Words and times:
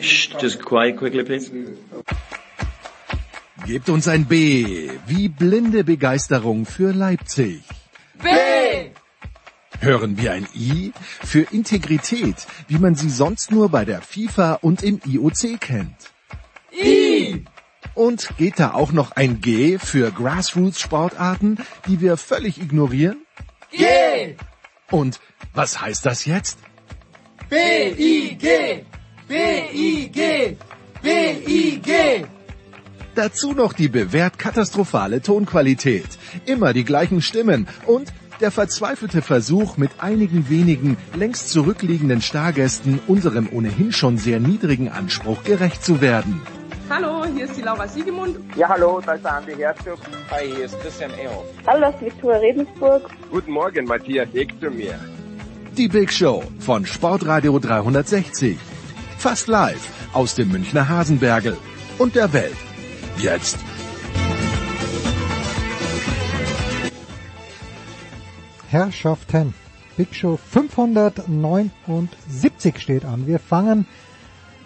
Shh, 0.00 0.34
just 0.40 0.62
quiet 0.62 0.96
quickly, 0.96 1.24
please. 1.24 1.50
Gebt 3.66 3.88
uns 3.88 4.06
ein 4.06 4.26
B 4.26 4.90
wie 5.06 5.28
blinde 5.28 5.82
Begeisterung 5.82 6.66
für 6.66 6.92
Leipzig. 6.92 7.62
B! 8.22 8.28
Hören 9.80 10.16
wir 10.16 10.32
ein 10.32 10.46
I 10.54 10.92
für 11.24 11.42
Integrität, 11.52 12.46
wie 12.68 12.78
man 12.78 12.94
sie 12.94 13.10
sonst 13.10 13.50
nur 13.50 13.68
bei 13.68 13.84
der 13.84 14.00
FIFA 14.02 14.54
und 14.62 14.82
im 14.82 15.00
IOC 15.04 15.60
kennt. 15.60 16.12
I! 16.72 17.44
Und 17.94 18.36
geht 18.36 18.60
da 18.60 18.72
auch 18.72 18.92
noch 18.92 19.12
ein 19.12 19.40
G 19.40 19.78
für 19.78 20.12
Grassroots-Sportarten, 20.12 21.58
die 21.88 22.00
wir 22.00 22.16
völlig 22.16 22.60
ignorieren? 22.60 23.26
G! 23.72 24.36
Und 24.90 25.20
was 25.54 25.80
heißt 25.80 26.06
das 26.06 26.24
jetzt? 26.24 26.58
B-I-G! 27.48 28.84
B-I-G! 29.28 30.56
B-I-G! 31.00 32.24
Dazu 33.14 33.52
noch 33.52 33.72
die 33.72 33.88
bewährt 33.88 34.36
katastrophale 34.36 35.22
Tonqualität, 35.22 36.08
immer 36.44 36.72
die 36.72 36.84
gleichen 36.84 37.22
Stimmen 37.22 37.68
und 37.86 38.12
der 38.40 38.50
verzweifelte 38.50 39.22
Versuch, 39.22 39.76
mit 39.76 39.92
einigen 40.00 40.50
wenigen 40.50 40.96
längst 41.14 41.50
zurückliegenden 41.50 42.20
Stargästen 42.20 42.98
unserem 43.06 43.48
ohnehin 43.52 43.92
schon 43.92 44.18
sehr 44.18 44.40
niedrigen 44.40 44.88
Anspruch 44.88 45.44
gerecht 45.44 45.84
zu 45.84 46.00
werden. 46.00 46.42
Hallo, 46.90 47.24
hier 47.32 47.44
ist 47.44 47.56
die 47.56 47.62
Laura 47.62 47.86
Siegemund. 47.86 48.38
Ja, 48.56 48.68
hallo, 48.68 49.00
da 49.06 49.12
ist 49.14 49.24
der 49.24 49.34
Andi 49.36 49.54
Herzog. 49.54 49.98
Hi, 50.32 50.46
hier 50.52 50.64
ist 50.64 50.80
Christian 50.80 51.12
Ehoff. 51.12 51.46
Hallo, 51.64 51.80
das 51.80 51.94
ist 51.94 52.06
Viktoria 52.06 52.38
Redensburg. 52.38 53.08
Guten 53.30 53.52
Morgen, 53.52 53.86
Matthias 53.86 54.28
Ektomir. 54.34 54.98
Die 55.76 55.88
Big 55.88 56.10
Show 56.10 56.42
von 56.58 56.86
Sportradio 56.86 57.58
360. 57.58 58.56
Fast 59.18 59.46
live 59.46 59.90
aus 60.14 60.34
dem 60.34 60.50
Münchner 60.50 60.88
Hasenbergel 60.88 61.54
und 61.98 62.14
der 62.14 62.32
Welt. 62.32 62.56
Jetzt. 63.18 63.58
Herrschaften. 68.70 69.52
Big 69.98 70.14
Show 70.14 70.38
579 70.38 72.78
steht 72.78 73.04
an. 73.04 73.26
Wir 73.26 73.38
fangen 73.38 73.86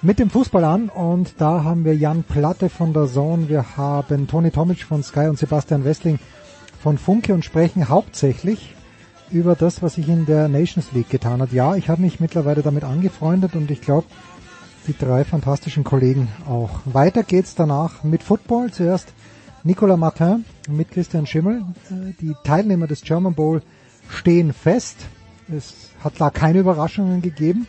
mit 0.02 0.20
dem 0.20 0.30
Fußball 0.30 0.62
an 0.62 0.90
und 0.90 1.40
da 1.40 1.64
haben 1.64 1.84
wir 1.84 1.96
Jan 1.96 2.22
Platte 2.22 2.68
von 2.68 2.92
der 2.92 3.08
Zone, 3.08 3.48
wir 3.48 3.76
haben 3.76 4.28
Toni 4.28 4.52
Tomic 4.52 4.84
von 4.84 5.02
Sky 5.02 5.26
und 5.26 5.40
Sebastian 5.40 5.84
Wessling 5.84 6.20
von 6.80 6.98
Funke 6.98 7.34
und 7.34 7.44
sprechen 7.44 7.88
hauptsächlich 7.88 8.76
über 9.32 9.54
das, 9.54 9.82
was 9.82 9.94
sich 9.94 10.08
in 10.08 10.26
der 10.26 10.48
Nations 10.48 10.92
League 10.92 11.10
getan 11.10 11.40
hat. 11.40 11.52
Ja, 11.52 11.74
ich 11.76 11.88
habe 11.88 12.02
mich 12.02 12.20
mittlerweile 12.20 12.62
damit 12.62 12.84
angefreundet 12.84 13.54
und 13.54 13.70
ich 13.70 13.80
glaube, 13.80 14.06
die 14.86 14.96
drei 14.96 15.24
fantastischen 15.24 15.84
Kollegen 15.84 16.28
auch. 16.48 16.80
Weiter 16.84 17.22
geht's 17.22 17.54
danach 17.54 18.02
mit 18.02 18.22
Football. 18.22 18.72
Zuerst 18.72 19.12
Nicolas 19.62 19.98
Martin 19.98 20.44
mit 20.68 20.90
Christian 20.90 21.26
Schimmel. 21.26 21.62
Die 22.20 22.34
Teilnehmer 22.44 22.86
des 22.86 23.02
German 23.02 23.34
Bowl 23.34 23.62
stehen 24.08 24.52
fest. 24.52 24.96
Es 25.54 25.90
hat 26.02 26.14
da 26.18 26.30
keine 26.30 26.60
Überraschungen 26.60 27.22
gegeben. 27.22 27.66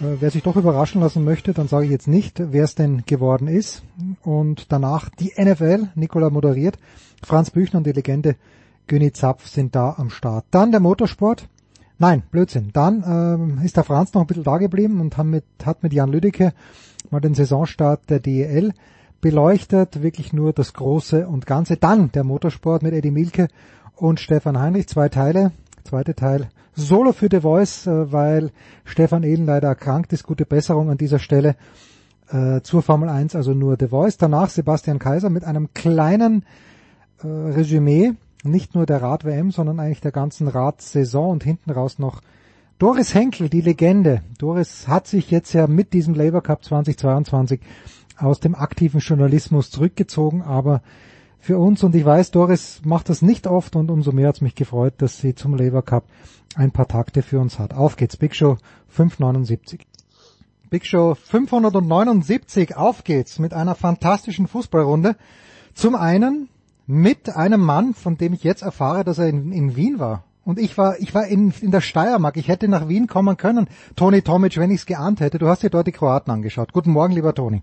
Wer 0.00 0.30
sich 0.30 0.42
doch 0.42 0.56
überraschen 0.56 1.00
lassen 1.00 1.24
möchte, 1.24 1.52
dann 1.52 1.68
sage 1.68 1.84
ich 1.84 1.90
jetzt 1.90 2.08
nicht, 2.08 2.38
wer 2.38 2.64
es 2.64 2.74
denn 2.74 3.04
geworden 3.06 3.46
ist. 3.46 3.82
Und 4.22 4.72
danach 4.72 5.08
die 5.08 5.32
NFL, 5.38 5.88
Nicola 5.94 6.30
moderiert, 6.30 6.78
Franz 7.22 7.50
Büchner 7.50 7.78
und 7.78 7.86
die 7.86 7.92
Legende 7.92 8.36
Günni 8.86 9.12
Zapf 9.12 9.46
sind 9.46 9.74
da 9.74 9.94
am 9.96 10.10
Start. 10.10 10.44
Dann 10.50 10.70
der 10.70 10.80
Motorsport. 10.80 11.48
Nein, 11.98 12.22
Blödsinn. 12.30 12.70
Dann 12.72 13.04
ähm, 13.06 13.64
ist 13.64 13.76
der 13.76 13.84
Franz 13.84 14.12
noch 14.14 14.22
ein 14.22 14.26
bisschen 14.26 14.44
da 14.44 14.58
geblieben 14.58 15.00
und 15.00 15.16
hat 15.16 15.26
mit, 15.26 15.44
hat 15.64 15.82
mit 15.82 15.92
Jan 15.92 16.10
Lüdecke 16.10 16.52
mal 17.10 17.20
den 17.20 17.34
Saisonstart 17.34 18.10
der 18.10 18.20
DEL 18.20 18.72
beleuchtet. 19.20 20.02
Wirklich 20.02 20.32
nur 20.32 20.52
das 20.52 20.74
Große 20.74 21.26
und 21.26 21.46
Ganze. 21.46 21.76
Dann 21.76 22.12
der 22.12 22.24
Motorsport 22.24 22.82
mit 22.82 22.92
Eddie 22.92 23.10
Milke 23.10 23.48
und 23.96 24.20
Stefan 24.20 24.58
Heinrich. 24.58 24.88
Zwei 24.88 25.08
Teile. 25.08 25.52
Zweite 25.84 26.14
Teil 26.14 26.48
Solo 26.76 27.12
für 27.12 27.28
The 27.30 27.40
Voice, 27.40 27.86
äh, 27.86 28.12
weil 28.12 28.50
Stefan 28.84 29.22
Ehlen 29.22 29.46
leider 29.46 29.68
erkrankt 29.68 30.12
ist. 30.12 30.24
Gute 30.24 30.44
Besserung 30.44 30.90
an 30.90 30.98
dieser 30.98 31.18
Stelle 31.18 31.56
äh, 32.30 32.60
zur 32.62 32.82
Formel 32.82 33.08
1, 33.08 33.36
also 33.36 33.54
nur 33.54 33.76
The 33.78 33.88
Voice. 33.88 34.16
Danach 34.16 34.50
Sebastian 34.50 34.98
Kaiser 34.98 35.30
mit 35.30 35.44
einem 35.44 35.72
kleinen 35.72 36.44
äh, 37.22 37.26
Resümee, 37.26 38.14
nicht 38.44 38.74
nur 38.74 38.86
der 38.86 39.02
Rad-WM, 39.02 39.50
sondern 39.50 39.80
eigentlich 39.80 40.00
der 40.00 40.12
ganzen 40.12 40.48
Radsaison 40.48 41.30
und 41.30 41.44
hinten 41.44 41.70
raus 41.70 41.98
noch 41.98 42.20
Doris 42.78 43.14
Henkel, 43.14 43.48
die 43.48 43.60
Legende. 43.60 44.22
Doris 44.38 44.88
hat 44.88 45.06
sich 45.06 45.30
jetzt 45.30 45.52
ja 45.52 45.66
mit 45.66 45.92
diesem 45.92 46.14
Labour 46.14 46.42
Cup 46.42 46.64
2022 46.64 47.60
aus 48.18 48.40
dem 48.40 48.54
aktiven 48.54 49.00
Journalismus 49.00 49.70
zurückgezogen, 49.70 50.42
aber 50.42 50.82
für 51.38 51.58
uns, 51.58 51.84
und 51.84 51.94
ich 51.94 52.04
weiß, 52.04 52.30
Doris 52.30 52.80
macht 52.84 53.08
das 53.10 53.22
nicht 53.22 53.46
oft 53.46 53.76
und 53.76 53.90
umso 53.90 54.12
mehr 54.12 54.28
hat 54.28 54.36
es 54.36 54.40
mich 54.40 54.54
gefreut, 54.54 54.94
dass 54.98 55.18
sie 55.18 55.34
zum 55.34 55.54
Labour 55.54 55.82
Cup 55.82 56.04
ein 56.56 56.70
paar 56.70 56.88
Takte 56.88 57.22
für 57.22 57.38
uns 57.38 57.58
hat. 57.58 57.74
Auf 57.74 57.96
geht's, 57.96 58.16
Big 58.16 58.34
Show 58.34 58.56
579. 58.88 59.86
Big 60.70 60.86
Show 60.86 61.14
579, 61.14 62.76
auf 62.76 63.04
geht's 63.04 63.38
mit 63.38 63.52
einer 63.52 63.74
fantastischen 63.74 64.48
Fußballrunde. 64.48 65.16
Zum 65.74 65.94
einen 65.94 66.48
mit 66.86 67.34
einem 67.34 67.60
Mann, 67.60 67.94
von 67.94 68.16
dem 68.16 68.32
ich 68.32 68.44
jetzt 68.44 68.62
erfahre, 68.62 69.04
dass 69.04 69.18
er 69.18 69.28
in, 69.28 69.52
in 69.52 69.76
Wien 69.76 69.98
war. 69.98 70.24
Und 70.44 70.58
ich 70.58 70.76
war, 70.76 70.98
ich 71.00 71.14
war 71.14 71.26
in, 71.26 71.54
in 71.60 71.70
der 71.70 71.80
Steiermark. 71.80 72.36
Ich 72.36 72.48
hätte 72.48 72.68
nach 72.68 72.88
Wien 72.88 73.06
kommen 73.06 73.36
können. 73.36 73.68
Toni 73.96 74.20
Tomic, 74.20 74.58
wenn 74.58 74.70
ich 74.70 74.80
es 74.80 74.86
geahnt 74.86 75.20
hätte. 75.20 75.38
Du 75.38 75.48
hast 75.48 75.62
dir 75.62 75.70
dort 75.70 75.86
die 75.86 75.92
Kroaten 75.92 76.30
angeschaut. 76.30 76.72
Guten 76.72 76.90
Morgen, 76.90 77.14
lieber 77.14 77.34
Toni. 77.34 77.62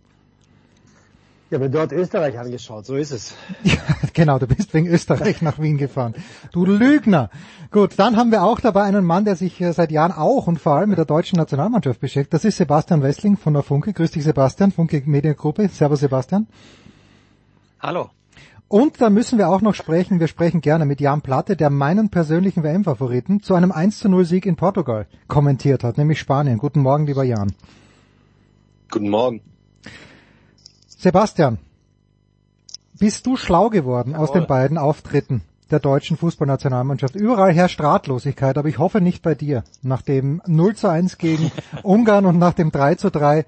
Ich 1.51 1.55
habe 1.55 1.69
dort 1.69 1.91
Österreich 1.91 2.39
angeschaut, 2.39 2.85
so 2.85 2.95
ist 2.95 3.11
es. 3.11 3.35
Ja, 3.63 3.75
genau, 4.13 4.39
du 4.39 4.47
bist 4.47 4.73
wegen 4.73 4.87
Österreich 4.87 5.41
nach 5.41 5.59
Wien 5.59 5.77
gefahren. 5.77 6.15
Du 6.53 6.65
Lügner. 6.65 7.29
Gut, 7.71 7.91
dann 7.97 8.15
haben 8.15 8.31
wir 8.31 8.41
auch 8.41 8.61
dabei 8.61 8.83
einen 8.83 9.03
Mann, 9.03 9.25
der 9.25 9.35
sich 9.35 9.61
seit 9.71 9.91
Jahren 9.91 10.13
auch 10.13 10.47
und 10.47 10.61
vor 10.61 10.75
allem 10.75 10.89
mit 10.89 10.97
der 10.97 11.05
deutschen 11.05 11.37
Nationalmannschaft 11.37 11.99
beschäftigt. 11.99 12.33
Das 12.33 12.45
ist 12.45 12.55
Sebastian 12.55 13.03
Wessling 13.03 13.35
von 13.35 13.53
der 13.53 13.63
Funke. 13.63 13.91
Grüß 13.91 14.11
dich, 14.11 14.23
Sebastian, 14.23 14.71
Funke 14.71 15.03
Mediengruppe. 15.05 15.67
Servus, 15.67 15.99
Sebastian. 15.99 16.47
Hallo. 17.81 18.11
Und 18.71 19.01
da 19.01 19.09
müssen 19.09 19.37
wir 19.37 19.49
auch 19.49 19.59
noch 19.59 19.75
sprechen, 19.75 20.21
wir 20.21 20.27
sprechen 20.27 20.61
gerne 20.61 20.85
mit 20.85 21.01
Jan 21.01 21.21
Platte, 21.21 21.57
der 21.57 21.69
meinen 21.69 22.07
persönlichen 22.07 22.63
WM-Favoriten 22.63 23.43
zu 23.43 23.53
einem 23.53 23.73
1 23.73 23.99
zu 23.99 24.07
0 24.07 24.23
Sieg 24.23 24.45
in 24.45 24.55
Portugal 24.55 25.07
kommentiert 25.27 25.83
hat, 25.83 25.97
nämlich 25.97 26.19
Spanien. 26.19 26.57
Guten 26.57 26.79
Morgen, 26.79 27.05
lieber 27.05 27.25
Jan. 27.25 27.51
Guten 28.89 29.09
Morgen. 29.09 29.41
Sebastian, 30.87 31.57
bist 32.97 33.25
du 33.25 33.35
schlau 33.35 33.67
geworden 33.67 34.11
Jawohl. 34.11 34.23
aus 34.23 34.31
den 34.31 34.47
beiden 34.47 34.77
Auftritten 34.77 35.41
der 35.69 35.81
deutschen 35.81 36.15
Fußballnationalmannschaft? 36.15 37.17
Überall 37.17 37.51
herrscht 37.51 37.81
Ratlosigkeit, 37.81 38.57
aber 38.57 38.69
ich 38.69 38.77
hoffe 38.77 39.01
nicht 39.01 39.21
bei 39.21 39.35
dir. 39.35 39.65
Nach 39.81 40.01
dem 40.01 40.41
0 40.47 40.77
zu 40.77 40.87
1 40.87 41.17
gegen 41.17 41.51
Ungarn 41.83 42.25
und 42.25 42.39
nach 42.39 42.53
dem 42.53 42.71
3 42.71 42.95
zu 42.95 43.11
3 43.11 43.45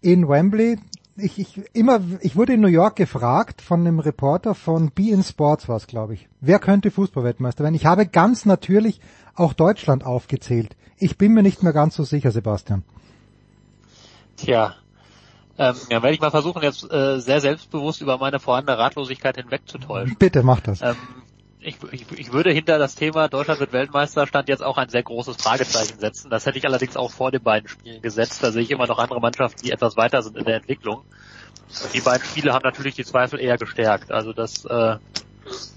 in 0.00 0.28
Wembley. 0.28 0.80
Ich, 1.16 1.38
ich, 1.38 1.62
immer, 1.74 2.00
ich 2.20 2.34
wurde 2.34 2.54
in 2.54 2.60
New 2.60 2.66
York 2.68 2.96
gefragt 2.96 3.62
von 3.62 3.80
einem 3.80 4.00
Reporter 4.00 4.54
von 4.54 4.90
Be 4.90 5.10
in 5.10 5.22
Sports 5.22 5.68
was, 5.68 5.86
glaube 5.86 6.14
ich. 6.14 6.28
Wer 6.40 6.58
könnte 6.58 6.90
Fußballweltmeister 6.90 7.62
werden? 7.62 7.76
Ich 7.76 7.86
habe 7.86 8.06
ganz 8.06 8.46
natürlich 8.46 9.00
auch 9.36 9.52
Deutschland 9.52 10.04
aufgezählt. 10.04 10.76
Ich 10.98 11.16
bin 11.16 11.32
mir 11.32 11.42
nicht 11.42 11.62
mehr 11.62 11.72
ganz 11.72 11.94
so 11.94 12.02
sicher, 12.02 12.32
Sebastian. 12.32 12.82
Tja, 14.36 14.74
ähm, 15.56 15.76
ja, 15.88 16.02
werde 16.02 16.14
ich 16.14 16.20
mal 16.20 16.30
versuchen, 16.30 16.62
jetzt 16.62 16.90
äh, 16.90 17.20
sehr 17.20 17.40
selbstbewusst 17.40 18.00
über 18.00 18.18
meine 18.18 18.40
vorhandene 18.40 18.76
Ratlosigkeit 18.76 19.36
hinwegzutäuschen. 19.36 20.16
Bitte, 20.18 20.42
mach 20.42 20.60
das. 20.60 20.82
Ähm, 20.82 20.96
ich, 21.64 21.76
ich, 21.92 22.12
ich 22.12 22.32
würde 22.32 22.50
hinter 22.52 22.78
das 22.78 22.94
Thema 22.94 23.28
Deutschland 23.28 23.60
wird 23.60 23.72
Weltmeister 23.72 24.26
stand 24.26 24.48
jetzt 24.48 24.62
auch 24.62 24.76
ein 24.76 24.88
sehr 24.88 25.02
großes 25.02 25.36
Fragezeichen 25.36 25.98
setzen. 25.98 26.30
Das 26.30 26.46
hätte 26.46 26.58
ich 26.58 26.66
allerdings 26.66 26.96
auch 26.96 27.10
vor 27.10 27.30
den 27.30 27.42
beiden 27.42 27.68
Spielen 27.68 28.02
gesetzt. 28.02 28.42
Da 28.42 28.52
sehe 28.52 28.62
ich 28.62 28.70
immer 28.70 28.86
noch 28.86 28.98
andere 28.98 29.20
Mannschaften, 29.20 29.60
die 29.64 29.70
etwas 29.70 29.96
weiter 29.96 30.22
sind 30.22 30.36
in 30.36 30.44
der 30.44 30.56
Entwicklung. 30.56 31.04
Die 31.92 32.00
beiden 32.00 32.24
Spiele 32.24 32.52
haben 32.52 32.64
natürlich 32.64 32.94
die 32.94 33.04
Zweifel 33.04 33.40
eher 33.40 33.56
gestärkt. 33.56 34.12
Also 34.12 34.32
das, 34.32 34.64
äh, 34.66 34.96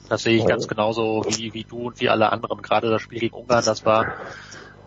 das 0.09 0.23
sehe 0.23 0.37
ich 0.37 0.45
ganz 0.45 0.67
genauso 0.67 1.25
wie, 1.29 1.53
wie 1.53 1.63
du 1.63 1.87
und 1.87 1.99
wie 1.99 2.09
alle 2.09 2.31
anderen. 2.31 2.61
Gerade 2.61 2.89
das 2.89 3.01
Spiel 3.01 3.19
gegen 3.19 3.35
Ungarn, 3.35 3.65
das 3.65 3.85
war 3.85 4.13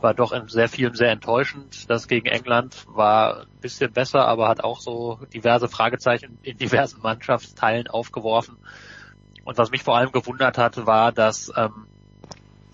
war 0.02 0.14
doch 0.14 0.32
in 0.32 0.48
sehr 0.48 0.68
vielen 0.68 0.94
sehr 0.94 1.10
enttäuschend. 1.10 1.90
Das 1.90 2.08
gegen 2.08 2.26
England 2.26 2.86
war 2.88 3.42
ein 3.42 3.60
bisschen 3.60 3.92
besser, 3.92 4.26
aber 4.26 4.48
hat 4.48 4.64
auch 4.64 4.80
so 4.80 5.18
diverse 5.32 5.68
Fragezeichen 5.68 6.38
in 6.42 6.56
diversen 6.56 7.02
Mannschaftsteilen 7.02 7.88
aufgeworfen. 7.88 8.56
Und 9.44 9.58
was 9.58 9.70
mich 9.70 9.82
vor 9.82 9.96
allem 9.96 10.12
gewundert 10.12 10.58
hat, 10.58 10.86
war, 10.86 11.12
dass 11.12 11.52
ähm, 11.56 11.86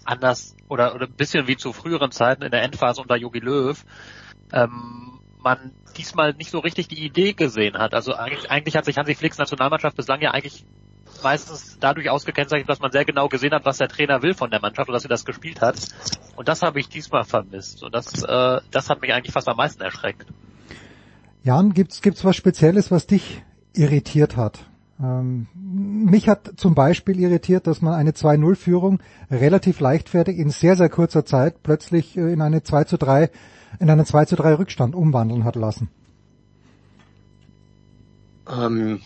anders 0.04 0.56
oder, 0.68 0.94
oder 0.94 1.06
ein 1.06 1.12
bisschen 1.12 1.46
wie 1.48 1.56
zu 1.56 1.72
früheren 1.72 2.10
Zeiten 2.10 2.42
in 2.42 2.50
der 2.50 2.62
Endphase 2.62 3.00
unter 3.00 3.16
Jogi 3.16 3.40
Löw 3.40 3.84
ähm, 4.52 5.20
man 5.42 5.72
diesmal 5.96 6.34
nicht 6.34 6.50
so 6.50 6.58
richtig 6.58 6.88
die 6.88 7.04
Idee 7.04 7.32
gesehen 7.32 7.78
hat. 7.78 7.94
Also 7.94 8.14
eigentlich, 8.14 8.50
eigentlich 8.50 8.76
hat 8.76 8.84
sich 8.84 8.98
Hansi 8.98 9.14
Flicks 9.14 9.38
Nationalmannschaft 9.38 9.96
bislang 9.96 10.20
ja 10.20 10.32
eigentlich 10.32 10.64
meistens 11.22 11.78
dadurch 11.80 12.10
ausgekennzeichnet, 12.10 12.68
dass 12.68 12.80
man 12.80 12.92
sehr 12.92 13.04
genau 13.04 13.28
gesehen 13.28 13.52
hat, 13.52 13.64
was 13.64 13.78
der 13.78 13.88
Trainer 13.88 14.22
will 14.22 14.34
von 14.34 14.50
der 14.50 14.60
Mannschaft 14.60 14.88
und 14.88 14.92
dass 14.92 15.02
sie 15.02 15.08
das 15.08 15.24
gespielt 15.24 15.60
hat. 15.60 15.76
Und 16.34 16.48
das 16.48 16.62
habe 16.62 16.80
ich 16.80 16.88
diesmal 16.88 17.24
vermisst. 17.24 17.82
Und 17.82 17.94
das, 17.94 18.22
äh, 18.22 18.60
das 18.70 18.90
hat 18.90 19.00
mich 19.00 19.12
eigentlich 19.12 19.32
fast 19.32 19.48
am 19.48 19.56
meisten 19.56 19.82
erschreckt. 19.82 20.26
Jan, 21.42 21.72
gibt's 21.72 22.02
gibt's 22.02 22.24
was 22.24 22.36
Spezielles, 22.36 22.90
was 22.90 23.06
dich 23.06 23.42
irritiert 23.72 24.36
hat? 24.36 24.66
Ähm, 25.02 25.46
mich 25.54 26.28
hat 26.28 26.52
zum 26.56 26.74
Beispiel 26.74 27.20
irritiert, 27.20 27.66
dass 27.66 27.82
man 27.82 27.94
eine 27.94 28.12
2-0-Führung 28.12 29.00
relativ 29.30 29.80
leichtfertig 29.80 30.38
in 30.38 30.50
sehr, 30.50 30.76
sehr 30.76 30.88
kurzer 30.88 31.24
Zeit 31.26 31.62
plötzlich 31.62 32.16
äh, 32.16 32.32
in 32.32 32.40
eine 32.40 32.62
2 32.62 32.84
zu 32.84 32.96
3, 32.96 33.30
in 33.78 33.90
einen 33.90 34.06
2 34.06 34.24
zu 34.24 34.36
3 34.36 34.54
Rückstand 34.54 34.94
umwandeln 34.94 35.44
hat 35.44 35.56
lassen. 35.56 35.90
Ähm, 38.48 39.00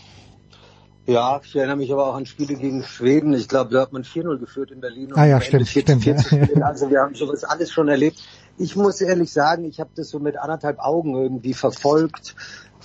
ja, 1.07 1.41
ich 1.43 1.55
erinnere 1.55 1.77
mich 1.77 1.91
aber 1.91 2.07
auch 2.07 2.15
an 2.15 2.25
Spiele 2.25 2.55
gegen 2.55 2.83
Schweden. 2.83 3.33
Ich 3.33 3.49
glaube, 3.49 3.73
da 3.73 3.81
hat 3.81 3.91
man 3.91 4.03
4-0 4.03 4.37
geführt 4.37 4.71
in 4.71 4.79
Berlin. 4.79 5.11
Ah 5.15 5.25
ja, 5.25 5.41
stimmt, 5.41 5.67
stimmt. 5.67 6.05
Ja. 6.05 6.15
Also 6.61 6.89
wir 6.89 7.01
haben 7.01 7.15
sowas 7.15 7.43
alles 7.43 7.71
schon 7.71 7.89
erlebt. 7.89 8.21
Ich 8.57 8.75
muss 8.75 9.01
ehrlich 9.01 9.33
sagen, 9.33 9.65
ich 9.65 9.79
habe 9.79 9.89
das 9.95 10.09
so 10.09 10.19
mit 10.19 10.37
anderthalb 10.37 10.79
Augen 10.79 11.15
irgendwie 11.15 11.53
verfolgt 11.53 12.35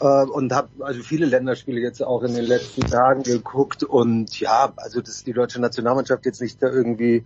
und 0.04 0.52
habe 0.52 0.68
also 0.80 1.02
viele 1.02 1.26
Länderspiele 1.26 1.80
jetzt 1.80 2.02
auch 2.02 2.22
in 2.22 2.34
den 2.34 2.44
letzten 2.44 2.82
Tagen 2.82 3.22
geguckt 3.22 3.82
und 3.82 4.38
ja, 4.38 4.72
also 4.76 5.00
dass 5.00 5.24
die 5.24 5.32
deutsche 5.32 5.60
Nationalmannschaft 5.60 6.26
jetzt 6.26 6.40
nicht 6.40 6.62
da 6.62 6.68
irgendwie 6.68 7.24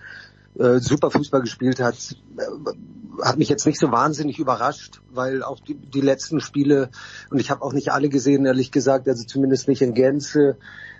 äh, 0.58 0.78
super 0.78 1.10
Fußball 1.10 1.40
gespielt 1.40 1.80
hat, 1.80 1.96
äh, 2.36 3.22
hat 3.22 3.38
mich 3.38 3.48
jetzt 3.48 3.66
nicht 3.66 3.78
so 3.78 3.92
wahnsinnig 3.92 4.38
überrascht, 4.38 5.00
weil 5.10 5.42
auch 5.42 5.60
die, 5.60 5.74
die 5.74 6.00
letzten 6.00 6.40
Spiele, 6.40 6.90
und 7.30 7.40
ich 7.40 7.50
habe 7.50 7.62
auch 7.62 7.72
nicht 7.72 7.92
alle 7.92 8.08
gesehen, 8.08 8.46
ehrlich 8.46 8.72
gesagt, 8.72 9.08
also 9.08 9.24
zumindest 9.24 9.68
nicht 9.68 9.82
in 9.82 9.94
Gänze, 9.94 10.56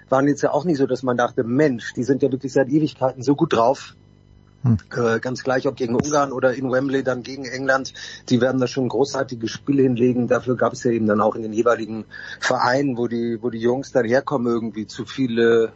waren 0.09 0.27
jetzt 0.29 0.43
ja 0.43 0.53
auch 0.53 0.65
nicht 0.65 0.79
so, 0.79 0.87
dass 0.87 1.03
man 1.03 1.17
dachte, 1.17 1.45
Mensch, 1.45 1.93
die 1.95 2.05
sind 2.05 2.23
ja 2.23 2.31
wirklich 2.31 2.53
seit 2.53 2.69
Ewigkeiten 2.69 3.23
so 3.23 3.35
gut 3.35 3.53
drauf. 3.53 3.97
Hm. 4.63 4.77
Äh, 4.95 5.21
ganz 5.21 5.43
gleich, 5.43 5.67
ob 5.67 5.77
gegen 5.77 5.95
Ungarn 5.95 6.33
oder 6.33 6.55
in 6.55 6.71
Wembley 6.71 7.03
dann 7.03 7.23
gegen 7.23 7.47
England, 7.47 7.95
die 8.29 8.41
werden 8.41 8.61
da 8.61 8.67
schon 8.67 8.89
großartige 8.89 9.49
Spiele 9.49 9.83
hinlegen. 9.83 10.29
Dafür 10.29 10.57
gab 10.57 10.75
es 10.75 10.85
ja 10.85 10.91
eben 10.91 11.07
dann 11.07 11.21
auch 11.21 11.35
in 11.35 11.43
den 11.43 11.53
jeweiligen 11.53 12.05
Vereinen, 12.41 12.99
wo 12.99 13.09
die, 13.09 13.39
wo 13.41 13.49
die 13.49 13.61
Jungs 13.61 13.93
dann 13.93 14.05
herkommen, 14.05 14.53
irgendwie 14.53 14.87
zu 14.87 15.07
viele 15.07 15.73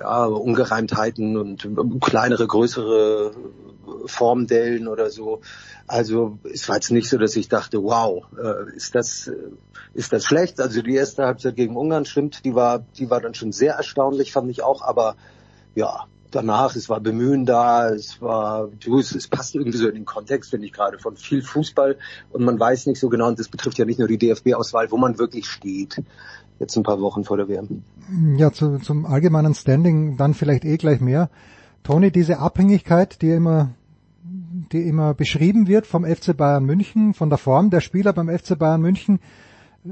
ja, 0.00 0.24
Ungereimtheiten 0.26 1.36
und 1.36 1.68
kleinere, 2.00 2.46
größere 2.46 3.32
Formdellen 4.06 4.86
oder 4.86 5.10
so. 5.10 5.40
Also 5.86 6.38
es 6.44 6.68
war 6.68 6.76
jetzt 6.76 6.90
nicht 6.90 7.08
so, 7.08 7.18
dass 7.18 7.34
ich 7.34 7.48
dachte, 7.48 7.82
wow, 7.82 8.26
äh, 8.38 8.76
ist 8.76 8.94
das 8.94 9.28
äh, 9.28 9.34
ist 9.94 10.12
das 10.12 10.24
schlecht? 10.24 10.60
Also 10.60 10.82
die 10.82 10.94
erste 10.94 11.24
Halbzeit 11.24 11.56
gegen 11.56 11.76
Ungarn 11.76 12.04
stimmt, 12.04 12.44
die 12.44 12.54
war 12.54 12.80
die 12.98 13.10
war 13.10 13.20
dann 13.20 13.34
schon 13.34 13.52
sehr 13.52 13.74
erstaunlich, 13.74 14.32
fand 14.32 14.50
ich 14.50 14.62
auch. 14.62 14.82
Aber 14.82 15.16
ja, 15.74 16.04
danach, 16.30 16.76
es 16.76 16.88
war 16.88 17.00
Bemühen 17.00 17.46
da, 17.46 17.88
es 17.88 18.20
war, 18.20 18.68
du, 18.80 18.98
es, 18.98 19.14
es 19.14 19.28
passt 19.28 19.54
irgendwie 19.54 19.78
so 19.78 19.88
in 19.88 19.94
den 19.94 20.04
Kontext, 20.04 20.50
finde 20.50 20.66
ich 20.66 20.72
gerade, 20.72 20.98
von 20.98 21.16
viel 21.16 21.42
Fußball 21.42 21.96
und 22.30 22.44
man 22.44 22.58
weiß 22.58 22.86
nicht 22.86 23.00
so 23.00 23.08
genau, 23.08 23.28
und 23.28 23.38
das 23.38 23.48
betrifft 23.48 23.78
ja 23.78 23.84
nicht 23.84 23.98
nur 23.98 24.08
die 24.08 24.18
DFB-Auswahl, 24.18 24.90
wo 24.90 24.96
man 24.96 25.18
wirklich 25.18 25.46
steht, 25.46 26.02
jetzt 26.58 26.76
ein 26.76 26.82
paar 26.82 27.00
Wochen 27.00 27.24
vor 27.24 27.36
der 27.36 27.48
WM. 27.48 27.82
Ja, 28.36 28.52
zu, 28.52 28.78
zum 28.78 29.06
allgemeinen 29.06 29.54
Standing 29.54 30.16
dann 30.16 30.34
vielleicht 30.34 30.64
eh 30.64 30.76
gleich 30.76 31.00
mehr. 31.00 31.30
Toni, 31.82 32.10
diese 32.10 32.38
Abhängigkeit, 32.38 33.22
die 33.22 33.30
immer, 33.30 33.70
die 34.72 34.82
immer 34.82 35.14
beschrieben 35.14 35.68
wird 35.68 35.86
vom 35.86 36.04
FC 36.04 36.36
Bayern 36.36 36.64
München, 36.64 37.14
von 37.14 37.30
der 37.30 37.38
Form 37.38 37.70
der 37.70 37.80
Spieler 37.80 38.12
beim 38.12 38.28
FC 38.28 38.58
Bayern 38.58 38.80
München, 38.80 39.20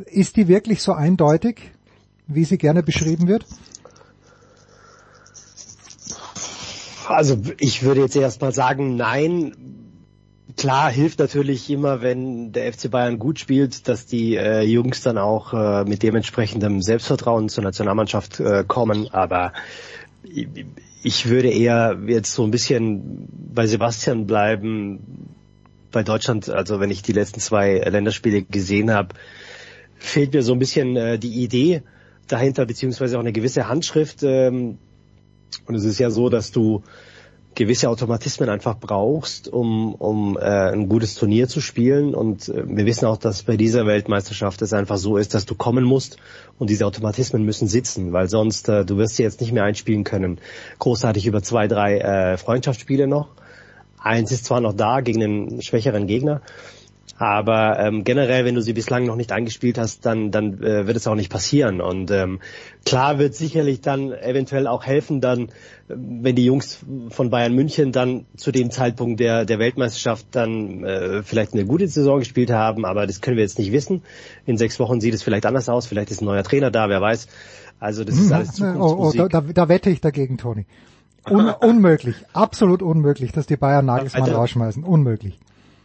ist 0.06 0.36
die 0.36 0.48
wirklich 0.48 0.82
so 0.82 0.92
eindeutig, 0.92 1.70
wie 2.26 2.44
sie 2.44 2.58
gerne 2.58 2.82
beschrieben 2.82 3.28
wird? 3.28 3.46
Also 7.08 7.38
ich 7.58 7.82
würde 7.82 8.00
jetzt 8.00 8.16
erstmal 8.16 8.52
sagen, 8.52 8.96
nein. 8.96 9.54
Klar 10.56 10.90
hilft 10.90 11.18
natürlich 11.18 11.68
immer, 11.68 12.00
wenn 12.00 12.52
der 12.52 12.72
FC 12.72 12.90
Bayern 12.90 13.18
gut 13.18 13.38
spielt, 13.38 13.88
dass 13.88 14.06
die 14.06 14.36
äh, 14.36 14.62
Jungs 14.62 15.02
dann 15.02 15.18
auch 15.18 15.52
äh, 15.52 15.84
mit 15.84 16.02
dementsprechendem 16.02 16.80
Selbstvertrauen 16.80 17.50
zur 17.50 17.62
Nationalmannschaft 17.62 18.40
äh, 18.40 18.64
kommen. 18.66 19.12
Aber 19.12 19.52
ich 21.02 21.28
würde 21.28 21.50
eher 21.50 21.98
jetzt 22.06 22.32
so 22.32 22.42
ein 22.44 22.50
bisschen 22.50 23.28
bei 23.54 23.66
Sebastian 23.66 24.26
bleiben. 24.26 25.28
Bei 25.92 26.02
Deutschland, 26.02 26.48
also 26.48 26.80
wenn 26.80 26.90
ich 26.90 27.02
die 27.02 27.12
letzten 27.12 27.40
zwei 27.40 27.78
Länderspiele 27.78 28.42
gesehen 28.42 28.90
habe, 28.90 29.14
fehlt 29.98 30.32
mir 30.32 30.42
so 30.42 30.52
ein 30.52 30.58
bisschen 30.58 30.96
äh, 30.96 31.18
die 31.18 31.42
Idee 31.42 31.82
dahinter, 32.28 32.66
beziehungsweise 32.66 33.16
auch 33.16 33.20
eine 33.20 33.32
gewisse 33.32 33.68
Handschrift. 33.68 34.22
Ähm, 34.22 34.78
und 35.66 35.74
es 35.74 35.84
ist 35.84 35.98
ja 35.98 36.10
so, 36.10 36.28
dass 36.28 36.52
du 36.52 36.82
gewisse 37.56 37.88
Automatismen 37.88 38.48
einfach 38.48 38.76
brauchst, 38.78 39.48
um, 39.48 39.94
um 39.94 40.36
äh, 40.36 40.40
ein 40.40 40.88
gutes 40.88 41.14
Turnier 41.14 41.48
zu 41.48 41.60
spielen. 41.60 42.14
Und 42.14 42.48
äh, 42.48 42.62
wir 42.68 42.86
wissen 42.86 43.06
auch, 43.06 43.16
dass 43.16 43.42
bei 43.42 43.56
dieser 43.56 43.86
Weltmeisterschaft 43.86 44.62
es 44.62 44.72
einfach 44.72 44.98
so 44.98 45.16
ist, 45.16 45.34
dass 45.34 45.46
du 45.46 45.54
kommen 45.54 45.82
musst 45.82 46.18
und 46.58 46.70
diese 46.70 46.86
Automatismen 46.86 47.44
müssen 47.44 47.66
sitzen, 47.66 48.12
weil 48.12 48.28
sonst 48.28 48.68
äh, 48.68 48.84
du 48.84 48.98
wirst 48.98 49.16
sie 49.16 49.24
jetzt 49.24 49.40
nicht 49.40 49.52
mehr 49.52 49.64
einspielen 49.64 50.04
können. 50.04 50.38
Großartig 50.78 51.26
über 51.26 51.42
zwei, 51.42 51.66
drei 51.66 51.98
äh, 51.98 52.36
Freundschaftsspiele 52.36 53.06
noch. 53.06 53.28
Eins 53.98 54.30
ist 54.30 54.44
zwar 54.44 54.60
noch 54.60 54.74
da 54.74 55.00
gegen 55.00 55.22
einen 55.22 55.62
schwächeren 55.62 56.06
Gegner, 56.06 56.42
aber 57.18 57.78
ähm, 57.78 58.04
generell, 58.04 58.44
wenn 58.44 58.54
du 58.54 58.60
sie 58.60 58.74
bislang 58.74 59.06
noch 59.06 59.16
nicht 59.16 59.32
eingespielt 59.32 59.78
hast, 59.78 60.04
dann, 60.04 60.30
dann 60.30 60.62
äh, 60.62 60.86
wird 60.86 60.96
es 60.96 61.06
auch 61.06 61.14
nicht 61.14 61.30
passieren. 61.30 61.80
Und 61.80 62.10
ähm, 62.10 62.40
klar 62.86 63.18
wird 63.18 63.34
sicherlich 63.34 63.82
dann 63.82 64.12
eventuell 64.12 64.66
auch 64.66 64.86
helfen, 64.86 65.20
dann, 65.20 65.48
wenn 65.88 66.36
die 66.36 66.44
Jungs 66.44 66.78
von 67.10 67.28
Bayern 67.28 67.52
München 67.52 67.92
dann 67.92 68.24
zu 68.36 68.52
dem 68.52 68.70
Zeitpunkt 68.70 69.20
der, 69.20 69.44
der 69.44 69.58
Weltmeisterschaft 69.58 70.26
dann 70.30 70.84
äh, 70.84 71.22
vielleicht 71.22 71.52
eine 71.52 71.66
gute 71.66 71.88
Saison 71.88 72.20
gespielt 72.20 72.50
haben, 72.50 72.86
aber 72.86 73.06
das 73.06 73.20
können 73.20 73.36
wir 73.36 73.42
jetzt 73.42 73.58
nicht 73.58 73.72
wissen. 73.72 74.02
In 74.46 74.56
sechs 74.56 74.78
Wochen 74.78 75.00
sieht 75.00 75.12
es 75.12 75.22
vielleicht 75.22 75.44
anders 75.44 75.68
aus, 75.68 75.86
vielleicht 75.86 76.10
ist 76.10 76.22
ein 76.22 76.26
neuer 76.26 76.44
Trainer 76.44 76.70
da, 76.70 76.88
wer 76.88 77.02
weiß. 77.02 77.26
Also 77.78 78.04
das 78.04 78.16
ist 78.16 78.32
alles 78.32 78.52
Zukunftsmusik. 78.52 79.20
Oh, 79.20 79.24
oh, 79.24 79.28
da, 79.28 79.40
da 79.40 79.68
wette 79.68 79.90
ich 79.90 80.00
dagegen, 80.00 80.38
Toni. 80.38 80.64
Un 81.28 81.50
unmöglich, 81.50 82.14
absolut 82.32 82.82
unmöglich, 82.82 83.32
dass 83.32 83.46
die 83.46 83.56
Bayern 83.56 83.84
Nagelsmann 83.84 84.30
rausschmeißen. 84.30 84.84
Unmöglich. 84.84 85.38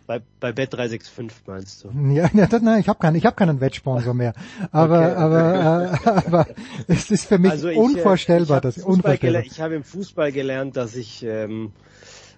Bei, 0.08 0.22
bei 0.40 0.50
Bet365 0.50 1.32
meinst 1.46 1.84
du? 1.84 1.90
Ja, 2.14 2.30
ja 2.34 2.48
das, 2.48 2.62
nein, 2.62 2.80
ich 2.82 2.90
habe 2.90 3.00
keinen, 3.00 3.16
ich 3.16 3.26
habe 3.26 3.36
keinen 3.36 3.62
Wettsponsor 3.62 4.14
mehr. 4.14 4.34
Aber, 4.72 5.00
okay, 5.00 5.16
aber, 5.16 5.94
äh, 5.94 6.10
aber 6.26 6.48
es 6.88 7.12
ist 7.12 7.26
für 7.26 7.38
mich 7.38 7.52
also 7.52 7.70
ich, 7.70 7.78
äh, 7.78 7.80
unvorstellbar, 7.80 8.58
ich 8.58 8.64
dass 8.64 8.78
unvorstellbar. 8.80 9.44
Ich 9.44 9.62
habe 9.62 9.76
im 9.76 9.84
Fußball 9.84 10.32
gelernt, 10.32 10.76
dass 10.76 10.96
ich, 10.96 11.24
ähm, 11.24 11.72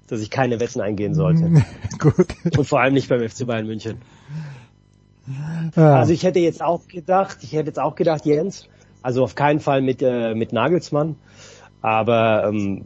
dass 0.07 0.21
ich 0.21 0.29
keine 0.29 0.59
Wetten 0.59 0.81
eingehen 0.81 1.15
sollte. 1.15 1.63
Gut. 1.99 2.35
Und 2.57 2.65
vor 2.65 2.81
allem 2.81 2.93
nicht 2.93 3.09
beim 3.09 3.27
FC 3.27 3.47
Bayern 3.47 3.65
München. 3.65 4.01
Ja. 5.75 5.95
Also 5.99 6.11
ich 6.11 6.23
hätte 6.23 6.39
jetzt 6.39 6.61
auch 6.61 6.87
gedacht, 6.87 7.37
ich 7.41 7.53
hätte 7.53 7.67
jetzt 7.67 7.79
auch 7.79 7.95
gedacht, 7.95 8.25
Jens, 8.25 8.67
also 9.01 9.23
auf 9.23 9.35
keinen 9.35 9.61
Fall 9.61 9.81
mit 9.81 10.01
äh, 10.01 10.35
mit 10.35 10.51
Nagelsmann, 10.51 11.15
aber 11.81 12.45
ähm, 12.47 12.83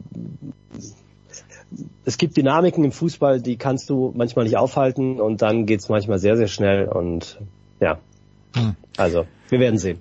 es 2.04 2.18
gibt 2.18 2.36
Dynamiken 2.36 2.84
im 2.84 2.92
Fußball, 2.92 3.40
die 3.40 3.56
kannst 3.56 3.90
du 3.90 4.12
manchmal 4.16 4.44
nicht 4.44 4.56
aufhalten 4.56 5.20
und 5.20 5.42
dann 5.42 5.66
geht's 5.66 5.88
manchmal 5.88 6.18
sehr, 6.18 6.36
sehr 6.36 6.48
schnell 6.48 6.88
und 6.88 7.40
ja. 7.80 7.98
Hm. 8.54 8.74
Also, 8.96 9.26
wir 9.48 9.60
werden 9.60 9.78
sehen. 9.78 9.98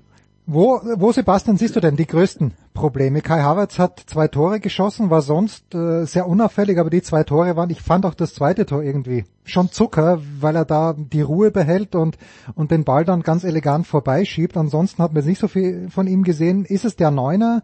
Wo, 0.49 0.79
wo, 0.95 1.11
Sebastian, 1.11 1.57
siehst 1.57 1.75
du 1.75 1.81
denn 1.81 1.97
die 1.97 2.07
größten 2.07 2.53
Probleme? 2.73 3.19
Kai 3.19 3.41
Havertz 3.41 3.79
hat 3.79 4.01
zwei 4.07 4.29
Tore 4.29 4.61
geschossen, 4.61 5.09
war 5.09 5.21
sonst 5.21 5.75
äh, 5.75 6.05
sehr 6.05 6.25
unauffällig, 6.25 6.79
aber 6.79 6.89
die 6.89 7.01
zwei 7.01 7.25
Tore 7.25 7.57
waren, 7.57 7.69
ich 7.69 7.81
fand 7.81 8.05
auch 8.05 8.13
das 8.13 8.33
zweite 8.33 8.65
Tor 8.65 8.81
irgendwie 8.81 9.25
schon 9.43 9.73
Zucker, 9.73 10.21
weil 10.39 10.55
er 10.55 10.63
da 10.63 10.95
die 10.97 11.19
Ruhe 11.19 11.51
behält 11.51 11.95
und, 11.95 12.17
und 12.55 12.71
den 12.71 12.85
Ball 12.85 13.03
dann 13.03 13.23
ganz 13.23 13.43
elegant 13.43 13.87
vorbeischiebt. 13.87 14.55
Ansonsten 14.55 15.03
hat 15.03 15.11
man 15.11 15.25
nicht 15.25 15.41
so 15.41 15.49
viel 15.49 15.89
von 15.89 16.07
ihm 16.07 16.23
gesehen. 16.23 16.63
Ist 16.63 16.85
es 16.85 16.95
der 16.95 17.11
Neuner? 17.11 17.61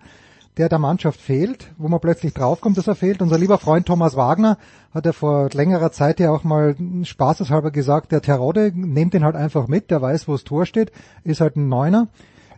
Der 0.57 0.69
der 0.69 0.79
Mannschaft 0.79 1.19
fehlt, 1.19 1.71
wo 1.77 1.87
man 1.87 1.99
plötzlich 1.99 2.33
draufkommt, 2.33 2.77
dass 2.77 2.87
er 2.87 2.95
fehlt. 2.95 3.21
Unser 3.21 3.37
lieber 3.37 3.57
Freund 3.57 3.85
Thomas 3.85 4.15
Wagner 4.15 4.57
hat 4.93 5.05
ja 5.05 5.11
vor 5.11 5.49
längerer 5.51 5.91
Zeit 5.91 6.19
ja 6.19 6.31
auch 6.31 6.43
mal 6.43 6.75
spaßeshalber 7.03 7.71
gesagt, 7.71 8.11
der 8.11 8.21
Terodde, 8.21 8.71
nehmt 8.73 9.13
den 9.13 9.23
halt 9.23 9.35
einfach 9.35 9.67
mit, 9.67 9.89
der 9.89 10.01
weiß, 10.01 10.27
wo 10.27 10.33
das 10.33 10.43
Tor 10.43 10.65
steht, 10.65 10.91
ist 11.23 11.41
halt 11.41 11.55
ein 11.55 11.69
Neuner. 11.69 12.07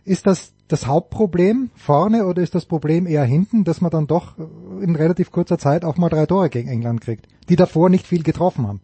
Ist 0.04 0.26
das 0.26 0.52
das 0.68 0.86
Hauptproblem 0.86 1.70
vorne 1.74 2.26
oder 2.26 2.42
ist 2.42 2.54
das 2.54 2.66
Problem 2.66 3.06
eher 3.06 3.24
hinten, 3.24 3.64
dass 3.64 3.80
man 3.80 3.90
dann 3.90 4.06
doch 4.06 4.36
in 4.80 4.96
relativ 4.96 5.30
kurzer 5.30 5.58
Zeit 5.58 5.84
auch 5.84 5.96
mal 5.96 6.08
drei 6.08 6.26
Tore 6.26 6.50
gegen 6.50 6.68
England 6.68 7.00
kriegt, 7.00 7.28
die 7.48 7.56
davor 7.56 7.88
nicht 7.88 8.06
viel 8.06 8.22
getroffen 8.22 8.66
haben? 8.66 8.80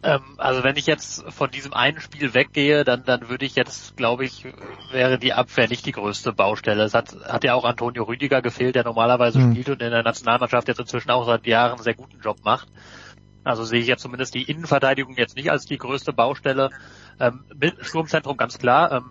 Ähm, 0.00 0.22
also 0.36 0.62
wenn 0.62 0.76
ich 0.76 0.86
jetzt 0.86 1.24
von 1.32 1.50
diesem 1.50 1.72
einen 1.72 2.00
Spiel 2.00 2.32
weggehe, 2.32 2.84
dann, 2.84 3.04
dann 3.04 3.28
würde 3.28 3.44
ich 3.44 3.56
jetzt, 3.56 3.96
glaube 3.96 4.24
ich, 4.24 4.44
wäre 4.92 5.18
die 5.18 5.32
Abwehr 5.32 5.68
nicht 5.68 5.86
die 5.86 5.92
größte 5.92 6.32
Baustelle. 6.32 6.84
Es 6.84 6.94
hat, 6.94 7.16
hat 7.24 7.42
ja 7.42 7.54
auch 7.54 7.64
Antonio 7.64 8.04
Rüdiger 8.04 8.40
gefehlt, 8.40 8.76
der 8.76 8.84
normalerweise 8.84 9.40
mhm. 9.40 9.52
spielt 9.52 9.70
und 9.70 9.82
in 9.82 9.90
der 9.90 10.04
Nationalmannschaft 10.04 10.68
jetzt 10.68 10.78
inzwischen 10.78 11.10
auch 11.10 11.26
seit 11.26 11.46
Jahren 11.46 11.72
einen 11.72 11.82
sehr 11.82 11.94
guten 11.94 12.20
Job 12.20 12.38
macht. 12.44 12.68
Also 13.42 13.64
sehe 13.64 13.80
ich 13.80 13.88
jetzt 13.88 14.02
zumindest 14.02 14.34
die 14.34 14.42
Innenverteidigung 14.42 15.16
jetzt 15.16 15.36
nicht 15.36 15.50
als 15.50 15.66
die 15.66 15.78
größte 15.78 16.12
Baustelle. 16.12 16.70
Ähm, 17.18 17.44
Sturmzentrum 17.80 18.36
ganz 18.36 18.58
klar. 18.58 18.92
Ähm, 18.92 19.10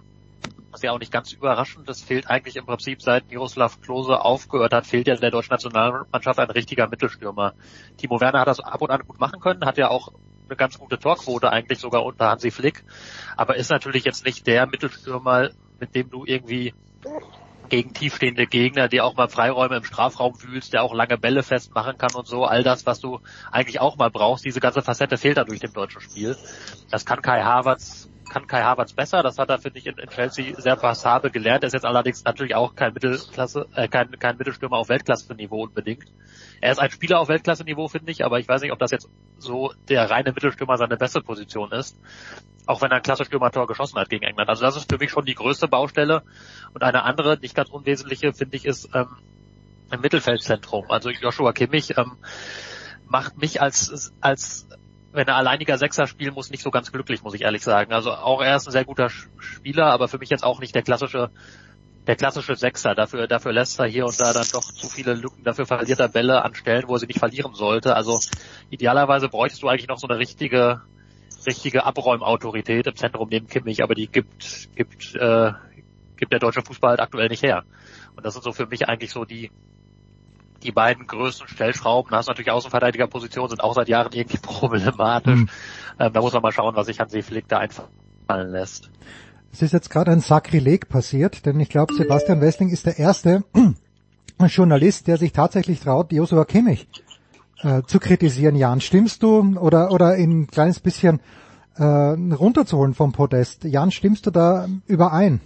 ist 0.74 0.84
ja 0.84 0.92
auch 0.92 1.00
nicht 1.00 1.12
ganz 1.12 1.34
überraschend. 1.34 1.90
Es 1.90 2.02
fehlt 2.02 2.30
eigentlich 2.30 2.56
im 2.56 2.66
Prinzip 2.66 3.02
seit 3.02 3.30
Miroslav 3.30 3.82
Klose 3.82 4.22
aufgehört 4.22 4.74
hat, 4.74 4.86
fehlt 4.86 5.08
ja 5.08 5.16
der 5.16 5.32
deutschen 5.32 5.52
Nationalmannschaft 5.52 6.40
ein 6.40 6.52
richtiger 6.52 6.88
Mittelstürmer. 6.88 7.54
Timo 7.98 8.22
Werner 8.22 8.42
hat 8.42 8.48
das 8.48 8.60
ab 8.60 8.82
und 8.82 8.92
an 8.92 9.02
gut 9.08 9.20
machen 9.20 9.40
können, 9.40 9.66
hat 9.66 9.78
ja 9.78 9.90
auch 9.90 10.12
eine 10.50 10.58
ganz 10.58 10.78
gute 10.78 10.98
Torquote 11.00 11.52
eigentlich 11.52 11.80
sogar 11.80 12.04
unter 12.04 12.30
Hansi 12.30 12.52
Flick, 12.52 12.84
aber 13.36 13.56
ist 13.56 13.70
natürlich 13.70 14.04
jetzt 14.04 14.26
nicht 14.26 14.48
der 14.48 14.68
Mittelstürmer, 14.68 15.50
mit 15.80 15.96
dem 15.96 16.10
du 16.10 16.26
irgendwie 16.26 16.74
gegen 17.70 17.94
tiefstehende 17.94 18.48
Gegner, 18.48 18.88
die 18.88 19.02
auch 19.02 19.16
mal 19.16 19.28
Freiräume 19.28 19.78
im 19.78 19.84
Strafraum 19.84 20.34
wühlst, 20.42 20.74
der 20.74 20.84
auch 20.84 20.94
lange 20.94 21.18
Bälle 21.18 21.44
festmachen 21.44 21.98
kann 21.98 22.14
und 22.16 22.28
so, 22.28 22.46
all 22.46 22.64
das, 22.64 22.86
was 22.86 23.00
du 23.00 23.20
eigentlich 23.52 23.80
auch 23.82 23.98
mal 23.98 24.10
brauchst, 24.10 24.46
diese 24.46 24.60
ganze 24.60 24.82
Facette 24.82 25.18
fehlt 25.18 25.38
da 25.38 25.44
durch 25.44 25.60
dem 25.60 25.74
deutschen 25.74 26.02
Spiel. 26.02 26.38
Das 26.90 27.06
kann 27.06 27.22
Kai 27.22 27.44
Havertz 27.44 28.10
kann 28.30 28.48
Kai 28.48 28.62
Havertz 28.62 28.94
besser. 28.94 29.24
Das 29.24 29.38
hat 29.38 29.50
er, 29.50 29.60
finde 29.60 29.80
ich, 29.80 29.88
in, 29.88 29.98
in 29.98 30.10
Chelsea 30.10 30.60
sehr 30.60 30.76
passabel 30.76 31.32
gelernt. 31.32 31.64
Er 31.64 31.68
ist 31.68 31.74
jetzt 31.74 31.86
allerdings 31.86 32.24
natürlich 32.24 32.56
auch 32.56 32.76
kein 32.76 32.94
Mittelklasse, 32.94 33.68
äh, 33.76 33.88
kein, 33.88 34.12
kein 34.20 34.38
Mittelstürmer 34.38 34.78
auf 34.78 34.90
Weltklasse-Niveau 34.90 35.64
unbedingt. 35.64 36.06
Er 36.62 36.72
ist 36.72 36.80
ein 36.80 36.92
Spieler 36.92 37.20
auf 37.20 37.30
Weltklasse-Niveau, 37.30 37.88
finde 37.88 38.12
ich, 38.12 38.26
aber 38.26 38.40
ich 38.40 38.48
weiß 38.48 38.62
nicht, 38.62 38.72
ob 38.72 38.80
das 38.80 38.92
jetzt 38.92 39.10
so 39.38 39.74
der 39.90 40.10
reine 40.10 40.32
Mittelstürmer 40.32 40.78
seine 40.78 40.98
beste 40.98 41.22
Position 41.22 41.72
ist. 41.72 42.00
Auch 42.66 42.82
wenn 42.82 42.92
er 42.92 42.98
ein 42.98 43.04
klasse 43.04 43.26
Stürmertor 43.26 43.68
geschossen 43.68 44.00
hat 44.00 44.10
gegen 44.10 44.26
England. 44.26 44.50
Also 44.50 44.66
das 44.66 44.76
ist 44.76 44.92
für 44.92 44.98
mich 44.98 45.12
schon 45.12 45.26
die 45.26 45.36
größte 45.36 45.68
Baustelle. 45.68 46.24
Und 46.74 46.84
eine 46.84 47.04
andere, 47.04 47.38
nicht 47.40 47.56
ganz 47.56 47.70
unwesentliche, 47.70 48.34
finde 48.34 48.58
ich, 48.58 48.66
ist 48.66 48.90
ähm, 48.94 49.08
im 49.92 50.02
Mittelfeldzentrum. 50.02 50.86
Also 50.90 51.10
Joshua 51.10 51.54
Kimmich 51.54 51.98
ähm, 51.98 52.18
macht 53.08 53.38
mich 53.38 53.62
als, 53.62 54.14
als 54.20 54.68
wenn 55.18 55.28
er 55.28 55.36
alleiniger 55.36 55.78
Sechser 55.78 56.08
spielen 56.08 56.34
muss, 56.34 56.50
nicht 56.50 56.64
so 56.64 56.72
ganz 56.72 56.92
glücklich, 56.92 57.24
muss 57.24 57.34
ich 57.34 57.42
ehrlich 57.42 57.64
sagen. 57.64 57.92
Also 57.92 58.12
auch 58.12 58.42
er 58.42 58.56
ist 58.56 58.68
ein 58.68 58.72
sehr 58.72 58.86
guter 58.86 59.10
Spieler, 59.10 59.88
aber 59.88 60.08
für 60.08 60.18
mich 60.18 60.30
jetzt 60.30 60.44
auch 60.44 60.60
nicht 60.60 60.74
der 60.74 60.84
klassische 60.84 61.30
der 62.08 62.16
klassische 62.16 62.56
Sechser. 62.56 62.96
Dafür, 62.96 63.28
dafür 63.28 63.52
lässt 63.52 63.80
er 63.80 63.86
hier 63.86 64.06
und 64.06 64.20
da 64.20 64.32
dann 64.32 64.48
doch 64.54 64.64
zu 64.64 64.88
viele 64.88 65.14
Lücken. 65.14 65.44
Dafür 65.44 65.66
verliert 65.66 66.00
er 66.00 66.08
Bälle 66.08 66.42
an 66.42 66.56
Stellen, 66.56 66.88
wo 66.88 66.94
er 66.94 67.00
sie 67.00 67.08
nicht 67.08 67.20
verlieren 67.20 67.54
sollte. 67.54 67.96
Also 67.96 68.20
idealerweise 68.70 69.28
bräuchtest 69.28 69.62
du 69.62 69.68
eigentlich 69.68 69.90
noch 69.90 69.98
so 69.98 70.08
eine 70.08 70.18
richtige, 70.18 70.82
richtige 71.46 71.86
Abräumautorität 71.86 72.88
im 72.88 72.96
Zentrum 72.96 73.28
neben 73.30 73.48
Kimmich, 73.48 73.84
aber 73.84 73.94
die 73.94 74.08
gibt, 74.08 74.70
gibt, 74.76 75.16
äh, 75.16 75.52
gibt 76.16 76.32
der 76.32 76.40
deutsche 76.40 76.62
Fußball 76.62 76.92
halt 76.92 77.02
aktuell 77.02 77.28
nicht 77.28 77.44
her. 77.44 77.66
Und 78.16 78.26
das 78.26 78.34
sind 78.34 78.44
so 78.44 78.54
für 78.54 78.68
mich 78.68 78.88
eigentlich 78.88 79.12
so 79.12 79.26
die, 79.26 79.52
die 80.68 80.72
beiden 80.72 81.08
größten 81.08 81.48
Stellschrauben. 81.48 82.12
Da 82.12 82.18
hast 82.18 82.28
du 82.28 82.32
natürlich 82.32 82.52
Außenverteidigerpositionen, 82.52 83.50
sind 83.50 83.64
auch 83.64 83.74
seit 83.74 83.88
Jahren 83.88 84.12
irgendwie 84.12 84.38
problematisch. 84.42 85.40
Mhm. 85.40 85.50
Ähm, 86.00 86.14
da 86.14 86.22
muss 86.22 86.34
man 86.34 86.42
mal 86.44 86.52
schauen, 86.52 86.76
was 86.76 86.88
sich 86.88 87.00
Hansi 87.00 87.24
Flick 87.24 87.48
da 87.48 87.60
einfallen 87.60 88.52
lässt. 88.52 88.92
Es 89.52 89.62
ist 89.62 89.72
jetzt 89.72 89.90
gerade 89.90 90.12
ein 90.12 90.20
Sakrileg 90.20 90.90
passiert, 90.90 91.46
denn 91.46 91.60
ich 91.60 91.70
glaube, 91.70 91.94
Sebastian 91.94 92.42
Wessling 92.42 92.70
ist 92.70 92.86
der 92.86 93.00
erste 93.00 93.44
Journalist, 94.48 95.08
der 95.08 95.18
sich 95.18 95.32
tatsächlich 95.32 95.80
traut, 95.80 96.12
Joshua 96.12 96.46
Kimmich 96.46 96.88
äh, 97.64 97.82
zu 97.88 98.00
kritisieren. 98.00 98.56
Jan, 98.56 98.82
stimmst 98.82 99.24
du 99.24 99.58
oder 99.58 99.92
oder 99.92 100.12
ein 100.12 100.48
kleines 100.48 100.80
bisschen 100.80 101.22
äh, 101.76 101.84
runterzuholen 101.84 102.94
vom 102.94 103.14
Podest? 103.14 103.64
Jan, 103.64 103.92
stimmst 103.92 104.28
du 104.28 104.32
da 104.32 104.68
überein? 104.86 105.40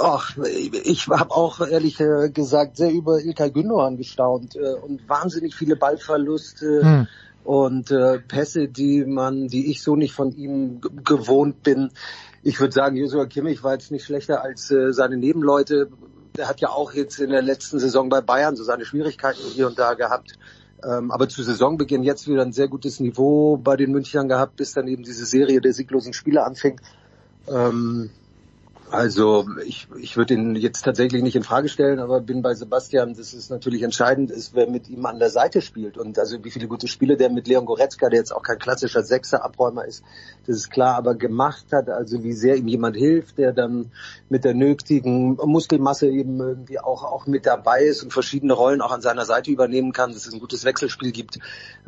Ach, 0.00 0.36
ich 0.84 1.08
habe 1.08 1.30
auch 1.30 1.60
ehrlich 1.60 1.96
gesagt 2.32 2.76
sehr 2.76 2.90
über 2.90 3.20
Ilkay 3.20 3.50
Gündogan 3.50 3.96
gestaunt 3.96 4.56
äh, 4.56 4.74
und 4.74 5.08
wahnsinnig 5.08 5.54
viele 5.54 5.76
Ballverluste 5.76 6.82
hm. 6.82 7.06
und 7.44 7.90
äh, 7.90 8.18
Pässe, 8.18 8.68
die 8.68 9.04
man, 9.04 9.48
die 9.48 9.70
ich 9.70 9.82
so 9.82 9.96
nicht 9.96 10.12
von 10.12 10.32
ihm 10.32 10.80
gewohnt 11.04 11.62
bin. 11.62 11.90
Ich 12.42 12.60
würde 12.60 12.72
sagen, 12.72 12.96
Joshua 12.96 13.26
Kimmich 13.26 13.62
war 13.62 13.72
jetzt 13.72 13.90
nicht 13.90 14.04
schlechter 14.04 14.42
als 14.42 14.70
äh, 14.70 14.92
seine 14.92 15.16
Nebenleute. 15.16 15.88
Der 16.36 16.48
hat 16.48 16.60
ja 16.60 16.70
auch 16.70 16.92
jetzt 16.92 17.18
in 17.18 17.30
der 17.30 17.42
letzten 17.42 17.78
Saison 17.78 18.08
bei 18.08 18.20
Bayern 18.20 18.56
so 18.56 18.64
seine 18.64 18.84
Schwierigkeiten 18.84 19.42
hier 19.54 19.66
und 19.66 19.78
da 19.78 19.94
gehabt. 19.94 20.38
Ähm, 20.84 21.10
aber 21.10 21.28
zu 21.28 21.42
Saisonbeginn 21.42 22.04
jetzt 22.04 22.28
wieder 22.28 22.42
ein 22.42 22.52
sehr 22.52 22.68
gutes 22.68 23.00
Niveau 23.00 23.56
bei 23.56 23.76
den 23.76 23.90
Münchnern 23.90 24.28
gehabt, 24.28 24.56
bis 24.56 24.72
dann 24.72 24.86
eben 24.86 25.02
diese 25.02 25.26
Serie 25.26 25.60
der 25.60 25.72
sieglosen 25.72 26.12
Spiele 26.12 26.44
anfing. 26.44 26.80
Ähm, 27.48 28.10
also 28.90 29.46
ich, 29.66 29.86
ich 30.00 30.16
würde 30.16 30.34
ihn 30.34 30.56
jetzt 30.56 30.82
tatsächlich 30.82 31.22
nicht 31.22 31.36
in 31.36 31.42
Frage 31.42 31.68
stellen, 31.68 31.98
aber 31.98 32.20
bin 32.20 32.42
bei 32.42 32.54
Sebastian, 32.54 33.14
dass 33.14 33.32
es 33.32 33.50
natürlich 33.50 33.82
entscheidend 33.82 34.30
ist, 34.30 34.54
wer 34.54 34.68
mit 34.68 34.88
ihm 34.88 35.04
an 35.04 35.18
der 35.18 35.30
Seite 35.30 35.60
spielt 35.60 35.98
und 35.98 36.18
also 36.18 36.42
wie 36.42 36.50
viele 36.50 36.68
gute 36.68 36.88
Spiele 36.88 37.16
der 37.16 37.30
mit 37.30 37.46
Leon 37.46 37.66
Goretzka, 37.66 38.08
der 38.08 38.18
jetzt 38.18 38.32
auch 38.32 38.42
kein 38.42 38.58
klassischer 38.58 39.02
Sechser-Abräumer 39.02 39.84
ist, 39.84 40.02
das 40.46 40.56
ist 40.56 40.70
klar, 40.70 40.96
aber 40.96 41.14
gemacht 41.14 41.66
hat, 41.72 41.90
also 41.90 42.22
wie 42.22 42.32
sehr 42.32 42.56
ihm 42.56 42.68
jemand 42.68 42.96
hilft, 42.96 43.36
der 43.36 43.52
dann 43.52 43.92
mit 44.30 44.44
der 44.44 44.54
nötigen 44.54 45.36
Muskelmasse 45.36 46.08
eben 46.08 46.40
irgendwie 46.40 46.80
auch, 46.80 47.04
auch 47.04 47.26
mit 47.26 47.44
dabei 47.44 47.82
ist 47.82 48.02
und 48.02 48.12
verschiedene 48.12 48.54
Rollen 48.54 48.80
auch 48.80 48.92
an 48.92 49.02
seiner 49.02 49.26
Seite 49.26 49.50
übernehmen 49.50 49.92
kann, 49.92 50.12
dass 50.12 50.26
es 50.26 50.32
ein 50.32 50.40
gutes 50.40 50.64
Wechselspiel 50.64 51.12
gibt. 51.12 51.38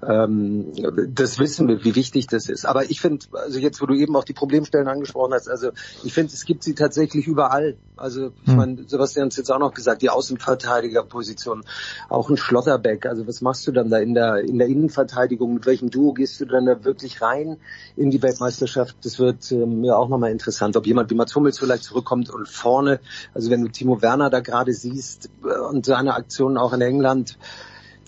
Ähm, 0.06 0.72
das 1.08 1.38
wissen 1.38 1.66
wir, 1.68 1.82
wie 1.82 1.94
wichtig 1.94 2.26
das 2.26 2.48
ist. 2.48 2.66
Aber 2.66 2.90
ich 2.90 3.00
finde, 3.00 3.26
also 3.32 3.58
jetzt, 3.58 3.80
wo 3.80 3.86
du 3.86 3.94
eben 3.94 4.14
auch 4.16 4.24
die 4.24 4.34
Problemstellen 4.34 4.88
angesprochen 4.88 5.32
hast, 5.32 5.48
also 5.48 5.70
ich 6.04 6.12
finde, 6.12 6.32
es 6.34 6.44
gibt 6.44 6.62
sie 6.62 6.74
tatsächlich 6.74 6.89
tatsächlich 6.90 7.28
überall. 7.28 7.76
Also 7.96 8.32
ich 8.42 8.48
hm. 8.48 8.56
meine, 8.56 8.88
Sebastian 8.88 9.26
hat 9.26 9.32
es 9.32 9.36
jetzt 9.36 9.52
auch 9.52 9.60
noch 9.60 9.72
gesagt, 9.72 10.02
die 10.02 10.10
Außenverteidigerposition, 10.10 11.62
auch 12.08 12.28
ein 12.28 12.36
Schlotterbeck. 12.36 13.06
Also 13.06 13.28
was 13.28 13.42
machst 13.42 13.66
du 13.66 13.72
dann 13.72 13.90
da 13.90 13.98
in 13.98 14.14
der 14.14 14.38
in 14.38 14.58
der 14.58 14.66
Innenverteidigung? 14.66 15.54
Mit 15.54 15.66
welchem 15.66 15.90
Duo 15.90 16.12
gehst 16.12 16.40
du 16.40 16.46
dann 16.46 16.66
da 16.66 16.82
wirklich 16.84 17.22
rein 17.22 17.58
in 17.96 18.10
die 18.10 18.22
Weltmeisterschaft? 18.22 18.96
Das 19.04 19.20
wird 19.20 19.52
äh, 19.52 19.66
mir 19.66 19.96
auch 19.96 20.08
nochmal 20.08 20.32
interessant, 20.32 20.76
ob 20.76 20.86
jemand 20.86 21.10
wie 21.10 21.14
Mats 21.14 21.36
Hummels 21.36 21.58
vielleicht 21.60 21.84
zurückkommt 21.84 22.30
und 22.30 22.48
vorne, 22.48 22.98
also 23.34 23.50
wenn 23.50 23.62
du 23.62 23.68
Timo 23.68 24.02
Werner 24.02 24.30
da 24.30 24.40
gerade 24.40 24.72
siehst 24.72 25.30
äh, 25.44 25.58
und 25.58 25.86
seine 25.86 26.14
Aktionen 26.14 26.58
auch 26.58 26.72
in 26.72 26.80
England, 26.80 27.38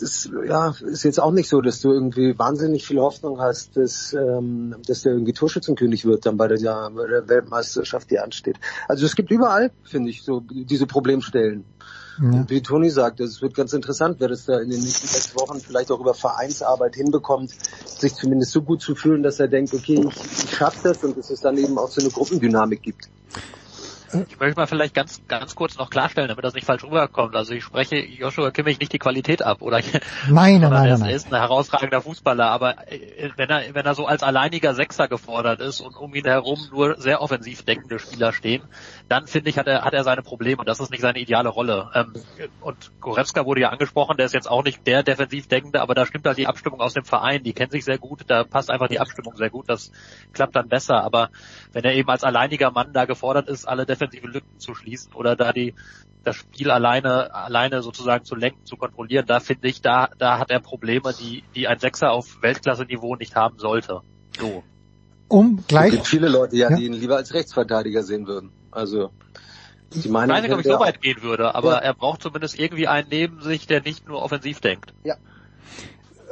das 0.03 0.29
ja, 0.47 0.75
ist 0.81 1.05
jetzt 1.05 1.21
auch 1.21 1.31
nicht 1.31 1.49
so, 1.49 1.61
dass 1.61 1.81
du 1.81 1.93
irgendwie 1.93 2.39
wahnsinnig 2.39 2.85
viel 2.85 2.99
Hoffnung 2.99 3.41
hast, 3.41 3.77
dass, 3.77 4.13
ähm, 4.13 4.75
dass 4.87 5.03
der 5.03 5.13
irgendwie 5.13 5.33
Torschützenkönig 5.33 6.05
wird 6.05 6.27
dann 6.27 6.37
bei 6.37 6.49
der, 6.49 6.59
ja, 6.59 6.89
bei 6.89 7.07
der 7.07 7.29
Weltmeisterschaft, 7.29 8.11
die 8.11 8.19
ansteht. 8.19 8.57
Also 8.89 9.07
es 9.07 9.15
gibt 9.15 9.31
überall, 9.31 9.71
finde 9.85 10.11
ich, 10.11 10.23
so 10.23 10.41
diese 10.41 10.87
Problemstellen. 10.87 11.65
Ja. 12.21 12.45
Wie 12.49 12.61
Toni 12.61 12.91
sagt, 12.91 13.21
es 13.21 13.41
wird 13.41 13.55
ganz 13.55 13.73
interessant, 13.73 14.17
wer 14.19 14.29
das 14.29 14.45
da 14.45 14.61
in 14.61 14.69
den 14.69 14.81
nächsten 14.81 15.07
sechs 15.07 15.35
Wochen 15.35 15.61
vielleicht 15.61 15.91
auch 15.91 16.01
über 16.01 16.13
Vereinsarbeit 16.13 16.95
hinbekommt, 16.95 17.53
sich 17.87 18.15
zumindest 18.15 18.53
so 18.53 18.61
gut 18.63 18.83
zu 18.83 18.95
fühlen, 18.95 19.23
dass 19.23 19.41
er 19.41 19.49
denkt, 19.49 19.73
okay, 19.73 20.05
ich, 20.07 20.45
ich 20.45 20.57
schaffe 20.57 20.89
das 20.89 21.03
und 21.03 21.17
dass 21.17 21.31
es 21.31 21.41
dann 21.41 21.57
eben 21.57 21.79
auch 21.79 21.89
so 21.89 22.03
eine 22.03 22.11
Gruppendynamik 22.11 22.83
gibt. 22.83 23.09
Ich 24.13 24.39
möchte 24.39 24.61
mal 24.61 24.67
vielleicht 24.67 24.95
ganz, 24.95 25.23
ganz 25.27 25.55
kurz 25.55 25.79
noch 25.79 25.89
klarstellen, 25.89 26.29
damit 26.29 26.45
das 26.45 26.55
nicht 26.55 26.67
falsch 26.67 26.85
rüberkommt. 26.85 27.35
Also 27.35 27.55
ich 27.55 27.65
spreche 27.65 27.97
Joshua 27.97 28.51
Kimmich 28.51 28.79
nicht 28.79 28.93
die 28.93 28.99
Qualität 28.99 29.43
ab, 29.43 29.63
oder? 29.63 29.81
Nein, 30.29 30.61
nein, 30.61 30.71
nein. 30.71 31.03
Er 31.03 31.11
ist 31.11 31.33
ein 31.33 31.39
herausragender 31.39 32.01
Fußballer, 32.03 32.47
aber 32.47 32.91
äh, 32.93 33.31
wenn 33.37 33.49
er, 33.49 33.75
wenn 33.75 33.87
er 33.87 33.95
so 33.95 34.07
als 34.07 34.23
alleiniger 34.23 34.75
Sechser 34.75 35.09
gefordert 35.09 35.61
ist 35.61 35.81
und 35.81 35.97
um 35.97 36.15
ihn 36.15 36.25
herum 36.25 36.59
nur 36.71 37.01
sehr 37.01 37.23
offensiv 37.23 37.63
denkende 37.63 37.99
Spieler 37.99 38.33
stehen, 38.33 38.63
dann 39.09 39.27
finde 39.27 39.51
ich, 39.51 39.59
hat 39.59 39.67
er, 39.67 39.83
hat 39.83 39.95
er 39.95 40.05
seine 40.05 40.23
Probleme 40.23 40.59
und 40.59 40.69
das 40.69 40.81
ist 40.81 40.91
nicht 40.91 41.01
seine 41.01 41.19
ideale 41.19 41.49
Rolle. 41.49 41.91
Ähm, 41.95 42.13
und 42.61 42.93
Goretzka 43.01 43.47
wurde 43.47 43.63
ja 43.63 43.71
angesprochen, 43.71 44.17
der 44.17 44.27
ist 44.27 44.35
jetzt 44.35 44.51
auch 44.51 44.65
nicht 44.65 44.87
der 44.87 45.03
defensiv 45.03 45.49
denkende, 45.49 45.81
aber 45.81 45.95
da 45.95 46.07
stimmt 46.07 46.27
halt 46.27 46.39
die 46.39 46.47
Abstimmung 46.47 46.81
aus 46.81 46.95
dem 46.95 47.05
Verein, 47.05 47.43
die 47.43 47.53
kennen 47.53 47.71
sich 47.71 47.85
sehr 47.85 47.99
gut, 47.99 48.25
da 48.27 48.45
passt 48.45 48.71
einfach 48.71 48.89
die 48.89 49.01
Abstimmung 49.01 49.37
sehr 49.37 49.51
gut, 49.51 49.69
das 49.69 49.91
klappt 50.33 50.57
dann 50.57 50.69
besser. 50.69 51.03
Aber 51.03 51.31
wenn 51.73 51.85
er 51.85 51.95
eben 51.95 52.09
als 52.09 52.25
alleiniger 52.25 52.71
Mann 52.71 52.93
da 52.93 53.05
gefordert 53.05 53.49
ist, 53.49 53.67
alle 53.67 53.87
defensive 54.07 54.27
Lücken 54.27 54.59
zu 54.59 54.75
schließen 54.75 55.13
oder 55.13 55.37
da 55.37 55.53
die 55.53 55.75
das 56.25 56.37
Spiel 56.37 56.71
alleine 56.71 57.35
alleine 57.35 57.83
sozusagen 57.83 58.25
zu 58.25 58.37
lenken, 58.37 58.65
zu 58.65 58.77
kontrollieren, 58.77 59.27
da 59.27 59.41
finde 59.41 59.69
ich, 59.69 59.83
da 59.83 60.09
da 60.19 60.39
hat 60.39 60.51
er 60.51 60.61
Probleme, 60.61 61.13
die 61.19 61.43
die 61.55 61.69
ein 61.69 61.79
Sechser 61.79 62.13
auf 62.13 62.43
Weltklasse-Niveau 62.43 63.17
nicht 63.17 63.35
haben 63.35 63.59
sollte. 63.59 64.01
So. 64.39 64.63
Um 65.29 65.65
gleich. 65.67 65.89
Es 65.89 65.95
gibt 65.95 66.07
viele 66.07 66.29
Leute, 66.29 66.57
ja, 66.57 66.71
ja. 66.71 66.77
die 66.77 66.85
ihn 66.85 66.93
lieber 66.93 67.17
als 67.17 67.35
Rechtsverteidiger 67.35 68.03
sehen 68.03 68.27
würden. 68.27 68.53
Also 68.71 69.11
ich 69.95 70.13
weiß 70.13 70.43
nicht, 70.43 70.53
ob 70.53 70.61
ich 70.61 70.67
so 70.67 70.81
weit 70.81 71.01
gehen 71.01 71.23
würde, 71.23 71.55
aber 71.55 71.73
ja. 71.73 71.79
er 71.79 71.95
braucht 71.95 72.23
zumindest 72.23 72.59
irgendwie 72.59 72.89
einen 72.89 73.09
neben 73.11 73.41
sich, 73.41 73.67
der 73.67 73.83
nicht 73.83 74.09
nur 74.09 74.23
offensiv 74.23 74.61
denkt. 74.61 74.95
Ja. 75.05 75.17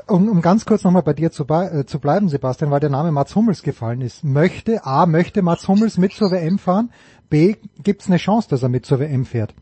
Um, 0.07 0.29
um 0.29 0.43
ganz 0.43 0.65
kurz 0.65 0.83
nochmal 0.83 1.03
bei 1.03 1.13
dir 1.13 1.31
zu, 1.31 1.45
äh, 1.45 1.85
zu 1.87 2.01
bleiben, 2.01 2.29
Sebastian, 2.29 2.71
weil 2.71 2.81
der 2.81 2.91
Name 2.91 3.13
Mats 3.13 3.37
Hummels 3.37 3.63
gefallen 3.63 4.01
ist. 4.01 4.25
Möchte, 4.25 4.85
A, 4.85 5.07
möchte 5.07 5.43
Mats 5.43 5.69
Hummels 5.69 5.99
mit 5.99 6.13
zur 6.13 6.33
WM 6.33 6.59
fahren? 6.59 6.91
B, 7.31 7.57
gibt 7.83 8.03
es 8.03 8.09
eine 8.09 8.19
Chance, 8.19 8.49
dass 8.51 8.63
er 8.63 8.69
mit 8.69 8.85
zur 8.85 9.01
WM 9.01 9.25
fährt? 9.25 9.55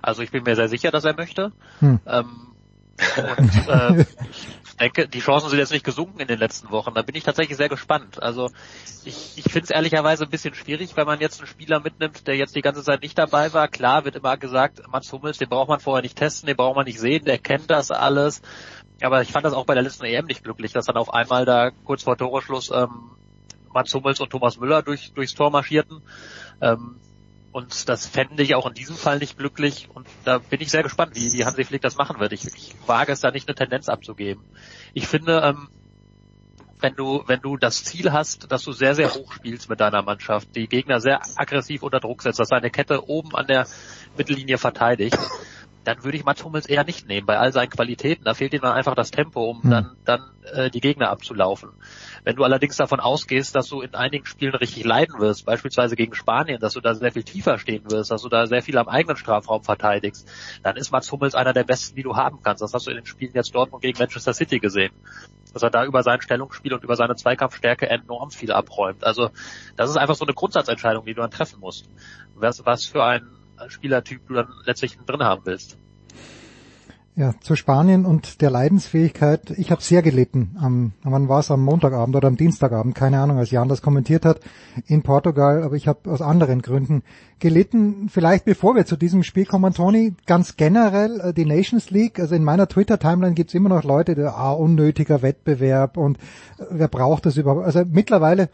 Also 0.00 0.22
ich 0.22 0.30
bin 0.30 0.42
mir 0.42 0.56
sehr 0.56 0.68
sicher, 0.68 0.90
dass 0.90 1.04
er 1.04 1.14
möchte. 1.14 1.52
Hm. 1.80 2.00
Ähm, 2.06 2.52
und 3.16 3.68
äh, 3.68 4.04
ich 4.64 4.76
denke, 4.76 5.08
die 5.08 5.20
Chancen 5.20 5.48
sind 5.50 5.58
jetzt 5.58 5.72
nicht 5.72 5.84
gesunken 5.84 6.20
in 6.20 6.28
den 6.28 6.38
letzten 6.38 6.70
Wochen. 6.70 6.94
Da 6.94 7.02
bin 7.02 7.14
ich 7.14 7.24
tatsächlich 7.24 7.56
sehr 7.56 7.68
gespannt. 7.68 8.22
Also 8.22 8.50
ich, 9.04 9.34
ich 9.36 9.44
finde 9.44 9.64
es 9.64 9.70
ehrlicherweise 9.70 10.24
ein 10.24 10.30
bisschen 10.30 10.54
schwierig, 10.54 10.96
wenn 10.96 11.06
man 11.06 11.20
jetzt 11.20 11.40
einen 11.40 11.46
Spieler 11.46 11.80
mitnimmt, 11.80 12.26
der 12.26 12.36
jetzt 12.36 12.56
die 12.56 12.62
ganze 12.62 12.82
Zeit 12.82 13.02
nicht 13.02 13.18
dabei 13.18 13.52
war. 13.52 13.68
Klar 13.68 14.04
wird 14.04 14.16
immer 14.16 14.36
gesagt, 14.36 14.82
Mats 14.90 15.12
Hummels, 15.12 15.38
den 15.38 15.48
braucht 15.48 15.68
man 15.68 15.80
vorher 15.80 16.02
nicht 16.02 16.16
testen, 16.16 16.46
den 16.46 16.56
braucht 16.56 16.76
man 16.76 16.86
nicht 16.86 17.00
sehen, 17.00 17.24
der 17.24 17.38
kennt 17.38 17.70
das 17.70 17.90
alles. 17.90 18.42
Aber 19.02 19.22
ich 19.22 19.32
fand 19.32 19.44
das 19.44 19.52
auch 19.52 19.66
bei 19.66 19.74
der 19.74 19.82
letzten 19.82 20.04
EM 20.04 20.26
nicht 20.26 20.44
glücklich, 20.44 20.72
dass 20.72 20.86
dann 20.86 20.96
auf 20.96 21.12
einmal 21.12 21.44
da 21.44 21.70
kurz 21.84 22.04
vor 22.04 22.16
Toreschluss 22.16 22.70
ähm, 22.70 23.10
Mats 23.72 23.94
Hummels 23.94 24.20
und 24.20 24.30
Thomas 24.30 24.58
Müller 24.58 24.82
durch, 24.82 25.12
durchs 25.12 25.34
Tor 25.34 25.50
marschierten. 25.50 26.02
Ähm, 26.60 26.96
und 27.52 27.88
das 27.88 28.06
fände 28.06 28.42
ich 28.42 28.54
auch 28.54 28.66
in 28.66 28.72
diesem 28.72 28.96
Fall 28.96 29.18
nicht 29.18 29.36
glücklich. 29.36 29.88
Und 29.92 30.08
da 30.24 30.38
bin 30.38 30.60
ich 30.60 30.70
sehr 30.70 30.82
gespannt, 30.82 31.14
wie, 31.14 31.32
wie 31.32 31.44
Hansi 31.44 31.64
Flick 31.64 31.82
das 31.82 31.96
machen 31.96 32.18
wird. 32.18 32.32
Ich, 32.32 32.46
ich 32.46 32.74
wage 32.86 33.12
es 33.12 33.20
da 33.20 33.30
nicht 33.30 33.46
eine 33.46 33.54
Tendenz 33.54 33.90
abzugeben. 33.90 34.42
Ich 34.94 35.06
finde, 35.06 35.40
ähm, 35.44 35.68
wenn 36.80 36.94
du, 36.96 37.22
wenn 37.26 37.40
du 37.40 37.56
das 37.56 37.84
Ziel 37.84 38.12
hast, 38.12 38.50
dass 38.50 38.64
du 38.64 38.72
sehr, 38.72 38.94
sehr 38.94 39.14
hoch 39.14 39.32
spielst 39.32 39.68
mit 39.68 39.80
deiner 39.80 40.02
Mannschaft, 40.02 40.56
die 40.56 40.66
Gegner 40.66 41.00
sehr 41.00 41.20
aggressiv 41.36 41.82
unter 41.82 42.00
Druck 42.00 42.22
setzt, 42.22 42.40
dass 42.40 42.48
deine 42.48 42.70
Kette 42.70 43.08
oben 43.08 43.34
an 43.34 43.46
der 43.46 43.66
Mittellinie 44.16 44.58
verteidigt, 44.58 45.18
dann 45.84 46.04
würde 46.04 46.16
ich 46.16 46.24
Mats 46.24 46.44
Hummels 46.44 46.66
eher 46.66 46.84
nicht 46.84 47.08
nehmen, 47.08 47.26
bei 47.26 47.38
all 47.38 47.52
seinen 47.52 47.70
Qualitäten. 47.70 48.24
Da 48.24 48.34
fehlt 48.34 48.52
ihm 48.54 48.60
dann 48.60 48.72
einfach 48.72 48.94
das 48.94 49.10
Tempo, 49.10 49.50
um 49.50 49.62
hm. 49.62 49.70
dann, 49.70 49.96
dann 50.04 50.20
äh, 50.52 50.70
die 50.70 50.80
Gegner 50.80 51.10
abzulaufen. 51.10 51.70
Wenn 52.24 52.36
du 52.36 52.44
allerdings 52.44 52.76
davon 52.76 53.00
ausgehst, 53.00 53.54
dass 53.54 53.68
du 53.68 53.80
in 53.80 53.94
einigen 53.94 54.26
Spielen 54.26 54.54
richtig 54.54 54.84
leiden 54.84 55.18
wirst, 55.18 55.44
beispielsweise 55.44 55.96
gegen 55.96 56.14
Spanien, 56.14 56.60
dass 56.60 56.74
du 56.74 56.80
da 56.80 56.94
sehr 56.94 57.12
viel 57.12 57.24
tiefer 57.24 57.58
stehen 57.58 57.90
wirst, 57.90 58.10
dass 58.10 58.22
du 58.22 58.28
da 58.28 58.46
sehr 58.46 58.62
viel 58.62 58.78
am 58.78 58.88
eigenen 58.88 59.16
Strafraum 59.16 59.64
verteidigst, 59.64 60.28
dann 60.62 60.76
ist 60.76 60.92
Mats 60.92 61.10
Hummels 61.10 61.34
einer 61.34 61.52
der 61.52 61.64
besten, 61.64 61.96
die 61.96 62.02
du 62.02 62.16
haben 62.16 62.40
kannst. 62.42 62.62
Das 62.62 62.74
hast 62.74 62.86
du 62.86 62.90
in 62.90 62.98
den 62.98 63.06
Spielen 63.06 63.32
jetzt 63.34 63.54
Dortmund 63.54 63.82
gegen 63.82 63.98
Manchester 63.98 64.34
City 64.34 64.58
gesehen. 64.58 64.92
Dass 65.52 65.62
er 65.62 65.70
da 65.70 65.84
über 65.84 66.02
sein 66.02 66.20
Stellungsspiel 66.20 66.72
und 66.72 66.84
über 66.84 66.96
seine 66.96 67.14
Zweikampfstärke 67.16 67.88
enorm 67.88 68.30
viel 68.30 68.52
abräumt. 68.52 69.04
Also 69.04 69.30
das 69.76 69.90
ist 69.90 69.96
einfach 69.96 70.14
so 70.14 70.24
eine 70.24 70.34
Grundsatzentscheidung, 70.34 71.04
die 71.04 71.14
du 71.14 71.20
dann 71.20 71.30
treffen 71.30 71.60
musst. 71.60 71.88
Was, 72.34 72.64
was 72.64 72.86
für 72.86 73.04
ein 73.04 73.41
Spielertyp 73.68 74.26
du 74.28 74.34
dann 74.34 74.48
letztlich 74.64 74.98
drin 75.06 75.22
haben 75.22 75.42
willst. 75.44 75.78
Ja, 77.14 77.34
zu 77.42 77.56
Spanien 77.56 78.06
und 78.06 78.40
der 78.40 78.50
Leidensfähigkeit. 78.50 79.50
Ich 79.58 79.70
habe 79.70 79.82
sehr 79.82 80.00
gelitten. 80.00 80.56
Am, 80.58 80.92
wann 81.02 81.28
war 81.28 81.40
es? 81.40 81.50
Am 81.50 81.62
Montagabend 81.62 82.16
oder 82.16 82.26
am 82.26 82.38
Dienstagabend? 82.38 82.94
Keine 82.94 83.20
Ahnung, 83.20 83.36
als 83.36 83.50
Jan 83.50 83.68
das 83.68 83.82
kommentiert 83.82 84.24
hat 84.24 84.40
in 84.86 85.02
Portugal. 85.02 85.62
Aber 85.62 85.76
ich 85.76 85.88
habe 85.88 86.10
aus 86.10 86.22
anderen 86.22 86.62
Gründen 86.62 87.02
gelitten. 87.38 88.08
Vielleicht 88.08 88.46
bevor 88.46 88.74
wir 88.76 88.86
zu 88.86 88.96
diesem 88.96 89.24
Spiel 89.24 89.44
kommen, 89.44 89.74
Toni, 89.74 90.14
ganz 90.24 90.56
generell 90.56 91.20
äh, 91.20 91.34
die 91.34 91.44
Nations 91.44 91.90
League. 91.90 92.18
Also 92.18 92.34
in 92.34 92.44
meiner 92.44 92.66
Twitter-Timeline 92.66 93.34
gibt's 93.34 93.52
immer 93.52 93.68
noch 93.68 93.84
Leute, 93.84 94.14
die, 94.14 94.22
ah, 94.22 94.52
unnötiger 94.52 95.20
Wettbewerb 95.20 95.98
und 95.98 96.16
äh, 96.16 96.64
wer 96.70 96.88
braucht 96.88 97.26
das 97.26 97.36
überhaupt? 97.36 97.66
Also 97.66 97.82
mittlerweile, 97.86 98.48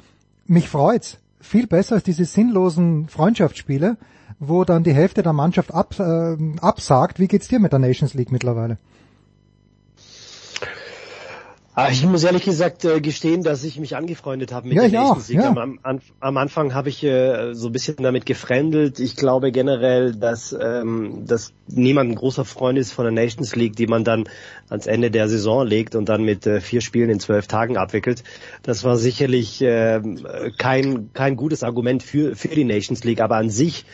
mich 0.47 0.69
freut's. 0.69 1.19
Viel 1.39 1.69
besser 1.69 1.95
als 1.95 2.03
diese 2.03 2.25
sinnlosen 2.25 3.09
Freundschaftsspiele 3.09 3.99
wo 4.41 4.65
dann 4.65 4.85
die 4.85 4.95
Hälfte 4.95 5.23
der 5.23 5.33
Mannschaft 5.33 5.73
ab, 5.73 5.99
äh, 5.99 6.37
absagt. 6.61 7.19
Wie 7.19 7.29
geht's 7.29 7.49
dir 7.49 7.61
mit 7.61 7.73
der 7.73 7.79
Nations 7.79 8.15
League 8.15 8.33
mittlerweile? 8.33 8.79
Ah, 11.79 11.91
ich 11.93 12.05
muss 12.05 12.25
ehrlich 12.25 12.45
gesagt 12.45 12.85
äh, 12.85 13.01
gestehen, 13.01 13.45
dass 13.45 13.63
ich 13.63 13.79
mich 13.79 13.95
angefreundet 13.95 14.53
habe 14.53 14.67
mit 14.67 14.77
ja, 14.77 14.89
der 14.89 15.01
Nations 15.01 15.29
League. 15.29 15.39
Ja. 15.39 15.51
Am, 15.51 15.79
am, 15.85 16.01
am, 16.19 16.37
Anfang 16.37 16.75
habe 16.75 16.89
ich 16.89 17.05
äh, 17.05 17.55
so 17.55 17.69
ein 17.69 17.73
bisschen 17.73 17.95
damit 17.99 18.27
gefremdelt. 18.27 18.99
Ich 18.99 19.15
glaube 19.15 19.53
generell, 19.53 20.13
dass, 20.17 20.53
ähm, 20.61 21.23
dass 21.25 21.53
niemand 21.69 22.11
ein 22.11 22.15
großer 22.17 22.45
Freund 22.45 22.79
ist 22.79 22.91
von 22.91 23.05
der 23.05 23.13
Nations 23.13 23.55
League, 23.55 23.77
die 23.77 23.87
man 23.87 24.03
dann 24.03 24.25
ans 24.69 24.89
Ende 24.89 25.13
der 25.13 25.29
Saison 25.29 25.65
legt 25.65 25.95
und 25.95 26.09
dann 26.09 26.25
mit 26.25 26.49
äh, 26.49 26.61
vier 26.61 26.81
Spielen 26.81 27.11
in 27.11 27.21
zwölf 27.21 27.47
Tagen 27.47 27.77
abwickelt. 27.77 28.25
Das 28.65 28.83
war 28.83 28.97
sicherlich 28.97 29.63
äh, 29.63 30.01
kein, 30.59 31.11
kein 31.13 31.37
gutes 31.37 31.63
Argument 31.63 32.03
für, 32.03 32.35
für 32.35 32.49
die 32.49 32.65
Nations 32.65 33.05
League, 33.05 33.21
aber 33.21 33.37
an 33.37 33.51
sich 33.51 33.85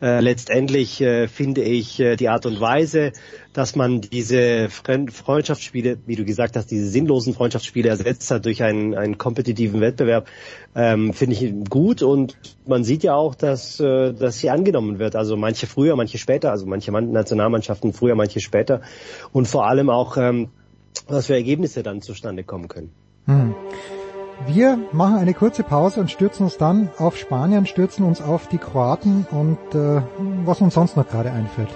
äh, 0.00 0.20
letztendlich 0.20 1.00
äh, 1.00 1.28
finde 1.28 1.62
ich 1.62 2.00
äh, 2.00 2.16
die 2.16 2.28
Art 2.28 2.46
und 2.46 2.60
Weise, 2.60 3.12
dass 3.54 3.76
man 3.76 4.00
diese 4.00 4.68
Freundschaftsspiele, 4.68 5.98
wie 6.06 6.16
du 6.16 6.24
gesagt 6.24 6.56
hast, 6.56 6.70
diese 6.70 6.88
sinnlosen 6.88 7.34
Freundschaftsspiele 7.34 7.88
ersetzt 7.88 8.30
hat 8.30 8.44
durch 8.44 8.62
einen, 8.62 8.94
einen 8.94 9.16
kompetitiven 9.16 9.80
Wettbewerb, 9.80 10.26
ähm, 10.74 11.14
finde 11.14 11.36
ich 11.36 11.70
gut 11.70 12.02
und 12.02 12.36
man 12.66 12.82
sieht 12.82 13.04
ja 13.04 13.14
auch, 13.14 13.36
dass, 13.36 13.78
äh, 13.78 14.12
dass 14.12 14.38
sie 14.38 14.50
angenommen 14.50 14.98
wird. 14.98 15.14
Also 15.14 15.36
manche 15.36 15.68
früher, 15.68 15.94
manche 15.94 16.18
später, 16.18 16.50
also 16.50 16.66
manche 16.66 16.90
Nationalmannschaften 16.90 17.92
früher, 17.92 18.16
manche 18.16 18.40
später 18.40 18.82
und 19.32 19.46
vor 19.46 19.66
allem 19.66 19.88
auch, 19.88 20.16
ähm, 20.16 20.48
was 21.06 21.26
für 21.26 21.34
Ergebnisse 21.34 21.84
dann 21.84 22.02
zustande 22.02 22.42
kommen 22.42 22.66
können. 22.66 22.90
Hm. 23.26 23.54
Wir 24.48 24.78
machen 24.90 25.16
eine 25.16 25.32
kurze 25.32 25.62
Pause 25.62 26.00
und 26.00 26.10
stürzen 26.10 26.44
uns 26.44 26.56
dann 26.58 26.90
auf 26.98 27.16
Spanien, 27.16 27.66
stürzen 27.66 28.04
uns 28.04 28.20
auf 28.20 28.48
die 28.48 28.58
Kroaten 28.58 29.26
und 29.30 29.58
äh, 29.74 30.02
was 30.44 30.60
uns 30.60 30.74
sonst 30.74 30.96
noch 30.96 31.08
gerade 31.08 31.30
einfällt. 31.30 31.68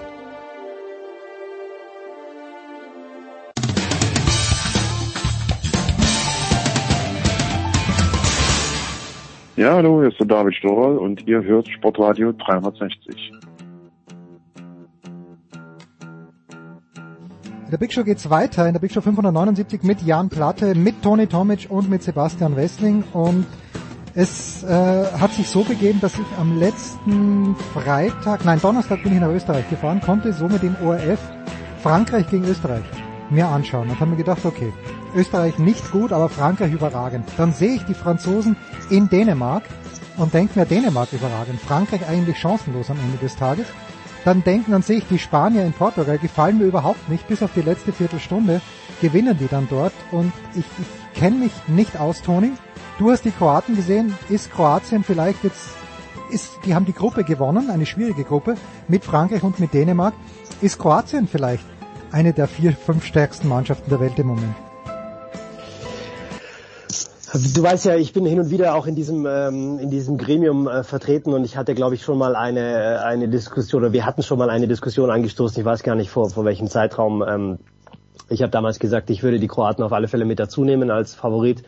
Ja, 9.59 9.73
hallo, 9.73 9.99
hier 9.99 10.07
ist 10.07 10.17
der 10.17 10.25
David 10.25 10.55
Storl 10.55 10.97
und 10.97 11.27
ihr 11.27 11.43
hört 11.43 11.67
Sportradio 11.67 12.31
360. 12.31 13.33
In 17.65 17.69
der 17.69 17.77
Big 17.77 17.91
Show 17.91 18.05
geht's 18.05 18.29
weiter, 18.29 18.67
in 18.67 18.71
der 18.71 18.79
Big 18.79 18.93
Show 18.93 19.01
579 19.01 19.83
mit 19.83 20.01
Jan 20.03 20.29
Platte, 20.29 20.75
mit 20.75 21.01
Toni 21.01 21.27
Tomic 21.27 21.67
und 21.67 21.89
mit 21.89 22.03
Sebastian 22.03 22.55
Wessling. 22.55 23.03
Und 23.11 23.47
es 24.15 24.63
äh, 24.63 24.67
hat 25.19 25.31
sich 25.31 25.49
so 25.49 25.65
begeben, 25.65 25.99
dass 25.99 26.13
ich 26.13 26.37
am 26.39 26.57
letzten 26.57 27.57
Freitag, 27.73 28.45
nein 28.45 28.61
Donnerstag 28.61 29.03
bin 29.03 29.11
ich 29.11 29.19
nach 29.19 29.27
Österreich 29.27 29.69
gefahren, 29.69 29.99
konnte 29.99 30.31
somit 30.31 30.63
im 30.63 30.77
ORF 30.81 31.19
Frankreich 31.83 32.29
gegen 32.29 32.45
Österreich 32.45 32.85
mir 33.29 33.49
anschauen. 33.49 33.89
Und 33.89 33.99
habe 33.99 34.11
mir 34.11 34.17
gedacht, 34.17 34.45
okay, 34.45 34.71
Österreich 35.15 35.57
nicht 35.59 35.91
gut, 35.91 36.11
aber 36.11 36.29
Frankreich 36.29 36.73
überragend. 36.73 37.27
Dann 37.37 37.53
sehe 37.53 37.75
ich 37.75 37.85
die 37.85 37.93
Franzosen 37.93 38.55
in 38.89 39.09
Dänemark 39.09 39.63
und 40.17 40.33
denke 40.33 40.59
mir 40.59 40.65
Dänemark 40.65 41.11
überragend, 41.13 41.59
Frankreich 41.59 42.07
eigentlich 42.07 42.37
chancenlos 42.37 42.89
am 42.89 42.99
Ende 42.99 43.17
des 43.17 43.35
Tages 43.35 43.67
dann 44.25 44.43
denken 44.43 44.73
an 44.73 44.81
sich, 44.81 45.05
die 45.07 45.19
Spanier 45.19 45.65
in 45.65 45.73
Portugal 45.73 46.17
gefallen 46.17 46.57
mir 46.57 46.65
überhaupt 46.65 47.09
nicht, 47.09 47.27
bis 47.27 47.41
auf 47.41 47.51
die 47.55 47.61
letzte 47.61 47.93
Viertelstunde 47.93 48.61
gewinnen 49.01 49.37
die 49.37 49.47
dann 49.47 49.67
dort 49.69 49.93
und 50.11 50.33
ich, 50.55 50.65
ich 50.79 51.19
kenne 51.19 51.37
mich 51.37 51.51
nicht 51.67 51.97
aus, 51.97 52.21
Toni. 52.21 52.51
Du 52.97 53.11
hast 53.11 53.23
die 53.23 53.31
Kroaten 53.31 53.75
gesehen, 53.75 54.13
ist 54.27 54.51
Kroatien 54.51 55.03
vielleicht 55.03 55.43
jetzt, 55.43 55.69
ist, 56.31 56.59
die 56.65 56.75
haben 56.75 56.85
die 56.85 56.93
Gruppe 56.93 57.23
gewonnen, 57.23 57.69
eine 57.69 57.85
schwierige 57.85 58.25
Gruppe, 58.25 58.55
mit 58.87 59.05
Frankreich 59.05 59.43
und 59.43 59.59
mit 59.59 59.73
Dänemark. 59.73 60.13
Ist 60.61 60.79
Kroatien 60.79 61.27
vielleicht 61.27 61.65
eine 62.11 62.33
der 62.33 62.47
vier, 62.47 62.73
fünf 62.73 63.05
stärksten 63.05 63.47
Mannschaften 63.47 63.89
der 63.89 64.01
Welt 64.01 64.19
im 64.19 64.27
Moment? 64.27 64.68
Du 67.31 67.61
weißt 67.61 67.85
ja, 67.85 67.95
ich 67.95 68.11
bin 68.11 68.25
hin 68.25 68.39
und 68.39 68.49
wieder 68.49 68.73
auch 68.73 68.87
in 68.87 68.95
diesem 68.95 69.27
ähm, 69.27 69.77
in 69.77 69.91
diesem 69.91 70.17
Gremium 70.17 70.67
äh, 70.67 70.83
vertreten 70.83 71.31
und 71.33 71.43
ich 71.43 71.57
hatte, 71.57 71.75
glaube 71.75 71.93
ich, 71.93 72.01
schon 72.03 72.17
mal 72.17 72.35
eine 72.35 72.61
äh, 72.61 72.97
eine 72.97 73.29
Diskussion 73.29 73.83
oder 73.83 73.93
wir 73.93 74.05
hatten 74.05 74.23
schon 74.23 74.39
mal 74.39 74.49
eine 74.49 74.67
Diskussion 74.67 75.11
angestoßen. 75.11 75.59
Ich 75.59 75.65
weiß 75.65 75.83
gar 75.83 75.95
nicht 75.95 76.09
vor 76.09 76.29
vor 76.31 76.45
welchem 76.45 76.67
Zeitraum. 76.67 77.23
Ähm, 77.27 77.59
ich 78.29 78.41
habe 78.41 78.51
damals 78.51 78.79
gesagt, 78.79 79.11
ich 79.11 79.21
würde 79.21 79.39
die 79.39 79.47
Kroaten 79.47 79.83
auf 79.83 79.91
alle 79.91 80.07
Fälle 80.07 80.25
mit 80.25 80.39
dazu 80.39 80.63
nehmen 80.63 80.89
als 80.89 81.13
Favorit. 81.13 81.63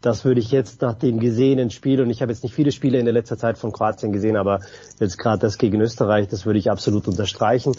Das 0.00 0.24
würde 0.24 0.40
ich 0.40 0.50
jetzt 0.50 0.80
nach 0.80 0.94
dem 0.94 1.20
gesehenen 1.20 1.70
Spiel, 1.70 2.00
und 2.00 2.08
ich 2.08 2.22
habe 2.22 2.32
jetzt 2.32 2.42
nicht 2.42 2.54
viele 2.54 2.72
Spiele 2.72 2.98
in 2.98 3.04
der 3.04 3.12
letzter 3.12 3.36
Zeit 3.36 3.58
von 3.58 3.70
Kroatien 3.70 4.12
gesehen, 4.12 4.36
aber 4.36 4.60
jetzt 4.98 5.18
gerade 5.18 5.40
das 5.40 5.58
gegen 5.58 5.80
Österreich, 5.80 6.28
das 6.28 6.46
würde 6.46 6.58
ich 6.58 6.70
absolut 6.70 7.06
unterstreichen. 7.06 7.74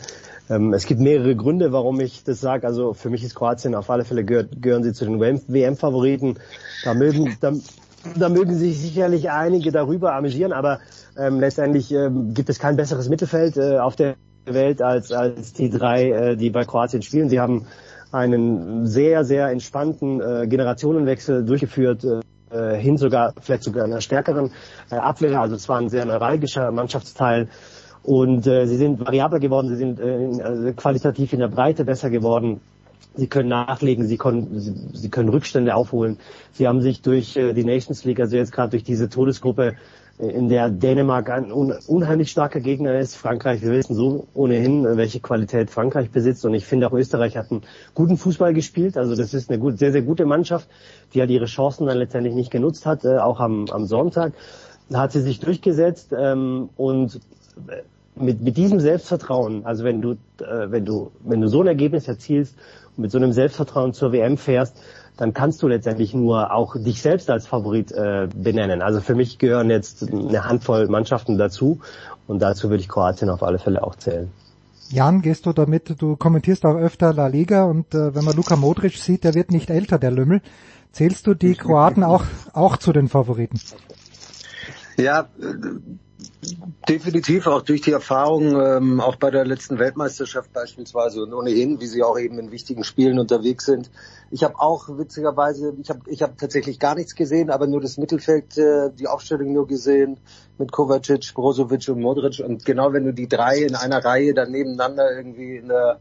Ähm, 0.52 0.74
es 0.74 0.86
gibt 0.86 1.00
mehrere 1.00 1.36
Gründe, 1.36 1.72
warum 1.72 2.00
ich 2.02 2.24
das 2.24 2.42
sage. 2.42 2.68
Also 2.68 2.94
für 2.94 3.10
mich 3.10 3.24
ist 3.24 3.36
Kroatien 3.36 3.74
auf 3.74 3.90
alle 3.90 4.04
Fälle 4.04 4.26
gehört, 4.26 4.62
gehören 4.62 4.84
sie 4.84 4.92
zu 4.92 5.06
den 5.06 5.20
WM-Favoriten. 5.20 6.40
Da 6.84 6.94
mögen, 6.94 7.38
da, 7.40 7.54
da 8.18 8.30
mögen 8.30 8.56
sich 8.56 8.80
sicherlich 8.80 9.32
einige 9.32 9.72
darüber 9.72 10.14
amüsieren, 10.14 10.52
aber 10.52 10.80
ähm, 11.18 11.40
letztendlich 11.40 11.92
ähm, 11.94 12.34
gibt 12.34 12.50
es 12.50 12.60
kein 12.60 12.76
besseres 12.76 13.08
Mittelfeld 13.08 13.56
äh, 13.56 13.78
auf 13.78 13.96
der 13.96 14.16
Welt 14.46 14.82
als, 14.82 15.12
als 15.12 15.54
die 15.54 15.70
drei, 15.70 16.10
äh, 16.10 16.36
die 16.36 16.50
bei 16.50 16.66
Kroatien 16.66 17.02
spielen. 17.02 17.30
Sie 17.30 17.40
haben 17.40 17.68
einen 18.12 18.86
sehr, 18.88 19.24
sehr 19.24 19.50
entspannten 19.50 20.20
äh, 20.20 20.48
Generationenwechsel 20.48 21.46
durchgeführt, 21.46 22.04
äh, 22.52 22.76
hin 22.76 22.98
sogar, 22.98 23.34
vielleicht 23.40 23.64
sogar 23.64 23.86
einer 23.86 24.02
stärkeren 24.02 24.52
äh, 24.90 24.96
Abwehr. 24.96 25.40
Also 25.40 25.56
es 25.56 25.70
war 25.70 25.78
ein 25.78 25.88
sehr 25.88 26.04
neuralgischer 26.04 26.72
Mannschaftsteil. 26.72 27.48
Und 28.04 28.48
äh, 28.48 28.66
sie 28.66 28.78
sind 28.78 29.00
variabler 29.00 29.40
geworden, 29.40 29.70
sie 29.70 29.76
sind 29.76 30.00
äh, 30.00 30.42
also 30.44 30.74
qualitativ 30.74 31.34
in 31.34 31.40
der 31.40 31.50
Breite 31.50 31.86
besser 31.86 32.10
geworden. 32.10 32.62
Sie 33.16 33.28
können 33.28 33.50
nachlegen, 33.50 34.08
sie 34.08 34.18
können, 34.18 34.60
sie, 34.60 34.74
sie 34.94 35.10
können 35.10 35.30
Rückstände 35.30 35.76
aufholen. 35.76 36.18
Sie 36.54 36.68
haben 36.68 36.82
sich 36.82 37.02
durch 37.02 37.36
äh, 37.36 37.54
die 37.54 37.64
Nations 37.64 38.04
League, 38.06 38.20
also 38.20 38.38
jetzt 38.38 38.52
gerade 38.52 38.72
durch 38.72 38.84
diese 38.84 39.10
Todesgruppe, 39.10 39.76
in 40.22 40.50
der 40.50 40.70
Dänemark 40.70 41.30
ein 41.32 41.52
unheimlich 41.52 42.30
starker 42.30 42.60
Gegner 42.60 43.00
ist. 43.00 43.16
Frankreich, 43.16 43.64
wir 43.64 43.72
wissen 43.72 43.96
so 43.96 44.28
ohnehin, 44.36 44.86
welche 44.96 45.20
Qualität 45.20 45.72
Frankreich 45.72 46.12
besitzt. 46.12 46.46
Und 46.46 46.54
ich 46.54 46.66
finde 46.66 46.88
auch 46.88 46.94
Österreich 46.94 47.38
hat 47.38 47.50
einen 47.50 47.64
guten 47.96 48.18
Fußball 48.18 48.54
gespielt. 48.54 48.98
Also 48.98 49.16
das 49.16 49.34
ist 49.34 49.50
eine 49.50 49.58
gut, 49.58 49.80
sehr, 49.80 49.92
sehr 49.92 50.04
gute 50.04 50.26
Mannschaft, 50.26 50.68
die 51.14 51.22
halt 51.22 51.32
ihre 51.32 51.46
Chancen 51.46 51.88
dann 51.88 51.98
letztendlich 51.98 52.36
nicht 52.36 52.52
genutzt 52.52 52.86
hat, 52.86 53.04
äh, 53.04 53.18
auch 53.18 53.40
am, 53.40 53.66
am 53.72 53.86
Sonntag. 53.86 54.34
Da 54.90 55.00
hat 55.00 55.12
sie 55.12 55.22
sich 55.22 55.40
durchgesetzt 55.40 56.14
ähm, 56.16 56.70
und 56.78 57.20
mit, 58.16 58.42
mit 58.42 58.58
diesem 58.58 58.80
Selbstvertrauen, 58.80 59.66
also 59.66 59.84
wenn 59.84 60.02
du, 60.02 60.12
äh, 60.12 60.70
wenn 60.70 60.86
du, 60.86 61.12
wenn 61.22 61.42
du 61.42 61.48
so 61.48 61.62
ein 61.62 61.68
Ergebnis 61.68 62.08
erzielst 62.08 62.56
und 62.96 63.04
mit 63.04 63.12
so 63.12 63.18
einem 63.18 63.32
Selbstvertrauen 63.32 63.94
zur 63.94 64.12
WM 64.12 64.38
fährst, 64.38 64.78
dann 65.18 65.34
kannst 65.34 65.62
du 65.62 65.68
letztendlich 65.68 66.14
nur 66.14 66.54
auch 66.54 66.76
dich 66.76 67.02
selbst 67.02 67.30
als 67.30 67.46
Favorit 67.46 67.92
äh, 67.92 68.28
benennen. 68.34 68.82
Also 68.82 69.02
für 69.02 69.16
mich 69.16 69.38
gehören 69.38 69.70
jetzt 69.70 70.12
eine 70.12 70.46
Handvoll 70.46 70.88
Mannschaften 70.88 71.38
dazu 71.38 71.80
und 72.28 72.42
dazu 72.42 72.70
würde 72.70 72.82
ich 72.82 72.90
Kroatien 72.90 73.30
auf 73.30 73.44
alle 73.44 73.60
Fälle 73.60 73.84
auch 73.84 73.96
zählen. 73.96 74.32
Jan, 74.90 75.22
gehst 75.22 75.46
du 75.46 75.54
damit, 75.54 76.02
du 76.02 76.18
kommentierst 76.18 76.66
auch 76.66 76.76
öfter 76.76 77.14
La 77.14 77.28
Liga 77.28 77.64
und 77.64 77.94
äh, 77.94 78.14
wenn 78.14 78.26
man 78.26 78.36
Luka 78.36 78.56
Modric 78.56 78.98
sieht, 78.98 79.24
der 79.24 79.36
wird 79.36 79.52
nicht 79.52 79.70
älter, 79.70 80.00
der 80.00 80.12
Lümmel. 80.12 80.42
Zählst 80.92 81.28
du 81.28 81.34
die 81.34 81.56
Kroaten 81.56 82.04
auch, 82.04 82.24
auch 82.54 82.78
zu 82.78 82.92
den 82.92 83.08
Favoriten? 83.08 83.60
Ja, 84.98 85.30
definitiv 86.88 87.48
auch 87.48 87.62
durch 87.62 87.82
die 87.82 87.92
Erfahrung, 87.92 88.60
ähm, 88.60 89.00
auch 89.00 89.16
bei 89.16 89.32
der 89.32 89.46
letzten 89.46 89.80
Weltmeisterschaft 89.80 90.52
beispielsweise 90.54 91.24
und 91.24 91.34
ohnehin, 91.34 91.80
wie 91.80 91.88
sie 91.88 92.04
auch 92.04 92.18
eben 92.18 92.40
in 92.40 92.52
wichtigen 92.52 92.84
Spielen 92.84 93.20
unterwegs 93.20 93.66
sind. 93.66 93.90
Ich 94.32 94.44
habe 94.44 94.60
auch 94.60 94.88
witzigerweise, 94.98 95.74
ich 95.82 95.90
habe 95.90 96.02
ich 96.08 96.22
hab 96.22 96.38
tatsächlich 96.38 96.80
gar 96.80 96.96
nichts 96.96 97.16
gesehen, 97.16 97.50
aber 97.50 97.68
nur 97.68 97.82
das 97.82 97.98
Mittelfeld, 97.98 98.58
äh, 98.58 98.90
die 98.92 99.08
Aufstellung 99.08 99.54
nur 99.54 99.68
gesehen 99.68 100.18
mit 100.58 100.72
Kovacic, 100.72 101.34
Brozovic 101.34 101.88
und 101.90 102.02
Modric. 102.02 102.40
Und 102.40 102.66
genau 102.66 102.94
wenn 102.94 103.06
du 103.06 103.14
die 103.14 103.28
drei 103.28 103.60
in 103.60 103.76
einer 103.76 104.04
Reihe 104.04 104.34
dann 104.34 104.52
nebeneinander 104.52 105.16
irgendwie 105.16 105.58
in 105.58 105.68
der 105.68 106.00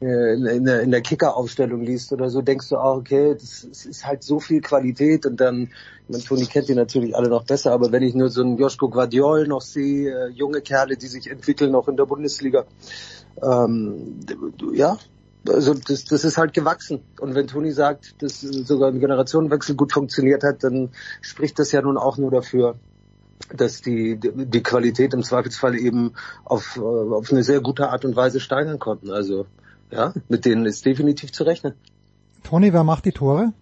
in, 0.00 0.46
in, 0.46 0.66
in 0.66 0.90
der 0.90 1.00
Kicker-Aufstellung 1.00 1.82
liest 1.82 2.12
oder 2.12 2.28
so, 2.28 2.42
denkst 2.42 2.68
du 2.68 2.76
auch, 2.76 2.96
okay, 2.96 3.34
das, 3.34 3.64
ist 3.64 4.06
halt 4.06 4.22
so 4.22 4.40
viel 4.40 4.60
Qualität 4.60 5.24
und 5.26 5.40
dann, 5.40 5.70
meine, 6.08 6.22
Toni 6.22 6.46
kennt 6.46 6.68
die 6.68 6.74
natürlich 6.74 7.16
alle 7.16 7.28
noch 7.28 7.44
besser, 7.44 7.72
aber 7.72 7.92
wenn 7.92 8.02
ich 8.02 8.14
nur 8.14 8.28
so 8.28 8.42
einen 8.42 8.58
Joschko 8.58 8.88
Guardiol 8.88 9.46
noch 9.46 9.62
sehe, 9.62 10.10
äh, 10.10 10.28
junge 10.30 10.60
Kerle, 10.60 10.96
die 10.96 11.06
sich 11.06 11.30
entwickeln, 11.30 11.74
auch 11.74 11.88
in 11.88 11.96
der 11.96 12.06
Bundesliga, 12.06 12.64
ähm, 13.42 14.20
ja, 14.72 14.98
also 15.48 15.74
das, 15.74 16.04
das 16.04 16.24
ist 16.24 16.38
halt 16.38 16.54
gewachsen. 16.54 17.02
Und 17.20 17.34
wenn 17.34 17.46
Toni 17.46 17.70
sagt, 17.70 18.22
dass 18.22 18.40
sogar 18.40 18.90
ein 18.90 19.00
Generationenwechsel 19.00 19.74
gut 19.74 19.92
funktioniert 19.92 20.42
hat, 20.42 20.64
dann 20.64 20.90
spricht 21.20 21.58
das 21.58 21.72
ja 21.72 21.82
nun 21.82 21.98
auch 21.98 22.16
nur 22.16 22.30
dafür, 22.30 22.76
dass 23.54 23.82
die, 23.82 24.18
die 24.18 24.62
Qualität 24.62 25.12
im 25.12 25.22
Zweifelsfall 25.22 25.74
eben 25.74 26.14
auf, 26.44 26.78
auf 26.78 27.30
eine 27.30 27.42
sehr 27.42 27.60
gute 27.60 27.90
Art 27.90 28.04
und 28.04 28.16
Weise 28.16 28.40
steigern 28.40 28.78
konnten. 28.78 29.10
Also 29.10 29.46
ja, 29.94 30.12
mit 30.28 30.44
denen 30.44 30.66
ist 30.66 30.84
definitiv 30.84 31.32
zu 31.32 31.44
rechnen. 31.44 31.74
Toni, 32.42 32.72
wer 32.72 32.84
macht 32.84 33.04
die 33.04 33.12
Tore? 33.12 33.52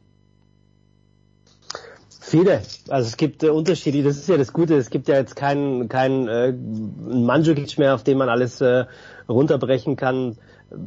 Viele. 2.21 2.63
Also 2.89 3.09
es 3.09 3.17
gibt 3.17 3.43
äh, 3.43 3.51
Unterschiede. 3.51 4.03
Das 4.03 4.17
ist 4.17 4.29
ja 4.29 4.39
das 4.39 4.53
Gute. 4.53 4.77
Es 4.77 4.89
gibt 4.89 5.07
ja 5.07 5.17
jetzt 5.17 5.37
keinen 5.37 5.89
keinen 5.89 6.29
äh, 6.29 6.53
Mandzukic 6.53 7.79
mehr, 7.79 7.95
auf 7.95 8.05
den 8.05 8.17
man 8.17 8.29
alles 8.31 8.61
äh, 8.61 8.87
runterbrechen 9.29 9.97
kann. 9.97 10.39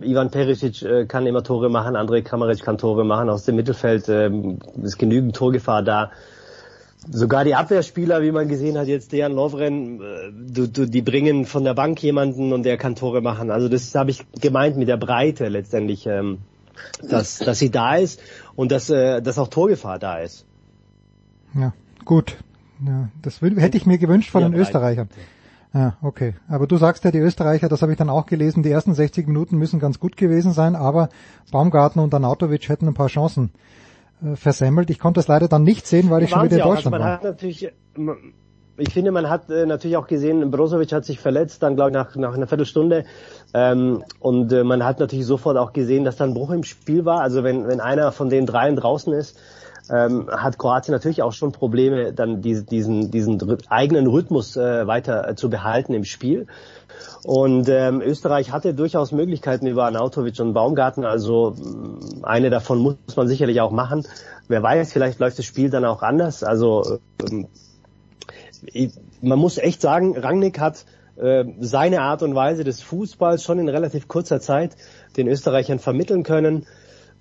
Ivan 0.02 0.32
Perisic 0.32 0.82
äh, 0.82 1.06
kann 1.06 1.28
immer 1.28 1.44
Tore 1.44 1.70
machen, 1.70 1.96
André 1.96 2.24
Kramaric 2.24 2.64
kann 2.64 2.80
Tore 2.80 3.06
machen. 3.06 3.30
Aus 3.30 3.46
dem 3.46 3.56
Mittelfeld 3.56 4.10
äh, 4.10 4.32
ist 4.82 4.98
genügend 4.98 5.36
Torgefahr 5.36 5.84
da. 5.84 6.12
Sogar 7.10 7.44
die 7.44 7.56
Abwehrspieler, 7.56 8.22
wie 8.22 8.32
man 8.32 8.48
gesehen 8.48 8.78
hat, 8.78 8.88
jetzt 8.88 9.12
Dejan 9.12 9.34
Lovren, 9.34 10.02
äh, 10.02 10.32
du, 10.34 10.68
du, 10.68 10.88
die 10.88 11.02
bringen 11.02 11.46
von 11.46 11.64
der 11.64 11.74
Bank 11.74 12.02
jemanden 12.02 12.52
und 12.52 12.64
der 12.64 12.78
kann 12.78 12.96
Tore 12.96 13.22
machen. 13.22 13.52
Also 13.52 13.70
das 13.70 13.94
habe 13.96 14.12
ich 14.12 14.26
gemeint 14.40 14.78
mit 14.78 14.88
der 14.88 14.98
Breite 14.98 15.48
letztendlich, 15.48 16.08
ähm, 16.08 16.40
dass, 17.08 17.38
dass 17.40 17.60
sie 17.60 17.70
da 17.70 17.96
ist 17.96 18.20
und 18.56 18.72
dass, 18.72 18.90
äh, 18.90 19.22
dass 19.22 19.38
auch 19.38 19.50
Torgefahr 19.50 20.00
da 20.00 20.18
ist. 20.18 20.46
Ja, 21.54 21.74
gut. 22.06 22.38
Ja, 22.86 23.10
das 23.22 23.42
hätte 23.42 23.78
ich 23.78 23.86
mir 23.86 23.98
gewünscht 23.98 24.32
von 24.32 24.42
ja, 24.42 24.50
den 24.50 24.60
Österreichern. 24.60 25.10
Ja, 25.74 25.98
okay. 26.02 26.36
Aber 26.48 26.68
du 26.68 26.78
sagst 26.78 27.04
ja, 27.04 27.12
die 27.12 27.20
Österreicher, 27.20 27.70
das 27.70 27.82
habe 27.82 27.92
ich 27.92 27.98
dann 27.98 28.10
auch 28.10 28.26
gelesen, 28.26 28.64
die 28.64 28.72
ersten 28.72 28.94
60 28.94 29.28
Minuten 29.28 29.58
müssen 29.58 29.80
ganz 29.80 30.00
gut 30.00 30.18
gewesen 30.18 30.54
sein, 30.54 30.76
aber 30.76 31.10
Baumgarten 31.52 32.02
und 32.02 32.14
Anautovic 32.14 32.68
hätten 32.70 32.88
ein 32.88 32.94
paar 32.94 33.08
Chancen 33.08 33.52
versemmelt. 34.36 34.90
Ich 34.90 35.00
konnte 35.00 35.20
es 35.20 35.28
leider 35.28 35.48
dann 35.48 35.64
nicht 35.64 35.88
sehen, 35.88 36.10
weil 36.10 36.24
ich 36.24 36.30
schon 36.30 36.44
wieder 36.44 36.58
in 36.58 36.64
Deutschland 36.64 36.78
also 36.78 36.90
man 36.92 37.02
war. 37.02 37.12
Hat 37.14 37.24
natürlich, 37.24 37.70
ich 38.78 38.94
finde, 38.94 39.12
man 39.12 39.30
hat 39.30 39.50
äh, 39.50 39.66
natürlich 39.66 39.98
auch 39.98 40.08
gesehen, 40.08 40.52
Brozovic 40.52 40.92
hat 40.92 41.06
sich 41.06 41.20
verletzt, 41.20 41.64
dann 41.64 41.76
glaube 41.76 41.92
ich 41.92 41.94
nach, 41.94 42.16
nach 42.16 42.34
einer 42.34 42.48
Viertelstunde. 42.48 43.06
Ähm, 43.54 44.04
und 44.20 44.52
äh, 44.52 44.64
man 44.64 44.84
hat 44.84 45.00
natürlich 45.00 45.26
sofort 45.26 45.58
auch 45.58 45.74
gesehen, 45.74 46.06
dass 46.06 46.18
da 46.18 46.24
ein 46.26 46.34
Bruch 46.34 46.52
im 46.52 46.64
Spiel 46.64 47.06
war. 47.06 47.22
Also 47.22 47.44
wenn, 47.44 47.68
wenn 47.68 47.80
einer 47.80 48.12
von 48.12 48.30
den 48.30 48.46
dreien 48.46 48.76
draußen 48.76 49.14
ist, 49.14 49.38
ähm, 49.90 50.30
hat 50.30 50.58
Kroatien 50.58 50.94
natürlich 50.94 51.22
auch 51.22 51.34
schon 51.34 51.52
Probleme, 51.52 52.14
dann 52.14 52.42
diese, 52.42 52.64
diesen, 52.64 53.12
diesen 53.12 53.40
eigenen 53.70 54.08
Rhythmus 54.08 54.58
äh, 54.58 54.88
weiter 54.88 55.30
äh, 55.30 55.36
zu 55.36 55.50
behalten 55.50 55.94
im 55.94 56.04
Spiel. 56.04 56.48
Und 57.24 57.70
ähm, 57.70 58.02
Österreich 58.02 58.52
hatte 58.52 58.74
durchaus 58.74 59.12
Möglichkeiten 59.12 59.68
über 59.68 59.86
Anautovic 59.86 60.40
und 60.40 60.54
Baumgarten, 60.54 61.06
also 61.06 61.56
mm, 61.58 62.24
eine 62.24 62.50
davon 62.50 62.80
muss 62.80 62.96
man 63.16 63.28
sicherlich 63.28 63.62
auch 63.62 63.72
machen. 63.72 64.08
Wer 64.48 64.62
weiß, 64.62 64.94
vielleicht 64.94 65.20
läuft 65.20 65.40
das 65.40 65.46
Spiel 65.46 65.70
dann 65.70 65.86
auch 65.86 66.04
anders. 66.04 66.44
Also 66.44 67.00
ähm, 67.30 67.48
man 69.22 69.40
muss 69.40 69.58
echt 69.58 69.82
sagen, 69.82 70.18
Rangnick 70.18 70.60
hat 70.60 70.86
äh, 71.18 71.46
seine 71.60 72.02
Art 72.02 72.24
und 72.24 72.36
Weise 72.36 72.64
des 72.64 72.82
Fußballs 72.82 73.44
schon 73.44 73.60
in 73.60 73.70
relativ 73.70 74.08
kurzer 74.08 74.40
Zeit 74.40 74.76
den 75.18 75.28
Österreichern 75.28 75.80
vermitteln 75.80 76.24
können. 76.24 76.66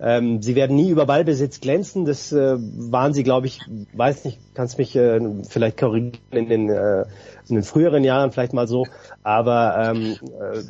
Ähm, 0.00 0.42
sie 0.42 0.54
werden 0.54 0.76
nie 0.76 0.90
über 0.90 1.06
Ballbesitz 1.06 1.60
glänzen. 1.60 2.04
Das 2.04 2.32
äh, 2.32 2.56
waren 2.58 3.14
sie, 3.14 3.22
glaube 3.22 3.46
ich, 3.46 3.60
weiß 3.92 4.24
nicht, 4.24 4.38
kannst 4.54 4.78
mich 4.78 4.96
äh, 4.96 5.20
vielleicht 5.48 5.78
korrigieren 5.78 6.18
in 6.30 6.48
den, 6.48 6.68
äh, 6.68 7.02
in 7.48 7.56
den 7.56 7.62
früheren 7.62 8.04
Jahren 8.04 8.32
vielleicht 8.32 8.52
mal 8.52 8.66
so. 8.66 8.86
Aber 9.22 9.92
ähm, 9.94 10.16
äh, 10.40 10.60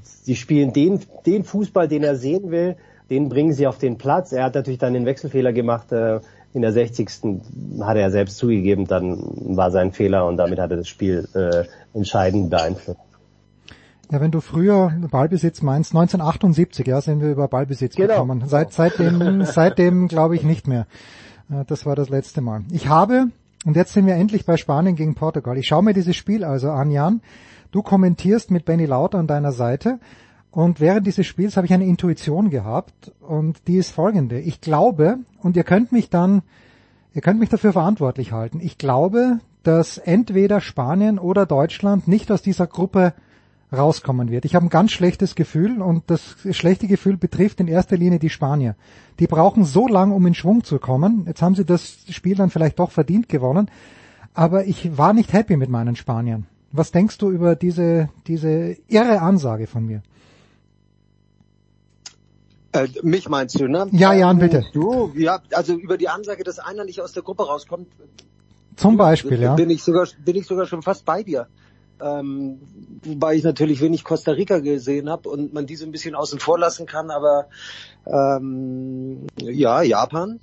sie 0.00 0.36
spielen 0.36 0.72
den, 0.72 1.00
den 1.26 1.44
Fußball, 1.44 1.88
den 1.88 2.02
er 2.02 2.16
sehen 2.16 2.50
will, 2.50 2.76
den 3.10 3.28
bringen 3.28 3.52
sie 3.52 3.66
auf 3.66 3.78
den 3.78 3.98
Platz. 3.98 4.32
Er 4.32 4.44
hat 4.44 4.54
natürlich 4.54 4.78
dann 4.78 4.94
den 4.94 5.06
Wechselfehler 5.06 5.52
gemacht. 5.52 5.92
Äh, 5.92 6.20
in 6.54 6.62
der 6.62 6.72
60. 6.72 7.08
hat 7.82 7.98
er 7.98 8.10
selbst 8.10 8.38
zugegeben, 8.38 8.86
dann 8.86 9.18
war 9.56 9.70
sein 9.70 9.92
Fehler 9.92 10.26
und 10.26 10.38
damit 10.38 10.58
hat 10.58 10.70
er 10.70 10.78
das 10.78 10.88
Spiel 10.88 11.28
äh, 11.34 11.64
entscheidend 11.92 12.48
beeinflusst. 12.48 12.98
Ja, 14.10 14.20
wenn 14.20 14.30
du 14.30 14.40
früher 14.40 14.92
Ballbesitz 15.10 15.62
meinst, 15.62 15.90
1978, 15.90 16.86
ja, 16.86 17.00
sind 17.00 17.20
wir 17.20 17.30
über 17.30 17.48
Ballbesitz 17.48 17.96
genau. 17.96 18.14
gekommen. 18.14 18.44
Seit, 18.46 18.72
seitdem, 18.72 19.44
seitdem 19.44 20.06
glaube 20.06 20.36
ich 20.36 20.44
nicht 20.44 20.68
mehr. 20.68 20.86
Das 21.66 21.86
war 21.86 21.96
das 21.96 22.08
letzte 22.08 22.40
Mal. 22.40 22.62
Ich 22.70 22.88
habe, 22.88 23.28
und 23.64 23.76
jetzt 23.76 23.92
sind 23.92 24.06
wir 24.06 24.14
endlich 24.14 24.46
bei 24.46 24.56
Spanien 24.56 24.96
gegen 24.96 25.14
Portugal. 25.14 25.58
Ich 25.58 25.66
schaue 25.66 25.82
mir 25.82 25.94
dieses 25.94 26.14
Spiel 26.14 26.44
also 26.44 26.70
an, 26.70 26.90
Jan. 26.90 27.20
Du 27.72 27.82
kommentierst 27.82 28.50
mit 28.50 28.64
Benny 28.64 28.86
Lauter 28.86 29.18
an 29.18 29.26
deiner 29.26 29.52
Seite. 29.52 29.98
Und 30.50 30.80
während 30.80 31.06
dieses 31.06 31.26
Spiels 31.26 31.56
habe 31.56 31.66
ich 31.66 31.72
eine 31.72 31.84
Intuition 31.84 32.48
gehabt 32.48 33.12
und 33.20 33.68
die 33.68 33.76
ist 33.76 33.90
folgende. 33.90 34.40
Ich 34.40 34.60
glaube, 34.60 35.18
und 35.42 35.56
ihr 35.56 35.64
könnt 35.64 35.92
mich 35.92 36.10
dann, 36.10 36.42
ihr 37.12 37.20
könnt 37.22 37.40
mich 37.40 37.50
dafür 37.50 37.72
verantwortlich 37.72 38.32
halten. 38.32 38.60
Ich 38.62 38.78
glaube, 38.78 39.40
dass 39.64 39.98
entweder 39.98 40.60
Spanien 40.60 41.18
oder 41.18 41.44
Deutschland 41.44 42.08
nicht 42.08 42.30
aus 42.30 42.40
dieser 42.40 42.66
Gruppe 42.66 43.12
rauskommen 43.72 44.30
wird. 44.30 44.44
Ich 44.44 44.54
habe 44.54 44.66
ein 44.66 44.70
ganz 44.70 44.92
schlechtes 44.92 45.34
Gefühl 45.34 45.82
und 45.82 46.04
das 46.06 46.36
schlechte 46.52 46.86
Gefühl 46.86 47.16
betrifft 47.16 47.60
in 47.60 47.68
erster 47.68 47.96
Linie 47.96 48.18
die 48.18 48.30
Spanier. 48.30 48.76
Die 49.18 49.26
brauchen 49.26 49.64
so 49.64 49.88
lang, 49.88 50.12
um 50.12 50.26
in 50.26 50.34
Schwung 50.34 50.62
zu 50.64 50.78
kommen. 50.78 51.24
Jetzt 51.26 51.42
haben 51.42 51.54
sie 51.54 51.64
das 51.64 51.98
Spiel 52.10 52.36
dann 52.36 52.50
vielleicht 52.50 52.78
doch 52.78 52.90
verdient 52.90 53.28
gewonnen, 53.28 53.70
aber 54.34 54.66
ich 54.66 54.96
war 54.96 55.12
nicht 55.12 55.32
happy 55.32 55.56
mit 55.56 55.70
meinen 55.70 55.96
Spaniern. 55.96 56.46
Was 56.72 56.92
denkst 56.92 57.18
du 57.18 57.30
über 57.30 57.56
diese, 57.56 58.10
diese 58.26 58.76
irre 58.88 59.20
Ansage 59.20 59.66
von 59.66 59.86
mir? 59.86 60.02
Äh, 62.72 62.88
mich 63.02 63.28
meinst 63.28 63.58
du, 63.58 63.68
ne? 63.68 63.88
Ja, 63.92 64.12
Jan, 64.12 64.38
bitte. 64.38 64.64
Du, 64.72 65.12
ja, 65.16 65.40
also 65.52 65.74
über 65.74 65.96
die 65.96 66.08
Ansage, 66.08 66.44
dass 66.44 66.58
einer 66.58 66.84
nicht 66.84 67.00
aus 67.00 67.12
der 67.12 67.22
Gruppe 67.22 67.46
rauskommt. 67.46 67.88
Zum 68.76 68.96
Beispiel, 68.98 69.40
ja. 69.40 69.54
Bin 69.54 69.70
ich 69.70 69.82
sogar, 69.82 70.06
bin 70.24 70.36
ich 70.36 70.46
sogar 70.46 70.66
schon 70.66 70.82
fast 70.82 71.04
bei 71.06 71.22
dir. 71.22 71.46
Ähm, 72.00 72.60
wobei 73.04 73.36
ich 73.36 73.44
natürlich 73.44 73.80
wenig 73.80 74.04
Costa 74.04 74.32
Rica 74.32 74.58
gesehen 74.58 75.08
habe 75.08 75.28
und 75.28 75.54
man 75.54 75.66
diese 75.66 75.84
ein 75.84 75.92
bisschen 75.92 76.14
außen 76.14 76.38
vor 76.38 76.58
lassen 76.58 76.86
kann, 76.86 77.10
aber 77.10 77.46
ähm, 78.06 79.26
ja, 79.40 79.82
Japan. 79.82 80.40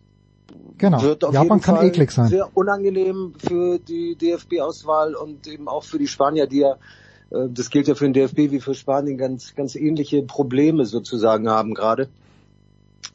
Genau. 0.77 1.01
Wird 1.01 1.23
auf 1.23 1.33
Japan 1.33 1.57
jeden 1.57 1.61
kann 1.61 1.75
Fall 1.77 1.85
eklig 1.85 2.11
sein. 2.11 2.27
Sehr 2.27 2.49
unangenehm 2.55 3.33
für 3.37 3.79
die 3.79 4.15
DFB-Auswahl 4.15 5.15
und 5.15 5.47
eben 5.47 5.67
auch 5.67 5.83
für 5.83 5.99
die 5.99 6.07
Spanier, 6.07 6.47
die 6.47 6.59
ja 6.59 6.77
äh, 7.31 7.49
das 7.49 7.69
gilt 7.69 7.87
ja 7.87 7.95
für 7.95 8.05
den 8.05 8.13
DFB 8.13 8.51
wie 8.51 8.59
für 8.59 8.73
Spanien 8.73 9.17
ganz 9.17 9.55
ganz 9.55 9.75
ähnliche 9.75 10.23
Probleme 10.23 10.85
sozusagen 10.85 11.49
haben 11.49 11.73
gerade. 11.73 12.09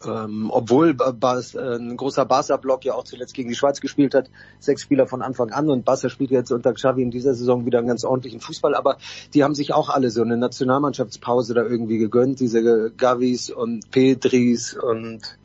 Ähm, 0.07 0.51
obwohl 0.53 0.95
Bas, 0.95 1.55
äh, 1.55 1.77
ein 1.77 1.97
großer 1.97 2.25
Barca-Block 2.25 2.85
ja 2.85 2.95
auch 2.95 3.05
zuletzt 3.05 3.35
gegen 3.35 3.49
die 3.49 3.55
Schweiz 3.55 3.81
gespielt 3.81 4.15
hat, 4.15 4.31
sechs 4.61 4.83
Spieler 4.83 5.07
von 5.07 5.23
Anfang 5.23 5.51
an 5.51 5.71
und 5.71 5.85
Barca 5.85 6.09
spielt 6.09 6.31
jetzt 6.31 6.53
unter 6.53 6.73
Xavi 6.73 7.03
in 7.03 7.11
dieser 7.11 7.35
Saison 7.35 7.67
wieder 7.67 7.79
einen 7.79 7.89
ganz 7.89 8.05
ordentlichen 8.05 8.41
Fußball, 8.41 8.75
aber 8.75 8.99
die 9.35 9.43
haben 9.43 9.55
sich 9.55 9.73
auch 9.73 9.89
alle 9.89 10.11
so 10.11 10.23
eine 10.23 10.37
Nationalmannschaftspause 10.37 11.55
da 11.55 11.63
irgendwie 11.63 11.99
gegönnt, 11.99 12.41
diese 12.41 12.93
Gavis 12.97 13.51
und 13.51 13.91
Pedris 13.91 14.75
und 14.75 15.39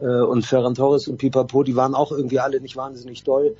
äh, 0.00 0.06
und 0.06 0.44
Ferran 0.44 0.74
Torres 0.74 1.08
und 1.08 1.18
Pipapo, 1.18 1.62
die 1.62 1.76
waren 1.76 1.94
auch 1.94 2.12
irgendwie 2.12 2.40
alle 2.40 2.60
nicht 2.60 2.76
wahnsinnig 2.76 3.22
doll. 3.22 3.56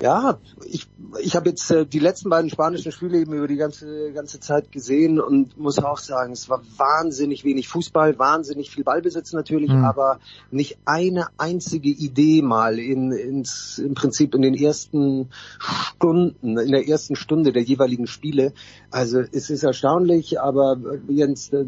Ja, 0.00 0.38
ich, 0.64 0.88
ich 1.20 1.36
habe 1.36 1.50
jetzt 1.50 1.70
äh, 1.70 1.86
die 1.86 2.00
letzten 2.00 2.28
beiden 2.28 2.50
spanischen 2.50 2.90
Spiele 2.90 3.18
eben 3.20 3.32
über 3.32 3.46
die 3.46 3.56
ganze 3.56 4.12
ganze 4.12 4.40
Zeit 4.40 4.72
gesehen 4.72 5.20
und 5.20 5.56
muss 5.56 5.78
auch 5.78 5.98
sagen, 5.98 6.32
es 6.32 6.48
war 6.48 6.62
wahnsinnig 6.76 7.44
wenig 7.44 7.68
Fußball, 7.68 8.18
wahnsinnig 8.18 8.70
viel 8.70 8.82
Ballbesitz 8.82 9.32
natürlich, 9.32 9.70
mhm. 9.70 9.84
aber 9.84 10.18
nicht 10.50 10.78
eine 10.84 11.28
einzige 11.38 11.90
Idee 11.90 12.42
mal 12.42 12.80
in 12.80 13.12
ins 13.12 13.78
im 13.78 13.94
Prinzip 13.94 14.34
in 14.34 14.42
den 14.42 14.54
ersten 14.54 15.30
Stunden, 15.60 16.58
in 16.58 16.72
der 16.72 16.88
ersten 16.88 17.14
Stunde 17.14 17.52
der 17.52 17.62
jeweiligen 17.62 18.08
Spiele. 18.08 18.52
Also 18.90 19.20
es 19.20 19.48
ist 19.48 19.62
erstaunlich, 19.62 20.40
aber 20.40 20.76
äh, 21.08 21.12
Jens, 21.12 21.52
äh, 21.52 21.64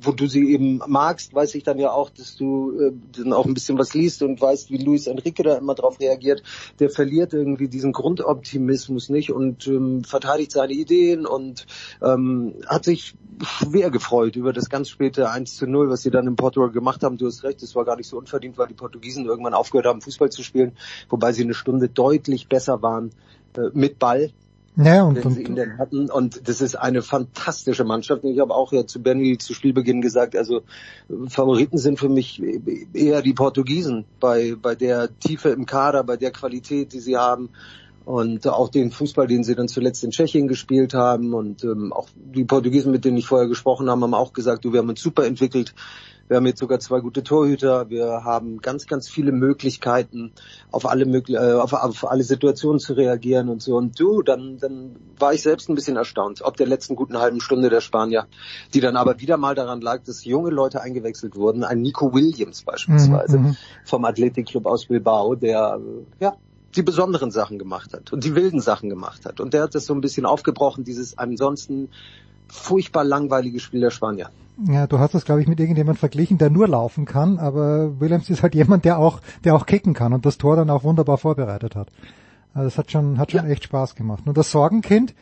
wo 0.00 0.12
du 0.12 0.26
sie 0.28 0.50
eben 0.50 0.80
magst, 0.86 1.34
weiß 1.34 1.54
ich 1.54 1.62
dann 1.62 1.78
ja 1.78 1.90
auch, 1.90 2.08
dass 2.08 2.36
du 2.36 2.72
äh, 2.80 2.92
dann 3.18 3.34
auch 3.34 3.44
ein 3.44 3.54
bisschen 3.54 3.78
was 3.78 3.92
liest 3.92 4.22
und 4.22 4.40
weißt, 4.40 4.70
wie 4.70 4.78
Luis 4.78 5.06
Enrique 5.06 5.42
da 5.42 5.56
immer 5.56 5.74
drauf 5.74 6.00
reagiert. 6.00 6.42
Der 6.78 6.88
verliert 6.88 7.34
irgendwie 7.34 7.65
irgendwie 7.66 7.76
diesen 7.76 7.92
Grundoptimismus 7.92 9.08
nicht 9.08 9.30
und 9.32 9.66
ähm, 9.66 10.04
verteidigt 10.04 10.52
seine 10.52 10.72
Ideen 10.72 11.26
und 11.26 11.66
ähm, 12.02 12.54
hat 12.66 12.84
sich 12.84 13.14
schwer 13.42 13.90
gefreut 13.90 14.36
über 14.36 14.52
das 14.52 14.70
ganz 14.70 14.88
späte 14.88 15.30
1 15.30 15.56
zu 15.56 15.66
0, 15.66 15.90
was 15.90 16.02
sie 16.02 16.10
dann 16.10 16.26
in 16.26 16.36
Portugal 16.36 16.70
gemacht 16.70 17.02
haben. 17.02 17.18
Du 17.18 17.26
hast 17.26 17.44
recht, 17.44 17.62
es 17.62 17.74
war 17.74 17.84
gar 17.84 17.96
nicht 17.96 18.08
so 18.08 18.18
unverdient, 18.18 18.56
weil 18.58 18.68
die 18.68 18.74
Portugiesen 18.74 19.26
irgendwann 19.26 19.54
aufgehört 19.54 19.86
haben, 19.86 20.00
Fußball 20.00 20.30
zu 20.30 20.42
spielen, 20.42 20.76
wobei 21.08 21.32
sie 21.32 21.42
eine 21.42 21.54
Stunde 21.54 21.88
deutlich 21.88 22.48
besser 22.48 22.82
waren 22.82 23.10
äh, 23.56 23.70
mit 23.74 23.98
Ball. 23.98 24.30
Ja, 24.76 25.04
und, 25.04 25.24
wenn 25.24 25.30
sie 25.30 25.42
ihn 25.42 25.56
denn 25.56 25.78
hatten. 25.78 26.10
Und 26.10 26.48
das 26.48 26.60
ist 26.60 26.74
eine 26.74 27.00
fantastische 27.00 27.84
Mannschaft. 27.84 28.24
Und 28.24 28.32
ich 28.32 28.40
habe 28.40 28.54
auch 28.54 28.72
ja 28.72 28.86
zu 28.86 29.02
Benny 29.02 29.38
zu 29.38 29.54
Spielbeginn 29.54 30.02
gesagt, 30.02 30.36
also 30.36 30.62
Favoriten 31.28 31.78
sind 31.78 31.98
für 31.98 32.10
mich 32.10 32.42
eher 32.92 33.22
die 33.22 33.32
Portugiesen 33.32 34.04
bei, 34.20 34.54
bei 34.60 34.74
der 34.74 35.18
Tiefe 35.18 35.48
im 35.48 35.64
Kader, 35.64 36.04
bei 36.04 36.18
der 36.18 36.30
Qualität, 36.30 36.92
die 36.92 37.00
sie 37.00 37.16
haben 37.16 37.48
und 38.06 38.46
auch 38.46 38.68
den 38.68 38.92
Fußball, 38.92 39.26
den 39.26 39.42
sie 39.42 39.56
dann 39.56 39.66
zuletzt 39.66 40.04
in 40.04 40.12
Tschechien 40.12 40.46
gespielt 40.46 40.94
haben 40.94 41.34
und 41.34 41.64
ähm, 41.64 41.92
auch 41.92 42.08
die 42.14 42.44
Portugiesen, 42.44 42.92
mit 42.92 43.04
denen 43.04 43.16
ich 43.16 43.26
vorher 43.26 43.48
gesprochen 43.48 43.90
habe, 43.90 44.00
haben 44.00 44.14
auch 44.14 44.32
gesagt, 44.32 44.64
du, 44.64 44.72
wir 44.72 44.78
haben 44.78 44.88
uns 44.88 45.02
super 45.02 45.26
entwickelt. 45.26 45.74
Wir 46.28 46.36
haben 46.36 46.46
jetzt 46.46 46.60
sogar 46.60 46.78
zwei 46.78 47.00
gute 47.00 47.24
Torhüter. 47.24 47.90
Wir 47.90 48.22
haben 48.24 48.58
ganz, 48.58 48.86
ganz 48.86 49.08
viele 49.08 49.32
Möglichkeiten, 49.32 50.32
auf 50.70 50.86
alle, 50.86 51.04
äh, 51.04 51.54
auf, 51.54 51.72
auf 51.72 52.08
alle 52.08 52.22
Situationen 52.22 52.78
zu 52.78 52.92
reagieren 52.92 53.48
und 53.48 53.60
so. 53.60 53.76
Und 53.76 53.98
du, 53.98 54.22
dann, 54.22 54.58
dann 54.58 54.94
war 55.18 55.34
ich 55.34 55.42
selbst 55.42 55.68
ein 55.68 55.74
bisschen 55.74 55.96
erstaunt, 55.96 56.42
ob 56.42 56.56
der 56.56 56.68
letzten 56.68 56.94
guten 56.94 57.18
halben 57.18 57.40
Stunde 57.40 57.70
der 57.70 57.80
Spanier, 57.80 58.28
die 58.72 58.80
dann 58.80 58.96
aber 58.96 59.18
wieder 59.18 59.36
mal 59.36 59.56
daran 59.56 59.80
lag, 59.80 60.04
dass 60.04 60.24
junge 60.24 60.50
Leute 60.50 60.80
eingewechselt 60.80 61.34
wurden. 61.34 61.64
Ein 61.64 61.82
Nico 61.82 62.14
Williams 62.14 62.62
beispielsweise 62.62 63.38
mhm, 63.38 63.46
mhm. 63.46 63.56
vom 63.84 64.04
Athletikclub 64.04 64.66
aus 64.66 64.86
Bilbao, 64.86 65.34
der 65.34 65.80
ja 66.20 66.36
die 66.76 66.82
besonderen 66.82 67.30
Sachen 67.30 67.58
gemacht 67.58 67.92
hat 67.94 68.12
und 68.12 68.24
die 68.24 68.34
wilden 68.34 68.60
Sachen 68.60 68.88
gemacht 68.88 69.24
hat. 69.24 69.40
Und 69.40 69.54
der 69.54 69.62
hat 69.62 69.74
das 69.74 69.86
so 69.86 69.94
ein 69.94 70.00
bisschen 70.00 70.26
aufgebrochen, 70.26 70.84
dieses 70.84 71.18
ansonsten 71.18 71.88
furchtbar 72.48 73.04
langweilige 73.04 73.60
Spiel 73.60 73.80
der 73.80 73.90
Spanier. 73.90 74.30
Ja, 74.68 74.86
du 74.86 74.98
hast 74.98 75.14
das, 75.14 75.24
glaube 75.24 75.42
ich, 75.42 75.48
mit 75.48 75.60
irgendjemand 75.60 75.98
verglichen, 75.98 76.38
der 76.38 76.48
nur 76.48 76.66
laufen 76.66 77.04
kann, 77.04 77.38
aber 77.38 78.00
Williams 78.00 78.30
ist 78.30 78.42
halt 78.42 78.54
jemand, 78.54 78.84
der 78.84 78.98
auch, 78.98 79.20
der 79.44 79.54
auch 79.54 79.66
kicken 79.66 79.92
kann 79.92 80.14
und 80.14 80.24
das 80.24 80.38
Tor 80.38 80.56
dann 80.56 80.70
auch 80.70 80.82
wunderbar 80.82 81.18
vorbereitet 81.18 81.76
hat. 81.76 81.88
Also 82.54 82.64
das 82.64 82.78
hat 82.78 82.90
schon, 82.90 83.18
hat 83.18 83.32
schon 83.32 83.44
ja. 83.44 83.50
echt 83.50 83.64
Spaß 83.64 83.96
gemacht. 83.96 84.22
Und 84.24 84.38
das 84.38 84.50
Sorgenkind, 84.50 85.14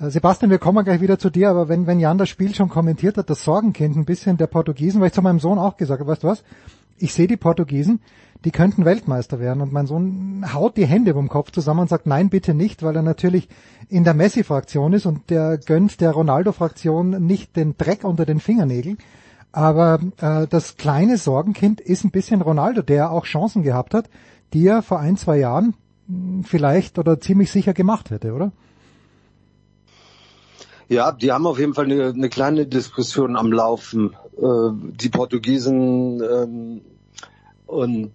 äh, 0.00 0.10
Sebastian, 0.10 0.50
wir 0.50 0.58
kommen 0.58 0.84
gleich 0.84 1.00
wieder 1.00 1.20
zu 1.20 1.30
dir, 1.30 1.50
aber 1.50 1.68
wenn, 1.68 1.86
wenn 1.86 2.00
Jan 2.00 2.18
das 2.18 2.28
Spiel 2.28 2.52
schon 2.52 2.68
kommentiert 2.68 3.16
hat, 3.16 3.30
das 3.30 3.44
Sorgenkind 3.44 3.96
ein 3.96 4.04
bisschen 4.04 4.38
der 4.38 4.48
Portugiesen, 4.48 5.00
weil 5.00 5.08
ich 5.08 5.14
zu 5.14 5.22
meinem 5.22 5.38
Sohn 5.38 5.58
auch 5.58 5.76
gesagt 5.76 6.00
habe, 6.00 6.10
weißt 6.10 6.24
du 6.24 6.28
was? 6.28 6.42
Ich 6.98 7.12
sehe 7.12 7.26
die 7.26 7.36
Portugiesen, 7.36 8.00
die 8.44 8.50
könnten 8.50 8.84
Weltmeister 8.84 9.40
werden. 9.40 9.62
Und 9.62 9.72
mein 9.72 9.86
Sohn 9.86 10.44
haut 10.52 10.76
die 10.76 10.86
Hände 10.86 11.14
vom 11.14 11.28
Kopf 11.28 11.50
zusammen 11.50 11.80
und 11.80 11.88
sagt, 11.88 12.06
nein, 12.06 12.28
bitte 12.28 12.54
nicht, 12.54 12.82
weil 12.82 12.96
er 12.96 13.02
natürlich 13.02 13.48
in 13.88 14.04
der 14.04 14.14
Messi-Fraktion 14.14 14.92
ist 14.92 15.06
und 15.06 15.30
der 15.30 15.58
gönnt 15.58 16.00
der 16.00 16.12
Ronaldo-Fraktion 16.12 17.24
nicht 17.24 17.56
den 17.56 17.76
Dreck 17.76 18.04
unter 18.04 18.26
den 18.26 18.40
Fingernägeln. 18.40 18.98
Aber 19.52 20.00
äh, 20.20 20.46
das 20.48 20.76
kleine 20.76 21.16
Sorgenkind 21.16 21.80
ist 21.80 22.04
ein 22.04 22.10
bisschen 22.10 22.42
Ronaldo, 22.42 22.82
der 22.82 23.12
auch 23.12 23.24
Chancen 23.24 23.62
gehabt 23.62 23.94
hat, 23.94 24.10
die 24.52 24.66
er 24.66 24.82
vor 24.82 25.00
ein, 25.00 25.16
zwei 25.16 25.38
Jahren 25.38 25.74
hm, 26.08 26.42
vielleicht 26.44 26.98
oder 26.98 27.20
ziemlich 27.20 27.50
sicher 27.50 27.72
gemacht 27.72 28.10
hätte, 28.10 28.32
oder? 28.34 28.52
Ja, 30.88 31.12
die 31.12 31.32
haben 31.32 31.46
auf 31.46 31.58
jeden 31.58 31.74
Fall 31.74 31.86
eine, 31.86 32.08
eine 32.08 32.28
kleine 32.28 32.66
Diskussion 32.66 33.36
am 33.36 33.52
Laufen. 33.52 34.14
Äh, 34.36 34.70
die 35.00 35.08
Portugiesen 35.08 36.22
ähm, 36.22 36.80
und 37.66 38.12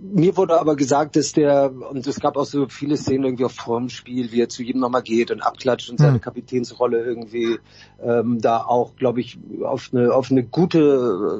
mir 0.00 0.36
wurde 0.36 0.60
aber 0.60 0.76
gesagt, 0.76 1.16
dass 1.16 1.32
der, 1.32 1.72
und 1.72 2.06
es 2.06 2.20
gab 2.20 2.36
auch 2.36 2.44
so 2.44 2.68
viele 2.68 2.96
Szenen 2.96 3.24
irgendwie 3.24 3.44
auf 3.44 3.52
Formspiel, 3.52 4.32
wie 4.32 4.42
er 4.42 4.48
zu 4.48 4.62
jedem 4.62 4.80
nochmal 4.82 5.02
geht 5.02 5.30
und 5.30 5.40
abklatscht 5.40 5.88
und 5.90 5.98
seine 5.98 6.14
hm. 6.14 6.20
Kapitänsrolle 6.20 7.02
irgendwie 7.02 7.58
ähm, 8.02 8.40
da 8.40 8.58
auch, 8.58 8.96
glaube 8.96 9.20
ich, 9.20 9.38
auf 9.62 9.90
eine, 9.92 10.12
auf 10.12 10.30
eine 10.30 10.42
gute 10.42 10.78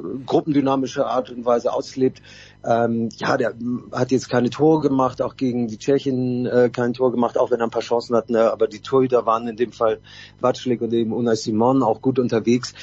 äh, 0.03 0.25
gruppendynamische 0.25 1.05
Art 1.05 1.29
und 1.29 1.45
Weise 1.45 1.71
auslebt. 1.71 2.21
Ähm, 2.65 3.09
ja, 3.17 3.37
der 3.37 3.53
hat 3.91 4.11
jetzt 4.11 4.29
keine 4.29 4.49
Tore 4.49 4.81
gemacht, 4.81 5.21
auch 5.21 5.35
gegen 5.35 5.67
die 5.67 5.77
Tschechen 5.77 6.45
äh, 6.47 6.69
kein 6.71 6.93
Tor 6.93 7.11
gemacht, 7.11 7.37
auch 7.37 7.51
wenn 7.51 7.59
er 7.59 7.67
ein 7.67 7.71
paar 7.71 7.81
Chancen 7.81 8.15
hatten, 8.15 8.33
ne, 8.33 8.51
aber 8.51 8.67
die 8.67 8.79
Torhüter 8.79 9.25
waren 9.25 9.47
in 9.47 9.57
dem 9.57 9.71
Fall 9.71 9.99
Watschlik 10.39 10.81
und 10.81 10.91
eben 10.93 11.13
Unai 11.13 11.35
Simon 11.35 11.83
auch 11.83 12.01
gut 12.01 12.19
unterwegs 12.19 12.73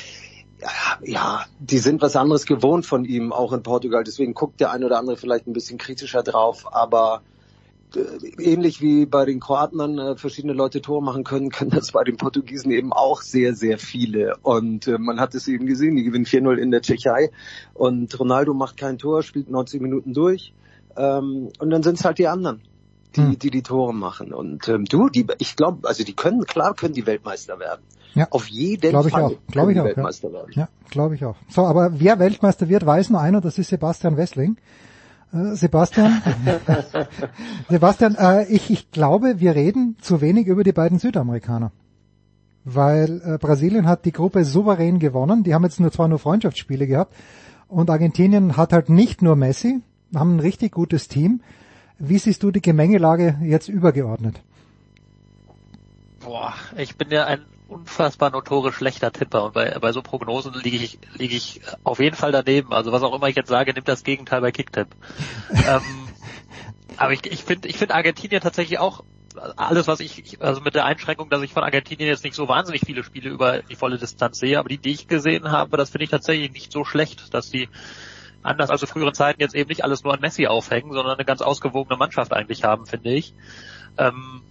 ja, 1.03 1.45
die 1.61 1.79
sind 1.79 2.03
was 2.03 2.17
anderes 2.17 2.47
gewohnt 2.47 2.87
von 2.87 3.05
ihm, 3.05 3.33
auch 3.33 3.53
in 3.53 3.63
Portugal. 3.63 4.05
Deswegen 4.05 4.35
guckt 4.35 4.61
der 4.61 4.71
eine 4.71 4.87
oder 4.87 4.99
andere 4.99 5.17
vielleicht 5.17 5.47
ein 5.47 5.53
bisschen 5.53 5.79
kritischer 5.79 6.23
drauf. 6.23 6.65
Aber 6.73 7.23
äh, 7.95 8.43
ähnlich 8.43 8.81
wie 8.81 9.07
bei 9.07 9.25
den 9.25 9.41
Kroaten 9.41 9.79
dann 9.79 9.99
äh, 9.99 10.17
verschiedene 10.17 10.53
Leute 10.53 10.81
Tore 10.81 11.03
machen 11.03 11.25
können, 11.25 11.51
können 11.51 11.71
das 11.71 11.93
bei 11.93 12.05
den 12.05 12.17
Portugiesen 12.17 12.71
eben 12.71 12.93
auch 12.93 13.23
sehr, 13.23 13.55
sehr 13.55 13.79
viele. 13.79 14.37
Und 14.43 14.89
äh, 14.89 14.99
man 14.99 15.21
hat 15.21 15.35
es 15.35 15.49
eben 15.49 15.67
gesehen, 15.67 15.97
die 15.97 16.05
gewinnen 16.05 16.27
4-0 16.27 16.57
in 16.57 16.71
der 16.71 16.83
Tschechei. 16.83 17.31
Und 17.75 18.19
Ronaldo 18.19 18.55
macht 18.55 18.77
kein 18.77 18.99
Tor, 18.99 19.23
spielt 19.23 19.51
90 19.51 19.81
Minuten 19.81 20.15
durch. 20.15 20.53
Ähm, 20.97 21.51
und 21.59 21.71
dann 21.71 21.83
sind 21.83 21.99
es 21.99 22.05
halt 22.05 22.19
die 22.19 22.29
anderen 22.29 22.63
die, 23.17 23.23
hm. 23.23 23.39
die 23.39 23.51
die 23.51 23.63
Tore 23.63 23.95
machen. 23.95 24.33
Und 24.33 24.69
ähm, 24.69 24.85
du, 24.85 25.09
die, 25.09 25.27
ich 25.39 25.57
glaube, 25.57 25.89
also 25.89 26.05
die 26.05 26.15
können, 26.15 26.45
klar 26.45 26.75
können 26.75 26.95
die 26.95 27.07
Weltmeister 27.07 27.59
werden. 27.59 27.83
Ja. 28.15 28.29
Auf 28.31 28.49
jeden 28.49 28.91
glaub 28.91 29.07
ich 29.07 29.13
Fall. 29.13 29.25
Auch. 29.25 29.33
Glaube 29.51 29.73
ich 29.73 29.81
auch. 29.81 29.85
Weltmeister 29.85 30.29
ja. 30.29 30.35
werden. 30.35 30.53
Ja, 30.53 30.69
glaube 30.91 31.15
ich 31.15 31.25
auch. 31.25 31.37
So, 31.49 31.63
aber 31.67 32.01
wer 32.01 32.19
Weltmeister 32.19 32.69
wird, 32.69 32.87
weiß 32.87 33.11
nur 33.11 33.21
einer, 33.21 33.41
das 33.41 33.59
ist 33.59 33.69
Sebastian 33.69 34.17
Wessling. 34.17 34.57
Äh, 35.33 35.55
Sebastian, 35.55 36.23
Sebastian, 37.69 38.15
äh, 38.15 38.47
ich, 38.49 38.71
ich 38.71 38.91
glaube, 38.91 39.41
wir 39.41 39.55
reden 39.55 39.97
zu 40.01 40.21
wenig 40.21 40.47
über 40.47 40.65
die 40.65 40.73
beiden 40.73 40.99
Südamerikaner. 40.99 41.73
Weil 42.65 43.23
äh, 43.25 43.39
Brasilien 43.39 43.87
hat 43.87 44.05
die 44.05 44.13
Gruppe 44.13 44.45
souverän 44.45 44.99
gewonnen. 44.99 45.43
Die 45.45 45.55
haben 45.55 45.65
jetzt 45.65 45.81
nur 45.81 45.93
zwar 45.93 46.09
nur 46.09 46.19
Freundschaftsspiele 46.19 46.87
gehabt. 46.87 47.15
Und 47.69 47.91
Argentinien 47.91 48.57
hat 48.57 48.73
halt 48.73 48.89
nicht 48.89 49.23
nur 49.23 49.37
Messi, 49.37 49.83
haben 50.15 50.37
ein 50.37 50.41
richtig 50.41 50.73
gutes 50.73 51.09
Team. 51.09 51.41
Wie 51.99 52.19
siehst 52.19 52.43
du 52.43 52.51
die 52.51 52.61
Gemengelage 52.61 53.39
jetzt 53.43 53.69
übergeordnet? 53.69 54.41
Boah, 56.21 56.55
ich 56.77 56.97
bin 56.97 57.11
ja 57.11 57.25
ein 57.25 57.45
unfassbar 57.69 58.31
notorisch 58.31 58.77
schlechter 58.77 59.13
Tipper 59.13 59.45
und 59.45 59.55
bei, 59.55 59.79
bei 59.79 59.93
so 59.93 60.03
Prognosen 60.03 60.55
liege 60.55 60.77
ich, 60.77 60.99
liege 61.15 61.35
ich 61.35 61.61
auf 61.85 61.99
jeden 61.99 62.17
Fall 62.17 62.33
daneben. 62.33 62.73
Also 62.73 62.93
was 62.93 63.03
auch 63.03 63.15
immer 63.15 63.29
ich 63.29 63.37
jetzt 63.37 63.49
sage, 63.49 63.73
nimmt 63.73 63.89
das 63.89 64.05
Gegenteil 64.05 64.41
bei 64.41 64.53
Kicktipp. 64.53 64.89
ähm, 65.51 65.83
aber 66.97 67.13
ich, 67.13 67.27
ich 67.27 67.45
finde 67.45 67.69
ich 67.69 67.77
finde 67.77 67.95
Argentinien 67.95 68.41
tatsächlich 68.41 68.79
auch 68.79 69.05
alles, 69.57 69.87
was 69.87 70.01
ich, 70.01 70.41
also 70.41 70.61
mit 70.61 70.75
der 70.75 70.85
Einschränkung, 70.85 71.29
dass 71.29 71.43
ich 71.43 71.53
von 71.53 71.63
Argentinien 71.63 72.09
jetzt 72.09 72.25
nicht 72.25 72.35
so 72.35 72.49
wahnsinnig 72.49 72.83
viele 72.87 73.05
Spiele 73.05 73.31
über 73.31 73.63
die 73.63 73.77
volle 73.77 73.99
Distanz 73.99 74.39
sehe, 74.39 74.59
aber 74.59 74.69
die, 74.69 74.79
die 74.79 74.93
ich 74.93 75.09
gesehen 75.09 75.51
habe, 75.51 75.77
das 75.77 75.91
finde 75.91 76.05
ich 76.05 76.11
tatsächlich 76.11 76.53
nicht 76.53 76.73
so 76.73 76.85
schlecht, 76.85 77.35
dass 77.35 77.51
die 77.51 77.69
anders 78.47 78.71
als 78.71 78.83
in 78.83 78.89
früheren 78.89 79.15
Zeiten 79.15 79.41
jetzt 79.41 79.55
eben 79.55 79.69
nicht 79.69 79.85
alles 79.85 80.05
nur 80.05 80.15
an 80.15 80.21
Messi 80.21 80.47
aufhängen, 80.47 80.93
sondern 80.93 81.15
eine 81.15 81.25
ganz 81.25 81.43
ausgewogene 81.43 81.97
Mannschaft 81.97 82.33
eigentlich 82.33 82.65
haben, 82.65 82.87
finde 82.87 83.11
ich. 83.11 83.35
Ähm, 83.99 84.43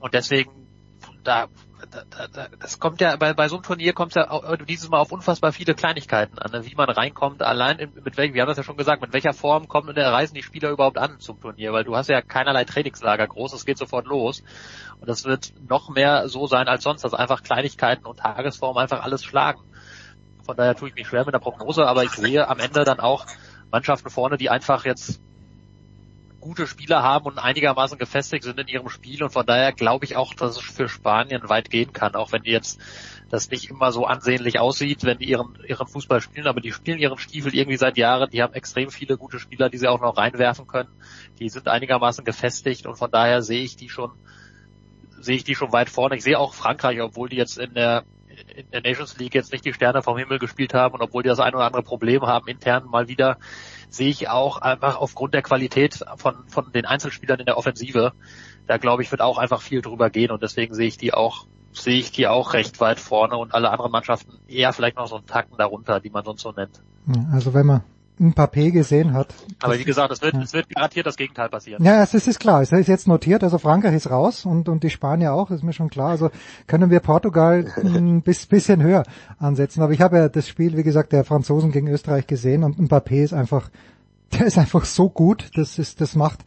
und 0.00 0.14
deswegen, 0.14 0.50
da, 1.24 1.48
da, 1.90 2.28
da, 2.28 2.48
das 2.60 2.78
kommt 2.78 3.00
ja, 3.00 3.16
bei, 3.16 3.34
bei 3.34 3.48
so 3.48 3.56
einem 3.56 3.64
Turnier 3.64 3.92
kommt 3.92 4.12
es 4.12 4.14
ja 4.16 4.30
auch, 4.30 4.56
dieses 4.56 4.88
Mal 4.88 4.98
auf 4.98 5.12
unfassbar 5.12 5.52
viele 5.52 5.74
Kleinigkeiten 5.74 6.38
an, 6.38 6.52
ne? 6.52 6.64
wie 6.64 6.74
man 6.74 6.88
reinkommt, 6.88 7.42
allein 7.42 7.78
in, 7.78 7.92
mit 8.04 8.16
welchem, 8.16 8.34
wir 8.34 8.42
haben 8.42 8.48
das 8.48 8.56
ja 8.56 8.62
schon 8.62 8.76
gesagt, 8.76 9.02
mit 9.02 9.12
welcher 9.12 9.32
Form 9.32 9.68
kommen 9.68 9.88
und 9.88 9.98
reisen 9.98 10.34
die 10.34 10.42
Spieler 10.42 10.70
überhaupt 10.70 10.98
an 10.98 11.18
zum 11.20 11.40
Turnier, 11.40 11.72
weil 11.72 11.84
du 11.84 11.96
hast 11.96 12.08
ja 12.08 12.22
keinerlei 12.22 12.64
Trainingslager 12.64 13.26
groß, 13.26 13.52
es 13.52 13.66
geht 13.66 13.78
sofort 13.78 14.06
los. 14.06 14.42
Und 15.00 15.08
das 15.08 15.24
wird 15.24 15.52
noch 15.68 15.90
mehr 15.90 16.28
so 16.28 16.46
sein 16.46 16.68
als 16.68 16.84
sonst, 16.84 17.02
dass 17.02 17.14
einfach 17.14 17.42
Kleinigkeiten 17.42 18.06
und 18.06 18.18
Tagesform 18.18 18.76
einfach 18.76 19.02
alles 19.02 19.24
schlagen. 19.24 19.60
Von 20.46 20.56
daher 20.56 20.76
tue 20.76 20.88
ich 20.88 20.94
mich 20.94 21.08
schwer 21.08 21.24
mit 21.24 21.34
der 21.34 21.40
Prognose, 21.40 21.86
aber 21.86 22.04
ich 22.04 22.12
sehe 22.12 22.48
am 22.48 22.60
Ende 22.60 22.84
dann 22.84 23.00
auch 23.00 23.26
Mannschaften 23.70 24.10
vorne, 24.10 24.36
die 24.38 24.48
einfach 24.48 24.84
jetzt 24.84 25.20
gute 26.40 26.68
Spieler 26.68 27.02
haben 27.02 27.26
und 27.26 27.38
einigermaßen 27.38 27.98
gefestigt 27.98 28.44
sind 28.44 28.60
in 28.60 28.68
ihrem 28.68 28.88
Spiel. 28.88 29.24
Und 29.24 29.30
von 29.30 29.44
daher 29.44 29.72
glaube 29.72 30.04
ich 30.04 30.14
auch, 30.14 30.32
dass 30.32 30.56
es 30.56 30.62
für 30.62 30.88
Spanien 30.88 31.48
weit 31.48 31.70
gehen 31.70 31.92
kann, 31.92 32.14
auch 32.14 32.30
wenn 32.30 32.44
die 32.44 32.52
jetzt 32.52 32.80
das 33.28 33.50
nicht 33.50 33.68
immer 33.68 33.90
so 33.90 34.06
ansehnlich 34.06 34.60
aussieht, 34.60 35.02
wenn 35.02 35.18
die 35.18 35.28
ihren, 35.28 35.58
ihren 35.66 35.88
Fußball 35.88 36.20
spielen, 36.20 36.46
aber 36.46 36.60
die 36.60 36.70
spielen 36.70 37.00
ihren 37.00 37.18
Stiefel 37.18 37.52
irgendwie 37.52 37.76
seit 37.76 37.96
Jahren, 37.96 38.30
die 38.30 38.40
haben 38.40 38.54
extrem 38.54 38.90
viele 38.90 39.16
gute 39.16 39.40
Spieler, 39.40 39.68
die 39.68 39.78
sie 39.78 39.88
auch 39.88 40.00
noch 40.00 40.16
reinwerfen 40.16 40.68
können, 40.68 40.90
die 41.40 41.48
sind 41.48 41.66
einigermaßen 41.66 42.24
gefestigt. 42.24 42.86
Und 42.86 42.94
von 42.94 43.10
daher 43.10 43.42
sehe 43.42 43.62
ich 43.62 43.74
die 43.74 43.88
schon, 43.88 44.12
sehe 45.18 45.34
ich 45.34 45.44
die 45.44 45.56
schon 45.56 45.72
weit 45.72 45.90
vorne. 45.90 46.14
Ich 46.14 46.22
sehe 46.22 46.38
auch 46.38 46.54
Frankreich, 46.54 47.00
obwohl 47.00 47.28
die 47.28 47.36
jetzt 47.36 47.58
in 47.58 47.74
der 47.74 48.04
in 48.54 48.70
der 48.70 48.82
Nations 48.82 49.18
League 49.18 49.34
jetzt 49.34 49.52
nicht 49.52 49.64
die 49.64 49.72
Sterne 49.72 50.02
vom 50.02 50.16
Himmel 50.18 50.38
gespielt 50.38 50.74
haben 50.74 50.94
und 50.94 51.02
obwohl 51.02 51.22
die 51.22 51.28
das 51.28 51.40
ein 51.40 51.54
oder 51.54 51.64
andere 51.64 51.82
Problem 51.82 52.22
haben 52.22 52.48
intern 52.48 52.84
mal 52.86 53.08
wieder, 53.08 53.38
sehe 53.88 54.08
ich 54.08 54.28
auch 54.28 54.58
einfach 54.58 54.96
aufgrund 54.96 55.34
der 55.34 55.42
Qualität 55.42 56.04
von, 56.16 56.46
von 56.48 56.72
den 56.72 56.84
Einzelspielern 56.84 57.40
in 57.40 57.46
der 57.46 57.56
Offensive, 57.56 58.12
da 58.66 58.76
glaube 58.78 59.02
ich, 59.02 59.10
wird 59.10 59.20
auch 59.20 59.38
einfach 59.38 59.62
viel 59.62 59.82
drüber 59.82 60.10
gehen 60.10 60.30
und 60.30 60.42
deswegen 60.42 60.74
sehe 60.74 60.88
ich 60.88 60.98
die 60.98 61.14
auch 61.14 61.46
sehe 61.72 61.98
ich 61.98 62.10
die 62.10 62.26
auch 62.26 62.54
recht 62.54 62.80
weit 62.80 62.98
vorne 62.98 63.36
und 63.36 63.52
alle 63.52 63.70
anderen 63.70 63.92
Mannschaften 63.92 64.38
eher 64.48 64.72
vielleicht 64.72 64.96
noch 64.96 65.06
so 65.08 65.16
einen 65.16 65.26
Tacken 65.26 65.58
darunter, 65.58 66.00
die 66.00 66.08
man 66.08 66.24
sonst 66.24 66.40
so 66.40 66.52
nennt. 66.52 66.80
Also 67.32 67.52
wenn 67.52 67.66
man 67.66 67.82
ein 68.18 68.32
Papier 68.32 68.70
gesehen 68.70 69.12
hat. 69.12 69.34
Aber 69.60 69.78
wie 69.78 69.84
gesagt, 69.84 70.10
es 70.10 70.22
wird, 70.22 70.34
ja. 70.34 70.40
es 70.40 70.52
wird 70.52 70.68
garantiert 70.70 71.06
das 71.06 71.16
Gegenteil 71.16 71.48
passieren. 71.48 71.84
Ja, 71.84 72.02
es 72.02 72.14
ist, 72.14 72.26
ist 72.26 72.40
klar. 72.40 72.62
Es 72.62 72.72
ist 72.72 72.88
jetzt 72.88 73.06
notiert. 73.06 73.42
Also 73.44 73.58
Frankreich 73.58 73.94
ist 73.94 74.10
raus 74.10 74.44
und, 74.46 74.68
und 74.68 74.82
die 74.82 74.90
Spanier 74.90 75.32
auch, 75.32 75.50
ist 75.50 75.62
mir 75.62 75.72
schon 75.72 75.90
klar. 75.90 76.10
Also 76.10 76.30
können 76.66 76.90
wir 76.90 77.00
Portugal 77.00 77.66
ein 77.82 78.22
bisschen 78.22 78.82
höher 78.82 79.02
ansetzen. 79.38 79.82
Aber 79.82 79.92
ich 79.92 80.00
habe 80.00 80.16
ja 80.16 80.28
das 80.28 80.48
Spiel, 80.48 80.76
wie 80.76 80.82
gesagt, 80.82 81.12
der 81.12 81.24
Franzosen 81.24 81.72
gegen 81.72 81.88
Österreich 81.88 82.26
gesehen 82.26 82.64
und 82.64 82.78
Mbappé 82.78 83.22
ist 83.22 83.34
einfach, 83.34 83.70
der 84.32 84.46
ist 84.46 84.58
einfach 84.58 84.84
so 84.84 85.08
gut. 85.10 85.50
Das 85.54 85.78
ist, 85.78 86.00
das 86.00 86.14
macht 86.14 86.40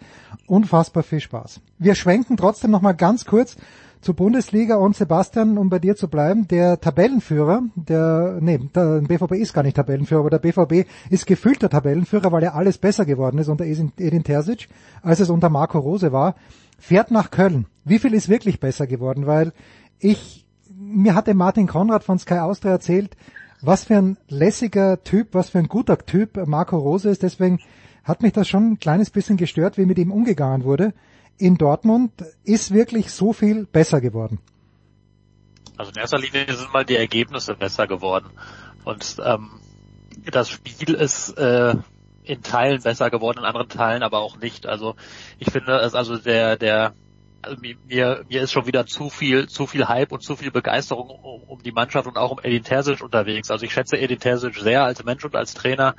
unfassbar 0.48 1.04
viel 1.04 1.20
Spaß. 1.20 1.62
Wir 1.78 1.96
schwenken 1.96 2.38
trotzdem 2.38 2.72
nochmal 2.72 2.96
ganz 2.96 3.26
kurz 3.26 3.56
zur 4.02 4.16
Bundesliga 4.16 4.78
und 4.78 4.96
Sebastian, 4.96 5.58
um 5.58 5.70
bei 5.70 5.80
dir 5.80 5.96
zu 5.96 6.08
bleiben, 6.08 6.48
der 6.48 6.80
Tabellenführer, 6.80 7.64
der, 7.76 8.38
nee, 8.40 8.60
der 8.74 9.02
BVB 9.02 9.34
ist 9.34 9.54
gar 9.54 9.64
nicht 9.64 9.76
Tabellenführer, 9.76 10.22
aber 10.22 10.30
der 10.30 10.40
BVB 10.40 10.88
ist 11.10 11.28
gefühlter 11.28 11.70
Tabellenführer, 11.70 12.32
weil 12.32 12.44
er 12.44 12.56
alles 12.56 12.78
besser 12.78 13.06
geworden 13.06 13.38
ist 13.40 13.50
unter 13.50 13.66
Edin 13.66 14.24
Terzic, 14.24 14.70
als 15.02 15.20
es 15.20 15.30
unter 15.30 15.50
Marco 15.50 15.80
Rose 15.80 16.14
war, 16.14 16.36
fährt 16.78 17.12
nach 17.12 17.30
Köln. 17.30 17.66
Wie 17.84 18.00
viel 18.00 18.14
ist 18.14 18.30
wirklich 18.30 18.62
besser 18.62 18.88
geworden? 18.88 19.28
Weil 19.28 19.52
ich, 20.00 20.46
mir 20.70 21.14
hatte 21.14 21.34
Martin 21.34 21.68
Konrad 21.68 22.06
von 22.06 22.20
Sky 22.20 22.40
Austria 22.40 22.72
erzählt, 22.72 23.18
was 23.62 23.84
für 23.84 23.98
ein 23.98 24.18
lässiger 24.30 25.04
Typ, 25.04 25.30
was 25.34 25.50
für 25.50 25.60
ein 25.60 25.68
guter 25.68 25.98
Typ 25.98 26.48
Marco 26.48 26.78
Rose 26.78 27.10
ist, 27.10 27.24
deswegen 27.24 27.60
hat 28.06 28.22
mich 28.22 28.32
das 28.32 28.48
schon 28.48 28.72
ein 28.72 28.80
kleines 28.80 29.10
bisschen 29.10 29.36
gestört, 29.36 29.78
wie 29.78 29.86
mit 29.86 29.98
ihm 29.98 30.12
umgegangen 30.12 30.64
wurde 30.64 30.94
in 31.40 31.58
Dortmund 31.58 32.12
ist 32.44 32.74
wirklich 32.74 33.12
so 33.12 33.34
viel 33.34 33.66
besser 33.66 34.02
geworden? 34.02 34.40
Also 35.78 35.92
in 35.92 35.98
erster 35.98 36.20
Linie 36.20 36.54
sind 36.54 36.74
mal 36.74 36.86
die 36.86 36.98
Ergebnisse 36.98 37.56
besser 37.56 37.88
geworden. 37.88 38.30
Und 38.84 39.18
ähm, 39.24 39.50
das 40.30 40.50
Spiel 40.50 40.94
ist 40.94 41.38
äh, 41.38 41.76
in 42.24 42.44
Teilen 42.44 42.82
besser 42.82 43.10
geworden, 43.10 43.40
in 43.40 43.46
anderen 43.46 43.70
Teilen 43.70 44.04
aber 44.04 44.20
auch 44.20 44.38
nicht. 44.38 44.66
Also 44.66 44.96
ich 45.40 45.52
finde, 45.52 45.78
es 45.80 45.96
also 45.96 46.18
der, 46.18 46.58
der 46.58 46.94
also 47.42 47.58
mir, 47.62 48.26
mir 48.28 48.42
ist 48.42 48.52
schon 48.52 48.68
wieder 48.68 48.86
zu 48.86 49.10
viel, 49.10 49.48
zu 49.48 49.66
viel 49.66 49.88
Hype 49.88 50.12
und 50.12 50.22
zu 50.22 50.36
viel 50.36 50.52
Begeisterung 50.52 51.10
um, 51.10 51.44
um 51.44 51.64
die 51.64 51.72
Mannschaft 51.72 52.08
und 52.08 52.18
auch 52.18 52.32
um 52.32 52.40
Edin 52.44 52.64
Terzic 52.64 53.02
unterwegs. 53.02 53.50
Also 53.50 53.66
ich 53.66 53.72
schätze 53.72 53.98
Edin 53.98 54.20
Terzic 54.20 54.56
sehr 54.56 54.84
als 54.84 55.04
Mensch 55.04 55.24
und 55.24 55.36
als 55.36 55.54
Trainer, 55.54 55.96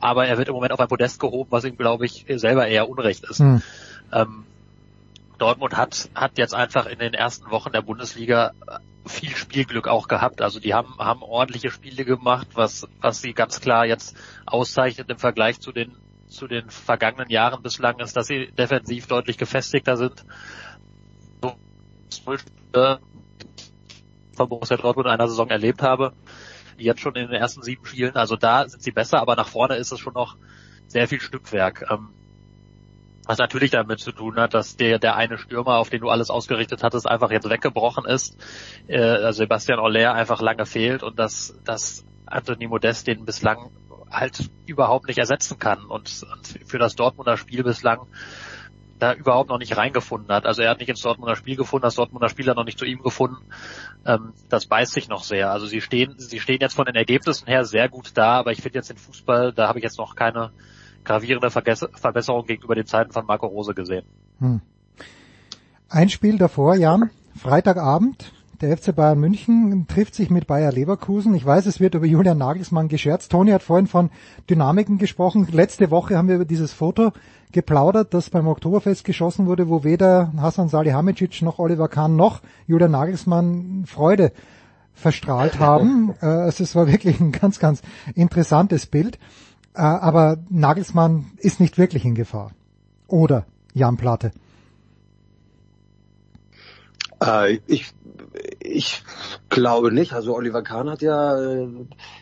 aber 0.00 0.26
er 0.26 0.36
wird 0.38 0.48
im 0.48 0.54
Moment 0.54 0.72
auf 0.72 0.80
ein 0.80 0.88
Podest 0.88 1.20
gehoben, 1.20 1.52
was 1.52 1.64
ihm, 1.64 1.76
glaube 1.76 2.06
ich, 2.06 2.26
selber 2.28 2.66
eher 2.66 2.88
Unrecht 2.88 3.24
ist. 3.24 3.38
Hm. 3.38 3.62
Ähm, 4.12 4.44
Dortmund 5.38 5.76
hat, 5.76 6.10
hat 6.14 6.38
jetzt 6.38 6.54
einfach 6.54 6.86
in 6.86 6.98
den 6.98 7.14
ersten 7.14 7.50
Wochen 7.50 7.72
der 7.72 7.82
Bundesliga 7.82 8.52
viel 9.06 9.34
Spielglück 9.34 9.88
auch 9.88 10.08
gehabt. 10.08 10.40
Also 10.42 10.60
die 10.60 10.74
haben, 10.74 10.96
haben 10.98 11.22
ordentliche 11.22 11.70
Spiele 11.70 12.04
gemacht, 12.04 12.48
was, 12.54 12.86
was 13.00 13.20
sie 13.20 13.32
ganz 13.32 13.60
klar 13.60 13.86
jetzt 13.86 14.16
auszeichnet 14.46 15.10
im 15.10 15.18
Vergleich 15.18 15.60
zu 15.60 15.72
den, 15.72 15.96
zu 16.28 16.46
den 16.46 16.70
vergangenen 16.70 17.28
Jahren 17.28 17.62
bislang 17.62 17.98
ist, 18.00 18.16
dass 18.16 18.26
sie 18.26 18.50
defensiv 18.52 19.06
deutlich 19.06 19.36
gefestigter 19.36 19.96
sind. 19.96 20.24
von 24.36 24.48
Borussia 24.48 24.76
Dortmund 24.76 25.06
in 25.06 25.12
einer 25.12 25.28
Saison 25.28 25.50
erlebt 25.50 25.82
habe, 25.82 26.12
jetzt 26.76 27.00
schon 27.00 27.14
in 27.14 27.28
den 27.28 27.40
ersten 27.40 27.62
sieben 27.62 27.84
Spielen. 27.84 28.16
Also 28.16 28.36
da 28.36 28.68
sind 28.68 28.82
sie 28.82 28.90
besser, 28.90 29.20
aber 29.20 29.36
nach 29.36 29.48
vorne 29.48 29.76
ist 29.76 29.92
es 29.92 30.00
schon 30.00 30.14
noch 30.14 30.36
sehr 30.86 31.08
viel 31.08 31.20
Stückwerk. 31.20 31.86
Ähm, 31.90 32.10
was 33.26 33.38
natürlich 33.38 33.70
damit 33.70 34.00
zu 34.00 34.12
tun 34.12 34.36
hat, 34.36 34.54
dass 34.54 34.76
der, 34.76 34.98
der 34.98 35.16
eine 35.16 35.38
Stürmer, 35.38 35.78
auf 35.78 35.90
den 35.90 36.00
du 36.00 36.10
alles 36.10 36.30
ausgerichtet 36.30 36.82
hattest, 36.82 37.08
einfach 37.08 37.30
jetzt 37.30 37.48
weggebrochen 37.48 38.04
ist. 38.04 38.36
Äh, 38.86 38.98
also 39.00 39.38
Sebastian 39.38 39.78
Aller 39.78 40.14
einfach 40.14 40.40
lange 40.40 40.66
fehlt 40.66 41.02
und 41.02 41.18
dass, 41.18 41.58
dass 41.64 42.04
Anthony 42.26 42.66
Modest 42.66 43.06
den 43.06 43.24
bislang 43.24 43.70
halt 44.10 44.50
überhaupt 44.66 45.08
nicht 45.08 45.18
ersetzen 45.18 45.58
kann 45.58 45.84
und, 45.84 46.24
und 46.32 46.68
für 46.68 46.78
das 46.78 46.94
Dortmunder 46.94 47.36
Spiel 47.36 47.62
bislang 47.64 48.06
da 48.98 49.12
überhaupt 49.12 49.50
noch 49.50 49.58
nicht 49.58 49.76
reingefunden 49.76 50.32
hat. 50.32 50.46
Also 50.46 50.62
er 50.62 50.70
hat 50.70 50.78
nicht 50.78 50.88
ins 50.88 51.02
Dortmunder 51.02 51.36
Spiel 51.36 51.56
gefunden, 51.56 51.82
das 51.82 51.96
Dortmunder 51.96 52.28
Spiel 52.28 52.48
hat 52.48 52.56
noch 52.56 52.64
nicht 52.64 52.78
zu 52.78 52.84
ihm 52.84 53.02
gefunden. 53.02 53.44
Ähm, 54.06 54.34
das 54.48 54.66
beißt 54.66 54.92
sich 54.92 55.08
noch 55.08 55.24
sehr. 55.24 55.50
Also 55.50 55.66
sie 55.66 55.80
stehen, 55.80 56.14
sie 56.18 56.40
stehen 56.40 56.60
jetzt 56.60 56.74
von 56.74 56.86
den 56.86 56.94
Ergebnissen 56.94 57.46
her 57.46 57.64
sehr 57.64 57.88
gut 57.88 58.12
da, 58.14 58.38
aber 58.38 58.52
ich 58.52 58.62
finde 58.62 58.78
jetzt 58.78 58.90
den 58.90 58.96
Fußball, 58.96 59.52
da 59.52 59.68
habe 59.68 59.78
ich 59.78 59.82
jetzt 59.82 59.98
noch 59.98 60.14
keine 60.14 60.52
gravierende 61.04 61.50
Verbesserung 61.50 62.46
gegenüber 62.46 62.74
den 62.74 62.86
Zeiten 62.86 63.12
von 63.12 63.26
Marco 63.26 63.46
Rose 63.46 63.74
gesehen. 63.74 64.04
Hm. 64.40 64.60
Ein 65.88 66.08
Spiel 66.08 66.38
davor, 66.38 66.76
Jan, 66.76 67.10
Freitagabend, 67.36 68.32
der 68.60 68.76
FC 68.76 68.94
Bayern 68.94 69.18
München 69.18 69.86
trifft 69.88 70.14
sich 70.14 70.30
mit 70.30 70.46
Bayer 70.46 70.72
Leverkusen. 70.72 71.34
Ich 71.34 71.44
weiß, 71.44 71.66
es 71.66 71.80
wird 71.80 71.94
über 71.94 72.06
Julian 72.06 72.38
Nagelsmann 72.38 72.88
gescherzt. 72.88 73.30
Toni 73.30 73.50
hat 73.50 73.62
vorhin 73.62 73.86
von 73.86 74.10
Dynamiken 74.48 74.98
gesprochen. 74.98 75.46
Letzte 75.50 75.90
Woche 75.90 76.16
haben 76.16 76.28
wir 76.28 76.36
über 76.36 76.44
dieses 76.44 76.72
Foto 76.72 77.12
geplaudert, 77.52 78.14
das 78.14 78.30
beim 78.30 78.46
Oktoberfest 78.46 79.04
geschossen 79.04 79.46
wurde, 79.46 79.68
wo 79.68 79.84
weder 79.84 80.32
Hasan 80.36 80.68
Salihamidzic 80.68 81.42
noch 81.42 81.58
Oliver 81.58 81.88
Kahn 81.88 82.16
noch 82.16 82.40
Julian 82.66 82.92
Nagelsmann 82.92 83.84
Freude 83.86 84.32
verstrahlt 84.94 85.58
haben. 85.58 86.14
Äh, 86.22 86.48
es 86.48 86.74
war 86.74 86.86
wirklich 86.86 87.20
ein 87.20 87.32
ganz, 87.32 87.58
ganz 87.58 87.82
interessantes 88.14 88.86
Bild. 88.86 89.18
Äh, 89.74 89.80
aber 89.82 90.38
Nagelsmann 90.50 91.32
ist 91.38 91.60
nicht 91.60 91.78
wirklich 91.78 92.04
in 92.04 92.14
Gefahr. 92.14 92.52
Oder 93.08 93.46
Jan 93.72 93.96
Plate? 93.96 94.32
Äh, 97.20 97.58
ich, 97.66 97.92
ich 98.60 99.02
glaube 99.48 99.92
nicht. 99.92 100.12
Also 100.12 100.34
Oliver 100.34 100.62
Kahn 100.62 100.88
hat 100.88 101.02
ja 101.02 101.38
äh, 101.38 101.68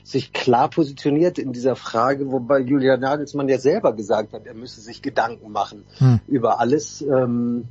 sich 0.03 0.33
klar 0.33 0.71
positioniert 0.71 1.38
in 1.38 1.53
dieser 1.53 1.77
Frage, 1.77 2.31
wobei 2.31 2.61
Julian 2.61 3.01
Nagelsmann 3.01 3.49
ja 3.49 3.59
selber 3.59 3.95
gesagt 3.95 4.33
hat, 4.33 4.47
er 4.47 4.55
müsse 4.55 4.81
sich 4.81 5.03
Gedanken 5.03 5.53
machen 5.53 5.85
hm. 5.99 6.21
über 6.27 6.59
alles. 6.59 7.03
Ähm, 7.03 7.69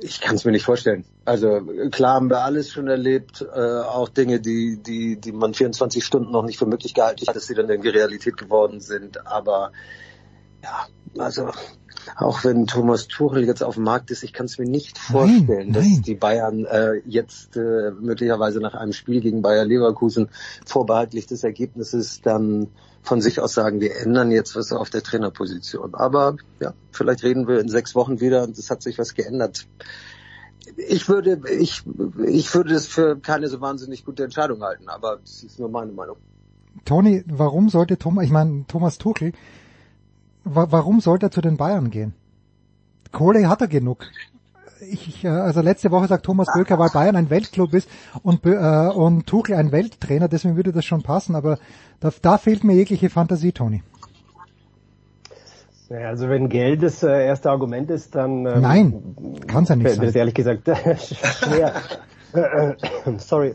ich 0.00 0.20
kann 0.20 0.36
es 0.36 0.44
mir 0.44 0.52
nicht 0.52 0.64
vorstellen. 0.64 1.04
Also 1.28 1.60
klar 1.90 2.14
haben 2.14 2.30
wir 2.30 2.42
alles 2.42 2.72
schon 2.72 2.88
erlebt, 2.88 3.42
äh, 3.54 3.60
auch 3.60 4.08
Dinge, 4.08 4.40
die, 4.40 4.78
die, 4.82 5.20
die 5.20 5.32
man 5.32 5.52
24 5.52 6.02
Stunden 6.02 6.32
noch 6.32 6.42
nicht 6.42 6.58
für 6.58 6.64
möglich 6.64 6.94
gehalten 6.94 7.26
hat, 7.26 7.36
dass 7.36 7.46
sie 7.46 7.54
dann 7.54 7.68
irgendwie 7.68 7.90
Realität 7.90 8.38
geworden 8.38 8.80
sind. 8.80 9.26
Aber 9.26 9.72
ja, 10.62 10.86
also 11.18 11.50
auch 12.16 12.44
wenn 12.44 12.66
Thomas 12.66 13.08
Tuchel 13.08 13.44
jetzt 13.44 13.62
auf 13.62 13.74
dem 13.74 13.84
Markt 13.84 14.10
ist, 14.10 14.22
ich 14.22 14.32
kann 14.32 14.46
es 14.46 14.56
mir 14.56 14.64
nicht 14.64 14.96
vorstellen, 14.96 15.46
nein, 15.46 15.72
dass 15.74 15.84
nein. 15.84 16.02
die 16.02 16.14
Bayern 16.14 16.64
äh, 16.64 17.02
jetzt 17.04 17.58
äh, 17.58 17.90
möglicherweise 17.90 18.60
nach 18.60 18.72
einem 18.72 18.94
Spiel 18.94 19.20
gegen 19.20 19.42
Bayer 19.42 19.66
Leverkusen 19.66 20.30
vorbehaltlich 20.64 21.26
des 21.26 21.44
Ergebnisses 21.44 22.22
dann 22.22 22.68
von 23.02 23.20
sich 23.20 23.38
aus 23.40 23.52
sagen, 23.52 23.82
wir 23.82 23.96
ändern 24.00 24.30
jetzt 24.30 24.56
was 24.56 24.72
auf 24.72 24.88
der 24.88 25.02
Trainerposition. 25.02 25.94
Aber 25.94 26.36
ja, 26.58 26.72
vielleicht 26.90 27.22
reden 27.22 27.46
wir 27.46 27.60
in 27.60 27.68
sechs 27.68 27.94
Wochen 27.94 28.18
wieder 28.18 28.44
und 28.44 28.56
es 28.56 28.70
hat 28.70 28.82
sich 28.82 28.98
was 28.98 29.14
geändert. 29.14 29.66
Ich 30.76 31.08
würde, 31.08 31.40
ich, 31.58 31.82
ich 32.26 32.54
würde 32.54 32.74
es 32.74 32.86
für 32.86 33.18
keine 33.18 33.48
so 33.48 33.60
wahnsinnig 33.60 34.04
gute 34.04 34.24
Entscheidung 34.24 34.62
halten, 34.62 34.88
aber 34.88 35.16
das 35.16 35.42
ist 35.42 35.58
nur 35.58 35.68
meine 35.68 35.92
Meinung. 35.92 36.16
Toni, 36.84 37.24
warum 37.26 37.68
sollte 37.68 37.98
Thomas, 37.98 38.24
ich 38.24 38.30
meine 38.30 38.64
Thomas 38.68 38.98
Tuchel, 38.98 39.32
wa 40.44 40.68
warum 40.70 41.00
sollte 41.00 41.26
er 41.26 41.30
zu 41.30 41.40
den 41.40 41.56
Bayern 41.56 41.90
gehen? 41.90 42.14
Kohle 43.12 43.48
hat 43.48 43.60
er 43.60 43.68
genug 43.68 44.06
ich, 44.80 45.24
äh, 45.24 45.28
also 45.28 45.60
letzte 45.60 45.90
Woche 45.90 46.08
sagt 46.08 46.24
Thomas 46.24 46.48
Böker, 46.52 46.78
weil 46.78 46.90
Bayern 46.90 47.16
ein 47.16 47.30
Weltclub 47.30 47.74
ist 47.74 47.88
und, 48.22 48.44
äh, 48.44 48.88
und 48.88 49.26
Tuchel 49.26 49.56
ein 49.56 49.72
Welttrainer, 49.72 50.28
deswegen 50.28 50.56
würde 50.56 50.72
das 50.72 50.84
schon 50.84 51.02
passen, 51.02 51.34
aber 51.34 51.58
da, 52.00 52.12
da 52.22 52.38
fehlt 52.38 52.64
mir 52.64 52.74
jegliche 52.74 53.10
Fantasie, 53.10 53.52
Toni. 53.52 53.82
Also 55.90 56.28
wenn 56.28 56.48
Geld 56.48 56.82
das 56.82 57.02
äh, 57.02 57.26
erste 57.26 57.50
Argument 57.50 57.90
ist, 57.90 58.14
dann 58.14 58.44
ähm, 58.44 58.60
Nein, 58.60 59.02
kann 59.46 59.62
es 59.62 59.70
ja 59.70 59.76
nicht 59.76 59.90
sein. 59.90 60.04
Das 60.04 60.14
ehrlich 60.14 60.34
gesagt 60.34 60.64
schwer. 60.64 61.72
Sorry. 63.18 63.54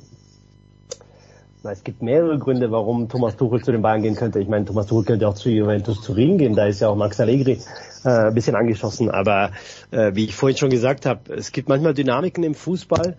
Na, 1.62 1.72
es 1.72 1.84
gibt 1.84 2.02
mehrere 2.02 2.40
Gründe, 2.40 2.72
warum 2.72 3.08
Thomas 3.08 3.38
Tuchel 3.38 3.64
zu 3.64 3.72
den 3.72 3.82
Bayern 3.82 4.02
gehen 4.02 4.16
könnte. 4.16 4.40
Ich 4.40 4.50
meine, 4.50 4.66
Thomas 4.66 4.88
Tuchel 4.88 5.06
könnte 5.06 5.28
auch 5.28 5.36
zu 5.36 5.50
Juventus 5.50 6.02
Turin 6.02 6.38
gehen, 6.38 6.56
da 6.56 6.66
ist 6.66 6.82
ja 6.82 6.90
auch 6.90 6.96
Max 6.96 7.20
Allegri 7.20 7.60
äh, 8.04 8.10
ein 8.10 8.34
bisschen 8.34 8.56
angeschossen. 8.56 9.12
Aber 9.12 9.52
äh, 9.92 10.14
wie 10.16 10.26
ich 10.26 10.36
vorhin 10.36 10.58
schon 10.58 10.72
gesagt 10.72 11.06
habe, 11.06 11.34
es 11.34 11.52
gibt 11.52 11.70
manchmal 11.70 11.94
Dynamiken 11.94 12.44
im 12.44 12.56
Fußball 12.56 13.16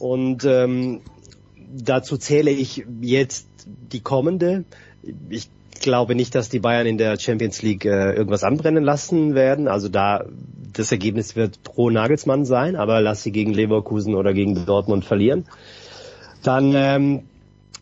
Und 0.00 0.44
ähm, 0.44 1.02
dazu 1.72 2.16
zähle 2.16 2.50
ich 2.50 2.84
jetzt 3.00 3.46
die 3.66 4.00
kommende. 4.00 4.64
Ich 5.28 5.50
glaube 5.80 6.14
nicht, 6.14 6.34
dass 6.34 6.48
die 6.48 6.60
Bayern 6.60 6.86
in 6.86 6.98
der 6.98 7.18
Champions 7.18 7.62
League 7.62 7.84
äh, 7.84 8.12
irgendwas 8.12 8.44
anbrennen 8.44 8.84
lassen 8.84 9.34
werden. 9.34 9.68
Also 9.68 9.88
da 9.88 10.24
das 10.72 10.92
Ergebnis 10.92 11.34
wird 11.34 11.62
pro 11.62 11.90
Nagelsmann 11.90 12.44
sein, 12.44 12.76
aber 12.76 13.00
lass 13.00 13.22
sie 13.22 13.32
gegen 13.32 13.52
Leverkusen 13.52 14.14
oder 14.14 14.32
gegen 14.32 14.64
Dortmund 14.66 15.04
verlieren. 15.04 15.46
Dann 16.42 16.72
ähm, 16.74 17.22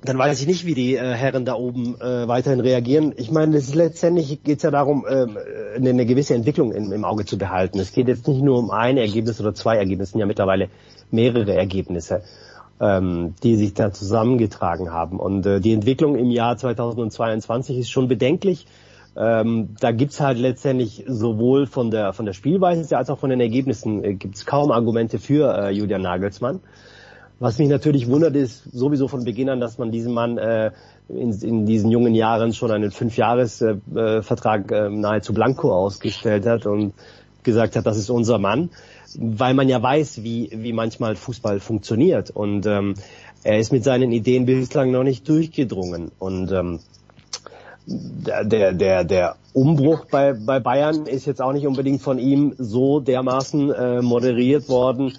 dann 0.03 0.17
weiß 0.17 0.41
ich 0.41 0.47
nicht, 0.47 0.65
wie 0.65 0.75
die 0.75 0.95
äh, 0.95 1.15
Herren 1.15 1.45
da 1.45 1.55
oben 1.55 2.01
äh, 2.01 2.29
weiterhin 2.29 2.61
reagieren. 2.61 3.13
Ich 3.17 3.33
meine, 3.33 3.57
es 3.57 3.75
letztendlich 3.75 4.43
geht 4.45 4.59
es 4.59 4.63
ja 4.63 4.71
darum, 4.71 5.05
ähm, 5.09 5.37
eine, 5.75 5.91
eine 5.91 6.07
gewisse 6.07 6.35
Entwicklung 6.35 6.73
in, 6.73 6.93
im 6.93 7.05
Auge 7.05 7.25
zu 7.25 7.37
behalten. 7.37 7.81
Es 7.81 7.93
geht 7.93 8.07
jetzt 8.07 8.29
nicht 8.29 8.41
nur 8.43 8.59
um 8.59 8.71
ein 8.71 8.97
Ergebnis 8.97 9.41
oder 9.41 9.55
zwei 9.55 9.77
Ergebnisse, 9.77 10.13
sind 10.13 10.21
ja 10.21 10.27
mittlerweile 10.27 10.69
mehrere 11.11 11.55
Ergebnisse, 11.55 12.23
ähm, 12.81 13.35
die 13.43 13.57
sich 13.57 13.75
da 13.75 13.93
zusammengetragen 13.93 14.93
haben. 14.93 15.19
Und 15.19 15.47
äh, 15.47 15.61
die 15.61 15.73
Entwicklung 15.73 16.17
im 16.17 16.31
Jahr 16.31 16.57
2022 16.57 17.79
ist 17.79 17.91
schon 17.91 18.09
bedenklich. 18.09 18.67
Ähm, 19.17 19.75
da 19.81 19.91
gibt's 19.91 20.21
halt 20.21 20.39
letztendlich 20.39 21.05
sowohl 21.09 21.67
von 21.67 21.91
der 21.91 22.13
von 22.13 22.25
der 22.25 22.35
Spielweise 22.35 22.97
als 22.97 23.11
auch 23.11 23.19
von 23.19 23.31
den 23.31 23.41
Ergebnissen 23.41 24.05
äh, 24.05 24.15
gibt's 24.15 24.47
kaum 24.47 24.71
Argumente 24.71 25.19
für 25.19 25.53
äh, 25.57 25.71
Julian 25.71 26.03
Nagelsmann. 26.03 26.61
Was 27.41 27.59
mich 27.59 27.69
natürlich 27.69 28.09
wundert, 28.09 28.35
ist 28.35 28.65
sowieso 28.73 29.07
von 29.07 29.25
Beginn 29.25 29.49
an, 29.49 29.61
dass 29.61 29.79
man 29.79 29.93
diesem 29.93 30.13
Mann 30.13 30.39
äh, 30.39 30.73
in, 31.09 31.33
in 31.33 31.67
diesen 31.67 31.91
jungen 31.91 32.15
Jahren 32.15 32.53
schon 32.53 32.71
einen 32.71 32.91
Fünfjahresvertrag 32.91 34.71
äh, 34.71 34.87
äh, 34.87 34.91
nahezu 34.91 35.33
blanko 35.33 35.73
ausgestellt 35.73 36.47
hat 36.47 36.67
und 36.67 36.95
gesagt 37.45 37.77
hat, 37.77 37.87
das 37.87 37.97
ist 37.97 38.11
unser 38.11 38.39
Mann, 38.39 38.71
weil 39.17 39.55
man 39.55 39.69
ja 39.69 39.83
weiß, 39.83 40.23
wie, 40.23 40.51
wie 40.53 40.73
manchmal 40.73 41.17
Fußball 41.17 41.61
funktioniert. 41.61 42.31
Und 42.31 42.67
ähm, 42.67 42.95
er 43.45 43.59
ist 43.59 43.73
mit 43.73 43.85
seinen 43.85 44.13
Ideen 44.13 44.47
bislang 44.47 44.91
noch 44.91 45.05
nicht 45.05 45.29
durchgedrungen. 45.29 46.11
Und 46.19 46.53
ähm, 46.53 46.81
der, 47.87 48.75
der, 48.75 49.05
der 49.05 49.37
Umbruch 49.55 50.07
bei, 50.11 50.35
bei 50.35 50.61
Bayern 50.61 51.07
ist 51.07 51.27
jetzt 51.27 51.41
auch 51.41 51.53
nicht 51.53 51.67
unbedingt 51.67 52.03
von 52.03 52.19
ihm 52.19 52.55
so 52.59 53.01
dermaßen 53.01 53.73
äh, 53.73 54.03
moderiert 54.03 54.69
worden, 54.69 55.17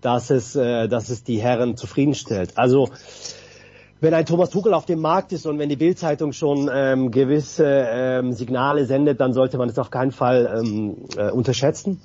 dass 0.00 0.30
es, 0.30 0.54
äh, 0.54 0.88
dass 0.88 1.08
es 1.08 1.24
die 1.24 1.40
Herren 1.40 1.76
zufriedenstellt. 1.76 2.52
Also 2.56 2.90
wenn 4.00 4.14
ein 4.14 4.26
Thomas 4.26 4.50
Tuchel 4.50 4.74
auf 4.74 4.86
dem 4.86 5.00
Markt 5.00 5.32
ist 5.32 5.46
und 5.46 5.58
wenn 5.58 5.68
die 5.68 5.76
Bildzeitung 5.76 6.32
schon 6.32 6.70
ähm, 6.72 7.10
gewisse 7.10 7.66
ähm, 7.66 8.32
Signale 8.32 8.84
sendet, 8.84 9.20
dann 9.20 9.32
sollte 9.32 9.58
man 9.58 9.68
es 9.68 9.78
auf 9.78 9.90
keinen 9.90 10.12
Fall 10.12 10.62
ähm, 10.62 10.96
äh, 11.16 11.30
unterschätzen. 11.30 12.00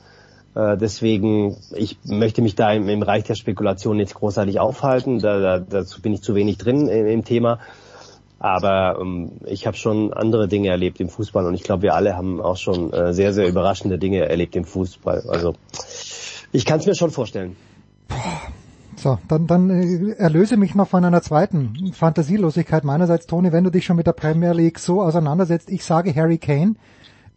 Äh, 0.55 0.77
deswegen, 0.77 1.57
ich 1.75 1.97
möchte 2.05 2.41
mich 2.41 2.55
da 2.55 2.73
im, 2.73 2.89
im 2.89 2.99
Bereich 2.99 3.23
der 3.23 3.35
Spekulation 3.35 3.97
nicht 3.97 4.13
großartig 4.13 4.59
aufhalten. 4.59 5.19
Da, 5.19 5.39
da, 5.39 5.59
dazu 5.59 6.01
bin 6.01 6.13
ich 6.13 6.21
zu 6.21 6.35
wenig 6.35 6.57
drin 6.57 6.87
im, 6.87 7.07
im 7.07 7.25
Thema. 7.25 7.59
Aber 8.39 8.97
ähm, 8.99 9.33
ich 9.45 9.67
habe 9.67 9.77
schon 9.77 10.13
andere 10.13 10.47
Dinge 10.47 10.69
erlebt 10.69 10.99
im 10.99 11.09
Fußball 11.09 11.45
und 11.45 11.53
ich 11.53 11.63
glaube, 11.63 11.83
wir 11.83 11.93
alle 11.93 12.17
haben 12.17 12.41
auch 12.41 12.57
schon 12.57 12.91
äh, 12.91 13.13
sehr, 13.13 13.33
sehr 13.33 13.47
überraschende 13.47 13.99
Dinge 13.99 14.27
erlebt 14.27 14.55
im 14.55 14.65
Fußball. 14.65 15.25
Also 15.27 15.53
ich 16.51 16.65
kann 16.65 16.79
es 16.79 16.87
mir 16.87 16.95
schon 16.95 17.11
vorstellen. 17.11 17.55
So, 18.95 19.19
dann, 19.27 19.47
dann 19.47 19.69
äh, 19.69 20.13
erlöse 20.17 20.57
mich 20.57 20.75
noch 20.75 20.87
von 20.87 21.05
einer 21.05 21.21
zweiten 21.21 21.93
Fantasielosigkeit 21.93 22.83
meinerseits, 22.83 23.27
Toni, 23.27 23.51
wenn 23.51 23.63
du 23.63 23.69
dich 23.69 23.85
schon 23.85 23.95
mit 23.95 24.07
der 24.07 24.13
Premier 24.13 24.53
League 24.53 24.79
so 24.79 25.01
auseinandersetzt. 25.01 25.69
Ich 25.69 25.85
sage, 25.85 26.13
Harry 26.13 26.39
Kane 26.39 26.75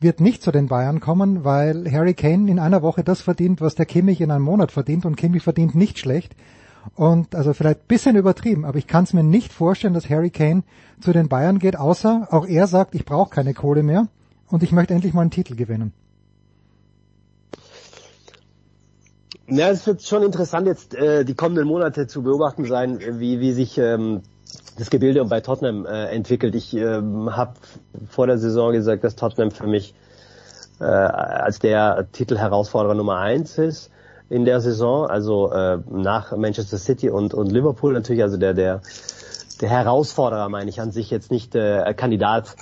wird 0.05 0.21
nicht 0.21 0.43
zu 0.43 0.53
den 0.53 0.69
Bayern 0.69 1.01
kommen, 1.01 1.43
weil 1.43 1.91
Harry 1.91 2.15
Kane 2.15 2.49
in 2.49 2.61
einer 2.61 2.83
Woche 2.83 3.03
das 3.03 3.21
verdient, 3.21 3.61
was 3.61 3.75
der 3.75 3.87
Kimmich 3.87 4.21
in 4.21 4.31
einem 4.31 4.45
Monat 4.45 4.71
verdient 4.71 5.05
und 5.05 5.17
Kimmich 5.17 5.43
verdient 5.43 5.75
nicht 5.75 5.99
schlecht. 5.99 6.37
Und 6.95 7.35
also 7.35 7.55
vielleicht 7.55 7.89
bisschen 7.89 8.15
übertrieben, 8.15 8.65
aber 8.65 8.79
ich 8.79 8.87
kann 8.87 9.05
es 9.05 9.15
mir 9.15 9.25
nicht 9.25 9.53
vorstellen, 9.53 9.95
dass 9.95 10.09
Harry 10.09 10.31
Kane 10.31 10.63
zu 11.01 11.13
den 11.13 11.29
Bayern 11.29 11.59
geht, 11.59 11.77
außer 11.77 12.29
auch 12.31 12.47
er 12.47 12.67
sagt, 12.67 12.95
ich 12.95 13.05
brauche 13.05 13.31
keine 13.31 13.55
Kohle 13.55 13.83
mehr 13.83 14.07
und 14.49 14.63
ich 14.63 14.71
möchte 14.71 14.95
endlich 14.95 15.15
mal 15.15 15.23
einen 15.23 15.31
Titel 15.31 15.57
gewinnen. 15.57 15.93
Ja, 19.47 19.69
es 19.71 19.87
wird 19.87 20.03
schon 20.03 20.23
interessant 20.23 20.67
jetzt 20.67 20.95
äh, 20.95 21.25
die 21.25 21.35
kommenden 21.35 21.67
Monate 21.67 22.07
zu 22.07 22.23
beobachten 22.23 22.65
sein, 22.65 22.99
wie, 23.19 23.41
wie 23.41 23.53
sich 23.53 23.77
ähm, 23.79 24.23
das 24.77 24.91
Gebilde 24.91 25.25
bei 25.25 25.41
Tottenham 25.41 25.87
äh, 25.87 26.07
entwickelt. 26.07 26.55
Ich 26.55 26.75
ähm, 26.75 27.37
habe 27.37 27.55
vor 28.09 28.27
der 28.27 28.39
Saison 28.39 28.73
gesagt, 28.73 29.05
dass 29.05 29.17
Tottenham 29.17 29.51
für 29.51 29.67
mich 29.67 29.95
äh, 30.81 30.85
als 30.85 31.59
der 31.59 32.09
Titelherausforderer 32.13 32.95
Nummer 32.95 33.19
eins 33.19 33.59
ist 33.59 33.91
in 34.31 34.45
der 34.45 34.61
Saison, 34.61 35.07
also 35.07 35.53
äh, 35.53 35.79
nach 35.91 36.37
Manchester 36.37 36.79
City 36.79 37.11
und, 37.11 37.35
und 37.35 37.53
Liverpool 37.53 37.93
natürlich, 37.93 38.23
also 38.23 38.37
der, 38.37 38.55
der, 38.55 38.81
der 39.61 39.69
Herausforderer 39.69 40.49
meine 40.49 40.71
ich 40.71 40.81
an 40.81 40.91
sich 40.91 41.11
jetzt 41.11 41.31
nicht 41.31 41.55
äh, 41.55 41.93
Kandidat 41.95 42.57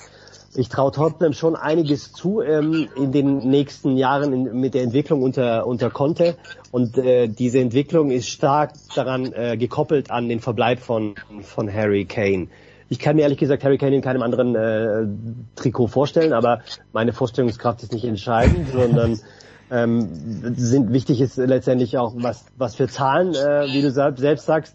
ich 0.54 0.68
traue 0.68 0.90
Tottenham 0.90 1.32
schon 1.32 1.56
einiges 1.56 2.12
zu 2.12 2.42
ähm, 2.42 2.88
in 2.94 3.12
den 3.12 3.38
nächsten 3.38 3.96
Jahren 3.96 4.32
in, 4.32 4.60
mit 4.60 4.74
der 4.74 4.82
Entwicklung 4.82 5.22
unter, 5.22 5.66
unter 5.66 5.90
Conte. 5.90 6.36
Und 6.72 6.98
äh, 6.98 7.28
diese 7.28 7.60
Entwicklung 7.60 8.10
ist 8.10 8.28
stark 8.28 8.72
daran 8.94 9.32
äh, 9.32 9.56
gekoppelt 9.56 10.10
an 10.10 10.28
den 10.28 10.40
Verbleib 10.40 10.80
von, 10.80 11.14
von 11.42 11.72
Harry 11.72 12.04
Kane. 12.06 12.48
Ich 12.88 12.98
kann 12.98 13.14
mir 13.14 13.22
ehrlich 13.22 13.38
gesagt 13.38 13.62
Harry 13.62 13.78
Kane 13.78 13.94
in 13.94 14.02
keinem 14.02 14.22
anderen 14.22 14.56
äh, 14.56 15.06
Trikot 15.54 15.86
vorstellen, 15.86 16.32
aber 16.32 16.62
meine 16.92 17.12
Vorstellungskraft 17.12 17.84
ist 17.84 17.92
nicht 17.92 18.04
entscheidend, 18.04 18.70
sondern 18.72 19.20
ähm, 19.70 20.08
sind 20.56 20.92
wichtig 20.92 21.20
ist 21.20 21.36
letztendlich 21.36 21.96
auch, 21.96 22.14
was, 22.16 22.46
was 22.56 22.74
für 22.74 22.88
Zahlen, 22.88 23.34
äh, 23.34 23.72
wie 23.72 23.82
du 23.82 23.92
selbst 23.92 24.46
sagst, 24.46 24.74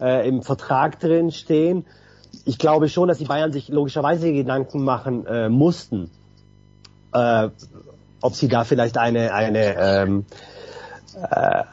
äh, 0.00 0.28
im 0.28 0.42
Vertrag 0.42 1.00
drin 1.00 1.30
stehen 1.30 1.86
ich 2.44 2.58
glaube 2.58 2.88
schon, 2.88 3.08
dass 3.08 3.18
die 3.18 3.24
Bayern 3.24 3.52
sich 3.52 3.68
logischerweise 3.68 4.32
Gedanken 4.32 4.82
machen 4.82 5.26
äh, 5.26 5.48
mussten, 5.48 6.10
äh, 7.12 7.48
ob 8.20 8.34
sie 8.34 8.48
da 8.48 8.64
vielleicht 8.64 8.98
eine, 8.98 9.32
eine 9.34 9.76
ähm, 9.76 10.24
äh, 11.16 11.64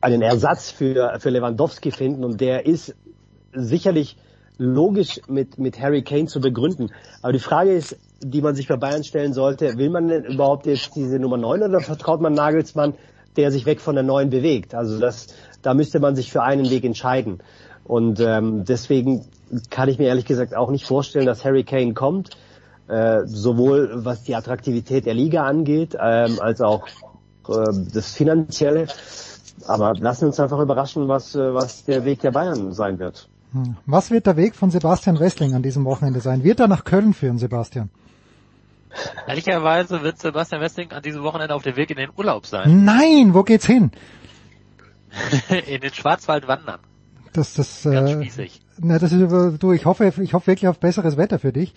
einen 0.00 0.22
Ersatz 0.22 0.70
für, 0.70 1.18
für 1.18 1.30
Lewandowski 1.30 1.90
finden 1.90 2.24
und 2.24 2.40
der 2.40 2.66
ist 2.66 2.94
sicherlich 3.52 4.16
logisch 4.58 5.20
mit, 5.28 5.58
mit 5.58 5.80
Harry 5.80 6.02
Kane 6.02 6.26
zu 6.26 6.40
begründen. 6.40 6.90
Aber 7.22 7.32
die 7.32 7.38
Frage 7.38 7.72
ist, 7.72 7.96
die 8.20 8.40
man 8.40 8.54
sich 8.54 8.68
bei 8.68 8.76
Bayern 8.76 9.04
stellen 9.04 9.32
sollte, 9.32 9.76
will 9.76 9.90
man 9.90 10.08
denn 10.08 10.24
überhaupt 10.24 10.66
jetzt 10.66 10.94
diese 10.96 11.18
Nummer 11.18 11.36
9 11.36 11.62
oder 11.62 11.80
vertraut 11.80 12.20
man 12.20 12.32
Nagelsmann, 12.32 12.94
der 13.36 13.50
sich 13.50 13.66
weg 13.66 13.80
von 13.80 13.94
der 13.94 14.04
9 14.04 14.30
bewegt? 14.30 14.74
Also 14.74 14.98
das, 14.98 15.28
da 15.62 15.74
müsste 15.74 16.00
man 16.00 16.16
sich 16.16 16.32
für 16.32 16.42
einen 16.42 16.70
Weg 16.70 16.84
entscheiden. 16.84 17.42
Und 17.84 18.18
ähm, 18.20 18.64
deswegen 18.64 19.26
kann 19.70 19.88
ich 19.88 19.98
mir 19.98 20.08
ehrlich 20.08 20.24
gesagt 20.24 20.56
auch 20.56 20.70
nicht 20.70 20.86
vorstellen, 20.86 21.26
dass 21.26 21.44
Harry 21.44 21.64
Kane 21.64 21.94
kommt, 21.94 22.30
äh, 22.88 23.22
sowohl 23.26 23.90
was 24.04 24.22
die 24.22 24.34
Attraktivität 24.34 25.06
der 25.06 25.14
Liga 25.14 25.44
angeht, 25.44 25.96
ähm, 26.00 26.38
als 26.40 26.60
auch 26.60 26.86
das 27.48 28.14
Finanzielle. 28.14 28.86
Aber 29.66 29.94
lassen 29.94 30.22
wir 30.22 30.28
uns 30.28 30.40
einfach 30.40 30.58
überraschen, 30.58 31.08
was, 31.08 31.34
äh, 31.34 31.54
was 31.54 31.84
der 31.84 32.04
Weg 32.04 32.20
der 32.20 32.30
Bayern 32.30 32.72
sein 32.72 32.98
wird. 32.98 33.28
Hm. 33.52 33.76
Was 33.86 34.10
wird 34.10 34.26
der 34.26 34.36
Weg 34.36 34.54
von 34.54 34.70
Sebastian 34.70 35.18
Westling 35.18 35.54
an 35.54 35.62
diesem 35.62 35.84
Wochenende 35.84 36.20
sein? 36.20 36.44
Wird 36.44 36.60
er 36.60 36.68
nach 36.68 36.84
Köln 36.84 37.14
führen, 37.14 37.38
Sebastian? 37.38 37.90
Ehrlicherweise 39.26 40.02
wird 40.02 40.18
Sebastian 40.18 40.60
Westling 40.60 40.92
an 40.92 41.02
diesem 41.02 41.22
Wochenende 41.22 41.54
auf 41.54 41.62
dem 41.62 41.76
Weg 41.76 41.90
in 41.90 41.96
den 41.96 42.10
Urlaub 42.16 42.46
sein. 42.46 42.84
Nein, 42.84 43.34
wo 43.34 43.42
geht's 43.42 43.66
hin? 43.66 43.90
in 45.66 45.80
den 45.80 45.92
Schwarzwald 45.92 46.46
wandern. 46.48 46.80
Das, 47.32 47.54
das, 47.54 47.82
Ganz 47.82 48.10
äh, 48.10 48.14
spießig. 48.14 48.60
na, 48.78 48.98
das 48.98 49.12
ist, 49.12 49.62
du, 49.62 49.72
ich 49.72 49.84
hoffe, 49.84 50.12
ich 50.22 50.32
hoffe 50.32 50.46
wirklich 50.46 50.68
auf 50.68 50.78
besseres 50.78 51.16
Wetter 51.16 51.38
für 51.38 51.52
dich. 51.52 51.74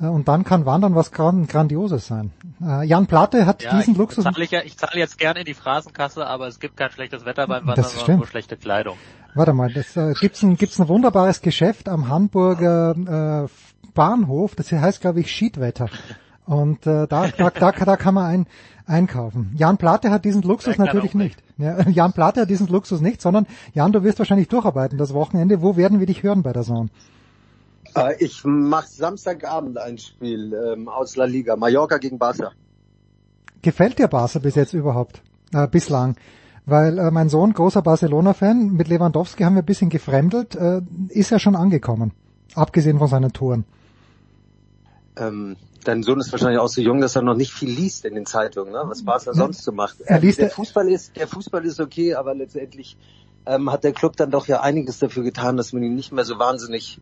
Äh, 0.00 0.06
Und 0.06 0.28
dann 0.28 0.44
kann 0.44 0.66
Wandern 0.66 0.94
was 0.94 1.12
gran 1.12 1.46
Grandioses 1.46 2.06
sein. 2.06 2.32
Äh, 2.62 2.84
Jan 2.86 3.06
Platte 3.06 3.46
hat 3.46 3.62
Ja, 3.62 3.76
diesen 3.76 3.92
ich 3.92 3.98
Luxus. 3.98 4.24
zahle 4.24 4.44
ich, 4.44 4.50
ja, 4.50 4.60
ich 4.64 4.76
zahle 4.76 4.98
jetzt 4.98 5.18
gerne 5.18 5.40
in 5.40 5.46
die 5.46 5.54
Phrasenkasse, 5.54 6.26
aber 6.26 6.46
es 6.48 6.58
gibt 6.60 6.76
kein 6.76 6.90
schlechtes 6.90 7.24
Wetter 7.24 7.46
beim 7.46 7.60
Wandern, 7.66 7.76
Das 7.76 7.88
sondern 7.90 8.02
stimmt. 8.04 8.18
nur 8.18 8.26
schlechte 8.26 8.56
Kleidung. 8.56 8.96
Warte 9.34 9.52
mal, 9.52 9.72
das 9.72 9.96
äh, 9.96 10.14
gibt's 10.20 10.42
ein 10.42 10.56
gibt's 10.56 10.78
ein 10.78 10.88
wunderbares 10.88 11.40
Geschäft 11.42 11.88
am 11.88 12.08
Hamburger 12.08 13.44
äh, 13.44 13.88
Bahnhof. 13.94 14.54
Das 14.54 14.70
heißt, 14.72 15.00
glaube 15.00 15.20
ich, 15.20 15.30
Schiedwetter. 15.30 15.88
Und 16.46 16.86
äh, 16.86 17.06
da, 17.06 17.28
da, 17.28 17.50
da, 17.50 17.72
da 17.72 17.96
kann 17.96 18.14
man 18.14 18.24
ein, 18.26 18.46
einkaufen. 18.86 19.52
Jan 19.58 19.78
Plate 19.78 20.10
hat 20.10 20.24
diesen 20.24 20.42
Luxus 20.42 20.78
natürlich 20.78 21.14
nicht. 21.14 21.42
Ja, 21.58 21.80
Jan 21.88 22.12
Plate 22.12 22.42
hat 22.42 22.50
diesen 22.50 22.68
Luxus 22.68 23.00
nicht, 23.00 23.20
sondern 23.20 23.46
Jan, 23.74 23.92
du 23.92 24.02
wirst 24.04 24.18
wahrscheinlich 24.20 24.48
durcharbeiten 24.48 24.96
das 24.96 25.12
Wochenende. 25.12 25.60
Wo 25.60 25.76
werden 25.76 25.98
wir 26.00 26.06
dich 26.06 26.22
hören 26.22 26.42
bei 26.42 26.52
der 26.52 26.62
Zone? 26.62 26.88
Äh, 27.96 28.22
ich 28.22 28.44
mache 28.44 28.88
Samstagabend 28.88 29.78
ein 29.78 29.98
Spiel 29.98 30.52
ähm, 30.54 30.88
aus 30.88 31.16
La 31.16 31.24
Liga, 31.24 31.56
Mallorca 31.56 31.98
gegen 31.98 32.18
Barca. 32.18 32.52
Gefällt 33.62 33.98
dir 33.98 34.08
Barca 34.08 34.38
bis 34.38 34.54
jetzt 34.54 34.74
überhaupt? 34.74 35.22
Äh, 35.52 35.66
bislang. 35.68 36.16
Weil 36.66 36.98
äh, 36.98 37.10
mein 37.10 37.28
Sohn, 37.28 37.52
großer 37.52 37.80
Barcelona-Fan, 37.82 38.72
mit 38.72 38.88
Lewandowski 38.88 39.44
haben 39.44 39.54
wir 39.54 39.62
ein 39.62 39.66
bisschen 39.66 39.88
gefremdelt, 39.88 40.54
äh, 40.56 40.82
ist 41.08 41.30
ja 41.30 41.38
schon 41.38 41.56
angekommen. 41.56 42.12
Abgesehen 42.54 42.98
von 42.98 43.08
seinen 43.08 43.32
Touren. 43.32 43.64
Ähm, 45.16 45.56
dein 45.84 46.02
Sohn 46.02 46.20
ist 46.20 46.32
wahrscheinlich 46.32 46.58
auch 46.58 46.68
so 46.68 46.80
jung, 46.80 47.00
dass 47.00 47.16
er 47.16 47.22
noch 47.22 47.36
nicht 47.36 47.52
viel 47.52 47.70
liest 47.70 48.04
in 48.04 48.14
den 48.14 48.26
Zeitungen, 48.26 48.72
ne? 48.72 48.82
was 48.84 49.04
Barca 49.04 49.32
sonst 49.32 49.62
so 49.62 49.72
macht. 49.72 50.00
Er 50.02 50.18
liest- 50.20 50.40
der 50.40 50.50
Fußball 50.50 50.88
ist, 50.90 51.16
der 51.16 51.28
Fußball 51.28 51.64
ist 51.64 51.80
okay, 51.80 52.14
aber 52.14 52.34
letztendlich 52.34 52.96
ähm, 53.46 53.70
hat 53.70 53.84
der 53.84 53.92
Club 53.92 54.16
dann 54.16 54.30
doch 54.30 54.46
ja 54.48 54.60
einiges 54.60 54.98
dafür 54.98 55.22
getan, 55.22 55.56
dass 55.56 55.72
man 55.72 55.82
ihn 55.82 55.94
nicht 55.94 56.12
mehr 56.12 56.24
so 56.24 56.38
wahnsinnig 56.38 57.00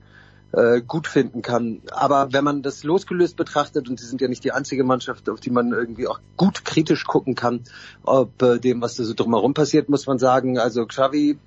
äh, 0.57 0.81
gut 0.81 1.07
finden 1.07 1.43
kann. 1.43 1.83
Aber 1.91 2.33
wenn 2.33 2.45
man 2.45 2.63
das 2.63 2.85
losgelöst 2.85 3.37
betrachtet, 3.37 3.89
und 3.89 3.99
sie 3.99 4.07
sind 4.07 4.21
ja 4.21 4.29
nicht 4.29 4.45
die 4.45 4.53
einzige 4.53 4.85
Mannschaft, 4.85 5.29
auf 5.29 5.41
die 5.41 5.51
man 5.51 5.73
irgendwie 5.73 6.07
auch 6.07 6.21
gut 6.37 6.65
kritisch 6.65 7.05
gucken 7.05 7.35
kann, 7.35 7.61
ob 8.03 8.41
äh, 8.43 8.59
dem, 8.59 8.81
was 8.81 8.97
da 8.97 9.05
so 9.05 9.15
drumherum 9.15 9.55
passiert, 9.55 9.89
muss 9.89 10.07
man 10.07 10.19
sagen, 10.19 10.59
also 10.59 10.87
Xavi 10.87 11.39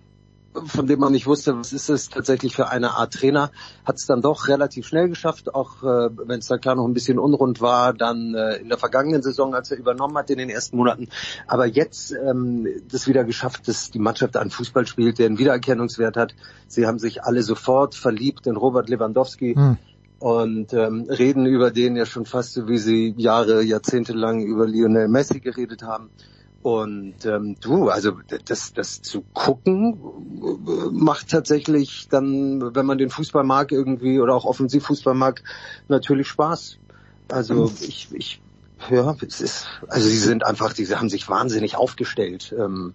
von 0.65 0.87
dem 0.87 0.99
man 0.99 1.11
nicht 1.11 1.27
wusste, 1.27 1.57
was 1.57 1.73
ist 1.73 1.89
es 1.89 2.09
tatsächlich 2.09 2.55
für 2.55 2.69
eine 2.69 2.91
Art 2.91 3.13
Trainer, 3.13 3.51
hat 3.85 3.95
es 3.95 4.05
dann 4.05 4.21
doch 4.21 4.47
relativ 4.47 4.87
schnell 4.87 5.09
geschafft, 5.09 5.53
auch 5.53 5.83
äh, 5.83 6.09
wenn 6.25 6.39
es 6.39 6.47
da 6.47 6.57
klar 6.57 6.75
noch 6.75 6.85
ein 6.85 6.93
bisschen 6.93 7.19
unrund 7.19 7.61
war, 7.61 7.93
dann 7.93 8.33
äh, 8.33 8.55
in 8.57 8.69
der 8.69 8.77
vergangenen 8.77 9.21
Saison, 9.21 9.53
als 9.53 9.71
er 9.71 9.77
übernommen 9.77 10.17
hat 10.17 10.29
in 10.29 10.37
den 10.37 10.49
ersten 10.49 10.77
Monaten. 10.77 11.09
Aber 11.47 11.65
jetzt 11.65 12.11
ähm, 12.11 12.67
das 12.89 13.07
wieder 13.07 13.23
geschafft, 13.23 13.67
dass 13.67 13.91
die 13.91 13.99
Mannschaft 13.99 14.37
einen 14.37 14.51
Fußball 14.51 14.87
spielt, 14.87 15.19
der 15.19 15.27
einen 15.27 15.37
Wiedererkennungswert 15.37 16.17
hat. 16.17 16.35
Sie 16.67 16.85
haben 16.85 16.99
sich 16.99 17.23
alle 17.23 17.43
sofort 17.43 17.95
verliebt 17.95 18.47
in 18.47 18.55
Robert 18.55 18.89
Lewandowski. 18.89 19.55
Hm 19.55 19.77
und 20.19 20.73
ähm, 20.73 21.05
reden 21.09 21.45
über 21.45 21.71
den 21.71 21.95
ja 21.95 22.05
schon 22.05 22.25
fast 22.25 22.53
so, 22.53 22.67
wie 22.67 22.77
sie 22.77 23.13
Jahre, 23.17 23.61
Jahrzehnte 23.61 24.13
lang 24.13 24.41
über 24.41 24.65
Lionel 24.65 25.07
Messi 25.07 25.39
geredet 25.39 25.83
haben. 25.83 26.09
Und 26.61 27.25
ähm, 27.25 27.55
du, 27.61 27.89
also 27.89 28.17
das, 28.45 28.73
das 28.73 29.01
zu 29.01 29.23
gucken 29.33 29.99
äh, 30.41 30.89
macht 30.91 31.29
tatsächlich 31.29 32.07
dann, 32.09 32.75
wenn 32.75 32.85
man 32.85 32.97
den 32.97 33.09
Fußball 33.09 33.43
mag 33.43 33.71
irgendwie 33.71 34.19
oder 34.19 34.35
auch 34.35 34.45
Offensivfußball 34.45 35.13
mag, 35.13 35.43
natürlich 35.87 36.27
Spaß. 36.27 36.77
Also 37.29 37.71
ich, 37.81 38.09
ich 38.13 38.41
ja, 38.89 39.15
es 39.25 39.41
ist, 39.41 39.67
also 39.87 40.07
sie 40.07 40.17
sind 40.17 40.45
einfach, 40.45 40.73
sie 40.75 40.85
haben 40.95 41.09
sich 41.09 41.27
wahnsinnig 41.27 41.75
aufgestellt. 41.75 42.53
Ähm, 42.57 42.93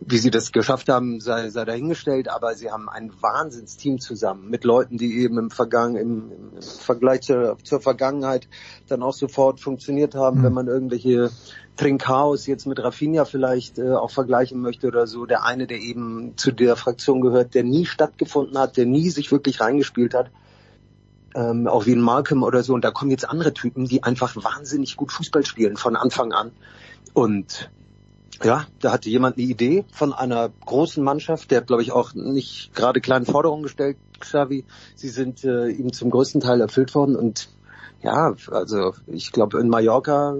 wie 0.00 0.18
sie 0.18 0.30
das 0.30 0.52
geschafft 0.52 0.88
haben, 0.88 1.20
sei, 1.20 1.50
sei 1.50 1.64
dahingestellt, 1.64 2.28
aber 2.28 2.54
sie 2.54 2.70
haben 2.70 2.88
ein 2.88 3.10
Wahnsinnsteam 3.20 3.98
zusammen 3.98 4.48
mit 4.48 4.64
Leuten, 4.64 4.96
die 4.96 5.18
eben 5.18 5.38
im, 5.38 5.50
Vergangen, 5.50 5.96
im, 5.96 6.32
im 6.32 6.62
Vergleich 6.62 7.22
zur, 7.22 7.56
zur 7.62 7.80
Vergangenheit 7.80 8.48
dann 8.86 9.02
auch 9.02 9.14
sofort 9.14 9.60
funktioniert 9.60 10.14
haben, 10.14 10.40
mhm. 10.40 10.44
wenn 10.44 10.52
man 10.52 10.68
irgendwelche 10.68 11.30
Trinkhaus 11.78 12.46
jetzt 12.46 12.66
mit 12.66 12.82
Rafinha 12.82 13.24
vielleicht 13.24 13.78
äh, 13.78 13.92
auch 13.92 14.10
vergleichen 14.10 14.60
möchte 14.60 14.88
oder 14.88 15.06
so. 15.06 15.24
Der 15.24 15.44
eine, 15.44 15.66
der 15.66 15.78
eben 15.78 16.36
zu 16.36 16.52
der 16.52 16.76
Fraktion 16.76 17.20
gehört, 17.20 17.54
der 17.54 17.64
nie 17.64 17.86
stattgefunden 17.86 18.58
hat, 18.58 18.76
der 18.76 18.84
nie 18.84 19.08
sich 19.10 19.32
wirklich 19.32 19.60
reingespielt 19.60 20.12
hat. 20.12 20.30
Ähm, 21.34 21.66
auch 21.68 21.86
wie 21.86 21.92
ein 21.92 22.00
Malcolm 22.00 22.42
oder 22.42 22.62
so. 22.62 22.74
Und 22.74 22.84
da 22.84 22.90
kommen 22.90 23.10
jetzt 23.10 23.28
andere 23.28 23.54
Typen, 23.54 23.86
die 23.86 24.02
einfach 24.02 24.34
wahnsinnig 24.36 24.96
gut 24.96 25.12
Fußball 25.12 25.46
spielen 25.46 25.76
von 25.76 25.94
Anfang 25.94 26.32
an. 26.32 26.50
Und 27.14 27.70
ja, 28.42 28.66
da 28.80 28.92
hatte 28.92 29.08
jemand 29.08 29.36
eine 29.36 29.46
Idee 29.46 29.84
von 29.92 30.12
einer 30.12 30.48
großen 30.48 31.02
Mannschaft, 31.02 31.50
der 31.50 31.60
hat, 31.60 31.66
glaube 31.66 31.82
ich, 31.82 31.92
auch 31.92 32.14
nicht 32.14 32.74
gerade 32.74 33.00
kleine 33.00 33.24
Forderungen 33.24 33.62
gestellt, 33.62 33.96
Xavi. 34.20 34.64
Sie 34.94 35.08
sind 35.08 35.44
äh, 35.44 35.68
ihm 35.68 35.92
zum 35.92 36.10
größten 36.10 36.40
Teil 36.40 36.60
erfüllt 36.60 36.94
worden 36.94 37.16
und 37.16 37.48
ja, 38.00 38.34
also 38.50 38.94
ich 39.06 39.32
glaube 39.32 39.60
in 39.60 39.68
Mallorca 39.68 40.36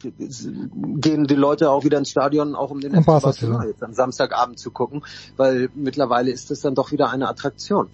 gehen 0.00 1.26
die 1.26 1.34
Leute 1.34 1.70
auch 1.70 1.84
wieder 1.84 1.98
ins 1.98 2.10
Stadion, 2.10 2.54
auch 2.54 2.70
um 2.70 2.80
den 2.80 2.92
FC 2.92 3.06
Barcelona 3.06 3.66
jetzt 3.66 3.82
am 3.82 3.92
Samstagabend 3.92 4.58
zu 4.58 4.70
gucken, 4.70 5.02
weil 5.36 5.68
mittlerweile 5.74 6.30
ist 6.30 6.50
es 6.50 6.60
dann 6.60 6.74
doch 6.74 6.92
wieder 6.92 7.10
eine 7.10 7.28
Attraktion. 7.28 7.88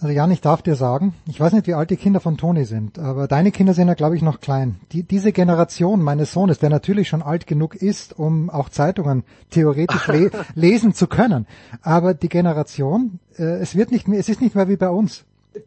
Also 0.00 0.14
Jan, 0.14 0.30
ich 0.30 0.40
darf 0.40 0.62
dir 0.62 0.76
sagen, 0.76 1.12
ich 1.26 1.40
weiß 1.40 1.52
nicht, 1.54 1.66
wie 1.66 1.74
alt 1.74 1.90
die 1.90 1.96
Kinder 1.96 2.20
von 2.20 2.36
Toni 2.36 2.64
sind, 2.64 3.00
aber 3.00 3.26
deine 3.26 3.50
Kinder 3.50 3.74
sind 3.74 3.88
ja, 3.88 3.94
glaube 3.94 4.14
ich, 4.14 4.22
noch 4.22 4.40
klein. 4.40 4.76
Die, 4.92 5.02
diese 5.02 5.32
Generation 5.32 6.00
meines 6.02 6.32
Sohnes, 6.32 6.60
der 6.60 6.70
natürlich 6.70 7.08
schon 7.08 7.20
alt 7.20 7.48
genug 7.48 7.74
ist, 7.74 8.16
um 8.16 8.48
auch 8.48 8.68
Zeitungen 8.68 9.24
theoretisch 9.50 10.06
le 10.06 10.30
lesen 10.54 10.94
zu 10.94 11.08
können, 11.08 11.48
aber 11.82 12.14
die 12.14 12.28
Generation, 12.28 13.18
äh, 13.36 13.42
es 13.42 13.74
wird 13.74 13.90
nicht 13.90 14.06
mehr, 14.06 14.20
es 14.20 14.28
ist 14.28 14.40
nicht 14.40 14.54
mehr 14.54 14.68
wie 14.68 14.76
bei 14.76 14.88
uns 14.88 15.24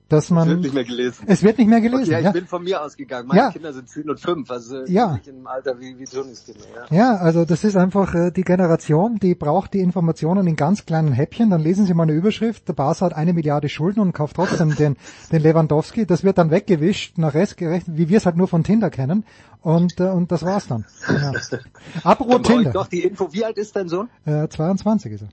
dass 0.10 0.30
man. 0.30 0.44
Es 0.44 0.50
wird 0.50 0.62
nicht 0.62 0.74
mehr 0.74 0.84
gelesen. 0.84 1.26
Es 1.28 1.44
wird 1.44 1.58
nicht 1.58 1.68
mehr 1.68 1.82
gelesen. 1.82 2.04
Okay, 2.04 2.12
ja, 2.12 2.20
ich 2.20 2.26
ja. 2.26 2.32
bin 2.32 2.48
von 2.48 2.64
mir 2.64 2.82
ausgegangen. 2.82 3.28
Meine 3.28 3.42
ja. 3.42 3.52
Kinder 3.52 3.74
sind 3.74 3.90
10 3.90 4.10
und 4.10 4.20
5, 4.20 4.52
also 4.52 4.86
ja. 4.86 5.14
nicht 5.14 5.28
im 5.28 5.48
Alter 5.48 5.80
wie, 5.80 5.98
wie 5.98 6.06
Tonys 6.06 6.46
Kinder. 6.46 6.62
Ja. 6.90 6.96
ja, 6.96 7.16
also 7.18 7.46
das 7.46 7.64
ist 7.64 7.76
einfach 7.76 8.14
äh, 8.14 8.32
die 8.32 8.44
Generation, 8.44 9.18
die 9.18 9.36
braucht 9.36 9.74
die 9.74 9.80
Informationen 9.80 10.48
in 10.48 10.56
ganz 10.56 10.86
kleinen 10.86 11.14
Häppchen. 11.14 11.50
Dann 11.50 11.62
lesen 11.62 11.86
sie 11.86 11.94
mal 11.94 12.04
eine 12.04 12.14
Überschrift, 12.14 12.68
der 12.68 12.74
Barca 12.74 13.06
hat 13.06 13.14
eine 13.14 13.34
Milliarde 13.34 13.70
Schulden 13.70 14.00
und 14.02 14.14
kauft 14.14 14.36
trotzdem 14.36 14.76
den, 14.78 14.98
den 15.32 15.42
Lewandowski. 15.42 16.06
Das 16.06 16.24
wird 16.24 16.38
dann 16.38 16.52
weggewischt, 16.52 17.18
nach 17.18 17.34
Rest 17.34 17.58
gerechnet, 17.58 17.98
wie 17.98 18.10
wir 18.10 18.18
es 18.18 18.26
halt 18.26 18.38
nur 18.38 18.48
von 18.48 18.64
Tinder 18.64 18.90
kennen. 18.90 19.26
Und, 19.62 20.00
äh, 20.00 20.10
und 20.10 20.32
das 20.32 20.44
war's 20.44 20.68
dann. 20.68 20.86
Ja. 21.08 21.32
Apropos 22.04 22.42
Tinder. 22.42 22.72
Doch 22.72 22.88
die 22.88 23.04
Info, 23.04 23.32
wie 23.32 23.46
alt 23.46 23.58
ist 23.58 23.76
dein 23.76 23.88
Sohn? 23.88 24.10
Äh, 24.26 24.48
22 24.48 25.14
ist 25.14 25.22
er. 25.24 25.30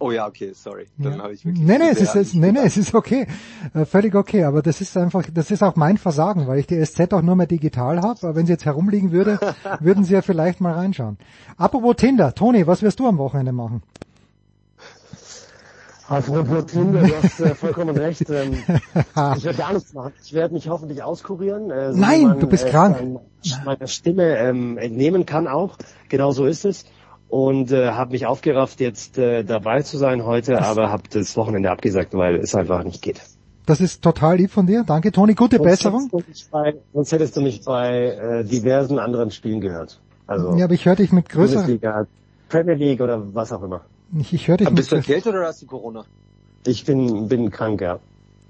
Oh 0.00 0.12
ja, 0.12 0.28
okay, 0.28 0.52
sorry. 0.54 0.86
Dann 0.96 1.14
ja. 1.14 1.22
habe 1.24 1.32
ich 1.32 1.44
wirklich. 1.44 1.64
Nee, 1.64 1.78
nee, 1.78 1.88
es 1.90 2.00
ist, 2.00 2.14
es, 2.14 2.34
nee, 2.34 2.52
nee, 2.52 2.60
es 2.64 2.76
ist 2.76 2.94
okay. 2.94 3.26
Äh, 3.74 3.84
völlig 3.84 4.14
okay. 4.14 4.44
Aber 4.44 4.62
das 4.62 4.80
ist 4.80 4.96
einfach, 4.96 5.24
das 5.32 5.50
ist 5.50 5.62
auch 5.62 5.74
mein 5.74 5.98
Versagen, 5.98 6.46
weil 6.46 6.60
ich 6.60 6.66
die 6.68 6.84
SZ 6.84 7.12
auch 7.12 7.22
nur 7.22 7.34
mehr 7.34 7.48
digital 7.48 8.00
habe. 8.00 8.20
Aber 8.22 8.36
wenn 8.36 8.46
sie 8.46 8.52
jetzt 8.52 8.64
herumliegen 8.64 9.10
würde, 9.10 9.40
würden 9.80 10.04
sie 10.04 10.14
ja 10.14 10.22
vielleicht 10.22 10.60
mal 10.60 10.74
reinschauen. 10.74 11.18
Apropos 11.56 11.96
Tinder, 11.96 12.32
Toni, 12.34 12.66
was 12.66 12.82
wirst 12.82 13.00
du 13.00 13.08
am 13.08 13.18
Wochenende 13.18 13.52
machen? 13.52 13.82
Apropos 16.08 16.66
Tinder, 16.66 17.02
du 17.02 17.22
hast 17.22 17.40
äh, 17.40 17.54
vollkommen 17.56 17.96
recht. 17.96 18.30
Ähm, 18.30 18.52
ich 19.36 19.44
werde 19.44 19.58
gar 19.58 19.72
nichts 19.72 19.92
machen. 19.92 20.12
Ich 20.22 20.32
werde 20.32 20.54
mich 20.54 20.68
hoffentlich 20.68 21.02
auskurieren. 21.02 21.72
Äh, 21.72 21.92
so 21.92 21.98
Nein, 21.98 22.22
man, 22.22 22.40
du 22.40 22.46
bist 22.46 22.66
äh, 22.66 22.70
krank. 22.70 23.20
Meiner 23.64 23.86
Stimme 23.88 24.38
ähm, 24.38 24.78
entnehmen 24.78 25.26
kann 25.26 25.48
auch. 25.48 25.76
Genau 26.08 26.30
so 26.30 26.46
ist 26.46 26.64
es 26.64 26.84
und 27.28 27.72
äh, 27.72 27.90
habe 27.90 28.12
mich 28.12 28.26
aufgerafft, 28.26 28.80
jetzt 28.80 29.18
äh, 29.18 29.44
dabei 29.44 29.82
zu 29.82 29.96
sein 29.98 30.24
heute, 30.24 30.62
aber 30.62 30.90
habe 30.90 31.04
das 31.10 31.36
Wochenende 31.36 31.70
abgesagt, 31.70 32.14
weil 32.14 32.36
es 32.36 32.54
einfach 32.54 32.84
nicht 32.84 33.02
geht. 33.02 33.20
Das 33.66 33.80
ist 33.82 34.02
total 34.02 34.36
lieb 34.38 34.50
von 34.50 34.66
dir. 34.66 34.82
Danke, 34.86 35.12
Toni. 35.12 35.34
Gute 35.34 35.56
sonst 35.58 35.68
Besserung. 35.68 36.10
Hättest 36.10 36.50
bei, 36.50 36.74
sonst 36.94 37.12
hättest 37.12 37.36
du 37.36 37.42
mich 37.42 37.64
bei 37.64 38.12
äh, 38.12 38.44
diversen 38.44 38.98
anderen 38.98 39.30
Spielen 39.30 39.60
gehört. 39.60 40.00
Also 40.26 40.56
ja, 40.56 40.64
aber 40.64 40.74
ich 40.74 40.86
höre 40.86 40.96
dich 40.96 41.12
mit 41.12 41.28
größeren... 41.28 41.66
Bundesliga, 41.66 42.06
Premier 42.48 42.74
League 42.74 43.00
oder 43.02 43.22
was 43.34 43.52
auch 43.52 43.62
immer. 43.62 43.82
Ich, 44.18 44.32
ich 44.32 44.48
höre 44.48 44.56
dich 44.56 44.66
aber 44.66 44.72
mit 44.74 44.78
Bist 44.78 44.92
du 44.92 44.96
erkältet 44.96 45.34
oder 45.34 45.46
hast 45.46 45.60
du 45.60 45.66
Corona? 45.66 46.04
Ich 46.66 46.86
bin, 46.86 47.28
bin 47.28 47.50
krank, 47.50 47.82
ja. 47.82 47.98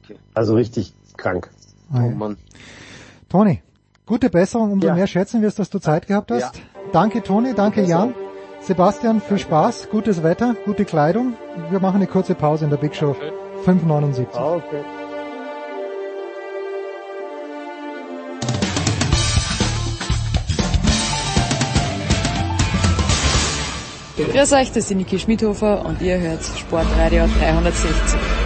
Okay. 0.04 0.16
Also 0.34 0.54
richtig 0.54 0.94
krank. 1.16 1.50
Ah, 1.92 1.98
Oh 2.02 2.08
ja. 2.08 2.14
Mann. 2.14 2.36
Toni, 3.28 3.60
gute 4.06 4.30
Besserung. 4.30 4.70
Umso 4.72 4.86
Ja. 4.86 4.94
mehr 4.94 5.08
schätzen 5.08 5.40
wir 5.40 5.48
es, 5.48 5.56
dass 5.56 5.68
du 5.68 5.80
Zeit 5.80 6.06
gehabt 6.06 6.30
hast. 6.30 6.56
Ja. 6.56 6.62
Danke, 6.92 7.22
Toni. 7.24 7.54
Danke, 7.54 7.82
Jan. 7.82 8.14
Sebastian, 8.68 9.22
viel 9.22 9.38
Spaß, 9.38 9.88
gutes 9.88 10.22
Wetter, 10.22 10.54
gute 10.66 10.84
Kleidung. 10.84 11.38
Wir 11.70 11.80
machen 11.80 11.96
eine 11.96 12.06
kurze 12.06 12.34
Pause 12.34 12.66
in 12.66 12.70
der 12.70 12.76
Big 12.76 12.94
Show 12.94 13.16
579. 13.64 14.38
Okay. 14.38 14.84
Grüß 24.32 24.52
euch, 24.52 24.68
das 24.68 24.76
ist 24.76 24.90
die 24.90 24.96
Niki 24.96 25.18
Schmidhofer 25.18 25.86
und 25.86 26.02
ihr 26.02 26.18
hört 26.18 26.44
Sportradio 26.44 27.26
360. 27.40 28.37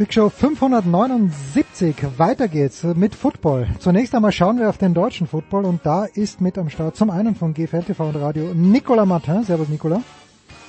Big 0.00 0.14
Show 0.14 0.30
579. 0.30 1.94
Weiter 2.16 2.48
geht's 2.48 2.84
mit 2.84 3.14
Football. 3.14 3.68
Zunächst 3.80 4.14
einmal 4.14 4.32
schauen 4.32 4.58
wir 4.58 4.70
auf 4.70 4.78
den 4.78 4.94
deutschen 4.94 5.26
Football 5.26 5.66
und 5.66 5.84
da 5.84 6.06
ist 6.06 6.40
mit 6.40 6.56
am 6.56 6.70
Start 6.70 6.96
zum 6.96 7.10
einen 7.10 7.34
von 7.34 7.52
GFL 7.52 7.82
TV 7.82 8.08
und 8.08 8.16
Radio 8.16 8.54
Nicolas 8.54 9.06
Martin. 9.06 9.44
Servus 9.44 9.68
Nicolas. 9.68 10.00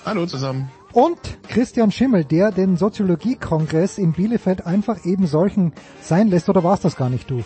Hallo 0.06 0.26
zusammen. 0.26 0.70
Und 0.92 1.18
Christian 1.48 1.94
Schimmel, 1.94 2.26
der 2.26 2.52
den 2.52 2.76
Soziologiekongress 2.76 4.00
in 4.00 4.12
Bielefeld 4.12 4.66
einfach 4.66 5.06
eben 5.06 5.26
solchen 5.28 5.72
sein 6.02 6.28
lässt, 6.28 6.50
oder 6.50 6.66
war's 6.66 6.82
das 6.82 6.98
gar 6.98 7.10
nicht 7.10 7.32
du? 7.32 7.42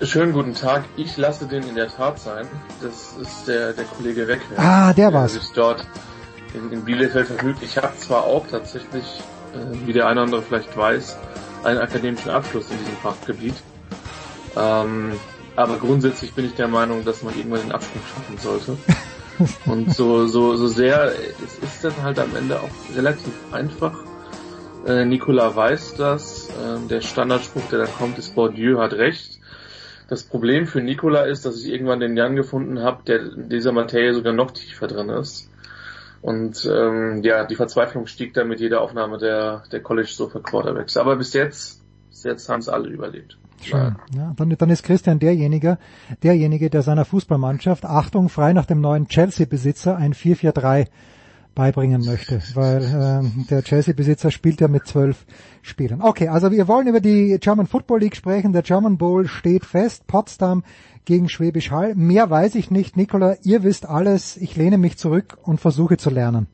Schönen 0.00 0.32
guten 0.32 0.54
Tag. 0.54 0.84
Ich 0.96 1.18
lasse 1.18 1.46
den 1.48 1.64
in 1.64 1.74
der 1.74 1.88
Tat 1.88 2.18
sein. 2.18 2.46
Das 2.80 3.14
ist 3.20 3.46
der, 3.46 3.74
der 3.74 3.84
Kollege 3.84 4.26
Weck. 4.26 4.40
Ah, 4.56 4.94
der 4.94 5.12
war's. 5.12 5.34
sich 5.34 5.52
dort 5.54 5.86
in, 6.54 6.72
in 6.72 6.82
Bielefeld 6.82 7.26
verfügt. 7.26 7.62
Ich 7.62 7.76
habe 7.76 7.94
zwar 7.98 8.24
auch 8.24 8.46
tatsächlich, 8.46 9.04
wie 9.84 9.92
der 9.92 10.06
eine 10.06 10.20
oder 10.20 10.24
andere 10.24 10.42
vielleicht 10.42 10.76
weiß, 10.76 11.16
einen 11.64 11.78
akademischen 11.78 12.30
Abschluss 12.30 12.70
in 12.70 12.78
diesem 12.78 12.96
Fachgebiet. 12.96 13.54
Ähm, 14.56 15.12
aber 15.56 15.78
grundsätzlich 15.78 16.34
bin 16.34 16.44
ich 16.44 16.54
der 16.54 16.68
Meinung, 16.68 17.04
dass 17.04 17.22
man 17.22 17.36
irgendwann 17.36 17.62
den 17.62 17.72
Absprung 17.72 18.02
schaffen 18.14 18.38
sollte. 18.38 18.76
Und 19.66 19.94
so, 19.94 20.26
so, 20.26 20.56
so 20.56 20.66
sehr, 20.66 21.12
es 21.44 21.58
ist 21.58 21.84
dann 21.84 22.02
halt 22.02 22.18
am 22.18 22.34
Ende 22.36 22.60
auch 22.60 22.96
relativ 22.96 23.32
einfach. 23.52 23.98
Äh, 24.86 25.04
Nicola 25.04 25.54
weiß 25.54 25.94
das. 25.96 26.48
Ähm, 26.62 26.88
der 26.88 27.00
Standardspruch, 27.00 27.68
der 27.70 27.80
da 27.80 27.86
kommt, 27.86 28.18
ist 28.18 28.34
Bourdieu 28.34 28.78
hat 28.78 28.94
recht. 28.94 29.40
Das 30.08 30.22
Problem 30.22 30.66
für 30.66 30.80
Nicola 30.80 31.22
ist, 31.22 31.44
dass 31.44 31.60
ich 31.60 31.72
irgendwann 31.72 32.00
den 32.00 32.16
Jan 32.16 32.36
gefunden 32.36 32.80
habe, 32.80 33.02
der 33.06 33.20
in 33.20 33.48
dieser 33.48 33.72
Materie 33.72 34.14
sogar 34.14 34.32
noch 34.32 34.52
tiefer 34.52 34.86
drin 34.86 35.08
ist. 35.08 35.50
Und 36.22 36.68
ähm, 36.70 37.22
ja, 37.22 37.44
die 37.44 37.56
Verzweiflung 37.56 38.06
stieg 38.06 38.34
dann 38.34 38.48
mit 38.48 38.60
jeder 38.60 38.80
Aufnahme 38.80 39.18
der, 39.18 39.62
der 39.70 39.80
College 39.80 40.08
Sofa 40.08 40.40
Quarterbacks. 40.40 40.96
Aber 40.96 41.16
bis 41.16 41.32
jetzt, 41.34 41.82
bis 42.10 42.24
jetzt 42.24 42.48
haben 42.48 42.60
es 42.60 42.68
alle 42.68 42.88
überlebt. 42.88 43.38
Schön. 43.62 43.96
Ja, 44.14 44.34
dann, 44.36 44.50
dann 44.50 44.70
ist 44.70 44.82
Christian 44.82 45.18
derjenige, 45.18 45.78
derjenige, 46.22 46.70
der 46.70 46.82
seiner 46.82 47.04
Fußballmannschaft, 47.04 47.84
Achtung, 47.84 48.28
frei 48.28 48.52
nach 48.52 48.66
dem 48.66 48.80
neuen 48.80 49.08
Chelsea-Besitzer 49.08 49.96
ein 49.96 50.14
4-4-3 50.14 50.86
beibringen 51.54 52.04
möchte, 52.04 52.42
weil 52.54 52.84
äh, 52.84 53.44
der 53.48 53.62
Chelsea-Besitzer 53.62 54.30
spielt 54.30 54.60
ja 54.60 54.68
mit 54.68 54.86
zwölf 54.86 55.24
Spielern. 55.62 56.02
Okay, 56.02 56.28
also 56.28 56.52
wir 56.52 56.68
wollen 56.68 56.86
über 56.86 57.00
die 57.00 57.38
German 57.40 57.66
Football 57.66 58.00
League 58.00 58.14
sprechen. 58.14 58.52
Der 58.52 58.62
German 58.62 58.98
Bowl 58.98 59.26
steht 59.26 59.64
fest. 59.64 60.06
Potsdam 60.06 60.62
gegen 61.06 61.30
Schwäbisch 61.30 61.70
Hall. 61.70 61.94
Mehr 61.94 62.28
weiß 62.28 62.54
ich 62.56 62.70
nicht. 62.70 62.96
Nikola, 62.96 63.36
ihr 63.42 63.62
wisst 63.62 63.86
alles. 63.86 64.36
Ich 64.36 64.56
lehne 64.56 64.76
mich 64.76 64.98
zurück 64.98 65.38
und 65.42 65.58
versuche 65.58 65.96
zu 65.96 66.10
lernen. 66.10 66.48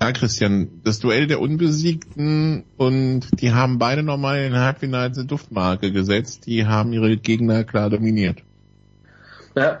Ja, 0.00 0.12
Christian, 0.12 0.80
das 0.84 1.00
Duell 1.00 1.26
der 1.26 1.40
Unbesiegten 1.40 2.62
und 2.76 3.22
die 3.40 3.52
haben 3.52 3.78
beide 3.78 4.04
nochmal 4.04 4.44
in 4.44 4.54
Halbfinale 4.54 5.12
eine 5.12 5.24
Duftmarke 5.24 5.90
gesetzt. 5.90 6.46
Die 6.46 6.66
haben 6.66 6.92
ihre 6.92 7.16
Gegner 7.16 7.64
klar 7.64 7.90
dominiert. 7.90 8.44
Ja, 9.56 9.80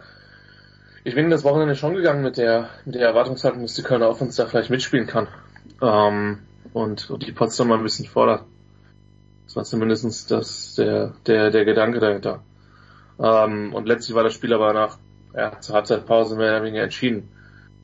ich 1.04 1.14
bin 1.14 1.30
das 1.30 1.44
Wochenende 1.44 1.76
schon 1.76 1.94
gegangen 1.94 2.24
mit 2.24 2.36
der, 2.36 2.68
mit 2.84 2.96
der 2.96 3.06
Erwartungshaltung, 3.06 3.62
dass 3.62 3.74
die 3.74 3.82
Kölner 3.82 4.08
Offense 4.08 4.42
da 4.42 4.48
vielleicht 4.48 4.70
mitspielen 4.70 5.06
kann. 5.06 5.28
Ähm, 5.80 6.38
und, 6.72 7.10
und 7.10 7.26
die 7.26 7.32
Potsdamer 7.32 7.76
ein 7.76 7.84
bisschen 7.84 8.06
fordert. 8.06 8.44
Das 9.46 9.56
war 9.56 9.64
zumindest 9.64 10.30
das, 10.30 10.74
der, 10.74 11.14
der, 11.26 11.50
der 11.50 11.64
Gedanke 11.64 12.00
dahinter. 12.00 12.42
Ähm, 13.20 13.74
und 13.74 13.86
letztlich 13.86 14.14
war 14.14 14.24
das 14.24 14.34
Spiel 14.34 14.52
aber 14.52 14.72
nach, 14.72 14.98
ja, 15.34 15.60
zur 15.60 15.74
Halbzeitpause 15.74 16.36
mehr 16.36 16.56
oder 16.56 16.64
weniger 16.64 16.84
entschieden 16.84 17.28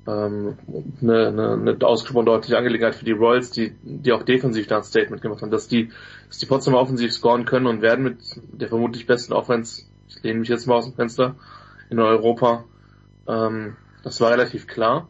ähm, 0.06 0.58
eine, 1.00 1.28
eine, 1.28 1.52
eine 1.52 1.86
ausgesprochen 1.86 2.26
deutliche 2.26 2.58
Angelegenheit 2.58 2.94
für 2.94 3.04
die 3.04 3.12
Royals, 3.12 3.50
die, 3.50 3.74
die 3.82 4.12
auch 4.12 4.22
defensiv 4.22 4.66
da 4.66 4.78
ein 4.78 4.84
Statement 4.84 5.22
gemacht 5.22 5.42
haben, 5.42 5.50
dass 5.50 5.68
die, 5.68 5.90
dass 6.28 6.38
die 6.38 6.46
Potsdamer 6.46 6.78
offensiv 6.78 7.12
scoren 7.12 7.44
können 7.44 7.66
und 7.66 7.82
werden 7.82 8.04
mit 8.04 8.18
der 8.52 8.68
vermutlich 8.68 9.06
besten 9.06 9.32
Offense, 9.32 9.84
ich 10.08 10.22
lehne 10.22 10.40
mich 10.40 10.48
jetzt 10.48 10.66
mal 10.66 10.76
aus 10.76 10.84
dem 10.84 10.94
Fenster, 10.94 11.36
in 11.90 11.98
Europa. 11.98 12.64
Ähm, 13.26 13.76
das 14.02 14.20
war 14.20 14.30
relativ 14.30 14.66
klar. 14.66 15.08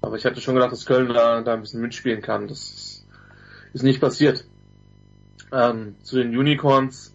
Aber 0.00 0.16
ich 0.16 0.24
hatte 0.24 0.40
schon 0.40 0.54
gedacht, 0.54 0.72
dass 0.72 0.86
Köln 0.86 1.08
da, 1.08 1.40
da 1.40 1.54
ein 1.54 1.60
bisschen 1.60 1.80
mitspielen 1.80 2.20
kann. 2.20 2.48
Das 2.48 3.04
ist 3.72 3.82
nicht 3.82 4.00
passiert. 4.00 4.44
Ähm, 5.52 5.94
zu 6.02 6.16
den 6.16 6.36
Unicorns, 6.36 7.13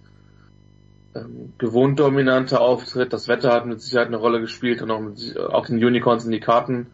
ähm, 1.16 1.54
gewohnt 1.58 2.00
dominanter 2.00 2.62
Auftritt. 2.62 3.14
Das 3.14 3.28
Wetter 3.28 3.52
hat 3.52 3.66
mit 3.66 3.82
Sicherheit 3.82 4.08
eine 4.08 4.18
Rolle 4.18 4.40
gespielt 4.42 4.82
und 4.82 4.92
auch, 4.92 5.00
mit, 5.00 5.38
auch 5.38 5.66
den 5.66 5.84
Unicorns 5.84 6.26
in 6.26 6.32
die 6.32 6.40
Karten, 6.40 6.88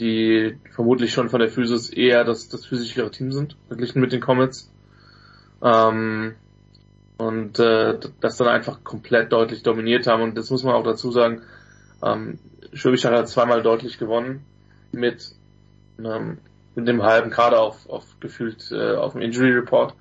die 0.00 0.58
vermutlich 0.74 1.12
schon 1.12 1.28
von 1.28 1.40
der 1.40 1.48
Physis 1.48 1.90
eher 1.90 2.24
das, 2.24 2.48
das 2.48 2.66
physischere 2.66 3.10
Team 3.10 3.32
sind, 3.32 3.56
verglichen 3.68 4.00
mit 4.00 4.12
den 4.12 4.20
Comets. 4.20 4.70
Ähm, 5.62 6.34
und 7.18 7.58
äh, 7.58 7.98
das 8.20 8.36
dann 8.36 8.48
einfach 8.48 8.84
komplett 8.84 9.32
deutlich 9.32 9.62
dominiert 9.62 10.06
haben. 10.06 10.22
Und 10.22 10.36
das 10.36 10.50
muss 10.50 10.64
man 10.64 10.74
auch 10.74 10.84
dazu 10.84 11.10
sagen, 11.10 11.42
ähm, 12.02 12.38
Schwäbisch 12.72 13.04
hat 13.04 13.28
zweimal 13.28 13.62
deutlich 13.62 13.98
gewonnen 13.98 14.44
mit, 14.92 15.32
ähm, 15.98 16.38
mit 16.74 16.86
dem 16.86 17.02
halben 17.02 17.30
Kader 17.30 17.60
auf, 17.60 17.88
auf 17.88 18.04
gefühlt 18.20 18.70
äh, 18.70 18.96
auf 18.96 19.12
dem 19.12 19.22
Injury 19.22 19.52
Report. 19.52 19.94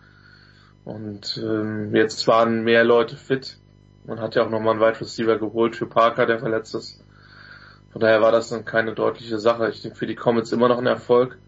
Und 0.86 1.42
ähm, 1.44 1.94
jetzt 1.96 2.28
waren 2.28 2.64
mehr 2.64 2.84
Leute 2.84 3.18
fit. 3.18 3.58
Man 4.06 4.20
hat 4.20 4.36
ja 4.36 4.46
auch 4.46 4.52
nochmal 4.52 4.74
einen 4.74 4.82
Wide 4.82 5.02
Receiver 5.02 5.40
geholt 5.40 5.76
für 5.76 5.88
Parker, 5.88 6.28
der 6.28 6.40
verletzt 6.40 6.76
ist. 6.76 7.04
Von 7.92 8.02
daher 8.02 8.22
war 8.22 8.32
das 8.32 8.50
dann 8.50 8.66
keine 8.66 8.94
deutliche 8.94 9.40
Sache. 9.40 9.70
Ich 9.70 9.82
denke 9.82 9.98
für 9.98 10.06
die 10.06 10.16
Comets 10.16 10.52
immer 10.52 10.68
noch 10.68 10.78
ein 10.78 10.86
Erfolg, 10.86 11.40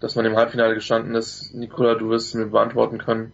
dass 0.00 0.16
man 0.16 0.26
im 0.26 0.36
Halbfinale 0.36 0.74
gestanden 0.74 1.14
ist. 1.14 1.54
Nikola, 1.54 1.94
du 1.94 2.10
wirst 2.10 2.28
es 2.28 2.34
mir 2.34 2.46
beantworten 2.46 2.98
können. 2.98 3.32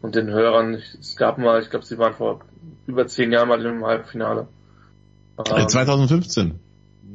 Und 0.00 0.16
den 0.16 0.28
Hörern, 0.30 0.82
es 0.98 1.14
gab 1.16 1.38
mal, 1.38 1.62
ich 1.62 1.70
glaube, 1.70 1.86
sie 1.86 1.96
waren 1.96 2.14
vor 2.14 2.40
über 2.88 3.06
zehn 3.06 3.30
Jahren 3.30 3.48
mal 3.48 3.64
im 3.64 3.84
Halbfinale. 3.86 4.48
Ähm, 5.38 5.68
2015. 5.68 6.58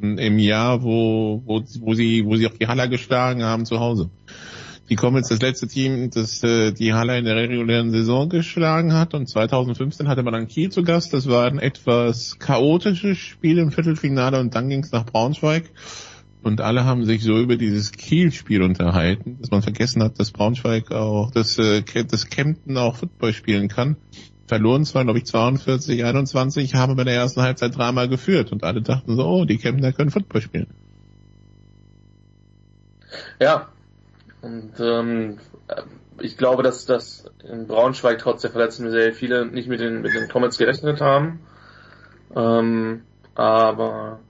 Im 0.00 0.38
Jahr, 0.38 0.82
wo, 0.82 1.42
wo, 1.44 1.62
wo 1.80 1.94
sie, 1.94 2.24
wo 2.24 2.36
sie 2.36 2.46
auch 2.46 2.54
die 2.54 2.66
Haller 2.66 2.88
geschlagen 2.88 3.42
haben 3.42 3.66
zu 3.66 3.78
Hause. 3.78 4.08
Die 4.88 4.96
Comets 4.96 5.28
das 5.28 5.40
letzte 5.40 5.68
Team, 5.68 6.10
das 6.10 6.42
äh, 6.42 6.72
die 6.72 6.94
Halle 6.94 7.18
in 7.18 7.26
der 7.26 7.36
regulären 7.36 7.90
Saison 7.90 8.28
geschlagen 8.28 8.94
hat 8.94 9.12
und 9.12 9.28
2015 9.28 10.08
hatte 10.08 10.22
man 10.22 10.32
dann 10.32 10.48
Kiel 10.48 10.70
zu 10.70 10.82
Gast. 10.82 11.12
Das 11.12 11.28
war 11.28 11.46
ein 11.46 11.58
etwas 11.58 12.38
chaotisches 12.38 13.18
Spiel 13.18 13.58
im 13.58 13.70
Viertelfinale 13.70 14.40
und 14.40 14.54
dann 14.54 14.68
ging 14.68 14.82
es 14.82 14.90
nach 14.90 15.04
Braunschweig 15.04 15.70
und 16.42 16.60
alle 16.60 16.84
haben 16.84 17.04
sich 17.04 17.22
so 17.22 17.38
über 17.38 17.56
dieses 17.56 17.92
Kiel-Spiel 17.92 18.62
unterhalten, 18.62 19.38
dass 19.40 19.50
man 19.50 19.62
vergessen 19.62 20.02
hat, 20.02 20.18
dass 20.18 20.30
Braunschweig 20.30 20.92
auch, 20.92 21.30
dass, 21.30 21.58
äh, 21.58 21.82
das 22.04 22.30
Kempten 22.30 22.76
auch 22.76 22.96
Football 22.96 23.32
spielen 23.32 23.68
kann. 23.68 23.96
Verloren 24.46 24.84
zwar, 24.86 25.04
glaube 25.04 25.18
ich, 25.18 25.26
42, 25.26 26.04
21, 26.04 26.74
haben 26.74 26.96
bei 26.96 27.04
der 27.04 27.14
ersten 27.14 27.42
Halbzeit 27.42 27.76
dreimal 27.76 28.08
geführt 28.08 28.52
und 28.52 28.64
alle 28.64 28.80
dachten 28.80 29.14
so, 29.16 29.26
oh, 29.26 29.44
die 29.44 29.58
Kemptener 29.58 29.92
können 29.92 30.10
Football 30.10 30.40
spielen. 30.40 30.68
Ja, 33.40 33.68
und 34.40 34.72
ähm, 34.80 35.38
ich 36.20 36.36
glaube, 36.36 36.62
dass 36.62 36.84
das 36.84 37.30
in 37.48 37.66
Braunschweig 37.66 38.18
trotz 38.18 38.42
der 38.42 38.50
Verletzten 38.50 38.90
sehr 38.90 39.12
viele 39.12 39.46
nicht 39.46 39.68
mit 39.68 39.80
den 39.80 40.02
mit 40.02 40.14
den 40.14 40.28
Comets 40.28 40.58
gerechnet 40.58 41.00
haben. 41.00 41.40
Ähm, 42.34 43.02
aber 43.34 44.20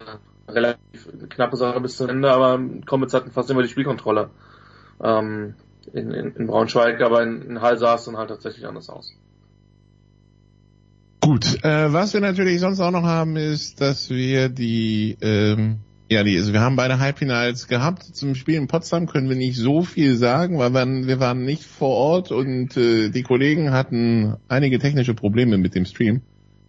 äh, 0.00 0.52
relativ 0.52 1.08
knappe 1.28 1.56
Sache 1.56 1.80
bis 1.80 1.96
zum 1.96 2.08
Ende, 2.08 2.30
aber 2.30 2.60
Comets 2.86 3.14
hatten 3.14 3.30
fast 3.30 3.50
immer 3.50 3.62
die 3.62 3.68
Spielkontrolle 3.68 4.30
ähm, 5.02 5.54
in, 5.92 6.12
in, 6.12 6.32
in 6.34 6.46
Braunschweig, 6.46 7.00
aber 7.00 7.22
in, 7.22 7.42
in 7.42 7.60
Hall 7.60 7.78
sah 7.78 7.94
es 7.94 8.04
dann 8.04 8.16
halt 8.16 8.30
tatsächlich 8.30 8.66
anders 8.66 8.88
aus. 8.88 9.12
Gut, 11.20 11.62
äh, 11.64 11.92
was 11.92 12.14
wir 12.14 12.20
natürlich 12.20 12.60
sonst 12.60 12.80
auch 12.80 12.90
noch 12.90 13.02
haben, 13.02 13.36
ist, 13.36 13.80
dass 13.80 14.08
wir 14.08 14.48
die 14.48 15.18
ähm, 15.20 15.80
ja, 16.10 16.24
die, 16.24 16.36
also 16.36 16.52
wir 16.52 16.60
haben 16.60 16.74
beide 16.74 16.98
Halbfinals 16.98 17.68
gehabt. 17.68 18.02
Zum 18.02 18.34
Spiel 18.34 18.56
in 18.56 18.66
Potsdam 18.66 19.06
können 19.06 19.28
wir 19.28 19.36
nicht 19.36 19.56
so 19.56 19.82
viel 19.82 20.16
sagen, 20.16 20.58
weil 20.58 20.70
wir, 20.70 21.06
wir 21.06 21.20
waren 21.20 21.44
nicht 21.44 21.62
vor 21.62 21.94
Ort 21.94 22.32
und 22.32 22.76
äh, 22.76 23.10
die 23.10 23.22
Kollegen 23.22 23.70
hatten 23.70 24.34
einige 24.48 24.80
technische 24.80 25.14
Probleme 25.14 25.56
mit 25.56 25.76
dem 25.76 25.84
Stream. 25.84 26.22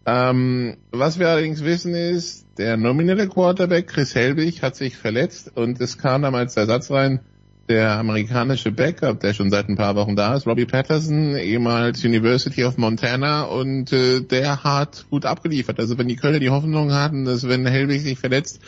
Ähm, 0.05 0.77
was 0.91 1.17
wir 1.17 1.29
allerdings 1.29 1.63
wissen 1.63 1.95
ist, 1.95 2.45
der 2.59 2.77
nominelle 2.77 3.27
Quarterback 3.27 3.87
Chris 3.87 4.13
Helbig 4.13 4.61
hat 4.61 4.75
sich 4.75 4.95
verletzt 4.95 5.51
und 5.55 5.81
es 5.81 5.97
kam 5.97 6.21
damals 6.21 6.53
der 6.53 6.67
Satz 6.67 6.91
rein, 6.91 7.19
der 7.67 7.97
amerikanische 7.97 8.71
Backup, 8.71 9.21
der 9.21 9.33
schon 9.33 9.49
seit 9.49 9.69
ein 9.69 9.75
paar 9.75 9.95
Wochen 9.95 10.15
da 10.15 10.35
ist, 10.35 10.45
Robbie 10.45 10.65
Patterson, 10.65 11.35
ehemals 11.35 12.03
University 12.03 12.63
of 12.63 12.77
Montana 12.77 13.43
und 13.43 13.91
äh, 13.91 14.21
der 14.21 14.63
hat 14.63 15.05
gut 15.09 15.25
abgeliefert. 15.25 15.79
Also 15.79 15.97
wenn 15.97 16.07
die 16.07 16.15
Kölner 16.15 16.39
die 16.39 16.49
Hoffnung 16.49 16.93
hatten, 16.93 17.25
dass 17.25 17.47
wenn 17.47 17.65
Helbig 17.65 18.01
sich 18.01 18.19
verletzt, 18.19 18.59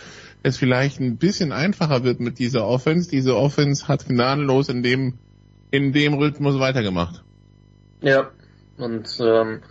es 0.44 0.58
vielleicht 0.58 1.00
ein 1.00 1.18
bisschen 1.18 1.54
einfacher 1.54 2.04
wird 2.04 2.20
mit 2.20 2.38
dieser 2.38 2.68
Offense. 2.68 3.10
Diese 3.10 3.36
Offense 3.36 3.88
hat 3.88 4.08
gnadenlos 4.08 4.68
in 4.68 4.84
dem, 4.84 5.18
in 5.72 5.94
dem 5.94 6.14
Rhythmus 6.14 6.60
weitergemacht. 6.60 7.24
Ja, 8.02 8.30
und 8.78 9.08
ähm, 9.22 9.62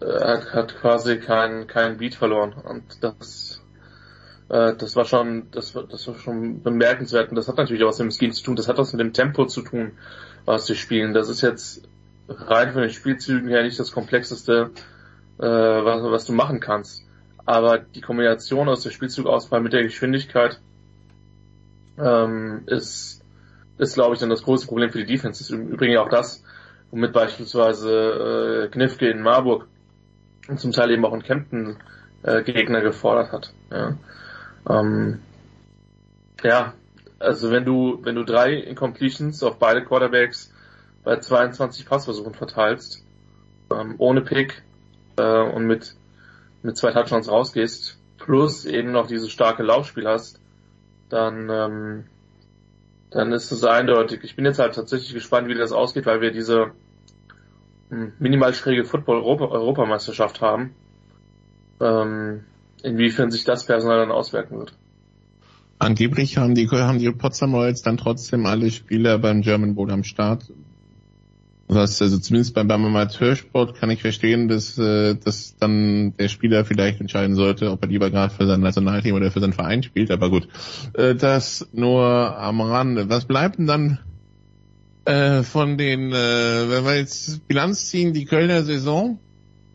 er 0.00 0.44
hat 0.52 0.76
quasi 0.76 1.18
keinen 1.18 1.66
keinen 1.66 1.98
Beat 1.98 2.14
verloren 2.14 2.52
und 2.52 3.02
das 3.02 3.60
äh, 4.48 4.76
das 4.76 4.94
war 4.94 5.04
schon 5.04 5.50
das 5.50 5.72
das 5.72 6.06
war 6.06 6.14
schon 6.14 6.62
bemerkenswert 6.62 7.30
und 7.30 7.36
das 7.36 7.48
hat 7.48 7.56
natürlich 7.56 7.82
auch 7.82 7.88
was 7.88 7.98
mit 7.98 8.12
dem 8.12 8.16
Scheme 8.16 8.32
zu 8.32 8.44
tun. 8.44 8.54
Das 8.56 8.68
hat 8.68 8.78
was 8.78 8.92
mit 8.92 9.00
dem 9.00 9.12
Tempo 9.12 9.46
zu 9.46 9.62
tun, 9.62 9.92
was 10.44 10.66
sie 10.66 10.76
spielen. 10.76 11.14
Das 11.14 11.28
ist 11.28 11.40
jetzt 11.40 11.88
rein 12.28 12.72
von 12.72 12.82
den 12.82 12.90
Spielzügen 12.92 13.48
her 13.48 13.64
nicht 13.64 13.80
das 13.80 13.90
komplexeste, 13.90 14.70
äh, 15.38 15.42
was, 15.42 16.02
was 16.04 16.26
du 16.26 16.32
machen 16.32 16.60
kannst 16.60 17.07
aber 17.48 17.78
die 17.78 18.02
Kombination 18.02 18.68
aus 18.68 18.82
der 18.82 18.90
Spielzugauswahl 18.90 19.62
mit 19.62 19.72
der 19.72 19.82
Geschwindigkeit 19.82 20.60
ähm, 21.98 22.64
ist, 22.66 23.22
ist 23.78 23.94
glaube 23.94 24.12
ich, 24.12 24.20
dann 24.20 24.28
das 24.28 24.42
große 24.42 24.66
Problem 24.66 24.90
für 24.90 24.98
die 24.98 25.06
Defense. 25.06 25.40
Das 25.40 25.48
ist 25.48 25.56
im 25.56 25.68
Übrigen 25.68 25.96
auch 25.96 26.10
das, 26.10 26.44
womit 26.90 27.14
beispielsweise 27.14 28.66
äh, 28.66 28.68
Knifke 28.68 29.08
in 29.08 29.22
Marburg 29.22 29.66
und 30.46 30.60
zum 30.60 30.72
Teil 30.72 30.90
eben 30.90 31.06
auch 31.06 31.14
in 31.14 31.22
Kempten 31.22 31.78
äh, 32.22 32.42
Gegner 32.42 32.82
gefordert 32.82 33.32
hat. 33.32 33.54
Ja. 33.70 33.96
Ähm, 34.68 35.20
ja, 36.44 36.74
also 37.18 37.50
wenn 37.50 37.64
du, 37.64 37.98
wenn 38.02 38.14
du 38.14 38.24
drei 38.24 38.56
Incompletions 38.56 39.42
auf 39.42 39.58
beide 39.58 39.82
Quarterbacks 39.86 40.52
bei 41.02 41.16
22 41.16 41.86
Passversuchen 41.86 42.34
verteilst, 42.34 43.06
ähm, 43.72 43.94
ohne 43.96 44.20
Pick 44.20 44.62
äh, 45.16 45.22
und 45.22 45.66
mit 45.66 45.94
mit 46.62 46.76
zwei 46.76 46.92
Touchdowns 46.92 47.30
rausgehst, 47.30 47.98
plus 48.18 48.64
eben 48.64 48.92
noch 48.92 49.06
dieses 49.06 49.30
starke 49.30 49.62
Laufspiel 49.62 50.06
hast, 50.06 50.40
dann, 51.08 51.48
ähm, 51.50 52.04
dann 53.10 53.32
ist 53.32 53.50
es 53.50 53.64
eindeutig. 53.64 54.20
Ich 54.24 54.36
bin 54.36 54.44
jetzt 54.44 54.58
halt 54.58 54.74
tatsächlich 54.74 55.14
gespannt, 55.14 55.48
wie 55.48 55.54
das 55.54 55.72
ausgeht, 55.72 56.06
weil 56.06 56.20
wir 56.20 56.30
diese 56.30 56.72
hm, 57.90 58.12
minimal 58.18 58.52
schräge 58.54 58.84
Football-Europameisterschaft 58.84 60.40
haben. 60.40 60.74
Ähm, 61.80 62.44
inwiefern 62.82 63.30
sich 63.30 63.44
das 63.44 63.64
Personal 63.64 63.98
dann 63.98 64.10
auswirken 64.10 64.58
wird. 64.58 64.72
Angeblich 65.78 66.38
haben 66.38 66.54
die, 66.54 66.68
haben 66.68 66.98
die 66.98 67.10
Potsdamer 67.10 67.68
jetzt 67.68 67.86
dann 67.86 67.96
trotzdem 67.96 68.46
alle 68.46 68.70
Spieler 68.70 69.18
beim 69.18 69.42
German 69.42 69.76
Bowl 69.76 69.90
am 69.90 70.02
Start. 70.02 70.52
Was, 71.70 72.00
also 72.00 72.16
zumindest 72.18 72.54
beim, 72.54 72.66
beim 72.66 72.86
Amateursport 72.86 73.74
kann 73.78 73.90
ich 73.90 74.00
verstehen, 74.00 74.48
dass, 74.48 74.78
äh, 74.78 75.14
dass 75.14 75.54
dann 75.58 76.16
der 76.16 76.28
Spieler 76.28 76.64
vielleicht 76.64 76.98
entscheiden 77.00 77.36
sollte, 77.36 77.70
ob 77.70 77.82
er 77.82 77.88
lieber 77.88 78.10
gerade 78.10 78.32
für 78.32 78.46
sein 78.46 78.60
Nationalteam 78.60 79.14
oder 79.14 79.30
für 79.30 79.40
seinen 79.40 79.52
Verein 79.52 79.82
spielt, 79.82 80.10
aber 80.10 80.30
gut. 80.30 80.48
Äh, 80.94 81.14
das 81.14 81.68
nur 81.72 82.06
am 82.06 82.62
Rande. 82.62 83.10
Was 83.10 83.26
bleibt 83.26 83.58
denn 83.58 83.66
dann 83.66 83.98
äh, 85.04 85.42
von 85.42 85.76
den, 85.76 86.10
äh, 86.10 86.70
wenn 86.70 86.84
wir 86.86 86.96
jetzt 86.96 87.46
Bilanz 87.48 87.90
ziehen, 87.90 88.14
die 88.14 88.24
Kölner 88.24 88.62
Saison? 88.62 89.18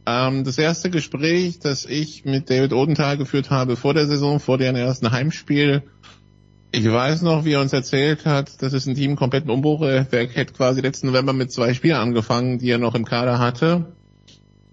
Ähm, 0.08 0.44
das 0.44 0.58
erste 0.58 0.89
Gespräch, 0.89 1.60
das 1.60 1.86
ich 1.86 2.26
mit 2.26 2.50
David 2.50 2.74
Odenthal 2.74 3.18
geführt 3.18 3.52
habe 3.52 3.76
vor 3.76 3.94
der 3.94 4.08
Saison, 4.08 4.39
vor 4.39 4.58
deren 4.58 4.76
ersten 4.76 5.12
Heimspiel, 5.12 5.84
ich 6.76 6.91
weiß 6.91 7.21
noch, 7.21 7.45
wie 7.45 7.53
er 7.53 7.61
uns 7.61 7.71
erzählt 7.71 8.26
hat, 8.26 8.63
das 8.63 8.74
ist 8.74 8.88
ein 8.88 8.95
Team 8.95 9.15
kompletten 9.15 9.51
Umbruch. 9.51 9.84
Er 9.84 10.05
hätte 10.05 10.53
quasi 10.53 10.82
letzten 10.82 11.05
November 11.07 11.32
mit 11.32 11.51
zwei 11.51 11.76
Spielen 11.76 11.97
angefangen, 11.97 12.57
die 12.57 12.71
er 12.71 12.80
noch 12.80 12.95
im 12.95 13.05
Kader 13.05 13.38
hatte. 13.38 13.86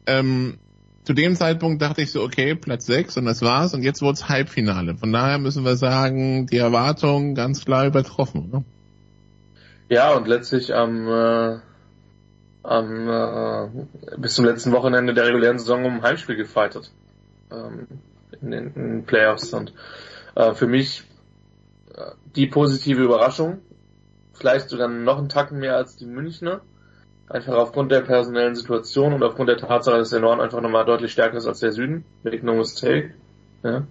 Ähm, 0.07 0.57
zu 1.05 1.13
dem 1.13 1.37
Zeitpunkt 1.37 1.83
dachte 1.83 2.01
ich 2.01 2.11
so, 2.11 2.23
okay, 2.23 2.55
Platz 2.55 2.87
6 2.87 3.19
und 3.19 3.27
das 3.27 3.43
war's. 3.43 3.75
Und 3.75 3.83
jetzt 3.83 4.01
wurde 4.01 4.15
es 4.15 4.31
Halbfinale. 4.31 4.97
Von 4.97 5.13
daher 5.13 5.37
müssen 5.39 5.63
wir 5.63 5.77
sagen, 5.77 6.47
die 6.47 6.57
Erwartungen 6.57 7.35
ganz 7.35 7.67
klar 7.67 7.87
übertroffen. 7.87 8.49
Oder? 8.51 8.65
Ja, 9.91 10.15
und 10.15 10.27
letztlich 10.27 10.75
am, 10.75 11.07
äh, 11.07 11.59
am 12.63 13.09
äh, 13.11 14.17
bis 14.17 14.37
zum 14.37 14.47
letzten 14.47 14.73
Wochenende 14.73 15.13
der 15.13 15.27
regulären 15.27 15.59
Saison 15.59 15.85
um 15.85 15.97
ein 15.97 16.03
Heimspiel 16.03 16.37
gefeitet. 16.37 16.91
Ähm, 17.53 17.89
in 18.41 18.51
den, 18.53 18.67
in 18.69 18.89
den 18.89 19.05
Playoffs. 19.05 19.53
Und 19.53 19.75
äh, 20.35 20.55
für 20.55 20.67
mich 20.67 21.05
die 22.37 22.47
positive 22.47 23.03
Überraschung. 23.03 23.59
Vielleicht 24.35 24.69
sogar 24.69 24.89
noch 24.89 25.19
einen 25.19 25.29
Tacken 25.29 25.59
mehr 25.59 25.77
als 25.77 25.97
die 25.97 26.07
Münchner. 26.07 26.61
Einfach 27.29 27.55
aufgrund 27.55 27.93
der 27.93 28.01
personellen 28.01 28.57
Situation 28.57 29.13
und 29.13 29.23
aufgrund 29.23 29.49
der 29.49 29.59
Tatsache, 29.59 29.99
dass 29.99 30.11
der 30.11 30.21
Norden 30.21 30.41
einfach 30.41 30.61
nochmal 30.61 30.85
deutlich 30.85 31.13
stärker 31.13 31.37
ist 31.37 31.47
als 31.47 31.61
der 31.61 31.73
Süden. 31.73 32.05
Make 32.23 32.45
no 32.45 32.55
mistake. 32.55 33.15
Ja. 33.63 33.87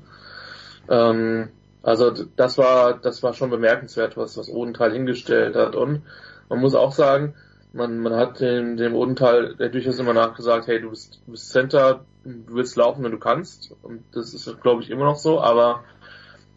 Ähm, 0.89 1.49
also 1.81 2.11
das 2.11 2.57
war, 2.57 2.99
das 2.99 3.23
war 3.23 3.33
schon 3.33 3.49
bemerkenswert, 3.49 4.17
was, 4.17 4.37
was 4.37 4.49
Odenthal 4.49 4.91
hingestellt 4.91 5.55
hat. 5.55 5.75
Und 5.75 6.01
man 6.49 6.59
muss 6.59 6.75
auch 6.75 6.91
sagen, 6.91 7.35
man, 7.71 7.99
man 7.99 8.15
hat 8.15 8.39
dem, 8.39 8.77
dem 8.77 8.95
Odenthal 8.95 9.55
durchaus 9.55 9.99
immer 9.99 10.13
nachgesagt, 10.13 10.67
hey, 10.67 10.81
du 10.81 10.89
bist, 10.89 11.21
du 11.25 11.31
bist 11.31 11.49
Center, 11.49 12.05
du 12.23 12.55
willst 12.55 12.75
laufen, 12.75 13.03
wenn 13.03 13.11
du 13.11 13.19
kannst. 13.19 13.73
Und 13.83 14.03
das 14.11 14.33
ist, 14.33 14.61
glaube 14.61 14.81
ich, 14.81 14.89
immer 14.89 15.05
noch 15.05 15.17
so, 15.17 15.39
aber 15.39 15.83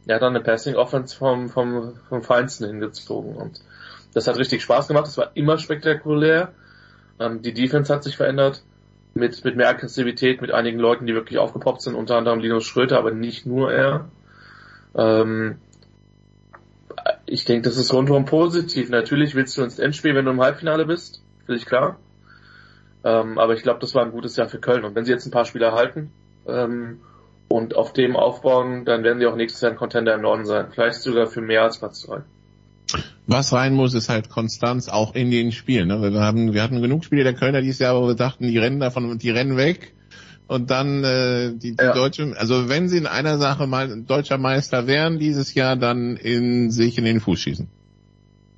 er 0.07 0.16
hat 0.16 0.22
dann 0.22 0.34
eine 0.34 0.44
Passing 0.44 0.74
Offense 0.74 1.16
vom, 1.16 1.48
vom, 1.48 1.94
vom 2.09 2.22
Feinsten 2.22 2.66
hingezogen 2.66 3.36
und 3.36 3.61
das 4.14 4.26
hat 4.26 4.36
richtig 4.36 4.62
Spaß 4.62 4.88
gemacht. 4.88 5.07
Es 5.07 5.16
war 5.16 5.30
immer 5.34 5.59
spektakulär. 5.59 6.53
Ähm, 7.18 7.42
die 7.42 7.55
Defense 7.55 7.92
hat 7.92 8.05
sich 8.05 8.16
verändert 8.16 8.62
mit, 9.14 9.44
mit 9.44 9.57
mehr 9.57 9.68
Aggressivität, 9.68 10.40
mit 10.40 10.53
einigen 10.53 10.78
Leuten, 10.78 11.07
die 11.07 11.14
wirklich 11.14 11.38
aufgepoppt 11.38 11.82
sind, 11.82 11.94
unter 11.94 12.16
anderem 12.16 12.40
Linus 12.40 12.64
Schröter, 12.64 12.98
aber 12.98 13.11
nicht 13.11 13.46
nur 13.46 13.72
er. 13.72 14.09
Ähm, 14.94 15.57
ich 17.26 17.44
denke, 17.44 17.68
das 17.68 17.78
ist 17.78 17.92
rundherum 17.92 18.24
positiv. 18.26 18.90
Natürlich 18.90 19.34
willst 19.34 19.57
du 19.57 19.62
ins 19.62 19.78
Endspiel, 19.78 20.14
wenn 20.14 20.24
du 20.24 20.32
im 20.32 20.40
Halbfinale 20.40 20.84
bist, 20.84 21.22
völlig 21.46 21.66
klar. 21.66 21.98
Ähm, 23.05 23.38
aber 23.38 23.55
ich 23.55 23.62
glaube, 23.62 23.80
das 23.80 23.94
war 23.94 24.05
ein 24.05 24.12
gutes 24.12 24.36
Jahr 24.36 24.48
für 24.48 24.61
Köln. 24.61 24.84
Und 24.84 24.94
wenn 24.94 25.05
sie 25.05 25.12
jetzt 25.12 25.26
ein 25.26 25.32
paar 25.32 25.44
Spieler 25.44 25.72
halten, 25.72 26.12
ähm, 26.46 27.00
und 27.53 27.76
auf 27.76 27.92
dem 27.92 28.16
aufbauen, 28.16 28.84
dann 28.84 29.05
werden 29.05 29.20
sie 29.20 29.26
auch 29.26 29.36
nächstes 29.36 29.61
Jahr 29.61 29.72
ein 29.72 29.76
Contender 29.76 30.14
im 30.14 30.22
Norden 30.22 30.46
sein. 30.46 30.68
Vielleicht 30.72 31.00
sogar 31.00 31.26
für 31.26 31.42
mehr 31.42 31.62
als 31.62 31.78
Platz 31.78 32.07
3. 32.07 32.22
Was 33.26 33.53
rein 33.53 33.74
muss, 33.74 33.94
ist 33.94 34.09
halt 34.09 34.28
Konstanz 34.28 34.88
auch 34.88 35.14
in 35.14 35.30
den 35.30 35.53
Spielen. 35.53 35.88
Ne? 35.88 36.00
Wir, 36.00 36.20
haben, 36.20 36.55
wir 36.55 36.62
hatten 36.62 36.80
genug 36.82 37.05
Spiele 37.05 37.24
der 37.24 37.34
Kölner 37.34 37.61
dieses 37.61 37.78
Jahr, 37.78 38.00
wo 38.00 38.07
wir 38.07 38.14
dachten, 38.14 38.46
die 38.46 38.59
rennen 38.59 38.80
davon, 38.80 39.18
die 39.18 39.30
rennen 39.30 39.57
weg. 39.57 39.94
Und 40.48 40.70
dann 40.70 41.05
äh, 41.05 41.53
die, 41.55 41.76
die 41.76 41.84
ja. 41.84 41.92
Deutschen, 41.92 42.34
also 42.34 42.68
wenn 42.68 42.88
sie 42.88 42.98
in 42.98 43.07
einer 43.07 43.38
Sache 43.38 43.66
mal 43.66 44.03
deutscher 44.03 44.38
Meister 44.38 44.86
wären 44.86 45.18
dieses 45.18 45.55
Jahr, 45.55 45.76
dann 45.76 46.16
in 46.16 46.70
sich 46.70 46.98
in 46.98 47.05
den 47.05 47.20
Fuß 47.20 47.38
schießen. 47.38 47.68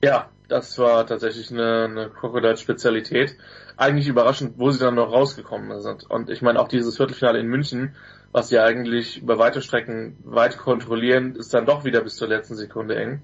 Ja, 0.02 0.28
das 0.48 0.78
war 0.78 1.06
tatsächlich 1.06 1.50
eine, 1.50 1.84
eine 1.84 2.10
Crocodile-Spezialität. 2.10 3.36
Eigentlich 3.76 4.08
überraschend, 4.08 4.54
wo 4.56 4.70
sie 4.70 4.78
dann 4.78 4.94
noch 4.94 5.12
rausgekommen 5.12 5.80
sind. 5.82 6.08
Und 6.08 6.30
ich 6.30 6.42
meine, 6.42 6.60
auch 6.60 6.68
dieses 6.68 6.96
Viertelfinale 6.96 7.38
in 7.38 7.46
München 7.46 7.94
was 8.34 8.48
sie 8.48 8.58
eigentlich 8.58 9.22
über 9.22 9.38
weite 9.38 9.62
Strecken 9.62 10.16
weit 10.24 10.58
kontrollieren, 10.58 11.36
ist 11.36 11.54
dann 11.54 11.66
doch 11.66 11.84
wieder 11.84 12.00
bis 12.00 12.16
zur 12.16 12.26
letzten 12.26 12.56
Sekunde 12.56 12.96
eng. 12.96 13.22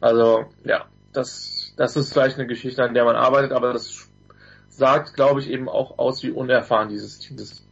Also 0.00 0.46
ja, 0.64 0.86
das, 1.12 1.72
das 1.76 1.94
ist 1.94 2.12
vielleicht 2.12 2.38
eine 2.38 2.48
Geschichte, 2.48 2.82
an 2.82 2.92
der 2.92 3.04
man 3.04 3.14
arbeitet, 3.14 3.52
aber 3.52 3.72
das 3.72 4.08
sagt, 4.68 5.14
glaube 5.14 5.38
ich, 5.38 5.48
eben 5.48 5.68
auch 5.68 5.96
aus, 5.96 6.24
wie 6.24 6.32
unerfahren 6.32 6.88
dieses 6.88 7.20
Team 7.20 7.38
ist. 7.38 7.62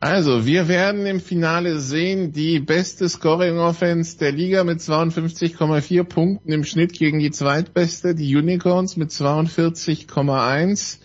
Also, 0.00 0.46
wir 0.46 0.68
werden 0.68 1.04
im 1.04 1.20
Finale 1.20 1.78
sehen, 1.78 2.32
die 2.32 2.58
beste 2.58 3.10
Scoring 3.10 3.58
Offense 3.58 4.16
der 4.16 4.32
Liga 4.32 4.64
mit 4.64 4.78
52,4 4.78 6.04
Punkten 6.04 6.50
im 6.50 6.64
Schnitt 6.64 6.94
gegen 6.94 7.18
die 7.18 7.30
zweitbeste, 7.30 8.14
die 8.14 8.34
Unicorns 8.34 8.96
mit 8.96 9.10
42,1. 9.10 10.98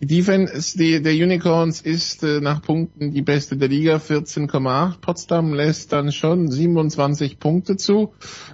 Die 0.00 0.06
Defense 0.06 0.76
die, 0.76 1.02
der 1.02 1.14
Unicorns 1.14 1.80
ist 1.80 2.22
äh, 2.22 2.40
nach 2.40 2.60
Punkten 2.60 3.12
die 3.12 3.22
beste 3.22 3.56
der 3.56 3.68
Liga, 3.68 3.96
14,8. 3.96 5.00
Potsdam 5.00 5.54
lässt 5.54 5.92
dann 5.92 6.12
schon 6.12 6.50
27 6.50 7.38
Punkte 7.38 7.76
zu. 7.76 8.12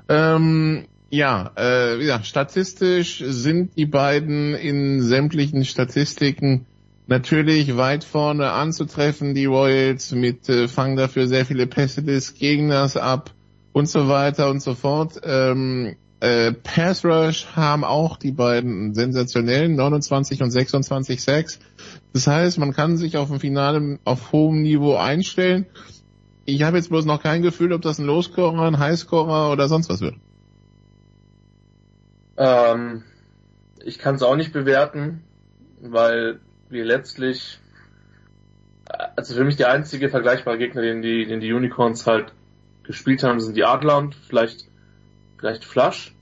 Ähm, 0.09 0.85
ja, 1.11 1.51
äh, 1.59 2.05
ja, 2.05 2.23
statistisch 2.23 3.23
sind 3.27 3.77
die 3.77 3.87
beiden 3.87 4.55
in 4.55 5.03
sämtlichen 5.03 5.65
Statistiken 5.65 6.67
natürlich 7.09 7.77
weit 7.77 8.05
vorne 8.05 8.53
anzutreffen. 8.53 9.35
Die 9.35 9.47
Royals 9.47 10.13
mit 10.13 10.49
äh, 10.49 10.69
fangen 10.69 10.97
dafür 10.97 11.27
sehr 11.27 11.45
viele 11.45 11.67
Pässe 11.67 12.05
des 12.05 12.35
Gegners 12.35 12.97
ab 12.97 13.33
und 13.73 13.89
so 13.89 14.09
weiter 14.09 14.49
und 14.49 14.63
so 14.63 14.75
fort. 14.75 15.21
Ähm, 15.25 15.97
äh, 16.23 16.53
Pass 16.53 17.05
Rush 17.05 17.49
haben 17.57 17.83
auch 17.83 18.17
die 18.17 18.31
beiden 18.31 18.95
sensationellen 18.95 19.75
29 19.75 20.41
und 20.41 20.53
26 20.53 21.21
Sacks. 21.21 21.59
Das 22.13 22.29
heißt, 22.29 22.61
man 22.61 22.73
kann 22.73 22.97
sich 22.97 23.17
auf 23.17 23.29
dem 23.29 23.41
Finale 23.41 23.99
auf 24.05 24.31
hohem 24.31 24.63
Niveau 24.63 24.95
einstellen. 24.95 25.67
Ich 26.45 26.63
habe 26.63 26.77
jetzt 26.77 26.91
bloß 26.91 27.07
noch 27.07 27.21
kein 27.21 27.43
Gefühl, 27.43 27.73
ob 27.73 27.83
das 27.83 27.99
ein 27.99 28.07
Lowscorer, 28.07 28.63
ein 28.63 28.79
Highscorer 28.79 29.51
oder 29.51 29.67
sonst 29.67 29.89
was 29.89 30.01
wird. 30.01 30.15
Ähm, 32.37 33.03
ich 33.85 33.99
kann 33.99 34.15
es 34.15 34.23
auch 34.23 34.37
nicht 34.37 34.53
bewerten, 34.53 35.25
weil 35.81 36.39
wir 36.69 36.85
letztlich, 36.85 37.59
also 39.17 39.35
für 39.35 39.45
mich 39.45 39.57
der 39.57 39.73
einzige 39.73 40.09
vergleichbare 40.09 40.59
Gegner, 40.59 40.83
den 40.83 41.03
die, 41.03 41.27
den 41.27 41.41
die 41.41 41.53
Unicorns 41.53 42.07
halt 42.07 42.33
gespielt 42.85 43.25
haben, 43.25 43.41
sind 43.41 43.57
die 43.57 43.65
Adler 43.65 43.99
und 43.99 44.15
vielleicht 44.15 44.72
vielleicht 45.43 45.65
Flush, 45.65 46.15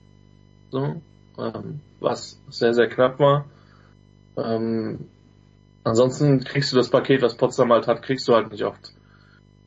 so, 0.71 1.03
ähm, 1.39 1.81
was 2.01 2.41
sehr, 2.49 2.73
sehr 2.73 2.89
knapp 2.89 3.19
war. 3.21 3.45
Ähm, 4.39 5.09
ansonsten 5.85 6.43
kriegst 6.43 6.73
du 6.73 6.77
das 6.77 6.89
Paket, 6.89 7.21
was 7.21 7.37
Potsdam 7.37 7.71
halt 7.71 7.87
hat, 7.87 8.03
kriegst 8.03 8.27
du 8.27 8.35
halt 8.35 8.51
nicht 8.51 8.65
oft. 8.65 8.95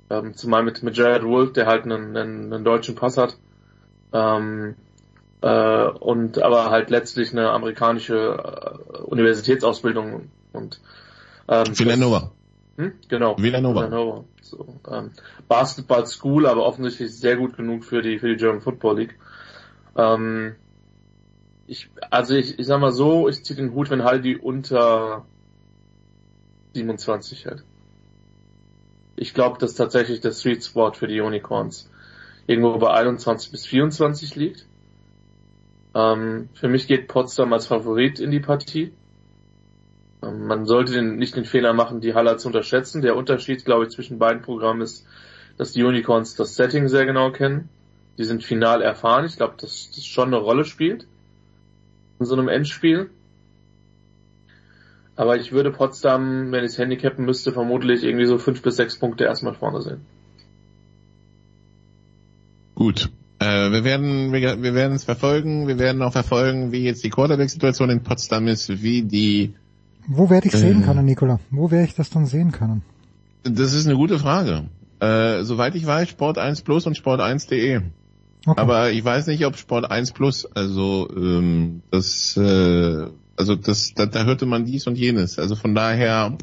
Ähm, 0.10 0.34
zumal 0.34 0.64
mit, 0.64 0.82
mit 0.82 0.98
Jared 0.98 1.24
Wolf, 1.24 1.54
der 1.54 1.68
halt 1.68 1.84
einen, 1.84 2.18
einen, 2.18 2.52
einen 2.52 2.66
deutschen 2.66 2.96
Pass 2.96 3.18
hat. 3.18 3.38
Ähm, 4.12 4.74
äh, 5.42 5.88
und 5.88 6.42
aber 6.42 6.72
halt 6.72 6.90
letztlich 6.90 7.32
eine 7.32 7.52
amerikanische 7.52 8.16
äh, 8.16 9.02
Universitätsausbildung 9.04 10.32
und 10.52 10.82
ähm, 11.48 11.78
Villanova. 11.78 12.32
Hm? 12.78 12.94
Genau. 13.08 13.38
Villanova. 13.38 13.82
Villanova. 13.84 14.24
So, 14.42 14.80
ähm, 14.92 15.12
Basketball 15.48 16.08
School, 16.08 16.48
aber 16.48 16.66
offensichtlich 16.66 17.16
sehr 17.16 17.38
gut 17.38 17.56
genug 17.56 17.86
für 17.86 18.02
die 18.02 18.18
für 18.18 18.30
die 18.30 18.38
German 18.38 18.62
Football 18.62 18.98
League. 18.98 19.16
Ähm, 19.96 20.56
ich, 21.68 21.90
also 22.12 22.36
ich, 22.36 22.60
ich 22.60 22.66
sag 22.66 22.80
mal 22.80 22.92
so, 22.92 23.28
ich 23.30 23.44
ziehe 23.44 23.58
den 23.58 23.74
Hut, 23.74 23.90
wenn 23.90 24.04
Haldi 24.04 24.36
unter 24.36 25.26
27 26.74 27.46
hält. 27.46 27.64
Ich 29.16 29.34
glaube, 29.34 29.60
dass 29.60 29.76
tatsächlich 29.76 30.22
der 30.22 30.32
Sweet 30.32 30.64
Spot 30.64 30.92
für 30.94 31.08
die 31.08 31.22
Unicorns 31.22 31.90
irgendwo 32.48 32.78
bei 32.78 32.92
21 32.92 33.52
bis 33.52 33.66
24 33.66 34.36
liegt. 34.36 34.68
Ähm, 35.96 36.50
für 36.54 36.68
mich 36.68 36.88
geht 36.88 37.08
Potsdam 37.08 37.54
als 37.54 37.68
Favorit 37.68 38.20
in 38.20 38.32
die 38.32 38.40
Partie. 38.40 38.92
Ähm, 40.24 40.48
man 40.48 40.66
sollte 40.66 40.94
den, 40.94 41.18
nicht 41.18 41.36
den 41.36 41.46
Fehler 41.46 41.74
machen, 41.74 42.02
die 42.02 42.16
Haller 42.16 42.38
zu 42.38 42.48
unterschätzen. 42.48 43.02
Der 43.02 43.16
Unterschied, 43.16 43.64
glaube 43.64 43.86
ich, 43.86 43.92
zwischen 43.92 44.18
beiden 44.18 44.42
Programmen 44.42 44.82
ist, 44.82 45.06
dass 45.58 45.72
die 45.72 45.84
Unicorns 45.84 46.36
das 46.36 46.56
Setting 46.56 46.88
sehr 46.88 47.06
genau 47.06 47.32
kennen 47.32 47.70
die 48.18 48.24
sind 48.24 48.44
final 48.44 48.82
erfahren. 48.82 49.26
Ich 49.26 49.38
glaube, 49.38 49.56
dass 49.60 49.92
das 49.96 50.06
schon 50.06 50.28
eine 50.28 50.38
Rolle 50.38 50.66
spielt 50.66 51.08
in 52.20 52.26
so 52.26 52.36
einem 52.36 52.48
Endspiel. 52.48 53.10
Aber 55.16 55.38
ich 55.38 55.52
würde 55.52 55.72
Potsdam, 55.72 56.52
wenn 56.52 56.64
ich 56.64 56.72
es 56.72 56.78
handicappen 56.80 57.26
müsste, 57.26 57.52
vermutlich 57.52 58.04
irgendwie 58.04 58.26
so 58.26 58.38
fünf 58.38 58.62
bis 58.62 58.76
sechs 58.78 58.98
Punkte 58.98 59.26
erstmal 59.26 59.54
vorne 59.54 59.82
sehen. 59.82 60.02
Gut. 62.76 63.12
Äh, 63.40 63.72
wir 63.72 63.84
werden 63.84 64.32
wir, 64.32 64.62
wir 64.62 64.74
werden 64.74 64.94
es 64.96 65.04
verfolgen. 65.04 65.68
Wir 65.68 65.78
werden 65.78 66.02
auch 66.02 66.12
verfolgen, 66.14 66.72
wie 66.72 66.84
jetzt 66.84 67.04
die 67.04 67.10
Quarterback-Situation 67.10 67.90
in 67.90 68.02
Potsdam 68.04 68.48
ist, 68.48 68.82
wie 68.82 69.04
die. 69.04 69.54
Wo 70.08 70.30
werde 70.30 70.48
ich 70.48 70.54
Äh. 70.54 70.58
sehen 70.58 70.84
können, 70.84 71.06
Nicola? 71.06 71.40
Wo 71.52 71.70
werde 71.72 71.86
ich 71.86 71.96
das 71.96 72.10
dann 72.10 72.26
sehen 72.26 72.52
können? 72.52 72.82
Das 73.44 73.74
ist 73.74 73.86
eine 73.86 73.96
gute 73.96 74.18
Frage. 74.20 74.66
Äh, 75.00 75.44
soweit 75.44 75.76
ich 75.76 75.86
weiß, 75.86 76.10
Sport 76.10 76.38
1 76.38 76.62
Plus 76.62 76.88
und 76.88 76.96
Sport 76.96 77.20
1.de. 77.22 77.78
Okay. 77.78 77.86
Aber 78.46 78.92
ich 78.92 79.04
weiß 79.04 79.28
nicht, 79.28 79.46
ob 79.46 79.58
Sport 79.58 79.90
1 79.90 80.12
Plus, 80.12 80.46
also 80.54 81.10
ähm, 81.16 81.82
das, 81.92 82.36
äh, 82.38 83.08
also 83.38 83.56
das, 83.56 83.94
da, 83.96 84.06
da 84.06 84.26
hörte 84.26 84.46
man 84.46 84.66
dies 84.66 84.86
und 84.88 84.98
jenes. 84.98 85.40
Also 85.40 85.56
von 85.56 85.74
daher, 85.74 86.38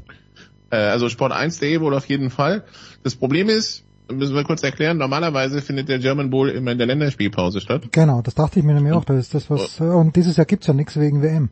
äh, 0.71 0.77
also 0.77 1.09
Sport 1.09 1.33
1.de 1.33 1.81
wohl 1.81 1.95
auf 1.95 2.07
jeden 2.07 2.31
Fall. 2.31 2.65
Das 3.03 3.15
Problem 3.17 3.49
ist, 3.49 3.85
müssen 4.11 4.35
wir 4.35 4.45
kurz 4.45 4.63
erklären, 4.63 4.99
normalerweise 4.99 5.63
findet 5.63 5.89
der 5.89 5.99
German 5.99 6.31
Bowl 6.31 6.49
immer 6.49 6.73
in 6.73 6.79
der 6.79 6.87
Länderspielpause 6.87 7.61
statt. 7.61 7.93
Genau, 7.93 8.23
das 8.23 8.35
dachte 8.35 8.59
ich 8.59 8.65
mir 8.65 8.75
nämlich 8.75 8.93
auch. 8.93 9.05
Das 9.05 9.19
ist 9.19 9.35
das, 9.35 9.51
was. 9.51 9.81
äh, 9.81 9.85
Und 9.85 10.17
dieses 10.17 10.37
Jahr 10.37 10.47
gibt's 10.47 10.67
ja 10.67 10.75
nichts 10.75 10.99
wegen 10.99 11.23
WM. 11.23 11.51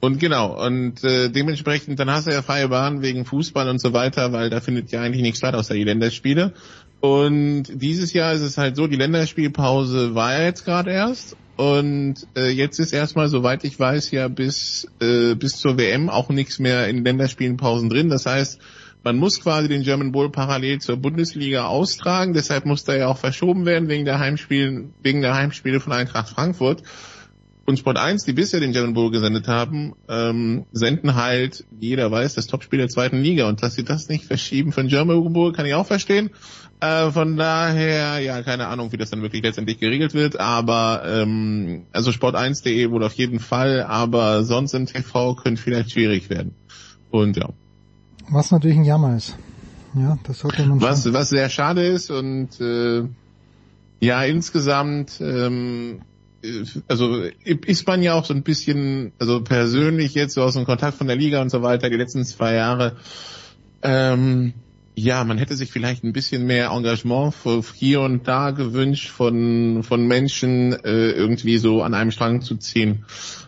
Und 0.00 0.18
genau, 0.18 0.64
und 0.64 1.04
äh, 1.04 1.28
dementsprechend, 1.28 2.00
dann 2.00 2.10
hast 2.10 2.26
du 2.26 2.30
ja 2.30 2.40
freie 2.40 2.68
Bahn 2.68 3.02
wegen 3.02 3.26
Fußball 3.26 3.68
und 3.68 3.80
so 3.80 3.92
weiter, 3.92 4.32
weil 4.32 4.48
da 4.48 4.60
findet 4.60 4.90
ja 4.92 5.02
eigentlich 5.02 5.20
nichts 5.20 5.38
statt 5.38 5.54
außer 5.54 5.74
die 5.74 5.84
Länderspiele. 5.84 6.54
Und 7.00 7.64
dieses 7.68 8.12
Jahr 8.12 8.32
ist 8.34 8.42
es 8.42 8.58
halt 8.58 8.76
so, 8.76 8.86
die 8.86 8.96
Länderspielpause 8.96 10.14
war 10.14 10.38
ja 10.38 10.44
jetzt 10.44 10.64
gerade 10.64 10.90
erst. 10.90 11.36
Und 11.56 12.26
äh, 12.36 12.48
jetzt 12.48 12.78
ist 12.78 12.92
erstmal, 12.92 13.28
soweit 13.28 13.64
ich 13.64 13.78
weiß, 13.78 14.10
ja 14.12 14.28
bis, 14.28 14.88
äh, 15.00 15.34
bis 15.34 15.58
zur 15.58 15.76
WM 15.76 16.08
auch 16.08 16.30
nichts 16.30 16.58
mehr 16.58 16.88
in 16.88 17.04
Länderspielenpausen 17.04 17.90
drin. 17.90 18.08
Das 18.08 18.26
heißt, 18.26 18.60
man 19.02 19.16
muss 19.16 19.40
quasi 19.42 19.68
den 19.68 19.82
German 19.82 20.12
Bowl 20.12 20.30
parallel 20.30 20.80
zur 20.80 20.96
Bundesliga 20.96 21.66
austragen. 21.66 22.34
Deshalb 22.34 22.66
muss 22.66 22.84
da 22.84 22.94
ja 22.94 23.08
auch 23.08 23.18
verschoben 23.18 23.64
werden 23.64 23.88
wegen 23.88 24.04
der 24.04 24.18
Heimspiele, 24.18 24.84
wegen 25.02 25.22
der 25.22 25.34
Heimspiele 25.34 25.80
von 25.80 25.92
Eintracht 25.92 26.28
Frankfurt. 26.28 26.82
Und 27.70 27.78
Sport 27.78 27.98
1, 27.98 28.24
die 28.24 28.32
bisher 28.32 28.58
den 28.58 28.72
German 28.72 28.94
Bowl 28.94 29.12
gesendet 29.12 29.46
haben, 29.46 29.92
ähm, 30.08 30.66
senden 30.72 31.14
halt, 31.14 31.64
wie 31.70 31.90
jeder 31.90 32.10
weiß, 32.10 32.34
das 32.34 32.48
Topspiel 32.48 32.80
der 32.80 32.88
zweiten 32.88 33.22
Liga. 33.22 33.48
Und 33.48 33.62
dass 33.62 33.76
sie 33.76 33.84
das 33.84 34.08
nicht 34.08 34.24
verschieben 34.24 34.72
den 34.72 34.88
German 34.88 35.32
Bowl, 35.32 35.52
kann 35.52 35.66
ich 35.66 35.74
auch 35.74 35.86
verstehen. 35.86 36.30
Äh, 36.80 37.12
von 37.12 37.36
daher, 37.36 38.18
ja, 38.18 38.42
keine 38.42 38.66
Ahnung, 38.66 38.90
wie 38.90 38.96
das 38.96 39.10
dann 39.10 39.22
wirklich 39.22 39.44
letztendlich 39.44 39.78
geregelt 39.78 40.14
wird. 40.14 40.40
Aber 40.40 41.02
ähm, 41.06 41.86
also 41.92 42.10
Sport1.de 42.10 42.90
wohl 42.90 43.04
auf 43.04 43.12
jeden 43.12 43.38
Fall, 43.38 43.84
aber 43.84 44.42
sonst 44.42 44.74
im 44.74 44.86
TV 44.86 45.36
könnte 45.36 45.62
vielleicht 45.62 45.92
schwierig 45.92 46.28
werden. 46.28 46.56
Und 47.12 47.36
ja. 47.36 47.50
Was 48.30 48.50
natürlich 48.50 48.78
ein 48.78 48.84
Jammer 48.84 49.16
ist. 49.16 49.36
Ja, 49.94 50.18
das 50.24 50.40
sollte 50.40 50.66
man 50.66 50.80
Was, 50.80 51.04
schon. 51.04 51.12
was 51.12 51.28
sehr 51.28 51.48
schade 51.50 51.86
ist 51.86 52.10
und 52.10 52.60
äh, 52.60 53.04
ja, 54.00 54.24
insgesamt, 54.24 55.20
ähm, 55.20 56.00
äh, 56.00 56.09
also 56.88 57.22
ist 57.44 57.86
man 57.86 58.02
ja 58.02 58.14
auch 58.14 58.24
so 58.24 58.34
ein 58.34 58.42
bisschen, 58.42 59.12
also 59.18 59.42
persönlich 59.42 60.14
jetzt 60.14 60.34
so 60.34 60.42
aus 60.42 60.54
dem 60.54 60.64
Kontakt 60.64 60.96
von 60.96 61.06
der 61.06 61.16
Liga 61.16 61.42
und 61.42 61.50
so 61.50 61.62
weiter, 61.62 61.90
die 61.90 61.96
letzten 61.96 62.24
zwei 62.24 62.54
Jahre, 62.54 62.96
ähm, 63.82 64.54
ja, 64.94 65.24
man 65.24 65.38
hätte 65.38 65.56
sich 65.56 65.70
vielleicht 65.70 66.04
ein 66.04 66.12
bisschen 66.12 66.46
mehr 66.46 66.70
Engagement 66.70 67.34
hier 67.74 68.00
und 68.00 68.28
da 68.28 68.50
gewünscht 68.50 69.08
von, 69.08 69.82
von 69.82 70.06
Menschen, 70.06 70.72
äh, 70.72 71.10
irgendwie 71.12 71.58
so 71.58 71.82
an 71.82 71.94
einem 71.94 72.10
Strang 72.10 72.42
zu 72.42 72.56
ziehen. 72.56 73.04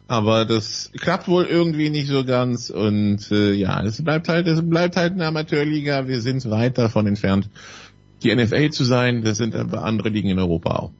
Aber 0.08 0.44
das 0.44 0.90
klappt 0.98 1.28
wohl 1.28 1.44
irgendwie 1.44 1.90
nicht 1.90 2.08
so 2.08 2.24
ganz 2.24 2.70
und 2.70 3.30
äh, 3.30 3.52
ja, 3.52 3.82
es 3.82 4.02
bleibt 4.02 4.28
halt, 4.28 4.46
es 4.46 4.66
bleibt 4.68 4.96
halt 4.96 5.14
eine 5.14 5.26
Amateurliga. 5.26 6.06
Wir 6.06 6.20
sind 6.20 6.48
weit 6.50 6.78
davon 6.78 7.06
entfernt, 7.06 7.50
die 8.22 8.34
NFL 8.34 8.70
zu 8.70 8.84
sein. 8.84 9.22
Das 9.22 9.38
sind 9.38 9.54
aber 9.54 9.84
andere 9.84 10.08
Ligen 10.10 10.28
in 10.28 10.38
Europa 10.38 10.76
auch. 10.76 10.92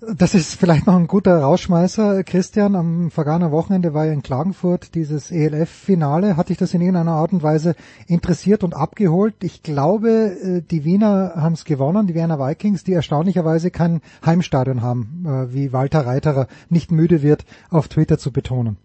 Das 0.00 0.32
ist 0.32 0.54
vielleicht 0.54 0.86
noch 0.86 0.94
ein 0.94 1.08
guter 1.08 1.40
Rausschmeißer, 1.40 2.22
Christian. 2.22 2.76
Am 2.76 3.10
vergangenen 3.10 3.50
Wochenende 3.50 3.94
war 3.94 4.06
ja 4.06 4.12
in 4.12 4.22
Klagenfurt 4.22 4.94
dieses 4.94 5.32
ELF-Finale. 5.32 6.36
Hat 6.36 6.50
dich 6.50 6.56
das 6.56 6.72
in 6.72 6.80
irgendeiner 6.80 7.12
Art 7.12 7.32
und 7.32 7.42
Weise 7.42 7.74
interessiert 8.06 8.62
und 8.62 8.76
abgeholt? 8.76 9.34
Ich 9.42 9.64
glaube, 9.64 10.08
äh, 10.08 10.62
die 10.62 10.84
Wiener 10.84 11.32
haben 11.34 11.54
es 11.54 11.64
gewonnen, 11.64 12.06
die 12.06 12.14
Wiener 12.14 12.38
Vikings, 12.38 12.84
die 12.84 12.92
erstaunlicherweise 12.92 13.72
kein 13.72 14.00
Heimstadion 14.24 14.82
haben, 14.82 15.26
äh, 15.26 15.52
wie 15.52 15.72
Walter 15.72 16.06
Reiterer 16.06 16.46
nicht 16.68 16.92
müde 16.92 17.22
wird, 17.22 17.44
auf 17.68 17.88
Twitter 17.88 18.18
zu 18.18 18.30
betonen. 18.30 18.76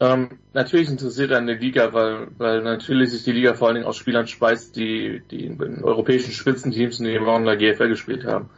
Ähm, 0.00 0.28
natürlich 0.52 0.90
interessiert 0.90 1.32
eine 1.32 1.54
Liga, 1.54 1.94
weil, 1.94 2.26
weil 2.36 2.62
natürlich 2.62 3.12
sich 3.12 3.24
die 3.24 3.32
Liga 3.32 3.54
vor 3.54 3.68
allen 3.68 3.76
Dingen 3.76 3.86
aus 3.86 3.96
Spielern 3.96 4.26
speist, 4.26 4.76
die, 4.76 5.22
die 5.30 5.46
in 5.46 5.82
europäischen 5.82 6.32
Spitzenteams 6.32 7.00
in 7.00 7.06
der 7.06 7.56
GFL 7.56 7.88
gespielt 7.88 8.26
haben. 8.26 8.50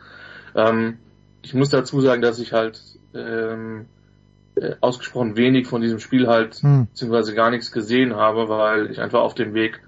Ähm, 0.58 0.98
ich 1.42 1.54
muss 1.54 1.70
dazu 1.70 2.00
sagen, 2.00 2.20
dass 2.20 2.40
ich 2.40 2.52
halt 2.52 2.80
ähm, 3.14 3.86
äh, 4.56 4.74
ausgesprochen 4.80 5.36
wenig 5.36 5.68
von 5.68 5.80
diesem 5.80 6.00
Spiel 6.00 6.26
halt, 6.26 6.56
Hm. 6.56 6.88
beziehungsweise 6.88 7.34
gar 7.34 7.50
nichts 7.50 7.70
gesehen 7.70 8.16
habe, 8.16 8.48
weil 8.48 8.90
ich 8.90 9.00
einfach 9.00 9.20
auf 9.20 9.34
dem 9.34 9.54
Weg 9.54 9.80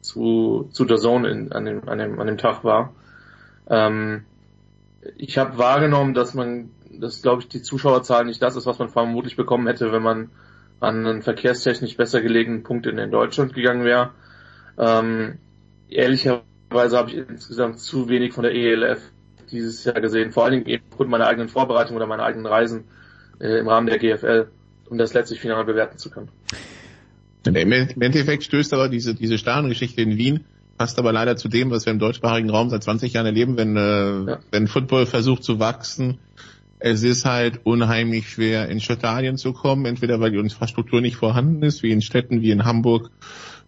zu, 0.00 0.68
zu 0.72 0.84
der 0.84 0.96
Zone 0.96 1.28
in, 1.30 1.52
an, 1.52 1.64
dem, 1.66 1.88
an, 1.88 1.98
dem, 1.98 2.18
an 2.18 2.26
dem 2.26 2.38
Tag 2.38 2.64
war. 2.64 2.94
Ähm, 3.68 4.24
ich 5.16 5.36
habe 5.36 5.58
wahrgenommen, 5.58 6.14
dass 6.14 6.32
man, 6.32 6.70
dass 6.98 7.20
glaube 7.20 7.42
ich 7.42 7.48
die 7.48 7.62
Zuschauerzahl 7.62 8.24
nicht 8.24 8.42
das 8.42 8.56
ist, 8.56 8.66
was 8.66 8.78
man 8.78 8.88
vermutlich 8.88 9.36
bekommen 9.36 9.66
hätte, 9.66 9.92
wenn 9.92 10.02
man 10.02 10.30
an 10.80 11.06
einen 11.06 11.22
verkehrstechnisch 11.22 11.96
besser 11.96 12.22
gelegenen 12.22 12.62
Punkt 12.62 12.86
in, 12.86 12.98
in 12.98 13.10
Deutschland 13.10 13.54
gegangen 13.54 13.84
wäre. 13.84 14.10
Ähm, 14.78 15.38
ehrlicherweise 15.88 16.96
habe 16.96 17.10
ich 17.10 17.16
insgesamt 17.16 17.78
zu 17.78 18.08
wenig 18.08 18.32
von 18.32 18.44
der 18.44 18.54
ELF 18.54 19.12
dieses 19.54 19.84
Jahr 19.84 20.00
gesehen, 20.00 20.32
vor 20.32 20.44
allen 20.44 20.52
Dingen 20.52 20.66
eben 20.66 20.84
aufgrund 20.90 21.10
meiner 21.10 21.26
eigenen 21.26 21.48
Vorbereitung 21.48 21.96
oder 21.96 22.06
meiner 22.06 22.24
eigenen 22.24 22.46
Reisen 22.46 22.84
äh, 23.40 23.58
im 23.58 23.68
Rahmen 23.68 23.86
der 23.86 23.98
GFL, 23.98 24.48
um 24.90 24.98
das 24.98 25.14
letztlich 25.14 25.40
final 25.40 25.64
bewerten 25.64 25.98
zu 25.98 26.10
können. 26.10 26.28
Im 27.46 27.72
Endeffekt 28.00 28.44
stößt 28.44 28.72
aber 28.72 28.88
diese, 28.88 29.14
diese 29.14 29.36
Stadiongeschichte 29.38 30.00
in 30.00 30.16
Wien 30.16 30.44
passt 30.78 30.98
aber 30.98 31.12
leider 31.12 31.36
zu 31.36 31.48
dem, 31.48 31.70
was 31.70 31.86
wir 31.86 31.92
im 31.92 31.98
deutschsprachigen 31.98 32.50
Raum 32.50 32.70
seit 32.70 32.82
20 32.82 33.12
Jahren 33.12 33.26
erleben, 33.26 33.56
wenn, 33.56 33.76
äh, 33.76 34.30
Ja. 34.30 34.38
wenn 34.50 34.66
Football 34.66 35.06
versucht 35.06 35.44
zu 35.44 35.58
wachsen. 35.58 36.18
Es 36.78 37.02
ist 37.02 37.24
halt 37.24 37.60
unheimlich 37.64 38.28
schwer, 38.28 38.68
in 38.68 38.80
Stadien 38.80 39.36
zu 39.36 39.52
kommen, 39.52 39.86
entweder 39.86 40.20
weil 40.20 40.32
die 40.32 40.38
Infrastruktur 40.38 41.00
nicht 41.00 41.16
vorhanden 41.16 41.62
ist, 41.62 41.82
wie 41.82 41.92
in 41.92 42.02
Städten 42.02 42.42
wie 42.42 42.50
in 42.50 42.64
Hamburg 42.64 43.10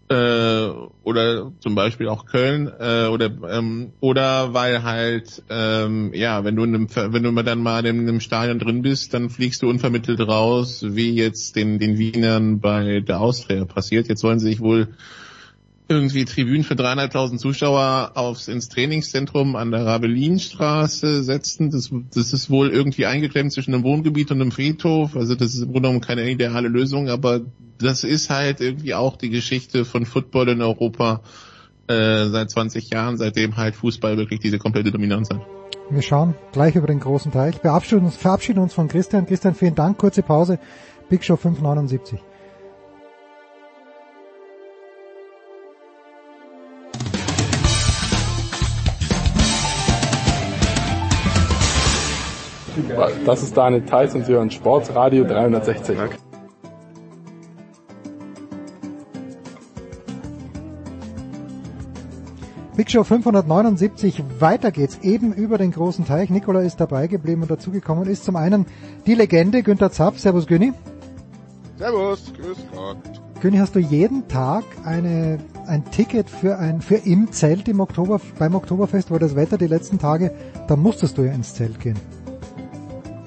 äh, 0.08 0.68
oder 1.02 1.52
zum 1.60 1.74
Beispiel 1.74 2.08
auch 2.08 2.26
Köln 2.26 2.70
äh, 2.78 3.06
oder 3.06 3.30
ähm, 3.50 3.92
oder 4.00 4.54
weil 4.54 4.82
halt 4.82 5.42
ähm, 5.50 6.12
ja 6.14 6.44
wenn 6.44 6.56
du 6.56 6.64
in 6.64 6.74
einem, 6.74 6.88
wenn 6.94 7.22
du 7.22 7.42
dann 7.42 7.62
mal 7.62 7.84
in 7.86 8.00
einem 8.00 8.20
Stadion 8.20 8.58
drin 8.58 8.82
bist, 8.82 9.14
dann 9.14 9.30
fliegst 9.30 9.62
du 9.62 9.68
unvermittelt 9.68 10.20
raus, 10.20 10.84
wie 10.86 11.14
jetzt 11.14 11.56
den 11.56 11.78
den 11.78 11.98
Wienern 11.98 12.60
bei 12.60 13.00
der 13.00 13.20
Austria 13.20 13.64
passiert. 13.64 14.08
Jetzt 14.08 14.22
wollen 14.22 14.38
sie 14.38 14.46
sich 14.46 14.60
wohl 14.60 14.88
irgendwie 15.88 16.24
Tribünen 16.24 16.64
für 16.64 16.74
300.000 16.74 17.38
Zuschauer 17.38 18.12
aufs 18.14 18.48
ins 18.48 18.68
Trainingszentrum 18.68 19.54
an 19.54 19.70
der 19.70 19.86
Rabelinstraße 19.86 21.22
setzen. 21.22 21.70
Das, 21.70 21.90
das 22.12 22.32
ist 22.32 22.50
wohl 22.50 22.70
irgendwie 22.70 23.06
eingeklemmt 23.06 23.52
zwischen 23.52 23.72
einem 23.72 23.84
Wohngebiet 23.84 24.30
und 24.32 24.40
einem 24.40 24.50
Friedhof. 24.50 25.16
Also 25.16 25.36
das 25.36 25.54
ist 25.54 25.60
im 25.60 25.66
Grunde 25.66 25.82
genommen 25.82 26.00
keine 26.00 26.28
ideale 26.28 26.68
Lösung, 26.68 27.08
aber 27.08 27.42
das 27.78 28.02
ist 28.02 28.30
halt 28.30 28.60
irgendwie 28.60 28.94
auch 28.94 29.16
die 29.16 29.30
Geschichte 29.30 29.84
von 29.84 30.06
Football 30.06 30.48
in 30.48 30.62
Europa 30.62 31.20
äh, 31.86 32.26
seit 32.26 32.50
20 32.50 32.90
Jahren, 32.90 33.16
seitdem 33.16 33.56
halt 33.56 33.76
Fußball 33.76 34.16
wirklich 34.16 34.40
diese 34.40 34.58
komplette 34.58 34.90
Dominanz 34.90 35.30
hat. 35.30 35.40
Wir 35.88 36.02
schauen 36.02 36.34
gleich 36.50 36.74
über 36.74 36.88
den 36.88 36.98
großen 36.98 37.30
Teich. 37.30 37.62
Uns, 37.62 38.16
verabschieden 38.16 38.58
uns 38.58 38.74
von 38.74 38.88
Christian. 38.88 39.26
Christian, 39.26 39.54
vielen 39.54 39.76
Dank. 39.76 39.98
Kurze 39.98 40.22
Pause. 40.22 40.58
Big 41.08 41.22
Show 41.22 41.36
579. 41.36 42.18
Das 53.24 53.42
ist 53.42 53.56
Daniel 53.56 53.82
Theiss 53.82 54.14
und 54.14 54.26
Sie 54.26 54.32
hören 54.32 54.50
Sportsradio 54.50 55.24
360. 55.24 55.98
Big 62.76 62.90
Show 62.90 63.04
579, 63.04 64.22
weiter 64.38 64.70
geht's 64.70 64.98
eben 65.00 65.32
über 65.32 65.56
den 65.56 65.70
großen 65.70 66.04
Teich. 66.04 66.28
Nikola 66.28 66.60
ist 66.60 66.78
dabei 66.78 67.06
geblieben 67.06 67.40
und 67.40 67.50
dazugekommen 67.50 68.06
ist 68.06 68.26
zum 68.26 68.36
einen 68.36 68.66
die 69.06 69.14
Legende 69.14 69.62
Günther 69.62 69.90
Zapf. 69.90 70.18
Servus 70.18 70.46
Günni. 70.46 70.74
Servus, 71.78 72.30
grüß 72.34 72.58
Gott. 72.74 72.98
Günni, 73.40 73.56
hast 73.56 73.74
du 73.74 73.78
jeden 73.78 74.28
Tag 74.28 74.64
eine, 74.84 75.38
ein 75.66 75.90
Ticket 75.90 76.28
für 76.28 76.58
ein, 76.58 76.82
für 76.82 76.96
im 76.96 77.32
Zelt 77.32 77.66
im 77.68 77.80
Oktober, 77.80 78.20
beim 78.38 78.54
Oktoberfest, 78.54 79.10
weil 79.10 79.20
das 79.20 79.34
Wetter 79.34 79.56
die 79.56 79.68
letzten 79.68 79.98
Tage, 79.98 80.32
da 80.68 80.76
musstest 80.76 81.16
du 81.16 81.22
ja 81.22 81.32
ins 81.32 81.54
Zelt 81.54 81.80
gehen. 81.80 81.96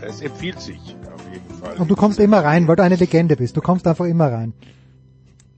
Es 0.09 0.21
empfiehlt 0.21 0.59
sich 0.59 0.97
auf 1.13 1.23
jeden 1.31 1.61
Fall. 1.61 1.77
Und 1.77 1.91
du 1.91 1.95
kommst 1.95 2.19
immer 2.19 2.43
rein, 2.43 2.67
weil 2.67 2.75
du 2.75 2.81
eine 2.81 2.95
Legende 2.95 3.35
bist. 3.35 3.55
Du 3.55 3.61
kommst 3.61 3.85
einfach 3.85 4.05
immer 4.05 4.31
rein. 4.31 4.53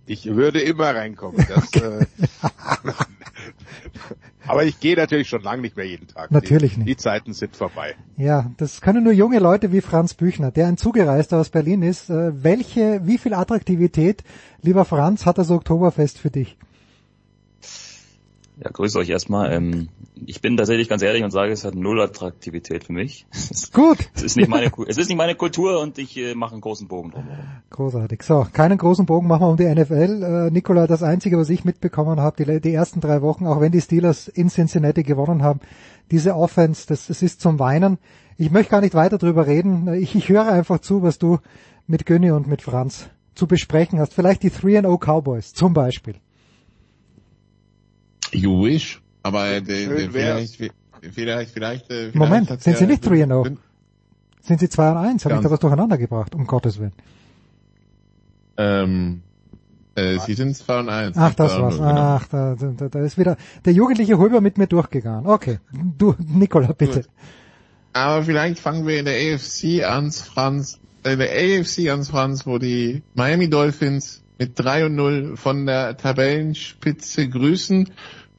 Ich 0.05 0.25
würde 0.25 0.59
immer 0.59 0.93
reinkommen. 0.93 1.45
Das, 1.55 1.71
äh, 1.81 2.05
Aber 4.45 4.65
ich 4.65 4.81
gehe 4.81 4.97
natürlich 4.97 5.29
schon 5.29 5.41
lange 5.41 5.61
nicht 5.61 5.77
mehr 5.77 5.87
jeden 5.87 6.07
Tag. 6.07 6.31
Natürlich 6.31 6.73
die, 6.73 6.79
nicht. 6.79 6.89
Die 6.89 6.97
Zeiten 6.97 7.33
sind 7.33 7.55
vorbei. 7.55 7.95
Ja, 8.17 8.51
das 8.57 8.81
können 8.81 9.05
nur 9.05 9.13
junge 9.13 9.39
Leute 9.39 9.71
wie 9.71 9.79
Franz 9.79 10.15
Büchner, 10.15 10.51
der 10.51 10.67
ein 10.67 10.75
Zugereister 10.75 11.37
aus 11.39 11.49
Berlin 11.49 11.81
ist. 11.81 12.09
Äh, 12.09 12.43
welche, 12.43 13.07
wie 13.07 13.17
viel 13.17 13.33
Attraktivität, 13.33 14.23
lieber 14.61 14.83
Franz, 14.83 15.25
hat 15.25 15.37
das 15.37 15.49
Oktoberfest 15.49 16.17
für 16.17 16.29
dich? 16.29 16.57
Ja, 18.63 18.69
grüße 18.69 18.99
euch 18.99 19.09
erstmal. 19.09 19.51
Ähm, 19.53 19.89
ich 20.23 20.39
bin 20.39 20.55
tatsächlich 20.55 20.87
ganz 20.87 21.01
ehrlich 21.01 21.23
und 21.23 21.31
sage, 21.31 21.51
es 21.51 21.65
hat 21.65 21.73
null 21.73 21.99
Attraktivität 21.99 22.83
für 22.83 22.93
mich. 22.93 23.25
Gut. 23.73 23.97
es 24.13 24.21
ist 24.21 24.37
nicht 24.37 24.49
meine, 24.49 24.71
es 24.87 24.97
ist 24.99 25.07
nicht 25.07 25.17
meine 25.17 25.33
Kultur 25.33 25.81
und 25.81 25.97
ich 25.97 26.15
äh, 26.17 26.35
mache 26.35 26.51
einen 26.51 26.61
großen 26.61 26.87
Bogen 26.87 27.09
drumherum. 27.09 27.45
Großartig. 27.71 28.21
So, 28.21 28.45
keinen 28.53 28.77
großen 28.77 29.07
Bogen 29.07 29.27
machen 29.27 29.41
wir 29.41 29.49
um 29.49 29.57
die 29.57 29.65
NFL. 29.65 30.23
Äh, 30.23 30.51
Nikola, 30.51 30.85
das 30.85 31.01
Einzige, 31.01 31.39
was 31.39 31.49
ich 31.49 31.65
mitbekommen 31.65 32.19
habe, 32.19 32.43
die, 32.43 32.61
die 32.61 32.73
ersten 32.73 33.01
drei 33.01 33.23
Wochen, 33.23 33.47
auch 33.47 33.59
wenn 33.61 33.71
die 33.71 33.81
Steelers 33.81 34.27
in 34.27 34.49
Cincinnati 34.49 35.01
gewonnen 35.01 35.41
haben, 35.41 35.59
diese 36.11 36.35
Offense, 36.35 36.85
das, 36.87 37.07
das 37.07 37.23
ist 37.23 37.41
zum 37.41 37.57
Weinen. 37.57 37.97
Ich 38.37 38.51
möchte 38.51 38.69
gar 38.69 38.81
nicht 38.81 38.93
weiter 38.93 39.17
drüber 39.17 39.47
reden. 39.47 39.91
Ich, 39.95 40.13
ich 40.13 40.29
höre 40.29 40.45
einfach 40.45 40.79
zu, 40.79 41.01
was 41.01 41.17
du 41.17 41.39
mit 41.87 42.05
Günni 42.05 42.29
und 42.29 42.47
mit 42.47 42.61
Franz 42.61 43.09
zu 43.33 43.47
besprechen 43.47 43.97
hast. 43.97 44.13
Vielleicht 44.13 44.43
die 44.43 44.51
3-0 44.51 44.99
Cowboys 44.99 45.53
zum 45.53 45.73
Beispiel. 45.73 46.15
You 48.31 48.63
wish, 48.63 49.01
aber 49.23 49.47
äh, 49.49 49.65
Schön 49.65 50.11
vielleicht, 50.11 50.55
vielleicht, 50.55 50.73
vielleicht, 51.13 51.51
vielleicht, 51.51 51.91
äh, 51.91 52.11
Moment, 52.13 52.47
vielleicht 52.47 52.63
sind 52.63 52.77
sie 52.77 52.87
nicht 52.87 53.05
3-0? 53.05 53.57
Sind 54.41 54.59
sie 54.59 54.69
2 54.69 54.91
und 54.91 54.97
1? 54.97 55.25
Habe 55.25 55.35
ich 55.35 55.41
da 55.41 55.51
was 55.51 55.59
durcheinander 55.59 55.97
gebracht, 55.97 56.33
um 56.33 56.47
Gottes 56.47 56.79
Willen. 56.79 56.93
Ähm, 58.57 59.21
äh, 59.95 60.17
sie 60.19 60.33
sind 60.33 60.55
2 60.55 60.79
und 60.79 60.89
1. 60.89 61.17
Ach, 61.17 61.33
das 61.35 61.53
Genau. 61.53 61.63
war's. 61.65 61.79
Ach, 61.79 62.27
da, 62.27 62.55
da, 62.55 62.89
da 62.89 62.99
ist 63.01 63.17
wieder 63.17 63.37
der 63.65 63.73
jugendliche 63.73 64.17
Hulber 64.17 64.41
mit 64.41 64.57
mir 64.57 64.67
durchgegangen. 64.67 65.27
Okay, 65.27 65.59
du, 65.97 66.15
Nikola, 66.19 66.71
bitte. 66.73 67.05
Aber 67.93 68.23
vielleicht 68.23 68.59
fangen 68.59 68.87
wir 68.87 68.99
in 68.99 69.05
der 69.05 69.35
AFC 69.35 69.83
an, 69.83 70.11
Franz, 70.11 70.79
äh, 71.03 71.13
in 71.13 71.19
der 71.19 71.29
AFC 71.31 71.89
an, 71.89 72.03
Franz, 72.03 72.45
wo 72.45 72.57
die 72.57 73.03
Miami 73.15 73.49
Dolphins 73.49 74.23
mit 74.39 74.57
3 74.57 74.85
und 74.87 74.95
0 74.95 75.37
von 75.37 75.65
der 75.65 75.97
Tabellenspitze 75.97 77.27
grüßen. 77.27 77.89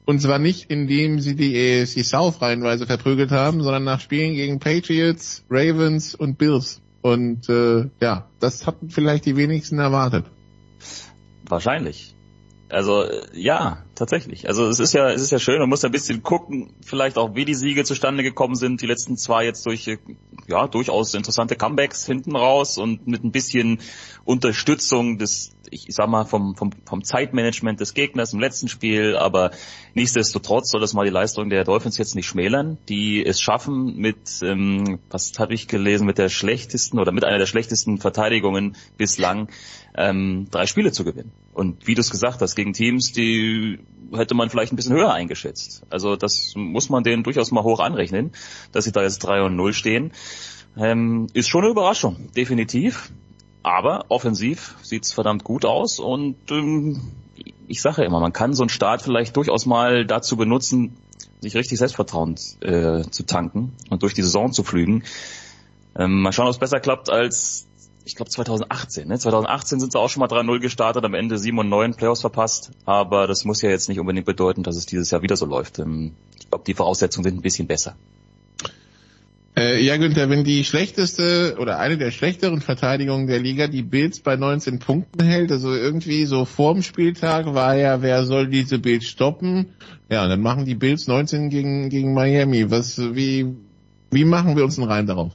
Und 0.05 0.21
zwar 0.21 0.39
nicht, 0.39 0.69
indem 0.69 1.19
sie 1.19 1.35
die 1.35 1.55
AFC 1.55 2.03
South 2.03 2.41
reihenweise 2.41 2.85
verprügelt 2.85 3.31
haben, 3.31 3.61
sondern 3.61 3.83
nach 3.83 4.01
Spielen 4.01 4.35
gegen 4.35 4.59
Patriots, 4.59 5.45
Ravens 5.49 6.13
und 6.13 6.37
Bills. 6.37 6.81
Und 7.01 7.49
äh, 7.49 7.89
ja, 8.01 8.27
das 8.39 8.67
hatten 8.67 8.89
vielleicht 8.89 9.25
die 9.25 9.35
wenigsten 9.35 9.79
erwartet. 9.79 10.25
Wahrscheinlich. 11.47 12.15
Also 12.69 13.03
äh, 13.03 13.21
ja, 13.33 13.83
tatsächlich. 13.93 14.47
Also 14.47 14.67
es 14.67 14.79
ist 14.79 14.93
ja, 14.93 15.11
es 15.11 15.21
ist 15.21 15.31
ja 15.31 15.39
schön, 15.39 15.59
man 15.59 15.69
muss 15.69 15.85
ein 15.85 15.91
bisschen 15.91 16.23
gucken, 16.23 16.73
vielleicht 16.83 17.17
auch 17.17 17.35
wie 17.35 17.45
die 17.45 17.53
Siege 17.53 17.83
zustande 17.83 18.23
gekommen 18.23 18.55
sind. 18.55 18.81
Die 18.81 18.87
letzten 18.87 19.15
zwei 19.15 19.45
jetzt 19.45 19.65
durch 19.65 19.87
äh, 19.87 19.99
ja 20.47 20.67
durchaus 20.67 21.13
interessante 21.13 21.55
Comebacks 21.55 22.05
hinten 22.05 22.35
raus 22.35 22.77
und 22.77 23.05
mit 23.05 23.23
ein 23.23 23.31
bisschen 23.31 23.79
Unterstützung 24.25 25.17
des, 25.17 25.52
ich 25.73 25.87
sag 25.89 26.07
mal 26.07 26.25
vom 26.25 26.55
vom 26.55 26.71
vom 26.85 27.03
Zeitmanagement 27.03 27.79
des 27.79 27.93
Gegners 27.93 28.33
im 28.33 28.39
letzten 28.39 28.67
Spiel. 28.67 29.15
Aber 29.17 29.51
nichtsdestotrotz 29.93 30.71
soll 30.71 30.81
das 30.81 30.93
mal 30.93 31.05
die 31.05 31.11
Leistung 31.11 31.49
der 31.49 31.63
Dolphins 31.63 31.97
jetzt 31.97 32.15
nicht 32.15 32.27
schmälern, 32.27 32.77
die 32.89 33.25
es 33.25 33.41
schaffen 33.41 33.97
mit, 33.97 34.41
ähm, 34.43 34.99
was 35.09 35.33
habe 35.39 35.53
ich 35.53 35.67
gelesen, 35.67 36.05
mit 36.05 36.17
der 36.17 36.29
schlechtesten 36.29 36.99
oder 36.99 37.11
mit 37.11 37.23
einer 37.25 37.37
der 37.37 37.47
schlechtesten 37.47 37.97
Verteidigungen 37.97 38.75
bislang 38.97 39.49
ähm, 39.95 40.47
drei 40.51 40.65
Spiele 40.65 40.91
zu 40.91 41.03
gewinnen. 41.03 41.31
Und 41.53 41.87
wie 41.87 41.95
du 41.95 42.01
es 42.01 42.09
gesagt 42.09 42.41
hast, 42.41 42.55
gegen 42.55 42.73
Teams, 42.73 43.11
die 43.11 43.79
hätte 44.13 44.35
man 44.35 44.49
vielleicht 44.49 44.73
ein 44.73 44.75
bisschen 44.75 44.95
höher 44.95 45.13
eingeschätzt. 45.13 45.83
Also 45.89 46.15
das 46.15 46.53
muss 46.55 46.89
man 46.89 47.03
denen 47.03 47.23
durchaus 47.23 47.51
mal 47.51 47.63
hoch 47.63 47.79
anrechnen, 47.79 48.31
dass 48.71 48.85
sie 48.85 48.91
da 48.91 49.03
jetzt 49.03 49.19
3 49.19 49.43
und 49.43 49.55
0 49.55 49.73
stehen. 49.73 50.11
Ähm, 50.77 51.27
ist 51.33 51.49
schon 51.49 51.63
eine 51.63 51.71
Überraschung, 51.71 52.31
definitiv. 52.35 53.11
Aber 53.63 54.05
offensiv 54.09 54.75
sieht's 54.81 55.13
verdammt 55.13 55.43
gut 55.43 55.65
aus 55.65 55.99
und 55.99 56.35
ähm, 56.51 56.99
ich 57.67 57.81
sage 57.81 58.01
ja 58.01 58.07
immer, 58.07 58.19
man 58.19 58.33
kann 58.33 58.53
so 58.53 58.63
einen 58.63 58.69
Start 58.69 59.01
vielleicht 59.01 59.35
durchaus 59.37 59.65
mal 59.65 60.05
dazu 60.05 60.35
benutzen, 60.35 60.97
sich 61.39 61.55
richtig 61.55 61.79
Selbstvertrauen 61.79 62.35
äh, 62.61 63.03
zu 63.09 63.23
tanken 63.25 63.73
und 63.89 64.03
durch 64.03 64.13
die 64.13 64.21
Saison 64.21 64.51
zu 64.51 64.63
flügen. 64.63 65.03
Ähm, 65.97 66.21
mal 66.21 66.33
schauen, 66.33 66.47
ob 66.47 66.53
es 66.53 66.59
besser 66.59 66.79
klappt 66.79 67.09
als 67.09 67.67
ich 68.05 68.15
glaube 68.15 68.29
2018. 68.29 69.07
Ne? 69.07 69.17
2018 69.17 69.79
sind 69.79 69.91
sie 69.91 69.99
auch 69.99 70.09
schon 70.09 70.19
mal 70.19 70.27
3-0 70.27 70.59
gestartet, 70.59 71.05
am 71.05 71.13
Ende 71.13 71.37
7 71.37 71.57
und 71.57 71.69
9 71.69 71.95
Playoffs 71.95 72.21
verpasst. 72.21 72.71
Aber 72.85 73.27
das 73.27 73.45
muss 73.45 73.61
ja 73.61 73.69
jetzt 73.69 73.87
nicht 73.87 73.99
unbedingt 73.99 74.25
bedeuten, 74.25 74.63
dass 74.63 74.75
es 74.75 74.85
dieses 74.85 75.11
Jahr 75.11 75.21
wieder 75.21 75.37
so 75.37 75.45
läuft. 75.45 75.79
Ähm, 75.79 76.13
ich 76.37 76.49
glaube, 76.49 76.65
die 76.65 76.73
Voraussetzungen 76.73 77.23
sind 77.23 77.37
ein 77.37 77.41
bisschen 77.41 77.67
besser. 77.67 77.95
Äh, 79.55 79.83
ja, 79.83 79.97
Günther, 79.97 80.31
wenn 80.31 80.43
die 80.43 80.63
schlechteste 80.63 81.57
oder 81.59 81.77
eine 81.77 81.97
der 81.97 82.09
schlechteren 82.09 82.59
Verteidigungen 82.59 83.27
der 83.27 83.39
Liga 83.39 83.67
die 83.67 83.83
Bills 83.83 84.19
bei 84.19 84.35
19 84.35 84.79
Punkten 84.79 85.23
hält, 85.23 85.51
also 85.51 85.71
irgendwie 85.71 86.25
so 86.25 86.45
vorm 86.45 86.81
Spieltag 86.81 87.53
war 87.53 87.75
ja, 87.75 88.01
wer 88.01 88.25
soll 88.25 88.47
diese 88.47 88.79
Bills 88.79 89.05
stoppen? 89.05 89.75
Ja, 90.09 90.27
dann 90.27 90.41
machen 90.41 90.65
die 90.65 90.73
Bills 90.73 91.07
19 91.07 91.51
gegen, 91.51 91.89
gegen 91.89 92.15
Miami. 92.15 92.71
Was, 92.71 92.97
wie, 92.97 93.55
wie 94.09 94.25
machen 94.25 94.57
wir 94.57 94.63
uns 94.63 94.79
einen 94.79 94.87
Reim 94.87 95.05
darauf? 95.05 95.33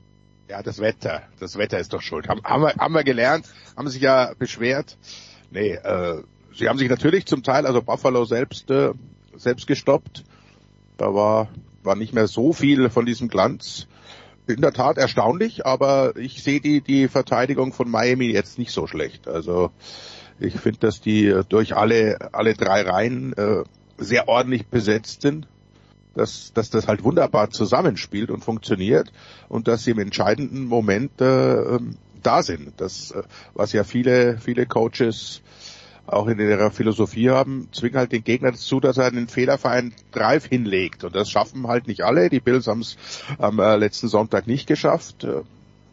Ja, 0.51 0.63
das 0.65 0.81
Wetter. 0.81 1.23
Das 1.39 1.57
Wetter 1.57 1.79
ist 1.79 1.93
doch 1.93 2.03
schuld. 2.03 2.27
Haben, 2.29 2.43
haben, 2.43 2.63
wir, 2.63 2.75
haben 2.77 2.95
wir 2.95 3.05
gelernt, 3.05 3.47
haben 3.77 3.89
sich 3.89 4.03
ja 4.03 4.33
beschwert. 4.37 4.99
Nee, 5.53 5.75
äh, 5.75 6.23
sie 6.57 6.69
haben 6.69 6.79
sich 6.79 6.89
natürlich 6.89 7.27
zum 7.27 7.45
Teil, 7.45 7.67
also 7.67 7.83
Buffalo 7.83 8.25
selbst, 8.25 8.69
äh, 8.71 8.91
selbst 9.37 9.69
gestoppt. 9.69 10.25
Da 10.97 11.15
war, 11.15 11.49
war 11.85 11.95
nicht 11.95 12.15
mehr 12.15 12.27
so 12.27 12.53
viel 12.53 12.91
von 12.91 13.07
diesem 13.07 13.29
Glanz. 13.29 13.87
In 14.49 14.61
der 14.63 14.73
Tat 14.73 14.99
erstaunlich, 14.99 15.67
aber 15.67 16.17
ich 16.17 16.43
sehe 16.43 16.61
die, 16.61 16.81
die 16.81 17.09
Verteidigung 17.09 17.73
von 17.73 17.91
Miami 17.91 18.27
jetzt 18.27 18.59
nicht 18.59 18.73
so 18.73 18.87
schlecht. 18.87 19.29
Also 19.29 19.71
ich 20.41 20.59
finde, 20.59 20.79
dass 20.81 21.01
die 21.01 21.43
durch 21.49 21.77
alle, 21.77 22.33
alle 22.33 22.55
drei 22.55 22.83
Reihen 22.83 23.35
äh, 23.35 23.65
sehr 23.99 24.29
ordentlich 24.29 24.67
besetzt 24.67 25.23
sind 25.23 25.47
dass, 26.19 26.53
dass 26.53 26.69
das 26.69 26.89
halt 26.89 27.05
wunderbar 27.05 27.51
zusammenspielt 27.51 28.31
und 28.31 28.45
funktioniert 28.45 29.13
und 29.49 29.69
dass 29.69 29.85
sie 29.85 29.93
im 29.93 29.99
entscheidenden 29.99 30.65
Moment 30.65 31.21
äh, 31.21 31.55
ähm, 31.77 31.97
da 32.23 32.43
sind. 32.43 32.73
Das, 32.79 33.13
äh, 33.13 33.23
was 33.55 33.73
ja 33.73 33.85
viele, 33.85 34.39
viele 34.39 34.67
Coaches 34.67 35.43
auch 36.09 36.27
in 36.27 36.39
ihrer 36.39 36.71
Philosophie 36.71 37.31
haben, 37.31 37.69
zwingen 37.73 37.99
halt 37.99 38.13
den 38.13 38.25
Gegner 38.25 38.51
dazu, 38.51 38.81
dass 38.81 38.97
er 38.97 39.07
einen 39.07 39.29
fehlerfreien 39.29 39.93
Drive 40.11 40.47
hinlegt. 40.47 41.05
Und 41.05 41.15
das 41.15 41.31
schaffen 41.31 41.69
halt 41.69 41.87
nicht 41.87 42.03
alle. 42.03 42.31
Die 42.31 42.41
Bills 42.41 42.67
haben 42.67 42.81
es 42.81 42.97
am 43.39 43.59
äh, 43.59 43.77
letzten 43.77 44.09
Sonntag 44.09 44.47
nicht 44.47 44.67
geschafft. 44.67 45.25
Äh, 45.25 45.43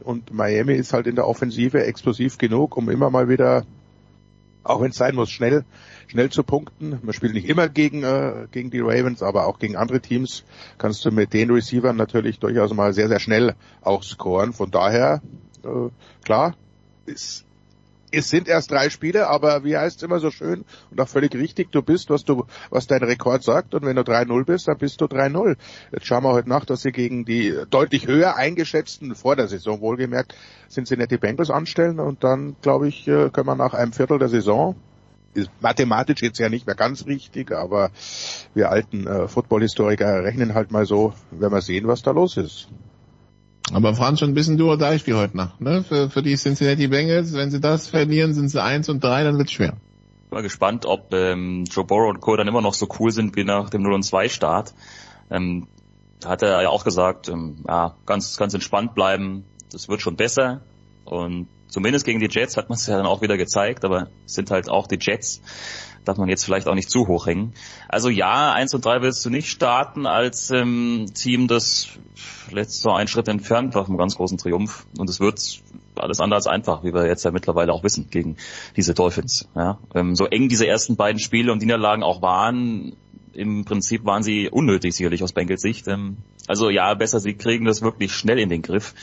Und 0.04 0.34
Miami 0.34 0.74
ist 0.74 0.94
halt 0.94 1.08
in 1.08 1.16
der 1.16 1.28
Offensive 1.28 1.84
explosiv 1.84 2.38
genug, 2.38 2.78
um 2.78 2.90
immer 2.90 3.10
mal 3.10 3.28
wieder, 3.28 3.66
auch 4.64 4.82
wenn 4.82 4.92
es 4.92 4.98
sein 4.98 5.16
muss, 5.16 5.32
schnell 5.32 5.64
schnell 6.08 6.30
zu 6.30 6.44
punkten. 6.44 7.00
Man 7.02 7.14
spielt 7.14 7.34
nicht 7.34 7.50
immer 7.50 7.68
gegen, 7.70 8.04
äh, 8.04 8.48
gegen 8.52 8.70
die 8.70 8.80
Ravens, 8.80 9.24
aber 9.24 9.48
auch 9.48 9.60
gegen 9.60 9.76
andere 9.76 10.02
Teams 10.02 10.44
kannst 10.78 11.04
du 11.06 11.12
mit 11.12 11.34
den 11.34 11.50
Receivern 11.50 11.96
natürlich 11.96 12.40
durchaus 12.40 12.74
mal 12.74 12.94
sehr, 12.94 13.08
sehr 13.08 13.20
schnell 13.20 13.56
auch 13.82 14.04
scoren. 14.04 14.54
Von 14.54 14.72
daher, 14.72 15.22
äh, 15.64 15.90
klar, 16.24 16.56
es, 17.06 17.45
es 18.12 18.30
sind 18.30 18.48
erst 18.48 18.72
drei 18.72 18.90
Spiele, 18.90 19.28
aber 19.28 19.64
wie 19.64 19.78
heißt 19.78 19.98
es 19.98 20.04
immer 20.04 20.20
so 20.20 20.32
schön 20.32 20.66
und 20.92 21.02
auch 21.02 21.08
völlig 21.08 21.34
richtig, 21.36 21.72
du 21.72 21.82
bist, 21.82 22.10
was 22.10 22.24
du, 22.24 22.46
was 22.70 22.88
dein 22.88 23.04
Rekord 23.04 23.44
sagt 23.44 23.74
und 23.74 23.86
wenn 23.86 23.96
du 23.96 24.04
3-0 24.04 24.46
bist, 24.46 24.68
dann 24.68 24.78
bist 24.78 25.02
du 25.02 25.06
3-0. 25.06 25.58
Jetzt 25.92 26.06
schauen 26.06 26.24
wir 26.24 26.32
heute 26.32 26.50
nach, 26.50 26.66
dass 26.66 26.82
sie 26.82 26.92
gegen 26.92 27.26
die 27.26 27.56
deutlich 27.70 28.08
höher 28.08 28.36
eingeschätzten, 28.36 29.16
vor 29.16 29.36
der 29.36 29.48
Saison 29.48 29.82
wohlgemerkt, 29.82 30.36
Cincinnati 30.70 31.18
Bengals 31.18 31.50
anstellen 31.50 32.00
und 32.00 32.24
dann, 32.24 32.56
glaube 32.62 32.88
ich, 32.88 33.08
äh, 33.08 33.30
können 33.30 33.48
wir 33.48 33.56
nach 33.56 33.74
einem 33.74 33.94
Viertel 33.94 34.20
der 34.20 34.30
Saison 34.30 34.76
ist 35.34 35.52
mathematisch 35.60 36.22
jetzt 36.22 36.40
ja 36.40 36.48
nicht 36.48 36.66
mehr 36.66 36.76
ganz 36.76 37.06
richtig, 37.06 37.52
aber 37.52 37.92
wir 38.54 38.70
alten 38.70 39.06
äh, 39.06 39.28
Football-Historiker 39.28 40.24
rechnen 40.24 40.54
halt 40.54 40.72
mal 40.72 40.86
so, 40.86 41.14
wenn 41.32 41.52
wir 41.52 41.62
sehen, 41.62 41.88
was 41.88 42.04
da 42.04 42.12
los 42.12 42.38
ist. 42.38 42.70
Aber 43.74 43.96
Franz 43.96 44.20
schon 44.20 44.30
ein 44.30 44.34
bisschen 44.36 44.58
du 44.58 44.72
oder 44.72 44.98
Spiel 45.00 45.16
heute 45.16 45.38
Nacht, 45.38 45.60
ne? 45.60 45.84
Für, 45.84 46.10
für 46.10 46.22
die 46.22 46.36
Cincinnati 46.36 46.88
Bengals, 46.88 47.34
wenn 47.34 47.50
sie 47.50 47.60
das 47.60 47.88
verlieren, 47.88 48.34
sind 48.34 48.50
sie 48.50 48.62
eins 48.62 48.90
und 48.90 49.04
drei, 49.04 49.24
dann 49.24 49.38
wird's 49.38 49.52
schwer. 49.52 49.78
Mal 50.30 50.44
gespannt, 50.44 50.86
ob 50.86 51.14
ähm, 51.14 51.66
Joe 51.66 51.86
Burrow 51.86 52.10
und 52.10 52.20
Co. 52.20 52.36
dann 52.36 52.48
immer 52.48 52.62
noch 52.62 52.74
so 52.74 52.88
cool 53.00 53.12
sind 53.12 53.36
wie 53.36 53.44
nach 53.44 53.70
dem 53.70 53.82
0 53.82 53.94
und 53.94 54.04
2 54.04 54.30
Start. 54.30 54.74
Ähm, 55.32 55.68
da 56.20 56.30
hat 56.30 56.42
er 56.42 56.62
ja 56.62 56.70
auch 56.70 56.84
gesagt, 56.84 57.30
ähm, 57.30 57.64
ja, 57.68 57.96
ganz, 58.06 58.38
ganz 58.38 58.54
entspannt 58.54 58.96
bleiben. 58.96 59.46
Das 59.72 59.88
wird 59.90 60.02
schon 60.02 60.16
besser. 60.16 60.62
Und 61.06 61.48
zumindest 61.68 62.06
gegen 62.06 62.20
die 62.20 62.30
Jets 62.30 62.58
hat 62.58 62.70
man 62.70 62.78
es 62.78 62.88
ja 62.88 62.98
dann 62.98 63.06
auch 63.06 63.22
wieder 63.22 63.38
gezeigt, 63.38 63.86
aber 63.86 64.10
es 64.26 64.34
sind 64.34 64.52
halt 64.52 64.70
auch 64.70 64.88
die 64.88 65.00
Jets. 65.00 65.42
Darf 66.06 66.18
man 66.18 66.30
jetzt 66.30 66.46
vielleicht 66.46 66.68
auch 66.68 66.76
nicht 66.76 66.90
zu 66.90 67.08
hoch 67.08 67.28
hängen. 67.28 67.54
Also 67.90 68.10
ja, 68.10 68.54
eins 68.54 68.74
und 68.74 68.86
drei 68.86 69.02
willst 69.02 69.26
du 69.26 69.30
nicht 69.30 69.50
starten 69.50 70.06
als 70.06 70.52
ähm, 70.52 71.08
Team, 71.14 71.48
das 71.48 71.90
letztes 72.52 72.82
so 72.82 72.92
einen 72.92 73.08
Schritt 73.08 73.28
entfernt 73.28 73.76
war 73.76 73.86
vom 73.86 73.98
ganz 73.98 74.16
großen 74.16 74.38
Triumph. 74.38 74.86
Und 74.98 75.10
es 75.10 75.20
wird 75.20 75.62
alles 75.96 76.20
andere 76.20 76.38
als 76.38 76.48
einfach, 76.48 76.84
wie 76.84 76.94
wir 76.94 77.08
jetzt 77.08 77.26
ja 77.26 77.32
mittlerweile 77.32 77.74
auch 77.74 77.84
wissen, 77.84 78.08
gegen 78.10 78.38
diese 78.76 78.94
Dolphins. 78.94 79.48
Ja, 79.56 79.80
ähm, 79.94 80.16
so 80.16 80.26
eng 80.26 80.48
diese 80.50 80.68
ersten 80.68 80.96
beiden 80.96 81.20
Spiele 81.20 81.52
und 81.52 81.62
Niederlagen 81.62 82.04
auch 82.04 82.22
waren, 82.22 82.96
im 83.36 83.66
Prinzip 83.66 84.06
waren 84.06 84.24
sie 84.24 84.50
unnötig 84.50 84.96
sicherlich 84.96 85.24
aus 85.24 85.34
Bengals 85.34 85.62
Sicht. 85.62 85.88
Ähm, 85.88 86.18
also 86.48 86.70
ja, 86.70 86.94
besser 86.94 87.20
sie 87.20 87.34
kriegen 87.34 87.66
das 87.66 87.82
wirklich 87.82 88.14
schnell 88.14 88.40
in 88.40 88.50
den 88.50 88.62
Griff, 88.62 88.94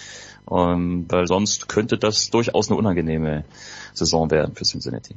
ähm, 0.51 1.07
weil 1.09 1.27
sonst 1.27 1.69
könnte 1.69 1.99
das 1.99 2.31
durchaus 2.31 2.69
eine 2.69 2.79
unangenehme 2.79 3.45
Saison 3.93 4.31
werden 4.31 4.55
für 4.55 4.65
Cincinnati. 4.65 5.15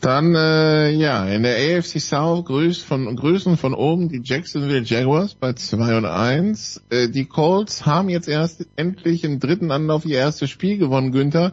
Dann, 0.00 0.34
äh, 0.34 0.90
ja, 0.92 1.26
in 1.26 1.42
der 1.42 1.56
AFC 1.56 2.00
South 2.00 2.46
grüßt 2.46 2.82
von, 2.82 3.14
grüßen 3.14 3.58
von 3.58 3.74
oben 3.74 4.08
die 4.08 4.22
Jacksonville 4.24 4.82
Jaguars 4.82 5.34
bei 5.34 5.52
2 5.52 5.98
und 5.98 6.06
1. 6.06 6.82
Äh, 6.88 7.08
die 7.10 7.26
Colts 7.26 7.84
haben 7.84 8.08
jetzt 8.08 8.26
erst 8.26 8.66
endlich 8.76 9.24
im 9.24 9.40
dritten 9.40 9.70
Anlauf 9.70 10.06
ihr 10.06 10.16
erstes 10.16 10.48
Spiel 10.48 10.78
gewonnen, 10.78 11.12
Günther. 11.12 11.52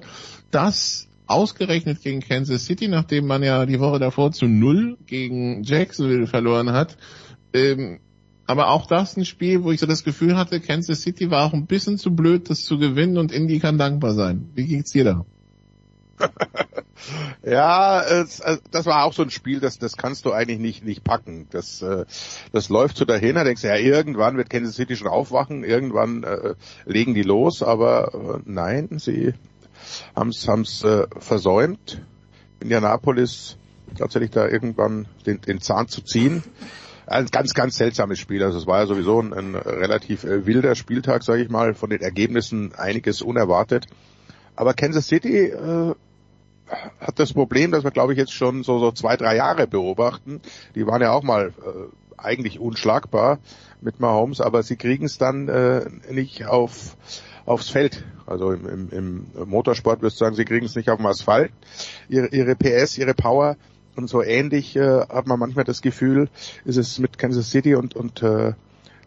Das 0.50 1.10
ausgerechnet 1.26 2.02
gegen 2.02 2.22
Kansas 2.22 2.66
City, 2.66 2.88
nachdem 2.88 3.28
man 3.28 3.44
ja 3.44 3.66
die 3.66 3.82
Woche 3.82 4.00
davor 4.00 4.32
zu 4.32 4.48
null 4.48 4.98
gegen 5.06 5.64
Jacksonville 5.64 6.28
verloren 6.28 6.72
hat. 6.72 6.98
Ähm, 7.54 8.00
aber 8.46 8.70
auch 8.70 8.86
das 8.86 9.18
ein 9.18 9.26
Spiel, 9.26 9.64
wo 9.64 9.74
ich 9.74 9.82
so 9.82 9.86
das 9.86 10.06
Gefühl 10.06 10.38
hatte, 10.38 10.62
Kansas 10.62 11.02
City 11.02 11.30
war 11.30 11.46
auch 11.46 11.54
ein 11.54 11.66
bisschen 11.66 11.98
zu 11.98 12.16
blöd, 12.16 12.50
das 12.50 12.64
zu 12.64 12.80
gewinnen 12.80 13.18
und 13.18 13.34
Indy 13.34 13.60
kann 13.60 13.78
dankbar 13.78 14.14
sein. 14.14 14.50
Wie 14.56 14.66
geht's 14.66 14.92
dir 14.92 15.04
da? 15.04 15.26
ja, 17.44 18.02
es, 18.02 18.40
äh, 18.40 18.58
das 18.72 18.86
war 18.86 19.04
auch 19.04 19.14
so 19.14 19.24
ein 19.24 19.30
Spiel, 19.30 19.60
das, 19.60 19.80
das 19.80 19.98
kannst 19.98 20.26
du 20.26 20.34
eigentlich 20.34 20.60
nicht, 20.60 20.84
nicht 20.84 21.04
packen. 21.04 21.48
Das, 21.52 21.82
äh, 21.82 22.06
das 22.52 22.70
läuft 22.70 22.98
so 22.98 23.06
dahin, 23.06 23.36
da 23.36 23.44
denkst 23.44 23.62
du, 23.62 23.68
ja, 23.68 23.76
irgendwann 23.76 24.38
wird 24.38 24.50
Kansas 24.50 24.76
City 24.76 24.96
schon 24.96 25.08
aufwachen, 25.08 25.64
irgendwann 25.64 26.24
äh, 26.24 26.56
legen 26.86 27.14
die 27.14 27.24
los, 27.24 27.64
aber 27.64 28.14
äh, 28.14 28.42
nein, 28.46 29.00
sie 29.00 29.34
haben 30.16 30.30
es 30.30 30.84
äh, 30.84 31.08
versäumt, 31.20 32.02
Indianapolis 32.60 33.58
tatsächlich 33.98 34.32
da 34.32 34.48
irgendwann 34.48 35.08
den, 35.26 35.42
den 35.42 35.62
Zahn 35.62 35.88
zu 35.88 36.02
ziehen. 36.02 36.44
Ein 37.06 37.28
ganz, 37.28 37.54
ganz 37.54 37.78
seltsames 37.78 38.20
Spiel. 38.20 38.44
Also 38.44 38.58
es 38.58 38.68
war 38.68 38.80
ja 38.80 38.86
sowieso 38.86 39.22
ein, 39.22 39.34
ein 39.34 39.56
relativ 39.56 40.26
äh, 40.26 40.46
wilder 40.46 40.76
Spieltag, 40.76 41.24
sage 41.24 41.42
ich 41.42 41.50
mal, 41.50 41.74
von 41.74 41.90
den 41.90 42.02
Ergebnissen 42.02 42.76
einiges 42.76 43.22
unerwartet. 43.22 43.88
Aber 44.56 44.74
Kansas 44.74 45.08
City 45.08 45.46
äh, 45.46 45.96
hat 47.00 47.20
das 47.20 47.34
Problem, 47.34 47.72
dass 47.72 47.84
wir, 47.84 47.92
glaube 47.92 48.14
ich, 48.14 48.20
jetzt 48.20 48.34
schon 48.34 48.64
so, 48.64 48.80
so 48.80 48.92
zwei, 48.92 49.18
drei 49.18 49.36
Jahre 49.36 49.68
beobachten. 49.68 50.42
Die 50.76 50.86
waren 50.86 51.02
ja 51.02 51.12
auch 51.12 51.24
mal 51.24 51.48
äh, 51.48 52.18
eigentlich 52.18 52.60
unschlagbar 52.60 53.40
mit 53.82 54.00
Mahomes, 54.00 54.42
aber 54.42 54.64
sie 54.64 54.76
kriegen 54.76 55.06
es 55.06 55.18
dann 55.18 55.48
äh, 55.48 55.86
nicht 56.12 56.46
auf 56.46 56.98
aufs 57.46 57.70
Feld. 57.70 58.04
Also 58.26 58.52
im, 58.52 58.90
im, 58.92 59.26
im 59.34 59.50
Motorsport 59.50 60.02
wirst 60.02 60.20
du 60.20 60.26
sagen, 60.26 60.36
sie 60.36 60.46
kriegen 60.46 60.66
es 60.66 60.76
nicht 60.76 60.90
auf 60.90 60.98
dem 60.98 61.06
Asphalt. 61.06 61.52
Ihre, 62.10 62.28
ihre 62.28 62.56
PS, 62.56 62.98
ihre 62.98 63.14
Power 63.14 63.56
und 63.96 64.10
so 64.10 64.22
ähnlich 64.22 64.76
äh, 64.76 65.00
hat 65.08 65.28
man 65.28 65.40
manchmal 65.40 65.64
das 65.64 65.82
Gefühl, 65.82 66.30
ist 66.66 66.76
es 66.76 67.00
mit 67.00 67.18
Kansas 67.18 67.50
City 67.50 67.76
und, 67.76 67.96
und 67.96 68.22
äh, 68.22 68.54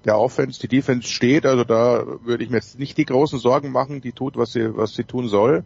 der 0.06 0.18
Offense, 0.18 0.58
die 0.58 0.68
Defense 0.68 1.06
steht. 1.06 1.44
Also 1.44 1.64
da 1.64 2.04
würde 2.24 2.42
ich 2.42 2.50
mir 2.50 2.56
jetzt 2.56 2.78
nicht 2.78 2.96
die 2.96 3.04
großen 3.04 3.38
Sorgen 3.38 3.70
machen. 3.72 4.00
Die 4.00 4.12
tut, 4.12 4.36
was 4.36 4.52
sie, 4.52 4.74
was 4.74 4.94
sie 4.94 5.04
tun 5.04 5.28
soll. 5.28 5.62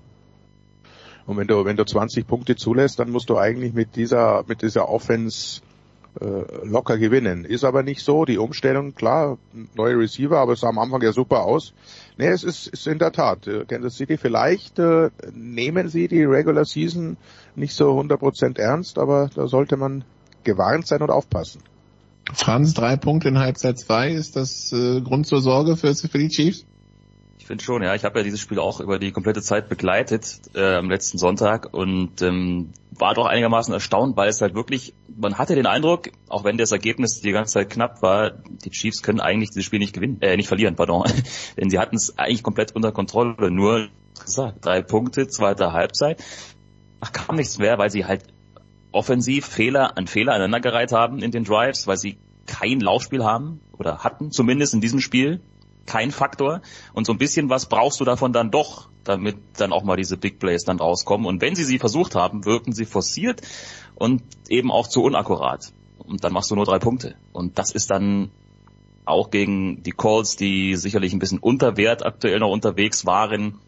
Und 1.26 1.36
wenn 1.36 1.46
du, 1.46 1.64
wenn 1.64 1.76
du 1.76 1.84
20 1.84 2.26
Punkte 2.26 2.56
zulässt, 2.56 2.98
dann 2.98 3.10
musst 3.10 3.30
du 3.30 3.38
eigentlich 3.38 3.72
mit 3.72 3.96
dieser, 3.96 4.44
mit 4.46 4.62
dieser 4.62 4.88
Offense 4.88 5.62
äh, 6.20 6.64
locker 6.64 6.98
gewinnen. 6.98 7.44
Ist 7.44 7.64
aber 7.64 7.82
nicht 7.82 8.02
so. 8.02 8.24
Die 8.24 8.38
Umstellung, 8.38 8.94
klar, 8.94 9.38
neue 9.74 9.98
Receiver, 9.98 10.38
aber 10.38 10.52
es 10.52 10.60
sah 10.60 10.68
am 10.68 10.78
Anfang 10.78 11.02
ja 11.02 11.12
super 11.12 11.42
aus. 11.42 11.72
Nee, 12.18 12.28
es 12.28 12.44
ist, 12.44 12.68
ist 12.68 12.86
in 12.86 12.98
der 12.98 13.12
Tat. 13.12 13.46
Äh, 13.46 13.64
Kansas 13.64 13.96
City, 13.96 14.16
vielleicht 14.16 14.78
äh, 14.78 15.10
nehmen 15.32 15.88
sie 15.88 16.08
die 16.08 16.24
Regular 16.24 16.64
Season 16.64 17.16
nicht 17.56 17.74
so 17.74 17.98
100% 17.98 18.58
ernst, 18.58 18.98
aber 18.98 19.30
da 19.34 19.48
sollte 19.48 19.76
man 19.76 20.04
gewarnt 20.44 20.86
sein 20.86 21.02
und 21.02 21.10
aufpassen. 21.10 21.62
Franz, 22.32 22.74
drei 22.74 22.96
Punkte 22.96 23.28
in 23.28 23.38
Halbzeit 23.38 23.78
zwei, 23.78 24.10
ist 24.10 24.36
das 24.36 24.72
äh, 24.72 25.00
Grund 25.00 25.26
zur 25.26 25.40
Sorge 25.40 25.76
für, 25.76 25.94
für 25.94 26.18
die 26.18 26.28
Chiefs? 26.28 26.64
Ich 27.45 27.49
finde 27.49 27.62
schon, 27.62 27.82
ja. 27.82 27.95
Ich 27.95 28.05
habe 28.05 28.18
ja 28.20 28.24
dieses 28.24 28.40
Spiel 28.40 28.59
auch 28.59 28.80
über 28.80 28.99
die 28.99 29.12
komplette 29.12 29.42
Zeit 29.42 29.68
begleitet 29.68 30.40
äh, 30.55 30.76
am 30.76 30.88
letzten 30.88 31.18
Sonntag 31.18 31.74
und 31.74 32.22
ähm, 32.22 32.70
war 32.90 33.12
doch 33.12 33.26
einigermaßen 33.26 33.74
erstaunt, 33.74 34.16
weil 34.16 34.30
es 34.30 34.40
halt 34.40 34.55
wirklich, 34.55 34.95
man 35.14 35.36
hatte 35.36 35.55
den 35.55 35.66
Eindruck, 35.66 36.09
auch 36.30 36.45
wenn 36.45 36.57
das 36.57 36.72
Ergebnis 36.72 37.20
die 37.20 37.32
ganze 37.32 37.53
Zeit 37.53 37.68
knapp 37.68 38.01
war, 38.01 38.30
die 38.30 38.70
Chiefs 38.70 39.03
können 39.03 39.20
eigentlich 39.20 39.51
dieses 39.51 39.66
Spiel 39.66 39.78
nicht 39.78 39.92
gewinnen, 39.92 40.22
äh, 40.22 40.38
nicht 40.38 40.49
verlieren, 40.49 40.74
pardon. 40.74 41.05
Denn 41.59 41.68
sie 41.68 41.78
hatten 41.78 41.97
es 41.97 42.16
eigentlich 42.16 42.42
komplett 42.42 42.74
unter 42.74 42.92
Kontrolle. 42.92 43.51
Nur 43.51 43.88
gesagt, 44.18 44.64
drei 44.64 44.80
Punkte, 44.80 45.28
zweite 45.28 45.74
Halbzeit. 45.74 46.24
Ach, 47.01 47.12
kam 47.12 47.36
nichts 47.36 47.59
mehr, 47.59 47.76
weil 47.76 47.90
sie 47.90 48.07
halt 48.07 48.22
offensiv 48.90 49.45
Fehler 49.45 49.99
an 49.99 50.07
Fehler 50.07 50.32
aneinandergereiht 50.32 50.92
haben 50.92 51.18
in 51.18 51.30
den 51.30 51.45
Drives, 51.45 51.86
weil 51.86 51.99
sie 51.99 52.16
kein 52.47 52.80
Laufspiel 52.80 53.22
haben 53.22 53.61
oder 53.76 53.99
hatten, 53.99 54.30
zumindest 54.30 54.72
in 54.72 54.80
diesem 54.80 55.01
Spiel 55.01 55.42
kein 55.87 56.11
Faktor. 56.11 56.62
Und 56.93 57.07
so 57.07 57.12
ein 57.12 57.18
bisschen 57.18 57.51
was 57.51 57.66
brauchst 57.66 58.01
du 58.01 58.05
davon 58.05 58.32
dann 58.32 58.51
doch, 58.51 58.89
damit 59.05 59.37
dann 59.57 59.72
auch 59.72 59.85
mal 59.85 59.97
diese 59.97 60.16
Big 60.16 60.39
Plays 60.39 60.64
dann 60.64 60.78
rauskommen. 60.78 61.26
Und 61.26 61.41
wenn 61.41 61.55
sie 61.55 61.64
sie 61.64 61.78
versucht 61.78 62.14
haben, 62.14 62.45
wirken 62.45 62.72
sie 62.72 62.87
forciert 62.87 63.43
und 63.95 64.22
eben 64.49 64.70
auch 64.70 64.89
zu 64.89 65.03
unakkurat. 65.03 65.72
Und 65.99 66.24
dann 66.24 66.32
machst 66.32 66.51
du 66.51 66.57
nur 66.57 66.64
drei 66.64 66.78
Punkte. 66.78 67.16
Und 67.32 67.59
das 67.59 67.70
ist 67.70 67.91
dann 67.91 68.30
auch 69.05 69.30
gegen 69.30 69.82
die 69.82 69.93
Calls, 69.93 70.37
die 70.37 70.76
sicherlich 70.76 71.12
ein 71.12 71.18
bisschen 71.18 71.39
unter 71.39 71.76
Wert 71.76 72.05
aktuell 72.05 72.39
noch 72.39 72.51
unterwegs 72.51 73.05
waren, 73.07 73.59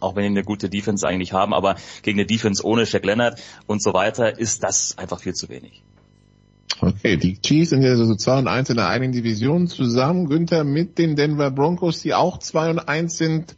auch 0.00 0.16
wenn 0.16 0.24
die 0.24 0.38
eine 0.38 0.44
gute 0.44 0.68
Defense 0.68 1.06
eigentlich 1.06 1.32
haben, 1.32 1.54
aber 1.54 1.76
gegen 2.02 2.18
eine 2.18 2.26
Defense 2.26 2.64
ohne 2.64 2.84
Shaq 2.84 3.04
Leonard 3.04 3.40
und 3.66 3.82
so 3.82 3.94
weiter 3.94 4.38
ist 4.38 4.62
das 4.62 4.98
einfach 4.98 5.20
viel 5.20 5.32
zu 5.32 5.48
wenig. 5.48 5.82
Okay, 6.86 7.16
die 7.16 7.40
Chiefs 7.40 7.70
sind 7.70 7.82
ja 7.82 7.90
also 7.90 8.14
2 8.14 8.40
und 8.40 8.48
1 8.48 8.68
in 8.68 8.76
der 8.76 8.88
einen 8.88 9.10
Division 9.10 9.68
zusammen, 9.68 10.28
Günther, 10.28 10.64
mit 10.64 10.98
den 10.98 11.16
Denver 11.16 11.50
Broncos, 11.50 12.02
die 12.02 12.12
auch 12.12 12.38
2 12.38 12.72
und 12.72 12.78
1 12.80 13.16
sind, 13.16 13.56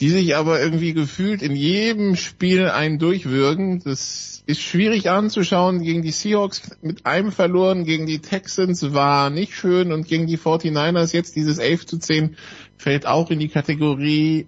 die 0.00 0.08
sich 0.08 0.36
aber 0.36 0.58
irgendwie 0.58 0.94
gefühlt 0.94 1.42
in 1.42 1.54
jedem 1.54 2.16
Spiel 2.16 2.68
einen 2.68 2.98
durchwürgen. 2.98 3.82
Das 3.84 4.42
ist 4.46 4.62
schwierig 4.62 5.10
anzuschauen. 5.10 5.82
Gegen 5.82 6.00
die 6.00 6.12
Seahawks 6.12 6.62
mit 6.80 7.04
einem 7.04 7.30
verloren, 7.30 7.84
gegen 7.84 8.06
die 8.06 8.20
Texans 8.20 8.94
war 8.94 9.28
nicht 9.28 9.54
schön 9.54 9.92
und 9.92 10.08
gegen 10.08 10.26
die 10.26 10.38
49ers 10.38 11.12
jetzt 11.12 11.36
dieses 11.36 11.58
11 11.58 11.84
zu 11.84 11.98
10 11.98 12.36
fällt 12.78 13.06
auch 13.06 13.30
in 13.30 13.38
die 13.38 13.48
Kategorie 13.48 14.46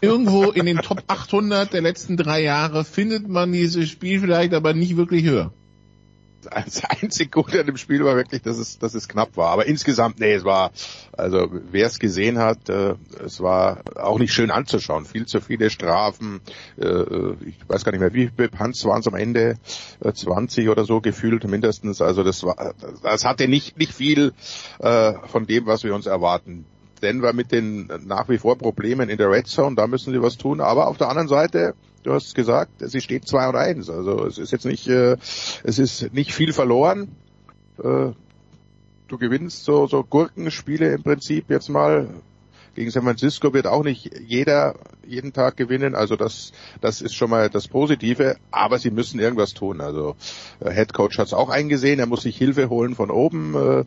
irgendwo 0.00 0.44
in 0.44 0.64
den 0.64 0.78
Top 0.78 1.02
800 1.08 1.74
der 1.74 1.82
letzten 1.82 2.16
drei 2.16 2.42
Jahre 2.42 2.84
findet 2.84 3.28
man 3.28 3.52
dieses 3.52 3.88
Spiel 3.90 4.20
vielleicht 4.20 4.54
aber 4.54 4.72
nicht 4.72 4.96
wirklich 4.96 5.24
höher 5.24 5.52
das 6.42 6.84
einzig 6.84 7.32
Gute 7.32 7.60
an 7.60 7.66
dem 7.66 7.76
Spiel 7.76 8.04
war 8.04 8.16
wirklich, 8.16 8.42
dass 8.42 8.58
es, 8.58 8.78
dass 8.78 8.94
es 8.94 9.08
knapp 9.08 9.36
war. 9.36 9.50
Aber 9.50 9.66
insgesamt, 9.66 10.20
nee, 10.20 10.32
es 10.32 10.44
war, 10.44 10.70
also 11.16 11.48
wer 11.70 11.86
es 11.86 11.98
gesehen 11.98 12.38
hat, 12.38 12.68
äh, 12.68 12.94
es 13.24 13.40
war 13.40 13.82
auch 13.96 14.18
nicht 14.18 14.32
schön 14.32 14.50
anzuschauen. 14.50 15.04
Viel 15.04 15.26
zu 15.26 15.40
viele 15.40 15.70
Strafen. 15.70 16.40
Äh, 16.78 16.86
äh 16.86 17.36
ich 17.46 17.56
weiß 17.68 17.84
gar 17.84 17.92
nicht 17.92 18.00
mehr, 18.00 18.14
wie 18.14 18.30
viele 18.34 18.48
Punts 18.48 18.84
waren 18.84 19.00
es 19.00 19.08
am 19.08 19.14
Ende, 19.14 19.56
äh, 20.00 20.12
20 20.12 20.68
oder 20.68 20.84
so 20.84 21.00
gefühlt 21.00 21.44
mindestens. 21.44 22.00
Also 22.00 22.22
das 22.22 22.44
war, 22.44 22.74
das 23.02 23.24
hatte 23.24 23.48
nicht 23.48 23.78
nicht 23.78 23.92
viel 23.92 24.32
äh, 24.78 25.14
von 25.26 25.46
dem, 25.46 25.66
was 25.66 25.84
wir 25.84 25.94
uns 25.94 26.06
erwarten. 26.06 26.64
Denver 27.02 27.32
mit 27.32 27.52
den 27.52 27.90
nach 28.06 28.28
wie 28.28 28.38
vor 28.38 28.58
Problemen 28.58 29.08
in 29.08 29.18
der 29.18 29.30
Red 29.30 29.46
Zone, 29.46 29.76
da 29.76 29.86
müssen 29.86 30.12
sie 30.12 30.22
was 30.22 30.36
tun. 30.36 30.60
Aber 30.60 30.88
auf 30.88 30.98
der 30.98 31.08
anderen 31.08 31.28
Seite 31.28 31.74
du 32.02 32.12
hast 32.12 32.34
gesagt, 32.34 32.72
sie 32.78 33.00
steht 33.00 33.26
2 33.26 33.48
und 33.48 33.56
1. 33.56 33.90
Also 33.90 34.24
es 34.26 34.38
ist 34.38 34.52
jetzt 34.52 34.64
nicht, 34.64 34.88
äh, 34.88 35.16
es 35.64 35.78
ist 35.78 36.12
nicht 36.12 36.32
viel 36.32 36.52
verloren. 36.52 37.08
Äh, 37.78 38.12
du 39.08 39.18
gewinnst 39.18 39.64
so, 39.64 39.86
so 39.86 40.04
Gurkenspiele 40.04 40.92
im 40.92 41.02
Prinzip 41.02 41.50
jetzt 41.50 41.68
mal 41.68 42.08
gegen 42.78 42.92
San 42.92 43.02
Francisco 43.02 43.52
wird 43.52 43.66
auch 43.66 43.82
nicht 43.82 44.08
jeder 44.24 44.76
jeden 45.04 45.32
Tag 45.32 45.56
gewinnen. 45.56 45.96
Also 45.96 46.14
das, 46.14 46.52
das 46.80 47.00
ist 47.00 47.16
schon 47.16 47.28
mal 47.28 47.50
das 47.50 47.66
Positive. 47.66 48.36
Aber 48.52 48.78
sie 48.78 48.92
müssen 48.92 49.18
irgendwas 49.18 49.52
tun. 49.52 49.80
Also 49.80 50.14
äh, 50.60 50.70
Head 50.70 50.92
Coach 50.92 51.18
hat 51.18 51.26
es 51.26 51.34
auch 51.34 51.48
eingesehen. 51.48 51.98
Er 51.98 52.06
muss 52.06 52.22
sich 52.22 52.36
Hilfe 52.36 52.68
holen 52.70 52.94
von 52.94 53.10
oben. 53.10 53.56
Äh, 53.56 53.84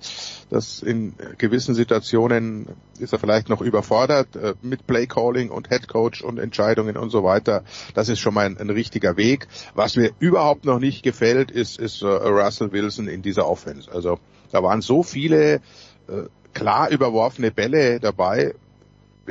das 0.49 0.81
in 0.81 1.13
gewissen 1.37 1.73
Situationen 1.73 2.67
ist 2.99 3.13
er 3.13 3.19
vielleicht 3.19 3.47
noch 3.47 3.61
überfordert 3.61 4.35
äh, 4.35 4.55
mit 4.61 4.85
Play 4.87 5.07
Calling 5.07 5.51
und 5.51 5.69
Head 5.69 5.87
Coach 5.87 6.21
und 6.21 6.37
Entscheidungen 6.37 6.97
und 6.97 7.11
so 7.11 7.23
weiter. 7.23 7.63
Das 7.93 8.09
ist 8.09 8.19
schon 8.19 8.33
mal 8.33 8.45
ein, 8.45 8.57
ein 8.57 8.69
richtiger 8.69 9.15
Weg. 9.15 9.47
Was 9.73 9.95
mir 9.95 10.11
überhaupt 10.19 10.65
noch 10.65 10.79
nicht 10.79 11.01
gefällt, 11.01 11.49
ist, 11.49 11.79
ist 11.79 12.03
uh, 12.03 12.07
Russell 12.07 12.73
Wilson 12.73 13.07
in 13.07 13.21
dieser 13.21 13.47
Offense. 13.47 13.89
Also 13.89 14.19
da 14.51 14.61
waren 14.61 14.81
so 14.81 15.01
viele 15.01 15.61
äh, 16.09 16.23
klar 16.53 16.89
überworfene 16.89 17.51
Bälle 17.51 17.99
dabei, 17.99 18.53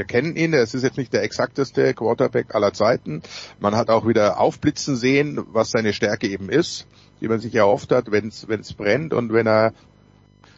wir 0.00 0.06
kennen 0.06 0.34
ihn, 0.34 0.54
es 0.54 0.72
ist 0.72 0.82
jetzt 0.82 0.96
nicht 0.96 1.12
der 1.12 1.22
exakteste 1.22 1.92
Quarterback 1.92 2.54
aller 2.54 2.72
Zeiten. 2.72 3.20
Man 3.58 3.76
hat 3.76 3.90
auch 3.90 4.08
wieder 4.08 4.40
aufblitzen 4.40 4.96
sehen, 4.96 5.38
was 5.52 5.70
seine 5.70 5.92
Stärke 5.92 6.26
eben 6.26 6.48
ist, 6.48 6.86
die 7.20 7.28
man 7.28 7.38
sich 7.38 7.54
erhofft 7.54 7.92
hat, 7.92 8.10
wenn 8.10 8.28
es 8.28 8.72
brennt 8.72 9.12
und 9.12 9.34
wenn 9.34 9.46
er 9.46 9.74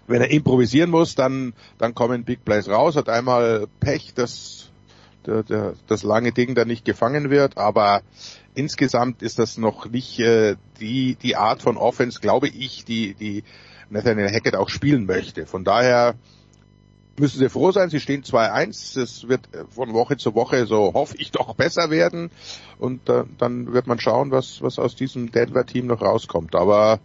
wenn 0.06 0.20
er 0.20 0.30
improvisieren 0.30 0.90
muss, 0.90 1.16
dann 1.16 1.54
dann 1.78 1.92
kommen 1.96 2.22
Big 2.22 2.44
Plays 2.44 2.68
raus, 2.68 2.94
hat 2.94 3.08
einmal 3.08 3.66
Pech, 3.80 4.14
dass 4.14 4.70
der, 5.26 5.42
der, 5.42 5.74
das 5.88 6.04
lange 6.04 6.30
Ding 6.30 6.54
da 6.54 6.64
nicht 6.64 6.84
gefangen 6.84 7.28
wird, 7.28 7.58
aber 7.58 8.02
insgesamt 8.54 9.22
ist 9.22 9.40
das 9.40 9.58
noch 9.58 9.90
nicht 9.90 10.20
äh, 10.20 10.54
die 10.78 11.16
die 11.16 11.34
Art 11.34 11.62
von 11.62 11.76
Offense, 11.76 12.20
glaube 12.20 12.46
ich, 12.46 12.84
die 12.84 13.14
die 13.14 13.42
Nathaniel 13.90 14.30
Hackett 14.30 14.54
auch 14.54 14.68
spielen 14.68 15.04
möchte. 15.04 15.46
Von 15.46 15.64
daher 15.64 16.14
müssen 17.18 17.38
sie 17.38 17.48
froh 17.48 17.72
sein, 17.72 17.90
sie 17.90 18.00
stehen 18.00 18.22
2-1, 18.22 19.00
es 19.00 19.28
wird 19.28 19.48
von 19.70 19.92
Woche 19.92 20.16
zu 20.16 20.34
Woche, 20.34 20.66
so 20.66 20.92
hoffe 20.94 21.16
ich 21.18 21.30
doch, 21.30 21.54
besser 21.54 21.90
werden 21.90 22.30
und 22.78 23.08
äh, 23.08 23.24
dann 23.38 23.72
wird 23.72 23.86
man 23.86 24.00
schauen, 24.00 24.30
was, 24.30 24.62
was 24.62 24.78
aus 24.78 24.96
diesem 24.96 25.30
Denver-Team 25.30 25.86
noch 25.86 26.00
rauskommt. 26.00 26.54
Aber 26.54 27.00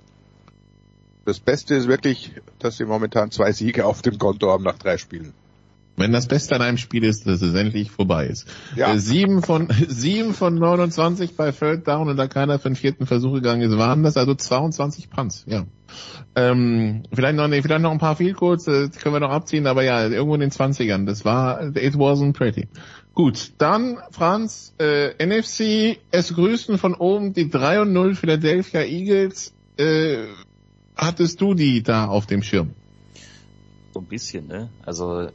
das 1.26 1.40
Beste 1.40 1.76
ist 1.76 1.88
wirklich, 1.88 2.32
dass 2.60 2.78
sie 2.78 2.86
momentan 2.86 3.32
zwei 3.32 3.52
Siege 3.52 3.86
auf 3.86 4.02
dem 4.02 4.18
Konto 4.18 4.50
haben 4.50 4.64
nach 4.64 4.78
drei 4.78 4.98
Spielen. 4.98 5.34
Wenn 5.98 6.12
das 6.12 6.28
Beste 6.28 6.56
an 6.56 6.62
einem 6.62 6.78
Spiel 6.78 7.04
ist, 7.04 7.26
dass 7.26 7.42
es 7.42 7.56
endlich 7.56 7.90
vorbei 7.90 8.28
ist. 8.28 8.48
Ja. 8.76 8.94
Äh, 8.94 9.00
sieben 9.00 9.42
von 9.42 9.68
sieben 9.88 10.36
von 10.36 10.56
29 10.56 11.36
bei 11.36 11.52
Third 11.52 11.88
Down 11.88 12.08
und 12.08 12.18
da 12.18 12.28
keiner 12.28 12.60
für 12.60 12.70
den 12.70 12.76
vierten 12.76 13.08
Versuch 13.08 13.34
gegangen 13.34 13.64
ist, 13.64 13.76
waren 13.78 14.04
das 14.04 14.16
also 14.16 14.36
22 14.36 15.10
Punts. 15.10 15.44
Ja. 15.48 15.66
Ähm, 16.36 17.04
vielleicht 17.14 17.36
noch 17.36 17.48
nee, 17.48 17.62
vielleicht 17.62 17.82
noch 17.82 17.92
ein 17.92 18.00
paar 18.00 18.16
Field 18.16 18.38
Goals, 18.38 18.68
äh, 18.68 18.90
können 18.90 19.16
wir 19.16 19.20
noch 19.20 19.32
abziehen, 19.32 19.68
aber 19.68 19.84
ja, 19.84 20.08
irgendwo 20.08 20.36
in 20.36 20.42
den 20.42 20.52
20ern. 20.52 21.06
Das 21.06 21.26
war 21.26 21.76
it 21.76 21.96
wasn't 21.96 22.34
pretty. 22.34 22.68
Gut, 23.14 23.54
dann 23.58 23.98
Franz, 24.12 24.76
äh, 24.78 25.14
NFC, 25.26 26.00
es 26.12 26.36
grüßen 26.36 26.78
von 26.78 26.94
oben 26.94 27.34
die 27.34 27.50
3 27.50 27.82
und 27.82 27.94
0 27.94 28.16
Philadelphia 28.16 28.82
Eagles. 28.82 29.54
Äh, 29.78 30.26
hattest 30.96 31.42
du 31.42 31.56
die 31.56 31.82
da 31.82 32.06
auf 32.06 32.28
dem 32.28 32.44
Schirm? 32.44 32.76
So 33.94 34.02
ein 34.02 34.06
bisschen, 34.06 34.48
ne? 34.48 34.70
Also 34.86 35.30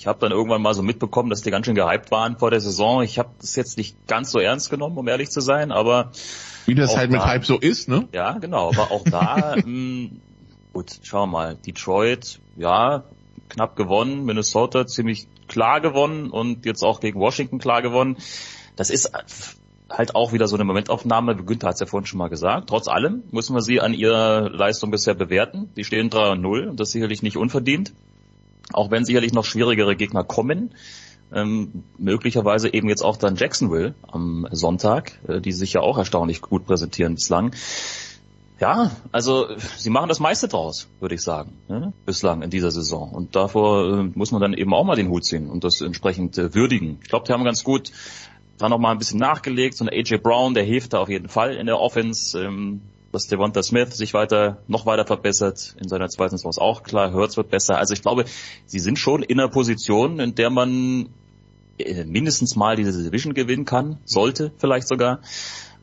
ich 0.00 0.06
habe 0.06 0.18
dann 0.18 0.32
irgendwann 0.32 0.62
mal 0.62 0.72
so 0.72 0.82
mitbekommen, 0.82 1.28
dass 1.28 1.42
die 1.42 1.50
ganz 1.50 1.66
schön 1.66 1.74
gehypt 1.74 2.10
waren 2.10 2.38
vor 2.38 2.50
der 2.50 2.60
Saison. 2.60 3.02
Ich 3.02 3.18
habe 3.18 3.30
das 3.38 3.54
jetzt 3.54 3.76
nicht 3.76 4.08
ganz 4.08 4.30
so 4.30 4.38
ernst 4.38 4.70
genommen, 4.70 4.96
um 4.96 5.06
ehrlich 5.06 5.30
zu 5.30 5.42
sein, 5.42 5.70
aber 5.70 6.10
wie 6.66 6.74
das 6.74 6.90
auch 6.90 6.96
halt 6.98 7.10
mit 7.10 7.20
da- 7.20 7.26
Hype 7.26 7.44
so 7.44 7.58
ist, 7.58 7.88
ne? 7.88 8.08
Ja, 8.12 8.38
genau, 8.38 8.68
aber 8.70 8.90
auch 8.90 9.04
da, 9.04 9.56
mh, 9.64 10.10
gut, 10.72 10.98
schauen 11.02 11.30
wir 11.30 11.32
mal, 11.38 11.54
Detroit, 11.56 12.40
ja, 12.56 13.04
knapp 13.48 13.76
gewonnen, 13.76 14.24
Minnesota 14.24 14.86
ziemlich 14.86 15.26
klar 15.48 15.80
gewonnen 15.80 16.30
und 16.30 16.64
jetzt 16.66 16.82
auch 16.82 17.00
gegen 17.00 17.18
Washington 17.18 17.58
klar 17.58 17.82
gewonnen. 17.82 18.16
Das 18.76 18.90
ist 18.90 19.10
halt 19.90 20.14
auch 20.14 20.32
wieder 20.32 20.46
so 20.46 20.54
eine 20.54 20.64
Momentaufnahme, 20.64 21.34
Günther 21.34 21.66
hat 21.68 21.74
es 21.74 21.80
ja 21.80 21.86
vorhin 21.86 22.06
schon 22.06 22.18
mal 22.18 22.28
gesagt. 22.28 22.68
Trotz 22.68 22.86
allem 22.86 23.24
müssen 23.32 23.54
wir 23.56 23.60
sie 23.62 23.80
an 23.80 23.92
ihrer 23.92 24.48
Leistung 24.48 24.92
bisher 24.92 25.14
bewerten. 25.14 25.70
Die 25.76 25.82
stehen 25.82 26.10
3 26.10 26.30
und 26.32 26.40
0 26.42 26.68
und 26.68 26.78
das 26.78 26.92
sicherlich 26.92 27.22
nicht 27.22 27.36
unverdient. 27.36 27.92
Auch 28.72 28.92
wenn 28.92 29.04
sicherlich 29.04 29.32
noch 29.32 29.44
schwierigere 29.44 29.96
Gegner 29.96 30.22
kommen. 30.22 30.72
Ähm, 31.32 31.84
möglicherweise 31.96 32.72
eben 32.72 32.88
jetzt 32.88 33.02
auch 33.02 33.16
dann 33.16 33.36
Jacksonville 33.36 33.94
am 34.10 34.48
Sonntag, 34.50 35.20
äh, 35.28 35.40
die 35.40 35.52
sich 35.52 35.74
ja 35.74 35.80
auch 35.80 35.96
erstaunlich 35.96 36.40
gut 36.40 36.66
präsentieren 36.66 37.14
bislang. 37.14 37.54
Ja, 38.60 38.90
also 39.10 39.46
sie 39.78 39.88
machen 39.88 40.08
das 40.08 40.20
meiste 40.20 40.46
draus, 40.46 40.88
würde 41.00 41.14
ich 41.14 41.22
sagen, 41.22 41.52
ne? 41.68 41.94
bislang 42.04 42.42
in 42.42 42.50
dieser 42.50 42.70
Saison. 42.70 43.10
Und 43.10 43.34
davor 43.34 44.00
äh, 44.00 44.02
muss 44.14 44.32
man 44.32 44.40
dann 44.42 44.52
eben 44.52 44.74
auch 44.74 44.84
mal 44.84 44.96
den 44.96 45.08
Hut 45.08 45.24
ziehen 45.24 45.48
und 45.48 45.64
das 45.64 45.80
entsprechend 45.80 46.36
äh, 46.36 46.54
würdigen. 46.54 46.98
Ich 47.02 47.08
glaube, 47.08 47.26
die 47.26 47.32
haben 47.32 47.44
ganz 47.44 47.64
gut 47.64 47.90
dann 48.58 48.70
noch 48.70 48.78
mal 48.78 48.92
ein 48.92 48.98
bisschen 48.98 49.18
nachgelegt. 49.18 49.76
So 49.76 49.84
ein 49.84 49.88
AJ 49.88 50.18
Brown, 50.18 50.52
der 50.52 50.64
hilft 50.64 50.92
da 50.92 50.98
auf 50.98 51.08
jeden 51.08 51.28
Fall 51.28 51.54
in 51.54 51.66
der 51.66 51.80
Offense. 51.80 52.38
Ähm, 52.38 52.82
dass 53.12 53.26
Devonta 53.26 53.62
Smith 53.62 53.94
sich 53.94 54.14
weiter, 54.14 54.58
noch 54.68 54.86
weiter 54.86 55.04
verbessert. 55.04 55.74
In 55.80 55.88
seiner 55.88 56.08
zweiten 56.08 56.36
Saison 56.36 56.50
ist 56.50 56.60
auch 56.60 56.82
klar, 56.82 57.12
Hurts 57.12 57.36
wird 57.36 57.50
besser. 57.50 57.78
Also 57.78 57.94
ich 57.94 58.02
glaube, 58.02 58.24
sie 58.66 58.78
sind 58.78 58.98
schon 58.98 59.22
in 59.22 59.40
einer 59.40 59.48
Position, 59.48 60.20
in 60.20 60.34
der 60.34 60.50
man 60.50 61.08
äh, 61.78 62.04
mindestens 62.04 62.56
mal 62.56 62.76
diese 62.76 63.02
Division 63.02 63.34
gewinnen 63.34 63.64
kann, 63.64 63.98
sollte 64.04 64.52
vielleicht 64.58 64.86
sogar. 64.86 65.20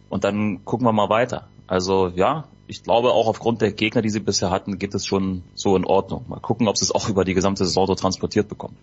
Und 0.10 0.24
dann 0.24 0.64
gucken 0.64 0.88
wir 0.88 0.94
mal 0.94 1.10
weiter. 1.10 1.49
Also 1.68 2.08
ja, 2.08 2.45
ich 2.68 2.84
glaube 2.84 3.12
auch 3.12 3.28
aufgrund 3.28 3.62
der 3.62 3.74
Gegner, 3.74 4.02
die 4.02 4.10
sie 4.10 4.20
bisher 4.20 4.49
hatten, 4.49 4.78
geht 4.78 4.94
es 4.94 5.06
schon 5.06 5.44
so 5.54 5.76
in 5.76 5.86
Ordnung. 5.86 6.26
Mal 6.28 6.40
gucken, 6.40 6.68
ob 6.68 6.78
sie 6.78 6.86
es 6.86 6.91
auch 6.91 7.10
über 7.10 7.26
die 7.26 7.34
gesamte 7.34 7.66
Saison 7.66 7.88
so 7.88 7.95
transportiert 7.95 8.48
bekommen. 8.48 8.78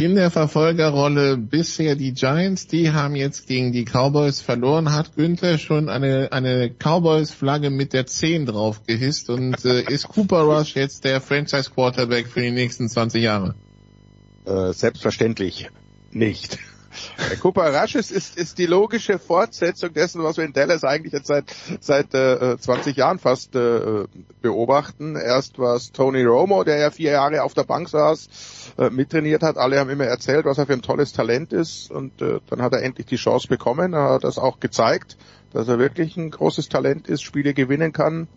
In 0.00 0.14
der 0.14 0.30
Verfolgerrolle 0.30 1.36
bisher 1.36 1.94
die 1.94 2.14
Giants, 2.14 2.66
die 2.66 2.90
haben 2.90 3.16
jetzt 3.16 3.46
gegen 3.46 3.70
die 3.70 3.84
Cowboys 3.84 4.40
verloren. 4.40 4.94
Hat 4.94 5.14
Günther 5.14 5.58
schon 5.58 5.90
eine, 5.90 6.32
eine 6.32 6.70
Cowboys-Flagge 6.70 7.68
mit 7.68 7.92
der 7.92 8.06
10 8.06 8.46
drauf 8.46 8.86
gehisst 8.86 9.28
und 9.28 9.62
äh, 9.66 9.82
ist 9.82 10.08
Cooper 10.08 10.40
Rush 10.40 10.74
jetzt 10.74 11.04
der 11.04 11.20
Franchise-Quarterback 11.20 12.28
für 12.28 12.40
die 12.40 12.50
nächsten 12.50 12.88
20 12.88 13.22
Jahre? 13.22 13.54
Äh, 14.46 14.72
selbstverständlich 14.72 15.68
nicht. 16.12 16.58
Der 17.30 17.36
Cooper 17.36 17.80
Rush 17.80 17.94
ist, 17.94 18.10
ist, 18.10 18.58
die 18.58 18.66
logische 18.66 19.18
Fortsetzung 19.18 19.92
dessen, 19.92 20.22
was 20.22 20.36
wir 20.36 20.44
in 20.44 20.52
Dallas 20.52 20.84
eigentlich 20.84 21.12
jetzt 21.12 21.28
seit, 21.28 21.44
seit 21.80 22.14
äh, 22.14 22.58
20 22.58 22.96
Jahren 22.96 23.18
fast 23.18 23.54
äh, 23.54 24.04
beobachten. 24.42 25.16
Erst 25.16 25.58
war 25.58 25.76
es 25.76 25.92
Tony 25.92 26.24
Romo, 26.24 26.64
der 26.64 26.78
ja 26.78 26.90
vier 26.90 27.12
Jahre 27.12 27.42
auf 27.42 27.54
der 27.54 27.64
Bank 27.64 27.88
saß, 27.88 28.74
äh, 28.78 28.90
mittrainiert 28.90 29.42
hat. 29.42 29.56
Alle 29.56 29.78
haben 29.78 29.90
immer 29.90 30.06
erzählt, 30.06 30.44
was 30.46 30.58
er 30.58 30.66
für 30.66 30.72
ein 30.72 30.82
tolles 30.82 31.12
Talent 31.12 31.52
ist. 31.52 31.90
Und 31.90 32.20
äh, 32.22 32.40
dann 32.48 32.62
hat 32.62 32.72
er 32.72 32.82
endlich 32.82 33.06
die 33.06 33.16
Chance 33.16 33.48
bekommen. 33.48 33.92
Er 33.92 34.14
hat 34.14 34.24
das 34.24 34.38
auch 34.38 34.58
gezeigt, 34.60 35.16
dass 35.52 35.68
er 35.68 35.78
wirklich 35.78 36.16
ein 36.16 36.30
großes 36.30 36.68
Talent 36.68 37.08
ist, 37.08 37.22
Spiele 37.22 37.54
gewinnen 37.54 37.92
kann 37.92 38.28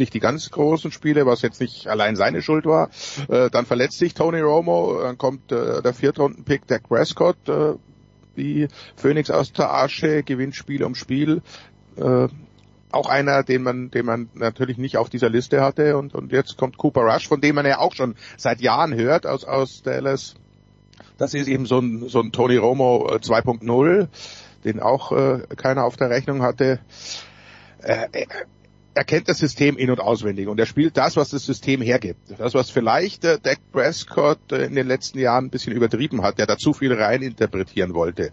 nicht 0.00 0.14
die 0.14 0.20
ganz 0.20 0.50
großen 0.50 0.90
Spiele, 0.90 1.26
was 1.26 1.42
jetzt 1.42 1.60
nicht 1.60 1.86
allein 1.86 2.16
seine 2.16 2.42
Schuld 2.42 2.66
war. 2.66 2.90
Äh, 3.28 3.50
dann 3.50 3.66
verletzt 3.66 3.98
sich 3.98 4.14
Tony 4.14 4.40
Romo, 4.40 4.98
dann 5.00 5.16
kommt 5.16 5.52
äh, 5.52 5.80
der 5.82 5.94
Viertrunden-Pick 5.94 6.66
Dak 6.66 6.88
Prescott, 6.88 7.48
äh, 7.48 7.74
wie 8.34 8.66
Phoenix 8.96 9.30
aus 9.30 9.52
der 9.52 9.72
Asche, 9.72 10.24
gewinnt 10.24 10.56
Spiel 10.56 10.82
um 10.82 10.96
Spiel. 10.96 11.42
Äh, 11.96 12.28
auch 12.92 13.08
einer, 13.08 13.42
den 13.42 13.62
man, 13.62 13.90
den 13.90 14.06
man 14.06 14.28
natürlich 14.34 14.78
nicht 14.78 14.96
auf 14.96 15.10
dieser 15.10 15.28
Liste 15.28 15.60
hatte. 15.60 15.96
Und, 15.96 16.14
und 16.14 16.32
jetzt 16.32 16.56
kommt 16.56 16.76
Cooper 16.76 17.02
Rush, 17.02 17.28
von 17.28 17.40
dem 17.40 17.54
man 17.54 17.66
ja 17.66 17.78
auch 17.78 17.94
schon 17.94 18.16
seit 18.36 18.60
Jahren 18.60 18.94
hört 18.94 19.26
aus, 19.26 19.44
aus 19.44 19.82
Dallas. 19.82 20.34
Das 21.16 21.34
ist 21.34 21.48
eben 21.48 21.66
so 21.66 21.78
ein, 21.78 22.08
so 22.08 22.20
ein 22.20 22.32
Tony 22.32 22.56
Romo 22.56 23.08
äh, 23.12 23.16
2.0, 23.16 24.08
den 24.64 24.80
auch 24.80 25.12
äh, 25.12 25.40
keiner 25.56 25.84
auf 25.84 25.96
der 25.96 26.10
Rechnung 26.10 26.42
hatte. 26.42 26.80
Äh, 27.82 28.26
er 29.00 29.04
kennt 29.04 29.30
das 29.30 29.38
System 29.38 29.78
in- 29.78 29.90
und 29.90 29.98
auswendig 29.98 30.46
und 30.46 30.60
er 30.60 30.66
spielt 30.66 30.98
das, 30.98 31.16
was 31.16 31.30
das 31.30 31.46
System 31.46 31.80
hergibt. 31.80 32.20
Das, 32.36 32.52
was 32.52 32.68
vielleicht 32.68 33.24
äh, 33.24 33.38
Dak 33.42 33.58
Prescott 33.72 34.52
äh, 34.52 34.66
in 34.66 34.74
den 34.74 34.86
letzten 34.86 35.18
Jahren 35.18 35.46
ein 35.46 35.50
bisschen 35.50 35.72
übertrieben 35.72 36.20
hat, 36.20 36.38
der 36.38 36.44
da 36.44 36.58
zu 36.58 36.74
viel 36.74 36.92
rein 36.92 37.22
interpretieren 37.22 37.94
wollte. 37.94 38.30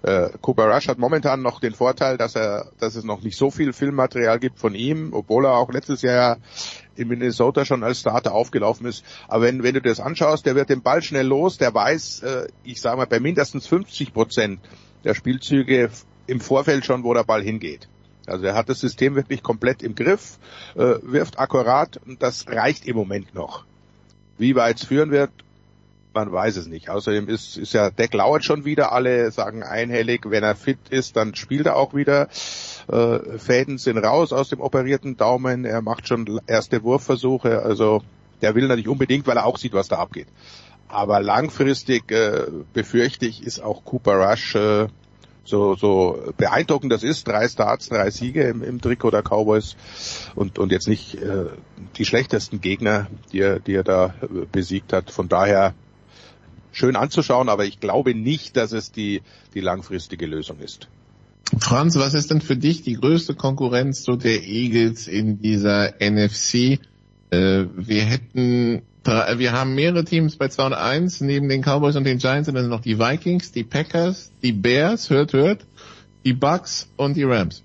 Äh, 0.00 0.30
Cooper 0.40 0.74
Rush 0.74 0.88
hat 0.88 0.96
momentan 0.96 1.42
noch 1.42 1.60
den 1.60 1.74
Vorteil, 1.74 2.16
dass 2.16 2.36
er, 2.36 2.72
dass 2.78 2.94
es 2.94 3.04
noch 3.04 3.20
nicht 3.20 3.36
so 3.36 3.50
viel 3.50 3.74
Filmmaterial 3.74 4.38
gibt 4.38 4.58
von 4.58 4.74
ihm, 4.74 5.12
obwohl 5.12 5.44
er 5.44 5.58
auch 5.58 5.70
letztes 5.70 6.00
Jahr 6.00 6.38
in 6.96 7.08
Minnesota 7.08 7.66
schon 7.66 7.84
als 7.84 8.00
Starter 8.00 8.32
aufgelaufen 8.32 8.86
ist. 8.86 9.04
Aber 9.28 9.44
wenn, 9.44 9.62
wenn 9.62 9.74
du 9.74 9.82
das 9.82 10.00
anschaust, 10.00 10.46
der 10.46 10.54
wird 10.54 10.70
den 10.70 10.80
Ball 10.80 11.02
schnell 11.02 11.26
los, 11.26 11.58
der 11.58 11.74
weiß, 11.74 12.22
äh, 12.22 12.48
ich 12.64 12.80
sage 12.80 12.96
mal, 12.96 13.06
bei 13.06 13.20
mindestens 13.20 13.66
50 13.66 14.14
Prozent 14.14 14.60
der 15.04 15.12
Spielzüge 15.12 15.90
im 16.26 16.40
Vorfeld 16.40 16.86
schon, 16.86 17.04
wo 17.04 17.12
der 17.12 17.24
Ball 17.24 17.42
hingeht. 17.42 17.90
Also 18.28 18.46
er 18.46 18.54
hat 18.54 18.68
das 18.68 18.80
System 18.80 19.14
wirklich 19.14 19.42
komplett 19.42 19.82
im 19.82 19.94
Griff, 19.94 20.38
äh, 20.74 20.94
wirft 21.02 21.38
akkurat 21.38 21.98
und 22.06 22.22
das 22.22 22.46
reicht 22.48 22.86
im 22.86 22.96
Moment 22.96 23.34
noch. 23.34 23.64
Wie 24.38 24.54
weit 24.54 24.78
es 24.78 24.84
führen 24.84 25.10
wird, 25.10 25.30
man 26.14 26.32
weiß 26.32 26.56
es 26.56 26.66
nicht. 26.66 26.90
Außerdem 26.90 27.28
ist, 27.28 27.56
ist 27.56 27.74
ja 27.74 27.90
Deck 27.90 28.14
lauert 28.14 28.44
schon 28.44 28.64
wieder. 28.64 28.92
Alle 28.92 29.30
sagen 29.30 29.62
einhellig, 29.62 30.22
wenn 30.26 30.42
er 30.42 30.56
fit 30.56 30.78
ist, 30.90 31.16
dann 31.16 31.34
spielt 31.34 31.66
er 31.66 31.76
auch 31.76 31.94
wieder. 31.94 32.28
Äh, 32.88 33.38
Fäden 33.38 33.78
sind 33.78 33.98
raus 33.98 34.32
aus 34.32 34.48
dem 34.48 34.60
operierten 34.60 35.16
Daumen. 35.16 35.64
Er 35.64 35.82
macht 35.82 36.08
schon 36.08 36.40
erste 36.46 36.82
Wurfversuche. 36.82 37.62
Also 37.62 38.02
der 38.42 38.54
will 38.54 38.66
natürlich 38.66 38.88
unbedingt, 38.88 39.26
weil 39.26 39.36
er 39.36 39.46
auch 39.46 39.58
sieht, 39.58 39.74
was 39.74 39.88
da 39.88 39.96
abgeht. 39.96 40.28
Aber 40.88 41.20
langfristig 41.20 42.10
äh, 42.10 42.46
befürchte 42.72 43.26
ich, 43.26 43.44
ist 43.44 43.60
auch 43.60 43.84
Cooper 43.84 44.30
Rush 44.30 44.54
äh, 44.54 44.86
so, 45.48 45.74
so 45.74 46.32
beeindruckend 46.36 46.92
das 46.92 47.02
ist, 47.02 47.26
drei 47.26 47.48
Starts, 47.48 47.88
drei 47.88 48.10
Siege 48.10 48.42
im, 48.42 48.62
im 48.62 48.80
Trikot 48.80 49.10
der 49.10 49.22
Cowboys 49.22 49.76
und, 50.34 50.58
und 50.58 50.72
jetzt 50.72 50.88
nicht 50.88 51.14
äh, 51.14 51.46
die 51.96 52.04
schlechtesten 52.04 52.60
Gegner, 52.60 53.08
die 53.32 53.40
er, 53.40 53.58
die 53.60 53.74
er 53.74 53.84
da 53.84 54.14
äh, 54.22 54.46
besiegt 54.50 54.92
hat. 54.92 55.10
Von 55.10 55.28
daher 55.28 55.74
schön 56.72 56.96
anzuschauen, 56.96 57.48
aber 57.48 57.64
ich 57.64 57.80
glaube 57.80 58.14
nicht, 58.14 58.56
dass 58.56 58.72
es 58.72 58.92
die, 58.92 59.22
die 59.54 59.60
langfristige 59.60 60.26
Lösung 60.26 60.60
ist. 60.60 60.88
Franz, 61.58 61.96
was 61.96 62.14
ist 62.14 62.30
denn 62.30 62.42
für 62.42 62.56
dich 62.56 62.82
die 62.82 62.94
größte 62.94 63.34
Konkurrenz 63.34 64.02
so 64.02 64.16
der 64.16 64.46
Eagles 64.46 65.08
in 65.08 65.40
dieser 65.40 65.94
NFC? 66.00 66.78
Äh, 67.30 67.64
wir 67.74 68.04
hätten, 68.04 68.82
drei, 69.08 69.38
wir 69.38 69.52
haben 69.52 69.74
mehrere 69.74 70.04
Teams 70.04 70.36
bei 70.36 70.48
2 70.48 70.66
und 70.66 70.72
1, 70.74 71.20
neben 71.22 71.48
den 71.48 71.62
Cowboys 71.62 71.96
und 71.96 72.04
den 72.04 72.18
Giants 72.18 72.46
sind 72.46 72.54
dann 72.54 72.68
noch 72.68 72.80
die 72.80 72.98
Vikings, 72.98 73.52
die 73.52 73.64
Packers, 73.64 74.32
die 74.42 74.52
Bears, 74.52 75.10
hört, 75.10 75.32
hört, 75.32 75.66
die 76.24 76.32
Bucks 76.32 76.88
und 76.96 77.16
die 77.16 77.24
Rams. 77.24 77.62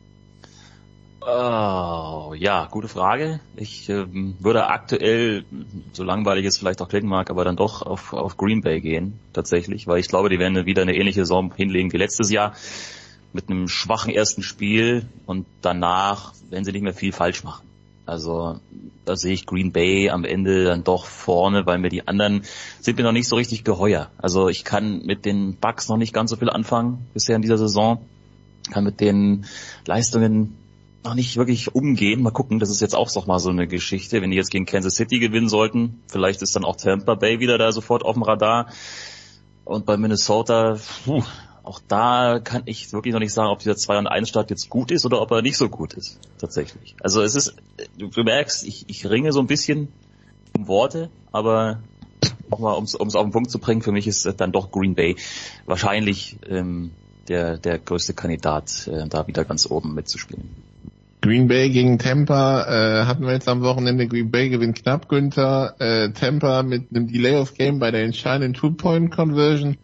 Oh, 1.26 2.34
ja, 2.38 2.68
gute 2.70 2.90
Frage. 2.90 3.40
Ich 3.56 3.88
ähm, 3.88 4.36
würde 4.40 4.68
aktuell, 4.68 5.46
so 5.94 6.04
langweilig 6.04 6.46
es 6.46 6.58
vielleicht 6.58 6.82
auch 6.82 6.90
klingen 6.90 7.08
mag, 7.08 7.30
aber 7.30 7.46
dann 7.46 7.56
doch 7.56 7.82
auf, 7.82 8.12
auf 8.12 8.36
Green 8.36 8.62
Bay 8.62 8.82
gehen, 8.82 9.20
tatsächlich, 9.32 9.88
weil 9.88 10.00
ich 10.00 10.10
glaube, 10.10 10.30
die 10.30 10.40
werden 10.40 10.66
wieder 10.66 10.82
eine 10.82 10.96
ähnliche 10.96 11.22
Saison 11.22 11.54
hinlegen 11.56 11.94
wie 11.94 11.98
letztes 11.98 12.30
Jahr 12.30 12.54
mit 13.32 13.50
einem 13.50 13.68
schwachen 13.70 14.14
ersten 14.14 14.44
Spiel 14.44 15.06
und 15.26 15.46
danach 15.62 16.34
werden 16.50 16.66
sie 16.66 16.74
nicht 16.74 16.84
mehr 16.84 16.94
viel 16.94 17.14
falsch 17.14 17.44
machen. 17.44 17.66
Also 18.06 18.60
da 19.06 19.16
sehe 19.16 19.34
ich 19.34 19.46
Green 19.46 19.72
Bay 19.72 20.10
am 20.10 20.26
Ende 20.26 20.66
dann 20.66 20.84
doch 20.84 21.06
vorne, 21.06 21.66
weil 21.66 21.78
mir 21.78 21.90
die 21.90 22.08
anderen 22.08 22.44
sind 22.82 22.98
mir 22.98 23.04
noch 23.04 23.12
nicht 23.12 23.28
so 23.28 23.36
richtig 23.36 23.64
geheuer. 23.64 24.10
Also 24.18 24.50
ich 24.50 24.64
kann 24.64 25.04
mit 25.06 25.26
den 25.26 25.56
Bucks 25.56 25.90
noch 25.90 25.98
nicht 25.98 26.14
ganz 26.14 26.30
so 26.30 26.36
viel 26.36 26.50
anfangen 26.50 27.08
bisher 27.14 27.36
in 27.36 27.42
dieser 27.42 27.58
Saison. 27.58 28.02
Kann 28.72 28.84
mit 28.84 29.00
den 29.00 29.46
Leistungen 29.86 30.58
noch 31.04 31.16
nicht 31.16 31.36
wirklich 31.38 31.76
umgehen. 31.76 32.22
Mal 32.22 32.32
gucken, 32.32 32.60
das 32.60 32.70
ist 32.70 32.82
jetzt 32.82 32.96
auch 32.96 33.14
noch 33.16 33.28
mal 33.28 33.40
so 33.40 33.50
eine 33.50 33.68
Geschichte. 33.68 34.22
Wenn 34.22 34.32
die 34.32 34.38
jetzt 34.38 34.52
gegen 34.52 34.66
Kansas 34.66 34.96
City 34.96 35.20
gewinnen 35.20 35.50
sollten, 35.50 36.02
vielleicht 36.08 36.42
ist 36.42 36.56
dann 36.56 36.64
auch 36.64 36.76
Tampa 36.76 37.16
Bay 37.16 37.40
wieder 37.40 37.58
da 37.58 37.72
sofort 37.72 38.04
auf 38.04 38.14
dem 38.14 38.24
Radar. 38.24 38.68
Und 39.66 39.86
bei 39.86 39.98
Minnesota, 39.98 40.78
puh, 41.06 41.24
auch 41.64 41.80
da 41.88 42.40
kann 42.44 42.64
ich 42.66 42.92
wirklich 42.92 43.14
noch 43.14 43.20
nicht 43.20 43.34
sagen, 43.34 43.50
ob 43.50 43.60
dieser 43.60 43.78
2 43.78 44.00
und 44.00 44.08
1 44.08 44.30
Start 44.30 44.50
jetzt 44.50 44.70
gut 44.70 44.92
ist 44.92 45.06
oder 45.06 45.22
ob 45.22 45.32
er 45.32 45.42
nicht 45.42 45.58
so 45.58 45.70
gut 45.70 45.94
ist, 45.94 46.20
tatsächlich. 46.38 46.96
Also 47.02 47.22
es 47.22 47.36
ist, 47.36 47.56
du 47.98 48.24
merkst, 48.24 48.66
ich, 48.66 48.86
ich 48.88 49.10
ringe 49.10 49.32
so 49.32 49.40
ein 49.40 49.48
bisschen 49.48 49.88
um 50.56 50.68
Worte, 50.68 51.10
aber 51.32 51.80
nochmal, 52.50 52.76
um 52.76 52.84
es 52.84 52.96
auf 52.96 53.24
den 53.24 53.32
Punkt 53.32 53.50
zu 53.50 53.60
bringen, 53.60 53.82
für 53.82 53.92
mich 53.92 54.08
ist 54.08 54.26
dann 54.38 54.52
doch 54.52 54.72
Green 54.72 54.96
Bay 54.96 55.16
wahrscheinlich 55.66 56.38
ähm, 56.48 56.92
der, 57.28 57.58
der 57.58 57.80
größte 57.80 58.14
Kandidat, 58.14 58.88
äh, 58.88 59.08
da 59.08 59.28
wieder 59.28 59.46
ganz 59.46 59.70
oben 59.70 59.96
mitzuspielen. 59.96 60.50
Green 61.22 61.48
Bay 61.48 61.70
gegen 61.70 62.00
Tampa 62.00 62.66
äh, 62.66 63.06
hatten 63.06 63.26
wir 63.26 63.32
jetzt 63.32 63.48
am 63.48 63.62
Wochenende. 63.62 64.10
Green 64.10 64.30
Bay 64.30 64.50
gewinnt 64.50 64.84
knapp, 64.84 65.08
Günther. 65.08 65.76
Äh, 65.80 66.12
Tampa 66.12 66.64
mit 66.64 66.88
einem 66.90 67.08
Delay 67.08 67.38
of 67.38 67.54
Game 67.54 67.80
bei 67.80 67.92
der 67.92 68.04
entscheidenden 68.04 68.54
Two-Point-Conversion. 68.54 69.78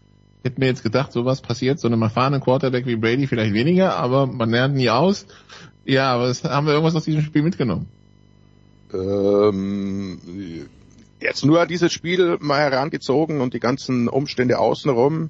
Hätte 0.43 0.59
mir 0.59 0.67
jetzt 0.67 0.83
gedacht, 0.83 1.11
sowas 1.11 1.41
passiert, 1.41 1.79
so 1.79 1.87
einem 1.87 2.01
erfahrenen 2.01 2.39
Quarterback 2.39 2.85
wie 2.85 2.95
Brady 2.95 3.27
vielleicht 3.27 3.53
weniger, 3.53 3.97
aber 3.97 4.25
man 4.25 4.49
lernt 4.49 4.75
nie 4.75 4.89
aus. 4.89 5.25
Ja, 5.85 6.13
aber 6.13 6.31
haben 6.31 6.65
wir 6.65 6.73
irgendwas 6.73 6.95
aus 6.95 7.03
diesem 7.03 7.21
Spiel 7.21 7.41
mitgenommen? 7.41 7.87
Ähm, 8.93 10.19
jetzt 11.19 11.45
nur 11.45 11.65
dieses 11.65 11.91
Spiel 11.91 12.37
mal 12.39 12.59
herangezogen 12.59 13.41
und 13.41 13.53
die 13.53 13.59
ganzen 13.59 14.07
Umstände 14.07 14.59
außenrum, 14.59 15.29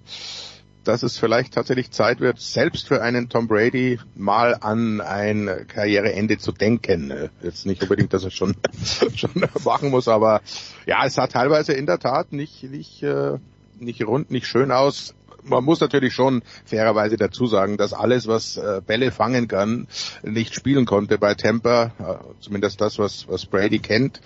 dass 0.83 1.03
es 1.03 1.17
vielleicht 1.17 1.53
tatsächlich 1.53 1.91
Zeit 1.91 2.19
wird, 2.19 2.39
selbst 2.39 2.87
für 2.87 3.01
einen 3.01 3.29
Tom 3.29 3.47
Brady 3.47 3.99
mal 4.15 4.57
an 4.61 5.01
ein 5.01 5.65
Karriereende 5.67 6.37
zu 6.37 6.51
denken. 6.51 7.29
Jetzt 7.41 7.65
nicht 7.65 7.81
unbedingt, 7.83 8.13
dass 8.13 8.23
er 8.23 8.31
schon 8.31 8.55
schon 9.15 9.43
machen 9.63 9.89
muss, 9.89 10.07
aber 10.07 10.41
ja, 10.85 11.05
es 11.05 11.15
sah 11.15 11.27
teilweise 11.27 11.73
in 11.73 11.85
der 11.85 11.99
Tat 11.99 12.31
nicht 12.31 12.63
nicht 12.63 13.03
äh, 13.03 13.37
nicht 13.81 14.05
rund, 14.05 14.31
nicht 14.31 14.47
schön 14.47 14.71
aus. 14.71 15.15
Man 15.43 15.63
muss 15.63 15.79
natürlich 15.79 16.13
schon 16.13 16.43
fairerweise 16.65 17.15
dazu 17.15 17.47
sagen, 17.47 17.77
dass 17.77 17.93
alles, 17.93 18.27
was 18.27 18.57
äh, 18.57 18.81
Bälle 18.85 19.11
fangen 19.11 19.47
kann, 19.47 19.87
nicht 20.21 20.53
spielen 20.53 20.85
konnte 20.85 21.17
bei 21.17 21.33
Tampa. 21.33 21.93
Äh, 21.97 22.41
zumindest 22.41 22.81
das, 22.81 22.99
was, 22.99 23.27
was 23.29 23.45
Brady 23.45 23.79
kennt. 23.79 24.21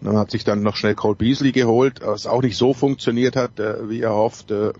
Man 0.00 0.16
hat 0.16 0.30
sich 0.30 0.44
dann 0.44 0.62
noch 0.62 0.76
schnell 0.76 0.94
Cole 0.94 1.16
Beasley 1.16 1.52
geholt, 1.52 2.00
was 2.04 2.26
auch 2.26 2.42
nicht 2.42 2.56
so 2.56 2.72
funktioniert 2.72 3.36
hat, 3.36 3.58
äh, 3.58 3.88
wie 3.88 4.00
er 4.00 4.14
hofft. 4.14 4.52
Äh, 4.52 4.72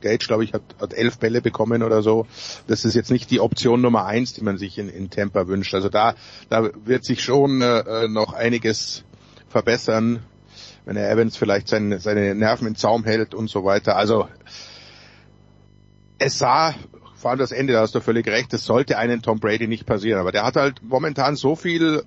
Gage, 0.00 0.26
glaube 0.26 0.44
ich, 0.44 0.52
hat, 0.52 0.62
hat 0.80 0.92
elf 0.92 1.18
Bälle 1.18 1.40
bekommen 1.40 1.82
oder 1.82 2.02
so. 2.02 2.26
Das 2.66 2.84
ist 2.84 2.94
jetzt 2.94 3.10
nicht 3.10 3.30
die 3.30 3.40
Option 3.40 3.80
Nummer 3.80 4.04
eins, 4.04 4.34
die 4.34 4.42
man 4.42 4.58
sich 4.58 4.78
in, 4.78 4.88
in 4.88 5.08
Tampa 5.08 5.48
wünscht. 5.48 5.74
Also 5.74 5.88
da, 5.88 6.14
da 6.50 6.68
wird 6.84 7.04
sich 7.04 7.22
schon 7.22 7.62
äh, 7.62 8.06
noch 8.08 8.34
einiges 8.34 9.04
verbessern 9.48 10.20
wenn 10.84 10.96
er 10.96 11.10
Evans 11.10 11.36
vielleicht 11.36 11.68
seine, 11.68 11.98
seine 11.98 12.34
Nerven 12.34 12.66
in 12.66 12.76
Zaum 12.76 13.04
hält 13.04 13.34
und 13.34 13.48
so 13.48 13.64
weiter. 13.64 13.96
Also 13.96 14.28
es 16.18 16.38
sah, 16.38 16.74
vor 17.14 17.30
allem 17.30 17.38
das 17.38 17.52
Ende, 17.52 17.74
da 17.74 17.80
hast 17.80 17.94
du 17.94 18.00
völlig 18.00 18.26
recht, 18.26 18.52
es 18.52 18.64
sollte 18.64 18.98
einen 18.98 19.22
Tom 19.22 19.38
Brady 19.38 19.68
nicht 19.68 19.86
passieren. 19.86 20.20
Aber 20.20 20.32
der 20.32 20.44
hat 20.44 20.56
halt 20.56 20.82
momentan 20.82 21.36
so 21.36 21.56
viel 21.56 22.02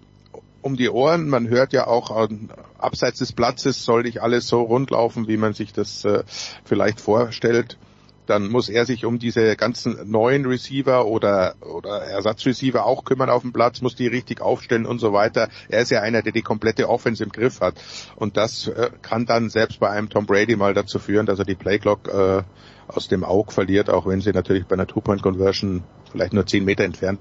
um 0.62 0.76
die 0.76 0.90
Ohren. 0.90 1.30
Man 1.30 1.48
hört 1.48 1.74
ja 1.74 1.88
auch 1.88 2.30
abseits 2.78 3.20
des 3.20 3.34
Platzes 3.34 3.86
soll 3.86 4.04
nicht 4.04 4.22
alles 4.22 4.48
so 4.48 4.62
rundlaufen, 4.62 5.28
wie 5.28 5.38
man 5.38 5.54
sich 5.54 5.74
das 5.74 6.04
äh, 6.06 6.24
vielleicht 6.64 7.00
vorstellt 7.00 7.78
dann 8.26 8.50
muss 8.50 8.70
er 8.70 8.86
sich 8.86 9.06
um 9.06 9.20
diese 9.20 9.56
ganzen 9.56 10.10
neuen 10.10 10.46
Receiver 10.46 11.06
oder, 11.06 11.56
oder 11.62 12.02
Ersatzreceiver 12.02 12.86
auch 12.86 13.06
kümmern 13.06 13.30
auf 13.30 13.42
dem 13.42 13.54
Platz, 13.54 13.82
muss 13.82 13.96
die 13.96 14.08
richtig 14.08 14.42
aufstellen 14.42 14.86
und 14.86 15.00
so 15.00 15.14
weiter. 15.14 15.50
Er 15.70 15.82
ist 15.82 15.92
ja 15.92 16.02
einer, 16.02 16.22
der 16.22 16.32
die 16.32 16.42
komplette 16.42 16.90
Offense 16.90 17.24
im 17.24 17.32
Griff 17.32 17.62
hat. 17.62 17.76
Und 18.16 18.38
das 18.38 18.68
äh, 18.68 18.90
kann 19.02 19.26
dann 19.26 19.50
selbst 19.50 19.80
bei 19.80 19.90
einem 19.90 20.10
Tom 20.10 20.26
Brady 20.26 20.56
mal 20.56 20.74
dazu 20.74 21.00
führen, 21.00 21.26
dass 21.26 21.40
er 21.40 21.46
die 21.46 21.56
Playclock 21.56 22.08
äh, 22.08 22.44
aus 22.88 23.08
dem 23.08 23.24
Auge 23.24 23.52
verliert, 23.52 23.90
auch 23.90 24.06
wenn 24.06 24.22
sie 24.22 24.32
natürlich 24.32 24.66
bei 24.66 24.74
einer 24.74 24.88
Two-Point-Conversion 24.88 25.84
vielleicht 26.12 26.34
nur 26.34 26.46
zehn 26.46 26.66
Meter 26.66 26.84
entfernt 26.84 27.20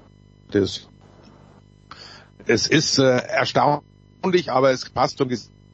ist. 0.51 0.89
Es 2.45 2.67
ist 2.67 2.99
äh, 2.99 3.17
erstaunlich, 3.17 4.51
aber 4.51 4.71
es 4.71 4.89
passt 4.89 5.17
zum 5.17 5.29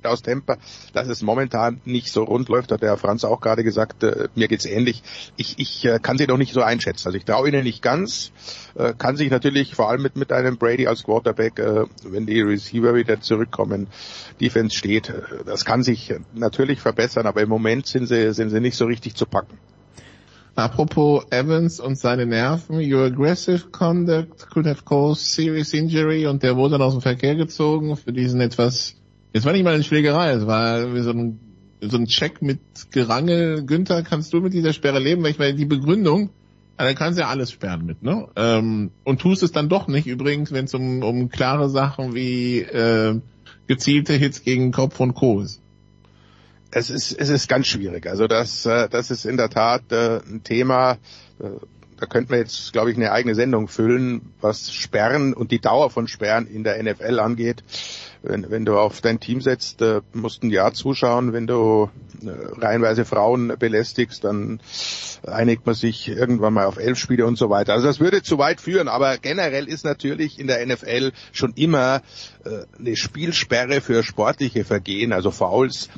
aus 0.06 0.22
Temper, 0.22 0.58
dass 0.94 1.08
es 1.08 1.22
momentan 1.22 1.82
nicht 1.86 2.12
so 2.12 2.24
rund 2.24 2.50
läuft, 2.50 2.72
hat 2.72 2.82
der 2.82 2.90
Herr 2.90 2.98
Franz 2.98 3.24
auch 3.24 3.42
gerade 3.42 3.64
gesagt, 3.64 4.04
äh, 4.04 4.28
mir 4.36 4.48
geht's 4.48 4.66
ähnlich. 4.66 5.04
Ich, 5.38 5.60
ich 5.60 5.86
äh, 5.86 6.00
kann 6.00 6.18
sie 6.18 6.28
doch 6.28 6.38
nicht 6.38 6.54
so 6.54 6.62
einschätzen. 6.62 7.08
Also 7.08 7.18
ich 7.18 7.26
traue 7.26 7.50
ihnen 7.50 7.64
nicht 7.64 7.82
ganz, 7.82 8.32
äh, 8.76 8.94
kann 8.98 9.18
sich 9.18 9.30
natürlich 9.30 9.76
vor 9.76 9.90
allem 9.90 10.02
mit, 10.02 10.16
mit 10.16 10.32
einem 10.32 10.58
Brady 10.58 10.88
als 10.88 11.04
Quarterback, 11.04 11.60
äh, 11.60 11.86
wenn 12.04 12.26
die 12.26 12.42
Receiver 12.42 12.96
wieder 12.96 13.22
zurückkommen, 13.22 13.88
Defense 14.40 14.78
steht, 14.78 15.10
äh, 15.10 15.22
das 15.46 15.66
kann 15.66 15.84
sich 15.84 16.14
natürlich 16.34 16.80
verbessern, 16.80 17.28
aber 17.28 17.42
im 17.42 17.50
Moment 17.50 17.88
sind 17.88 18.08
sie, 18.08 18.34
sind 18.34 18.50
sie 18.50 18.60
nicht 18.60 18.76
so 18.76 18.86
richtig 18.86 19.16
zu 19.16 19.26
packen. 19.26 19.58
Apropos 20.56 21.24
Evans 21.32 21.80
und 21.80 21.98
seine 21.98 22.26
Nerven, 22.26 22.82
your 22.82 23.06
aggressive 23.06 23.70
conduct 23.72 24.50
could 24.50 24.66
have 24.66 24.84
caused 24.84 25.26
serious 25.26 25.74
injury 25.74 26.28
und 26.28 26.44
der 26.44 26.58
wurde 26.58 26.74
dann 26.74 26.82
aus 26.82 26.94
dem 26.94 27.02
Verkehr 27.02 27.36
gezogen 27.36 27.96
für 27.96 28.12
diesen 28.12 28.42
etwas 28.42 29.01
Jetzt 29.34 29.46
war 29.46 29.54
nicht 29.54 29.64
mal 29.64 29.74
eine 29.74 29.84
Schlägerei, 29.84 30.32
es 30.32 30.46
war 30.46 30.82
so 31.02 31.12
ein, 31.12 31.40
so 31.82 31.98
ein 31.98 32.06
Check 32.06 32.42
mit 32.42 32.60
Gerangel. 32.92 33.64
Günther, 33.66 34.04
kannst 34.04 34.34
du 34.34 34.42
mit 34.42 34.54
dieser 34.54 34.74
Sperre 34.74 35.00
leben? 35.00 35.24
Weil 35.24 35.32
ich 35.32 35.40
meine, 35.40 35.56
die 35.56 35.66
Begründung, 35.66 36.32
also 36.76 36.94
kannst 36.96 37.18
ja 37.20 37.28
alles 37.28 37.52
sperren 37.52 37.86
mit, 37.86 38.04
ne? 38.04 38.28
Ähm, 38.36 38.92
und 39.04 39.22
tust 39.22 39.44
es 39.44 39.52
dann 39.52 39.70
doch 39.70 39.88
nicht, 39.88 40.08
übrigens, 40.08 40.52
wenn 40.52 40.66
es 40.66 40.74
um, 40.74 41.02
um 41.02 41.30
klare 41.30 41.70
Sachen 41.70 42.14
wie 42.14 42.60
äh, 42.60 43.22
gezielte 43.68 44.14
Hits 44.14 44.44
gegen 44.44 44.72
Kopf 44.72 45.00
und 45.00 45.14
Co. 45.14 45.42
ist. 45.42 45.62
Es 46.72 46.90
ist, 46.90 47.14
es 47.14 47.30
ist 47.30 47.48
ganz 47.48 47.68
schwierig. 47.68 48.08
Also 48.08 48.28
das, 48.28 48.66
äh, 48.66 48.90
das 48.90 49.12
ist 49.12 49.26
in 49.26 49.38
der 49.38 49.50
Tat 49.50 49.92
äh, 49.92 50.20
ein 50.28 50.44
Thema, 50.44 50.98
äh, 51.40 51.50
da 51.98 52.08
könnten 52.08 52.32
wir 52.32 52.40
jetzt, 52.40 52.74
glaube 52.74 52.90
ich, 52.92 52.98
eine 52.98 53.12
eigene 53.12 53.36
Sendung 53.36 53.68
füllen, 53.68 54.34
was 54.42 54.74
Sperren 54.74 55.34
und 55.34 55.52
die 55.52 55.60
Dauer 55.60 55.90
von 55.90 56.08
Sperren 56.08 56.48
in 56.48 56.64
der 56.64 56.82
NFL 56.82 57.20
angeht 57.20 57.64
wenn, 58.24 58.50
wenn 58.52 58.66
du 58.66 58.78
auf 58.78 59.02
dein 59.02 59.20
Team 59.20 59.42
setzt, 59.42 59.82
äh, 59.82 60.02
musst 60.14 60.44
ein 60.44 60.50
Jahr 60.50 60.74
zuschauen. 60.74 61.34
Wenn 61.34 61.48
du 61.48 61.90
äh, 62.24 62.30
reihenweise 62.60 63.06
Frauen 63.06 63.54
belästigst, 63.58 64.24
dann 64.24 64.60
einigt 65.26 65.66
man 65.66 65.76
sich 65.76 66.08
irgendwann 66.08 66.54
mal 66.54 66.66
auf 66.66 66.78
elf 66.78 66.98
Spiele 66.98 67.26
und 67.26 67.38
so 67.38 67.50
weiter. 67.50 67.74
Also 67.74 67.88
das 67.88 68.00
würde 68.00 68.22
zu 68.22 68.38
weit 68.38 68.62
führen, 68.62 68.88
aber 68.88 69.18
generell 69.18 69.68
ist 69.68 69.86
natürlich 69.86 70.40
in 70.40 70.48
der 70.48 70.66
NFL 70.66 71.12
schon 71.32 71.54
immer 71.56 72.02
äh, 72.46 72.66
eine 72.80 72.96
Spielsperre 72.96 73.82
für 73.82 74.04
sportliche 74.04 74.66
Vergehen, 74.66 75.14
also 75.14 75.32
Fouls, 75.32 75.90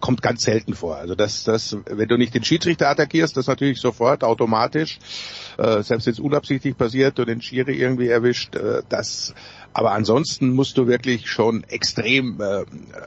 kommt 0.00 0.22
ganz 0.22 0.42
selten 0.42 0.74
vor. 0.74 0.96
Also 0.96 1.14
das, 1.14 1.44
das, 1.44 1.76
wenn 1.86 2.08
du 2.08 2.16
nicht 2.16 2.34
den 2.34 2.44
Schiedsrichter 2.44 2.88
attackierst, 2.88 3.36
das 3.36 3.46
natürlich 3.46 3.80
sofort 3.80 4.24
automatisch, 4.24 4.98
äh, 5.58 5.82
selbst 5.82 6.06
wenn 6.06 6.12
es 6.12 6.20
unabsichtlich 6.20 6.76
passiert 6.76 7.18
und 7.18 7.28
den 7.28 7.42
Schiri 7.42 7.74
irgendwie 7.74 8.08
erwischt, 8.08 8.56
äh, 8.56 8.82
das 8.88 9.34
aber 9.72 9.92
ansonsten 9.92 10.50
musst 10.50 10.76
du 10.78 10.88
wirklich 10.88 11.30
schon 11.30 11.62
extrem 11.64 12.40
äh, 12.40 12.64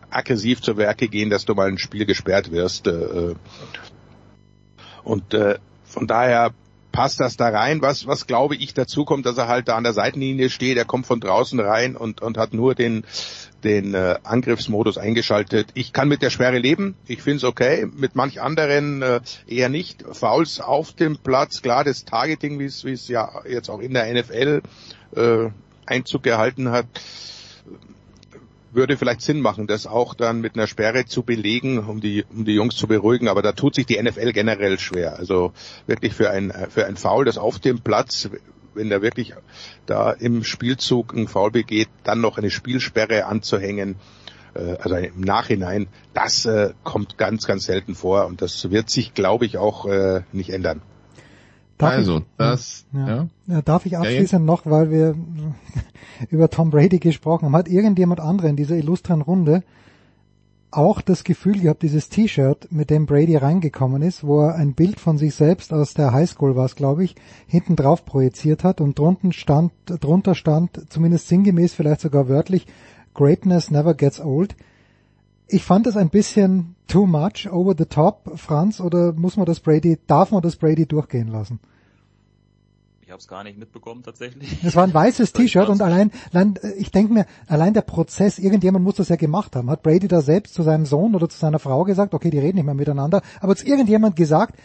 aggressiv 0.10 0.62
zur 0.62 0.78
Werke 0.78 1.10
gehen, 1.10 1.30
dass 1.30 1.46
du 1.46 1.56
mal 1.56 1.68
ein 1.68 1.78
Spiel 1.78 2.06
gesperrt 2.06 2.52
wirst. 2.52 2.88
Äh, 2.88 3.36
und 5.04 5.34
äh, 5.34 5.58
von 5.84 6.08
daher 6.08 6.54
passt 6.94 7.20
das 7.20 7.36
da 7.36 7.50
rein. 7.50 7.82
Was, 7.82 8.08
was 8.08 8.26
glaube 8.28 8.56
ich 8.56 8.74
dazu 8.74 9.04
kommt, 9.04 9.26
dass 9.26 9.38
er 9.38 9.50
halt 9.50 9.68
da 9.68 9.76
an 9.76 9.84
der 9.84 9.92
Seitenlinie 9.92 10.50
steht, 10.50 10.78
er 10.78 10.86
kommt 10.86 11.06
von 11.06 11.20
draußen 11.20 11.60
rein 11.60 11.98
und, 11.98 12.22
und 12.22 12.38
hat 12.38 12.54
nur 12.54 12.76
den, 12.76 13.04
den 13.66 13.94
äh, 13.94 14.16
Angriffsmodus 14.24 14.98
eingeschaltet. 14.98 15.72
Ich 15.74 15.92
kann 15.92 16.08
mit 16.08 16.22
der 16.22 16.30
Sperre 16.30 16.60
leben, 16.60 16.96
ich 17.08 17.22
finde 17.22 17.38
es 17.38 17.44
okay, 17.44 17.86
mit 17.92 18.16
manch 18.16 18.40
anderen 18.40 19.02
äh, 19.02 19.20
eher 19.48 19.68
nicht. 19.68 20.06
Fouls 20.10 20.62
auf 20.62 20.94
dem 20.94 21.18
Platz, 21.18 21.62
klar, 21.62 21.84
das 21.84 22.06
Targeting, 22.06 22.60
wie 22.60 22.66
es 22.66 23.08
ja 23.10 23.42
jetzt 23.50 23.70
auch 23.70 23.80
in 23.80 23.94
der 23.94 24.14
NFL 24.14 24.62
äh, 25.16 25.50
Einzug 25.86 26.24
gehalten 26.24 26.70
hat, 26.70 26.86
würde 28.74 28.98
vielleicht 28.98 29.22
Sinn 29.22 29.42
machen, 29.42 29.68
das 29.68 29.88
auch 29.88 30.14
dann 30.14 30.42
mit 30.42 30.56
einer 30.56 30.68
Sperre 30.68 31.06
zu 31.06 31.24
belegen, 31.24 31.80
um 31.80 32.02
die, 32.02 32.26
um 32.34 32.46
die 32.46 32.54
Jungs 32.54 32.76
zu 32.76 32.88
beruhigen. 32.88 33.28
Aber 33.28 33.42
da 33.42 33.52
tut 33.52 33.76
sich 33.76 33.86
die 33.86 34.02
NFL 34.02 34.32
generell 34.34 34.80
schwer. 34.80 35.18
Also 35.18 35.54
wirklich 35.88 36.14
für 36.14 36.30
ein, 36.30 36.54
für 36.70 36.86
ein 36.86 36.98
Foul, 36.98 37.26
das 37.26 37.38
auf 37.38 37.60
dem 37.60 37.82
Platz, 37.82 38.30
wenn 38.74 38.90
der 38.90 39.02
wirklich 39.02 39.34
da 39.86 40.12
im 40.12 40.44
Spielzug 40.44 41.14
ein 41.14 41.28
Foul 41.28 41.52
begeht, 41.52 41.90
dann 42.04 42.22
noch 42.22 42.38
eine 42.38 42.50
Spielsperre 42.50 43.26
anzuhängen, 43.26 43.96
äh, 44.54 44.78
also 44.80 44.96
im 44.96 45.22
Nachhinein, 45.22 45.88
das 46.14 46.46
äh, 46.46 46.74
kommt 46.84 47.18
ganz, 47.18 47.46
ganz 47.46 47.66
selten 47.66 47.96
vor 47.96 48.26
und 48.26 48.42
das 48.42 48.70
wird 48.72 48.90
sich, 48.90 49.14
glaube 49.14 49.46
ich, 49.46 49.58
auch 49.58 49.86
äh, 49.86 50.22
nicht 50.32 50.50
ändern. 50.50 50.82
Darf 51.78 51.92
also, 51.92 52.18
ich, 52.20 52.24
das, 52.38 52.86
ja. 52.94 53.08
ja. 53.08 53.28
ja. 53.48 53.62
Darf 53.62 53.86
ich 53.86 53.94
Ja, 53.94 54.00
abschließend 54.00 54.46
noch, 54.46 54.66
weil 54.66 54.92
wir 54.92 55.16
über 56.30 56.50
Tom 56.50 56.70
Brady 56.70 57.00
gesprochen 57.00 57.46
haben, 57.46 57.56
hat 57.56 57.68
irgendjemand 57.68 58.20
andere 58.20 58.50
in 58.50 58.56
dieser 58.56 58.76
illustren 58.76 59.22
Runde 59.22 59.64
auch 60.74 61.02
das 61.02 61.24
Gefühl 61.24 61.60
gehabt, 61.60 61.84
dieses 61.84 62.10
T-Shirt, 62.10 62.72
mit 62.72 62.90
dem 62.90 63.06
Brady 63.06 63.38
reingekommen 63.38 64.02
ist, 64.02 64.24
wo 64.24 64.42
er 64.42 64.56
ein 64.56 64.74
Bild 64.74 65.00
von 65.00 65.18
sich 65.18 65.36
selbst 65.36 65.72
aus 65.72 65.94
der 65.94 66.14
Highschool 66.14 66.56
war 66.56 66.66
es, 66.66 66.76
glaube 66.76 67.04
ich, 67.04 67.16
hinten 67.48 67.76
drauf 67.76 68.06
projiziert 68.06 68.64
hat 68.64 68.82
und 68.82 68.98
drunten 68.98 69.34
stand, 69.34 69.72
drunter 69.86 70.36
stand, 70.36 70.82
zumindest 70.90 71.28
sinngemäß, 71.28 71.74
vielleicht 71.74 72.02
sogar 72.02 72.28
wörtlich, 72.28 72.66
Greatness 73.14 73.70
never 73.70 73.94
gets 73.94 74.20
old. 74.20 74.56
Ich 75.54 75.64
fand 75.64 75.86
das 75.86 75.96
ein 75.98 76.10
bisschen 76.10 76.76
too 76.88 77.06
much, 77.06 77.48
over 77.52 77.76
the 77.78 77.86
top, 77.86 78.40
Franz, 78.40 78.82
oder 78.82 79.14
muss 79.14 79.38
man 79.38 79.46
das 79.46 79.60
Brady, 79.60 80.00
darf 80.08 80.32
man 80.32 80.42
das 80.42 80.56
Brady 80.56 80.88
durchgehen 80.88 81.28
lassen? 81.28 81.60
Ich 83.04 83.12
habe 83.12 83.20
es 83.20 83.28
gar 83.28 83.44
nicht 83.44 83.60
mitbekommen 83.60 84.02
tatsächlich. 84.02 84.64
Es 84.64 84.76
war 84.76 84.84
ein 84.84 84.94
weißes 84.96 85.32
T-Shirt 85.34 85.70
und 85.70 85.84
allein, 85.84 86.10
allein, 86.32 86.56
ich 86.80 86.90
denke 86.90 87.14
mir, 87.14 87.28
allein 87.46 87.76
der 87.76 87.84
Prozess, 87.84 88.40
irgendjemand 88.40 88.84
muss 88.84 88.96
das 88.96 89.10
ja 89.10 89.16
gemacht 89.16 89.56
haben. 89.56 89.70
Hat 89.70 89.84
Brady 89.84 90.08
da 90.08 90.22
selbst 90.22 90.56
zu 90.56 90.64
seinem 90.64 90.88
Sohn 90.88 91.14
oder 91.14 91.30
zu 91.30 91.38
seiner 91.38 91.60
Frau 91.60 91.84
gesagt, 91.84 92.16
okay, 92.16 92.32
die 92.32 92.40
reden 92.40 92.56
nicht 92.56 92.66
mehr 92.66 92.74
miteinander, 92.74 93.22
aber 93.40 93.56
zu 93.56 93.68
irgendjemand 93.68 94.16
gesagt, 94.16 94.56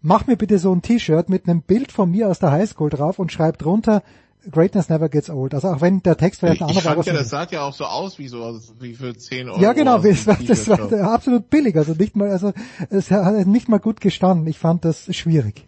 mach 0.00 0.28
mir 0.28 0.36
bitte 0.36 0.60
so 0.60 0.72
ein 0.72 0.80
T-Shirt 0.80 1.28
mit 1.28 1.48
einem 1.48 1.62
Bild 1.62 1.90
von 1.90 2.08
mir 2.08 2.28
aus 2.28 2.38
der 2.38 2.52
Highschool 2.52 2.90
drauf 2.90 3.18
und 3.18 3.32
schreib 3.32 3.58
drunter, 3.58 4.04
Greatness 4.50 4.88
never 4.88 5.08
gets 5.08 5.30
old. 5.30 5.54
Also 5.54 5.68
auch 5.68 5.80
wenn 5.80 6.02
der 6.02 6.16
Text 6.16 6.40
vielleicht 6.40 6.62
ein 6.62 6.68
ich 6.68 6.76
anderer 6.78 6.94
fand 6.94 7.06
war. 7.06 7.14
ja, 7.14 7.18
das 7.20 7.30
sah 7.30 7.46
ja 7.50 7.62
auch 7.62 7.74
so 7.74 7.84
aus 7.84 8.18
wie 8.18 8.28
so 8.28 8.58
wie 8.80 8.94
für 8.94 9.16
10 9.16 9.48
Euro. 9.48 9.60
Ja, 9.60 9.72
genau, 9.72 9.98
das 9.98 10.26
war, 10.26 10.38
das 10.46 10.68
war 10.68 11.12
absolut 11.12 11.50
billig, 11.50 11.76
also 11.76 11.92
nicht 11.92 12.16
mal, 12.16 12.30
also 12.30 12.52
es 12.90 13.10
hat 13.10 13.46
nicht 13.46 13.68
mal 13.68 13.78
gut 13.80 14.00
gestanden. 14.00 14.46
Ich 14.46 14.58
fand 14.58 14.84
das 14.84 15.14
schwierig. 15.14 15.66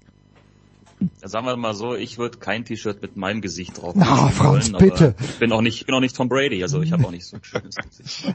Sagen 1.23 1.47
wir 1.47 1.57
mal 1.57 1.75
so, 1.75 1.95
ich 1.95 2.19
würde 2.19 2.39
kein 2.39 2.65
T-Shirt 2.65 3.01
mit 3.03 3.17
meinem 3.17 3.41
Gesicht 3.41 3.81
drauf 3.81 3.95
Na, 3.97 4.05
machen 4.05 4.33
Franz, 4.33 4.73
wollen, 4.73 4.83
bitte. 4.83 5.15
Ich 5.21 5.39
bin 5.39 5.53
auch 5.53 5.61
nicht, 5.61 5.77
ich 5.81 5.87
bin 5.87 5.95
auch 5.95 6.01
nicht 6.01 6.17
Tom 6.17 6.29
Brady, 6.29 6.61
also 6.63 6.83
ich 6.83 6.91
habe 6.93 7.07
auch 7.07 7.13
nicht 7.13 7.25
so 7.25 7.37
ein 7.37 7.45
schönes 7.45 7.77
Gesicht. 7.99 8.35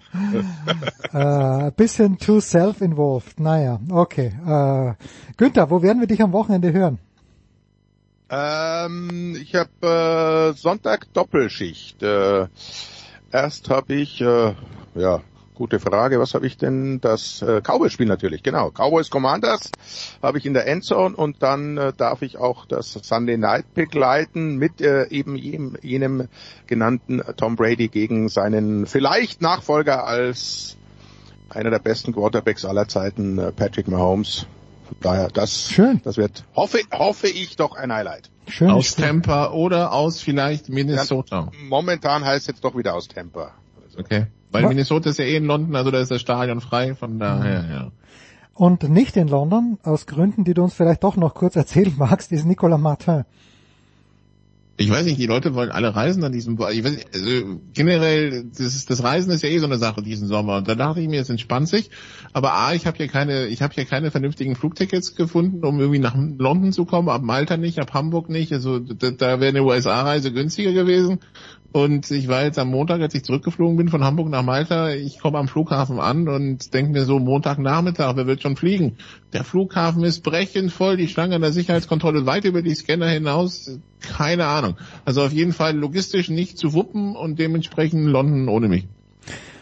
äh, 1.12 1.18
ein 1.18 1.74
bisschen 1.74 2.18
too 2.20 2.40
self-involved. 2.40 3.40
Naja, 3.42 3.82
okay. 3.90 4.28
Äh, 4.46 4.94
Günther, 5.36 5.70
wo 5.70 5.82
werden 5.82 6.00
wir 6.00 6.08
dich 6.08 6.22
am 6.22 6.32
Wochenende 6.32 6.72
hören? 6.72 7.00
Ähm, 8.34 9.38
ich 9.40 9.54
habe 9.54 10.54
äh, 10.54 10.58
Sonntag 10.58 11.14
Doppelschicht. 11.14 12.02
Äh, 12.02 12.48
erst 13.32 13.70
habe 13.70 13.94
ich, 13.94 14.22
äh, 14.22 14.56
ja, 14.96 15.22
gute 15.54 15.80
Frage, 15.80 16.20
was 16.20 16.34
habe 16.34 16.48
ich 16.48 16.58
denn? 16.58 17.00
Das 17.00 17.44
äh, 17.44 17.62
Cowboys-Spiel 17.62 18.08
natürlich, 18.08 18.42
genau. 18.42 18.72
Cowboys 18.72 19.12
Commanders 19.12 19.70
habe 20.24 20.40
ich 20.40 20.48
in 20.48 20.56
der 20.56 20.66
Endzone 20.66 21.16
und 21.16 21.44
dann 21.44 21.78
äh, 21.78 21.94
darf 21.96 22.24
ich 22.24 22.38
auch 22.40 22.66
das 22.66 22.94
Sunday 22.94 23.38
Night 23.38 23.72
begleiten 23.76 24.56
mit 24.56 24.82
äh, 24.82 25.08
eben 25.10 25.36
jenem, 25.36 25.78
jenem 25.84 26.28
genannten 26.66 27.22
Tom 27.38 27.56
Brady 27.56 27.88
gegen 27.88 28.30
seinen 28.30 28.88
vielleicht 28.88 29.44
Nachfolger 29.44 30.08
als 30.08 30.76
einer 31.50 31.70
der 31.70 31.80
besten 31.80 32.14
Quarterbacks 32.14 32.66
aller 32.66 32.88
Zeiten, 32.88 33.38
äh, 33.38 33.52
Patrick 33.52 33.88
Mahomes. 33.88 34.48
Daher, 35.02 35.28
das, 35.30 35.70
Schön. 35.70 36.02
das 36.04 36.18
wird, 36.18 36.44
hoffe, 36.56 36.80
hoffe 36.92 37.28
ich, 37.28 37.56
doch 37.56 37.76
ein 37.76 37.92
Highlight. 37.92 38.30
Schön. 38.48 38.70
Aus 38.70 38.96
Tampa 38.96 39.52
oder 39.52 39.94
aus 39.94 40.22
vielleicht 40.22 40.70
Minnesota. 40.70 41.50
Momentan 41.68 42.26
heißt 42.26 42.42
es 42.42 42.48
jetzt 42.48 42.64
doch 42.64 42.76
wieder 42.76 42.94
aus 42.94 43.08
Tampa. 43.08 43.52
Okay. 43.98 44.28
Weil 44.52 44.68
Minnesota 44.68 45.10
ist 45.10 45.20
ja 45.20 45.26
eh 45.26 45.36
in 45.36 45.46
London, 45.46 45.76
also 45.76 45.90
da 45.90 46.00
ist 46.00 46.12
das 46.12 46.22
Stadion 46.22 46.62
frei, 46.62 46.94
von 46.94 47.18
daher, 47.18 47.66
ja. 47.72 47.92
Und 48.54 48.88
nicht 48.88 49.18
in 49.18 49.28
London, 49.28 49.80
aus 49.82 50.06
Gründen, 50.06 50.44
die 50.44 50.54
du 50.54 50.64
uns 50.64 50.76
vielleicht 50.76 51.04
doch 51.04 51.16
noch 51.16 51.34
kurz 51.34 51.56
erzählen 51.56 51.94
magst, 51.98 52.32
ist 52.32 52.46
Nicolas 52.46 52.80
Martin. 52.80 53.26
Ich 54.76 54.90
weiß 54.90 55.06
nicht, 55.06 55.20
die 55.20 55.28
Leute 55.28 55.54
wollen 55.54 55.70
alle 55.70 55.96
reisen 55.96 56.24
an 56.24 56.32
diesem, 56.32 56.56
ich 56.72 56.84
weiß 56.84 56.92
nicht, 56.92 57.08
also 57.14 57.60
generell, 57.74 58.46
das, 58.58 58.86
das 58.86 59.04
Reisen 59.04 59.32
ist 59.32 59.44
ja 59.44 59.50
eh 59.50 59.60
so 59.60 59.68
eine 59.68 59.78
Sache 59.78 60.02
diesen 60.02 60.28
Sommer. 60.28 60.58
Und 60.58 60.68
da 60.68 60.74
dachte 60.74 61.00
ich 61.00 61.08
mir, 61.08 61.22
es 61.22 61.30
entspannt 61.30 61.70
sich. 61.70 61.92
Aber 62.34 62.54
A, 62.54 62.74
ich 62.74 62.88
habe 62.88 62.98
hier 62.98 63.08
keine, 63.08 63.46
ich 63.46 63.62
habe 63.62 63.76
hier 63.76 63.86
keine 63.86 64.10
vernünftigen 64.10 64.56
Flugtickets 64.56 65.16
gefunden, 65.16 65.64
um 65.64 65.80
irgendwie 65.80 66.00
nach 66.00 66.16
London 66.16 66.72
zu 66.72 66.86
kommen, 66.86 67.10
ab 67.10 67.22
Malta 67.22 67.56
nicht, 67.56 67.78
ab 67.78 67.94
Hamburg 67.94 68.30
nicht. 68.30 68.52
Also 68.52 68.80
da, 68.80 69.12
da 69.12 69.40
wäre 69.40 69.50
eine 69.50 69.64
USA-Reise 69.64 70.34
günstiger 70.34 70.74
gewesen. 70.74 71.20
Und 71.74 72.12
ich 72.12 72.28
war 72.28 72.44
jetzt 72.44 72.60
am 72.60 72.70
Montag, 72.70 73.02
als 73.02 73.16
ich 73.16 73.24
zurückgeflogen 73.24 73.78
bin 73.78 73.90
von 73.90 74.04
Hamburg 74.04 74.30
nach 74.30 74.44
Malta, 74.44 74.92
ich 74.92 75.18
komme 75.18 75.40
am 75.40 75.48
Flughafen 75.48 76.00
an 76.00 76.28
und 76.28 76.72
denke 76.72 76.92
mir 76.92 77.04
so, 77.04 77.18
Montagnachmittag, 77.18 78.16
wer 78.16 78.28
wird 78.28 78.44
schon 78.44 78.56
fliegen? 78.56 78.98
Der 79.34 79.44
Flughafen 79.44 80.04
ist 80.04 80.22
brechend 80.22 80.72
voll, 80.72 80.98
die 80.98 81.08
Schlange 81.08 81.34
an 81.34 81.42
der 81.42 81.52
Sicherheitskontrolle 81.52 82.28
weit 82.28 82.46
über 82.46 82.62
die 82.62 82.76
Scanner 82.76 83.08
hinaus, 83.08 83.80
keine 84.02 84.46
Ahnung. 84.46 84.76
Also 85.04 85.24
auf 85.24 85.34
jeden 85.34 85.52
Fall 85.52 85.76
logistisch 85.76 86.30
nicht 86.30 86.60
zu 86.60 86.74
wuppen 86.74 87.16
und 87.16 87.40
dementsprechend 87.40 88.06
London 88.06 88.50
ohne 88.50 88.68
mich. 88.68 88.88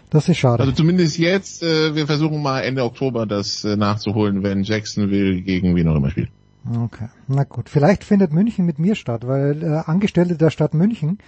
Das 0.09 0.27
ist 0.27 0.37
schade. 0.37 0.61
Also 0.61 0.73
zumindest 0.73 1.17
jetzt, 1.17 1.63
äh, 1.63 1.95
wir 1.95 2.07
versuchen 2.07 2.41
mal 2.41 2.59
Ende 2.59 2.83
Oktober 2.83 3.25
das 3.25 3.63
äh, 3.63 3.77
nachzuholen, 3.77 4.43
wenn 4.43 4.63
Jacksonville 4.63 5.41
gegen 5.43 5.77
wen 5.77 5.87
auch 5.87 5.95
immer 5.95 6.11
spielt. 6.11 6.29
Okay, 6.69 7.07
na 7.27 7.45
gut. 7.45 7.69
Vielleicht 7.69 8.03
findet 8.03 8.33
München 8.33 8.65
mit 8.65 8.77
mir 8.77 8.95
statt, 8.95 9.25
weil 9.25 9.63
äh, 9.63 9.89
Angestellte 9.89 10.35
der 10.35 10.49
Stadt 10.49 10.73
München, 10.73 11.19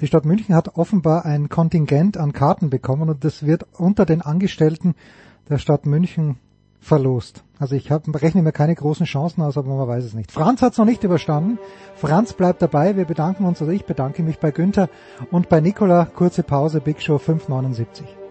die 0.00 0.06
Stadt 0.06 0.24
München 0.24 0.54
hat 0.54 0.76
offenbar 0.76 1.24
ein 1.24 1.48
Kontingent 1.48 2.16
an 2.16 2.32
Karten 2.32 2.70
bekommen 2.70 3.08
und 3.08 3.24
das 3.24 3.44
wird 3.44 3.66
unter 3.76 4.06
den 4.06 4.22
Angestellten 4.22 4.94
der 5.48 5.58
Stadt 5.58 5.86
München 5.86 6.36
verlost. 6.80 7.42
Also 7.58 7.74
ich 7.74 7.90
hab, 7.90 8.04
rechne 8.22 8.42
mir 8.42 8.52
keine 8.52 8.74
großen 8.74 9.06
Chancen 9.06 9.42
aus, 9.42 9.58
aber 9.58 9.74
man 9.74 9.88
weiß 9.88 10.04
es 10.04 10.14
nicht. 10.14 10.30
Franz 10.30 10.62
hat 10.62 10.72
es 10.72 10.78
noch 10.78 10.84
nicht 10.84 11.02
überstanden. 11.02 11.58
Franz 11.96 12.32
bleibt 12.32 12.62
dabei. 12.62 12.96
Wir 12.96 13.04
bedanken 13.04 13.44
uns, 13.44 13.60
oder 13.60 13.72
ich 13.72 13.84
bedanke 13.84 14.22
mich 14.22 14.38
bei 14.38 14.52
Günther 14.52 14.88
und 15.32 15.48
bei 15.48 15.60
Nicola. 15.60 16.04
Kurze 16.04 16.44
Pause, 16.44 16.80
Big 16.80 17.02
Show 17.02 17.18
579. 17.18 18.27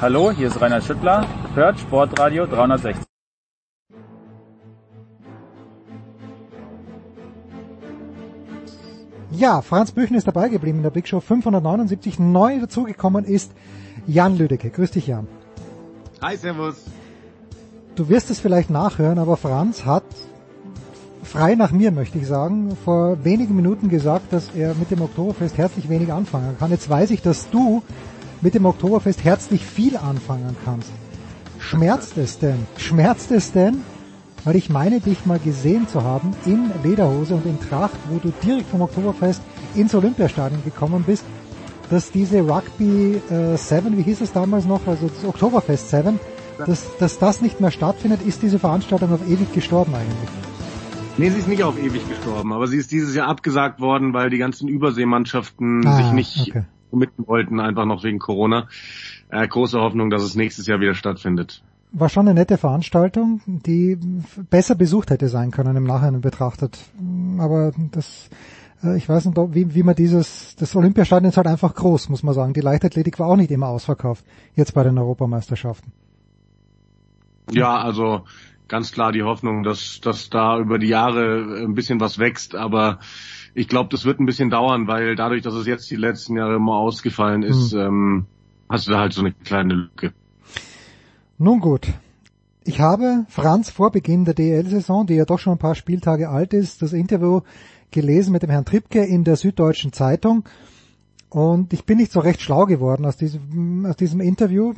Hallo, 0.00 0.30
hier 0.32 0.46
ist 0.46 0.58
Rainer 0.58 0.80
Schüttler. 0.80 1.26
Hört 1.54 1.78
Sportradio 1.78 2.46
360. 2.46 3.04
Ja, 9.30 9.60
Franz 9.60 9.92
Büchner 9.92 10.16
ist 10.16 10.26
dabei 10.26 10.48
geblieben 10.48 10.78
in 10.78 10.84
der 10.84 10.90
Big 10.90 11.06
Show 11.06 11.20
579. 11.20 12.18
Neu 12.18 12.60
dazugekommen 12.60 13.26
ist 13.26 13.52
Jan 14.06 14.38
Lüdecke. 14.38 14.70
Grüß 14.70 14.92
dich, 14.92 15.06
Jan. 15.06 15.28
Hi, 16.22 16.34
Servus. 16.34 16.82
Du 17.94 18.08
wirst 18.08 18.30
es 18.30 18.40
vielleicht 18.40 18.70
nachhören, 18.70 19.18
aber 19.18 19.36
Franz 19.36 19.84
hat 19.84 20.04
frei 21.22 21.56
nach 21.56 21.72
mir, 21.72 21.92
möchte 21.92 22.16
ich 22.16 22.26
sagen, 22.26 22.74
vor 22.86 23.22
wenigen 23.22 23.54
Minuten 23.54 23.90
gesagt, 23.90 24.32
dass 24.32 24.48
er 24.54 24.74
mit 24.76 24.90
dem 24.90 25.02
Oktoberfest 25.02 25.58
herzlich 25.58 25.90
wenig 25.90 26.10
anfangen 26.10 26.56
kann. 26.58 26.70
Jetzt 26.70 26.88
weiß 26.88 27.10
ich, 27.10 27.20
dass 27.20 27.50
du 27.50 27.82
mit 28.40 28.54
dem 28.54 28.64
Oktoberfest 28.66 29.24
herzlich 29.24 29.64
viel 29.64 29.96
anfangen 29.96 30.56
kannst. 30.64 30.90
Schmerzt 31.58 32.16
es 32.16 32.38
denn? 32.38 32.66
Schmerzt 32.76 33.30
es 33.30 33.52
denn? 33.52 33.82
Weil 34.44 34.56
ich 34.56 34.70
meine, 34.70 35.00
dich 35.00 35.26
mal 35.26 35.38
gesehen 35.38 35.86
zu 35.86 36.02
haben 36.02 36.32
in 36.46 36.70
Lederhose 36.82 37.34
und 37.34 37.44
in 37.44 37.60
Tracht, 37.60 37.98
wo 38.08 38.18
du 38.18 38.32
direkt 38.42 38.70
vom 38.70 38.80
Oktoberfest 38.80 39.42
ins 39.74 39.94
Olympiastadion 39.94 40.64
gekommen 40.64 41.04
bist, 41.06 41.24
dass 41.90 42.10
diese 42.10 42.40
Rugby 42.40 43.20
äh, 43.30 43.56
7, 43.56 43.98
wie 43.98 44.02
hieß 44.02 44.22
es 44.22 44.32
damals 44.32 44.64
noch, 44.64 44.86
also 44.86 45.08
das 45.08 45.24
Oktoberfest 45.24 45.90
7, 45.90 46.18
dass, 46.66 46.86
dass 46.98 47.18
das 47.18 47.42
nicht 47.42 47.60
mehr 47.60 47.70
stattfindet, 47.70 48.22
ist 48.22 48.42
diese 48.42 48.58
Veranstaltung 48.58 49.12
auf 49.12 49.26
ewig 49.28 49.52
gestorben 49.52 49.94
eigentlich. 49.94 50.30
Nee, 51.18 51.28
sie 51.30 51.38
ist 51.40 51.48
nicht 51.48 51.62
auf 51.62 51.78
ewig 51.78 52.08
gestorben, 52.08 52.52
aber 52.52 52.66
sie 52.66 52.78
ist 52.78 52.92
dieses 52.92 53.14
Jahr 53.14 53.28
abgesagt 53.28 53.80
worden, 53.80 54.14
weil 54.14 54.30
die 54.30 54.38
ganzen 54.38 54.68
Überseemannschaften 54.68 55.86
Ah, 55.86 55.96
sich 55.96 56.12
nicht 56.12 56.48
okay. 56.48 56.64
Committen 56.90 57.26
wollten, 57.26 57.60
einfach 57.60 57.84
noch 57.84 58.04
wegen 58.04 58.18
Corona. 58.18 58.68
Äh, 59.30 59.46
große 59.46 59.80
Hoffnung, 59.80 60.10
dass 60.10 60.22
es 60.22 60.34
nächstes 60.34 60.66
Jahr 60.66 60.80
wieder 60.80 60.94
stattfindet. 60.94 61.62
War 61.92 62.08
schon 62.08 62.28
eine 62.28 62.38
nette 62.38 62.56
Veranstaltung, 62.56 63.40
die 63.46 63.98
besser 64.48 64.74
besucht 64.74 65.10
hätte 65.10 65.28
sein 65.28 65.50
können 65.50 65.76
im 65.76 65.84
Nachhinein 65.84 66.20
betrachtet. 66.20 66.78
Aber 67.38 67.72
das, 67.90 68.30
äh, 68.82 68.96
ich 68.96 69.08
weiß 69.08 69.26
nicht, 69.26 69.36
wie, 69.54 69.74
wie 69.74 69.82
man 69.82 69.94
dieses, 69.94 70.56
das 70.56 70.74
Olympiastadion 70.76 71.30
ist 71.30 71.36
halt 71.36 71.46
einfach 71.46 71.74
groß, 71.74 72.08
muss 72.08 72.22
man 72.22 72.34
sagen. 72.34 72.52
Die 72.52 72.60
Leichtathletik 72.60 73.18
war 73.18 73.28
auch 73.28 73.36
nicht 73.36 73.50
immer 73.50 73.68
ausverkauft, 73.68 74.24
jetzt 74.54 74.74
bei 74.74 74.84
den 74.84 74.98
Europameisterschaften. 74.98 75.92
Ja, 77.52 77.78
also 77.78 78.22
ganz 78.68 78.92
klar 78.92 79.12
die 79.12 79.24
Hoffnung, 79.24 79.64
dass, 79.64 80.00
dass 80.00 80.30
da 80.30 80.58
über 80.58 80.78
die 80.78 80.86
Jahre 80.86 81.64
ein 81.64 81.74
bisschen 81.74 82.00
was 82.00 82.18
wächst, 82.18 82.54
aber 82.54 83.00
ich 83.54 83.68
glaube, 83.68 83.88
das 83.90 84.04
wird 84.04 84.20
ein 84.20 84.26
bisschen 84.26 84.50
dauern, 84.50 84.86
weil 84.86 85.16
dadurch, 85.16 85.42
dass 85.42 85.54
es 85.54 85.66
jetzt 85.66 85.90
die 85.90 85.96
letzten 85.96 86.36
Jahre 86.36 86.56
immer 86.56 86.76
ausgefallen 86.76 87.42
ist, 87.42 87.72
ähm, 87.72 88.26
hast 88.68 88.86
du 88.86 88.92
da 88.92 89.00
halt 89.00 89.12
so 89.12 89.20
eine 89.20 89.32
kleine 89.32 89.74
Lücke. 89.74 90.12
Nun 91.38 91.60
gut. 91.60 91.88
Ich 92.64 92.80
habe 92.80 93.24
Franz 93.28 93.70
vor 93.70 93.90
Beginn 93.90 94.24
der 94.24 94.34
DL-Saison, 94.34 95.06
die 95.06 95.14
ja 95.14 95.24
doch 95.24 95.38
schon 95.38 95.54
ein 95.54 95.58
paar 95.58 95.74
Spieltage 95.74 96.28
alt 96.28 96.52
ist, 96.52 96.82
das 96.82 96.92
Interview 96.92 97.40
gelesen 97.90 98.32
mit 98.32 98.42
dem 98.42 98.50
Herrn 98.50 98.64
Trippke 98.64 99.04
in 99.04 99.24
der 99.24 99.36
Süddeutschen 99.36 99.92
Zeitung. 99.92 100.44
Und 101.30 101.72
ich 101.72 101.84
bin 101.84 101.98
nicht 101.98 102.12
so 102.12 102.20
recht 102.20 102.42
schlau 102.42 102.66
geworden 102.66 103.04
aus 103.06 103.16
diesem, 103.16 103.86
aus 103.86 103.96
diesem 103.96 104.20
Interview, 104.20 104.74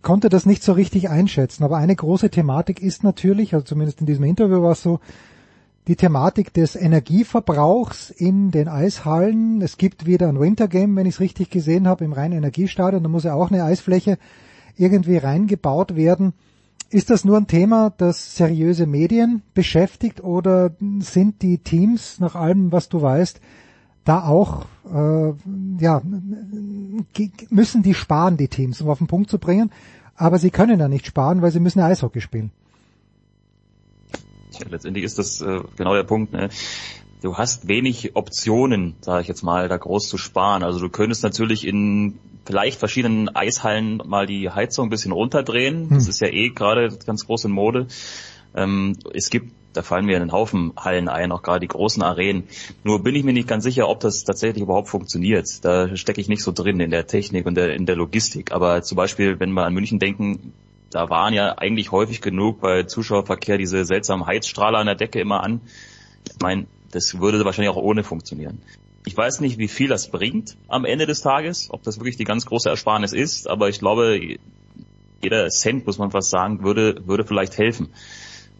konnte 0.00 0.28
das 0.28 0.46
nicht 0.46 0.62
so 0.62 0.72
richtig 0.72 1.10
einschätzen. 1.10 1.62
Aber 1.62 1.76
eine 1.76 1.94
große 1.94 2.30
Thematik 2.30 2.80
ist 2.80 3.04
natürlich, 3.04 3.54
also 3.54 3.64
zumindest 3.64 4.00
in 4.00 4.06
diesem 4.06 4.24
Interview 4.24 4.62
war 4.62 4.72
es 4.72 4.82
so, 4.82 5.00
die 5.88 5.96
Thematik 5.96 6.52
des 6.52 6.76
Energieverbrauchs 6.76 8.10
in 8.10 8.50
den 8.50 8.68
Eishallen. 8.68 9.60
Es 9.62 9.78
gibt 9.78 10.06
wieder 10.06 10.28
ein 10.28 10.38
Wintergame, 10.38 10.94
wenn 10.96 11.06
ich 11.06 11.14
es 11.14 11.20
richtig 11.20 11.50
gesehen 11.50 11.88
habe, 11.88 12.04
im 12.04 12.12
reinen 12.12 12.38
Energiestadion. 12.38 13.02
Da 13.02 13.08
muss 13.08 13.24
ja 13.24 13.34
auch 13.34 13.50
eine 13.50 13.64
Eisfläche 13.64 14.18
irgendwie 14.76 15.16
reingebaut 15.16 15.96
werden. 15.96 16.34
Ist 16.90 17.10
das 17.10 17.24
nur 17.24 17.38
ein 17.38 17.46
Thema, 17.46 17.92
das 17.96 18.36
seriöse 18.36 18.86
Medien 18.86 19.42
beschäftigt 19.54 20.22
oder 20.22 20.72
sind 20.98 21.42
die 21.42 21.58
Teams, 21.58 22.20
nach 22.20 22.34
allem, 22.34 22.70
was 22.70 22.88
du 22.88 23.00
weißt, 23.00 23.40
da 24.04 24.26
auch, 24.26 24.66
äh, 24.92 25.32
ja, 25.80 26.02
müssen 27.50 27.82
die 27.82 27.94
sparen, 27.94 28.36
die 28.36 28.48
Teams, 28.48 28.80
um 28.82 28.88
auf 28.88 28.98
den 28.98 29.06
Punkt 29.06 29.30
zu 29.30 29.38
bringen, 29.38 29.70
aber 30.16 30.38
sie 30.38 30.50
können 30.50 30.78
ja 30.78 30.88
nicht 30.88 31.06
sparen, 31.06 31.40
weil 31.40 31.50
sie 31.50 31.60
müssen 31.60 31.80
Eishockey 31.80 32.20
spielen. 32.20 32.52
Letztendlich 34.70 35.04
ist 35.04 35.18
das 35.18 35.40
äh, 35.40 35.60
genau 35.76 35.94
der 35.94 36.04
Punkt. 36.04 36.32
Ne? 36.32 36.48
Du 37.22 37.36
hast 37.36 37.68
wenig 37.68 38.16
Optionen, 38.16 38.94
sage 39.00 39.22
ich 39.22 39.28
jetzt 39.28 39.42
mal, 39.42 39.68
da 39.68 39.76
groß 39.76 40.08
zu 40.08 40.18
sparen. 40.18 40.62
Also 40.62 40.80
du 40.80 40.88
könntest 40.88 41.22
natürlich 41.22 41.66
in 41.66 42.18
vielleicht 42.44 42.78
verschiedenen 42.78 43.28
Eishallen 43.34 44.02
mal 44.04 44.26
die 44.26 44.50
Heizung 44.50 44.88
ein 44.88 44.90
bisschen 44.90 45.12
runterdrehen. 45.12 45.88
Hm. 45.88 45.94
Das 45.94 46.08
ist 46.08 46.20
ja 46.20 46.28
eh 46.28 46.50
gerade 46.50 46.88
ganz 47.06 47.26
groß 47.26 47.44
in 47.44 47.52
Mode. 47.52 47.86
Ähm, 48.54 48.96
es 49.14 49.30
gibt, 49.30 49.52
da 49.72 49.82
fallen 49.82 50.04
mir 50.04 50.16
einen 50.16 50.32
Haufen 50.32 50.72
Hallen 50.76 51.08
ein, 51.08 51.32
auch 51.32 51.42
gerade 51.42 51.60
die 51.60 51.68
großen 51.68 52.02
Arenen. 52.02 52.44
Nur 52.84 53.02
bin 53.02 53.14
ich 53.14 53.24
mir 53.24 53.32
nicht 53.32 53.48
ganz 53.48 53.64
sicher, 53.64 53.88
ob 53.88 54.00
das 54.00 54.24
tatsächlich 54.24 54.62
überhaupt 54.62 54.88
funktioniert. 54.88 55.64
Da 55.64 55.96
stecke 55.96 56.20
ich 56.20 56.28
nicht 56.28 56.42
so 56.42 56.52
drin 56.52 56.80
in 56.80 56.90
der 56.90 57.06
Technik 57.06 57.46
und 57.46 57.54
der, 57.54 57.74
in 57.74 57.86
der 57.86 57.96
Logistik. 57.96 58.52
Aber 58.52 58.82
zum 58.82 58.96
Beispiel, 58.96 59.38
wenn 59.40 59.52
wir 59.52 59.64
an 59.64 59.74
München 59.74 59.98
denken, 59.98 60.52
da 60.92 61.08
waren 61.08 61.32
ja 61.34 61.56
eigentlich 61.58 61.90
häufig 61.90 62.20
genug 62.20 62.60
bei 62.60 62.84
Zuschauerverkehr 62.84 63.58
diese 63.58 63.84
seltsamen 63.84 64.26
Heizstrahler 64.26 64.78
an 64.78 64.86
der 64.86 64.94
Decke 64.94 65.20
immer 65.20 65.42
an. 65.42 65.62
Ich 66.28 66.40
meine, 66.40 66.66
das 66.90 67.18
würde 67.18 67.44
wahrscheinlich 67.44 67.74
auch 67.74 67.82
ohne 67.82 68.04
funktionieren. 68.04 68.62
Ich 69.06 69.16
weiß 69.16 69.40
nicht, 69.40 69.58
wie 69.58 69.68
viel 69.68 69.88
das 69.88 70.10
bringt 70.10 70.56
am 70.68 70.84
Ende 70.84 71.06
des 71.06 71.22
Tages, 71.22 71.68
ob 71.70 71.82
das 71.82 71.98
wirklich 71.98 72.16
die 72.16 72.24
ganz 72.24 72.46
große 72.46 72.68
Ersparnis 72.68 73.12
ist, 73.12 73.48
aber 73.48 73.68
ich 73.68 73.80
glaube, 73.80 74.20
jeder 75.22 75.48
Cent, 75.48 75.86
muss 75.86 75.98
man 75.98 76.10
fast 76.10 76.30
sagen, 76.30 76.62
würde, 76.62 77.06
würde 77.06 77.24
vielleicht 77.24 77.56
helfen. 77.56 77.88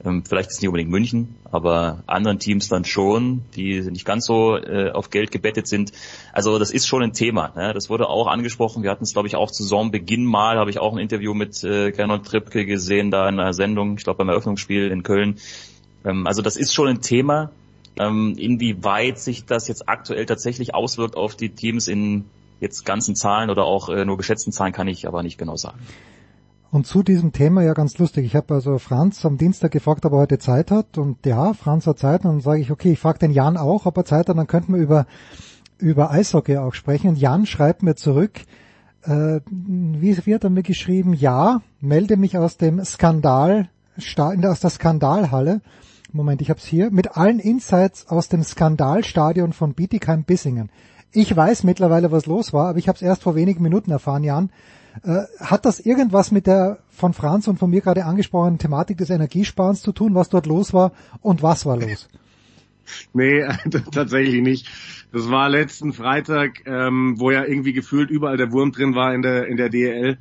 Ähm, 0.04 0.24
vielleicht 0.24 0.50
ist 0.50 0.60
nicht 0.60 0.68
unbedingt 0.68 0.90
München, 0.90 1.36
aber 1.50 2.02
anderen 2.06 2.38
Teams 2.38 2.68
dann 2.68 2.84
schon, 2.84 3.42
die 3.54 3.80
nicht 3.82 4.04
ganz 4.04 4.26
so 4.26 4.56
äh, 4.56 4.90
auf 4.90 5.10
Geld 5.10 5.30
gebettet 5.30 5.68
sind. 5.68 5.92
Also 6.32 6.58
das 6.58 6.70
ist 6.70 6.86
schon 6.86 7.02
ein 7.02 7.12
Thema. 7.12 7.52
Ne? 7.54 7.72
Das 7.72 7.88
wurde 7.88 8.08
auch 8.08 8.26
angesprochen. 8.26 8.82
Wir 8.82 8.90
hatten 8.90 9.04
es, 9.04 9.12
glaube 9.12 9.28
ich, 9.28 9.36
auch 9.36 9.50
zu 9.50 9.62
Saisonbeginn 9.62 10.24
mal, 10.24 10.58
habe 10.58 10.70
ich 10.70 10.78
auch 10.78 10.92
ein 10.92 10.98
Interview 10.98 11.34
mit 11.34 11.62
äh, 11.62 11.92
Gernot 11.92 12.26
Trippke 12.26 12.66
gesehen, 12.66 13.10
da 13.10 13.28
in 13.28 13.38
einer 13.38 13.52
Sendung, 13.52 13.96
ich 13.96 14.04
glaube 14.04 14.18
beim 14.18 14.28
Eröffnungsspiel 14.28 14.88
in 14.88 15.02
Köln. 15.04 15.36
Ähm, 16.04 16.26
also 16.26 16.42
das 16.42 16.56
ist 16.56 16.74
schon 16.74 16.88
ein 16.88 17.00
Thema. 17.00 17.50
Ähm, 17.98 18.34
inwieweit 18.38 19.18
sich 19.18 19.44
das 19.44 19.68
jetzt 19.68 19.88
aktuell 19.88 20.26
tatsächlich 20.26 20.74
auswirkt 20.74 21.16
auf 21.16 21.36
die 21.36 21.50
Teams 21.50 21.88
in 21.88 22.24
jetzt 22.58 22.86
ganzen 22.86 23.14
Zahlen 23.14 23.50
oder 23.50 23.64
auch 23.64 23.88
äh, 23.88 24.04
nur 24.04 24.16
geschätzten 24.16 24.52
Zahlen, 24.52 24.72
kann 24.72 24.88
ich 24.88 25.06
aber 25.06 25.22
nicht 25.22 25.36
genau 25.36 25.56
sagen. 25.56 25.78
Und 26.72 26.86
zu 26.86 27.02
diesem 27.02 27.32
Thema 27.32 27.62
ja 27.62 27.74
ganz 27.74 27.98
lustig. 27.98 28.24
Ich 28.24 28.34
habe 28.34 28.54
also 28.54 28.78
Franz 28.78 29.26
am 29.26 29.36
Dienstag 29.36 29.72
gefragt, 29.72 30.06
ob 30.06 30.14
er 30.14 30.20
heute 30.20 30.38
Zeit 30.38 30.70
hat. 30.70 30.96
Und 30.96 31.26
ja, 31.26 31.52
Franz 31.52 31.86
hat 31.86 31.98
Zeit. 31.98 32.24
Und 32.24 32.30
dann 32.30 32.40
sage 32.40 32.62
ich, 32.62 32.70
okay, 32.70 32.92
ich 32.92 32.98
frage 32.98 33.18
den 33.18 33.30
Jan 33.30 33.58
auch, 33.58 33.84
ob 33.84 33.98
er 33.98 34.06
Zeit 34.06 34.30
hat. 34.30 34.38
Dann 34.38 34.46
könnten 34.46 34.72
wir 34.72 34.80
über, 34.80 35.06
über 35.76 36.10
Eishockey 36.10 36.56
auch 36.56 36.72
sprechen. 36.72 37.08
Und 37.08 37.18
Jan 37.18 37.44
schreibt 37.44 37.82
mir 37.82 37.94
zurück, 37.94 38.40
äh, 39.02 39.40
wie 39.50 40.24
wird 40.24 40.44
er 40.44 40.50
mir 40.50 40.62
geschrieben? 40.62 41.12
Ja, 41.12 41.60
melde 41.82 42.16
mich 42.16 42.38
aus 42.38 42.56
dem 42.56 42.82
Skandal, 42.86 43.68
aus 43.98 44.60
der 44.60 44.70
Skandalhalle. 44.70 45.60
Moment, 46.10 46.40
ich 46.40 46.48
hab's 46.48 46.64
hier. 46.64 46.90
Mit 46.90 47.18
allen 47.18 47.38
Insights 47.38 48.08
aus 48.08 48.30
dem 48.30 48.42
Skandalstadion 48.42 49.52
von 49.52 49.74
Bietigheim-Bissingen. 49.74 50.70
Ich 51.12 51.36
weiß 51.36 51.64
mittlerweile, 51.64 52.12
was 52.12 52.24
los 52.24 52.54
war, 52.54 52.68
aber 52.68 52.78
ich 52.78 52.88
habe 52.88 52.96
es 52.96 53.02
erst 53.02 53.24
vor 53.24 53.34
wenigen 53.34 53.62
Minuten 53.62 53.90
erfahren, 53.90 54.24
Jan. 54.24 54.48
Äh, 55.02 55.23
hat 55.40 55.64
das 55.64 55.81
irgendwas 55.81 56.31
mit 56.31 56.47
der 56.47 56.78
von 56.90 57.12
Franz 57.12 57.48
und 57.48 57.59
von 57.59 57.70
mir 57.70 57.81
gerade 57.81 58.05
angesprochenen 58.05 58.59
Thematik 58.59 58.98
des 58.98 59.10
Energiesparens 59.10 59.82
zu 59.82 59.93
tun, 59.93 60.14
was 60.14 60.28
dort 60.28 60.47
los 60.47 60.73
war 60.73 60.93
und 61.20 61.43
was 61.43 61.66
war 61.66 61.78
los? 61.78 62.09
Nee, 63.12 63.44
tatsächlich 63.93 64.43
nicht. 64.43 64.69
Das 65.12 65.31
war 65.31 65.48
letzten 65.48 65.93
Freitag, 65.93 66.66
ähm, 66.66 67.14
wo 67.16 67.31
ja 67.31 67.44
irgendwie 67.44 67.73
gefühlt 67.73 68.10
überall 68.10 68.36
der 68.36 68.51
Wurm 68.51 68.73
drin 68.73 68.97
war 68.97 69.14
in 69.14 69.23
der 69.23 69.47
in 69.47 69.56
der 69.56 69.69
DL, 69.69 70.19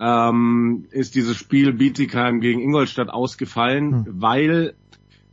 ähm, 0.00 0.86
ist 0.90 1.14
dieses 1.14 1.36
Spiel 1.36 1.74
Bietigheim 1.74 2.40
gegen 2.40 2.60
Ingolstadt 2.60 3.10
ausgefallen, 3.10 4.06
hm. 4.06 4.20
weil 4.20 4.74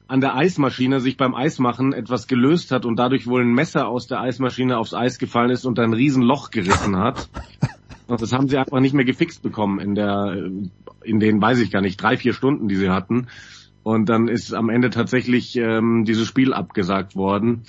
an 0.07 0.21
der 0.21 0.35
Eismaschine 0.35 0.99
sich 0.99 1.17
beim 1.17 1.33
Eismachen 1.33 1.93
etwas 1.93 2.27
gelöst 2.27 2.71
hat 2.71 2.85
und 2.85 2.97
dadurch 2.97 3.25
wohl 3.25 3.41
ein 3.41 3.53
Messer 3.53 3.87
aus 3.87 4.07
der 4.07 4.21
Eismaschine 4.21 4.77
aufs 4.77 4.93
Eis 4.93 5.17
gefallen 5.17 5.49
ist 5.49 5.65
und 5.65 5.79
ein 5.79 5.93
Riesenloch 5.93 6.51
gerissen 6.51 6.97
hat. 6.97 7.29
Und 8.07 8.21
das 8.21 8.33
haben 8.33 8.47
sie 8.47 8.57
einfach 8.57 8.79
nicht 8.79 8.93
mehr 8.93 9.05
gefixt 9.05 9.41
bekommen 9.41 9.79
in 9.79 9.95
der, 9.95 10.49
in 11.03 11.19
den, 11.19 11.41
weiß 11.41 11.59
ich 11.59 11.71
gar 11.71 11.81
nicht, 11.81 12.01
drei, 12.01 12.17
vier 12.17 12.33
Stunden, 12.33 12.67
die 12.67 12.75
sie 12.75 12.89
hatten. 12.89 13.27
Und 13.83 14.09
dann 14.09 14.27
ist 14.27 14.53
am 14.53 14.69
Ende 14.69 14.89
tatsächlich 14.89 15.55
ähm, 15.55 16.05
dieses 16.05 16.27
Spiel 16.27 16.53
abgesagt 16.53 17.15
worden. 17.15 17.63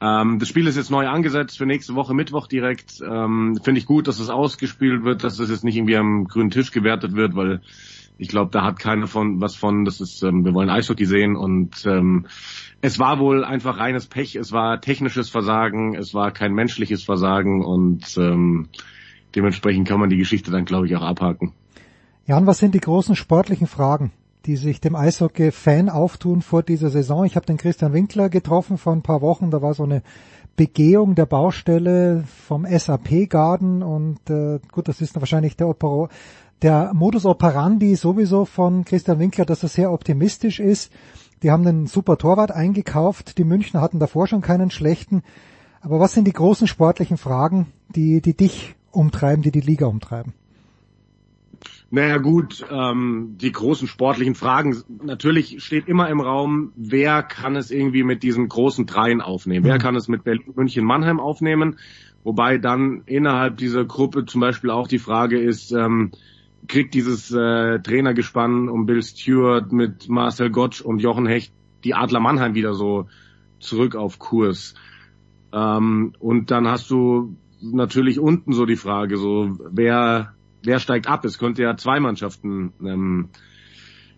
Ähm, 0.00 0.38
das 0.38 0.48
Spiel 0.48 0.66
ist 0.66 0.76
jetzt 0.76 0.90
neu 0.90 1.08
angesetzt 1.08 1.58
für 1.58 1.66
nächste 1.66 1.94
Woche 1.94 2.14
Mittwoch 2.14 2.46
direkt. 2.46 3.00
Ähm, 3.00 3.58
Finde 3.62 3.78
ich 3.80 3.86
gut, 3.86 4.08
dass 4.08 4.18
es 4.18 4.30
ausgespielt 4.30 5.04
wird, 5.04 5.24
dass 5.24 5.38
es 5.38 5.50
jetzt 5.50 5.64
nicht 5.64 5.76
irgendwie 5.76 5.96
am 5.96 6.24
grünen 6.24 6.50
Tisch 6.50 6.70
gewertet 6.72 7.14
wird, 7.14 7.36
weil 7.36 7.60
ich 8.16 8.28
glaube, 8.28 8.50
da 8.50 8.62
hat 8.62 8.78
keiner 8.78 9.06
von 9.06 9.40
was 9.40 9.56
von. 9.56 9.84
Das 9.84 10.00
ist, 10.00 10.22
ähm, 10.22 10.44
wir 10.44 10.54
wollen 10.54 10.70
Eishockey 10.70 11.04
sehen 11.04 11.36
und 11.36 11.84
ähm, 11.86 12.26
es 12.80 12.98
war 12.98 13.18
wohl 13.18 13.44
einfach 13.44 13.78
reines 13.78 14.06
Pech. 14.06 14.36
Es 14.36 14.52
war 14.52 14.80
technisches 14.80 15.30
Versagen, 15.30 15.94
es 15.94 16.14
war 16.14 16.30
kein 16.30 16.52
menschliches 16.52 17.02
Versagen 17.02 17.64
und 17.64 18.16
ähm, 18.18 18.68
dementsprechend 19.34 19.88
kann 19.88 20.00
man 20.00 20.10
die 20.10 20.16
Geschichte 20.16 20.50
dann, 20.50 20.64
glaube 20.64 20.86
ich, 20.86 20.96
auch 20.96 21.02
abhaken. 21.02 21.52
Jan, 22.26 22.46
was 22.46 22.58
sind 22.58 22.74
die 22.74 22.80
großen 22.80 23.16
sportlichen 23.16 23.66
Fragen, 23.66 24.12
die 24.46 24.56
sich 24.56 24.80
dem 24.80 24.94
Eishockey-Fan 24.94 25.88
auftun 25.88 26.42
vor 26.42 26.62
dieser 26.62 26.90
Saison? 26.90 27.24
Ich 27.24 27.36
habe 27.36 27.46
den 27.46 27.56
Christian 27.56 27.92
Winkler 27.92 28.28
getroffen 28.28 28.78
vor 28.78 28.92
ein 28.92 29.02
paar 29.02 29.20
Wochen, 29.20 29.50
da 29.50 29.62
war 29.62 29.74
so 29.74 29.84
eine 29.84 30.02
Begehung 30.56 31.14
der 31.14 31.26
Baustelle 31.26 32.24
vom 32.46 32.66
SAP-Garden 32.66 33.82
und 33.82 34.18
äh, 34.28 34.60
gut, 34.70 34.88
das 34.88 35.00
ist 35.00 35.18
wahrscheinlich 35.18 35.56
der, 35.56 35.68
Opero, 35.68 36.08
der 36.62 36.92
Modus 36.92 37.24
operandi 37.24 37.94
sowieso 37.96 38.44
von 38.44 38.84
Christian 38.84 39.18
Winkler, 39.18 39.46
dass 39.46 39.62
er 39.62 39.68
sehr 39.68 39.92
optimistisch 39.92 40.60
ist. 40.60 40.92
Die 41.42 41.50
haben 41.50 41.66
einen 41.66 41.86
super 41.86 42.18
Torwart 42.18 42.50
eingekauft, 42.50 43.38
die 43.38 43.44
Münchner 43.44 43.80
hatten 43.80 43.98
davor 43.98 44.26
schon 44.26 44.42
keinen 44.42 44.70
schlechten. 44.70 45.22
Aber 45.80 45.98
was 45.98 46.12
sind 46.12 46.26
die 46.26 46.32
großen 46.32 46.66
sportlichen 46.66 47.16
Fragen, 47.16 47.68
die, 47.88 48.20
die 48.20 48.36
dich 48.36 48.74
umtreiben, 48.92 49.42
die 49.42 49.50
die 49.50 49.60
Liga 49.60 49.86
umtreiben? 49.86 50.32
Naja 51.92 52.18
gut, 52.18 52.64
ähm, 52.70 53.36
die 53.40 53.50
großen 53.50 53.88
sportlichen 53.88 54.36
Fragen. 54.36 54.76
Natürlich 55.02 55.62
steht 55.62 55.88
immer 55.88 56.08
im 56.08 56.20
Raum, 56.20 56.72
wer 56.76 57.24
kann 57.24 57.56
es 57.56 57.72
irgendwie 57.72 58.04
mit 58.04 58.22
diesen 58.22 58.48
großen 58.48 58.86
Dreien 58.86 59.20
aufnehmen? 59.20 59.64
Mhm. 59.64 59.68
Wer 59.68 59.78
kann 59.78 59.96
es 59.96 60.06
mit 60.06 60.22
Berlin, 60.22 60.52
München, 60.54 60.84
Mannheim 60.84 61.18
aufnehmen? 61.18 61.78
Wobei 62.22 62.58
dann 62.58 63.02
innerhalb 63.06 63.56
dieser 63.56 63.84
Gruppe 63.84 64.24
zum 64.24 64.40
Beispiel 64.40 64.70
auch 64.70 64.86
die 64.86 64.98
Frage 64.98 65.40
ist, 65.40 65.72
ähm, 65.72 66.12
kriegt 66.68 66.94
dieses 66.94 67.32
äh, 67.32 67.80
Trainergespann 67.80 68.68
um 68.68 68.86
Bill 68.86 69.02
Stewart 69.02 69.72
mit 69.72 70.08
Marcel 70.08 70.50
Gottsch 70.50 70.80
und 70.82 71.00
Jochen 71.00 71.26
Hecht 71.26 71.52
die 71.82 71.94
Adler 71.94 72.20
Mannheim 72.20 72.54
wieder 72.54 72.74
so 72.74 73.08
zurück 73.58 73.96
auf 73.96 74.20
Kurs? 74.20 74.74
Ähm, 75.52 76.12
und 76.20 76.52
dann 76.52 76.68
hast 76.68 76.88
du 76.90 77.34
natürlich 77.60 78.18
unten 78.18 78.52
so 78.52 78.66
die 78.66 78.76
Frage, 78.76 79.16
so 79.16 79.58
wer 79.70 80.34
wer 80.62 80.78
steigt 80.78 81.08
ab? 81.08 81.24
Es 81.24 81.38
könnte 81.38 81.62
ja 81.62 81.76
zwei 81.76 82.00
Mannschaften 82.00 82.72
ähm, 82.84 83.28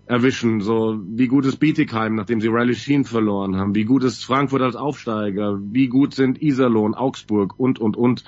erwischen. 0.06 0.60
So 0.60 1.00
wie 1.04 1.28
gut 1.28 1.46
ist 1.46 1.58
Bietigheim, 1.58 2.14
nachdem 2.14 2.40
sie 2.40 2.48
Riley 2.48 2.74
Sheen 2.74 3.04
verloren 3.04 3.56
haben? 3.56 3.74
Wie 3.74 3.84
gut 3.84 4.04
ist 4.04 4.24
Frankfurt 4.24 4.62
als 4.62 4.76
Aufsteiger? 4.76 5.58
Wie 5.60 5.88
gut 5.88 6.14
sind 6.14 6.42
Iserlohn, 6.42 6.94
Augsburg 6.94 7.58
und 7.58 7.78
und 7.78 7.96
und? 7.96 8.24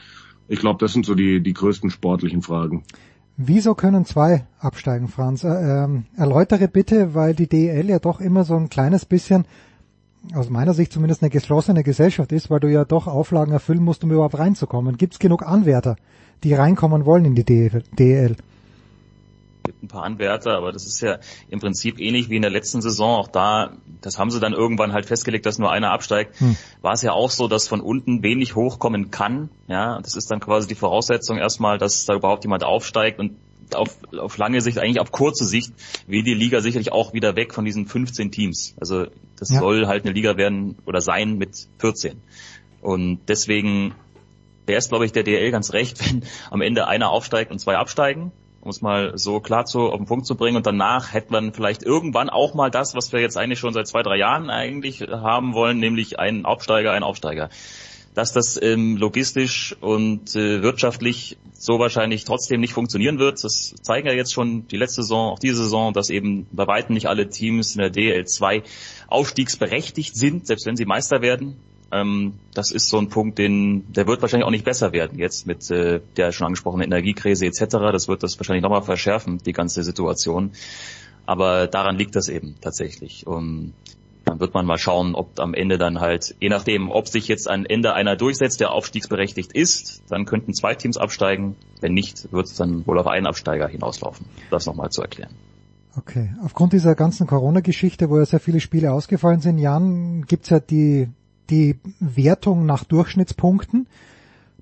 Ich 0.46 0.60
glaube, 0.60 0.78
das 0.78 0.92
sind 0.92 1.06
so 1.06 1.14
die 1.14 1.42
die 1.42 1.54
größten 1.54 1.90
sportlichen 1.90 2.42
Fragen. 2.42 2.84
Wieso 3.36 3.74
können 3.74 4.04
zwei 4.04 4.46
absteigen, 4.60 5.08
Franz? 5.08 5.42
Äh, 5.42 5.48
ähm, 5.48 6.04
erläutere 6.16 6.68
bitte, 6.68 7.14
weil 7.14 7.34
die 7.34 7.48
DL 7.48 7.88
ja 7.88 7.98
doch 7.98 8.20
immer 8.20 8.44
so 8.44 8.54
ein 8.54 8.68
kleines 8.68 9.04
bisschen 9.06 9.44
aus 10.34 10.50
meiner 10.50 10.74
Sicht 10.74 10.92
zumindest 10.92 11.22
eine 11.22 11.30
geschlossene 11.30 11.82
Gesellschaft 11.82 12.32
ist, 12.32 12.50
weil 12.50 12.60
du 12.60 12.70
ja 12.70 12.84
doch 12.84 13.06
Auflagen 13.06 13.52
erfüllen 13.52 13.82
musst, 13.82 14.04
um 14.04 14.10
überhaupt 14.10 14.38
reinzukommen. 14.38 14.96
Gibt 14.96 15.14
es 15.14 15.18
genug 15.18 15.42
Anwärter, 15.42 15.96
die 16.42 16.54
reinkommen 16.54 17.04
wollen 17.04 17.24
in 17.24 17.34
die 17.34 17.44
DL? 17.44 18.36
ein 19.82 19.88
paar 19.88 20.04
Anwärter, 20.04 20.56
aber 20.56 20.72
das 20.72 20.86
ist 20.86 21.00
ja 21.00 21.18
im 21.48 21.60
Prinzip 21.60 21.98
ähnlich 22.00 22.28
wie 22.28 22.36
in 22.36 22.42
der 22.42 22.50
letzten 22.50 22.82
Saison. 22.82 23.16
Auch 23.16 23.28
da, 23.28 23.72
das 24.00 24.18
haben 24.18 24.30
sie 24.30 24.40
dann 24.40 24.52
irgendwann 24.52 24.92
halt 24.92 25.06
festgelegt, 25.06 25.46
dass 25.46 25.58
nur 25.58 25.70
einer 25.70 25.90
absteigt. 25.90 26.38
Hm. 26.40 26.56
War 26.82 26.92
es 26.92 27.02
ja 27.02 27.12
auch 27.12 27.30
so, 27.30 27.48
dass 27.48 27.68
von 27.68 27.80
unten 27.80 28.22
wenig 28.22 28.56
hochkommen 28.56 29.10
kann. 29.10 29.48
Ja, 29.68 30.00
das 30.00 30.16
ist 30.16 30.30
dann 30.30 30.40
quasi 30.40 30.68
die 30.68 30.74
Voraussetzung 30.74 31.38
erstmal, 31.38 31.78
dass 31.78 32.04
da 32.04 32.14
überhaupt 32.14 32.44
jemand 32.44 32.64
aufsteigt 32.64 33.18
und 33.18 33.36
auf, 33.74 33.96
auf 34.18 34.36
lange 34.38 34.60
Sicht, 34.60 34.78
eigentlich 34.78 35.00
auf 35.00 35.12
kurze 35.12 35.44
Sicht, 35.44 35.72
will 36.06 36.22
die 36.22 36.34
Liga 36.34 36.60
sicherlich 36.60 36.92
auch 36.92 37.12
wieder 37.12 37.36
weg 37.36 37.54
von 37.54 37.64
diesen 37.64 37.86
15 37.86 38.30
Teams. 38.30 38.74
Also 38.80 39.06
das 39.38 39.50
ja. 39.50 39.60
soll 39.60 39.86
halt 39.86 40.04
eine 40.04 40.12
Liga 40.12 40.36
werden 40.36 40.76
oder 40.86 41.00
sein 41.00 41.38
mit 41.38 41.68
14. 41.78 42.20
Und 42.80 43.20
deswegen 43.28 43.94
wäre 44.66 44.78
es, 44.78 44.88
glaube 44.88 45.06
ich, 45.06 45.12
der 45.12 45.22
DL 45.22 45.50
ganz 45.50 45.72
recht, 45.72 46.00
wenn 46.06 46.24
am 46.50 46.60
Ende 46.60 46.86
einer 46.86 47.10
aufsteigt 47.10 47.50
und 47.50 47.58
zwei 47.58 47.76
absteigen, 47.76 48.32
um 48.60 48.70
es 48.70 48.80
mal 48.80 49.16
so 49.16 49.40
klar 49.40 49.64
zu, 49.64 49.90
auf 49.90 49.96
den 49.96 50.06
Punkt 50.06 50.26
zu 50.26 50.36
bringen. 50.36 50.56
Und 50.56 50.66
danach 50.66 51.12
hätte 51.12 51.32
man 51.32 51.52
vielleicht 51.52 51.82
irgendwann 51.82 52.30
auch 52.30 52.54
mal 52.54 52.70
das, 52.70 52.94
was 52.94 53.12
wir 53.12 53.20
jetzt 53.20 53.36
eigentlich 53.36 53.58
schon 53.58 53.74
seit 53.74 53.86
zwei, 53.86 54.02
drei 54.02 54.16
Jahren 54.16 54.50
eigentlich 54.50 55.00
haben 55.00 55.54
wollen, 55.54 55.78
nämlich 55.78 56.18
einen 56.18 56.44
Aufsteiger, 56.44 56.92
einen 56.92 57.04
Aufsteiger. 57.04 57.50
Dass 58.14 58.32
das 58.32 58.60
ähm, 58.62 58.96
logistisch 58.96 59.76
und 59.80 60.36
äh, 60.36 60.62
wirtschaftlich 60.62 61.36
so 61.52 61.78
wahrscheinlich 61.78 62.24
trotzdem 62.24 62.60
nicht 62.60 62.72
funktionieren 62.72 63.18
wird, 63.18 63.42
das 63.42 63.74
zeigen 63.82 64.06
ja 64.06 64.12
jetzt 64.12 64.32
schon 64.32 64.68
die 64.68 64.76
letzte 64.76 65.02
Saison, 65.02 65.32
auch 65.32 65.38
diese 65.38 65.64
Saison, 65.64 65.92
dass 65.92 66.10
eben 66.10 66.46
bei 66.52 66.66
weitem 66.66 66.94
nicht 66.94 67.08
alle 67.08 67.28
Teams 67.28 67.74
in 67.74 67.80
der 67.80 67.92
DL2 67.92 68.62
aufstiegsberechtigt 69.08 70.16
sind, 70.16 70.46
selbst 70.46 70.66
wenn 70.66 70.76
sie 70.76 70.84
Meister 70.84 71.22
werden. 71.22 71.56
Ähm, 71.90 72.34
das 72.54 72.70
ist 72.70 72.88
so 72.88 72.98
ein 72.98 73.08
Punkt, 73.08 73.38
den, 73.38 73.92
der 73.92 74.06
wird 74.06 74.20
wahrscheinlich 74.22 74.46
auch 74.46 74.50
nicht 74.50 74.64
besser 74.64 74.92
werden 74.92 75.18
jetzt 75.18 75.46
mit 75.46 75.70
äh, 75.70 76.00
der 76.16 76.32
schon 76.32 76.46
angesprochenen 76.46 76.84
Energiekrise 76.84 77.46
etc. 77.46 77.66
Das 77.92 78.08
wird 78.08 78.22
das 78.22 78.38
wahrscheinlich 78.38 78.62
nochmal 78.62 78.82
verschärfen, 78.82 79.38
die 79.38 79.52
ganze 79.52 79.84
Situation. 79.84 80.52
Aber 81.26 81.66
daran 81.66 81.96
liegt 81.96 82.16
das 82.16 82.28
eben 82.28 82.56
tatsächlich. 82.60 83.26
Und 83.26 83.74
dann 84.34 84.40
wird 84.40 84.52
man 84.52 84.66
mal 84.66 84.78
schauen, 84.78 85.14
ob 85.14 85.38
am 85.38 85.54
Ende 85.54 85.78
dann 85.78 86.00
halt, 86.00 86.34
je 86.40 86.48
nachdem, 86.48 86.90
ob 86.90 87.06
sich 87.06 87.28
jetzt 87.28 87.48
am 87.48 87.64
Ende 87.64 87.94
einer 87.94 88.16
durchsetzt, 88.16 88.60
der 88.60 88.72
aufstiegsberechtigt 88.72 89.52
ist, 89.52 90.02
dann 90.08 90.24
könnten 90.24 90.54
zwei 90.54 90.74
Teams 90.74 90.96
absteigen. 90.96 91.54
Wenn 91.80 91.94
nicht, 91.94 92.32
wird 92.32 92.46
es 92.46 92.56
dann 92.56 92.84
wohl 92.86 92.98
auf 92.98 93.06
einen 93.06 93.26
Absteiger 93.26 93.68
hinauslaufen. 93.68 94.26
Das 94.50 94.66
nochmal 94.66 94.90
zu 94.90 95.02
erklären. 95.02 95.34
Okay. 95.96 96.34
Aufgrund 96.42 96.72
dieser 96.72 96.96
ganzen 96.96 97.28
Corona-Geschichte, 97.28 98.10
wo 98.10 98.18
ja 98.18 98.26
sehr 98.26 98.40
viele 98.40 98.58
Spiele 98.58 98.92
ausgefallen 98.92 99.40
sind, 99.40 99.58
Jan, 99.58 100.24
gibt's 100.26 100.50
ja 100.50 100.58
die 100.58 101.08
die 101.50 101.78
Wertung 102.00 102.66
nach 102.66 102.84
Durchschnittspunkten. 102.84 103.86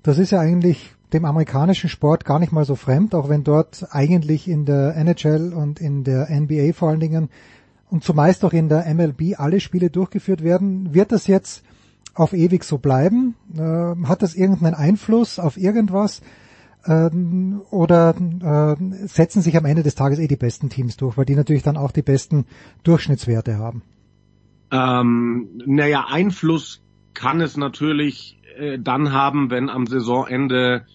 Das 0.03 0.19
ist 0.19 0.31
ja 0.31 0.39
eigentlich 0.39 0.93
dem 1.13 1.25
amerikanischen 1.25 1.89
Sport 1.89 2.25
gar 2.25 2.39
nicht 2.39 2.51
mal 2.51 2.65
so 2.65 2.75
fremd, 2.75 3.15
auch 3.15 3.29
wenn 3.29 3.43
dort 3.43 3.87
eigentlich 3.91 4.47
in 4.47 4.65
der 4.65 4.95
NHL 4.97 5.53
und 5.53 5.79
in 5.79 6.03
der 6.03 6.29
NBA 6.29 6.73
vor 6.73 6.89
allen 6.89 6.99
Dingen 6.99 7.29
und 7.93 8.03
zumeist 8.03 8.43
auch 8.43 8.53
in 8.53 8.69
der 8.69 8.91
MLB 8.91 9.35
alle 9.39 9.59
Spiele 9.59 9.91
durchgeführt 9.91 10.43
werden. 10.43 10.95
Wird 10.95 11.11
das 11.11 11.27
jetzt 11.27 11.63
auf 12.15 12.33
ewig 12.33 12.63
so 12.63 12.79
bleiben? 12.79 13.35
Äh, 13.55 14.07
hat 14.07 14.23
das 14.23 14.33
irgendeinen 14.33 14.73
Einfluss 14.73 15.37
auf 15.37 15.57
irgendwas? 15.57 16.23
Ähm, 16.87 17.61
oder 17.69 18.15
äh, 18.79 19.07
setzen 19.07 19.43
sich 19.43 19.55
am 19.55 19.65
Ende 19.65 19.83
des 19.83 19.93
Tages 19.93 20.17
eh 20.17 20.27
die 20.27 20.35
besten 20.35 20.69
Teams 20.69 20.97
durch, 20.97 21.17
weil 21.17 21.25
die 21.25 21.35
natürlich 21.35 21.61
dann 21.61 21.77
auch 21.77 21.91
die 21.91 22.01
besten 22.01 22.45
Durchschnittswerte 22.83 23.59
haben? 23.59 23.83
Ähm, 24.71 25.61
naja, 25.67 26.07
Einfluss 26.09 26.81
kann 27.13 27.41
es 27.41 27.57
natürlich 27.57 28.39
äh, 28.57 28.79
dann 28.79 29.11
haben, 29.11 29.51
wenn 29.51 29.69
am 29.69 29.85
Saisonende 29.85 30.87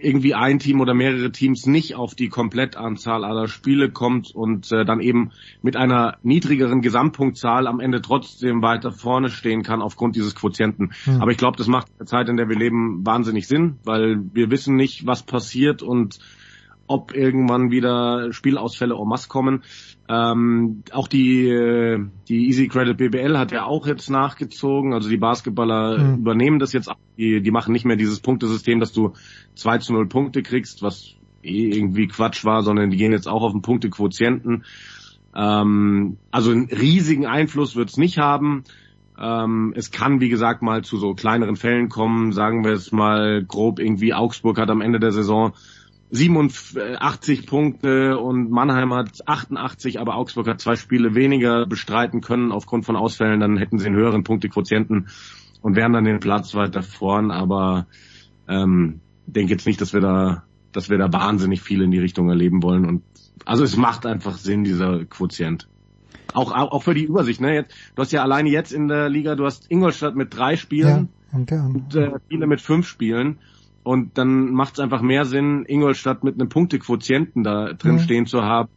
irgendwie 0.00 0.34
ein 0.34 0.58
Team 0.58 0.80
oder 0.80 0.94
mehrere 0.94 1.32
Teams 1.32 1.66
nicht 1.66 1.94
auf 1.94 2.14
die 2.14 2.28
Komplettanzahl 2.28 3.24
aller 3.24 3.48
Spiele 3.48 3.90
kommt 3.90 4.34
und 4.34 4.70
äh, 4.72 4.84
dann 4.84 5.00
eben 5.00 5.32
mit 5.62 5.76
einer 5.76 6.18
niedrigeren 6.22 6.80
Gesamtpunktzahl 6.80 7.66
am 7.66 7.80
Ende 7.80 8.00
trotzdem 8.00 8.62
weiter 8.62 8.92
vorne 8.92 9.30
stehen 9.30 9.62
kann 9.62 9.82
aufgrund 9.82 10.16
dieses 10.16 10.34
Quotienten. 10.34 10.92
Mhm. 11.06 11.20
Aber 11.20 11.30
ich 11.30 11.38
glaube, 11.38 11.56
das 11.56 11.66
macht 11.66 11.88
in 11.88 11.98
der 11.98 12.06
Zeit, 12.06 12.28
in 12.28 12.36
der 12.36 12.48
wir 12.48 12.56
leben, 12.56 13.04
wahnsinnig 13.04 13.46
Sinn, 13.46 13.78
weil 13.84 14.20
wir 14.32 14.50
wissen 14.50 14.76
nicht, 14.76 15.06
was 15.06 15.22
passiert 15.22 15.82
und 15.82 16.18
ob 16.90 17.14
irgendwann 17.14 17.70
wieder 17.70 18.32
Spielausfälle 18.32 18.96
en 18.96 19.06
masse 19.06 19.28
kommen. 19.28 19.62
Ähm, 20.12 20.82
auch 20.90 21.06
die, 21.06 21.48
äh, 21.48 22.04
die 22.28 22.48
Easy 22.48 22.66
Credit 22.66 22.96
BBL 22.96 23.38
hat 23.38 23.52
ja 23.52 23.64
auch 23.64 23.86
jetzt 23.86 24.10
nachgezogen. 24.10 24.92
Also 24.92 25.08
die 25.08 25.18
Basketballer 25.18 25.98
mhm. 25.98 26.14
übernehmen 26.16 26.58
das 26.58 26.72
jetzt. 26.72 26.90
Die, 27.16 27.40
die 27.40 27.50
machen 27.52 27.72
nicht 27.72 27.84
mehr 27.84 27.94
dieses 27.94 28.18
Punktesystem, 28.18 28.80
dass 28.80 28.92
du 28.92 29.12
2 29.54 29.78
zu 29.78 29.92
0 29.92 30.08
Punkte 30.08 30.42
kriegst, 30.42 30.82
was 30.82 31.14
eh 31.44 31.70
irgendwie 31.70 32.08
Quatsch 32.08 32.44
war, 32.44 32.64
sondern 32.64 32.90
die 32.90 32.96
gehen 32.96 33.12
jetzt 33.12 33.28
auch 33.28 33.42
auf 33.42 33.52
den 33.52 33.62
Punktequotienten. 33.62 34.64
Ähm, 35.36 36.16
also 36.32 36.50
einen 36.50 36.66
riesigen 36.66 37.26
Einfluss 37.26 37.76
wird 37.76 37.90
es 37.90 37.96
nicht 37.96 38.18
haben. 38.18 38.64
Ähm, 39.16 39.72
es 39.76 39.92
kann, 39.92 40.20
wie 40.20 40.28
gesagt, 40.28 40.60
mal 40.60 40.82
zu 40.82 40.96
so 40.96 41.14
kleineren 41.14 41.54
Fällen 41.54 41.88
kommen. 41.88 42.32
Sagen 42.32 42.64
wir 42.64 42.72
es 42.72 42.90
mal 42.90 43.44
grob, 43.44 43.78
irgendwie 43.78 44.12
Augsburg 44.12 44.58
hat 44.58 44.70
am 44.70 44.80
Ende 44.80 44.98
der 44.98 45.12
Saison 45.12 45.52
87 46.10 47.46
Punkte 47.46 48.18
und 48.18 48.50
Mannheim 48.50 48.92
hat 48.92 49.26
88, 49.26 50.00
aber 50.00 50.16
Augsburg 50.16 50.48
hat 50.48 50.60
zwei 50.60 50.74
Spiele 50.74 51.14
weniger 51.14 51.66
bestreiten 51.66 52.20
können 52.20 52.50
aufgrund 52.50 52.84
von 52.84 52.96
Ausfällen, 52.96 53.40
dann 53.40 53.56
hätten 53.56 53.78
sie 53.78 53.86
einen 53.86 53.96
höheren 53.96 54.24
Punktequotienten 54.24 55.08
und 55.62 55.76
wären 55.76 55.92
dann 55.92 56.04
den 56.04 56.20
Platz 56.20 56.54
weiter 56.54 56.82
vorn, 56.82 57.30
aber 57.30 57.86
ähm, 58.48 59.00
denke 59.26 59.52
jetzt 59.52 59.66
nicht, 59.66 59.80
dass 59.80 59.92
wir 59.92 60.00
da, 60.00 60.44
dass 60.72 60.90
wir 60.90 60.98
da 60.98 61.12
wahnsinnig 61.12 61.62
viel 61.62 61.82
in 61.82 61.92
die 61.92 62.00
Richtung 62.00 62.28
erleben 62.28 62.62
wollen 62.62 62.86
und 62.86 63.02
also 63.44 63.64
es 63.64 63.76
macht 63.76 64.04
einfach 64.04 64.36
Sinn, 64.36 64.64
dieser 64.64 65.04
Quotient. 65.06 65.68
Auch, 66.34 66.52
auch, 66.52 66.82
für 66.82 66.94
die 66.94 67.04
Übersicht, 67.04 67.40
ne? 67.40 67.54
Jetzt, 67.54 67.74
du 67.94 68.02
hast 68.02 68.12
ja 68.12 68.22
alleine 68.22 68.50
jetzt 68.50 68.72
in 68.72 68.86
der 68.88 69.08
Liga, 69.08 69.34
du 69.34 69.44
hast 69.44 69.70
Ingolstadt 69.70 70.14
mit 70.14 70.36
drei 70.36 70.56
Spielen 70.56 71.08
ja, 71.32 71.38
und, 71.38 71.50
und, 71.50 71.74
und 71.74 71.94
äh, 71.96 72.12
viele 72.28 72.46
mit 72.46 72.60
fünf 72.60 72.86
Spielen. 72.86 73.38
Und 73.82 74.18
dann 74.18 74.50
macht 74.50 74.74
es 74.74 74.80
einfach 74.80 75.00
mehr 75.00 75.24
Sinn, 75.24 75.64
Ingolstadt 75.66 76.22
mit 76.22 76.34
einem 76.34 76.48
Punktequotienten 76.48 77.42
da 77.42 77.72
drin 77.72 77.94
mhm. 77.94 78.00
stehen 78.00 78.26
zu 78.26 78.42
haben, 78.42 78.68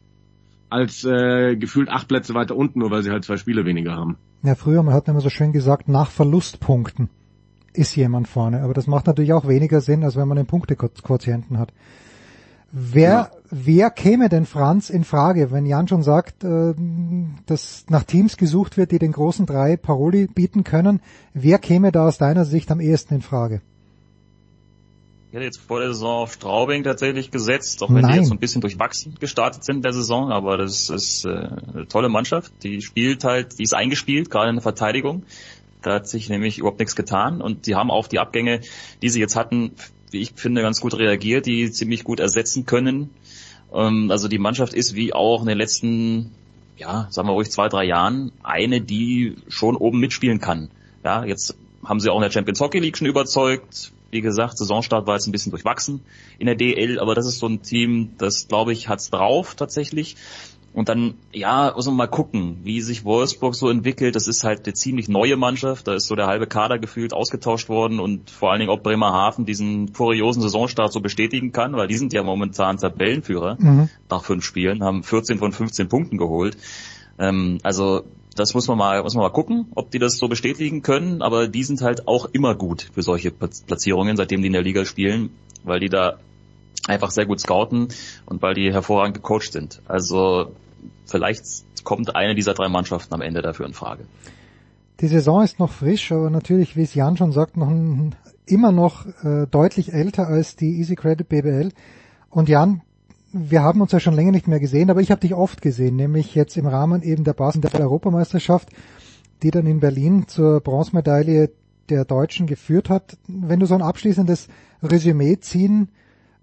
als 0.70 1.04
äh, 1.04 1.56
gefühlt 1.56 1.90
acht 1.90 2.08
Plätze 2.08 2.34
weiter 2.34 2.56
unten, 2.56 2.80
nur 2.80 2.90
weil 2.90 3.04
sie 3.04 3.12
halt 3.12 3.26
zwei 3.26 3.38
Spiele 3.38 3.66
weniger 3.66 3.96
haben. 3.96 4.18
Ja, 4.44 4.56
früher, 4.56 4.82
man 4.84 4.94
hat 4.94 5.08
immer 5.08 5.22
so 5.22 5.30
schön 5.30 5.52
gesagt, 5.52 5.88
nach 5.88 6.10
Verlustpunkten 6.10 7.10
ist 7.74 7.96
jemand 7.96 8.28
vorne. 8.28 8.62
Aber 8.62 8.74
das 8.74 8.88
macht 8.88 9.08
natürlich 9.08 9.34
auch 9.34 9.48
weniger 9.48 9.82
Sinn, 9.82 10.04
als 10.04 10.16
wenn 10.16 10.28
man 10.28 10.38
einen 10.38 10.48
Punktequotienten 10.48 11.58
hat. 11.58 11.74
Wer, 12.72 13.10
ja. 13.10 13.32
wer 13.52 13.92
käme 13.92 14.30
denn 14.30 14.46
Franz 14.46 14.90
in 14.90 15.04
Frage, 15.04 15.52
wenn 15.52 15.68
Jan 15.68 15.88
schon 15.88 16.02
sagt, 16.02 16.44
äh, 16.44 16.74
dass 17.46 17.86
nach 17.90 18.04
Teams 18.04 18.36
gesucht 18.38 18.78
wird, 18.78 18.92
die 18.92 18.98
den 18.98 19.12
großen 19.12 19.46
drei 19.46 19.78
Paroli 19.78 20.28
bieten 20.28 20.64
können? 20.64 21.02
Wer 21.34 21.60
käme 21.60 21.92
da 21.92 22.08
aus 22.08 22.18
deiner 22.18 22.46
Sicht 22.46 22.72
am 22.72 22.80
ehesten 22.80 23.16
in 23.16 23.22
Frage? 23.22 23.62
Ich 25.34 25.36
hätte 25.36 25.46
jetzt 25.46 25.62
vor 25.62 25.80
der 25.80 25.88
Saison 25.88 26.22
auf 26.22 26.34
Straubing 26.34 26.84
tatsächlich 26.84 27.32
gesetzt, 27.32 27.82
auch 27.82 27.90
wenn 27.90 28.02
Nein. 28.02 28.12
die 28.12 28.18
jetzt 28.18 28.28
so 28.28 28.36
ein 28.36 28.40
bisschen 28.40 28.62
durchwachsen 28.62 29.16
gestartet 29.20 29.64
sind 29.64 29.78
in 29.78 29.82
der 29.82 29.92
Saison, 29.92 30.32
aber 30.32 30.58
das 30.60 30.92
ist 30.92 31.26
äh, 31.26 31.30
eine 31.30 31.88
tolle 31.88 32.08
Mannschaft. 32.08 32.54
Die 32.62 32.84
spielt 32.84 33.24
halt, 33.24 33.58
die 33.58 33.64
ist 33.64 33.74
eingespielt, 33.74 34.30
gerade 34.30 34.52
in 34.52 34.58
der 34.58 34.62
Verteidigung. 34.62 35.24
Da 35.82 35.96
hat 35.96 36.08
sich 36.08 36.30
nämlich 36.30 36.60
überhaupt 36.60 36.78
nichts 36.78 36.96
getan 36.96 37.42
und 37.42 37.66
die 37.66 37.74
haben 37.74 37.90
auf 37.90 38.08
die 38.08 38.20
Abgänge, 38.20 38.62
die 39.02 39.10
sie 39.10 39.20
jetzt 39.20 39.36
hatten, 39.36 39.72
wie 40.12 40.22
ich 40.22 40.34
finde, 40.36 40.62
ganz 40.62 40.80
gut 40.80 40.96
reagiert, 41.00 41.48
die 41.48 41.72
ziemlich 41.72 42.04
gut 42.04 42.20
ersetzen 42.20 42.68
können. 42.68 43.10
Ähm, 43.74 44.12
also 44.12 44.28
die 44.28 44.38
Mannschaft 44.38 44.76
ist 44.76 44.94
wie 44.94 45.16
auch 45.16 45.42
in 45.42 45.48
den 45.48 45.58
letzten, 45.58 46.30
ja, 46.78 47.08
sagen 47.10 47.28
wir 47.28 47.34
ruhig 47.34 47.50
zwei, 47.50 47.70
drei 47.70 47.86
Jahren, 47.86 48.34
eine, 48.44 48.82
die 48.82 49.38
schon 49.48 49.78
oben 49.78 50.00
mitspielen 50.00 50.40
kann. 50.40 50.70
Ja, 51.04 51.26
jetzt 51.26 51.58
haben 51.84 52.00
sie 52.00 52.12
auch 52.12 52.18
in 52.18 52.22
der 52.22 52.30
Champions 52.30 52.62
Hockey 52.62 52.78
League 52.78 53.00
schon 53.00 53.08
überzeugt. 53.08 53.94
Wie 54.14 54.22
gesagt, 54.22 54.58
Saisonstart 54.58 55.08
war 55.08 55.16
jetzt 55.16 55.28
ein 55.28 55.32
bisschen 55.32 55.52
durchwachsen 55.52 56.02
in 56.40 56.46
der 56.46 56.56
DL, 56.56 57.00
aber 57.00 57.16
das 57.16 57.26
ist 57.26 57.40
so 57.40 57.48
ein 57.48 57.62
Team, 57.62 58.12
das 58.18 58.48
glaube 58.48 58.72
ich 58.74 58.88
hat's 58.88 59.10
drauf 59.10 59.56
tatsächlich. 59.56 60.16
Und 60.74 60.90
dann, 60.90 61.14
ja, 61.32 61.72
muss 61.76 61.86
man 61.86 61.96
mal 61.96 62.08
gucken, 62.08 62.58
wie 62.64 62.82
sich 62.82 63.06
Wolfsburg 63.06 63.54
so 63.54 63.70
entwickelt. 63.70 64.16
Das 64.16 64.28
ist 64.28 64.44
halt 64.44 64.66
eine 64.66 64.74
ziemlich 64.74 65.08
neue 65.08 65.38
Mannschaft. 65.38 65.88
Da 65.88 65.94
ist 65.94 66.08
so 66.08 66.16
der 66.16 66.26
halbe 66.26 66.48
Kader 66.48 66.80
gefühlt 66.80 67.14
ausgetauscht 67.14 67.70
worden 67.70 68.00
und 68.00 68.32
vor 68.32 68.50
allen 68.50 68.60
Dingen 68.60 68.72
ob 68.72 68.82
Bremerhaven 68.82 69.46
diesen 69.46 69.94
kuriosen 69.94 70.42
Saisonstart 70.42 70.92
so 70.92 71.00
bestätigen 71.00 71.52
kann, 71.52 71.74
weil 71.74 71.88
die 71.88 71.98
sind 71.98 72.12
ja 72.12 72.24
momentan 72.24 72.78
Tabellenführer 72.78 73.58
mhm. 73.60 73.90
nach 74.10 74.24
fünf 74.24 74.44
Spielen, 74.44 74.84
haben 74.84 75.04
14 75.04 75.38
von 75.38 75.52
15 75.52 75.90
Punkten 75.90 76.18
geholt. 76.18 76.58
Ähm, 77.20 77.60
also 77.62 78.06
das 78.36 78.54
muss 78.54 78.68
man 78.68 78.78
mal, 78.78 79.04
muss 79.04 79.16
man 79.16 79.24
mal 79.24 79.32
gucken, 79.32 79.68
ob 79.76 79.92
die 79.92 80.00
das 80.00 80.18
so 80.18 80.28
bestätigen 80.28 80.82
können, 80.82 81.22
aber 81.22 81.48
die 81.48 81.64
sind 81.64 81.82
halt 81.82 82.08
auch 82.08 82.26
immer 82.32 82.56
gut 82.56 82.90
für 82.94 83.02
solche 83.02 83.32
Platzierungen, 83.32 84.18
seitdem 84.18 84.42
die 84.42 84.48
in 84.48 84.54
der 84.54 84.64
Liga 84.64 84.86
spielen, 84.86 85.32
weil 85.64 85.80
die 85.80 85.90
da 85.90 86.20
einfach 86.88 87.12
sehr 87.12 87.26
gut 87.26 87.40
scouten 87.40 87.88
und 88.26 88.42
weil 88.42 88.54
die 88.54 88.72
hervorragend 88.72 89.16
gecoacht 89.16 89.52
sind. 89.52 89.82
Also 89.88 90.52
vielleicht 91.06 91.46
kommt 91.84 92.16
eine 92.16 92.36
dieser 92.36 92.54
drei 92.54 92.70
Mannschaften 92.70 93.14
am 93.14 93.22
Ende 93.22 93.42
dafür 93.42 93.66
in 93.66 93.74
Frage. 93.74 94.06
Die 95.00 95.08
Saison 95.08 95.44
ist 95.44 95.60
noch 95.60 95.72
frisch, 95.72 96.12
aber 96.12 96.30
natürlich, 96.30 96.76
wie 96.78 96.84
es 96.84 96.94
Jan 96.94 97.18
schon 97.18 97.32
sagt, 97.32 97.58
noch 97.58 97.70
ein, 97.70 98.16
immer 98.46 98.72
noch 98.72 99.06
äh, 99.24 99.48
deutlich 99.50 99.94
älter 99.94 100.28
als 100.28 100.56
die 100.56 100.78
Easy 100.78 100.96
Credit 100.96 101.28
BBL. 101.28 101.72
Und 102.30 102.50
Jan, 102.50 102.82
wir 103.34 103.64
haben 103.64 103.82
uns 103.82 103.92
ja 103.92 104.00
schon 104.00 104.14
länger 104.14 104.32
nicht 104.32 104.48
mehr 104.48 104.60
gesehen, 104.60 104.90
aber 104.92 105.02
ich 105.02 105.10
habe 105.10 105.22
dich 105.22 105.34
oft 105.34 105.62
gesehen, 105.62 105.96
nämlich 105.96 106.36
jetzt 106.36 106.56
im 106.56 106.68
Rahmen 106.68 107.02
eben 107.02 107.24
der 107.24 107.34
Basketball-Europameisterschaft, 107.34 108.70
die 109.42 109.50
dann 109.50 109.66
in 109.66 109.80
Berlin 109.80 110.28
zur 110.28 110.62
Bronzemedaille 110.62 111.50
der 111.90 112.06
Deutschen 112.06 112.46
geführt 112.46 112.90
hat. 112.90 113.18
Wenn 113.28 113.60
du 113.60 113.66
so 113.66 113.74
ein 113.74 113.82
abschließendes 113.82 114.48
Resümee 114.84 115.40
ziehen 115.40 115.90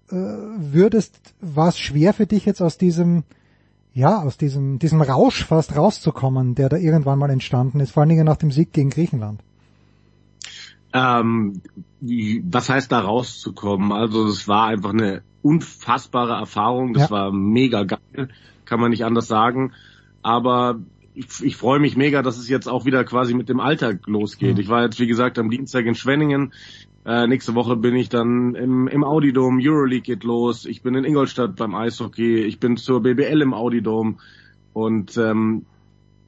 äh, 0.09 0.15
würdest, 0.15 1.33
war 1.39 1.69
es 1.69 1.79
schwer 1.79 2.13
für 2.13 2.27
dich 2.27 2.45
jetzt 2.45 2.61
aus 2.61 2.77
diesem 2.77 3.23
ja, 3.93 4.21
aus 4.21 4.37
diesem, 4.37 4.79
diesem 4.79 5.01
Rausch 5.01 5.45
fast 5.45 5.75
rauszukommen, 5.75 6.55
der 6.55 6.69
da 6.69 6.77
irgendwann 6.77 7.19
mal 7.19 7.29
entstanden 7.29 7.81
ist, 7.81 7.91
vor 7.91 8.01
allen 8.01 8.09
Dingen 8.09 8.25
nach 8.25 8.37
dem 8.37 8.51
Sieg 8.51 8.71
gegen 8.71 8.89
Griechenland? 8.89 9.43
Ähm, 10.93 11.61
was 12.01 12.69
heißt 12.69 12.91
da 12.91 12.99
rauszukommen? 12.99 13.91
Also 13.91 14.25
es 14.27 14.47
war 14.47 14.67
einfach 14.67 14.91
eine 14.91 15.21
unfassbare 15.41 16.33
Erfahrung, 16.33 16.93
das 16.93 17.03
ja. 17.03 17.11
war 17.11 17.31
mega 17.31 17.83
geil, 17.83 18.29
kann 18.65 18.79
man 18.79 18.91
nicht 18.91 19.05
anders 19.05 19.27
sagen. 19.27 19.73
Aber 20.21 20.79
ich, 21.13 21.27
ich 21.41 21.55
freue 21.55 21.79
mich 21.79 21.97
mega, 21.97 22.21
dass 22.21 22.37
es 22.37 22.49
jetzt 22.49 22.67
auch 22.67 22.85
wieder 22.85 23.03
quasi 23.03 23.33
mit 23.33 23.49
dem 23.49 23.59
Alltag 23.59 24.07
losgeht. 24.07 24.55
Mhm. 24.55 24.61
Ich 24.61 24.69
war 24.69 24.83
jetzt, 24.83 24.99
wie 24.99 25.07
gesagt, 25.07 25.39
am 25.39 25.49
Dienstag 25.49 25.85
in 25.85 25.95
Schwenningen. 25.95 26.53
Äh, 27.05 27.27
nächste 27.27 27.55
Woche 27.55 27.75
bin 27.75 27.95
ich 27.95 28.09
dann 28.09 28.53
im, 28.55 28.87
im 28.87 29.03
Audidom, 29.03 29.59
Euroleague 29.61 30.03
geht 30.03 30.23
los. 30.23 30.65
Ich 30.65 30.83
bin 30.83 30.95
in 30.95 31.03
Ingolstadt 31.03 31.55
beim 31.55 31.73
Eishockey. 31.73 32.43
Ich 32.43 32.59
bin 32.59 32.77
zur 32.77 33.01
BBL 33.01 33.41
im 33.41 33.53
Audidom. 33.53 34.19
Und 34.73 35.17
ähm, 35.17 35.65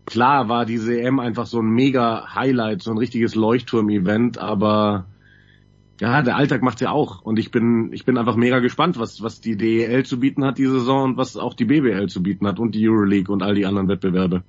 klar 0.05 0.49
war 0.49 0.65
diese 0.65 0.99
EM 0.99 1.19
einfach 1.19 1.45
so 1.45 1.59
ein 1.59 1.69
mega 1.69 2.34
Highlight, 2.35 2.81
so 2.81 2.91
ein 2.91 2.97
richtiges 2.97 3.35
Leuchtturm-Event, 3.35 4.38
aber 4.38 5.05
ja, 5.99 6.21
der 6.21 6.35
Alltag 6.35 6.61
macht's 6.63 6.81
ja 6.81 6.91
auch. 6.91 7.21
Und 7.21 7.39
ich 7.39 7.51
bin, 7.51 7.91
ich 7.93 8.05
bin 8.05 8.17
einfach 8.17 8.35
mega 8.35 8.59
gespannt, 8.59 8.99
was, 8.99 9.21
was 9.21 9.41
die 9.41 9.55
DEL 9.55 10.05
zu 10.05 10.19
bieten 10.19 10.43
hat 10.43 10.57
diese 10.57 10.80
Saison 10.80 11.03
und 11.03 11.17
was 11.17 11.38
auch 11.38 11.53
die 11.53 11.65
BBL 11.65 12.07
zu 12.07 12.21
bieten 12.23 12.47
hat 12.47 12.59
und 12.59 12.75
die 12.75 12.88
Euroleague 12.88 13.31
und 13.31 13.43
all 13.43 13.55
die 13.55 13.65
anderen 13.65 13.88
Wettbewerbe. 13.88 14.43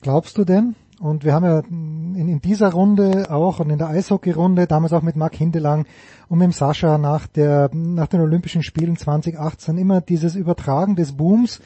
Glaubst 0.00 0.38
du 0.38 0.44
denn? 0.44 0.74
Und 0.98 1.24
wir 1.24 1.34
haben 1.34 1.44
ja 1.44 1.60
in, 1.68 2.28
in 2.28 2.40
dieser 2.40 2.70
Runde 2.72 3.30
auch 3.30 3.60
und 3.60 3.70
in 3.70 3.78
der 3.78 3.88
Eishockey-Runde, 3.88 4.66
damals 4.66 4.92
auch 4.92 5.02
mit 5.02 5.16
Marc 5.16 5.34
Hindelang 5.34 5.86
und 6.28 6.38
mit 6.38 6.54
Sascha 6.54 6.96
nach 6.96 7.26
der, 7.26 7.70
nach 7.74 8.06
den 8.06 8.20
Olympischen 8.20 8.62
Spielen 8.62 8.96
2018 8.96 9.78
immer 9.78 10.00
dieses 10.00 10.36
Übertragen 10.36 10.94
des 10.94 11.12
Booms 11.12 11.60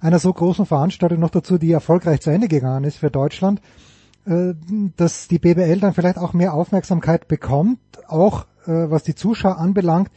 einer 0.00 0.18
so 0.18 0.32
großen 0.32 0.66
Veranstaltung 0.66 1.20
noch 1.20 1.30
dazu, 1.30 1.58
die 1.58 1.72
erfolgreich 1.72 2.20
zu 2.20 2.30
Ende 2.30 2.48
gegangen 2.48 2.84
ist 2.84 2.98
für 2.98 3.10
Deutschland, 3.10 3.60
äh, 4.24 4.54
dass 4.96 5.28
die 5.28 5.38
BBL 5.38 5.80
dann 5.80 5.94
vielleicht 5.94 6.18
auch 6.18 6.32
mehr 6.32 6.54
Aufmerksamkeit 6.54 7.28
bekommt, 7.28 7.80
auch 8.08 8.46
äh, 8.66 8.90
was 8.90 9.02
die 9.02 9.14
Zuschauer 9.14 9.58
anbelangt. 9.58 10.10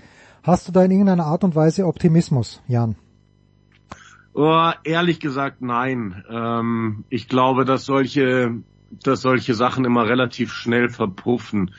Hast 0.44 0.68
du 0.68 0.72
da 0.72 0.84
in 0.84 0.92
irgendeiner 0.92 1.26
Art 1.26 1.44
und 1.44 1.56
Weise 1.56 1.88
Optimismus, 1.88 2.62
Jan? 2.68 2.96
Oh, 4.34 4.72
ehrlich 4.84 5.20
gesagt, 5.20 5.62
nein. 5.62 6.24
Ähm, 6.30 7.06
ich 7.10 7.28
glaube, 7.28 7.66
dass 7.66 7.86
solche, 7.86 8.52
dass 8.92 9.22
solche 9.22 9.54
Sachen 9.54 9.86
immer 9.86 10.08
relativ 10.08 10.52
schnell 10.52 10.90
verpuffen. 10.90 11.72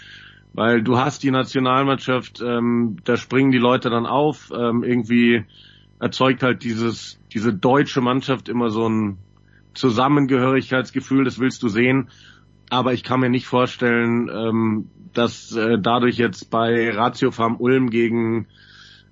Weil 0.54 0.82
du 0.82 0.98
hast 0.98 1.22
die 1.22 1.30
Nationalmannschaft, 1.30 2.40
ähm, 2.40 2.96
da 3.04 3.18
springen 3.18 3.52
die 3.52 3.58
Leute 3.58 3.90
dann 3.90 4.06
auf, 4.06 4.50
ähm, 4.56 4.84
irgendwie 4.84 5.44
erzeugt 6.00 6.42
halt 6.42 6.62
dieses, 6.62 7.18
diese 7.32 7.52
deutsche 7.54 8.00
Mannschaft 8.00 8.48
immer 8.48 8.70
so 8.70 8.88
ein 8.88 9.18
Zusammengehörigkeitsgefühl, 9.74 11.24
das 11.24 11.38
willst 11.38 11.62
du 11.62 11.68
sehen. 11.68 12.08
Aber 12.70 12.92
ich 12.92 13.04
kann 13.04 13.20
mir 13.20 13.28
nicht 13.28 13.46
vorstellen, 13.46 14.28
ähm, 14.28 14.88
dass 15.12 15.54
äh, 15.54 15.78
dadurch 15.80 16.16
jetzt 16.16 16.50
bei 16.50 16.90
Ratio 16.90 17.30
Farm 17.30 17.56
Ulm 17.56 17.90
gegen 17.90 18.48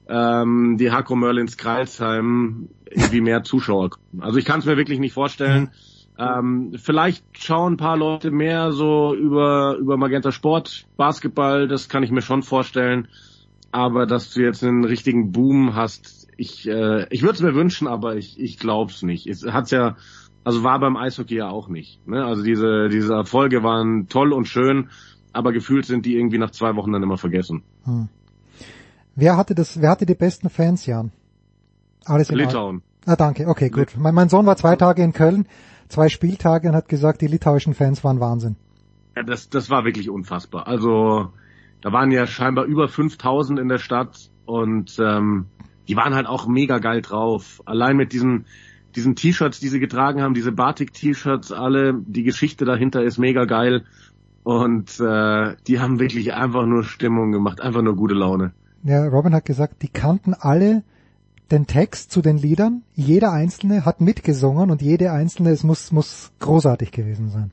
ähm, 0.08 0.76
die 0.78 0.90
Hakro 0.90 1.16
Merlins 1.16 1.56
Kreilsheim 1.56 2.68
irgendwie 2.90 3.20
mehr 3.20 3.42
Zuschauer 3.42 3.90
kommen. 3.90 4.22
Also 4.22 4.38
ich 4.38 4.44
kann 4.44 4.60
es 4.60 4.66
mir 4.66 4.76
wirklich 4.76 4.98
nicht 4.98 5.14
vorstellen. 5.14 5.70
Ähm, 6.18 6.74
vielleicht 6.76 7.24
schauen 7.32 7.74
ein 7.74 7.76
paar 7.76 7.96
Leute 7.96 8.30
mehr 8.30 8.72
so 8.72 9.14
über, 9.14 9.76
über 9.76 9.96
Magenta 9.96 10.30
Sport, 10.30 10.86
Basketball, 10.96 11.66
das 11.66 11.88
kann 11.88 12.02
ich 12.02 12.10
mir 12.10 12.22
schon 12.22 12.42
vorstellen. 12.42 13.08
Aber 13.72 14.06
dass 14.06 14.32
du 14.32 14.40
jetzt 14.40 14.62
einen 14.62 14.84
richtigen 14.84 15.32
Boom 15.32 15.74
hast, 15.74 16.23
ich, 16.36 16.68
äh, 16.68 17.06
ich 17.10 17.22
würde 17.22 17.34
es 17.34 17.42
mir 17.42 17.54
wünschen, 17.54 17.86
aber 17.86 18.16
ich, 18.16 18.38
ich 18.38 18.58
glaube 18.58 18.92
es 18.92 19.02
nicht. 19.02 19.26
Es 19.26 19.44
hat's 19.44 19.70
ja, 19.70 19.96
also 20.44 20.62
war 20.62 20.78
beim 20.80 20.96
Eishockey 20.96 21.36
ja 21.36 21.48
auch 21.48 21.68
nicht. 21.68 22.06
Ne? 22.06 22.24
Also 22.24 22.42
diese, 22.42 22.88
diese 22.88 23.14
Erfolge 23.14 23.62
waren 23.62 24.08
toll 24.08 24.32
und 24.32 24.46
schön, 24.46 24.90
aber 25.32 25.52
gefühlt 25.52 25.86
sind 25.86 26.06
die 26.06 26.16
irgendwie 26.16 26.38
nach 26.38 26.50
zwei 26.50 26.76
Wochen 26.76 26.92
dann 26.92 27.02
immer 27.02 27.18
vergessen. 27.18 27.62
Hm. 27.84 28.08
Wer 29.16 29.36
hatte 29.36 29.54
das, 29.54 29.80
wer 29.80 29.90
hatte 29.90 30.06
die 30.06 30.14
besten 30.14 30.50
Fans, 30.50 30.86
Jan? 30.86 31.12
Alles 32.04 32.30
in 32.30 32.36
Litauen. 32.36 32.82
Ah, 33.06 33.16
danke. 33.16 33.46
Okay, 33.46 33.70
gut. 33.70 33.96
Mein, 33.96 34.14
mein 34.14 34.28
Sohn 34.28 34.46
war 34.46 34.56
zwei 34.56 34.76
Tage 34.76 35.02
in 35.02 35.12
Köln, 35.12 35.46
zwei 35.88 36.08
Spieltage 36.08 36.68
und 36.68 36.74
hat 36.74 36.88
gesagt, 36.88 37.20
die 37.20 37.26
litauischen 37.26 37.74
Fans 37.74 38.02
waren 38.02 38.20
Wahnsinn. 38.20 38.56
Ja, 39.16 39.22
das, 39.22 39.48
das 39.48 39.70
war 39.70 39.84
wirklich 39.84 40.10
unfassbar. 40.10 40.66
Also, 40.66 41.32
da 41.80 41.92
waren 41.92 42.10
ja 42.10 42.26
scheinbar 42.26 42.64
über 42.64 42.88
5000 42.88 43.60
in 43.60 43.68
der 43.68 43.78
Stadt 43.78 44.30
und 44.46 44.98
ähm, 44.98 45.46
die 45.88 45.96
waren 45.96 46.14
halt 46.14 46.26
auch 46.26 46.46
mega 46.46 46.78
geil 46.78 47.02
drauf. 47.02 47.62
Allein 47.64 47.96
mit 47.96 48.12
diesen, 48.12 48.46
diesen 48.96 49.16
T-Shirts, 49.16 49.60
die 49.60 49.68
sie 49.68 49.80
getragen 49.80 50.22
haben, 50.22 50.34
diese 50.34 50.52
Batik-T-Shirts, 50.52 51.52
alle, 51.52 51.94
die 51.94 52.22
Geschichte 52.22 52.64
dahinter 52.64 53.02
ist 53.02 53.18
mega 53.18 53.44
geil. 53.44 53.84
Und 54.42 55.00
äh, 55.00 55.56
die 55.66 55.80
haben 55.80 55.98
wirklich 56.00 56.34
einfach 56.34 56.66
nur 56.66 56.84
Stimmung 56.84 57.32
gemacht, 57.32 57.60
einfach 57.60 57.82
nur 57.82 57.96
gute 57.96 58.14
Laune. 58.14 58.52
Ja, 58.82 59.06
Robin 59.06 59.34
hat 59.34 59.46
gesagt, 59.46 59.82
die 59.82 59.88
kannten 59.88 60.34
alle 60.34 60.82
den 61.50 61.66
Text 61.66 62.10
zu 62.10 62.20
den 62.20 62.36
Liedern. 62.36 62.82
Jeder 62.94 63.32
einzelne 63.32 63.84
hat 63.84 64.00
mitgesungen 64.00 64.70
und 64.70 64.82
jede 64.82 65.12
einzelne, 65.12 65.50
es 65.50 65.62
muss, 65.62 65.92
muss 65.92 66.32
großartig 66.40 66.90
gewesen 66.90 67.30
sein. 67.30 67.50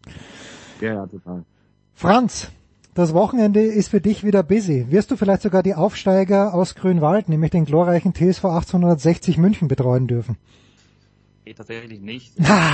Ja, 0.81 0.93
ja, 0.95 1.07
total. 1.07 1.45
Franz, 1.93 2.51
das 2.93 3.13
Wochenende 3.13 3.61
ist 3.61 3.89
für 3.89 4.01
dich 4.01 4.23
wieder 4.23 4.43
busy. 4.43 4.87
Wirst 4.89 5.11
du 5.11 5.17
vielleicht 5.17 5.41
sogar 5.41 5.63
die 5.63 5.75
Aufsteiger 5.75 6.53
aus 6.53 6.75
Grünwald, 6.75 7.29
nämlich 7.29 7.51
den 7.51 7.65
glorreichen 7.65 8.13
TSV 8.13 8.45
1860 8.45 9.37
München 9.37 9.67
betreuen 9.67 10.07
dürfen? 10.07 10.37
Nee, 11.45 11.53
tatsächlich 11.53 12.01
nicht. 12.01 12.33
Ah. 12.43 12.73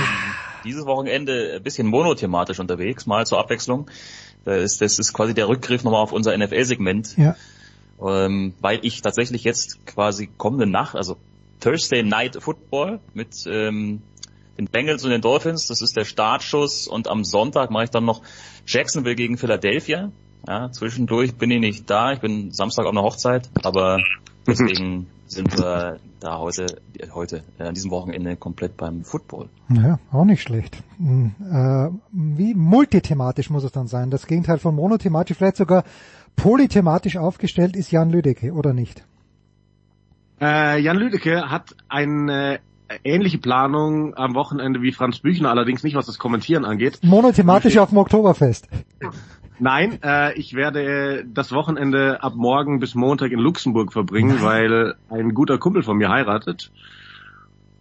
Dieses 0.64 0.86
Wochenende 0.86 1.54
ein 1.54 1.62
bisschen 1.62 1.86
monothematisch 1.86 2.58
unterwegs, 2.58 3.06
mal 3.06 3.24
zur 3.24 3.38
Abwechslung. 3.38 3.88
Das 4.44 4.60
ist, 4.60 4.80
das 4.80 4.98
ist 4.98 5.12
quasi 5.12 5.32
der 5.32 5.48
Rückgriff 5.48 5.84
nochmal 5.84 6.02
auf 6.02 6.12
unser 6.12 6.36
NFL-Segment. 6.36 7.16
Ja 7.16 7.36
ähm, 8.00 8.54
weil 8.60 8.80
ich 8.82 9.02
tatsächlich 9.02 9.44
jetzt 9.44 9.84
quasi 9.86 10.28
kommende 10.36 10.66
Nacht, 10.66 10.94
also 10.94 11.16
Thursday 11.60 12.02
Night 12.02 12.40
Football 12.40 13.00
mit 13.14 13.44
ähm, 13.46 14.02
den 14.58 14.66
Bengals 14.66 15.04
und 15.04 15.10
den 15.10 15.20
Dolphins, 15.20 15.66
das 15.66 15.82
ist 15.82 15.96
der 15.96 16.04
Startschuss 16.04 16.88
und 16.88 17.08
am 17.08 17.24
Sonntag 17.24 17.70
mache 17.70 17.84
ich 17.84 17.90
dann 17.90 18.04
noch 18.04 18.22
Jacksonville 18.66 19.14
gegen 19.14 19.38
Philadelphia. 19.38 20.10
Ja, 20.46 20.70
zwischendurch 20.70 21.34
bin 21.36 21.50
ich 21.50 21.60
nicht 21.60 21.90
da, 21.90 22.12
ich 22.12 22.20
bin 22.20 22.52
Samstag 22.52 22.84
auf 22.86 22.92
einer 22.92 23.02
Hochzeit, 23.02 23.48
aber 23.62 23.98
deswegen 24.46 25.06
sind 25.26 25.56
wir 25.56 25.98
da 26.20 26.38
heute, 26.38 26.66
heute 27.12 27.44
äh, 27.58 27.64
an 27.64 27.74
diesem 27.74 27.90
Wochenende 27.90 28.36
komplett 28.36 28.76
beim 28.76 29.04
Football. 29.04 29.48
Ja, 29.68 29.98
auch 30.10 30.24
nicht 30.24 30.42
schlecht. 30.42 30.82
Hm, 30.96 31.34
äh, 31.40 31.90
wie 32.12 32.54
multithematisch 32.54 33.50
muss 33.50 33.64
es 33.64 33.72
dann 33.72 33.86
sein? 33.86 34.10
Das 34.10 34.26
Gegenteil 34.26 34.58
von 34.58 34.74
monothematisch, 34.74 35.36
vielleicht 35.36 35.56
sogar 35.56 35.84
polythematisch 36.34 37.16
aufgestellt 37.16 37.76
ist 37.76 37.90
Jan 37.90 38.10
Lüdecke, 38.10 38.52
oder 38.52 38.72
nicht? 38.72 39.04
Äh, 40.40 40.80
Jan 40.80 40.96
Lüdecke 40.96 41.50
hat 41.50 41.76
eine 41.88 42.60
ähnliche 43.04 43.38
Planung 43.38 44.14
am 44.16 44.34
Wochenende 44.34 44.82
wie 44.82 44.92
Franz 44.92 45.18
Büchner, 45.18 45.50
allerdings 45.50 45.82
nicht, 45.82 45.94
was 45.94 46.06
das 46.06 46.18
Kommentieren 46.18 46.64
angeht. 46.64 47.00
Monothematisch 47.02 47.78
auf 47.78 47.90
dem 47.90 47.98
Oktoberfest. 47.98 48.68
Nein, 49.60 49.98
äh, 50.02 50.38
ich 50.38 50.54
werde 50.54 51.24
das 51.26 51.52
Wochenende 51.52 52.22
ab 52.22 52.34
morgen 52.36 52.78
bis 52.78 52.94
Montag 52.94 53.32
in 53.32 53.40
Luxemburg 53.40 53.92
verbringen, 53.92 54.40
weil 54.40 54.94
ein 55.10 55.34
guter 55.34 55.58
Kumpel 55.58 55.82
von 55.82 55.96
mir 55.96 56.08
heiratet. 56.08 56.70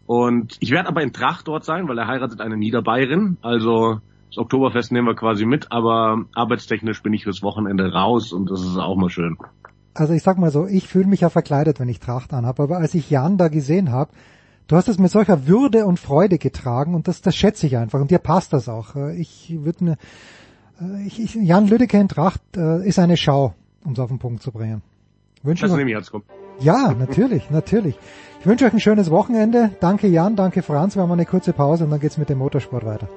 Und 0.08 0.58
ich 0.60 0.72
werde 0.72 0.90
aber 0.90 1.04
in 1.04 1.14
Tracht 1.14 1.48
dort 1.48 1.66
sein, 1.66 1.88
weil 1.88 1.98
er 1.98 2.08
heiratet 2.08 2.42
eine 2.42 2.58
Niederbayerin. 2.58 3.38
Also 3.42 4.00
das 4.30 4.38
Oktoberfest 4.38 4.92
nehmen 4.92 5.08
wir 5.08 5.16
quasi 5.16 5.46
mit, 5.46 5.72
aber 5.72 6.26
arbeitstechnisch 6.34 7.04
bin 7.04 7.14
ich 7.14 7.24
fürs 7.24 7.44
Wochenende 7.44 7.92
raus 7.92 8.34
und 8.34 8.50
das 8.50 8.62
ist 8.62 8.78
auch 8.78 8.96
mal 8.96 9.10
schön. 9.10 9.38
Also 9.94 10.14
ich 10.14 10.24
sag 10.24 10.38
mal 10.38 10.52
so, 10.52 10.66
ich 10.68 10.88
fühle 10.88 11.08
mich 11.08 11.22
ja 11.22 11.30
verkleidet, 11.30 11.80
wenn 11.80 11.90
ich 11.90 12.00
Tracht 12.00 12.34
anhabe, 12.34 12.64
aber 12.64 12.78
als 12.78 12.94
ich 12.94 13.10
Jan 13.10 13.38
da 13.38 13.48
gesehen 13.48 13.92
habe, 13.92 14.12
du 14.68 14.76
hast 14.76 14.88
es 14.88 14.98
mit 14.98 15.12
solcher 15.12 15.48
Würde 15.48 15.86
und 15.86 16.00
Freude 16.00 16.38
getragen 16.38 16.96
und 16.96 17.08
das, 17.08 17.22
das 17.22 17.36
schätze 17.36 17.68
ich 17.68 17.78
einfach 17.78 18.00
und 18.00 18.12
dir 18.12 18.20
passt 18.20 18.54
das 18.54 18.70
auch. 18.70 18.96
Ich 19.18 19.56
würde 19.64 19.86
ne, 19.86 19.98
ich, 21.06 21.20
ich, 21.20 21.36
Jan 21.36 21.68
Lüdecke 21.68 21.98
in 21.98 22.08
Tracht 22.08 22.42
äh, 22.56 22.86
ist 22.88 23.00
eine 23.00 23.18
Schau, 23.18 23.54
um 23.84 23.94
es 23.94 24.00
auf 24.00 24.10
den 24.10 24.20
Punkt 24.20 24.44
zu 24.44 24.52
bringen. 24.52 24.82
Wünsche 25.44 25.68
das 25.68 25.76
nehme 25.76 25.90
ich 25.90 25.96
als 25.96 26.12
Ja, 26.60 26.94
natürlich, 26.98 27.50
natürlich. 27.50 27.98
Ich 28.40 28.46
wünsche 28.46 28.66
euch 28.66 28.74
ein 28.74 28.80
schönes 28.80 29.10
Wochenende. 29.10 29.72
Danke 29.80 30.08
Jan, 30.08 30.36
danke 30.36 30.62
Franz. 30.62 30.96
Wir 30.96 31.04
haben 31.04 31.12
eine 31.12 31.26
kurze 31.26 31.54
Pause 31.54 31.86
und 31.86 31.92
dann 31.92 32.00
geht's 32.00 32.18
mit 32.18 32.30
dem 32.30 32.38
Motorsport 32.38 32.86
weiter. 32.86 33.10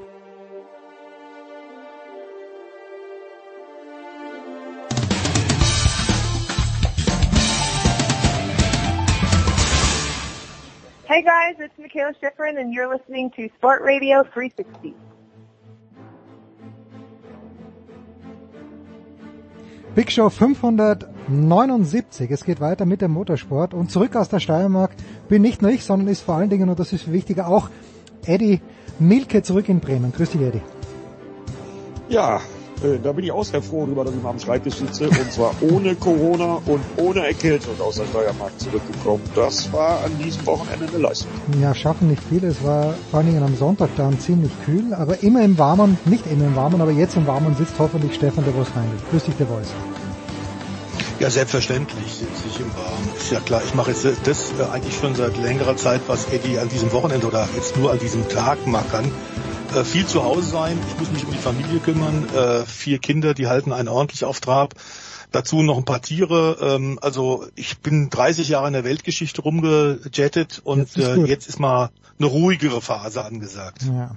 It's 11.71 11.79
Michaela 11.79 12.13
Schifrin 12.21 12.59
and 12.59 12.75
you're 12.75 12.89
listening 12.89 13.31
to 13.37 13.49
Sport 13.57 13.83
Radio 13.83 14.25
360. 14.25 14.95
Big 19.95 20.11
Show 20.11 20.31
579. 20.31 22.31
Es 22.31 22.45
geht 22.45 22.61
weiter 22.61 22.87
mit 22.87 23.03
dem 23.03 23.13
Motorsport 23.13 23.75
und 23.75 23.91
zurück 23.91 24.17
aus 24.17 24.29
der 24.29 24.41
Steiermark 24.41 24.93
bin 25.29 25.43
nicht 25.43 25.63
nur 25.63 25.71
ich, 25.71 25.85
sondern 25.85 26.09
ist 26.09 26.23
vor 26.23 26.35
allen 26.37 26.51
Dingen, 26.51 26.71
und 26.71 26.81
das 26.81 26.93
ist 26.93 27.13
wichtiger, 27.13 27.49
auch 27.49 27.69
Eddie 28.27 28.61
Milke 28.99 29.43
zurück 29.43 29.69
in 29.69 29.81
Bremen. 29.81 30.13
Grüß 30.13 30.31
dich, 30.31 30.41
Eddie. 30.41 30.63
Ja, 32.09 32.41
äh, 32.83 32.99
da 33.03 33.13
bin 33.13 33.25
ich 33.25 33.33
auch 33.33 33.45
sehr 33.45 33.63
froh 33.63 33.85
darüber, 33.85 34.05
dass 34.05 34.15
ich 34.15 34.23
mal 34.23 34.31
am 34.31 34.39
Schreibtisch 34.39 34.77
sitze 34.77 35.09
und 35.09 35.33
zwar 35.33 35.55
ohne 35.61 35.95
Corona 35.95 36.61
und 36.67 36.81
ohne 36.97 37.27
Erkältung 37.27 37.81
aus 37.81 37.97
der 37.97 38.07
Steiermark 38.07 38.59
zurückgekommen. 38.59 39.23
Das 39.35 39.73
war 39.73 40.05
an 40.05 40.17
diesem 40.19 40.47
Wochenende 40.47 40.87
eine 40.89 40.99
Leistung. 40.99 41.31
Ja, 41.61 41.75
schaffen 41.75 42.09
nicht 42.09 42.23
viele. 42.29 42.49
Es 42.49 42.65
war 42.65 42.95
vor 43.11 43.19
allen 43.19 43.29
Dingen 43.29 43.43
am 43.43 43.57
Sonntag 43.57 43.91
dann 43.97 44.19
ziemlich 44.19 44.53
kühl, 44.65 44.95
aber 44.95 45.23
immer 45.23 45.43
im 45.43 45.59
Warmen, 45.59 45.99
nicht 46.05 46.27
immer 46.27 46.47
im 46.47 46.57
Warmen, 46.57 46.81
aber 46.81 46.93
jetzt 46.93 47.17
im 47.17 47.27
Warmen 47.27 47.55
sitzt 47.57 47.75
hoffentlich 47.79 48.15
Stefan 48.15 48.45
de 48.45 48.55
Vos 48.55 48.69
Heinrich. 48.75 49.03
Grüß 49.11 49.25
dich, 49.25 49.37
de 49.37 49.47
Vos. 49.47 49.69
Ja, 51.21 51.29
selbstverständlich 51.29 52.15
sitze 52.15 52.45
ich 52.49 52.61
im 52.61 52.75
Warmen. 52.75 53.09
Ist 53.15 53.31
ja 53.31 53.41
klar, 53.41 53.61
ich 53.63 53.75
mache 53.75 53.91
jetzt 53.91 54.07
das 54.25 54.53
äh, 54.59 54.73
eigentlich 54.73 54.97
schon 54.97 55.15
seit 55.15 55.37
längerer 55.37 55.77
Zeit, 55.77 56.01
was 56.07 56.33
Eddie 56.33 56.59
an 56.59 56.71
diesem 56.71 56.93
Wochenende 56.93 57.27
oder 57.27 57.47
jetzt 57.57 57.77
nur 57.77 57.93
an 57.93 57.99
diesem 57.99 58.27
Tag 58.31 58.67
machen 58.67 58.87
kann. 58.91 59.05
Äh, 59.75 59.85
viel 59.85 60.07
zu 60.07 60.25
Hause 60.25 60.49
sein, 60.49 60.79
ich 60.89 60.99
muss 60.99 61.11
mich 61.13 61.25
um 61.25 61.33
die 61.33 61.39
Familie 61.39 61.79
kümmern, 61.79 62.29
äh, 62.35 62.65
vier 62.65 62.99
Kinder, 62.99 63.35
die 63.35 63.47
halten 63.47 63.73
einen 63.73 63.89
ordentlich 63.89 64.25
auf 64.25 64.41
Trab. 64.41 64.75
Dazu 65.31 65.63
noch 65.63 65.79
ein 65.79 65.85
paar 65.85 66.03
Tiere. 66.03 66.57
Ähm, 66.61 66.99
also 67.01 67.47
ich 67.55 67.79
bin 67.79 68.11
30 68.11 68.49
Jahre 68.49 68.67
in 68.67 68.73
der 68.73 68.83
Weltgeschichte 68.83 69.43
rumgejettet 69.43 70.61
und 70.65 70.81
Jetzt 70.81 70.97
ist 70.97 71.07
äh, 71.07 71.25
jetzt 71.25 71.49
ist 71.49 71.61
mal 71.61 71.91
eine 72.19 72.27
ruhigere 72.27 72.83
Phase 72.83 73.25
angesagt. 73.25 73.83
Ja. 73.83 74.17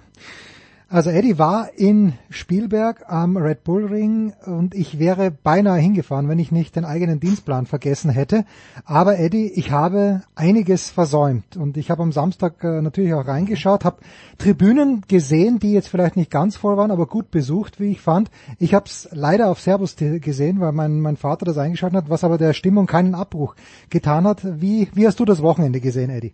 Also 0.93 1.09
Eddie 1.09 1.39
war 1.39 1.71
in 1.75 2.13
Spielberg 2.29 3.05
am 3.07 3.35
Red 3.35 3.63
Bull 3.63 3.87
Ring 3.87 4.31
und 4.45 4.75
ich 4.75 4.99
wäre 4.99 5.31
beinahe 5.31 5.79
hingefahren, 5.79 6.29
wenn 6.29 6.37
ich 6.37 6.51
nicht 6.51 6.75
den 6.75 6.85
eigenen 6.85 7.19
Dienstplan 7.19 7.65
vergessen 7.65 8.11
hätte. 8.11 8.45
Aber 8.85 9.17
Eddie, 9.17 9.51
ich 9.55 9.71
habe 9.71 10.21
einiges 10.35 10.91
versäumt 10.91 11.57
und 11.57 11.77
ich 11.77 11.89
habe 11.89 12.03
am 12.03 12.11
Samstag 12.11 12.63
äh, 12.63 12.79
natürlich 12.79 13.15
auch 13.15 13.25
reingeschaut, 13.25 13.85
habe 13.85 14.01
Tribünen 14.37 15.01
gesehen, 15.07 15.57
die 15.57 15.71
jetzt 15.71 15.87
vielleicht 15.87 16.15
nicht 16.15 16.29
ganz 16.29 16.57
voll 16.57 16.77
waren, 16.77 16.91
aber 16.91 17.07
gut 17.07 17.31
besucht, 17.31 17.79
wie 17.79 17.89
ich 17.89 18.01
fand. 18.01 18.29
Ich 18.59 18.75
habe 18.75 18.85
es 18.85 19.09
leider 19.11 19.49
auf 19.49 19.59
Servus 19.59 19.95
gesehen, 19.95 20.59
weil 20.59 20.73
mein, 20.73 21.01
mein 21.01 21.17
Vater 21.17 21.43
das 21.43 21.57
eingeschaltet 21.57 22.03
hat, 22.03 22.09
was 22.11 22.23
aber 22.23 22.37
der 22.37 22.53
Stimmung 22.53 22.85
keinen 22.85 23.15
Abbruch 23.15 23.55
getan 23.89 24.27
hat. 24.27 24.61
Wie, 24.61 24.89
wie 24.93 25.07
hast 25.07 25.19
du 25.19 25.25
das 25.25 25.41
Wochenende 25.41 25.79
gesehen, 25.79 26.11
Eddie? 26.11 26.33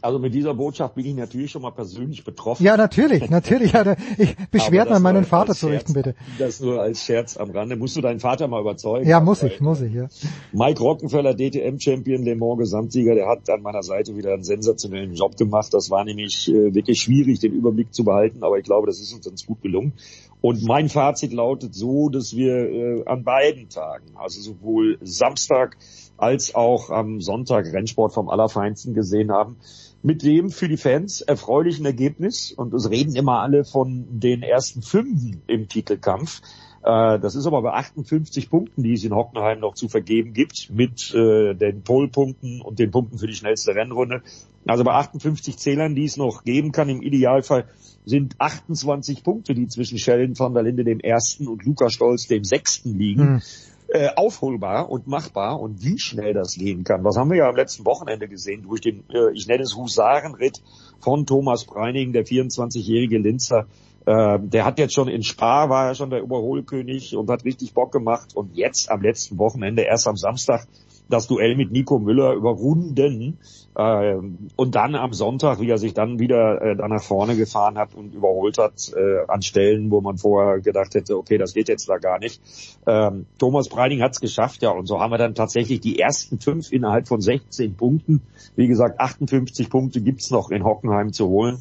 Also 0.00 0.18
mit 0.18 0.34
dieser 0.34 0.54
Botschaft 0.54 0.94
bin 0.94 1.06
ich 1.06 1.14
natürlich 1.14 1.50
schon 1.50 1.62
mal 1.62 1.70
persönlich 1.70 2.24
betroffen. 2.24 2.64
Ja, 2.64 2.76
natürlich, 2.76 3.30
natürlich. 3.30 3.72
Ja, 3.72 3.96
ich 4.16 4.36
Beschwerden 4.50 4.94
an 4.94 5.02
meinen 5.02 5.24
Vater 5.24 5.54
zu 5.54 5.66
richten, 5.66 5.92
bitte. 5.92 6.14
Das 6.38 6.60
nur 6.60 6.80
als 6.80 7.04
Scherz 7.04 7.36
am 7.36 7.50
Rande. 7.50 7.76
Musst 7.76 7.96
du 7.96 8.00
deinen 8.00 8.20
Vater 8.20 8.48
mal 8.48 8.60
überzeugen. 8.60 9.08
Ja, 9.08 9.20
muss 9.20 9.42
ich, 9.42 9.60
muss 9.60 9.80
ich, 9.80 9.92
ja. 9.92 10.08
Mike 10.52 10.80
Rockenfeller, 10.80 11.34
DTM-Champion, 11.34 12.22
Le 12.22 12.36
Mans 12.36 12.58
Gesamtsieger, 12.58 13.14
der 13.14 13.28
hat 13.28 13.48
an 13.50 13.62
meiner 13.62 13.82
Seite 13.82 14.16
wieder 14.16 14.34
einen 14.34 14.44
sensationellen 14.44 15.14
Job 15.14 15.36
gemacht. 15.36 15.74
Das 15.74 15.90
war 15.90 16.04
nämlich 16.04 16.48
äh, 16.48 16.74
wirklich 16.74 17.00
schwierig, 17.00 17.40
den 17.40 17.52
Überblick 17.52 17.92
zu 17.92 18.04
behalten, 18.04 18.42
aber 18.42 18.58
ich 18.58 18.64
glaube, 18.64 18.86
das 18.86 19.00
ist 19.00 19.12
uns 19.12 19.26
ganz 19.26 19.46
gut 19.46 19.62
gelungen. 19.62 19.92
Und 20.40 20.62
mein 20.62 20.88
Fazit 20.88 21.32
lautet 21.32 21.74
so, 21.74 22.08
dass 22.08 22.36
wir 22.36 22.54
äh, 22.54 23.04
an 23.06 23.24
beiden 23.24 23.68
Tagen, 23.68 24.06
also 24.16 24.40
sowohl 24.40 24.98
Samstag 25.00 25.76
als 26.16 26.54
auch 26.54 26.90
am 26.90 27.20
Sonntag 27.20 27.72
Rennsport 27.72 28.12
vom 28.12 28.28
Allerfeinsten 28.28 28.94
gesehen 28.94 29.32
haben, 29.32 29.56
mit 30.02 30.22
dem 30.22 30.50
für 30.50 30.68
die 30.68 30.76
Fans 30.76 31.20
erfreulichen 31.20 31.84
Ergebnis. 31.84 32.52
Und 32.52 32.72
es 32.74 32.90
reden 32.90 33.16
immer 33.16 33.40
alle 33.40 33.64
von 33.64 34.06
den 34.10 34.42
ersten 34.42 34.82
Fünfen 34.82 35.42
im 35.46 35.68
Titelkampf. 35.68 36.40
Äh, 36.84 37.18
Das 37.18 37.34
ist 37.34 37.46
aber 37.46 37.62
bei 37.62 37.72
58 37.72 38.50
Punkten, 38.50 38.82
die 38.82 38.92
es 38.92 39.04
in 39.04 39.14
Hockenheim 39.14 39.60
noch 39.60 39.74
zu 39.74 39.88
vergeben 39.88 40.32
gibt, 40.32 40.70
mit 40.72 41.12
äh, 41.14 41.54
den 41.54 41.82
Polpunkten 41.82 42.60
und 42.60 42.78
den 42.78 42.90
Punkten 42.90 43.18
für 43.18 43.26
die 43.26 43.34
schnellste 43.34 43.74
Rennrunde. 43.74 44.22
Also 44.66 44.84
bei 44.84 44.92
58 44.92 45.56
Zählern, 45.56 45.94
die 45.94 46.04
es 46.04 46.16
noch 46.16 46.44
geben 46.44 46.72
kann, 46.72 46.88
im 46.88 47.02
Idealfall 47.02 47.66
sind 48.04 48.36
28 48.38 49.22
Punkte, 49.22 49.54
die 49.54 49.68
zwischen 49.68 49.98
Sheldon 49.98 50.38
van 50.38 50.54
der 50.54 50.62
Linde 50.62 50.84
dem 50.84 51.00
ersten 51.00 51.46
und 51.46 51.64
Luca 51.64 51.90
Stolz 51.90 52.26
dem 52.26 52.44
sechsten 52.44 52.98
liegen. 52.98 53.34
Hm. 53.34 53.42
Äh, 53.90 54.10
aufholbar 54.16 54.90
und 54.90 55.06
machbar 55.06 55.58
und 55.58 55.82
wie 55.82 55.98
schnell 55.98 56.34
das 56.34 56.56
gehen 56.56 56.84
kann. 56.84 57.04
Was 57.04 57.16
haben 57.16 57.30
wir 57.30 57.38
ja 57.38 57.48
am 57.48 57.56
letzten 57.56 57.86
Wochenende 57.86 58.28
gesehen 58.28 58.64
durch 58.64 58.82
den, 58.82 59.02
äh, 59.08 59.32
ich 59.32 59.46
nenne 59.46 59.62
es 59.62 59.76
Husarenritt 59.76 60.60
von 61.00 61.24
Thomas 61.24 61.64
Breining, 61.64 62.12
der 62.12 62.26
24-jährige 62.26 63.16
Linzer. 63.16 63.66
Äh, 64.04 64.40
der 64.42 64.66
hat 64.66 64.78
jetzt 64.78 64.92
schon 64.92 65.08
in 65.08 65.22
Spa, 65.22 65.70
war 65.70 65.86
er 65.86 65.94
schon 65.94 66.10
der 66.10 66.20
Überholkönig 66.20 67.16
und 67.16 67.30
hat 67.30 67.46
richtig 67.46 67.72
Bock 67.72 67.90
gemacht. 67.90 68.36
Und 68.36 68.58
jetzt 68.58 68.90
am 68.90 69.00
letzten 69.00 69.38
Wochenende, 69.38 69.84
erst 69.84 70.06
am 70.06 70.18
Samstag, 70.18 70.66
das 71.08 71.26
Duell 71.26 71.56
mit 71.56 71.72
Nico 71.72 71.98
Müller 71.98 72.34
über 72.34 72.50
Runden 72.50 73.38
äh, 73.74 74.14
und 74.56 74.74
dann 74.74 74.94
am 74.94 75.12
Sonntag, 75.12 75.60
wie 75.60 75.70
er 75.70 75.78
sich 75.78 75.94
dann 75.94 76.18
wieder 76.18 76.60
äh, 76.60 76.76
da 76.76 76.88
nach 76.88 77.02
vorne 77.02 77.36
gefahren 77.36 77.78
hat 77.78 77.94
und 77.94 78.14
überholt 78.14 78.58
hat 78.58 78.92
äh, 78.94 79.26
an 79.26 79.42
Stellen, 79.42 79.90
wo 79.90 80.00
man 80.00 80.18
vorher 80.18 80.60
gedacht 80.60 80.94
hätte, 80.94 81.16
okay, 81.16 81.38
das 81.38 81.54
geht 81.54 81.68
jetzt 81.68 81.88
da 81.88 81.98
gar 81.98 82.18
nicht. 82.18 82.40
Ähm, 82.86 83.26
Thomas 83.38 83.68
Breining 83.68 84.02
hat 84.02 84.12
es 84.12 84.20
geschafft, 84.20 84.62
ja, 84.62 84.70
und 84.70 84.86
so 84.86 85.00
haben 85.00 85.10
wir 85.10 85.18
dann 85.18 85.34
tatsächlich 85.34 85.80
die 85.80 85.98
ersten 85.98 86.38
fünf 86.40 86.72
innerhalb 86.72 87.08
von 87.08 87.20
16 87.20 87.74
Punkten. 87.74 88.22
Wie 88.56 88.68
gesagt, 88.68 89.00
58 89.00 89.70
Punkte 89.70 90.00
gibt's 90.00 90.30
noch 90.30 90.50
in 90.50 90.64
Hockenheim 90.64 91.12
zu 91.12 91.28
holen. 91.28 91.58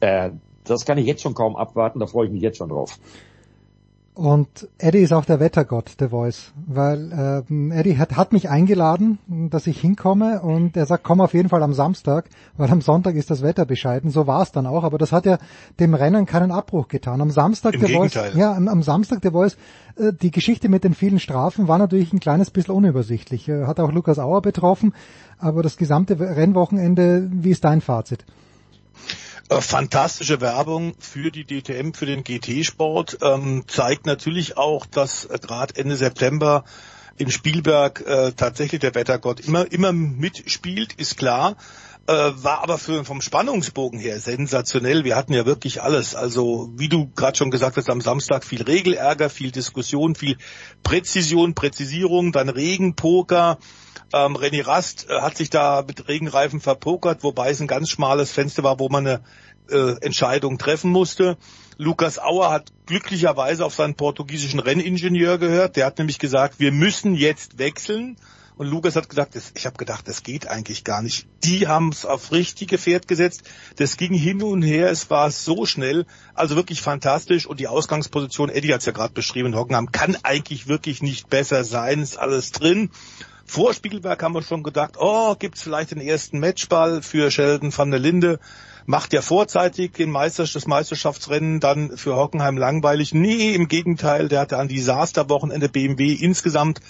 Äh, 0.00 0.30
das 0.64 0.84
kann 0.84 0.98
ich 0.98 1.06
jetzt 1.06 1.22
schon 1.22 1.34
kaum 1.34 1.56
abwarten, 1.56 1.98
da 1.98 2.06
freue 2.06 2.26
ich 2.26 2.32
mich 2.32 2.42
jetzt 2.42 2.58
schon 2.58 2.68
drauf. 2.68 2.98
Und 4.18 4.68
Eddie 4.78 4.98
ist 4.98 5.12
auch 5.12 5.24
der 5.24 5.38
Wettergott, 5.38 5.92
The 6.00 6.08
Voice, 6.08 6.52
weil 6.66 7.44
ähm, 7.48 7.70
Eddie 7.70 7.98
hat, 7.98 8.16
hat 8.16 8.32
mich 8.32 8.48
eingeladen, 8.48 9.20
dass 9.28 9.68
ich 9.68 9.80
hinkomme 9.80 10.40
und 10.42 10.76
er 10.76 10.86
sagt, 10.86 11.04
komm 11.04 11.20
auf 11.20 11.34
jeden 11.34 11.48
Fall 11.48 11.62
am 11.62 11.72
Samstag, 11.72 12.28
weil 12.56 12.68
am 12.68 12.80
Sonntag 12.80 13.14
ist 13.14 13.30
das 13.30 13.42
Wetter 13.42 13.64
bescheiden. 13.64 14.10
So 14.10 14.26
war 14.26 14.42
es 14.42 14.50
dann 14.50 14.66
auch, 14.66 14.82
aber 14.82 14.98
das 14.98 15.12
hat 15.12 15.24
ja 15.24 15.38
dem 15.78 15.94
Rennen 15.94 16.26
keinen 16.26 16.50
Abbruch 16.50 16.88
getan. 16.88 17.20
Am 17.20 17.30
Samstag 17.30 17.74
Im 17.74 17.80
The 17.86 17.94
Voice, 17.94 18.14
Gegenteil. 18.14 18.36
ja, 18.36 18.56
am, 18.56 18.66
am 18.66 18.82
Samstag 18.82 19.20
The 19.22 19.30
Voice, 19.30 19.56
äh, 19.96 20.12
die 20.12 20.32
Geschichte 20.32 20.68
mit 20.68 20.82
den 20.82 20.94
vielen 20.94 21.20
Strafen 21.20 21.68
war 21.68 21.78
natürlich 21.78 22.12
ein 22.12 22.18
kleines 22.18 22.50
bisschen 22.50 22.74
unübersichtlich. 22.74 23.48
Äh, 23.48 23.66
hat 23.66 23.78
auch 23.78 23.92
Lukas 23.92 24.18
Auer 24.18 24.42
betroffen, 24.42 24.94
aber 25.38 25.62
das 25.62 25.76
gesamte 25.76 26.18
Rennwochenende, 26.18 27.28
wie 27.30 27.50
ist 27.50 27.62
dein 27.62 27.80
Fazit? 27.80 28.24
Äh, 29.48 29.62
fantastische 29.62 30.42
Werbung 30.42 30.94
für 30.98 31.30
die 31.30 31.44
DTM, 31.44 31.92
für 31.92 32.04
den 32.04 32.22
GT-Sport, 32.22 33.18
ähm, 33.22 33.64
zeigt 33.66 34.04
natürlich 34.04 34.58
auch, 34.58 34.84
dass 34.84 35.24
äh, 35.24 35.38
gerade 35.38 35.74
Ende 35.76 35.96
September 35.96 36.64
in 37.16 37.30
Spielberg 37.30 38.06
äh, 38.06 38.32
tatsächlich 38.32 38.80
der 38.80 38.94
Wettergott 38.94 39.40
immer, 39.40 39.70
immer 39.72 39.92
mitspielt, 39.92 40.92
ist 40.94 41.16
klar. 41.16 41.56
Äh, 42.08 42.42
war 42.42 42.62
aber 42.62 42.78
für, 42.78 43.04
vom 43.04 43.20
Spannungsbogen 43.20 44.00
her 44.00 44.18
sensationell. 44.18 45.04
Wir 45.04 45.14
hatten 45.14 45.34
ja 45.34 45.44
wirklich 45.44 45.82
alles. 45.82 46.14
Also 46.14 46.70
wie 46.74 46.88
du 46.88 47.10
gerade 47.14 47.36
schon 47.36 47.50
gesagt 47.50 47.76
hast, 47.76 47.90
am 47.90 48.00
Samstag 48.00 48.44
viel 48.44 48.62
Regelärger, 48.62 49.28
viel 49.28 49.50
Diskussion, 49.50 50.14
viel 50.14 50.38
Präzision, 50.82 51.54
Präzisierung, 51.54 52.32
dann 52.32 52.48
Regenpoker. 52.48 53.58
Ähm, 54.14 54.38
René 54.38 54.66
Rast 54.66 55.06
äh, 55.10 55.20
hat 55.20 55.36
sich 55.36 55.50
da 55.50 55.84
mit 55.86 56.08
Regenreifen 56.08 56.60
verpokert, 56.60 57.24
wobei 57.24 57.50
es 57.50 57.60
ein 57.60 57.66
ganz 57.66 57.90
schmales 57.90 58.32
Fenster 58.32 58.62
war, 58.62 58.78
wo 58.78 58.88
man 58.88 59.06
eine 59.06 59.20
äh, 59.70 60.00
Entscheidung 60.00 60.56
treffen 60.56 60.90
musste. 60.90 61.36
Lukas 61.76 62.18
Auer 62.18 62.50
hat 62.50 62.72
glücklicherweise 62.86 63.66
auf 63.66 63.74
seinen 63.74 63.96
portugiesischen 63.96 64.60
Renningenieur 64.60 65.36
gehört. 65.36 65.76
Der 65.76 65.84
hat 65.84 65.98
nämlich 65.98 66.18
gesagt, 66.18 66.58
wir 66.58 66.72
müssen 66.72 67.14
jetzt 67.14 67.58
wechseln. 67.58 68.16
Und 68.58 68.66
Lukas 68.66 68.96
hat 68.96 69.08
gesagt, 69.08 69.38
ich 69.54 69.66
habe 69.66 69.76
gedacht, 69.76 70.08
das 70.08 70.24
geht 70.24 70.48
eigentlich 70.48 70.82
gar 70.82 71.00
nicht. 71.00 71.28
Die 71.44 71.68
haben 71.68 71.90
es 71.90 72.04
auf 72.04 72.32
richtige 72.32 72.76
Pferd 72.76 73.06
gesetzt. 73.06 73.42
Das 73.76 73.96
ging 73.96 74.12
hin 74.12 74.42
und 74.42 74.62
her, 74.62 74.90
es 74.90 75.08
war 75.10 75.30
so 75.30 75.64
schnell. 75.64 76.06
Also 76.34 76.56
wirklich 76.56 76.82
fantastisch. 76.82 77.46
Und 77.46 77.60
die 77.60 77.68
Ausgangsposition, 77.68 78.48
Eddie 78.48 78.74
hat 78.74 78.80
es 78.80 78.86
ja 78.86 78.92
gerade 78.92 79.14
beschrieben, 79.14 79.54
Hockenheim 79.54 79.92
kann 79.92 80.16
eigentlich 80.24 80.66
wirklich 80.66 81.02
nicht 81.02 81.30
besser 81.30 81.62
sein, 81.62 82.02
ist 82.02 82.18
alles 82.18 82.50
drin. 82.50 82.90
Vor 83.46 83.72
Spielberg 83.72 84.20
haben 84.24 84.34
wir 84.34 84.42
schon 84.42 84.64
gedacht, 84.64 84.96
oh, 84.98 85.36
gibt's 85.36 85.62
vielleicht 85.62 85.92
den 85.92 86.00
ersten 86.00 86.40
Matchball 86.40 87.00
für 87.00 87.30
Sheldon 87.30 87.72
van 87.74 87.92
der 87.92 88.00
Linde. 88.00 88.40
Macht 88.86 89.12
ja 89.12 89.22
vorzeitig 89.22 89.92
den 89.92 90.10
Meister, 90.10 90.44
das 90.52 90.66
Meisterschaftsrennen 90.66 91.60
dann 91.60 91.96
für 91.96 92.16
Hockenheim 92.16 92.58
langweilig. 92.58 93.14
Nee, 93.14 93.54
im 93.54 93.68
Gegenteil, 93.68 94.28
der 94.28 94.40
hatte 94.40 94.58
ein 94.58 94.66
Desasterwochenende 94.66 95.68
BMW 95.68 96.12
insgesamt 96.12 96.80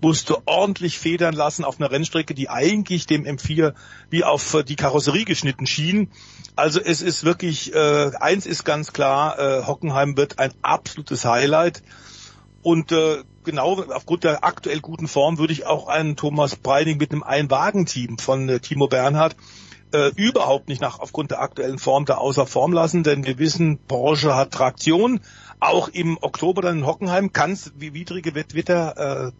musste 0.00 0.46
ordentlich 0.46 0.98
federn 0.98 1.34
lassen 1.34 1.64
auf 1.64 1.80
einer 1.80 1.90
Rennstrecke, 1.90 2.34
die 2.34 2.48
eigentlich 2.48 3.06
dem 3.06 3.24
M4 3.24 3.74
wie 4.10 4.24
auf 4.24 4.54
äh, 4.54 4.62
die 4.64 4.76
Karosserie 4.76 5.24
geschnitten 5.24 5.66
schien. 5.66 6.10
Also 6.54 6.80
es 6.80 7.02
ist 7.02 7.24
wirklich, 7.24 7.74
äh, 7.74 8.10
eins 8.20 8.46
ist 8.46 8.64
ganz 8.64 8.92
klar, 8.92 9.38
äh, 9.38 9.66
Hockenheim 9.66 10.16
wird 10.16 10.38
ein 10.38 10.52
absolutes 10.62 11.24
Highlight. 11.24 11.82
Und 12.62 12.92
äh, 12.92 13.22
genau 13.44 13.82
aufgrund 13.92 14.24
der 14.24 14.44
aktuell 14.44 14.80
guten 14.80 15.08
Form 15.08 15.38
würde 15.38 15.52
ich 15.52 15.66
auch 15.66 15.86
einen 15.88 16.16
Thomas 16.16 16.56
Breining 16.56 16.98
mit 16.98 17.12
einem 17.12 17.22
Einwagenteam 17.22 18.18
von 18.18 18.48
äh, 18.48 18.60
Timo 18.60 18.88
Bernhard 18.88 19.36
äh, 19.92 20.10
überhaupt 20.16 20.68
nicht 20.68 20.80
nach 20.80 20.98
aufgrund 20.98 21.30
der 21.30 21.40
aktuellen 21.40 21.78
Form 21.78 22.04
da 22.04 22.16
außer 22.16 22.46
Form 22.46 22.72
lassen, 22.72 23.02
denn 23.02 23.24
wir 23.24 23.38
wissen, 23.38 23.78
Porsche 23.78 24.34
hat 24.34 24.50
Traktion. 24.50 25.20
Auch 25.58 25.88
im 25.88 26.18
Oktober 26.20 26.62
dann 26.62 26.78
in 26.78 26.86
Hockenheim 26.86 27.32
kann 27.32 27.52
es 27.52 27.72
wie 27.76 27.94
widrige 27.94 28.34
Wettwitter 28.34 29.30
äh, 29.30 29.32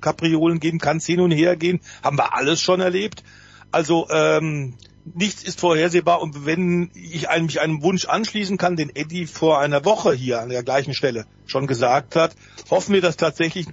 geben, 0.61 0.79
kann 0.79 0.97
es 0.97 1.07
hin 1.07 1.21
und 1.21 1.31
her 1.31 1.57
gehen, 1.57 1.81
haben 2.03 2.17
wir 2.17 2.35
alles 2.35 2.61
schon 2.61 2.81
erlebt. 2.81 3.23
Also 3.71 4.09
ähm, 4.11 4.75
nichts 5.15 5.43
ist 5.45 5.61
vorhersehbar 5.61 6.21
und 6.21 6.47
wenn 6.47 6.91
ich 6.95 7.29
einem, 7.29 7.47
mich 7.47 7.61
einem 7.61 7.83
Wunsch 7.83 8.07
anschließen 8.07 8.57
kann, 8.59 8.77
den 8.77 8.95
Eddie 8.95 9.27
vor 9.27 9.61
einer 9.61 9.85
Woche 9.85 10.13
hier 10.13 10.41
an 10.41 10.49
der 10.49 10.63
gleichen 10.63 10.95
Stelle 10.95 11.27
schon 11.47 11.67
gesagt 11.67 12.17
hat, 12.17 12.35
hoffen 12.71 12.95
wir, 12.95 13.01
dass 13.01 13.17
tatsächlich 13.17 13.67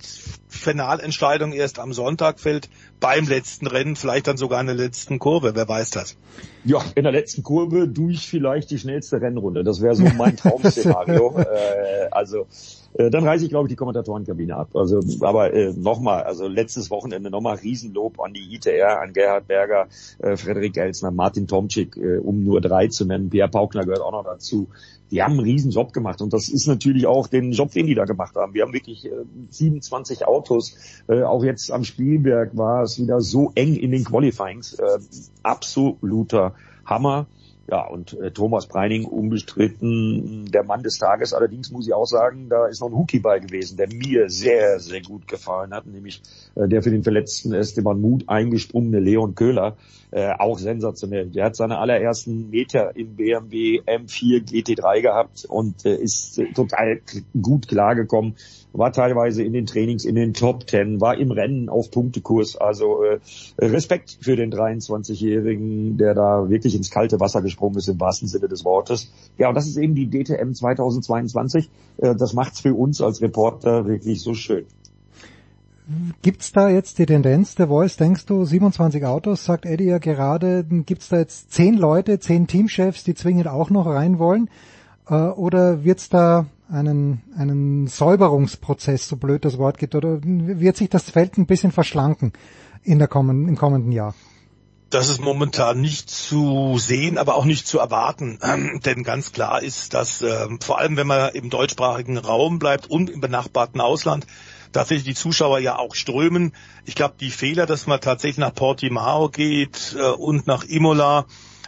Finalentscheidung 0.48 1.52
erst 1.54 1.80
am 1.80 1.94
Sonntag 1.94 2.40
fällt, 2.40 2.70
beim 3.00 3.28
letzten 3.28 3.68
Rennen, 3.68 3.96
vielleicht 3.96 4.28
dann 4.28 4.38
sogar 4.38 4.62
in 4.62 4.68
der 4.68 4.76
letzten 4.76 5.20
Kurve, 5.20 5.56
wer 5.56 5.68
weiß 5.68 5.90
das. 5.90 6.16
Ja, 6.64 6.80
in 6.96 7.04
der 7.04 7.12
letzten 7.12 7.44
Kurve 7.44 7.88
durch 7.88 8.28
vielleicht 8.28 8.70
die 8.70 8.78
schnellste 8.78 9.20
Rennrunde. 9.20 9.64
Das 9.64 9.82
wäre 9.82 9.96
so 9.96 10.04
mein 10.04 10.38
Traum-Szenario. 10.38 11.40
äh, 11.40 12.08
also 12.12 12.48
äh, 12.96 13.10
dann 13.10 13.24
reiße 13.24 13.46
ich, 13.46 13.50
glaube 13.50 13.68
ich, 13.68 13.72
die 13.72 13.76
Kommentatorenkabine 13.76 14.56
ab. 14.56 14.76
Also, 14.76 15.00
aber 15.22 15.54
äh, 15.54 15.74
nochmal, 15.74 16.24
also 16.24 16.48
letztes 16.48 16.92
Wochenende 16.92 17.30
nochmal 17.30 17.58
Riesenlob 17.58 18.20
an 18.20 18.34
die 18.34 18.56
ITR, 18.56 19.02
an 19.02 19.14
Gerhard 19.14 19.48
Berger, 19.48 19.88
äh, 20.20 20.36
Frederik 20.36 20.78
Elsner, 20.78 21.12
Martin 21.12 21.48
Tomczyk, 21.48 21.98
äh, 21.98 22.18
um 22.18 22.44
nur 22.44 22.62
drei 22.62 22.88
zu 22.88 23.06
nennen. 23.06 23.30
Pierre 23.30 23.50
Paukner 23.50 23.84
gehört 23.84 24.02
auch 24.02 24.12
noch 24.12 24.24
dazu. 24.24 24.68
Die 25.12 25.22
haben 25.22 25.34
einen 25.34 25.42
riesen 25.42 25.72
Job 25.72 25.94
gemacht 25.94 26.22
und 26.22 26.34
das 26.34 26.50
ist 26.50 26.68
natürlich 26.68 27.06
auch 27.06 27.28
den 27.28 27.52
Job, 27.52 27.72
den 27.72 27.86
die 27.86 27.96
da 27.96 28.06
gemacht 28.06 28.36
haben. 28.36 28.54
Wir 28.54 28.64
haben 28.64 28.74
wirklich 28.74 29.06
äh, 29.06 29.12
27 29.50 30.26
Autos. 30.26 30.76
Äh, 31.08 31.24
auch 31.24 31.44
jetzt 31.44 31.72
am 31.72 31.84
Spielberg 31.84 32.58
war 32.58 32.84
es 32.84 33.00
wieder 33.00 33.22
so 33.22 33.52
eng 33.56 33.76
in 33.76 33.92
den 33.92 34.04
Qualifyings. 34.04 34.74
Äh, 34.74 35.00
absoluter 35.44 36.56
Hammer. 36.86 37.28
Ja, 37.70 37.88
und 37.88 38.20
äh, 38.20 38.32
Thomas 38.32 38.68
Preining 38.68 39.06
unbestritten 39.06 40.52
der 40.52 40.64
Mann 40.64 40.84
des 40.84 40.98
Tages. 40.98 41.34
Allerdings 41.34 41.72
muss 41.72 41.88
ich 41.88 41.94
auch 41.94 42.06
sagen, 42.06 42.50
da 42.50 42.68
ist 42.68 42.82
noch 42.82 42.90
ein 42.90 42.96
Hookie 42.96 43.20
bei 43.20 43.40
gewesen, 43.40 43.78
der 43.78 43.88
mir 43.88 44.30
sehr, 44.30 44.80
sehr 44.80 45.02
gut 45.02 45.28
gefallen 45.30 45.74
hat, 45.74 45.86
nämlich 45.86 46.22
äh, 46.56 46.68
der 46.68 46.84
für 46.84 46.92
den 46.92 47.04
verletzten 47.04 47.54
Esteban 47.54 48.02
Mut 48.02 48.26
eingesprungene 48.28 49.00
Leon 49.00 49.36
Köhler. 49.36 49.78
Äh, 50.14 50.34
auch 50.38 50.60
sensationell. 50.60 51.32
Der 51.32 51.46
hat 51.46 51.56
seine 51.56 51.80
allerersten 51.80 52.52
Meter 52.52 52.96
im 52.96 53.16
BMW 53.16 53.82
M4 53.82 54.48
GT3 54.48 55.02
gehabt 55.02 55.46
und 55.46 55.86
äh, 55.86 55.96
ist 55.96 56.38
äh, 56.38 56.54
total 56.54 57.02
gut 57.42 57.68
klargekommen 57.68 58.36
war 58.74 58.92
teilweise 58.92 59.44
in 59.44 59.54
den 59.54 59.66
Trainings 59.66 60.04
in 60.04 60.16
den 60.16 60.34
Top 60.34 60.66
Ten, 60.68 61.00
war 61.00 61.18
im 61.18 61.32
Rennen 61.32 61.70
auf 61.70 61.92
Punktekurs. 61.92 62.58
Also 62.58 63.04
äh, 63.04 63.20
Respekt 63.60 64.18
für 64.20 64.36
den 64.36 64.52
23-Jährigen, 64.52 65.98
der 65.98 66.16
da 66.16 66.50
wirklich 66.50 66.76
ins 66.76 66.90
kalte 66.90 67.20
Wasser 67.20 67.42
gesprungen 67.42 67.78
ist 67.78 67.88
im 67.88 68.00
wahrsten 68.00 68.28
Sinne 68.28 68.48
des 68.48 68.66
Wortes. 68.66 69.12
Ja, 69.38 69.50
und 69.50 69.56
das 69.56 69.68
ist 69.68 69.78
eben 69.78 69.96
die 69.96 70.10
DTM 70.10 70.54
2022. 70.54 71.70
Äh, 71.98 72.16
das 72.16 72.34
macht's 72.34 72.62
für 72.62 72.74
uns 72.74 73.02
als 73.02 73.22
Reporter 73.22 73.86
wirklich 73.86 74.22
so 74.22 74.34
schön. 74.34 74.66
Gibt's 76.22 76.54
da 76.54 76.70
jetzt 76.70 76.98
die 76.98 77.06
Tendenz, 77.06 77.56
der 77.56 77.68
Voice, 77.68 77.98
denkst 77.98 78.26
du, 78.26 78.46
27 78.46 79.06
Autos, 79.06 79.44
sagt 79.44 79.66
Eddie 79.66 79.86
ja 79.86 79.98
gerade, 79.98 80.64
gibt's 80.64 81.10
da 81.10 81.18
jetzt 81.18 81.52
zehn 81.52 81.78
Leute, 81.78 82.20
zehn 82.20 82.48
Teamchefs, 82.48 83.04
die 83.04 83.16
zwingend 83.16 83.48
auch 83.48 83.70
noch 83.70 83.86
rein 83.86 84.18
wollen? 84.18 84.50
Äh, 85.10 85.16
oder 85.16 85.84
wird's 85.84 86.08
da 86.08 86.46
einen, 86.70 87.22
einen 87.38 87.88
Säuberungsprozess, 87.88 89.08
so 89.08 89.18
blöd 89.18 89.44
das 89.44 89.58
Wort 89.58 89.78
gibt, 89.78 89.96
oder 89.96 90.20
wird 90.24 90.78
sich 90.78 90.90
das 90.90 91.10
Feld 91.10 91.38
ein 91.38 91.48
bisschen 91.48 91.72
verschlanken 91.72 92.32
in 92.84 93.00
der 93.00 93.10
kommenden, 93.10 93.50
im 93.50 93.58
kommenden 93.58 93.92
Jahr? 93.92 94.16
Das 94.90 95.10
ist 95.10 95.22
momentan 95.22 95.82
nicht 95.82 96.10
zu 96.10 96.78
sehen, 96.78 97.18
aber 97.18 97.36
auch 97.36 97.46
nicht 97.46 97.68
zu 97.68 97.80
erwarten. 97.80 98.38
Ähm, 98.44 98.80
denn 98.86 99.04
ganz 99.04 99.32
klar 99.32 99.62
ist, 99.62 99.94
dass 99.94 100.22
äh, 100.22 100.48
vor 100.62 100.80
allem, 100.80 100.96
wenn 100.96 101.08
man 101.08 101.32
im 101.34 101.50
deutschsprachigen 101.50 102.18
Raum 102.18 102.60
bleibt 102.60 102.90
und 102.90 103.10
im 103.10 103.20
benachbarten 103.20 103.82
Ausland, 103.82 104.28
tatsächlich 104.74 105.06
die 105.06 105.16
Zuschauer 105.16 105.60
ja 105.60 105.78
auch 105.78 105.96
strömen. 105.96 106.54
Ich 106.86 106.96
glaube, 106.96 107.16
die 107.20 107.30
Fehler, 107.30 107.66
dass 107.66 107.88
man 107.88 108.02
tatsächlich 108.02 108.38
nach 108.38 108.54
Portimao 108.54 109.30
geht 109.30 109.96
äh, 109.98 110.04
und 110.04 110.48
nach 110.48 110.64
Imola, 110.66 111.26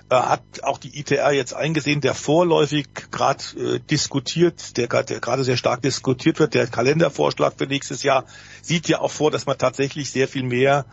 äh, 0.10 0.15
hat 0.15 0.44
auch 0.61 0.77
die 0.77 0.99
ITR 0.99 1.32
jetzt 1.32 1.53
eingesehen, 1.53 2.02
der 2.02 2.14
vorläufig 2.14 2.88
gerade 3.11 3.44
äh, 3.57 3.80
diskutiert, 3.80 4.77
der 4.77 4.88
gerade 4.88 5.44
sehr 5.44 5.57
stark 5.57 5.82
diskutiert 5.82 6.40
wird, 6.40 6.53
der 6.53 6.68
Kalendervorschlag 6.68 7.53
für 7.57 7.65
nächstes 7.65 8.03
Jahr 8.03 8.26
sieht 8.61 8.88
ja 8.88 8.99
auch 8.99 9.11
vor, 9.11 9.32
dass 9.32 9.48
man 9.48 9.57
tatsächlich 9.57 10.11
sehr 10.11 10.27
viel 10.27 10.44
mehr 10.44 10.86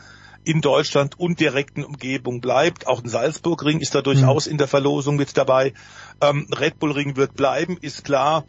in 0.44 0.60
Deutschland 0.60 1.20
und 1.20 1.40
direkten 1.40 1.84
Umgebung 1.84 2.40
bleibt. 2.40 2.86
Auch 2.86 3.02
ein 3.02 3.08
Salzburg-Ring 3.08 3.80
ist 3.80 3.94
da 3.94 4.02
durchaus 4.02 4.46
in 4.46 4.58
der 4.58 4.66
Verlosung 4.66 5.16
mit 5.16 5.36
dabei. 5.36 5.72
Ähm, 6.20 6.48
Red 6.50 6.78
Bull 6.78 6.92
Ring 6.92 7.16
wird 7.16 7.34
bleiben, 7.34 7.76
ist 7.80 8.04
klar. 8.04 8.44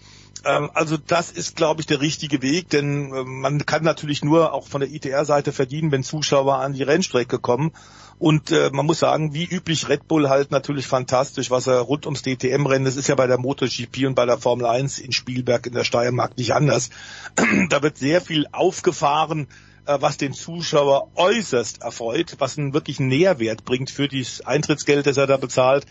Ähm, 0.46 0.70
also 0.74 0.98
das 0.98 1.32
ist, 1.32 1.56
glaube 1.56 1.82
ich, 1.82 1.88
der 1.88 2.02
richtige 2.02 2.42
Weg, 2.42 2.70
denn 2.70 3.14
äh, 3.14 3.24
man 3.24 3.66
kann 3.66 3.84
natürlich 3.84 4.24
nur 4.24 4.54
auch 4.54 4.68
von 4.68 4.82
der 4.82 4.92
ITR-Seite 4.92 5.52
verdienen, 5.52 5.92
wenn 5.92 6.04
Zuschauer 6.04 6.56
an 6.56 6.74
die 6.74 6.84
Rennstrecke 6.84 7.40
kommen. 7.40 7.72
Und 8.20 8.52
äh, 8.52 8.70
man 8.72 8.86
muss 8.86 9.00
sagen, 9.00 9.34
wie 9.34 9.46
üblich 9.46 9.90
Red 9.90 10.08
Bull 10.08 10.30
halt 10.30 10.52
natürlich 10.52 10.88
fantastisch, 10.88 11.50
was 11.50 11.68
er 11.68 11.80
rund 11.80 12.06
ums 12.06 12.22
DTM-Rennen, 12.22 12.86
das 12.86 12.96
ist 12.96 13.08
ja 13.08 13.16
bei 13.16 13.28
der 13.28 13.40
MotoGP 13.40 14.06
und 14.06 14.16
bei 14.16 14.26
der 14.26 14.38
Formel 14.38 14.66
1 14.66 15.00
in 15.00 15.12
Spielberg 15.12 15.66
in 15.66 15.74
der 15.74 15.84
Steiermark 15.84 16.38
nicht 16.38 16.54
anders. 16.54 16.90
da 17.70 17.82
wird 17.82 17.98
sehr 17.98 18.22
viel 18.22 18.46
aufgefahren, 18.52 19.48
äh, 19.86 19.98
was 20.00 20.18
den 20.18 20.34
Zuschauer 20.34 21.10
äußerst 21.16 21.82
erfreut, 21.82 22.36
was 22.40 22.58
einen 22.58 22.74
wirklichen 22.74 23.08
Nährwert 23.08 23.66
bringt 23.66 23.90
für 23.90 24.08
das 24.08 24.42
Eintrittsgeld, 24.42 25.06
das 25.06 25.18
er 25.18 25.28
da 25.28 25.38
bezahlt. 25.38 25.86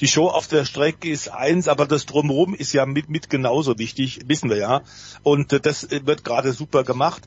Die 0.00 0.08
Show 0.08 0.28
auf 0.28 0.48
der 0.48 0.64
Strecke 0.64 1.08
ist 1.08 1.28
eins, 1.28 1.68
aber 1.68 1.86
das 1.86 2.06
Drumherum 2.06 2.54
ist 2.54 2.72
ja 2.72 2.86
mit, 2.86 3.08
mit 3.08 3.30
genauso 3.30 3.78
wichtig, 3.78 4.20
wissen 4.26 4.50
wir 4.50 4.56
ja. 4.56 4.82
Und 5.22 5.52
äh, 5.52 5.60
das 5.60 5.88
wird 5.90 6.24
gerade 6.24 6.52
super 6.52 6.84
gemacht. 6.84 7.22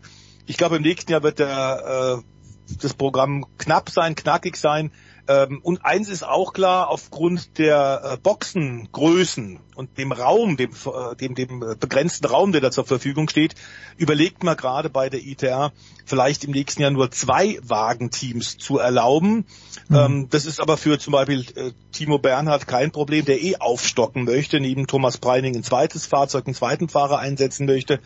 Ich 0.45 0.57
glaube, 0.57 0.77
im 0.77 0.84
nächsten 0.84 1.11
Jahr 1.11 1.23
wird 1.23 1.39
der 1.39 2.19
äh, 2.19 2.76
das 2.81 2.94
Programm 2.94 3.45
knapp 3.57 3.89
sein, 3.89 4.15
knackig 4.15 4.57
sein. 4.57 4.91
Ähm, 5.28 5.60
und 5.62 5.84
eins 5.84 6.10
ist 6.10 6.24
auch 6.24 6.54
klar, 6.54 6.90
aufgrund 6.90 7.58
der 7.58 8.02
äh, 8.04 8.18
Boxengrößen 8.18 9.60
und 9.76 9.98
dem 9.98 10.12
Raum, 10.12 10.56
dem, 10.58 10.72
äh, 10.72 11.16
dem, 11.16 11.36
dem 11.36 11.60
begrenzten 11.80 12.28
Raum, 12.28 12.52
der 12.52 12.62
da 12.62 12.72
zur 12.72 12.86
Verfügung 12.86 13.28
steht, 13.28 13.56
überlegt 13.98 14.44
man 14.44 14.56
gerade 14.56 14.90
bei 14.90 15.10
der 15.10 15.22
ITR 15.22 15.74
vielleicht 16.06 16.45
im 16.45 16.52
nächsten 16.52 16.82
Jahr 16.82 16.91
nur 16.91 17.12
zwei 17.12 17.60
Wagenteams 17.62 18.58
zu 18.58 18.80
erlauben. 18.80 19.45
Mhm. 19.90 19.95
Ähm, 19.95 20.28
das 20.30 20.45
ist 20.45 20.62
aber 20.62 20.78
für 20.78 20.98
zum 20.98 21.12
Beispiel 21.12 21.45
äh, 21.56 21.72
Timo 21.91 22.20
Bernhard 22.20 22.68
kein 22.68 22.91
Problem, 22.91 23.26
der 23.26 23.41
eh 23.41 23.58
aufstocken 23.58 24.24
möchte, 24.24 24.60
neben 24.60 24.88
Thomas 24.88 25.18
Preining 25.18 25.56
ein 25.56 25.64
zweites 25.64 26.06
Fahrzeug, 26.06 26.48
einen 26.48 26.56
zweiten 26.56 26.88
Fahrer 26.88 27.20
einsetzen 27.20 27.66
möchte 27.66 27.99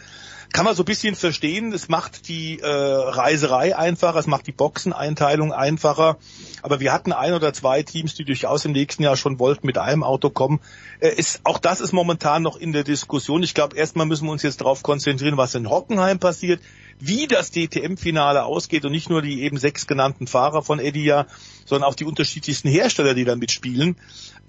kann 0.54 0.66
man 0.66 0.76
so 0.76 0.84
ein 0.84 0.86
bisschen 0.86 1.16
verstehen. 1.16 1.72
Es 1.72 1.88
macht 1.88 2.28
die 2.28 2.60
äh, 2.60 2.68
Reiserei 2.68 3.76
einfacher, 3.76 4.20
es 4.20 4.28
macht 4.28 4.48
die 4.48 4.52
Boxeneinteilung 4.52 5.54
einfacher. 5.54 6.18
Aber 6.62 6.80
wir 6.80 6.92
hatten 6.92 7.14
ein 7.14 7.34
oder 7.34 7.54
zwei 7.54 7.84
Teams, 7.84 8.16
die 8.16 8.26
durchaus 8.26 8.66
im 8.66 8.74
nächsten 8.74 9.04
Jahr 9.04 9.16
schon 9.16 9.40
wollten 9.40 9.66
mit 9.66 9.78
einem 9.78 10.04
Auto 10.04 10.30
kommen. 10.30 10.60
Äh, 11.00 11.10
ist, 11.16 11.42
auch 11.44 11.58
das 11.58 11.80
ist 11.80 11.94
momentan 11.94 12.44
noch 12.44 12.58
in 12.58 12.74
der 12.74 12.84
Diskussion. 12.84 13.44
Ich 13.44 13.54
glaube, 13.54 13.78
erstmal 13.78 14.06
müssen 14.06 14.26
wir 14.26 14.32
uns 14.32 14.44
jetzt 14.44 14.62
darauf 14.62 14.84
konzentrieren, 14.84 15.38
was 15.38 15.56
in 15.56 15.70
Hockenheim 15.70 16.20
passiert, 16.20 16.62
wie 17.00 17.28
das 17.28 17.52
DTM-Finale 17.52 18.44
ausgeht 18.44 18.86
und 18.86 18.92
nicht 18.92 19.10
nur 19.10 19.22
die 19.22 19.42
eben 19.44 19.58
sechs 19.58 19.88
genannten 19.88 20.28
Fahrer 20.28 20.62
von 20.62 20.80
Edia, 20.80 21.28
sondern 21.66 21.90
auch 21.90 21.96
die 21.96 22.06
unterschiedlichsten 22.06 22.70
Hersteller, 22.70 23.14
die 23.14 23.26
da 23.26 23.36
mitspielen. 23.36 23.96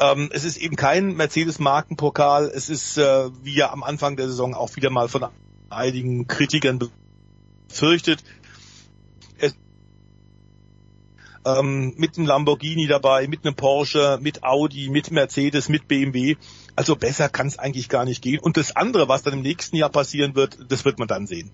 Ähm, 0.01 0.31
es 0.33 0.45
ist 0.45 0.57
eben 0.57 0.77
kein 0.77 1.15
Mercedes-Markenpokal. 1.15 2.51
Es 2.55 2.69
ist, 2.69 2.99
äh, 2.99 3.31
wie 3.43 3.55
ja 3.55 3.73
am 3.73 3.83
Anfang 3.83 4.17
der 4.17 4.27
Saison 4.27 4.55
auch 4.55 4.77
wieder 4.77 4.91
mal 4.91 5.09
von 5.09 5.25
einigen 5.73 6.27
Kritikern 6.27 6.79
befürchtet. 7.69 8.23
Es, 9.39 9.55
ähm, 11.45 11.95
mit 11.97 12.17
einem 12.17 12.27
Lamborghini 12.27 12.87
dabei, 12.87 13.27
mit 13.29 13.45
einem 13.45 13.55
Porsche, 13.55 14.19
mit 14.21 14.45
Audi, 14.45 14.89
mit 14.91 15.11
Mercedes, 15.11 15.69
mit 15.69 15.89
BMW. 15.89 16.37
Also 16.77 16.97
besser 16.97 17.29
kann 17.29 17.47
es 17.47 17.59
eigentlich 17.59 17.89
gar 17.89 18.05
nicht 18.05 18.23
gehen. 18.23 18.39
Und 18.39 18.57
das 18.57 18.77
andere, 18.77 19.09
was 19.09 19.23
dann 19.23 19.35
im 19.35 19.43
nächsten 19.43 19.77
Jahr 19.77 19.91
passieren 19.91 20.35
wird, 20.35 20.59
das 20.69 20.85
wird 20.85 20.99
man 20.99 21.09
dann 21.09 21.27
sehen. 21.27 21.51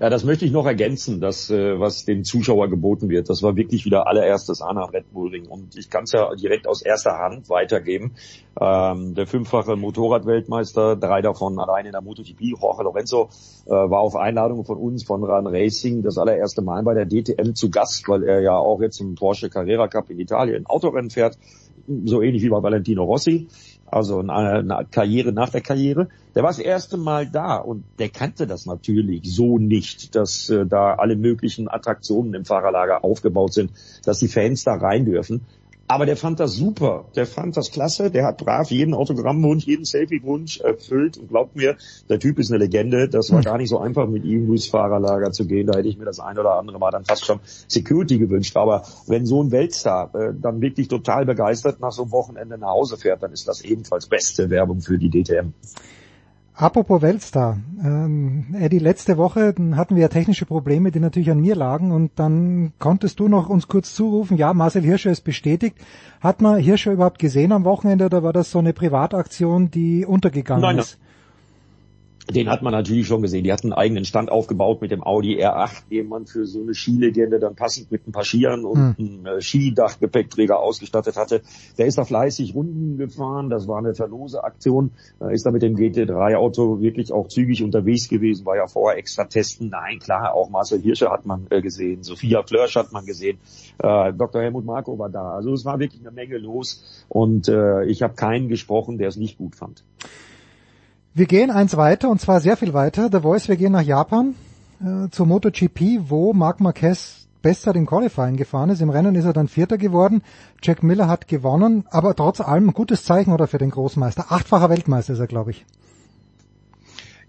Ja, 0.00 0.08
das 0.08 0.24
möchte 0.24 0.46
ich 0.46 0.50
noch 0.50 0.64
ergänzen, 0.64 1.20
das, 1.20 1.50
äh, 1.50 1.78
was 1.78 2.06
dem 2.06 2.24
Zuschauer 2.24 2.70
geboten 2.70 3.10
wird. 3.10 3.28
Das 3.28 3.42
war 3.42 3.54
wirklich 3.56 3.84
wieder 3.84 4.06
allererstes 4.06 4.62
Anna 4.62 4.86
Red 4.86 5.12
Bull 5.12 5.28
Ring. 5.28 5.46
Und 5.46 5.76
ich 5.76 5.90
kann 5.90 6.04
es 6.04 6.12
ja 6.12 6.34
direkt 6.34 6.66
aus 6.66 6.80
erster 6.80 7.18
Hand 7.18 7.50
weitergeben. 7.50 8.14
Ähm, 8.58 9.14
der 9.14 9.26
fünffache 9.26 9.76
Motorradweltmeister, 9.76 10.96
drei 10.96 11.20
davon 11.20 11.58
allein 11.58 11.84
in 11.84 11.92
der 11.92 12.00
MotoGP, 12.00 12.40
Jorge 12.58 12.82
Lorenzo, 12.82 13.28
äh, 13.66 13.72
war 13.72 14.00
auf 14.00 14.16
Einladung 14.16 14.64
von 14.64 14.78
uns, 14.78 15.04
von 15.04 15.22
Ran 15.22 15.46
Racing, 15.46 16.02
das 16.02 16.16
allererste 16.16 16.62
Mal 16.62 16.82
bei 16.82 16.94
der 16.94 17.04
DTM 17.04 17.52
zu 17.54 17.70
Gast, 17.70 18.08
weil 18.08 18.22
er 18.22 18.40
ja 18.40 18.56
auch 18.56 18.80
jetzt 18.80 19.02
im 19.02 19.16
Porsche 19.16 19.50
Carrera 19.50 19.86
Cup 19.88 20.08
in 20.08 20.18
Italien 20.18 20.64
Autorennen 20.64 21.10
fährt, 21.10 21.36
so 22.04 22.22
ähnlich 22.22 22.42
wie 22.42 22.48
bei 22.48 22.62
Valentino 22.62 23.04
Rossi 23.04 23.48
also 23.92 24.20
eine, 24.20 24.86
Karriere 24.90 25.32
nach 25.32 25.50
der 25.50 25.60
Karriere. 25.60 26.08
Der 26.34 26.42
war 26.42 26.50
das 26.50 26.58
erste 26.58 26.96
Mal 26.96 27.26
da 27.26 27.56
und 27.56 27.84
der 27.98 28.08
kannte 28.08 28.46
das 28.46 28.66
natürlich 28.66 29.22
so 29.24 29.58
nicht, 29.58 30.14
dass 30.14 30.48
äh, 30.48 30.66
da 30.66 30.94
alle 30.94 31.16
möglichen 31.16 31.68
Attraktionen 31.68 32.34
im 32.34 32.44
Fahrerlager 32.44 33.04
aufgebaut 33.04 33.52
sind, 33.52 33.72
dass 34.04 34.20
die 34.20 34.28
Fans 34.28 34.64
da 34.64 34.74
rein 34.74 35.04
dürfen. 35.04 35.42
Aber 35.90 36.06
der 36.06 36.16
fand 36.16 36.38
das 36.38 36.54
super. 36.54 37.06
Der 37.16 37.26
fand 37.26 37.56
das 37.56 37.72
klasse. 37.72 38.12
Der 38.12 38.24
hat 38.24 38.38
brav 38.38 38.70
jeden 38.70 38.94
Autogrammwunsch, 38.94 39.66
jeden 39.66 39.84
Selfie-Wunsch 39.84 40.60
erfüllt. 40.60 41.18
Und 41.18 41.30
glaubt 41.30 41.56
mir, 41.56 41.76
der 42.08 42.20
Typ 42.20 42.38
ist 42.38 42.52
eine 42.52 42.58
Legende. 42.58 43.08
Das 43.08 43.32
war 43.32 43.42
gar 43.42 43.58
nicht 43.58 43.70
so 43.70 43.80
einfach, 43.80 44.06
mit 44.06 44.24
ihm 44.24 44.46
durchs 44.46 44.68
Fahrerlager 44.68 45.32
zu 45.32 45.48
gehen. 45.48 45.66
Da 45.66 45.76
hätte 45.76 45.88
ich 45.88 45.98
mir 45.98 46.04
das 46.04 46.20
ein 46.20 46.38
oder 46.38 46.54
andere 46.54 46.78
Mal 46.78 46.92
dann 46.92 47.04
fast 47.04 47.24
schon 47.24 47.40
Security 47.66 48.18
gewünscht. 48.18 48.56
Aber 48.56 48.84
wenn 49.08 49.26
so 49.26 49.42
ein 49.42 49.50
Weltstar 49.50 50.14
äh, 50.14 50.32
dann 50.40 50.60
wirklich 50.60 50.86
total 50.86 51.26
begeistert 51.26 51.80
nach 51.80 51.90
so 51.90 52.02
einem 52.02 52.12
Wochenende 52.12 52.56
nach 52.56 52.68
Hause 52.70 52.96
fährt, 52.96 53.24
dann 53.24 53.32
ist 53.32 53.48
das 53.48 53.60
ebenfalls 53.62 54.06
beste 54.06 54.48
Werbung 54.48 54.82
für 54.82 54.96
die 54.96 55.10
DTM. 55.10 55.54
Apropos 56.60 57.00
Weltstar, 57.00 57.58
ähm, 57.82 58.48
Eddie, 58.52 58.80
letzte 58.80 59.16
Woche 59.16 59.54
hatten 59.76 59.94
wir 59.94 60.02
ja 60.02 60.08
technische 60.08 60.44
Probleme, 60.44 60.90
die 60.90 61.00
natürlich 61.00 61.30
an 61.30 61.40
mir 61.40 61.56
lagen 61.56 61.90
und 61.90 62.10
dann 62.16 62.74
konntest 62.78 63.18
du 63.18 63.28
noch 63.28 63.48
uns 63.48 63.66
kurz 63.66 63.94
zurufen, 63.94 64.36
ja, 64.36 64.52
Marcel 64.52 64.82
Hirscher 64.82 65.10
ist 65.10 65.22
bestätigt. 65.22 65.78
Hat 66.20 66.42
man 66.42 66.58
Hirscher 66.58 66.92
überhaupt 66.92 67.18
gesehen 67.18 67.52
am 67.52 67.64
Wochenende 67.64 68.04
oder 68.04 68.22
war 68.22 68.34
das 68.34 68.50
so 68.50 68.58
eine 68.58 68.74
Privataktion, 68.74 69.70
die 69.70 70.04
untergegangen 70.04 70.60
Nein, 70.60 70.78
ist? 70.78 70.98
Den 72.28 72.48
hat 72.48 72.62
man 72.62 72.72
natürlich 72.72 73.06
schon 73.06 73.22
gesehen. 73.22 73.44
Die 73.44 73.52
hatten 73.52 73.72
einen 73.72 73.80
eigenen 73.80 74.04
Stand 74.04 74.30
aufgebaut 74.30 74.80
mit 74.82 74.90
dem 74.90 75.02
Audi 75.02 75.42
R8, 75.42 75.88
den 75.90 76.08
man 76.08 76.26
für 76.26 76.46
so 76.46 76.60
eine 76.60 76.74
Skilegende 76.74 77.40
dann 77.40 77.56
passend 77.56 77.90
mit 77.90 78.06
ein 78.06 78.12
paar 78.12 78.24
Skiern 78.24 78.64
und 78.64 78.96
Hm. 78.98 79.22
einem 79.24 79.26
äh, 79.26 79.40
Skidachgepäckträger 79.40 80.60
ausgestattet 80.60 81.16
hatte. 81.16 81.42
Der 81.78 81.86
ist 81.86 81.98
da 81.98 82.04
fleißig 82.04 82.54
Runden 82.54 82.98
gefahren. 82.98 83.50
Das 83.50 83.66
war 83.66 83.78
eine 83.78 83.94
Verlose-Aktion. 83.94 84.92
Da 85.18 85.30
ist 85.30 85.44
da 85.44 85.50
mit 85.50 85.62
dem 85.62 85.76
GT3-Auto 85.76 86.80
wirklich 86.80 87.12
auch 87.12 87.26
zügig 87.28 87.62
unterwegs 87.64 88.08
gewesen. 88.08 88.46
War 88.46 88.56
ja 88.56 88.66
vorher 88.68 88.98
extra 88.98 89.24
testen. 89.24 89.70
Nein, 89.70 89.98
klar, 89.98 90.34
auch 90.34 90.50
Marcel 90.50 90.80
Hirscher 90.80 91.10
hat 91.10 91.26
man 91.26 91.46
äh, 91.50 91.60
gesehen. 91.60 92.02
Sophia 92.04 92.42
Flörsch 92.42 92.76
hat 92.76 92.92
man 92.92 93.06
gesehen. 93.06 93.38
Äh, 93.78 94.12
Dr. 94.12 94.42
Helmut 94.42 94.64
Marko 94.64 94.98
war 94.98 95.08
da. 95.08 95.32
Also 95.32 95.52
es 95.52 95.64
war 95.64 95.80
wirklich 95.80 96.00
eine 96.02 96.12
Menge 96.12 96.38
los. 96.38 97.04
Und 97.08 97.48
äh, 97.48 97.84
ich 97.86 98.02
habe 98.02 98.14
keinen 98.14 98.48
gesprochen, 98.48 98.98
der 98.98 99.08
es 99.08 99.16
nicht 99.16 99.38
gut 99.38 99.56
fand. 99.56 99.82
Wir 101.12 101.26
gehen 101.26 101.50
eins 101.50 101.76
weiter 101.76 102.08
und 102.08 102.20
zwar 102.20 102.40
sehr 102.40 102.56
viel 102.56 102.72
weiter. 102.72 103.08
The 103.10 103.20
Voice, 103.20 103.48
wir 103.48 103.56
gehen 103.56 103.72
nach 103.72 103.82
Japan 103.82 104.36
äh, 104.80 105.10
zur 105.10 105.26
MotoGP, 105.26 106.08
wo 106.08 106.32
Marc 106.32 106.60
Marquez 106.60 107.26
besser 107.42 107.72
den 107.72 107.86
Qualifying 107.86 108.36
gefahren 108.36 108.70
ist. 108.70 108.80
Im 108.80 108.90
Rennen 108.90 109.16
ist 109.16 109.24
er 109.24 109.32
dann 109.32 109.48
Vierter 109.48 109.76
geworden. 109.76 110.22
Jack 110.62 110.84
Miller 110.84 111.08
hat 111.08 111.26
gewonnen, 111.26 111.84
aber 111.90 112.14
trotz 112.14 112.40
allem 112.40 112.68
ein 112.68 112.74
gutes 112.74 113.02
Zeichen 113.04 113.32
oder 113.32 113.48
für 113.48 113.58
den 113.58 113.70
Großmeister. 113.70 114.26
Achtfacher 114.30 114.70
Weltmeister 114.70 115.14
ist 115.14 115.18
er, 115.18 115.26
glaube 115.26 115.50
ich. 115.50 115.66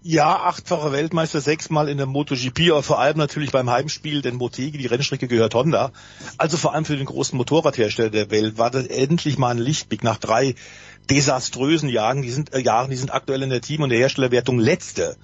Ja, 0.04 0.34
achtfacher 0.34 0.90
Weltmeister, 0.90 1.40
sechsmal 1.40 1.88
in 1.88 1.96
der 1.96 2.06
MotoGP, 2.06 2.72
aber 2.72 2.82
vor 2.82 2.98
allem 2.98 3.18
natürlich 3.18 3.52
beim 3.52 3.70
Heimspiel, 3.70 4.20
denn 4.20 4.34
Motegi, 4.34 4.76
die 4.76 4.86
Rennstrecke 4.86 5.28
gehört 5.28 5.54
Honda. 5.54 5.92
Also 6.38 6.56
vor 6.56 6.74
allem 6.74 6.84
für 6.84 6.96
den 6.96 7.06
großen 7.06 7.36
Motorradhersteller 7.36 8.10
der 8.10 8.30
Welt 8.32 8.58
war 8.58 8.72
das 8.72 8.86
endlich 8.86 9.38
mal 9.38 9.50
ein 9.50 9.58
Lichtblick 9.58 10.02
nach 10.02 10.18
drei 10.18 10.56
desaströsen 11.10 11.88
Jahren. 11.88 12.22
Die 12.22 12.30
sind, 12.30 12.52
äh, 12.52 12.60
Jahren, 12.60 12.90
die 12.90 12.96
sind 12.96 13.12
aktuell 13.12 13.42
in 13.42 13.50
der 13.50 13.60
Team- 13.60 13.82
und 13.82 13.90
der 13.90 13.98
Herstellerwertung 13.98 14.58
letzte. 14.58 15.16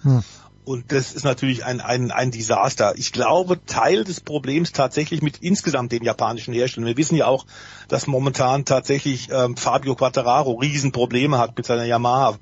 Und 0.68 0.92
das 0.92 1.14
ist 1.14 1.24
natürlich 1.24 1.64
ein, 1.64 1.80
ein, 1.80 2.10
ein 2.10 2.30
Desaster. 2.30 2.92
Ich 2.98 3.12
glaube, 3.12 3.58
Teil 3.64 4.04
des 4.04 4.20
Problems 4.20 4.72
tatsächlich 4.72 5.22
mit 5.22 5.38
insgesamt 5.38 5.92
den 5.92 6.04
japanischen 6.04 6.52
Herstellern. 6.52 6.86
Wir 6.86 6.98
wissen 6.98 7.16
ja 7.16 7.26
auch, 7.26 7.46
dass 7.88 8.06
momentan 8.06 8.66
tatsächlich 8.66 9.30
ähm, 9.32 9.56
Fabio 9.56 9.94
Quattararo 9.94 10.52
Riesenprobleme 10.52 11.38
hat 11.38 11.56
mit 11.56 11.64
seiner 11.64 11.86
Yamaha, 11.86 12.36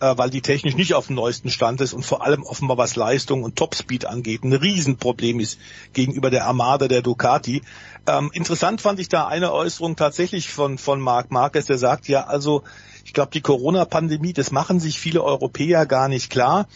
äh, 0.00 0.18
weil 0.18 0.28
die 0.28 0.42
technisch 0.42 0.76
nicht 0.76 0.92
auf 0.92 1.06
dem 1.06 1.16
neuesten 1.16 1.48
Stand 1.48 1.80
ist 1.80 1.94
und 1.94 2.04
vor 2.04 2.22
allem 2.22 2.42
offenbar 2.42 2.76
was 2.76 2.94
Leistung 2.94 3.42
und 3.42 3.56
Topspeed 3.56 4.04
angeht, 4.04 4.44
ein 4.44 4.52
Riesenproblem 4.52 5.40
ist 5.40 5.58
gegenüber 5.94 6.28
der 6.28 6.46
Armada 6.46 6.88
der 6.88 7.00
Ducati. 7.00 7.62
Ähm, 8.06 8.30
interessant 8.32 8.80
fand 8.80 8.98
ich 8.98 9.08
da 9.08 9.28
eine 9.28 9.52
Äußerung 9.52 9.96
tatsächlich 9.96 10.50
von, 10.50 10.78
von 10.78 11.00
Marc 11.00 11.30
Marquez, 11.30 11.66
der 11.66 11.78
sagt, 11.78 12.08
ja, 12.08 12.26
also 12.26 12.62
ich 13.04 13.12
glaube, 13.12 13.30
die 13.32 13.40
Corona-Pandemie, 13.40 14.32
das 14.32 14.50
machen 14.52 14.80
sich 14.80 14.98
viele 14.98 15.22
Europäer 15.22 15.86
gar 15.86 16.08
nicht 16.08 16.30
klar, 16.30 16.66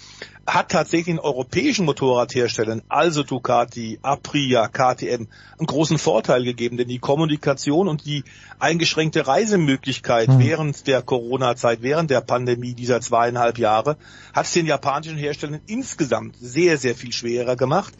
hat 0.47 0.71
tatsächlich 0.71 1.17
den 1.17 1.19
europäischen 1.19 1.85
Motorradherstellern, 1.87 2.83
also 2.89 3.25
Ducati, 3.25 3.99
Aprilia, 4.03 4.69
KTM, 4.69 5.27
einen 5.59 5.67
großen 5.67 5.99
Vorteil 5.99 6.45
gegeben, 6.45 6.77
denn 6.77 6.89
die 6.89 7.01
Kommunikation 7.01 7.89
und 7.89 8.07
die 8.07 8.23
eingeschränkte 8.59 9.27
Reisemöglichkeit 9.27 10.29
Hm. 10.29 10.39
während 10.39 10.87
der 10.87 11.03
Corona-Zeit, 11.03 11.83
während 11.83 12.11
der 12.11 12.21
Pandemie 12.21 12.75
dieser 12.75 13.01
zweieinhalb 13.01 13.59
Jahre, 13.59 13.97
hat 14.33 14.47
es 14.47 14.53
den 14.53 14.67
japanischen 14.67 15.17
Herstellern 15.17 15.61
insgesamt 15.67 16.37
sehr, 16.41 16.79
sehr 16.79 16.95
viel 16.95 17.13
schwerer 17.13 17.57
gemacht, 17.57 17.95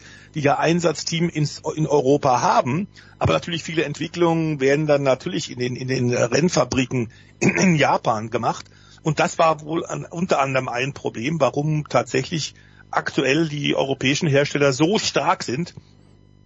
Einsatzteam 0.45 1.29
ins, 1.29 1.61
in 1.75 1.87
Europa 1.87 2.41
haben. 2.41 2.87
Aber 3.19 3.33
natürlich 3.33 3.63
viele 3.63 3.83
Entwicklungen 3.83 4.59
werden 4.59 4.87
dann 4.87 5.03
natürlich 5.03 5.51
in 5.51 5.59
den, 5.59 5.75
in 5.75 5.87
den 5.87 6.13
Rennfabriken 6.13 7.11
in, 7.39 7.49
in 7.57 7.75
Japan 7.75 8.29
gemacht. 8.29 8.65
Und 9.03 9.19
das 9.19 9.37
war 9.39 9.61
wohl 9.61 9.85
an, 9.85 10.05
unter 10.05 10.41
anderem 10.41 10.69
ein 10.69 10.93
Problem, 10.93 11.39
warum 11.39 11.87
tatsächlich 11.87 12.55
aktuell 12.91 13.47
die 13.47 13.75
europäischen 13.75 14.27
Hersteller 14.27 14.73
so 14.73 14.99
stark 14.99 15.43
sind. 15.43 15.73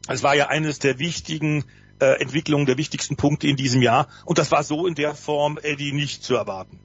Es 0.08 0.24
war 0.24 0.36
ja 0.36 0.48
eines 0.48 0.80
der 0.80 1.00
wichtigen 1.00 1.66
äh, 2.00 2.20
Entwicklungen, 2.22 2.66
der 2.66 2.78
wichtigsten 2.78 3.16
Punkte 3.16 3.48
in 3.48 3.56
diesem 3.56 3.82
Jahr. 3.82 4.08
Und 4.26 4.38
das 4.38 4.52
war 4.52 4.64
so 4.64 4.88
in 4.88 4.96
der 4.96 5.16
Form, 5.16 5.60
Eddie, 5.62 5.92
nicht 5.92 6.24
zu 6.24 6.36
erwarten. 6.36 6.80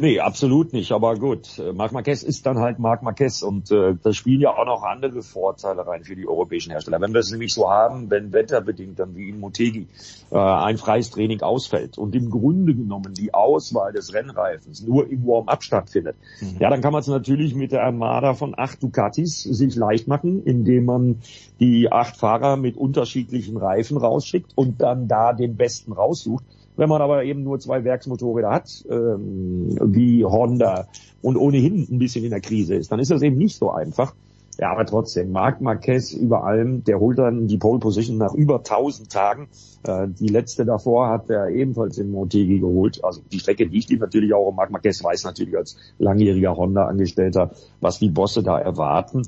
Nee, 0.00 0.20
absolut 0.20 0.72
nicht. 0.72 0.92
Aber 0.92 1.16
gut, 1.16 1.58
äh, 1.58 1.72
Marc 1.72 1.90
Marquez 1.90 2.22
ist 2.22 2.46
dann 2.46 2.60
halt 2.60 2.78
Marc 2.78 3.02
Marquez 3.02 3.42
und 3.42 3.72
äh, 3.72 3.96
da 4.00 4.12
spielen 4.12 4.40
ja 4.40 4.56
auch 4.56 4.64
noch 4.64 4.84
andere 4.84 5.22
Vorteile 5.22 5.84
rein 5.84 6.04
für 6.04 6.14
die 6.14 6.28
europäischen 6.28 6.70
Hersteller. 6.70 7.00
Wenn 7.00 7.12
wir 7.12 7.18
es 7.18 7.32
nämlich 7.32 7.52
so 7.52 7.68
haben, 7.68 8.08
wenn 8.08 8.32
wetterbedingt 8.32 9.00
dann 9.00 9.16
wie 9.16 9.28
in 9.28 9.40
Motegi 9.40 9.88
äh, 10.30 10.38
ein 10.38 10.78
freies 10.78 11.10
Training 11.10 11.40
ausfällt 11.40 11.98
und 11.98 12.14
im 12.14 12.30
Grunde 12.30 12.76
genommen 12.76 13.12
die 13.14 13.34
Auswahl 13.34 13.92
des 13.92 14.14
Rennreifens 14.14 14.86
nur 14.86 15.10
im 15.10 15.26
Warm-up 15.26 15.64
stattfindet, 15.64 16.14
ja, 16.60 16.70
dann 16.70 16.80
kann 16.80 16.92
man 16.92 17.00
es 17.00 17.08
natürlich 17.08 17.56
mit 17.56 17.72
der 17.72 17.82
Armada 17.82 18.34
von 18.34 18.54
acht 18.56 18.80
Ducatis 18.80 19.42
sich 19.42 19.74
leicht 19.74 20.06
machen, 20.06 20.44
indem 20.44 20.84
man 20.84 21.22
die 21.58 21.90
acht 21.90 22.16
Fahrer 22.16 22.56
mit 22.56 22.76
unterschiedlichen 22.76 23.56
Reifen 23.56 23.96
rausschickt 23.96 24.52
und 24.54 24.80
dann 24.80 25.08
da 25.08 25.32
den 25.32 25.56
besten 25.56 25.92
raussucht. 25.92 26.44
Wenn 26.78 26.88
man 26.88 27.02
aber 27.02 27.24
eben 27.24 27.42
nur 27.42 27.58
zwei 27.58 27.82
Werksmotorräder 27.82 28.50
hat, 28.50 28.84
ähm, 28.88 29.76
wie 29.82 30.24
Honda 30.24 30.86
und 31.20 31.36
ohnehin 31.36 31.88
ein 31.90 31.98
bisschen 31.98 32.24
in 32.24 32.30
der 32.30 32.40
Krise 32.40 32.76
ist, 32.76 32.92
dann 32.92 33.00
ist 33.00 33.10
das 33.10 33.20
eben 33.22 33.36
nicht 33.36 33.56
so 33.56 33.72
einfach. 33.72 34.14
Ja, 34.60 34.70
aber 34.70 34.86
trotzdem, 34.86 35.32
Marc 35.32 35.60
Marquez 35.60 36.12
über 36.12 36.44
allem, 36.44 36.84
der 36.84 37.00
holt 37.00 37.18
dann 37.18 37.48
die 37.48 37.58
Pole 37.58 37.80
Position 37.80 38.18
nach 38.18 38.32
über 38.32 38.58
1000 38.58 39.10
Tagen. 39.10 39.48
Äh, 39.82 40.06
die 40.08 40.28
letzte 40.28 40.64
davor 40.64 41.08
hat 41.08 41.28
er 41.30 41.48
ebenfalls 41.48 41.98
in 41.98 42.12
Motegi 42.12 42.60
geholt. 42.60 43.04
Also 43.04 43.22
die 43.32 43.40
Strecke 43.40 43.64
liegt 43.64 43.90
ihm 43.90 43.98
natürlich 43.98 44.32
auch 44.32 44.46
und 44.46 44.54
Marc 44.54 44.70
Marquez 44.70 45.02
weiß 45.02 45.24
natürlich 45.24 45.56
als 45.56 45.76
langjähriger 45.98 46.56
Honda-Angestellter, 46.56 47.50
was 47.80 47.98
die 47.98 48.08
Bosse 48.08 48.44
da 48.44 48.56
erwarten. 48.56 49.22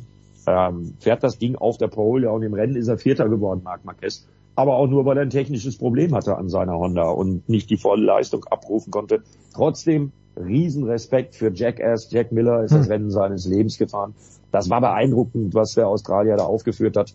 Ähm, 0.46 0.94
fährt 1.00 1.24
das 1.24 1.38
Ding 1.38 1.56
auf 1.56 1.78
der 1.78 1.88
Pole, 1.88 2.26
ja, 2.26 2.30
und 2.30 2.44
im 2.44 2.54
Rennen 2.54 2.76
ist 2.76 2.86
er 2.86 2.96
Vierter 2.96 3.28
geworden, 3.28 3.62
Marc 3.64 3.84
Marquez 3.84 4.24
aber 4.54 4.76
auch 4.76 4.86
nur, 4.86 5.04
weil 5.04 5.16
er 5.16 5.22
ein 5.22 5.30
technisches 5.30 5.78
Problem 5.78 6.14
hatte 6.14 6.36
an 6.36 6.48
seiner 6.48 6.78
Honda 6.78 7.08
und 7.08 7.48
nicht 7.48 7.70
die 7.70 7.76
volle 7.76 8.04
Leistung 8.04 8.44
abrufen 8.44 8.90
konnte. 8.90 9.22
Trotzdem 9.54 10.12
Riesenrespekt 10.36 11.34
für 11.34 11.52
Jackass. 11.52 12.10
Jack 12.10 12.32
Miller 12.32 12.64
ist 12.64 12.74
das 12.74 12.88
Rennen 12.88 13.10
seines 13.10 13.46
Lebens 13.46 13.78
gefahren. 13.78 14.14
Das 14.52 14.70
war 14.70 14.80
beeindruckend, 14.80 15.54
was 15.54 15.74
der 15.74 15.88
Australier 15.88 16.36
da 16.36 16.44
aufgeführt 16.44 16.96
hat. 16.96 17.14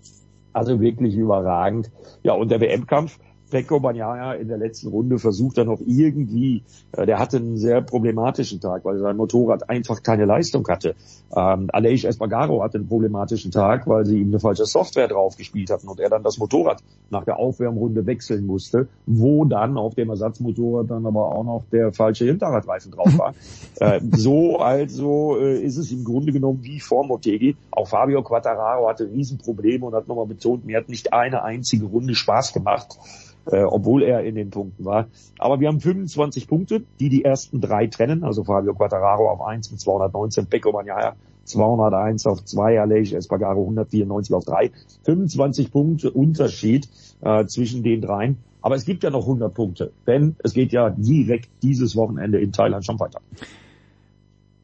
Also 0.53 0.79
wirklich 0.79 1.15
überragend. 1.15 1.91
Ja, 2.23 2.33
und 2.33 2.49
der 2.49 2.61
WM-Kampf, 2.61 3.19
Pecco 3.49 3.79
Bagnaia 3.79 4.33
in 4.33 4.47
der 4.47 4.57
letzten 4.57 4.87
Runde 4.87 5.19
versucht 5.19 5.57
dann 5.57 5.67
noch 5.67 5.79
irgendwie, 5.85 6.63
äh, 6.93 7.05
der 7.05 7.19
hatte 7.19 7.37
einen 7.37 7.57
sehr 7.57 7.81
problematischen 7.81 8.59
Tag, 8.59 8.85
weil 8.85 8.97
sein 8.99 9.17
Motorrad 9.17 9.69
einfach 9.69 10.01
keine 10.01 10.25
Leistung 10.25 10.67
hatte. 10.67 10.95
Ähm, 11.35 11.69
Aleix 11.71 12.03
Espargaro 12.05 12.63
hatte 12.63 12.77
einen 12.77 12.87
problematischen 12.87 13.51
Tag, 13.51 13.87
weil 13.87 14.05
sie 14.05 14.19
ihm 14.19 14.29
eine 14.29 14.39
falsche 14.39 14.65
Software 14.65 15.07
draufgespielt 15.07 15.69
hatten 15.69 15.87
und 15.87 15.99
er 15.99 16.09
dann 16.09 16.23
das 16.23 16.37
Motorrad 16.37 16.81
nach 17.09 17.23
der 17.23 17.37
Aufwärmrunde 17.37 18.05
wechseln 18.05 18.45
musste, 18.45 18.87
wo 19.05 19.45
dann 19.45 19.77
auf 19.77 19.95
dem 19.95 20.09
Ersatzmotorrad 20.09 20.89
dann 20.89 21.05
aber 21.05 21.35
auch 21.35 21.43
noch 21.43 21.63
der 21.71 21.93
falsche 21.93 22.25
Hinterradreifen 22.25 22.91
drauf 22.91 23.17
war. 23.17 23.33
äh, 23.79 24.01
so 24.11 24.57
also 24.57 25.37
äh, 25.39 25.61
ist 25.61 25.77
es 25.77 25.91
im 25.91 26.03
Grunde 26.03 26.31
genommen 26.31 26.59
wie 26.63 26.79
vor 26.79 27.05
Motegi. 27.05 27.55
Auch 27.71 27.87
Fabio 27.87 28.23
Quattararo 28.23 28.89
hatte 28.89 29.09
Riesenprobleme 29.09 29.85
und 29.85 29.93
hat 29.93 30.07
nochmal 30.07 30.25
betont, 30.25 30.65
mir 30.65 30.77
hat 30.77 30.89
nicht 30.89 31.13
eine 31.13 31.43
einzige 31.43 31.85
Runde 31.85 32.15
Spaß 32.15 32.53
gemacht 32.53 32.97
äh, 33.45 33.63
obwohl 33.63 34.03
er 34.03 34.23
in 34.23 34.35
den 34.35 34.49
Punkten 34.49 34.85
war. 34.85 35.07
Aber 35.39 35.59
wir 35.59 35.67
haben 35.67 35.79
25 35.79 36.47
Punkte, 36.47 36.83
die 36.99 37.09
die 37.09 37.23
ersten 37.23 37.61
drei 37.61 37.87
trennen. 37.87 38.23
Also 38.23 38.43
Fabio 38.43 38.73
Quattararo 38.73 39.29
auf 39.29 39.41
1 39.41 39.71
mit 39.71 39.79
219, 39.79 40.47
Pecco 40.47 40.71
Bagnaia 40.71 41.15
201 41.45 42.25
auf 42.25 42.43
2, 42.43 42.81
Aleix 42.81 43.13
Espargaro 43.13 43.61
194 43.61 44.35
auf 44.35 44.45
3. 44.45 44.71
25 45.03 45.71
Punkte 45.71 46.11
Unterschied 46.11 46.89
äh, 47.21 47.45
zwischen 47.45 47.83
den 47.83 48.01
dreien. 48.01 48.37
Aber 48.61 48.75
es 48.75 48.85
gibt 48.85 49.03
ja 49.03 49.11
noch 49.11 49.21
100 49.21 49.53
Punkte, 49.53 49.91
denn 50.07 50.35
es 50.43 50.53
geht 50.53 50.71
ja 50.71 50.89
direkt 50.89 51.49
dieses 51.61 51.95
Wochenende 51.95 52.39
in 52.39 52.51
Thailand 52.51 52.83
schon 52.83 52.99
weiter. 52.99 53.21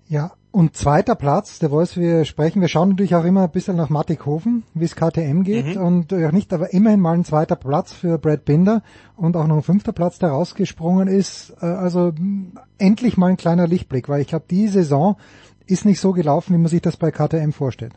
Ja, 0.07 0.31
Und 0.53 0.75
zweiter 0.75 1.15
Platz, 1.15 1.59
der 1.59 1.69
Voice, 1.69 1.95
wir 1.95 2.25
sprechen, 2.25 2.59
wir 2.59 2.67
schauen 2.67 2.89
natürlich 2.89 3.15
auch 3.15 3.23
immer 3.23 3.43
ein 3.43 3.51
bisschen 3.51 3.77
nach 3.77 3.89
Mattighofen, 3.89 4.63
wie 4.73 4.83
es 4.83 4.97
KTM 4.97 5.43
geht 5.43 5.77
Mhm. 5.77 5.81
und 5.81 6.13
auch 6.13 6.31
nicht, 6.33 6.51
aber 6.51 6.73
immerhin 6.73 6.99
mal 6.99 7.13
ein 7.13 7.23
zweiter 7.23 7.55
Platz 7.55 7.93
für 7.93 8.17
Brad 8.17 8.43
Binder 8.43 8.83
und 9.15 9.37
auch 9.37 9.47
noch 9.47 9.55
ein 9.55 9.63
fünfter 9.63 9.93
Platz, 9.93 10.19
der 10.19 10.29
rausgesprungen 10.31 11.07
ist. 11.07 11.53
Äh, 11.61 11.67
Also 11.67 12.11
mh, 12.17 12.61
endlich 12.77 13.15
mal 13.15 13.27
ein 13.27 13.37
kleiner 13.37 13.65
Lichtblick, 13.65 14.09
weil 14.09 14.19
ich 14.21 14.27
glaube, 14.27 14.43
die 14.51 14.67
Saison 14.67 15.15
ist 15.67 15.85
nicht 15.85 16.01
so 16.01 16.11
gelaufen, 16.11 16.53
wie 16.53 16.57
man 16.57 16.67
sich 16.67 16.81
das 16.81 16.97
bei 16.97 17.11
KTM 17.11 17.51
vorstellt. 17.51 17.93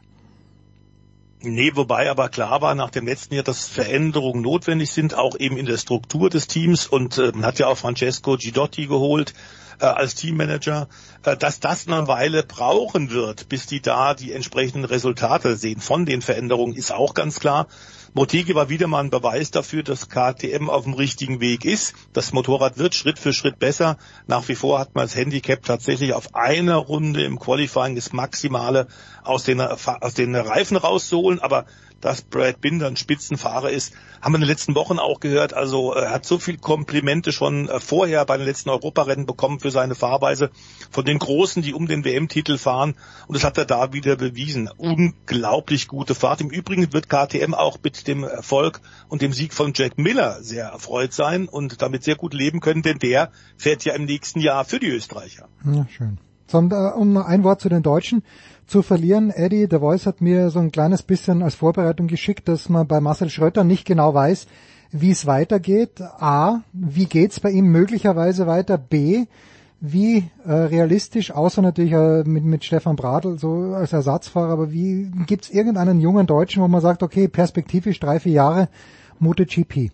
Nee, 1.43 1.72
wobei 1.74 2.09
aber 2.09 2.28
klar 2.28 2.62
war 2.62 2.74
nach 2.76 2.90
dem 2.90 3.05
letzten 3.06 3.35
Jahr, 3.35 3.44
dass 3.44 3.66
Veränderungen 3.66 4.43
notwendig 4.43 4.93
sind, 4.93 5.14
auch 5.14 5.36
eben 5.39 5.56
in 5.56 5.66
der 5.66 5.76
Struktur 5.76 6.31
des 6.31 6.47
Teams. 6.47 6.86
Und 6.86 7.18
äh, 7.18 7.32
man 7.35 7.44
hat 7.44 7.59
ja 7.59 7.66
auch 7.66 7.76
Francesco 7.76 8.36
Gidotti 8.36 8.86
geholt 8.86 9.35
äh, 9.80 9.86
als 9.86 10.14
Teammanager, 10.14 10.88
äh, 11.24 11.36
dass 11.36 11.60
das 11.60 11.86
eine 11.86 12.09
Weile 12.09 12.42
brauchen 12.42 13.10
wird, 13.10 13.48
bis 13.48 13.66
die 13.66 13.80
da 13.80 14.14
die 14.14 14.32
entsprechenden 14.32 14.84
Resultate 14.84 15.56
sehen 15.56 15.80
von 15.80 16.06
den 16.06 16.22
Veränderungen, 16.22 16.74
ist 16.74 16.92
auch 16.92 17.14
ganz 17.14 17.40
klar. 17.40 17.66
Motegi 18.16 18.55
war 18.55 18.68
wieder 18.68 18.86
mal 18.86 19.01
ein 19.01 19.10
Beweis 19.10 19.51
dafür, 19.51 19.82
dass 19.82 20.09
KTM 20.09 20.70
auf 20.70 20.84
dem 20.84 20.94
richtigen 20.94 21.40
Weg 21.40 21.64
ist. 21.64 21.94
Das 22.12 22.32
Motorrad 22.32 22.78
wird 22.78 22.94
Schritt 22.94 23.18
für 23.18 23.32
Schritt 23.32 23.59
besser. 23.59 23.96
Nach 24.28 24.46
wie 24.46 24.55
vor 24.55 24.78
hat 24.78 24.94
man 24.94 25.06
das 25.06 25.16
Handicap 25.16 25.64
tatsächlich 25.64 26.12
auf 26.12 26.32
einer 26.32 26.76
Runde 26.76 27.24
im 27.24 27.40
Qualifying 27.40 27.96
das 27.96 28.12
Maximale 28.12 28.86
aus 29.24 29.42
den, 29.42 29.60
aus 29.60 30.14
den 30.14 30.36
Reifen 30.36 30.76
rauszuholen. 30.76 31.40
Aber 31.40 31.64
dass 32.05 32.20
Brad 32.20 32.60
Binder 32.60 32.86
ein 32.86 32.97
Spitzenfahrer 32.97 33.70
ist, 33.70 33.94
haben 34.20 34.32
wir 34.32 34.36
in 34.36 34.43
den 34.43 34.51
letzten 34.51 34.74
Wochen 34.74 34.98
auch 34.98 35.20
gehört. 35.20 35.55
Also 35.55 35.94
er 35.94 36.10
hat 36.10 36.26
so 36.26 36.39
viel 36.39 36.59
Komplimente 36.59 37.32
schon 37.32 37.68
äh, 37.70 37.81
vorher 37.81 38.26
bei 38.26 38.36
den 38.36 38.47
letzten 38.47 38.68
Europarennen 38.68 39.24
bekommen 39.24 39.59
für 39.59 39.70
seine 39.70 39.94
Fahrweise 39.94 40.51
von 40.90 41.06
den 41.06 41.18
Großen, 41.18 41.62
die 41.62 41.72
um 41.72 41.89
den 41.89 42.05
WM-Titel 42.05 42.59
fahren. 42.59 42.94
Und 43.26 43.36
das 43.36 43.44
hat 43.44 43.56
er 43.56 43.64
da 43.64 43.94
wieder 43.94 44.16
bewiesen. 44.16 44.68
Unglaublich 44.76 45.89
gute 45.89 46.14
Fahrt. 46.14 46.43
Im 46.43 46.51
Übrigen 46.51 46.93
wird 46.93 47.09
KTM 47.09 47.55
auch 47.55 47.78
mit 47.82 48.06
dem 48.06 48.22
Erfolg 48.22 48.82
und 49.09 49.22
dem 49.22 49.32
Sieg 49.32 49.55
von 49.55 49.72
Jack 49.74 49.97
Miller 49.97 50.43
sehr 50.43 50.66
erfreut 50.66 51.14
sein 51.14 51.48
und 51.48 51.81
damit 51.81 52.05
sehr 52.05 52.16
gut 52.16 52.35
leben 52.35 52.60
können, 52.60 52.82
denn 52.82 52.98
der 52.98 53.31
fährt 53.56 53.82
ja 53.86 53.94
im 53.94 54.05
nächsten 54.05 54.40
Jahr 54.40 54.66
für 54.66 54.78
die 54.78 54.89
Österreicher. 54.89 55.48
Ja, 55.64 55.86
schön. 55.89 56.18
So, 56.47 56.59
äh, 56.59 56.93
um 56.93 57.16
ein 57.16 57.43
Wort 57.44 57.62
zu 57.62 57.70
den 57.70 57.82
Deutschen 57.82 58.22
zu 58.66 58.82
verlieren. 58.82 59.30
Eddie, 59.30 59.68
der 59.68 59.80
Voice 59.80 60.06
hat 60.06 60.20
mir 60.20 60.50
so 60.50 60.58
ein 60.58 60.72
kleines 60.72 61.02
bisschen 61.02 61.42
als 61.42 61.54
Vorbereitung 61.54 62.06
geschickt, 62.06 62.48
dass 62.48 62.68
man 62.68 62.86
bei 62.86 63.00
Marcel 63.00 63.30
Schröter 63.30 63.64
nicht 63.64 63.84
genau 63.84 64.14
weiß, 64.14 64.46
wie 64.92 65.10
es 65.10 65.26
weitergeht. 65.26 66.00
A, 66.00 66.62
wie 66.72 67.06
geht's 67.06 67.40
bei 67.40 67.50
ihm 67.50 67.66
möglicherweise 67.66 68.46
weiter? 68.46 68.78
B, 68.78 69.26
wie 69.80 70.30
äh, 70.46 70.52
realistisch, 70.52 71.30
außer 71.30 71.60
natürlich 71.60 71.92
äh, 71.92 72.24
mit, 72.24 72.44
mit 72.44 72.64
Stefan 72.64 72.96
Bradl 72.96 73.38
so 73.38 73.74
als 73.74 73.92
Ersatzfahrer, 73.92 74.52
aber 74.52 74.72
wie 74.72 75.10
gibt's 75.26 75.50
irgendeinen 75.50 76.00
jungen 76.00 76.26
Deutschen, 76.26 76.62
wo 76.62 76.68
man 76.68 76.80
sagt, 76.80 77.02
okay, 77.02 77.28
perspektivisch 77.28 78.00
drei, 78.00 78.18
vier 78.18 78.32
Jahre 78.32 78.68
MotoGP? 79.18 79.90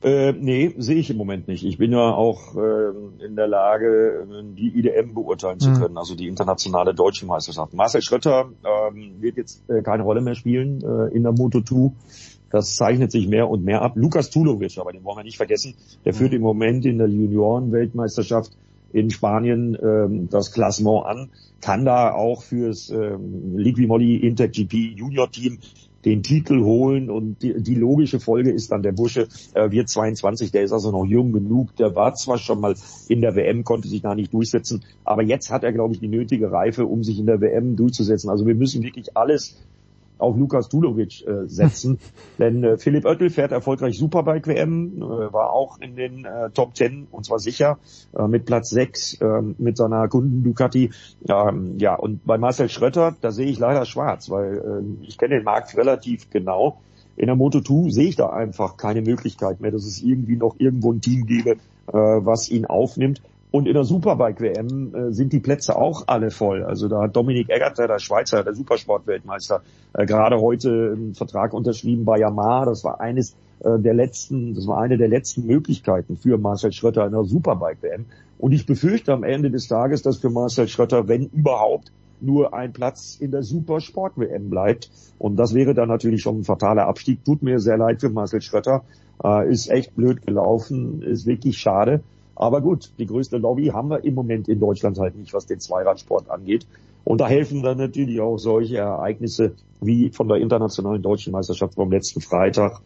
Äh, 0.00 0.32
nee, 0.32 0.74
sehe 0.78 0.96
ich 0.96 1.10
im 1.10 1.16
Moment 1.16 1.48
nicht. 1.48 1.64
Ich 1.64 1.76
bin 1.76 1.90
ja 1.90 2.12
auch 2.14 2.54
äh, 2.56 3.24
in 3.24 3.34
der 3.34 3.48
Lage, 3.48 4.26
äh, 4.30 4.42
die 4.54 4.78
IDM 4.78 5.12
beurteilen 5.14 5.58
zu 5.58 5.70
Mhm. 5.70 5.74
können, 5.74 5.98
also 5.98 6.14
die 6.14 6.28
internationale 6.28 6.94
deutsche 6.94 7.26
Meisterschaft. 7.26 7.74
Marcel 7.74 8.00
Schrötter 8.02 8.50
ähm, 8.64 9.20
wird 9.20 9.36
jetzt 9.36 9.68
äh, 9.68 9.82
keine 9.82 10.04
Rolle 10.04 10.20
mehr 10.20 10.36
spielen 10.36 10.82
äh, 10.82 11.14
in 11.16 11.24
der 11.24 11.32
Moto2. 11.32 11.92
Das 12.50 12.76
zeichnet 12.76 13.10
sich 13.10 13.26
mehr 13.26 13.50
und 13.50 13.64
mehr 13.64 13.82
ab. 13.82 13.92
Lukas 13.96 14.30
Tulovic, 14.30 14.78
aber 14.78 14.92
den 14.92 15.02
wollen 15.04 15.18
wir 15.18 15.24
nicht 15.24 15.36
vergessen, 15.36 15.74
der 16.04 16.14
führt 16.14 16.32
im 16.32 16.42
Moment 16.42 16.86
in 16.86 16.98
der 16.98 17.08
Junioren-Weltmeisterschaft 17.08 18.52
in 18.92 19.10
Spanien 19.10 19.76
ähm, 19.82 20.28
das 20.30 20.52
Klassement 20.52 21.04
an, 21.06 21.30
kann 21.60 21.84
da 21.84 22.12
auch 22.12 22.42
fürs 22.42 22.88
ähm, 22.88 23.58
Liqui 23.58 24.16
Intec 24.16 24.52
GP 24.52 24.96
Junior 24.96 25.30
Team 25.30 25.58
den 26.04 26.22
Titel 26.22 26.62
holen 26.62 27.10
und 27.10 27.42
die, 27.42 27.60
die 27.60 27.74
logische 27.74 28.20
Folge 28.20 28.50
ist 28.50 28.70
dann 28.70 28.82
der 28.82 28.92
Bursche 28.92 29.28
äh, 29.54 29.70
wird 29.70 29.88
22, 29.88 30.52
der 30.52 30.62
ist 30.62 30.72
also 30.72 30.90
noch 30.90 31.04
jung 31.04 31.32
genug, 31.32 31.74
der 31.76 31.94
war 31.96 32.14
zwar 32.14 32.38
schon 32.38 32.60
mal 32.60 32.74
in 33.08 33.20
der 33.20 33.34
WM, 33.34 33.64
konnte 33.64 33.88
sich 33.88 34.02
da 34.02 34.14
nicht 34.14 34.32
durchsetzen, 34.32 34.84
aber 35.04 35.22
jetzt 35.22 35.50
hat 35.50 35.64
er 35.64 35.72
glaube 35.72 35.94
ich 35.94 36.00
die 36.00 36.08
nötige 36.08 36.52
Reife, 36.52 36.86
um 36.86 37.02
sich 37.02 37.18
in 37.18 37.26
der 37.26 37.40
WM 37.40 37.76
durchzusetzen. 37.76 38.30
Also 38.30 38.46
wir 38.46 38.54
müssen 38.54 38.82
wirklich 38.82 39.16
alles 39.16 39.56
auf 40.18 40.36
Lukas 40.36 40.68
Tulovic 40.68 41.26
äh, 41.26 41.46
setzen. 41.46 41.98
Denn 42.38 42.62
äh, 42.64 42.76
Philipp 42.78 43.04
Oettel 43.04 43.30
fährt 43.30 43.52
erfolgreich 43.52 43.98
Superbike 43.98 44.46
WM, 44.46 44.96
äh, 44.96 45.32
war 45.32 45.52
auch 45.52 45.80
in 45.80 45.96
den 45.96 46.24
äh, 46.24 46.50
Top 46.50 46.76
10 46.76 47.08
und 47.10 47.24
zwar 47.24 47.38
sicher 47.38 47.78
äh, 48.16 48.26
mit 48.26 48.44
Platz 48.44 48.70
6 48.70 49.20
äh, 49.20 49.42
mit 49.58 49.76
seiner 49.76 50.08
Kunden 50.08 50.42
Ducati. 50.42 50.90
Ähm, 51.28 51.78
ja, 51.78 51.94
und 51.94 52.24
bei 52.24 52.38
Marcel 52.38 52.68
Schrötter, 52.68 53.16
da 53.20 53.30
sehe 53.30 53.46
ich 53.46 53.58
leider 53.58 53.84
schwarz, 53.84 54.30
weil 54.30 54.58
äh, 54.58 55.06
ich 55.06 55.18
kenne 55.18 55.36
den 55.36 55.44
Markt 55.44 55.76
relativ 55.76 56.30
genau. 56.30 56.80
In 57.16 57.26
der 57.26 57.36
Moto2 57.36 57.90
sehe 57.90 58.08
ich 58.08 58.16
da 58.16 58.30
einfach 58.30 58.76
keine 58.76 59.02
Möglichkeit 59.02 59.60
mehr, 59.60 59.72
dass 59.72 59.84
es 59.84 60.02
irgendwie 60.02 60.36
noch 60.36 60.54
irgendwo 60.58 60.92
ein 60.92 61.00
Team 61.00 61.26
gäbe, 61.26 61.52
äh, 61.52 61.56
was 61.92 62.48
ihn 62.48 62.64
aufnimmt. 62.64 63.22
Und 63.50 63.66
in 63.66 63.74
der 63.74 63.84
Superbike-WM 63.84 64.94
äh, 64.94 65.12
sind 65.12 65.32
die 65.32 65.40
Plätze 65.40 65.76
auch 65.76 66.04
alle 66.06 66.30
voll. 66.30 66.64
Also 66.64 66.88
da 66.88 67.02
hat 67.02 67.16
Dominik 67.16 67.48
Eggerter, 67.48 67.88
der 67.88 67.98
Schweizer, 67.98 68.44
der 68.44 68.54
Supersport-Weltmeister, 68.54 69.62
äh, 69.94 70.04
gerade 70.04 70.38
heute 70.40 70.92
einen 70.94 71.14
Vertrag 71.14 71.54
unterschrieben 71.54 72.04
bei 72.04 72.18
Yamaha. 72.18 72.66
Das 72.66 72.84
war 72.84 73.00
eines 73.00 73.36
äh, 73.60 73.78
der 73.78 73.94
letzten, 73.94 74.54
das 74.54 74.66
war 74.66 74.78
eine 74.78 74.98
der 74.98 75.08
letzten 75.08 75.46
Möglichkeiten 75.46 76.16
für 76.16 76.36
Marcel 76.36 76.72
Schröter 76.72 77.06
in 77.06 77.12
der 77.12 77.24
Superbike-WM. 77.24 78.04
Und 78.38 78.52
ich 78.52 78.66
befürchte 78.66 79.14
am 79.14 79.24
Ende 79.24 79.50
des 79.50 79.66
Tages, 79.66 80.02
dass 80.02 80.18
für 80.18 80.30
Marcel 80.30 80.68
Schröter, 80.68 81.08
wenn 81.08 81.26
überhaupt, 81.26 81.90
nur 82.20 82.52
ein 82.52 82.72
Platz 82.72 83.16
in 83.18 83.30
der 83.30 83.42
Supersport-WM 83.42 84.50
bleibt. 84.50 84.90
Und 85.18 85.36
das 85.36 85.54
wäre 85.54 85.72
dann 85.72 85.88
natürlich 85.88 86.20
schon 86.20 86.40
ein 86.40 86.44
fataler 86.44 86.86
Abstieg. 86.86 87.24
Tut 87.24 87.42
mir 87.42 87.60
sehr 87.60 87.78
leid 87.78 88.00
für 88.00 88.10
Marcel 88.10 88.42
Schröter. 88.42 88.82
Äh, 89.24 89.50
ist 89.50 89.70
echt 89.70 89.94
blöd 89.96 90.26
gelaufen, 90.26 91.00
ist 91.02 91.26
wirklich 91.26 91.58
schade. 91.58 92.02
Aber 92.38 92.60
gut, 92.60 92.92
die 92.98 93.06
größte 93.06 93.36
Lobby 93.38 93.66
haben 93.66 93.90
wir 93.90 94.04
im 94.04 94.14
Moment 94.14 94.48
in 94.48 94.60
Deutschland 94.60 94.98
halt 94.98 95.16
nicht, 95.16 95.34
was 95.34 95.46
den 95.46 95.58
Zweiradsport 95.58 96.30
angeht. 96.30 96.66
Und 97.02 97.20
da 97.20 97.26
helfen 97.26 97.62
dann 97.62 97.78
natürlich 97.78 98.20
auch 98.20 98.38
solche 98.38 98.76
Ereignisse 98.76 99.56
wie 99.80 100.10
von 100.10 100.28
der 100.28 100.36
internationalen 100.38 101.02
deutschen 101.02 101.32
Meisterschaft 101.32 101.74
vom 101.74 101.90
letzten 101.90 102.20
Freitag, 102.20 102.80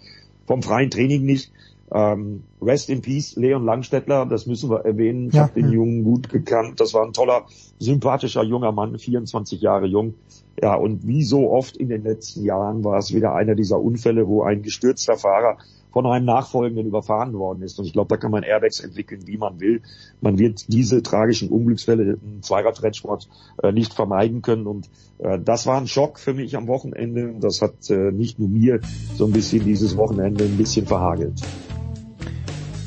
vom 0.46 0.62
freien 0.62 0.90
Training 0.90 1.24
nicht. 1.24 1.52
Ähm, 1.94 2.44
Rest 2.62 2.88
in 2.88 3.02
Peace, 3.02 3.36
Leon 3.36 3.66
Langstettler, 3.66 4.24
das 4.24 4.46
müssen 4.46 4.70
wir 4.70 4.86
erwähnen. 4.86 5.28
Ich 5.28 5.34
Ja. 5.34 5.42
habe 5.42 5.60
den 5.60 5.70
Jungen 5.70 6.04
gut 6.04 6.30
gekannt. 6.30 6.80
Das 6.80 6.94
war 6.94 7.04
ein 7.04 7.12
toller, 7.12 7.44
sympathischer 7.78 8.42
junger 8.44 8.72
Mann, 8.72 8.98
24 8.98 9.60
Jahre 9.60 9.86
jung. 9.86 10.14
Ja, 10.62 10.76
und 10.76 11.06
wie 11.06 11.24
so 11.24 11.50
oft 11.50 11.76
in 11.76 11.90
den 11.90 12.04
letzten 12.04 12.44
Jahren 12.44 12.84
war 12.84 12.96
es 12.96 13.12
wieder 13.12 13.34
einer 13.34 13.54
dieser 13.54 13.78
Unfälle, 13.78 14.26
wo 14.26 14.42
ein 14.42 14.62
gestürzter 14.62 15.16
Fahrer 15.18 15.58
von 15.92 16.06
einem 16.06 16.24
Nachfolgenden 16.24 16.86
überfahren 16.86 17.34
worden 17.34 17.62
ist. 17.62 17.78
Und 17.78 17.86
ich 17.86 17.92
glaube, 17.92 18.08
da 18.08 18.16
kann 18.16 18.30
man 18.30 18.42
Airbags 18.42 18.80
entwickeln, 18.80 19.26
wie 19.26 19.36
man 19.36 19.60
will. 19.60 19.82
Man 20.20 20.38
wird 20.38 20.64
diese 20.68 21.02
tragischen 21.02 21.50
Unglücksfälle 21.50 22.18
im 22.22 22.42
Zweiradrennsport 22.42 23.28
äh, 23.62 23.72
nicht 23.72 23.94
vermeiden 23.94 24.42
können. 24.42 24.66
Und 24.66 24.90
äh, 25.18 25.38
das 25.38 25.66
war 25.66 25.78
ein 25.78 25.86
Schock 25.86 26.18
für 26.18 26.34
mich 26.34 26.56
am 26.56 26.66
Wochenende. 26.66 27.34
Das 27.40 27.62
hat 27.62 27.90
äh, 27.90 28.10
nicht 28.10 28.38
nur 28.38 28.48
mir 28.48 28.80
so 29.14 29.26
ein 29.26 29.32
bisschen 29.32 29.64
dieses 29.64 29.96
Wochenende 29.96 30.44
ein 30.44 30.56
bisschen 30.56 30.86
verhagelt. 30.86 31.40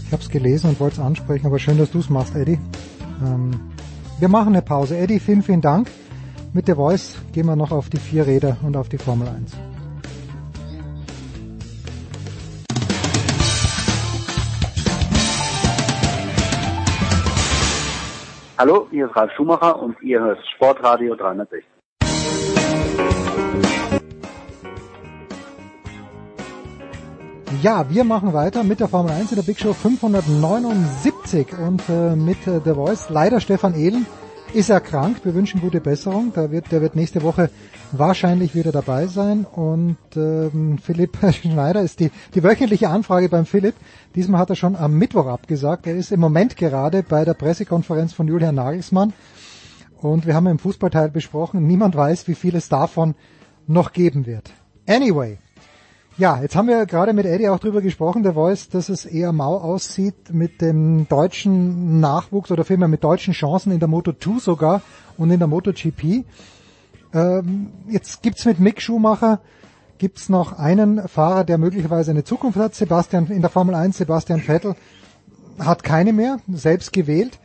Ich 0.06 0.12
habe 0.12 0.22
es 0.22 0.30
gelesen 0.30 0.70
und 0.70 0.80
wollte 0.80 0.96
es 0.96 1.02
ansprechen, 1.02 1.48
aber 1.48 1.60
schön, 1.60 1.78
dass 1.78 1.92
du 1.92 2.00
es 2.00 2.10
machst, 2.10 2.36
Eddie. 2.36 2.60
Ähm, 3.26 3.52
wir 4.20 4.30
machen 4.30 4.50
eine 4.50 4.62
Pause. 4.62 4.98
Eddie, 4.98 5.20
vielen, 5.20 5.42
vielen 5.42 5.62
Dank. 5.62 5.90
Mit 6.54 6.68
der 6.68 6.78
Voice 6.78 7.16
gehen 7.34 7.48
wir 7.48 7.56
noch 7.56 7.72
auf 7.72 7.90
die 7.90 7.98
vier 7.98 8.26
Räder 8.26 8.58
und 8.64 8.78
auf 8.78 8.88
die 8.88 8.98
Formel 8.98 9.28
1. 9.28 9.75
Hallo, 18.58 18.88
hier 18.90 19.08
ist 19.08 19.16
Ralf 19.18 19.34
Schumacher 19.34 19.78
und 19.82 20.02
ihr 20.02 20.18
hört 20.22 20.40
Sportradio 20.56 21.14
360. 21.14 21.66
Ja, 27.62 27.90
wir 27.90 28.06
machen 28.06 28.32
weiter 28.32 28.64
mit 28.64 28.80
der 28.80 28.88
Formel 28.88 29.12
1 29.12 29.32
in 29.32 29.36
der 29.36 29.44
Big 29.44 29.60
Show 29.60 29.74
579 29.74 31.48
und 31.58 31.84
äh, 31.90 32.16
mit 32.16 32.48
äh, 32.48 32.62
The 32.64 32.76
Voice. 32.76 33.10
Leider 33.10 33.42
Stefan 33.42 33.76
Ehlen 33.76 34.06
ist 34.54 34.70
erkrankt. 34.70 35.26
Wir 35.26 35.36
wünschen 35.36 35.60
gute 35.60 35.82
Besserung. 35.82 36.32
Der 36.34 36.50
wird, 36.50 36.72
der 36.72 36.82
wird 36.82 36.96
nächste 36.96 37.24
Woche 37.24 37.50
wahrscheinlich 38.00 38.56
wieder 38.56 38.72
dabei 38.72 39.08
sein. 39.08 39.46
Und 39.46 39.98
ähm, 40.16 40.78
Philipp 40.78 41.18
Schneider 41.34 41.82
ist 41.82 42.00
die, 42.00 42.12
die 42.34 42.44
wöchentliche 42.44 42.90
Anfrage 42.90 43.30
beim 43.30 43.46
Philipp. 43.46 43.76
Diesmal 44.16 44.42
hat 44.42 44.50
er 44.50 44.56
schon 44.56 44.76
am 44.76 44.98
Mittwoch 44.98 45.28
abgesagt. 45.28 45.88
Er 45.88 45.96
ist 45.96 46.12
im 46.12 46.20
Moment 46.20 46.58
gerade 46.58 47.04
bei 47.04 47.26
der 47.26 47.34
Pressekonferenz 47.34 48.14
von 48.14 48.28
Julian 48.28 48.56
Nagelsmann. 48.56 49.14
Und 50.02 50.26
wir 50.26 50.36
haben 50.36 50.48
im 50.48 50.60
Fußballteil 50.60 51.10
besprochen, 51.10 51.66
niemand 51.66 51.96
weiß, 51.96 52.28
wie 52.28 52.36
viel 52.36 52.56
es 52.56 52.70
davon 52.70 53.16
noch 53.68 53.94
geben 53.94 54.26
wird. 54.26 54.52
Anyway, 54.88 55.40
Ja, 56.18 56.42
jetzt 56.42 56.56
haben 56.56 56.70
wir 56.70 56.86
gerade 56.86 57.12
mit 57.12 57.26
Eddie 57.26 57.50
auch 57.50 57.60
drüber 57.60 57.82
gesprochen, 57.82 58.24
der 58.24 58.36
Voice, 58.36 58.70
dass 58.70 58.88
es 58.88 59.06
eher 59.06 59.34
mau 59.34 59.58
aussieht 59.58 60.32
mit 60.32 60.62
dem 60.62 61.10
deutschen 61.10 62.00
Nachwuchs 62.00 62.52
oder 62.52 62.64
vielmehr 62.64 62.88
mit 62.88 63.04
deutschen 63.04 63.34
Chancen 63.34 63.74
in 63.74 63.82
der 63.82 63.90
Moto2 63.90 64.40
sogar 64.40 64.82
und 65.18 65.30
in 65.30 65.40
der 65.40 65.50
MotoGP. 65.50 66.24
Ähm, 67.16 67.72
jetzt 67.90 68.22
gibt's 68.22 68.46
mit 68.46 68.60
Mick 68.60 68.80
Schumacher 68.80 69.42
gibt's 69.98 70.30
noch 70.30 70.60
einen 70.60 71.08
Fahrer, 71.08 71.44
der 71.44 71.58
möglicherweise 71.58 72.12
eine 72.12 72.24
Zukunft 72.24 72.60
hat. 72.60 72.76
Sebastian 72.76 73.28
in 73.28 73.42
der 73.42 73.50
Formel 73.50 73.74
1, 73.74 73.98
Sebastian 73.98 74.42
Vettel 74.42 74.76
hat 75.58 75.84
keine 75.84 76.14
mehr, 76.14 76.38
selbst 76.52 76.94
gewählt. 76.94 77.40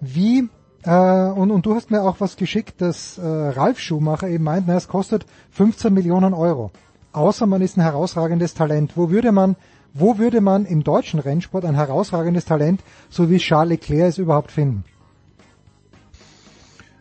Wie 0.00 0.48
äh, 0.82 1.26
und, 1.30 1.50
und 1.50 1.64
du 1.64 1.74
hast 1.74 1.90
mir 1.90 2.02
auch 2.02 2.16
was 2.18 2.36
geschickt, 2.36 2.82
dass 2.82 3.16
äh, 3.16 3.24
Ralf 3.24 3.78
Schumacher 3.78 4.28
eben 4.28 4.44
meint, 4.44 4.66
na, 4.66 4.74
es 4.74 4.88
kostet 4.88 5.24
15 5.52 5.94
Millionen 5.94 6.34
Euro 6.34 6.72
außer 7.14 7.46
man 7.46 7.62
ist 7.62 7.76
ein 7.78 7.82
herausragendes 7.82 8.54
Talent. 8.54 8.96
Wo 8.96 9.10
würde 9.10 9.32
man, 9.32 9.56
wo 9.94 10.18
würde 10.18 10.40
man 10.40 10.66
im 10.66 10.84
deutschen 10.84 11.20
Rennsport 11.20 11.64
ein 11.64 11.74
herausragendes 11.74 12.44
Talent, 12.44 12.82
so 13.08 13.30
wie 13.30 13.38
Charles 13.38 13.70
Leclerc 13.70 14.08
es 14.08 14.18
überhaupt 14.18 14.50
finden? 14.50 14.84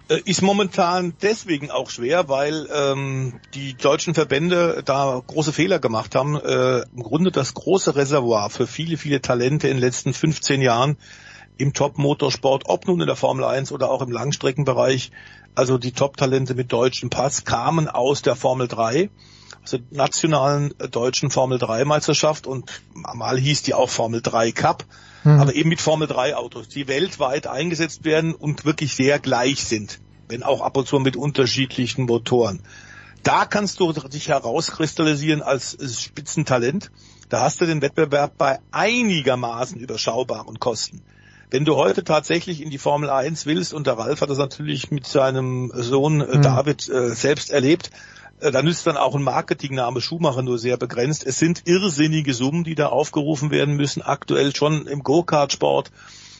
Äh, 0.09 0.19
ist 0.25 0.41
momentan 0.41 1.13
deswegen 1.21 1.71
auch 1.71 1.89
schwer, 1.89 2.27
weil 2.27 2.67
ähm, 2.73 3.39
die 3.53 3.75
deutschen 3.75 4.13
Verbände 4.13 4.81
da 4.83 5.21
große 5.25 5.53
Fehler 5.53 5.79
gemacht 5.79 6.15
haben. 6.15 6.35
Äh, 6.35 6.81
Im 6.95 7.03
Grunde 7.03 7.31
das 7.31 7.53
große 7.53 7.95
Reservoir 7.95 8.49
für 8.49 8.67
viele, 8.67 8.97
viele 8.97 9.21
Talente 9.21 9.67
in 9.67 9.77
den 9.77 9.81
letzten 9.81 10.13
15 10.13 10.61
Jahren 10.61 10.97
im 11.57 11.73
Top-Motorsport, 11.73 12.63
ob 12.65 12.87
nun 12.87 12.99
in 12.99 13.07
der 13.07 13.15
Formel 13.15 13.45
1 13.45 13.71
oder 13.71 13.89
auch 13.89 14.01
im 14.01 14.11
Langstreckenbereich, 14.11 15.11
also 15.55 15.77
die 15.77 15.91
Top-Talente 15.91 16.55
mit 16.55 16.73
deutschem 16.73 17.09
Pass 17.09 17.45
kamen 17.45 17.87
aus 17.87 18.23
der 18.23 18.35
Formel 18.35 18.67
3 18.67 19.09
also 19.63 19.79
nationalen 19.91 20.73
äh, 20.79 20.89
deutschen 20.89 21.31
Formel 21.31 21.57
3 21.57 21.85
Meisterschaft 21.85 22.47
und 22.47 22.81
mal 22.93 23.37
hieß 23.37 23.63
die 23.63 23.73
auch 23.73 23.89
Formel 23.89 24.21
3 24.21 24.51
Cup, 24.51 24.85
mhm. 25.23 25.39
aber 25.39 25.55
eben 25.55 25.69
mit 25.69 25.81
Formel 25.81 26.07
3 26.07 26.35
Autos, 26.35 26.67
die 26.67 26.87
weltweit 26.87 27.47
eingesetzt 27.47 28.05
werden 28.05 28.35
und 28.35 28.65
wirklich 28.65 28.95
sehr 28.95 29.19
gleich 29.19 29.63
sind, 29.63 29.99
wenn 30.27 30.43
auch 30.43 30.61
ab 30.61 30.77
und 30.77 30.87
zu 30.87 30.99
mit 30.99 31.15
unterschiedlichen 31.15 32.05
Motoren. 32.05 32.61
Da 33.23 33.45
kannst 33.45 33.79
du 33.79 33.93
dich 33.93 34.27
herauskristallisieren 34.27 35.41
als 35.41 35.77
Spitzentalent. 36.01 36.91
Da 37.29 37.41
hast 37.41 37.61
du 37.61 37.65
den 37.65 37.81
Wettbewerb 37.81 38.37
bei 38.37 38.59
einigermaßen 38.71 39.79
überschaubaren 39.79 40.59
Kosten. 40.59 41.01
Wenn 41.49 41.63
du 41.63 41.75
heute 41.77 42.03
tatsächlich 42.03 42.61
in 42.61 42.69
die 42.69 42.79
Formel 42.79 43.09
1 43.09 43.45
willst, 43.45 43.73
und 43.73 43.87
der 43.87 43.97
Ralf 43.97 44.21
hat 44.21 44.29
das 44.29 44.39
natürlich 44.39 44.91
mit 44.91 45.05
seinem 45.07 45.71
Sohn 45.73 46.17
mhm. 46.17 46.41
David 46.41 46.89
äh, 46.89 47.11
selbst 47.11 47.49
erlebt, 47.51 47.91
äh, 47.91 48.22
dann 48.51 48.67
ist 48.67 48.85
dann 48.85 48.97
auch 48.97 49.15
ein 49.15 49.23
Marketingname 49.23 50.01
Schumacher 50.01 50.41
nur 50.41 50.59
sehr 50.59 50.77
begrenzt. 50.77 51.25
Es 51.25 51.39
sind 51.39 51.63
irrsinnige 51.65 52.33
Summen, 52.33 52.63
die 52.63 52.75
da 52.75 52.87
aufgerufen 52.87 53.51
werden 53.51 53.75
müssen, 53.75 54.01
aktuell 54.01 54.55
schon 54.55 54.87
im 54.87 55.03
Go-Kart-Sport 55.03 55.91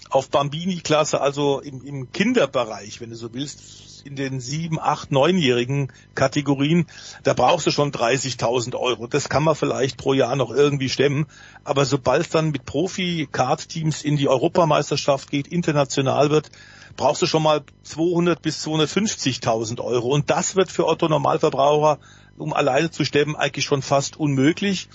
auf 0.09 0.29
Bambini-Klasse, 0.29 1.21
also 1.21 1.59
im, 1.59 1.83
im 1.83 2.11
Kinderbereich, 2.11 3.01
wenn 3.01 3.09
du 3.09 3.15
so 3.15 3.33
willst, 3.33 4.03
in 4.05 4.15
den 4.15 4.39
sieben, 4.39 4.79
acht, 4.79 5.11
neunjährigen 5.11 5.91
Kategorien, 6.13 6.85
da 7.23 7.33
brauchst 7.33 7.65
du 7.65 7.71
schon 7.71 7.91
30.000 7.91 8.75
Euro. 8.75 9.07
Das 9.07 9.29
kann 9.29 9.43
man 9.43 9.55
vielleicht 9.55 9.97
pro 9.97 10.13
Jahr 10.13 10.35
noch 10.35 10.51
irgendwie 10.51 10.89
stemmen. 10.89 11.25
Aber 11.63 11.85
sobald 11.85 12.21
es 12.21 12.29
dann 12.29 12.51
mit 12.51 12.65
Profi-Kart-Teams 12.65 14.03
in 14.03 14.17
die 14.17 14.27
Europameisterschaft 14.27 15.31
geht, 15.31 15.47
international 15.47 16.29
wird, 16.29 16.51
brauchst 16.95 17.21
du 17.21 17.25
schon 17.25 17.43
mal 17.43 17.63
200 17.83 18.41
bis 18.41 18.65
250.000 18.65 19.81
Euro. 19.81 20.09
Und 20.09 20.29
das 20.29 20.55
wird 20.55 20.71
für 20.71 20.87
Otto 20.87 21.07
Normalverbraucher, 21.07 21.99
um 22.37 22.53
alleine 22.53 22.91
zu 22.91 23.05
stemmen, 23.05 23.35
eigentlich 23.35 23.65
schon 23.65 23.81
fast 23.81 24.17
unmöglich. 24.17 24.89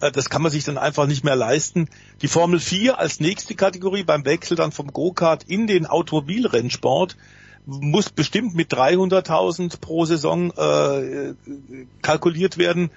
Äh, 0.00 0.12
das 0.12 0.28
kann 0.30 0.42
man 0.42 0.50
sich 0.50 0.64
dann 0.64 0.78
einfach 0.78 1.06
nicht 1.06 1.24
mehr 1.24 1.36
leisten. 1.36 1.88
Die 2.20 2.28
Formel 2.28 2.60
4 2.60 2.98
als 2.98 3.20
nächste 3.20 3.54
Kategorie 3.54 4.04
beim 4.04 4.24
Wechsel 4.24 4.56
dann 4.56 4.72
vom 4.72 4.92
Go-Kart 4.92 5.44
in 5.44 5.66
den 5.66 5.86
Automobilrennsport 5.86 7.16
muss 7.64 8.10
bestimmt 8.10 8.56
mit 8.56 8.72
300.000 8.74 9.80
pro 9.80 10.04
Saison 10.04 10.50
äh, 10.50 11.34
kalkuliert 12.02 12.58
werden 12.58 12.90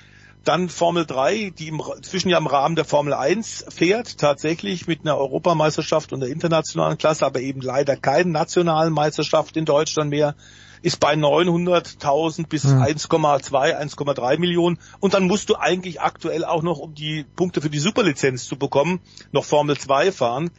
dann 0.45 0.69
Formel 0.69 1.05
3, 1.05 1.51
die 1.57 1.67
im, 1.67 1.81
zwischen 2.01 2.29
ja 2.29 2.37
im 2.37 2.47
Rahmen 2.47 2.75
der 2.75 2.85
Formel 2.85 3.13
1 3.13 3.65
fährt, 3.69 4.17
tatsächlich 4.17 4.87
mit 4.87 5.01
einer 5.01 5.17
Europameisterschaft 5.17 6.13
und 6.13 6.21
der 6.21 6.29
internationalen 6.29 6.97
Klasse, 6.97 7.25
aber 7.25 7.41
eben 7.41 7.61
leider 7.61 7.97
keine 7.97 8.29
nationalen 8.29 8.93
Meisterschaft 8.93 9.57
in 9.57 9.65
Deutschland 9.65 10.11
mehr, 10.11 10.35
ist 10.81 10.99
bei 10.99 11.13
900.000 11.13 12.47
bis 12.47 12.63
hm. 12.63 12.81
1,2, 12.81 13.41
1,3 13.51 14.39
Millionen. 14.39 14.77
Und 14.99 15.15
dann 15.15 15.25
musst 15.25 15.49
du 15.49 15.55
eigentlich 15.55 16.01
aktuell 16.01 16.45
auch 16.45 16.61
noch, 16.61 16.77
um 16.77 16.93
die 16.93 17.25
Punkte 17.35 17.61
für 17.61 17.71
die 17.71 17.79
Superlizenz 17.79 18.45
zu 18.45 18.57
bekommen, 18.57 18.99
noch 19.31 19.45
Formel 19.45 19.77
2 19.77 20.11
fahren. 20.11 20.51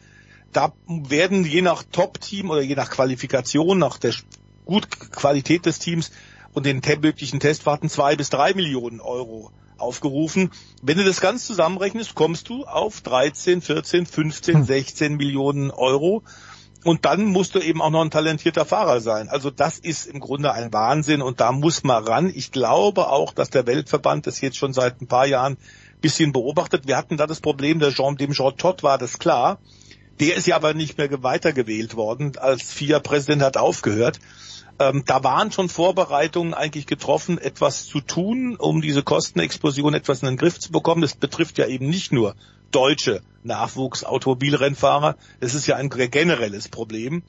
Da 0.51 0.73
werden 0.87 1.45
je 1.45 1.61
nach 1.61 1.83
Top-Team 1.83 2.49
oder 2.49 2.61
je 2.61 2.75
nach 2.75 2.89
Qualifikation, 2.89 3.77
nach 3.77 3.97
der 3.97 4.13
gut 4.65 4.87
Qualität 5.11 5.65
des 5.65 5.79
Teams 5.79 6.11
und 6.53 6.65
den 6.65 6.81
möglichen 7.01 7.39
Testfahrten 7.39 7.89
zwei 7.89 8.15
bis 8.15 8.29
drei 8.29 8.53
Millionen 8.53 8.99
Euro 8.99 9.51
aufgerufen. 9.79 10.51
Wenn 10.81 10.97
du 10.97 11.03
das 11.03 11.21
ganz 11.21 11.45
zusammenrechnest, 11.45 12.15
kommst 12.15 12.49
du 12.49 12.65
auf 12.65 13.01
13, 13.01 13.61
14, 13.61 14.05
15, 14.05 14.63
16 14.65 15.15
Millionen 15.15 15.71
Euro. 15.71 16.23
Und 16.83 17.05
dann 17.05 17.25
musst 17.25 17.55
du 17.55 17.59
eben 17.59 17.81
auch 17.81 17.89
noch 17.89 18.01
ein 18.01 18.11
talentierter 18.11 18.65
Fahrer 18.65 19.01
sein. 19.01 19.27
Also 19.29 19.49
das 19.49 19.79
ist 19.79 20.05
im 20.05 20.19
Grunde 20.19 20.53
ein 20.53 20.71
Wahnsinn 20.71 21.21
und 21.21 21.41
da 21.41 21.51
muss 21.51 21.83
man 21.83 22.03
ran. 22.03 22.31
Ich 22.33 22.51
glaube 22.51 23.09
auch, 23.09 23.33
dass 23.33 23.49
der 23.49 23.67
Weltverband 23.67 24.27
das 24.27 24.39
jetzt 24.41 24.57
schon 24.57 24.73
seit 24.73 25.01
ein 25.01 25.07
paar 25.07 25.25
Jahren 25.25 25.57
bisschen 26.01 26.31
beobachtet. 26.31 26.87
Wir 26.87 26.95
hatten 26.95 27.17
da 27.17 27.27
das 27.27 27.41
Problem, 27.41 27.79
der 27.79 27.91
Jean, 27.91 28.15
dem 28.17 28.31
Jean 28.31 28.55
Todt 28.55 28.83
war 28.83 28.97
das 28.97 29.19
klar. 29.19 29.59
Der 30.19 30.35
ist 30.35 30.47
ja 30.47 30.55
aber 30.55 30.73
nicht 30.73 30.97
mehr 30.97 31.23
weitergewählt 31.23 31.95
worden. 31.95 32.37
Als 32.37 32.71
FIA-Präsident 32.71 33.41
hat 33.41 33.57
aufgehört. 33.57 34.19
Ähm, 34.79 35.03
da 35.05 35.23
waren 35.23 35.51
schon 35.51 35.69
Vorbereitungen 35.69 36.53
eigentlich 36.53 36.85
getroffen, 36.85 37.39
etwas 37.39 37.85
zu 37.85 37.99
tun, 37.99 38.55
um 38.57 38.81
diese 38.81 39.01
Kostenexplosion 39.01 39.93
etwas 39.93 40.21
in 40.21 40.27
den 40.27 40.37
Griff 40.37 40.59
zu 40.59 40.71
bekommen. 40.71 41.01
Das 41.01 41.15
betrifft 41.15 41.57
ja 41.57 41.65
eben 41.65 41.89
nicht 41.89 42.11
nur 42.11 42.35
deutsche 42.71 43.21
Nachwuchsautomobilrennfahrer. 43.43 45.15
Es 45.39 45.55
ist 45.55 45.67
ja 45.67 45.77
ein 45.77 45.89
generelles 45.89 46.69
Problem. 46.69 47.23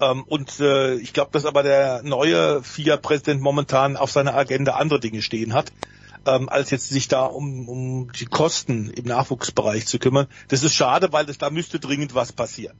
Ähm, 0.00 0.24
und 0.24 0.58
äh, 0.60 0.94
ich 0.96 1.12
glaube, 1.12 1.30
dass 1.32 1.44
aber 1.44 1.62
der 1.62 2.02
neue 2.02 2.62
FIA-Präsident 2.62 3.40
momentan 3.40 3.96
auf 3.96 4.10
seiner 4.10 4.34
Agenda 4.34 4.72
andere 4.72 4.98
Dinge 4.98 5.22
stehen 5.22 5.54
hat, 5.54 5.72
ähm, 6.26 6.48
als 6.48 6.70
jetzt 6.70 6.88
sich 6.88 7.08
da 7.08 7.24
um, 7.24 7.68
um 7.68 8.12
die 8.12 8.24
Kosten 8.26 8.90
im 8.90 9.04
Nachwuchsbereich 9.04 9.86
zu 9.86 9.98
kümmern. 9.98 10.26
Das 10.48 10.64
ist 10.64 10.74
schade, 10.74 11.12
weil 11.12 11.26
das, 11.26 11.38
da 11.38 11.50
müsste 11.50 11.78
dringend 11.78 12.14
was 12.14 12.32
passieren. 12.32 12.76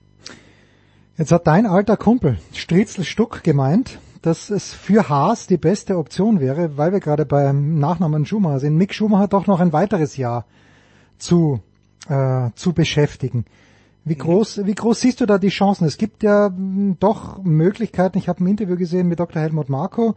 Jetzt 1.21 1.33
hat 1.33 1.47
dein 1.47 1.67
alter 1.67 1.99
Kumpel 1.99 2.39
Stritzel 2.55 3.05
Stuck 3.05 3.43
gemeint, 3.43 3.99
dass 4.23 4.49
es 4.49 4.73
für 4.73 5.11
Haas 5.11 5.47
die 5.47 5.59
beste 5.59 5.99
Option 5.99 6.41
wäre, 6.41 6.79
weil 6.79 6.93
wir 6.93 7.01
gerade 7.01 7.27
beim 7.27 7.79
Nachnamen 7.79 8.25
Schumacher 8.25 8.61
sind, 8.61 8.79
Mick 8.79 8.95
Schumacher 8.95 9.29
doch 9.29 9.47
noch 9.47 9.61
ein 9.61 9.75
weiteres 9.75 10.17
Jahr 10.17 10.47
zu, 11.19 11.61
äh, 12.09 12.49
zu 12.55 12.73
beschäftigen. 12.73 13.45
Wie 14.07 14.15
groß, 14.15 14.65
wie 14.65 14.75
groß 14.75 14.99
siehst 14.99 15.21
du 15.21 15.27
da 15.27 15.37
die 15.37 15.51
Chancen? 15.51 15.87
Es 15.87 15.99
gibt 15.99 16.23
ja 16.23 16.47
hm, 16.47 16.97
doch 17.01 17.43
Möglichkeiten. 17.43 18.17
Ich 18.17 18.27
habe 18.31 18.43
ein 18.43 18.47
Interview 18.47 18.77
gesehen 18.77 19.07
mit 19.07 19.21
Dr. 19.21 19.43
Helmut 19.43 19.69
Marko, 19.69 20.15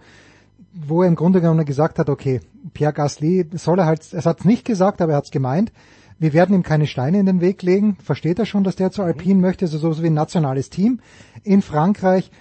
wo 0.71 1.01
er 1.01 1.09
im 1.09 1.15
Grunde 1.15 1.41
genommen 1.41 1.65
gesagt 1.65 1.99
hat, 1.99 2.07
okay, 2.07 2.39
Pierre 2.73 2.93
Gasly 2.93 3.49
soll 3.55 3.79
er 3.79 3.87
halt, 3.87 4.07
er 4.13 4.23
hat 4.23 4.39
es 4.39 4.45
nicht 4.45 4.63
gesagt, 4.63 5.01
aber 5.01 5.11
er 5.11 5.17
hat 5.17 5.25
es 5.25 5.31
gemeint, 5.31 5.73
wir 6.19 6.33
werden 6.33 6.55
ihm 6.55 6.63
keine 6.63 6.87
Steine 6.87 7.19
in 7.19 7.25
den 7.25 7.41
Weg 7.41 7.61
legen. 7.61 7.97
Versteht 8.03 8.39
er 8.39 8.45
schon, 8.45 8.63
dass 8.63 8.75
der 8.75 8.91
zu 8.91 9.03
Alpine 9.03 9.39
möchte, 9.39 9.65
also 9.65 9.77
so 9.77 10.01
wie 10.01 10.07
ein 10.07 10.13
nationales 10.13 10.69
Team 10.69 10.99
in 11.43 11.61
Frankreich. 11.61 12.31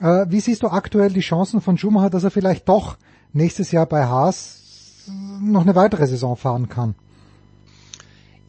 Äh, 0.00 0.26
wie 0.28 0.40
siehst 0.40 0.62
du 0.62 0.68
aktuell 0.68 1.12
die 1.12 1.20
Chancen 1.20 1.60
von 1.60 1.78
Schumacher, 1.78 2.10
dass 2.10 2.24
er 2.24 2.30
vielleicht 2.30 2.68
doch 2.68 2.96
nächstes 3.32 3.72
Jahr 3.72 3.86
bei 3.86 4.06
Haas 4.06 5.06
noch 5.40 5.62
eine 5.62 5.74
weitere 5.74 6.06
Saison 6.06 6.36
fahren 6.36 6.68
kann? 6.68 6.94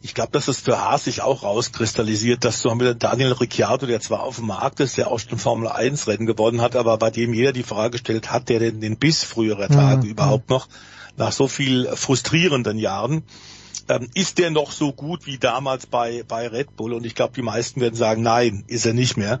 Ich 0.02 0.14
glaube, 0.14 0.32
dass 0.32 0.48
es 0.48 0.60
für 0.60 0.80
Haas 0.80 1.04
sich 1.04 1.20
auch 1.20 1.42
rauskristallisiert, 1.42 2.44
dass 2.44 2.62
du 2.62 2.74
mit 2.74 3.02
Daniel 3.02 3.32
Ricciardo, 3.32 3.86
der 3.86 4.00
zwar 4.00 4.22
auf 4.22 4.36
dem 4.36 4.46
Markt 4.46 4.80
ist, 4.80 4.96
der 4.96 5.08
auch 5.08 5.18
schon 5.18 5.38
Formel 5.38 5.68
1 5.68 6.06
Rennen 6.06 6.24
gewonnen 6.24 6.62
hat, 6.62 6.74
aber 6.74 6.96
bei 6.96 7.10
dem 7.10 7.34
jeder 7.34 7.52
die 7.52 7.62
Frage 7.62 7.98
stellt, 7.98 8.32
hat 8.32 8.48
der 8.48 8.60
denn 8.60 8.80
den 8.80 8.96
Biss 8.96 9.24
früherer 9.24 9.68
Tage 9.68 10.04
mhm. 10.04 10.10
überhaupt 10.10 10.48
noch 10.48 10.68
nach 11.18 11.32
so 11.32 11.48
viel 11.48 11.86
frustrierenden 11.94 12.78
Jahren? 12.78 13.24
Ähm, 13.90 14.08
ist 14.14 14.38
der 14.38 14.50
noch 14.50 14.70
so 14.70 14.92
gut 14.92 15.26
wie 15.26 15.38
damals 15.38 15.86
bei, 15.86 16.22
bei 16.26 16.46
Red 16.46 16.76
Bull? 16.76 16.92
Und 16.92 17.04
ich 17.04 17.16
glaube, 17.16 17.34
die 17.34 17.42
meisten 17.42 17.80
werden 17.80 17.96
sagen, 17.96 18.22
nein, 18.22 18.62
ist 18.68 18.86
er 18.86 18.94
nicht 18.94 19.16
mehr. 19.16 19.40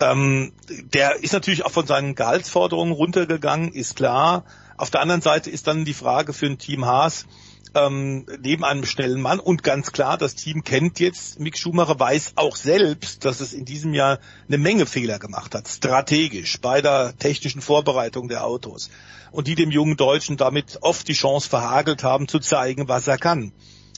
Ähm, 0.00 0.52
der 0.92 1.22
ist 1.22 1.32
natürlich 1.32 1.64
auch 1.64 1.70
von 1.70 1.86
seinen 1.86 2.16
Gehaltsforderungen 2.16 2.92
runtergegangen, 2.92 3.72
ist 3.72 3.94
klar. 3.94 4.44
Auf 4.76 4.90
der 4.90 5.00
anderen 5.00 5.22
Seite 5.22 5.50
ist 5.50 5.68
dann 5.68 5.84
die 5.84 5.94
Frage 5.94 6.32
für 6.32 6.46
ein 6.46 6.58
Team 6.58 6.84
Haas, 6.84 7.26
ähm, 7.74 8.26
neben 8.42 8.64
einem 8.64 8.84
schnellen 8.84 9.20
Mann 9.20 9.38
und 9.38 9.62
ganz 9.62 9.92
klar, 9.92 10.18
das 10.18 10.34
Team 10.34 10.64
kennt 10.64 10.98
jetzt 10.98 11.38
Mick 11.38 11.56
Schumacher, 11.56 11.98
weiß 11.98 12.32
auch 12.36 12.56
selbst, 12.56 13.24
dass 13.24 13.40
es 13.40 13.52
in 13.52 13.64
diesem 13.64 13.94
Jahr 13.94 14.18
eine 14.48 14.58
Menge 14.58 14.86
Fehler 14.86 15.18
gemacht 15.18 15.54
hat, 15.54 15.68
strategisch, 15.68 16.60
bei 16.60 16.82
der 16.82 17.16
technischen 17.16 17.60
Vorbereitung 17.60 18.28
der 18.28 18.44
Autos 18.44 18.90
und 19.30 19.46
die 19.46 19.54
dem 19.54 19.70
jungen 19.70 19.96
Deutschen 19.96 20.36
damit 20.36 20.78
oft 20.80 21.06
die 21.08 21.12
Chance 21.12 21.48
verhagelt 21.48 22.02
haben, 22.02 22.26
zu 22.28 22.38
zeigen, 22.38 22.88
was 22.88 23.06
er 23.06 23.18
kann. 23.18 23.52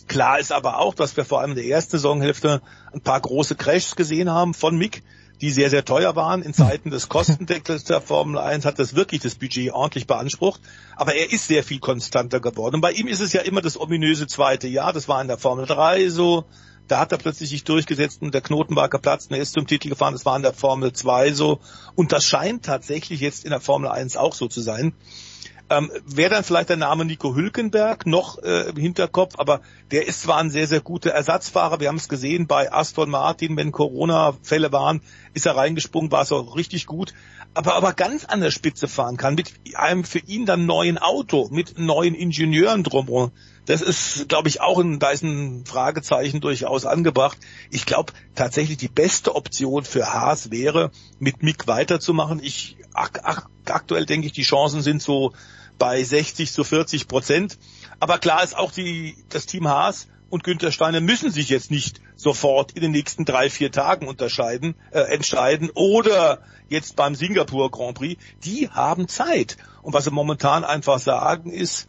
Klar 0.09 0.39
ist 0.39 0.52
aber 0.52 0.78
auch, 0.80 0.94
dass 0.94 1.16
wir 1.16 1.24
vor 1.24 1.40
allem 1.40 1.51
in 1.51 1.56
der 1.56 1.66
ersten 1.66 1.93
Saisonhälfte 1.93 2.62
ein 2.93 3.02
paar 3.02 3.20
große 3.20 3.55
Crashs 3.55 3.94
gesehen 3.94 4.30
haben 4.30 4.55
von 4.55 4.76
Mick, 4.76 5.02
die 5.40 5.51
sehr, 5.51 5.70
sehr 5.70 5.85
teuer 5.85 6.16
waren. 6.16 6.43
In 6.43 6.55
Zeiten 6.55 6.90
des 6.90 7.09
Kostendeckels 7.09 7.85
der 7.85 8.01
Formel 8.01 8.39
1 8.39 8.64
hat 8.64 8.78
das 8.78 8.94
wirklich 8.94 9.20
das 9.20 9.35
Budget 9.35 9.72
ordentlich 9.72 10.06
beansprucht. 10.06 10.60
Aber 10.97 11.14
er 11.14 11.30
ist 11.30 11.47
sehr 11.47 11.62
viel 11.62 11.78
konstanter 11.78 12.40
geworden. 12.40 12.76
Und 12.76 12.80
bei 12.80 12.93
ihm 12.93 13.06
ist 13.06 13.20
es 13.20 13.32
ja 13.32 13.43
immer 13.43 13.60
das 13.60 13.78
ominöse 13.78 14.26
zweite 14.26 14.66
Jahr. 14.66 14.93
Das 14.93 15.09
war 15.09 15.20
in 15.20 15.28
der 15.28 15.39
Formel 15.39 15.66
3 15.66 16.09
so. 16.09 16.44
Da 16.89 17.01
hat 17.01 17.12
er 17.12 17.18
plötzlich 17.18 17.51
sich 17.51 17.64
durchgesetzt 17.64 18.22
und 18.22 18.32
der 18.32 18.40
Knoten 18.40 18.74
war 18.74 18.89
geplatzt 18.89 19.30
und 19.30 19.36
er 19.36 19.43
ist 19.43 19.52
zum 19.52 19.66
Titel 19.66 19.90
gefahren. 19.90 20.14
Das 20.14 20.24
war 20.24 20.36
in 20.36 20.43
der 20.43 20.55
Formel 20.55 20.94
2 20.94 21.35
so. 21.35 21.60
Und 21.94 22.12
das 22.12 22.24
scheint 22.24 22.64
tatsächlich 22.64 23.20
jetzt 23.20 23.44
in 23.44 23.51
der 23.51 23.60
Formel 23.60 23.90
1 23.90 24.16
auch 24.16 24.35
so 24.35 24.48
zu 24.48 24.62
sein. 24.62 24.94
Ähm, 25.70 25.90
Wäre 26.07 26.31
dann 26.31 26.45
vielleicht 26.45 26.70
der 26.70 26.78
Name 26.78 27.05
Nico 27.05 27.35
Hülkenberg 27.35 28.07
noch 28.07 28.43
äh, 28.43 28.70
im 28.70 28.77
Hinterkopf, 28.77 29.35
aber 29.39 29.61
der 29.90 30.07
ist 30.07 30.23
zwar 30.23 30.39
ein 30.39 30.51
sehr, 30.51 30.66
sehr 30.66 30.81
guter 30.81 31.11
Ersatzfahrer. 31.11 31.78
Wir 31.81 31.89
haben 31.89 31.97
es 31.97 32.09
gesehen 32.09 32.47
bei 32.47 32.73
Aston 32.73 33.11
Martin, 33.11 33.57
wenn 33.57 33.70
Corona-Fälle 33.70 34.73
waren, 34.73 35.03
ist 35.35 35.47
er 35.47 35.57
reingesprungen, 35.57 36.11
war 36.11 36.23
es 36.23 36.32
auch 36.32 36.57
richtig 36.57 36.86
gut. 36.86 37.12
Aber 37.55 37.74
aber 37.74 37.93
ganz 37.93 38.24
an 38.24 38.40
der 38.40 38.51
Spitze 38.51 38.89
fahren 38.89 39.16
kann, 39.16 39.35
mit 39.35 39.53
einem 39.74 40.05
für 40.05 40.20
ihn 40.20 40.47
dann 40.47 40.65
neuen 40.65 40.97
Auto, 40.97 41.49
mit 41.51 41.78
neuen 41.78 42.15
Ingenieuren 42.15 42.82
drumherum. 42.82 43.32
Das 43.69 43.82
ist, 43.82 44.31
glaube 44.31 44.49
ich, 44.49 44.62
auch 44.62 44.78
ein, 44.78 44.99
da 44.99 45.11
ist 45.11 45.23
ein 45.23 45.66
Fragezeichen 45.66 46.40
durchaus 46.40 46.86
angebracht. 46.86 47.36
Ich 47.70 47.85
glaube 47.85 48.15
tatsächlich 48.35 48.78
die 48.78 48.89
beste 48.89 49.36
Option 49.36 49.85
für 49.85 50.11
Haas 50.11 50.51
wäre, 50.51 50.90
mit 51.19 51.43
Mick 51.43 51.66
weiterzumachen. 51.66 52.43
Ich 52.43 52.78
ak 52.95 53.20
ak 53.24 53.47
aktuell 53.66 54.07
denke 54.07 54.27
ich, 54.27 54.32
die 54.32 54.43
Chancen 54.43 54.81
sind 54.81 55.03
so 55.03 55.35
bei 55.78 56.03
60 56.03 56.51
zu 56.51 56.65
40 56.65 57.09
Prozent. 57.09 57.59
Aber 58.01 58.16
klar 58.16 58.43
ist 58.43 58.57
auch 58.57 58.73
die, 58.73 59.16
das 59.28 59.45
Team 59.45 59.69
Haas 59.69 60.09
und 60.31 60.45
Günther 60.45 60.73
Steiner 60.73 61.03
müssen 61.03 61.31
sich 61.31 61.51
jetzt 61.51 61.70
nicht 61.70 62.01
sofort 62.16 62.73
in 62.73 62.81
den 62.81 62.93
nächsten 62.93 63.27
drei, 63.27 63.51
vier 63.51 63.70
Tagen 63.70 64.09
unterscheiden, 64.09 64.77
äh, 64.93 65.01
entscheiden 65.01 65.69
oder 65.74 66.40
jetzt 66.70 66.97
beim 66.97 67.15
Singapur 67.15 67.70
Grand 67.70 67.99
Prix. 67.99 68.23
Die 68.45 68.70
haben 68.70 69.09
Zeit. 69.09 69.59
Und 69.82 69.93
was 69.93 70.05
sie 70.05 70.11
momentan 70.11 70.65
einfach 70.65 70.99
sagen 70.99 71.51
ist, 71.51 71.86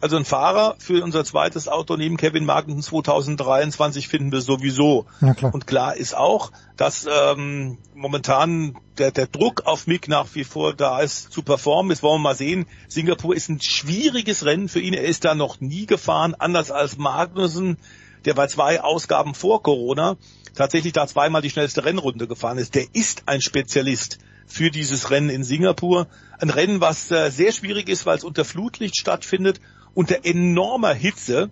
also 0.00 0.16
ein 0.16 0.24
Fahrer 0.24 0.76
für 0.78 1.02
unser 1.02 1.24
zweites 1.24 1.68
Auto 1.68 1.96
neben 1.96 2.16
Kevin 2.16 2.44
Magnussen 2.44 2.82
2023 2.82 4.08
finden 4.08 4.30
wir 4.32 4.40
sowieso. 4.40 5.06
Ja, 5.20 5.34
klar. 5.34 5.52
Und 5.52 5.66
klar 5.66 5.96
ist 5.96 6.16
auch, 6.16 6.52
dass 6.76 7.06
ähm, 7.10 7.78
momentan 7.94 8.78
der, 8.98 9.10
der 9.10 9.26
Druck 9.26 9.66
auf 9.66 9.86
Mick 9.86 10.08
nach 10.08 10.26
wie 10.34 10.44
vor 10.44 10.74
da 10.74 11.00
ist, 11.00 11.32
zu 11.32 11.42
performen. 11.42 11.90
Jetzt 11.90 12.02
wollen 12.02 12.20
wir 12.20 12.28
mal 12.30 12.36
sehen. 12.36 12.66
Singapur 12.88 13.34
ist 13.34 13.48
ein 13.48 13.60
schwieriges 13.60 14.44
Rennen 14.44 14.68
für 14.68 14.80
ihn. 14.80 14.94
Er 14.94 15.04
ist 15.04 15.24
da 15.24 15.34
noch 15.34 15.60
nie 15.60 15.86
gefahren, 15.86 16.34
anders 16.38 16.70
als 16.70 16.96
Magnussen, 16.96 17.76
der 18.24 18.34
bei 18.34 18.46
zwei 18.46 18.80
Ausgaben 18.80 19.34
vor 19.34 19.62
Corona 19.62 20.16
tatsächlich 20.54 20.92
da 20.92 21.06
zweimal 21.06 21.42
die 21.42 21.50
schnellste 21.50 21.84
Rennrunde 21.84 22.26
gefahren 22.26 22.58
ist. 22.58 22.74
Der 22.74 22.86
ist 22.92 23.24
ein 23.26 23.40
Spezialist 23.40 24.18
für 24.46 24.70
dieses 24.70 25.10
Rennen 25.10 25.30
in 25.30 25.44
Singapur. 25.44 26.08
Ein 26.38 26.50
Rennen, 26.50 26.80
was 26.80 27.10
äh, 27.10 27.30
sehr 27.30 27.52
schwierig 27.52 27.88
ist, 27.88 28.06
weil 28.06 28.16
es 28.16 28.24
unter 28.24 28.44
Flutlicht 28.44 28.96
stattfindet 28.96 29.60
unter 29.94 30.24
enormer 30.24 30.94
Hitze. 30.94 31.50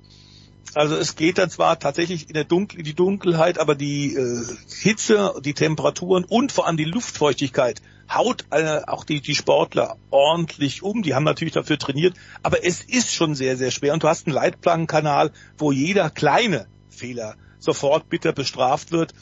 Also 0.74 0.96
es 0.96 1.16
geht 1.16 1.38
dann 1.38 1.48
zwar 1.48 1.78
tatsächlich 1.78 2.28
in 2.28 2.34
der 2.34 2.44
Dunkel, 2.44 2.82
die 2.82 2.94
Dunkelheit, 2.94 3.58
aber 3.58 3.74
die 3.74 4.14
äh, 4.14 4.44
Hitze, 4.80 5.34
die 5.42 5.54
Temperaturen 5.54 6.24
und 6.24 6.52
vor 6.52 6.66
allem 6.66 6.76
die 6.76 6.84
Luftfeuchtigkeit 6.84 7.80
haut 8.12 8.44
äh, 8.50 8.82
auch 8.86 9.04
die, 9.04 9.20
die 9.20 9.34
Sportler 9.34 9.96
ordentlich 10.10 10.82
um. 10.82 11.02
Die 11.02 11.14
haben 11.14 11.24
natürlich 11.24 11.54
dafür 11.54 11.78
trainiert, 11.78 12.14
aber 12.42 12.64
es 12.64 12.82
ist 12.82 13.12
schon 13.12 13.34
sehr, 13.34 13.56
sehr 13.56 13.70
schwer. 13.70 13.94
Und 13.94 14.02
du 14.02 14.08
hast 14.08 14.26
einen 14.26 14.34
Leitplankenkanal, 14.34 15.32
wo 15.58 15.72
jeder 15.72 16.10
kleine 16.10 16.66
Fehler 16.88 17.36
sofort 17.58 18.08
bitter 18.08 18.32
bestraft 18.32 18.92
wird. 18.92 19.14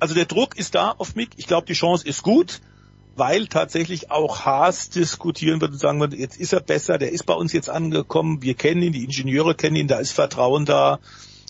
Also 0.00 0.14
der 0.14 0.26
Druck 0.26 0.56
ist 0.56 0.74
da 0.74 0.92
auf 0.92 1.16
mich. 1.16 1.30
Ich 1.36 1.46
glaube, 1.46 1.66
die 1.66 1.72
Chance 1.72 2.06
ist 2.06 2.22
gut 2.22 2.60
weil 3.18 3.46
tatsächlich 3.46 4.10
auch 4.10 4.44
Haas 4.44 4.90
diskutieren 4.90 5.60
wird 5.60 5.72
und 5.72 5.78
sagen 5.78 6.00
wird, 6.00 6.14
jetzt 6.14 6.38
ist 6.38 6.52
er 6.52 6.60
besser, 6.60 6.98
der 6.98 7.12
ist 7.12 7.26
bei 7.26 7.34
uns 7.34 7.52
jetzt 7.52 7.70
angekommen, 7.70 8.42
wir 8.42 8.54
kennen 8.54 8.82
ihn, 8.82 8.92
die 8.92 9.04
Ingenieure 9.04 9.54
kennen 9.54 9.76
ihn, 9.76 9.88
da 9.88 9.98
ist 9.98 10.12
Vertrauen 10.12 10.64
da. 10.64 10.98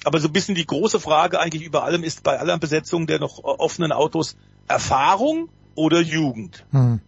Aber 0.05 0.21
so 0.21 0.29
ein 0.29 0.33
bisschen 0.33 0.55
die 0.55 0.67
große 0.67 1.01
Frage 1.01 1.41
eigentlich 1.41 1.65
über 1.65 1.85
allem 1.85 2.05
ist 2.05 2.23
bei 2.23 2.39
aller 2.39 2.59
Besetzung 2.59 3.07
der 3.07 3.19
noch 3.19 3.43
offenen 3.43 3.93
Autos 3.93 4.37
Erfahrung 4.69 5.49
oder 5.75 6.01
Jugend? 6.01 6.65
Hm. 6.71 7.01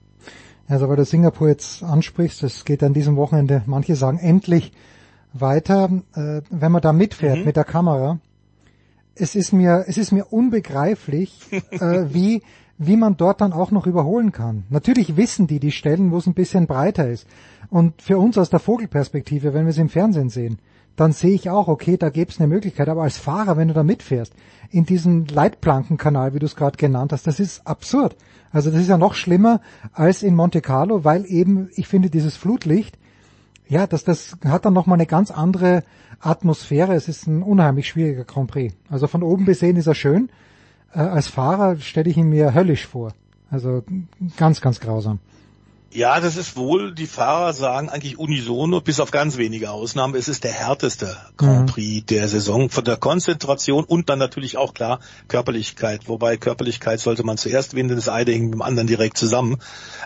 Also 0.68 0.88
weil 0.88 0.96
du 0.96 1.04
Singapur 1.04 1.48
jetzt 1.48 1.82
ansprichst, 1.82 2.42
es 2.44 2.64
geht 2.64 2.82
an 2.82 2.94
diesem 2.94 3.16
Wochenende, 3.16 3.62
manche 3.66 3.96
sagen 3.96 4.18
endlich 4.18 4.72
weiter, 5.32 5.90
äh, 6.14 6.42
wenn 6.50 6.72
man 6.72 6.82
da 6.82 6.92
mitfährt 6.92 7.38
mhm. 7.38 7.44
mit 7.44 7.56
der 7.56 7.64
Kamera. 7.64 8.18
Es 9.14 9.34
ist 9.34 9.52
mir, 9.52 9.84
es 9.86 9.98
ist 9.98 10.12
mir 10.12 10.26
unbegreiflich, 10.26 11.32
äh, 11.70 12.14
wie 12.14 12.42
wie 12.82 12.96
man 12.96 13.18
dort 13.18 13.42
dann 13.42 13.52
auch 13.52 13.70
noch 13.72 13.86
überholen 13.86 14.32
kann. 14.32 14.64
Natürlich 14.70 15.18
wissen 15.18 15.46
die 15.46 15.60
die 15.60 15.70
Stellen, 15.70 16.12
wo 16.12 16.16
es 16.16 16.26
ein 16.26 16.32
bisschen 16.32 16.66
breiter 16.66 17.10
ist. 17.10 17.26
Und 17.68 18.00
für 18.00 18.16
uns 18.16 18.38
aus 18.38 18.48
der 18.48 18.58
Vogelperspektive, 18.58 19.52
wenn 19.52 19.66
wir 19.66 19.70
es 19.70 19.76
im 19.76 19.90
Fernsehen 19.90 20.30
sehen, 20.30 20.58
dann 20.96 21.12
sehe 21.12 21.34
ich 21.34 21.50
auch, 21.50 21.68
okay, 21.68 21.98
da 21.98 22.08
gäbe 22.08 22.30
es 22.30 22.40
eine 22.40 22.48
Möglichkeit. 22.48 22.88
Aber 22.88 23.02
als 23.02 23.18
Fahrer, 23.18 23.58
wenn 23.58 23.68
du 23.68 23.74
da 23.74 23.82
mitfährst, 23.82 24.32
in 24.70 24.86
diesen 24.86 25.26
Leitplankenkanal, 25.26 26.32
wie 26.32 26.38
du 26.38 26.46
es 26.46 26.56
gerade 26.56 26.78
genannt 26.78 27.12
hast, 27.12 27.26
das 27.26 27.38
ist 27.38 27.66
absurd. 27.66 28.16
Also 28.50 28.70
das 28.70 28.80
ist 28.80 28.88
ja 28.88 28.96
noch 28.96 29.12
schlimmer 29.12 29.60
als 29.92 30.22
in 30.22 30.34
Monte 30.34 30.62
Carlo, 30.62 31.04
weil 31.04 31.26
eben, 31.26 31.68
ich 31.74 31.86
finde, 31.86 32.08
dieses 32.08 32.38
Flutlicht, 32.38 32.98
ja, 33.68 33.86
das, 33.86 34.04
das 34.04 34.38
hat 34.42 34.64
dann 34.64 34.72
nochmal 34.72 34.96
eine 34.96 35.06
ganz 35.06 35.30
andere 35.30 35.84
Atmosphäre. 36.18 36.94
Es 36.94 37.08
ist 37.08 37.26
ein 37.26 37.42
unheimlich 37.42 37.88
schwieriger 37.88 38.24
Grand 38.24 38.50
Prix. 38.50 38.74
Also 38.88 39.06
von 39.06 39.22
oben 39.22 39.44
besehen 39.44 39.76
ist 39.76 39.86
er 39.86 39.94
schön, 39.94 40.30
äh, 40.92 40.98
als 40.98 41.28
Fahrer 41.28 41.78
stelle 41.78 42.10
ich 42.10 42.16
ihn 42.16 42.28
mir 42.28 42.54
höllisch 42.54 42.86
vor. 42.86 43.12
Also 43.50 43.82
ganz, 44.36 44.60
ganz 44.60 44.80
grausam. 44.80 45.18
Ja, 45.92 46.20
das 46.20 46.36
ist 46.36 46.56
wohl, 46.56 46.94
die 46.94 47.08
Fahrer 47.08 47.52
sagen 47.52 47.88
eigentlich 47.88 48.16
unisono, 48.16 48.80
bis 48.80 49.00
auf 49.00 49.10
ganz 49.10 49.38
wenige 49.38 49.72
Ausnahmen, 49.72 50.14
es 50.14 50.28
ist 50.28 50.44
der 50.44 50.52
härteste 50.52 51.16
Grand 51.36 51.62
mhm. 51.62 51.66
Prix 51.66 52.02
mhm. 52.02 52.06
der 52.06 52.28
Saison 52.28 52.70
von 52.70 52.84
der 52.84 52.96
Konzentration 52.96 53.82
und 53.82 54.08
dann 54.08 54.20
natürlich 54.20 54.56
auch 54.56 54.72
klar 54.72 55.00
Körperlichkeit. 55.26 56.06
Wobei 56.06 56.36
Körperlichkeit 56.36 57.00
sollte 57.00 57.24
man 57.24 57.38
zuerst 57.38 57.74
winden, 57.74 57.96
das 57.96 58.08
eine 58.08 58.30
hängt 58.30 58.44
mit 58.44 58.54
dem 58.54 58.62
anderen 58.62 58.86
direkt 58.86 59.18
zusammen. 59.18 59.58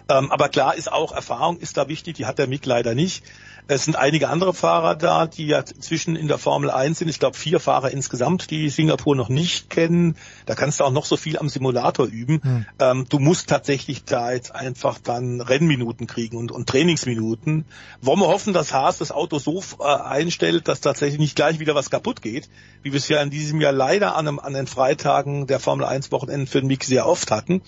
Ähm, 0.09 0.33
aber 0.33 0.49
klar 0.49 0.75
ist 0.75 0.91
auch, 0.91 1.13
Erfahrung 1.13 1.59
ist 1.59 1.77
da 1.77 1.87
wichtig, 1.87 2.17
die 2.17 2.25
hat 2.25 2.39
der 2.39 2.47
Mick 2.47 2.65
leider 2.65 2.95
nicht. 2.95 3.23
Es 3.67 3.85
sind 3.85 3.97
einige 3.97 4.29
andere 4.29 4.53
Fahrer 4.53 4.95
da, 4.95 5.27
die 5.27 5.47
ja 5.47 5.65
zwischen 5.65 6.17
in 6.17 6.29
der 6.29 6.37
Formel 6.37 6.71
1 6.71 6.99
sind. 6.99 7.09
Ich 7.09 7.19
glaube 7.19 7.37
vier 7.37 7.61
Fahrer 7.61 7.91
insgesamt, 7.91 8.51
die 8.51 8.69
Singapur 8.69 9.17
noch 9.17 9.31
nicht 9.31 9.71
kennen. 9.71 10.17
Da 10.45 10.55
kannst 10.55 10.81
du 10.81 10.85
auch 10.85 10.93
noch 10.93 11.07
so 11.07 11.17
viel 11.17 11.39
am 11.39 11.49
Simulator 11.49 12.05
üben. 12.07 12.41
Mhm. 12.43 12.67
Ähm, 12.79 13.07
du 13.09 13.19
musst 13.19 13.49
tatsächlich 13.49 14.05
da 14.05 14.33
jetzt 14.33 14.55
einfach 14.55 14.99
dann 14.99 15.41
Rennminuten 15.41 16.07
kriegen 16.07 16.37
und, 16.37 16.53
und 16.53 16.69
Trainingsminuten. 16.69 17.65
Wollen 18.03 18.21
wir 18.21 18.29
hoffen, 18.29 18.53
dass 18.53 18.75
Haas 18.75 18.99
das 18.99 19.13
Auto 19.13 19.39
so 19.39 19.63
äh, 19.81 19.85
einstellt, 19.85 20.69
dass 20.69 20.83
tatsächlich 20.83 21.19
nicht 21.19 21.35
gleich 21.35 21.59
wieder 21.59 21.75
was 21.75 21.89
kaputt 21.89 22.21
geht, 22.21 22.51
wie 22.83 22.93
wir 22.93 22.99
es 22.99 23.09
ja 23.09 23.23
in 23.23 23.31
diesem 23.31 23.63
Jahr 23.63 23.73
leider 23.73 24.15
an, 24.15 24.29
einem, 24.29 24.39
an 24.41 24.53
den 24.53 24.67
Freitagen 24.67 25.47
der 25.47 25.59
Formel 25.59 25.87
1 25.87 26.13
Wochenenden 26.13 26.47
für 26.47 26.61
den 26.61 26.67
Mick 26.67 26.85
sehr 26.85 27.07
oft 27.07 27.31
hatten. 27.31 27.63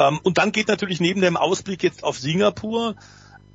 Ähm, 0.00 0.18
und 0.24 0.38
dann 0.38 0.50
geht 0.50 0.66
natürlich 0.66 1.00
neben 1.00 1.20
dem 1.20 1.36
Ausblick 1.36 1.84
jetzt 1.84 2.02
auf 2.02 2.18
Singapur 2.18 2.96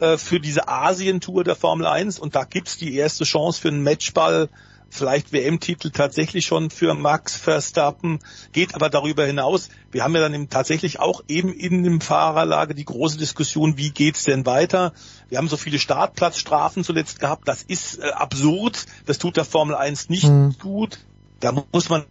äh, 0.04 0.18
für 0.18 0.42
diese 0.42 0.68
Asien-Tour 0.68 1.46
der 1.46 1.56
Formel 1.56 1.88
1 1.88 2.20
und 2.20 2.36
da 2.36 2.44
gibt's 2.44 2.78
die 2.78 2.96
erste 2.96 3.24
Chance 3.24 3.62
für 3.62 3.70
einen 3.70 3.84
Matchball, 3.84 4.50
vielleicht 4.90 5.32
WM-Titel 5.32 5.92
tatsächlich 5.92 6.46
schon 6.46 6.70
für 6.72 6.94
Max 6.94 7.38
Verstappen, 7.38 8.20
geht 8.52 8.76
aber 8.76 8.90
darüber 8.90 9.26
hinaus. 9.26 9.70
Wir 9.92 10.04
haben 10.04 10.14
ja 10.14 10.20
dann 10.20 10.34
eben 10.34 10.50
tatsächlich 10.50 11.00
auch 11.00 11.24
eben 11.30 11.54
in 11.54 11.84
dem 11.84 12.02
Fahrerlage 12.02 12.76
die 12.76 12.84
große 12.84 13.18
Diskussion, 13.18 13.78
wie 13.78 13.92
geht's 13.92 14.26
denn 14.26 14.46
weiter? 14.46 14.92
Wir 15.30 15.38
haben 15.38 15.48
so 15.48 15.56
viele 15.56 15.80
Startplatzstrafen 15.80 16.84
zuletzt 16.84 17.22
gehabt, 17.22 17.48
das 17.48 17.64
ist 17.64 18.00
äh, 18.00 18.10
absurd, 18.10 18.86
das 19.06 19.20
tut 19.20 19.38
der 19.38 19.46
Formel 19.46 19.74
1 19.74 20.10
nicht 20.10 20.28
mhm. 20.28 20.58
gut. 20.62 21.00
Da 21.40 21.54
muss 21.72 21.88
man 21.88 22.04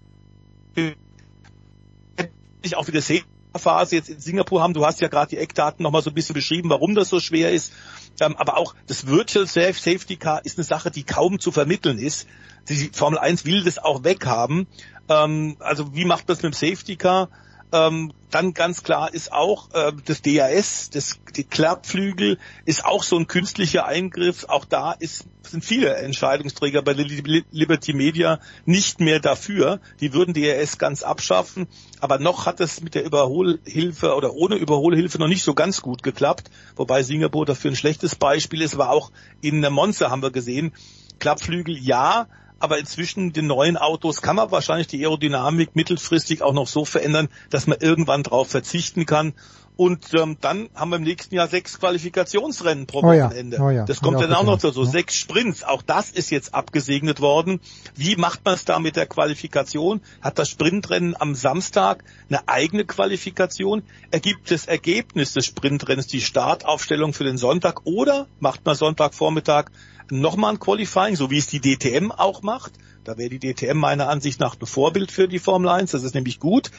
auch 2.74 2.86
wieder 2.86 3.02
sehen, 3.02 3.24
Phase 3.58 3.96
jetzt 3.96 4.08
in 4.08 4.20
Singapur 4.20 4.62
haben. 4.62 4.74
Du 4.74 4.84
hast 4.84 5.00
ja 5.00 5.08
gerade 5.08 5.30
die 5.30 5.38
Eckdaten 5.38 5.82
nochmal 5.82 6.02
so 6.02 6.10
ein 6.10 6.14
bisschen 6.14 6.34
beschrieben, 6.34 6.70
warum 6.70 6.94
das 6.94 7.08
so 7.08 7.20
schwer 7.20 7.52
ist. 7.52 7.72
Ähm, 8.20 8.36
aber 8.36 8.56
auch 8.56 8.74
das 8.86 9.06
Virtual 9.06 9.46
Safety 9.46 10.16
Car 10.16 10.44
ist 10.44 10.58
eine 10.58 10.64
Sache, 10.64 10.90
die 10.90 11.04
kaum 11.04 11.38
zu 11.38 11.50
vermitteln 11.52 11.98
ist. 11.98 12.26
Die 12.68 12.90
Formel 12.92 13.18
1 13.18 13.44
will 13.44 13.64
das 13.64 13.78
auch 13.78 14.04
weghaben. 14.04 14.66
Ähm, 15.08 15.56
also 15.60 15.94
wie 15.94 16.04
macht 16.04 16.28
das 16.28 16.42
mit 16.42 16.52
dem 16.52 16.56
Safety 16.56 16.96
Car? 16.96 17.28
Ähm, 17.72 18.12
dann 18.30 18.52
ganz 18.52 18.82
klar 18.82 19.12
ist 19.14 19.32
auch 19.32 19.70
äh, 19.72 19.92
das 20.04 20.20
DAS, 20.20 20.90
das 20.90 21.18
die 21.36 21.44
Klappflügel 21.44 22.38
ist 22.66 22.84
auch 22.84 23.02
so 23.02 23.16
ein 23.16 23.26
künstlicher 23.26 23.86
Eingriff. 23.86 24.44
Auch 24.44 24.66
da 24.66 24.92
ist, 24.92 25.24
sind 25.42 25.64
viele 25.64 25.94
Entscheidungsträger 25.94 26.82
bei 26.82 26.92
Liberty 26.92 27.94
Media 27.94 28.40
nicht 28.66 29.00
mehr 29.00 29.20
dafür. 29.20 29.80
Die 30.00 30.12
würden 30.12 30.34
DAS 30.34 30.76
ganz 30.76 31.02
abschaffen. 31.02 31.66
Aber 32.00 32.18
noch 32.18 32.44
hat 32.44 32.60
es 32.60 32.82
mit 32.82 32.94
der 32.94 33.04
Überholhilfe 33.04 34.14
oder 34.14 34.34
ohne 34.34 34.56
Überholhilfe 34.56 35.18
noch 35.18 35.28
nicht 35.28 35.42
so 35.42 35.54
ganz 35.54 35.80
gut 35.80 36.02
geklappt. 36.02 36.50
Wobei 36.76 37.02
Singapur 37.02 37.46
dafür 37.46 37.70
ein 37.70 37.76
schlechtes 37.76 38.16
Beispiel 38.16 38.60
ist. 38.60 38.74
Aber 38.74 38.90
auch 38.90 39.10
in 39.40 39.60
Monza 39.60 40.10
haben 40.10 40.22
wir 40.22 40.30
gesehen, 40.30 40.72
Klappflügel 41.18 41.78
ja, 41.78 42.26
aber 42.62 42.78
inzwischen 42.78 43.32
den 43.32 43.48
neuen 43.48 43.76
Autos 43.76 44.22
kann 44.22 44.36
man 44.36 44.52
wahrscheinlich 44.52 44.86
die 44.86 45.04
Aerodynamik 45.04 45.74
mittelfristig 45.74 46.42
auch 46.42 46.52
noch 46.52 46.68
so 46.68 46.84
verändern, 46.84 47.28
dass 47.50 47.66
man 47.66 47.78
irgendwann 47.80 48.22
darauf 48.22 48.48
verzichten 48.48 49.04
kann. 49.04 49.34
Und 49.74 50.14
ähm, 50.14 50.36
dann 50.40 50.68
haben 50.74 50.90
wir 50.90 50.96
im 50.96 51.02
nächsten 51.02 51.34
Jahr 51.34 51.48
sechs 51.48 51.80
Qualifikationsrennen 51.80 52.86
pro 52.86 53.02
Wochenende. 53.02 53.56
Oh 53.56 53.62
ja, 53.62 53.66
oh 53.66 53.70
ja, 53.70 53.84
das 53.84 54.00
kommt 54.00 54.20
ja 54.20 54.28
dann 54.28 54.36
auch 54.36 54.44
noch 54.44 54.58
dazu. 54.58 54.84
Sechs 54.84 55.16
Sprints, 55.16 55.64
auch 55.64 55.82
das 55.82 56.10
ist 56.10 56.30
jetzt 56.30 56.54
abgesegnet 56.54 57.20
worden. 57.20 57.58
Wie 57.96 58.14
macht 58.14 58.44
man 58.44 58.54
es 58.54 58.64
da 58.64 58.78
mit 58.78 58.94
der 58.94 59.06
Qualifikation? 59.06 60.00
Hat 60.20 60.38
das 60.38 60.48
Sprintrennen 60.50 61.16
am 61.18 61.34
Samstag 61.34 62.04
eine 62.28 62.46
eigene 62.48 62.84
Qualifikation? 62.84 63.82
Ergibt 64.12 64.52
das 64.52 64.66
Ergebnis 64.66 65.32
des 65.32 65.46
Sprintrennens 65.46 66.06
die 66.06 66.20
Startaufstellung 66.20 67.12
für 67.12 67.24
den 67.24 67.38
Sonntag 67.38 67.84
oder 67.84 68.28
macht 68.38 68.64
man 68.64 68.76
Sonntagvormittag 68.76 69.70
nochmal 70.10 70.54
ein 70.54 70.60
Qualifying, 70.60 71.16
so 71.16 71.30
wie 71.30 71.38
es 71.38 71.46
die 71.46 71.60
DTM 71.60 72.10
auch 72.10 72.42
macht? 72.42 72.72
Da 73.04 73.18
wäre 73.18 73.30
die 73.30 73.40
DTM 73.40 73.78
meiner 73.78 74.08
Ansicht 74.08 74.38
nach 74.40 74.56
ein 74.60 74.66
Vorbild 74.66 75.10
für 75.10 75.28
die 75.28 75.38
Formel 75.38 75.68
1. 75.68 75.90
Das 75.90 76.04
ist 76.04 76.14
nämlich 76.14 76.38
gut. 76.38 76.70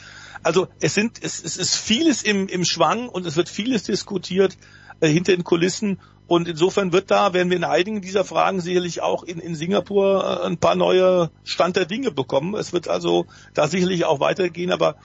Also 0.42 0.68
es 0.80 0.94
sind, 0.94 1.22
es, 1.22 1.42
es 1.42 1.56
ist 1.56 1.76
vieles 1.76 2.22
im, 2.22 2.48
im 2.48 2.64
Schwang 2.64 3.08
und 3.08 3.26
es 3.26 3.36
wird 3.36 3.48
vieles 3.48 3.84
diskutiert 3.84 4.56
äh, 5.00 5.08
hinter 5.08 5.32
den 5.32 5.44
Kulissen. 5.44 6.00
Und 6.26 6.48
insofern 6.48 6.92
wird 6.92 7.10
da, 7.10 7.34
werden 7.34 7.50
wir 7.50 7.56
in 7.58 7.64
einigen 7.64 8.00
dieser 8.00 8.24
Fragen 8.24 8.60
sicherlich 8.60 9.02
auch 9.02 9.24
in, 9.24 9.38
in 9.38 9.54
Singapur 9.54 10.40
äh, 10.42 10.46
ein 10.46 10.56
paar 10.56 10.74
neue 10.74 11.30
Stand 11.44 11.76
der 11.76 11.84
Dinge 11.84 12.10
bekommen. 12.10 12.54
Es 12.54 12.72
wird 12.72 12.88
also 12.88 13.26
da 13.52 13.68
sicherlich 13.68 14.06
auch 14.06 14.20
weitergehen, 14.20 14.72
aber 14.72 14.96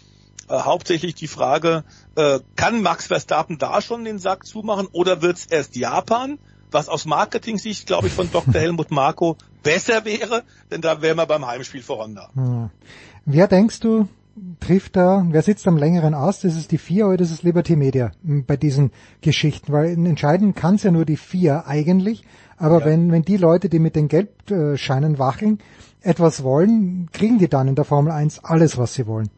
äh, 0.47 0.57
hauptsächlich 0.57 1.15
die 1.15 1.27
Frage, 1.27 1.83
äh, 2.15 2.39
kann 2.55 2.81
Max 2.81 3.07
Verstappen 3.07 3.57
da 3.57 3.81
schon 3.81 4.05
den 4.05 4.19
Sack 4.19 4.45
zumachen 4.45 4.87
oder 4.91 5.21
wird 5.21 5.37
es 5.37 5.45
erst 5.45 5.75
Japan? 5.75 6.39
Was 6.71 6.87
aus 6.89 7.05
Marketing-Sicht, 7.05 7.87
glaube 7.87 8.07
ich, 8.07 8.13
von 8.13 8.29
Dr. 8.31 8.53
Helmut 8.61 8.91
Marko 8.91 9.37
besser 9.63 10.05
wäre, 10.05 10.43
denn 10.71 10.81
da 10.81 11.01
wären 11.01 11.17
wir 11.17 11.25
beim 11.25 11.45
Heimspiel 11.45 11.81
für 11.81 11.97
Honda. 11.97 12.29
Hm. 12.35 12.69
Wer 13.25 13.47
denkst 13.47 13.79
du, 13.79 14.07
trifft 14.59 14.95
da, 14.95 15.25
wer 15.29 15.41
sitzt 15.41 15.67
am 15.67 15.77
längeren 15.77 16.13
aus? 16.13 16.41
Das 16.41 16.55
ist 16.55 16.71
die 16.71 16.77
vier 16.77 17.07
oder 17.07 17.17
das 17.17 17.31
ist 17.31 17.43
Liberty 17.43 17.75
Media 17.75 18.11
bei 18.23 18.55
diesen 18.57 18.91
Geschichten? 19.21 19.71
Weil 19.73 19.93
entscheiden 20.05 20.55
kann 20.55 20.75
es 20.75 20.83
ja 20.83 20.91
nur 20.91 21.05
die 21.05 21.17
vier 21.17 21.67
eigentlich. 21.67 22.23
Aber 22.57 22.79
Ja. 22.79 22.85
wenn, 22.85 23.11
wenn 23.11 23.23
die 23.23 23.37
Leute, 23.37 23.69
die 23.69 23.79
mit 23.79 23.95
den 23.95 24.07
Geldscheinen 24.07 25.17
wackeln, 25.19 25.59
etwas 26.01 26.43
wollen, 26.43 27.09
kriegen 27.11 27.39
die 27.39 27.49
dann 27.49 27.67
in 27.67 27.75
der 27.75 27.85
Formel 27.85 28.11
1 28.13 28.43
alles, 28.43 28.77
was 28.77 28.93
sie 28.93 29.07
wollen. 29.07 29.29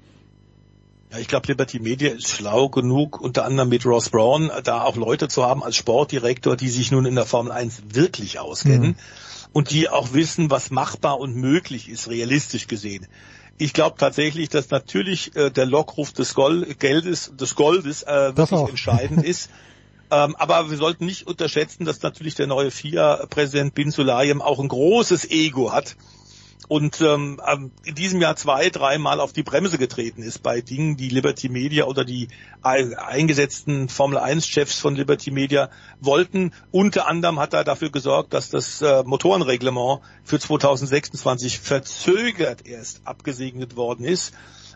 Ja, 1.12 1.18
ich 1.18 1.28
glaube, 1.28 1.48
Liberty 1.48 1.80
Media 1.80 2.12
ist 2.12 2.30
schlau 2.30 2.70
genug, 2.70 3.20
unter 3.20 3.44
anderem 3.44 3.68
mit 3.68 3.86
Ross 3.86 4.10
Brown, 4.10 4.50
da 4.64 4.84
auch 4.84 4.96
Leute 4.96 5.28
zu 5.28 5.46
haben 5.46 5.62
als 5.62 5.76
Sportdirektor, 5.76 6.56
die 6.56 6.70
sich 6.70 6.90
nun 6.92 7.06
in 7.06 7.16
der 7.16 7.26
Formel 7.26 7.52
1 7.52 7.82
wirklich 7.94 8.40
auskennen 8.40 8.92
Mhm. 8.92 8.96
und 9.52 9.72
die 9.72 9.90
auch 9.90 10.14
wissen, 10.14 10.50
was 10.50 10.72
machbar 10.72 11.20
und 11.20 11.36
möglich 11.36 11.90
ist, 11.90 12.10
realistisch 12.10 12.68
gesehen. 12.68 13.08
Ich 13.58 13.74
glaube 13.74 13.98
tatsächlich, 14.00 14.48
dass 14.48 14.70
natürlich 14.70 15.36
äh, 15.36 15.52
der 15.52 15.66
Lockruf 15.66 16.14
des 16.14 16.34
Gol 16.34 16.66
Geldes, 16.80 17.34
des 17.36 17.56
Goldes 17.56 18.04
äh, 18.04 18.36
wirklich 18.36 18.70
entscheidend 18.70 19.26
ist. 19.26 19.50
Ähm, 20.12 20.36
aber 20.38 20.72
wir 20.72 20.78
sollten 20.78 21.06
nicht 21.06 21.28
unterschätzen, 21.28 21.84
dass 21.86 22.02
natürlich 22.02 22.36
der 22.36 22.48
neue 22.48 22.72
FIA-Präsident 22.72 23.74
Bin 23.76 23.92
Sulayem 23.92 24.42
auch 24.42 24.60
ein 24.60 24.68
großes 24.70 25.30
Ego 25.30 25.74
hat 25.74 25.98
und 26.72 27.02
ähm, 27.02 27.42
ähm, 27.46 27.72
in 27.84 27.96
diesem 27.96 28.22
Jahr 28.22 28.38
zwei, 28.38 28.70
dreimal 28.70 29.20
auf 29.20 29.34
die 29.34 29.44
Bremse 29.44 29.78
getreten 29.78 30.24
ist 30.24 30.40
bei 30.42 30.62
Dingen, 30.62 30.96
die 30.96 31.10
Liberty 31.10 31.50
Media 31.50 31.84
oder 31.84 32.06
die 32.06 32.30
ei- 32.62 32.98
eingesetzten 32.98 33.90
Formel 33.90 34.18
1-Chefs 34.18 34.80
von 34.80 34.96
Liberty 34.96 35.32
Media 35.32 35.70
wollten. 36.00 36.54
Unter 36.72 37.10
anderem 37.10 37.40
hat 37.40 37.54
er 37.54 37.66
dafür 37.66 37.90
gesorgt, 37.90 38.34
dass 38.34 38.50
das 38.50 38.82
äh, 38.82 39.04
Motorenreglement 39.04 40.00
für 40.24 40.40
2026 40.40 41.60
verzögert 41.60 42.66
erst 42.66 43.02
abgesegnet 43.04 43.76
worden 43.76 44.06
ist. 44.06 44.32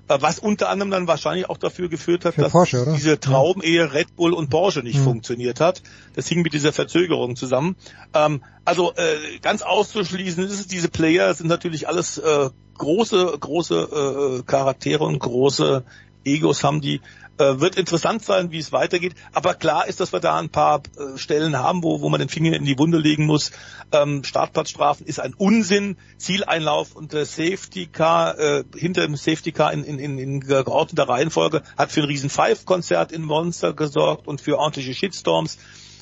Äh, 0.07 0.17
Was 0.21 0.39
unter 0.39 0.69
anderem 0.69 0.91
dann 0.91 1.07
wahrscheinlich 1.07 1.49
auch 1.49 1.57
dafür 1.57 1.89
geführt 1.89 2.25
hat, 2.25 2.35
Für 2.35 2.41
dass 2.43 2.51
Porsche, 2.51 2.85
diese 2.95 3.19
Traumehe 3.19 3.93
Red 3.93 4.15
Bull 4.15 4.33
und 4.33 4.49
Porsche 4.49 4.81
nicht 4.81 4.97
Hm. 4.97 5.03
funktioniert 5.03 5.59
hat. 5.59 5.81
Das 6.13 6.27
hing 6.27 6.41
mit 6.41 6.53
dieser 6.53 6.73
Verzögerung 6.73 7.35
zusammen. 7.35 7.75
Ähm, 8.13 8.43
also 8.65 8.93
äh, 8.93 9.39
ganz 9.41 9.61
auszuschließen 9.61 10.43
ist 10.43 10.51
es, 10.51 10.67
diese 10.67 10.89
Player 10.89 11.33
sind 11.33 11.47
natürlich 11.47 11.87
alles 11.87 12.17
äh, 12.17 12.49
große, 12.77 13.37
große 13.39 14.39
äh, 14.39 14.43
Charaktere 14.43 15.03
und 15.03 15.19
große 15.19 15.83
Egos 16.25 16.63
haben 16.63 16.81
die. 16.81 17.01
Äh, 17.37 17.59
wird 17.59 17.75
interessant 17.75 18.23
sein, 18.23 18.51
wie 18.51 18.59
es 18.59 18.71
weitergeht. 18.71 19.13
Aber 19.33 19.55
klar 19.55 19.87
ist, 19.87 19.99
dass 19.99 20.13
wir 20.13 20.21
da 20.21 20.37
ein 20.39 20.49
paar 20.49 20.81
äh, 20.97 21.17
Stellen 21.17 21.57
haben, 21.57 21.83
wo, 21.83 21.99
wo 21.99 22.07
man 22.07 22.19
den 22.21 22.29
Finger 22.29 22.55
in 22.55 22.63
die 22.63 22.79
Wunde 22.79 22.97
legen 22.97 23.25
muss. 23.25 23.51
Ähm, 23.91 24.23
Startplatzstrafen 24.23 25.05
ist 25.05 25.19
ein 25.19 25.33
Unsinn. 25.33 25.97
Zieleinlauf 26.17 26.95
und 26.95 27.11
der 27.11 27.25
Safety 27.25 27.87
Car, 27.87 28.39
äh, 28.39 28.63
hinter 28.77 29.01
dem 29.01 29.17
Safety 29.17 29.51
Car 29.51 29.73
in, 29.73 29.83
in, 29.83 29.99
in, 29.99 30.17
in 30.17 30.39
geordneter 30.39 31.09
Reihenfolge 31.09 31.61
hat 31.77 31.91
für 31.91 32.01
ein 32.01 32.07
riesen 32.07 32.29
Five-Konzert 32.29 33.11
in 33.11 33.23
Monster 33.23 33.73
gesorgt 33.73 34.27
und 34.27 34.39
für 34.39 34.57
ordentliche 34.57 34.93
Shitstorms. 34.93 35.57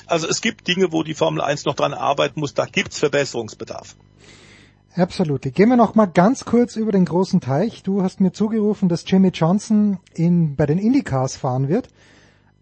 Also 0.06 0.28
es 0.28 0.40
gibt 0.40 0.68
Dinge, 0.68 0.92
wo 0.92 1.02
die 1.02 1.14
Formel 1.14 1.40
1 1.40 1.64
noch 1.64 1.74
dran 1.74 1.94
arbeiten 1.94 2.38
muss. 2.38 2.54
Da 2.54 2.66
gibt's 2.66 3.00
Verbesserungsbedarf. 3.00 3.96
Absolut. 4.96 5.42
Gehen 5.42 5.70
wir 5.70 5.76
noch 5.76 5.96
mal 5.96 6.06
ganz 6.06 6.44
kurz 6.44 6.76
über 6.76 6.92
den 6.92 7.04
großen 7.04 7.40
Teich. 7.40 7.82
Du 7.82 8.02
hast 8.02 8.20
mir 8.20 8.32
zugerufen, 8.32 8.88
dass 8.88 9.04
Jimmy 9.04 9.30
Johnson 9.34 9.98
in, 10.14 10.54
bei 10.54 10.66
den 10.66 10.78
Indycars 10.78 11.36
fahren 11.36 11.68
wird, 11.68 11.88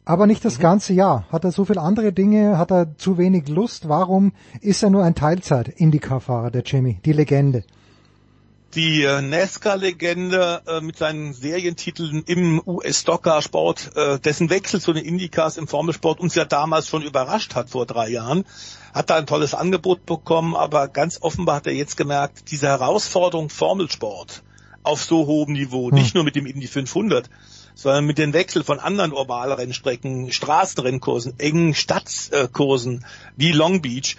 aber 0.07 0.27
nicht 0.27 0.43
das 0.43 0.59
ganze 0.59 0.95
Jahr. 0.95 1.27
Hat 1.31 1.45
er 1.45 1.53
so 1.53 1.67
viele 1.67 1.83
andere 1.83 2.15
Dinge? 2.15 2.57
Hat 2.57 2.71
er 2.71 2.97
zu 2.97 3.19
wenig 3.19 3.49
Lust? 3.49 3.87
Warum 3.87 4.33
ist 4.63 4.83
er 4.83 4.89
nur 4.89 5.05
ein 5.05 5.15
Teilzeit-Indycar-Fahrer, 5.15 6.51
der 6.51 6.63
Jimmy, 6.63 7.01
die 7.05 7.13
Legende? 7.13 7.65
Die 8.75 9.05
NASCAR-Legende 9.05 10.63
äh, 10.67 10.81
mit 10.81 10.97
seinen 10.97 11.33
Serientiteln 11.35 12.23
im 12.27 12.63
US-Stocker-Sport, 12.67 13.97
äh, 13.97 14.19
dessen 14.19 14.51
Wechsel 14.51 14.81
zu 14.81 14.93
den 14.93 15.05
Indycars 15.05 15.57
im 15.57 15.69
Formelsport 15.69 16.21
uns 16.21 16.35
ja 16.35 16.45
damals 16.45 16.89
schon 16.89 17.03
überrascht 17.03 17.55
hat 17.55 17.71
vor 17.71 17.87
drei 17.87 18.09
Jahren, 18.09 18.45
hat 18.95 19.11
da 19.11 19.17
ein 19.17 19.27
tolles 19.27 19.55
Angebot 19.55 20.07
bekommen, 20.07 20.57
aber 20.57 20.89
ganz 20.89 21.19
offenbar 21.21 21.57
hat 21.57 21.67
er 21.67 21.75
jetzt 21.75 21.97
gemerkt, 21.97 22.51
diese 22.51 22.69
Herausforderung 22.69 23.51
Formelsport 23.51 24.43
auf 24.83 25.03
so 25.03 25.27
hohem 25.27 25.53
Niveau, 25.53 25.91
nicht 25.91 26.15
nur 26.15 26.25
mit 26.25 26.35
dem 26.35 26.47
Indy 26.47 26.67
500, 26.67 27.29
sondern 27.75 28.05
mit 28.05 28.19
dem 28.19 28.33
Wechsel 28.33 28.65
von 28.65 28.81
anderen 28.81 29.13
Ovalrennstrecken, 29.13 30.33
Straßenrennkursen, 30.33 31.39
engen 31.39 31.75
Stadtkursen 31.75 33.05
wie 33.37 33.53
Long 33.53 33.83
Beach, 33.83 34.17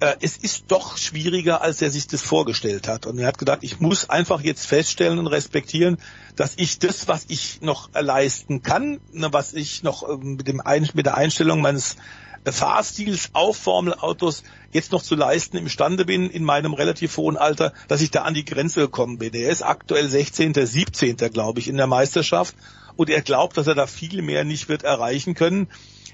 äh, 0.00 0.16
es 0.20 0.36
ist 0.36 0.64
doch 0.68 0.98
schwieriger, 0.98 1.62
als 1.62 1.80
er 1.80 1.90
sich 1.90 2.06
das 2.06 2.22
vorgestellt 2.22 2.86
hat. 2.86 3.06
Und 3.06 3.18
er 3.18 3.26
hat 3.26 3.38
gedacht, 3.38 3.60
ich 3.62 3.80
muss 3.80 4.10
einfach 4.10 4.42
jetzt 4.42 4.66
feststellen 4.66 5.18
und 5.18 5.26
respektieren, 5.26 5.96
dass 6.36 6.54
ich 6.56 6.78
das, 6.78 7.08
was 7.08 7.24
ich 7.28 7.62
noch 7.62 7.88
leisten 7.94 8.62
kann, 8.62 9.00
ne, 9.12 9.32
was 9.32 9.54
ich 9.54 9.82
noch 9.82 10.08
ähm, 10.08 10.36
mit, 10.36 10.48
dem 10.48 10.62
mit 10.66 11.06
der 11.06 11.16
Einstellung 11.16 11.62
meines 11.62 11.96
Fahrstils 12.44 13.30
auf 13.32 13.56
Formelautos 13.56 14.42
jetzt 14.70 14.92
noch 14.92 15.02
zu 15.02 15.14
leisten 15.14 15.56
imstande 15.56 16.04
bin 16.04 16.30
in 16.30 16.44
meinem 16.44 16.74
relativ 16.74 17.16
hohen 17.16 17.36
Alter, 17.36 17.72
dass 17.88 18.02
ich 18.02 18.10
da 18.10 18.22
an 18.22 18.34
die 18.34 18.44
Grenze 18.44 18.82
gekommen 18.82 19.18
bin. 19.18 19.34
Er 19.34 19.50
ist 19.50 19.62
aktuell 19.62 20.08
16., 20.08 20.54
17. 20.54 21.16
glaube 21.16 21.58
ich 21.58 21.68
in 21.68 21.76
der 21.76 21.86
Meisterschaft 21.86 22.54
und 22.96 23.10
er 23.10 23.22
glaubt, 23.22 23.56
dass 23.56 23.66
er 23.66 23.74
da 23.74 23.86
viel 23.86 24.22
mehr 24.22 24.44
nicht 24.44 24.68
wird 24.68 24.82
erreichen 24.82 25.34
können. 25.34 25.68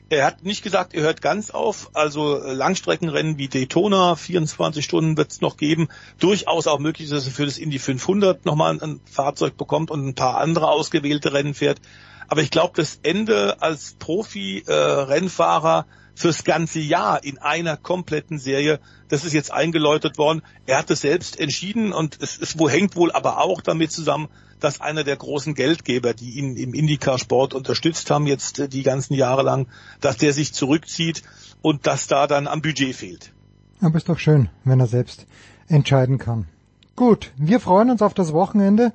Er 0.09 0.27
hat 0.27 0.45
nicht 0.45 0.63
gesagt, 0.63 0.93
er 0.93 1.03
hört 1.03 1.23
ganz 1.23 1.51
auf. 1.51 1.89
Also 1.95 2.37
Langstreckenrennen 2.37 3.39
wie 3.39 3.49
Daytona, 3.49 4.15
24 4.15 4.85
Stunden 4.85 5.17
wird 5.17 5.33
es 5.33 5.41
noch 5.41 5.57
geben. 5.57 5.89
Durchaus 6.19 6.67
auch 6.67 6.81
möglich, 6.81 7.09
dass 7.09 7.25
er 7.25 7.33
für 7.33 7.47
das 7.47 7.57
Indy 7.57 7.79
500 7.79 8.45
nochmal 8.45 8.79
ein, 8.79 9.01
Fahrzeug 9.11 9.57
bekommt 9.57 9.91
und 9.91 10.07
ein 10.07 10.15
paar 10.15 10.37
andere 10.39 10.69
ausgewählte 10.69 11.33
Rennen 11.33 11.55
fährt. 11.55 11.81
Aber 12.29 12.43
ich 12.43 12.51
glaube, 12.51 12.75
das 12.77 12.99
Ende 13.03 13.63
als 13.63 13.97
Profi-Rennfahrer 13.99 15.87
fürs 16.15 16.45
ganze 16.45 16.81
Jahr 16.81 17.25
in 17.25 17.39
einer 17.39 17.77
kompletten 17.79 18.39
Serie, 18.39 18.81
das 19.09 19.25
ist 19.25 19.33
jetzt 19.33 19.51
eingeläutet 19.51 20.19
worden. 20.19 20.43
Er 20.67 20.79
hat 20.79 20.91
es 20.91 21.01
selbst 21.01 21.41
entschieden 21.41 21.93
und 21.93 22.19
es, 22.21 22.39
es 22.39 22.55
hängt 22.55 22.97
wohl 22.97 23.13
aber 23.13 23.39
auch 23.39 23.63
damit 23.63 23.93
zusammen, 23.93 24.29
dass 24.63 24.81
einer 24.81 25.05
der 25.05 25.17
großen 25.17 25.55
Geldgeber, 25.55 26.15
die 26.15 26.39
ihn 26.39 26.57
im 26.57 26.75
Indycar-Sport 26.75 27.55
unterstützt 27.55 28.11
haben, 28.11 28.27
jetzt 28.27 28.59
äh, 28.59 28.69
die 28.69 28.83
ganzen 28.83 29.15
Jahre 29.15 29.43
lang, 29.43 29.67
dass 30.01 30.17
der 30.17 30.33
sich 30.33 30.53
zurückzieht 30.53 31.23
und 31.61 31.87
dass 31.87 32.07
da 32.07 32.27
dann 32.27 32.47
am 32.47 32.63
Budget 32.63 32.95
fehlt. 32.95 33.33
Aber 33.81 33.97
ist 33.97 34.09
doch 34.09 34.19
schön, 34.19 34.49
wenn 34.65 34.81
er 34.81 34.87
selbst 34.87 35.27
entscheiden 35.69 36.19
kann. 36.19 36.47
Gut, 36.95 37.33
wir 37.37 37.59
freuen 37.59 37.91
uns 37.91 38.03
auf 38.03 38.15
das 38.15 38.33
Wochenende. 38.33 38.93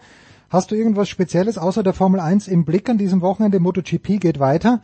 Hast 0.49 0.71
du 0.71 0.75
irgendwas 0.75 1.09
Spezielles 1.09 1.57
außer 1.57 1.83
der 1.83 1.93
Formel 1.93 2.21
1 2.21 2.47
im 2.47 2.63
Blick 2.63 2.89
an 2.89 2.97
diesem 2.97 3.21
Wochenende? 3.21 3.59
MotoGP 3.59 4.19
geht 4.21 4.39
weiter. 4.39 4.81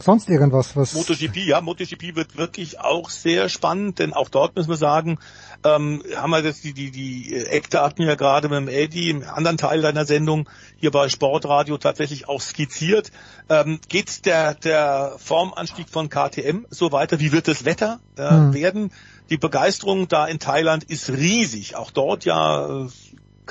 Sonst 0.00 0.28
irgendwas, 0.28 0.74
was... 0.74 0.94
MotoGP, 0.94 1.36
ja, 1.46 1.60
MotoGP 1.60 2.16
wird 2.16 2.36
wirklich 2.36 2.80
auch 2.80 3.10
sehr 3.10 3.48
spannend, 3.48 4.00
denn 4.00 4.12
auch 4.12 4.28
dort 4.28 4.56
müssen 4.56 4.70
wir 4.70 4.76
sagen, 4.76 5.18
ähm, 5.64 6.02
haben 6.14 6.30
wir 6.30 6.42
jetzt 6.42 6.62
die, 6.62 6.74
die, 6.74 6.90
die 6.90 7.34
Eckdaten 7.34 8.06
ja 8.06 8.14
gerade 8.14 8.48
mit 8.48 8.58
dem 8.58 8.68
Eddie 8.68 9.10
im 9.10 9.22
anderen 9.22 9.56
Teil 9.56 9.80
deiner 9.80 10.04
Sendung 10.04 10.48
hier 10.76 10.90
bei 10.90 11.08
Sportradio 11.08 11.78
tatsächlich 11.78 12.28
auch 12.28 12.40
skizziert. 12.40 13.10
Ähm, 13.48 13.80
geht 13.88 14.26
der, 14.26 14.54
der 14.54 15.14
Formanstieg 15.18 15.88
von 15.88 16.10
KTM 16.10 16.66
so 16.68 16.92
weiter? 16.92 17.18
Wie 17.18 17.32
wird 17.32 17.48
das 17.48 17.64
Wetter 17.64 18.00
äh, 18.16 18.28
hm. 18.28 18.54
werden? 18.54 18.92
Die 19.30 19.38
Begeisterung 19.38 20.06
da 20.06 20.26
in 20.26 20.38
Thailand 20.38 20.84
ist 20.84 21.08
riesig. 21.08 21.76
Auch 21.76 21.90
dort 21.90 22.26
ja 22.26 22.84
äh, 22.84 22.88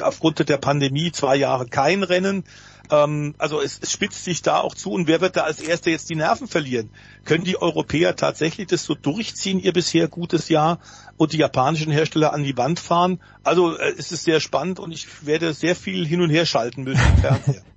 aufgrund 0.02 0.48
der 0.48 0.58
Pandemie 0.58 1.12
zwei 1.12 1.36
Jahre 1.36 1.66
kein 1.66 2.04
Rennen. 2.04 2.44
Ähm, 2.92 3.36
also 3.38 3.62
es, 3.62 3.80
es 3.82 3.92
spitzt 3.92 4.24
sich 4.24 4.42
da 4.42 4.60
auch 4.60 4.76
zu 4.76 4.92
und 4.92 5.08
wer 5.08 5.22
wird 5.22 5.38
da 5.38 5.42
als 5.42 5.62
Erster 5.62 5.92
jetzt 5.92 6.10
die 6.10 6.16
Nerven 6.16 6.48
verlieren? 6.48 6.90
Können 7.26 7.44
die 7.44 7.62
Europäer 7.62 8.16
tatsächlich 8.16 8.68
das 8.68 8.84
so 8.84 8.96
durchziehen, 8.96 9.60
ihr 9.60 9.74
bisher 9.74 10.08
gutes 10.08 10.50
Jahr, 10.50 10.80
und 11.18 11.34
die 11.34 11.38
japanischen 11.38 11.92
Hersteller 11.92 12.34
an 12.34 12.44
die 12.44 12.58
Wand 12.58 12.80
fahren? 12.80 13.20
Also 13.44 13.78
äh, 13.78 13.94
es 13.98 14.12
ist 14.12 14.24
sehr 14.24 14.40
spannend 14.40 14.80
und 14.80 14.92
ich 14.92 15.26
werde 15.26 15.54
sehr 15.54 15.76
viel 15.76 16.06
hin 16.06 16.22
und 16.22 16.30
her 16.30 16.46
schalten 16.46 16.84
müssen 16.84 17.04
im 17.16 17.22
Fernseher. 17.22 17.62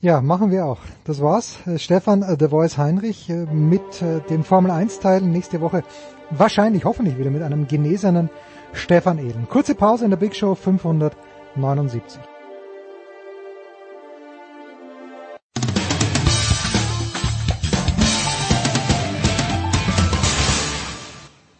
Ja, 0.00 0.20
machen 0.20 0.50
wir 0.50 0.66
auch. 0.66 0.80
Das 1.04 1.22
war's. 1.22 1.56
Äh, 1.66 1.78
Stefan 1.78 2.20
äh, 2.20 2.36
The 2.38 2.48
Voice 2.48 2.76
Heinrich 2.76 3.30
äh, 3.30 3.46
mit 3.46 4.02
äh, 4.02 4.20
dem 4.28 4.44
Formel 4.44 4.70
1 4.70 5.00
Teil 5.00 5.22
nächste 5.22 5.62
Woche 5.62 5.82
wahrscheinlich, 6.30 6.84
hoffentlich 6.84 7.16
wieder 7.16 7.30
mit 7.30 7.42
einem 7.42 7.66
genesenen 7.68 8.28
Stefan 8.74 9.16
Ehlen. 9.16 9.48
Kurze 9.48 9.74
Pause 9.74 10.04
in 10.04 10.10
der 10.10 10.18
Big 10.18 10.36
Show 10.36 10.54
579. 10.54 12.20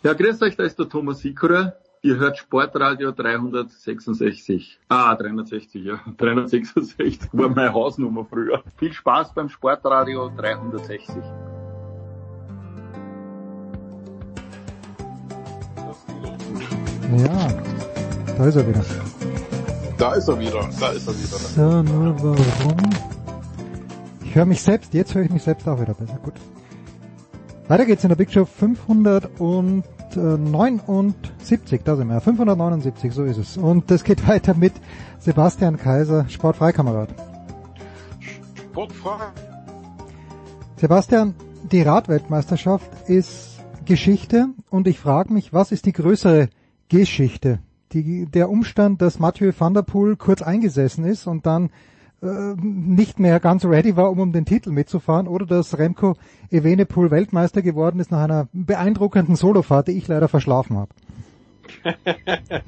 Ja, 0.05 0.13
grüß 0.13 0.43
euch, 0.43 0.55
da 0.55 0.65
ist 0.65 0.79
der 0.79 0.87
Thomas 0.87 1.21
Sikora. 1.21 1.73
Ihr 2.03 2.19
hört 2.19 2.37
Sportradio 2.37 3.11
366. 3.13 4.79
Ah, 4.91 5.15
360, 5.15 5.83
ja. 5.83 5.99
366 6.19 7.21
war 7.33 7.49
meine 7.49 7.73
Hausnummer 7.73 8.27
früher. 8.27 8.63
Viel 8.77 8.93
Spaß 8.93 9.33
beim 9.33 9.49
Sportradio 9.49 10.31
360. 10.37 11.15
Ja, 17.17 17.49
da 18.37 18.47
ist 18.47 18.57
er 18.57 18.69
wieder. 18.69 18.85
Da 19.97 20.15
ist 20.17 20.29
er 20.29 20.39
wieder, 20.39 20.69
da 20.81 20.89
ist 20.91 21.09
er 21.09 21.15
wieder. 21.15 21.39
So, 21.39 21.83
nur 21.83 22.23
warum? 22.23 22.77
Ich 24.23 24.35
höre 24.35 24.45
mich 24.45 24.61
selbst, 24.61 24.93
jetzt 24.93 25.15
höre 25.15 25.23
ich 25.23 25.31
mich 25.31 25.45
selbst 25.45 25.67
auch 25.67 25.81
wieder 25.81 25.95
besser. 25.95 26.19
Gut. 26.23 26.35
Weiter 27.69 27.87
geht's 27.87 28.05
in 28.05 28.11
der 28.11 28.17
Big 28.17 28.31
Show 28.31 28.45
579, 30.15 31.83
da 31.85 31.97
sind 31.97 32.09
wir, 32.09 32.21
579, 32.21 33.13
so 33.13 33.25
ist 33.25 33.39
es. 33.39 33.57
Und 33.57 33.91
es 33.91 34.05
geht 34.05 34.27
weiter 34.29 34.55
mit 34.55 34.73
Sebastian 35.19 35.77
Kaiser, 35.77 36.29
Sportfreikamerad. 36.29 37.09
Sportfrei. 38.59 39.27
Sebastian, 40.77 41.35
die 41.71 41.83
Radweltmeisterschaft 41.83 43.09
ist 43.09 43.61
Geschichte 43.85 44.49
und 44.71 44.87
ich 44.89 44.99
frage 44.99 45.33
mich, 45.33 45.53
was 45.53 45.73
ist 45.73 45.87
die 45.87 45.93
größere 45.93 46.49
Geschichte? 46.89 47.61
Die, 47.93 48.27
der 48.27 48.51
Umstand, 48.51 49.01
dass 49.03 49.19
Mathieu 49.19 49.53
van 49.57 49.75
der 49.75 49.83
Poel 49.83 50.17
kurz 50.17 50.43
eingesessen 50.43 51.05
ist 51.05 51.27
und 51.27 51.47
dann 51.47 51.71
nicht 52.25 53.19
mehr 53.19 53.39
ganz 53.41 53.65
ready 53.65 53.97
war, 53.97 54.11
um 54.11 54.19
um 54.21 54.33
den 54.33 54.45
Titel 54.45 54.71
mitzufahren, 54.71 55.29
oder 55.29 55.47
dass 55.47 55.79
Remco 55.79 56.17
Evenepoel 56.51 57.11
Weltmeister 57.11 57.63
geworden 57.63 58.01
ist 58.01 58.11
nach 58.11 58.23
einer 58.23 58.49
beeindruckenden 58.53 59.37
Solofahrt, 59.37 59.89
die 59.89 59.93
ich 59.93 60.09
leider 60.09 60.29
verschlafen 60.29 60.77
habe. 60.77 60.91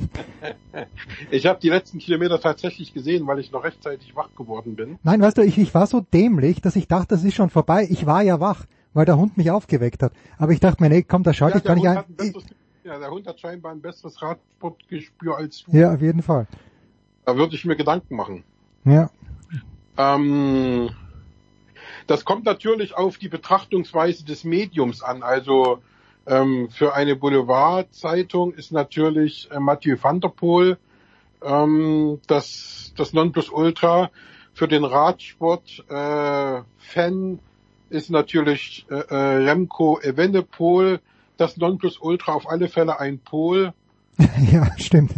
ich 1.31 1.47
habe 1.47 1.61
die 1.61 1.69
letzten 1.69 1.99
Kilometer 1.99 2.41
tatsächlich 2.41 2.93
gesehen, 2.95 3.27
weil 3.27 3.39
ich 3.39 3.53
noch 3.53 3.65
rechtzeitig 3.65 4.17
wach 4.17 4.29
geworden 4.37 4.77
bin. 4.77 4.99
Nein, 5.03 5.21
weißt 5.21 5.39
du, 5.39 5.43
ich, 5.43 5.59
ich 5.59 5.75
war 5.75 5.87
so 5.87 6.01
dämlich, 6.01 6.61
dass 6.61 6.77
ich 6.77 6.89
dachte, 6.89 7.09
das 7.09 7.25
ist 7.25 7.35
schon 7.35 7.51
vorbei. 7.51 7.87
Ich 7.91 8.07
war 8.07 8.23
ja 8.23 8.41
wach, 8.41 8.65
weil 8.95 9.05
der 9.05 9.19
Hund 9.19 9.37
mich 9.37 9.51
aufgeweckt 9.51 10.03
hat. 10.03 10.13
Aber 10.39 10.53
ich 10.53 10.61
dachte 10.61 10.83
mir, 10.83 10.89
nee, 10.89 11.03
komm, 11.03 11.23
da 11.23 11.33
schalte 11.33 11.59
ja, 11.59 11.61
ich 11.61 11.65
gar 11.65 11.75
nicht 11.75 11.87
ein. 11.87 12.05
Besseres, 12.17 12.45
ja, 12.85 12.99
der 12.99 13.11
Hund 13.11 13.27
hat 13.27 13.41
scheinbar 13.41 13.73
ein 13.73 13.81
besseres 13.81 14.21
Radsportgespür 14.23 15.37
als 15.37 15.65
du. 15.65 15.77
Ja, 15.77 15.95
auf 15.95 16.01
jeden 16.01 16.23
Fall. 16.23 16.47
Da 17.25 17.37
würde 17.37 17.55
ich 17.55 17.65
mir 17.65 17.77
Gedanken 17.77 18.17
machen. 18.17 18.45
Ja. 18.85 19.11
Ähm, 19.97 20.91
das 22.07 22.25
kommt 22.25 22.45
natürlich 22.45 22.97
auf 22.97 23.19
die 23.19 23.29
Betrachtungsweise 23.29 24.25
des 24.25 24.45
Mediums 24.45 25.03
an. 25.03 25.23
Also 25.23 25.83
ähm, 26.27 26.69
für 26.71 26.95
eine 26.95 27.17
Boulevardzeitung 27.17 28.55
ist 28.55 28.73
natürlich 28.73 29.51
äh, 29.51 29.59
Mathieu 29.59 29.97
van 30.01 30.21
der 30.21 30.29
Poel 30.29 30.79
ähm, 31.43 32.21
das, 32.27 32.93
das 32.97 33.13
Nonplusultra. 33.13 34.11
Für 34.53 34.69
den 34.69 34.85
Radsport-Fan 34.85 36.65
äh, 37.35 37.39
ist 37.91 38.11
natürlich 38.11 38.87
äh, 38.91 38.95
äh, 38.95 39.15
Remco 39.15 40.01
Evenepoel 40.01 41.01
das 41.37 41.57
Nonplusultra 41.59 42.33
auf 42.33 42.49
alle 42.49 42.69
Fälle 42.69 42.99
ein 42.99 43.19
Pol. 43.19 43.73
ja, 44.51 44.67
stimmt. 44.79 45.13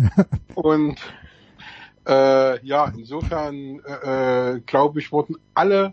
Und 0.54 0.98
äh, 2.08 2.64
ja, 2.64 2.90
insofern 2.96 3.80
äh, 3.84 4.54
äh, 4.54 4.60
glaube 4.60 5.00
ich, 5.00 5.12
wurden 5.12 5.36
alle, 5.54 5.92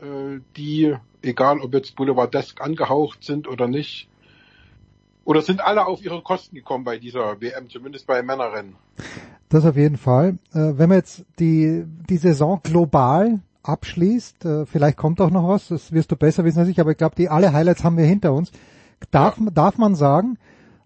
äh, 0.00 0.40
die, 0.56 0.94
egal 1.22 1.60
ob 1.60 1.74
jetzt 1.74 1.96
Boulevardesk 1.96 2.60
angehaucht 2.60 3.24
sind 3.24 3.48
oder 3.48 3.66
nicht, 3.66 4.08
oder 5.24 5.42
sind 5.42 5.64
alle 5.64 5.86
auf 5.86 6.04
ihre 6.04 6.22
Kosten 6.22 6.54
gekommen 6.54 6.84
bei 6.84 6.98
dieser 6.98 7.40
WM, 7.40 7.68
zumindest 7.68 8.06
bei 8.06 8.22
Männerrennen. 8.22 8.76
Das 9.48 9.64
auf 9.64 9.76
jeden 9.76 9.96
Fall. 9.96 10.38
Äh, 10.52 10.78
wenn 10.78 10.88
man 10.88 10.98
jetzt 10.98 11.24
die, 11.38 11.84
die 12.08 12.16
Saison 12.16 12.60
global 12.62 13.40
abschließt, 13.62 14.44
äh, 14.44 14.66
vielleicht 14.66 14.96
kommt 14.96 15.20
auch 15.20 15.30
noch 15.30 15.48
was, 15.48 15.68
das 15.68 15.92
wirst 15.92 16.12
du 16.12 16.16
besser 16.16 16.44
wissen 16.44 16.60
als 16.60 16.68
ich, 16.68 16.78
aber 16.78 16.90
ich 16.92 16.98
glaube, 16.98 17.16
die 17.16 17.28
alle 17.28 17.52
Highlights 17.52 17.82
haben 17.82 17.96
wir 17.96 18.04
hinter 18.04 18.32
uns. 18.32 18.52
Darf, 19.10 19.38
ja. 19.38 19.50
darf 19.50 19.78
man 19.78 19.94
sagen, 19.94 20.38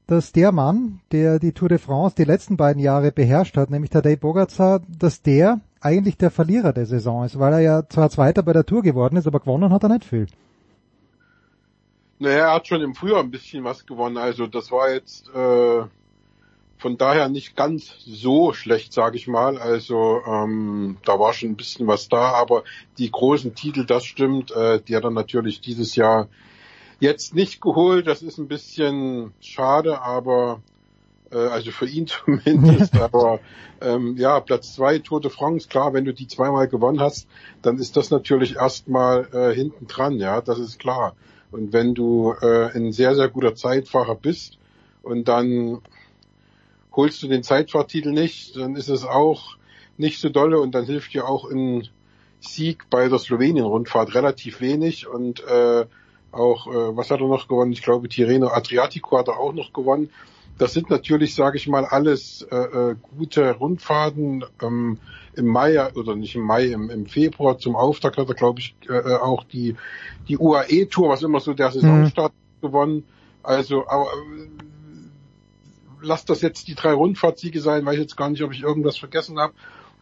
dass 0.09 0.33
der 0.33 0.53
Mann, 0.53 1.01
der 1.13 1.39
die 1.39 1.53
Tour 1.53 1.69
de 1.69 1.79
France 1.79 2.17
die 2.17 2.25
letzten 2.25 2.57
beiden 2.57 2.83
Jahre 2.83 3.13
beherrscht 3.13 3.57
hat, 3.57 3.71
nämlich 3.71 3.91
Tadej 3.91 4.17
Bogacar, 4.17 4.81
dass 4.89 5.23
der 5.23 5.61
eigentlich 5.81 6.17
der 6.17 6.31
Verlierer 6.31 6.73
der 6.73 6.87
Saison 6.87 7.25
ist, 7.25 7.39
weil 7.39 7.53
er 7.53 7.61
ja 7.61 7.89
zwar 7.89 8.09
Zweiter 8.09 8.43
bei 8.43 8.55
der 8.55 8.65
Tour 8.65 8.83
geworden 8.83 9.17
ist, 9.17 9.27
aber 9.27 9.39
gewonnen 9.39 9.71
hat 9.71 9.83
er 9.83 9.91
nicht 9.91 10.05
viel. 10.05 10.27
Naja, 12.19 12.47
er 12.47 12.55
hat 12.55 12.67
schon 12.67 12.81
im 12.81 12.95
Frühjahr 12.95 13.21
ein 13.21 13.31
bisschen 13.31 13.63
was 13.65 13.87
gewonnen, 13.87 14.17
also 14.17 14.47
das 14.47 14.73
war 14.73 14.91
jetzt 14.91 15.29
äh, 15.29 15.83
von 16.79 16.97
daher 16.97 17.29
nicht 17.29 17.55
ganz 17.55 17.95
so 17.99 18.55
schlecht, 18.55 18.95
sage 18.95 19.17
ich 19.17 19.29
mal. 19.29 19.59
Also 19.59 20.23
ähm, 20.27 20.97
da 21.05 21.19
war 21.19 21.35
schon 21.35 21.51
ein 21.51 21.57
bisschen 21.57 21.87
was 21.87 22.09
da, 22.09 22.33
aber 22.33 22.65
die 22.97 23.11
großen 23.11 23.55
Titel, 23.55 23.85
das 23.85 24.07
stimmt, 24.07 24.53
äh, 24.53 24.81
die 24.81 24.97
hat 24.97 25.05
er 25.05 25.11
natürlich 25.11 25.61
dieses 25.61 25.97
Jahr 25.97 26.29
jetzt 27.01 27.35
nicht 27.35 27.61
geholt. 27.61 28.07
Das 28.07 28.23
ist 28.23 28.39
ein 28.39 28.49
bisschen 28.49 29.33
schade, 29.41 30.03
aber 30.03 30.63
äh, 31.31 31.37
also 31.37 31.71
für 31.71 31.87
ihn 31.87 32.07
zumindest. 32.25 32.95
aber 33.01 33.41
ähm, 33.81 34.17
ja, 34.17 34.41
Platz 34.41 34.75
zwei 34.75 34.99
Tour 34.99 35.21
de 35.21 35.31
France, 35.31 35.69
klar, 35.69 35.93
wenn 35.93 36.05
du 36.05 36.13
die 36.13 36.27
zweimal 36.27 36.69
gewonnen 36.69 37.01
hast, 37.01 37.29
dann 37.63 37.79
ist 37.79 37.97
das 37.97 38.11
natürlich 38.11 38.57
erstmal 38.57 39.29
äh, 39.33 39.55
hinten 39.55 39.87
dran, 39.87 40.19
ja, 40.19 40.41
das 40.41 40.59
ist 40.59 40.79
klar. 40.79 41.15
Und 41.51 41.73
wenn 41.73 41.95
du 41.95 42.35
äh, 42.43 42.71
ein 42.75 42.93
sehr, 42.93 43.15
sehr 43.15 43.29
guter 43.29 43.55
Zeitfahrer 43.55 44.17
bist 44.17 44.59
und 45.03 45.29
dann 45.29 45.81
holst 46.93 47.23
du 47.23 47.29
den 47.29 47.43
Zeitfahrtitel 47.43 48.11
nicht, 48.11 48.57
dann 48.57 48.77
ist 48.77 48.89
es 48.89 49.05
auch 49.05 49.57
nicht 49.97 50.21
so 50.21 50.29
dolle 50.29 50.61
und 50.61 50.75
dann 50.75 50.85
hilft 50.85 51.15
dir 51.15 51.27
auch 51.27 51.51
ein 51.51 51.89
Sieg 52.41 52.91
bei 52.91 53.09
der 53.09 53.19
Slowenien-Rundfahrt 53.19 54.15
relativ 54.15 54.61
wenig 54.61 55.07
und 55.07 55.43
äh, 55.45 55.87
auch, 56.33 56.67
äh, 56.67 56.97
was 56.97 57.11
hat 57.11 57.21
er 57.21 57.29
noch 57.29 57.49
gewonnen? 57.49 57.73
Ich 57.73 57.83
glaube, 57.83 58.09
Tirreno 58.09 58.49
Adriatico 58.49 59.19
hat 59.19 59.29
er 59.29 59.39
auch 59.39 59.53
noch 59.53 59.73
gewonnen. 59.73 60.11
Das 60.59 60.73
sind 60.73 60.91
natürlich, 60.91 61.35
sage 61.35 61.57
ich 61.57 61.69
mal, 61.69 61.85
alles 61.85 62.43
äh, 62.51 62.57
äh, 62.57 62.97
gute 63.17 63.53
Rundfahrten. 63.53 64.45
Ähm, 64.61 64.99
Im 65.35 65.47
Mai 65.47 65.93
oder 65.95 66.17
nicht 66.17 66.35
im 66.35 66.43
Mai, 66.43 66.67
im, 66.67 66.91
im 66.91 67.07
Februar 67.07 67.59
zum 67.59 67.77
Auftakt 67.77 68.17
hat 68.17 68.29
er, 68.29 68.35
glaube 68.35 68.59
ich, 68.59 68.75
äh, 68.89 68.95
äh 68.95 69.17
auch 69.17 69.45
die 69.45 69.77
die 70.27 70.37
UAE-Tour, 70.37 71.09
was 71.09 71.23
immer 71.23 71.39
so 71.39 71.55
der 71.55 71.71
Saisonstart 71.71 72.33
mhm. 72.33 72.67
gewonnen. 72.67 73.05
Also, 73.45 73.87
aber 73.87 74.07
äh, 74.07 74.49
lass 76.03 76.25
das 76.25 76.43
jetzt 76.43 76.67
die 76.67 76.75
drei 76.75 76.93
Rundfahrtsiege 76.93 77.61
sein, 77.61 77.87
weiß 77.87 77.95
ich 77.95 78.01
jetzt 78.01 78.17
gar 78.17 78.29
nicht, 78.29 78.43
ob 78.43 78.53
ich 78.53 78.63
irgendwas 78.63 78.99
vergessen 78.99 79.39
habe. 79.39 79.55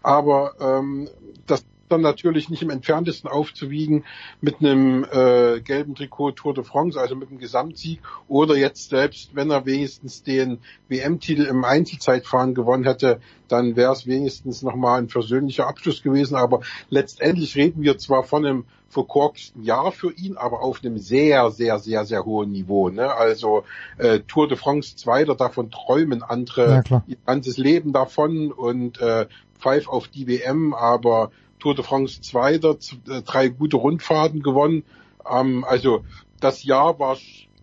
Aber 0.03 0.55
ähm, 0.59 1.09
das 1.47 1.67
dann 1.89 2.01
natürlich 2.01 2.51
nicht 2.51 2.63
im 2.63 2.71
entferntesten 2.71 3.31
aufzuwiegen 3.31 4.05
mit 4.41 4.61
einem 4.61 5.05
äh, 5.05 5.61
gelben 5.61 5.95
Trikot 5.95 6.33
Tour 6.33 6.55
de 6.55 6.65
France, 6.65 7.01
also 7.01 7.17
mit 7.17 7.29
einem 7.29 7.39
Gesamtsieg, 7.39 8.01
oder 8.29 8.57
jetzt 8.57 8.91
selbst, 8.91 9.35
wenn 9.35 9.51
er 9.51 9.67
wenigstens 9.67 10.23
den 10.23 10.59
WM-Titel 10.89 11.43
im 11.43 11.65
Einzelzeitfahren 11.65 12.55
gewonnen 12.55 12.85
hätte, 12.85 13.21
dann 13.49 13.77
wäre 13.77 13.93
es 13.93 14.07
wenigstens 14.07 14.63
nochmal 14.63 15.01
ein 15.01 15.09
versöhnlicher 15.09 15.67
Abschluss 15.67 16.03
gewesen. 16.03 16.37
Aber 16.37 16.61
letztendlich 16.91 17.57
reden 17.57 17.83
wir 17.83 17.99
zwar 17.99 18.25
von 18.25 18.45
einem 18.45 18.65
verkorksten 18.89 19.63
Jahr 19.63 19.93
für 19.93 20.13
ihn, 20.13 20.37
aber 20.37 20.63
auf 20.63 20.81
einem 20.83 20.99
sehr, 20.99 21.51
sehr, 21.51 21.79
sehr, 21.79 22.05
sehr 22.05 22.25
hohen 22.25 22.53
Niveau. 22.53 22.89
Ne? 22.89 23.13
Also 23.13 23.65
äh, 23.99 24.21
Tour 24.21 24.49
de 24.49 24.57
France 24.57 24.97
Zweiter, 24.97 25.35
davon 25.35 25.71
träumen 25.71 26.23
andere 26.23 26.83
Ja, 26.89 27.03
ihr 27.07 27.17
ganzes 27.27 27.59
Leben 27.59 27.93
davon 27.93 28.53
und 28.53 29.01
äh, 29.01 29.27
pfeif 29.59 29.89
auf 29.89 30.09
die 30.09 30.27
WM, 30.27 30.75
aber 30.75 31.31
Tour 31.59 31.75
de 31.75 31.85
France 31.85 32.21
Zweiter, 32.21 32.77
äh, 33.09 33.23
drei 33.23 33.49
gute 33.49 33.77
Rundfahrten 33.77 34.43
gewonnen. 34.43 34.85
Ähm, 35.29 35.65
also 35.65 36.05
das 36.41 36.65
Jahr 36.65 36.99
war 36.99 37.17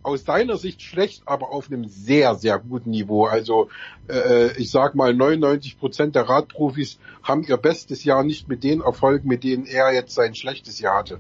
aus 0.04 0.24
deiner 0.26 0.58
Sicht 0.58 0.82
schlecht, 0.82 1.24
aber 1.26 1.52
auf 1.52 1.68
einem 1.68 1.88
sehr, 1.88 2.36
sehr 2.36 2.60
guten 2.60 2.92
Niveau. 2.92 3.26
Also 3.26 3.70
äh, 4.10 4.52
ich 4.58 4.70
sag 4.70 4.96
mal, 4.96 5.14
99 5.14 5.80
Prozent 5.80 6.16
der 6.16 6.28
Radprofis 6.28 7.00
haben 7.24 7.44
ihr 7.44 7.58
bestes 7.58 8.04
Jahr 8.04 8.24
nicht 8.24 8.50
mit 8.50 8.64
den 8.64 8.82
Erfolgen, 8.82 9.28
mit 9.28 9.44
denen 9.44 9.66
er 9.66 9.94
jetzt 9.94 10.14
sein 10.14 10.36
schlechtes 10.36 10.80
Jahr 10.80 11.00
hatte. 11.00 11.20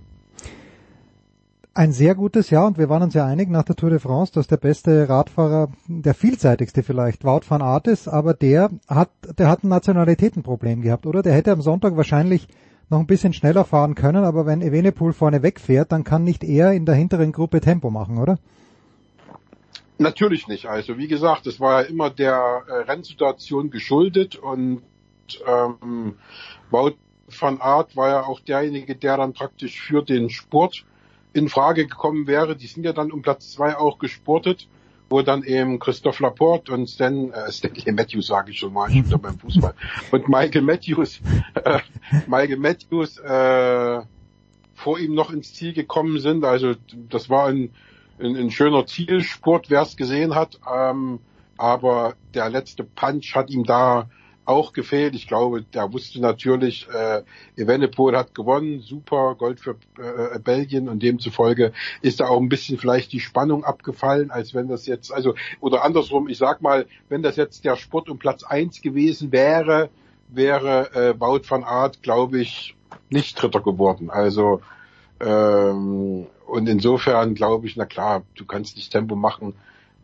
Ein 1.75 1.91
sehr 1.91 2.13
gutes 2.13 2.51
Jahr 2.51 2.67
und 2.67 2.77
wir 2.77 2.87
waren 2.87 3.01
uns 3.01 3.15
ja 3.15 3.25
einig 3.25 3.49
nach 3.49 3.63
der 3.63 3.75
Tour 3.75 3.89
de 3.89 3.97
France, 3.97 4.31
dass 4.31 4.45
der 4.45 4.57
beste 4.57 5.09
Radfahrer, 5.09 5.71
der 5.87 6.13
vielseitigste 6.13 6.83
vielleicht, 6.83 7.25
Wout 7.25 7.41
van 7.49 7.63
Aert 7.63 7.87
ist, 7.87 8.07
aber 8.07 8.35
der 8.35 8.69
hat, 8.87 9.09
der 9.39 9.47
hat 9.47 9.63
ein 9.63 9.69
Nationalitätenproblem 9.69 10.83
gehabt, 10.83 11.07
oder? 11.07 11.23
Der 11.23 11.33
hätte 11.33 11.51
am 11.51 11.63
Sonntag 11.63 11.97
wahrscheinlich 11.97 12.47
noch 12.91 12.99
ein 12.99 13.07
bisschen 13.07 13.33
schneller 13.33 13.65
fahren 13.65 13.95
können, 13.95 14.23
aber 14.23 14.45
wenn 14.45 14.61
Evenepoel 14.61 15.13
vorne 15.13 15.41
wegfährt, 15.41 15.91
dann 15.91 16.03
kann 16.03 16.23
nicht 16.23 16.43
er 16.43 16.73
in 16.73 16.85
der 16.85 16.93
hinteren 16.93 17.31
Gruppe 17.31 17.59
Tempo 17.59 17.89
machen, 17.89 18.19
oder? 18.19 18.37
Natürlich 19.97 20.47
nicht. 20.47 20.67
Also 20.67 20.99
wie 20.99 21.07
gesagt, 21.07 21.47
es 21.47 21.59
war 21.59 21.81
ja 21.81 21.87
immer 21.87 22.11
der 22.11 22.61
äh, 22.67 22.71
Rennsituation 22.83 23.71
geschuldet 23.71 24.35
und 24.35 24.83
ähm, 25.47 26.17
Wout 26.69 26.97
van 27.39 27.59
Aert 27.59 27.95
war 27.95 28.09
ja 28.09 28.21
auch 28.21 28.41
derjenige, 28.41 28.95
der 28.95 29.17
dann 29.17 29.33
praktisch 29.33 29.81
für 29.81 30.03
den 30.03 30.29
Spurt 30.29 30.85
in 31.33 31.49
Frage 31.49 31.87
gekommen 31.87 32.27
wäre. 32.27 32.55
Die 32.55 32.67
sind 32.67 32.83
ja 32.85 32.93
dann 32.93 33.11
um 33.11 33.21
Platz 33.21 33.51
zwei 33.51 33.75
auch 33.75 33.99
gesportet, 33.99 34.67
wo 35.09 35.21
dann 35.21 35.43
eben 35.43 35.79
Christoph 35.79 36.19
Laporte 36.19 36.71
und 36.71 36.87
Stan, 36.87 37.31
äh, 37.31 37.51
Stanley 37.51 37.91
Matthews 37.91 38.27
sage 38.27 38.51
ich 38.51 38.59
schon 38.59 38.73
mal, 38.73 38.89
ich 38.89 39.01
bin 39.01 39.09
da 39.09 39.17
beim 39.17 39.37
Fußball, 39.37 39.73
und 40.11 40.29
Michael 40.29 40.61
Matthews, 40.61 41.21
äh, 41.55 41.79
Michael 42.27 42.57
Matthews 42.57 43.17
äh, 43.17 44.01
vor 44.75 44.99
ihm 44.99 45.13
noch 45.13 45.31
ins 45.31 45.53
Ziel 45.53 45.73
gekommen 45.73 46.19
sind. 46.19 46.43
Also 46.43 46.75
das 47.09 47.29
war 47.29 47.47
ein, 47.47 47.71
ein, 48.19 48.35
ein 48.35 48.51
schöner 48.51 48.85
Zielsport, 48.85 49.69
wer 49.69 49.81
es 49.81 49.97
gesehen 49.97 50.35
hat. 50.35 50.59
Ähm, 50.71 51.19
aber 51.57 52.15
der 52.33 52.49
letzte 52.49 52.83
Punch 52.83 53.35
hat 53.35 53.49
ihm 53.49 53.63
da 53.63 54.09
auch 54.45 54.73
gefehlt. 54.73 55.15
Ich 55.15 55.27
glaube, 55.27 55.63
der 55.63 55.91
wusste 55.93 56.19
natürlich, 56.21 56.87
äh, 56.89 57.23
Evenepoel 57.55 58.17
hat 58.17 58.35
gewonnen, 58.35 58.81
super, 58.81 59.35
Gold 59.35 59.59
für 59.59 59.75
äh, 59.97 60.39
Belgien 60.39 60.89
und 60.89 61.01
demzufolge 61.01 61.73
ist 62.01 62.19
da 62.19 62.27
auch 62.27 62.39
ein 62.39 62.49
bisschen 62.49 62.77
vielleicht 62.77 63.13
die 63.13 63.19
Spannung 63.19 63.63
abgefallen, 63.63 64.31
als 64.31 64.53
wenn 64.53 64.67
das 64.67 64.85
jetzt, 64.85 65.11
also, 65.13 65.35
oder 65.59 65.83
andersrum, 65.83 66.27
ich 66.27 66.37
sag 66.37 66.61
mal, 66.61 66.85
wenn 67.09 67.23
das 67.23 67.35
jetzt 67.35 67.65
der 67.65 67.75
Sport 67.75 68.09
um 68.09 68.19
Platz 68.19 68.43
eins 68.43 68.81
gewesen 68.81 69.31
wäre, 69.31 69.89
wäre 70.29 70.93
äh, 70.93 71.19
Wout 71.19 71.41
van 71.47 71.63
Aert, 71.63 72.01
glaube 72.01 72.39
ich, 72.39 72.75
nicht 73.09 73.41
Dritter 73.41 73.61
geworden. 73.61 74.09
Also 74.09 74.61
ähm, 75.19 76.27
und 76.47 76.67
insofern 76.67 77.35
glaube 77.35 77.67
ich, 77.67 77.75
na 77.77 77.85
klar, 77.85 78.23
du 78.35 78.45
kannst 78.45 78.75
nicht 78.75 78.91
Tempo 78.91 79.15
machen, 79.15 79.53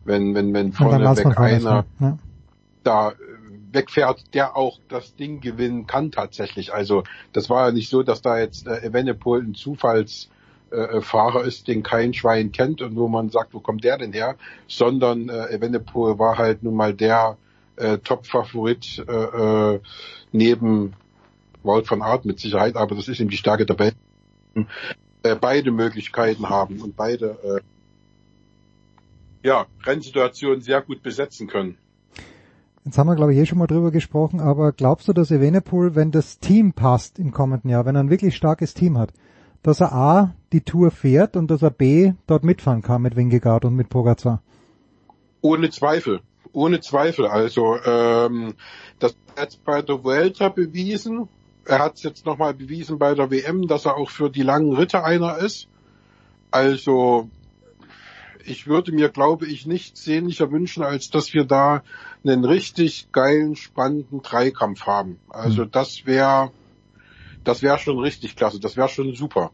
wenn 0.04 0.34
wenn 0.34 0.52
wenn 0.54 0.66
Und 0.66 0.80
dann 0.80 0.88
vorne 0.88 1.04
lass 1.04 1.18
weg 1.18 1.24
man 1.26 1.34
vorne 1.34 1.50
einer 1.50 1.84
ja. 2.00 2.18
da 2.82 3.12
wegfährt, 3.72 4.34
der 4.34 4.56
auch 4.56 4.78
das 4.88 5.14
Ding 5.16 5.40
gewinnen 5.40 5.86
kann 5.86 6.10
tatsächlich. 6.10 6.72
Also 6.72 7.04
das 7.32 7.50
war 7.50 7.66
ja 7.66 7.72
nicht 7.72 7.90
so, 7.90 8.02
dass 8.02 8.22
da 8.22 8.38
jetzt 8.38 8.66
äh, 8.66 8.86
Evenepoel 8.86 9.42
ein 9.42 9.54
Zufalls 9.54 10.28
äh, 10.70 11.00
Fahrer 11.00 11.44
ist, 11.44 11.68
den 11.68 11.82
kein 11.82 12.14
Schwein 12.14 12.52
kennt 12.52 12.82
und 12.82 12.96
wo 12.96 13.08
man 13.08 13.30
sagt, 13.30 13.54
wo 13.54 13.60
kommt 13.60 13.84
der 13.84 13.98
denn 13.98 14.12
her, 14.12 14.36
sondern 14.68 15.28
äh, 15.28 15.54
Evenepoel 15.54 16.18
war 16.18 16.38
halt 16.38 16.62
nun 16.62 16.74
mal 16.74 16.94
der 16.94 17.36
äh, 17.76 17.98
Top-Favorit 17.98 19.04
äh, 19.08 19.74
äh, 19.74 19.80
neben 20.32 20.94
Wout 21.62 21.84
van 21.88 22.02
Aert 22.02 22.24
mit 22.24 22.40
Sicherheit, 22.40 22.76
aber 22.76 22.94
das 22.94 23.08
ist 23.08 23.20
eben 23.20 23.30
die 23.30 23.36
Stärke 23.36 23.66
der 23.66 23.74
Belgien, 23.74 24.68
äh, 25.22 25.34
beide 25.34 25.70
Möglichkeiten 25.70 26.48
haben 26.48 26.80
und 26.80 26.96
beide 26.96 27.36
äh, 27.42 27.60
ja, 29.46 29.66
Rennsituationen 29.84 30.62
sehr 30.62 30.82
gut 30.82 31.02
besetzen 31.02 31.46
können. 31.46 31.76
Jetzt 32.84 32.96
haben 32.96 33.08
wir, 33.08 33.16
glaube 33.16 33.34
ich, 33.34 33.38
eh 33.38 33.44
schon 33.44 33.58
mal 33.58 33.66
drüber 33.66 33.90
gesprochen, 33.90 34.40
aber 34.40 34.72
glaubst 34.72 35.06
du, 35.06 35.12
dass 35.12 35.30
Evenepoel, 35.30 35.94
wenn 35.94 36.12
das 36.12 36.38
Team 36.38 36.72
passt 36.72 37.18
im 37.18 37.30
kommenden 37.30 37.70
Jahr, 37.70 37.84
wenn 37.84 37.94
er 37.94 38.02
ein 38.02 38.10
wirklich 38.10 38.34
starkes 38.34 38.72
Team 38.72 38.96
hat, 38.96 39.12
dass 39.62 39.80
er 39.80 39.92
A, 39.92 40.34
die 40.52 40.62
Tour 40.62 40.90
fährt 40.90 41.36
und 41.36 41.50
dass 41.50 41.60
er 41.60 41.70
B, 41.70 42.14
dort 42.26 42.42
mitfahren 42.42 42.80
kann 42.80 43.02
mit 43.02 43.16
Wingegaard 43.16 43.66
und 43.66 43.76
mit 43.76 43.90
Pogacar? 43.90 44.42
Ohne 45.42 45.68
Zweifel. 45.68 46.20
Ohne 46.52 46.80
Zweifel. 46.80 47.26
Also 47.26 47.76
ähm, 47.84 48.54
das 48.98 49.14
hat 49.36 49.58
bei 49.64 49.82
der 49.82 50.02
Vuelta 50.02 50.48
bewiesen. 50.48 51.28
Er 51.66 51.80
hat 51.80 51.96
es 51.96 52.02
jetzt 52.02 52.24
nochmal 52.24 52.54
bewiesen 52.54 52.98
bei 52.98 53.14
der 53.14 53.30
WM, 53.30 53.68
dass 53.68 53.84
er 53.84 53.96
auch 53.96 54.08
für 54.08 54.30
die 54.30 54.42
langen 54.42 54.72
Ritte 54.72 55.04
einer 55.04 55.36
ist. 55.38 55.68
Also 56.50 57.28
ich 58.44 58.66
würde 58.66 58.92
mir, 58.92 59.08
glaube 59.08 59.46
ich, 59.46 59.66
nichts 59.66 60.04
sehnlicher 60.04 60.50
wünschen, 60.50 60.82
als 60.82 61.10
dass 61.10 61.34
wir 61.34 61.44
da 61.44 61.82
einen 62.24 62.44
richtig 62.44 63.12
geilen, 63.12 63.56
spannenden 63.56 64.22
Dreikampf 64.22 64.86
haben. 64.86 65.18
Also 65.28 65.64
das 65.64 66.06
wäre 66.06 66.52
das 67.44 67.62
wäre 67.62 67.78
schon 67.78 67.98
richtig 67.98 68.36
klasse, 68.36 68.60
das 68.60 68.76
wäre 68.76 68.88
schon 68.88 69.14
super. 69.14 69.50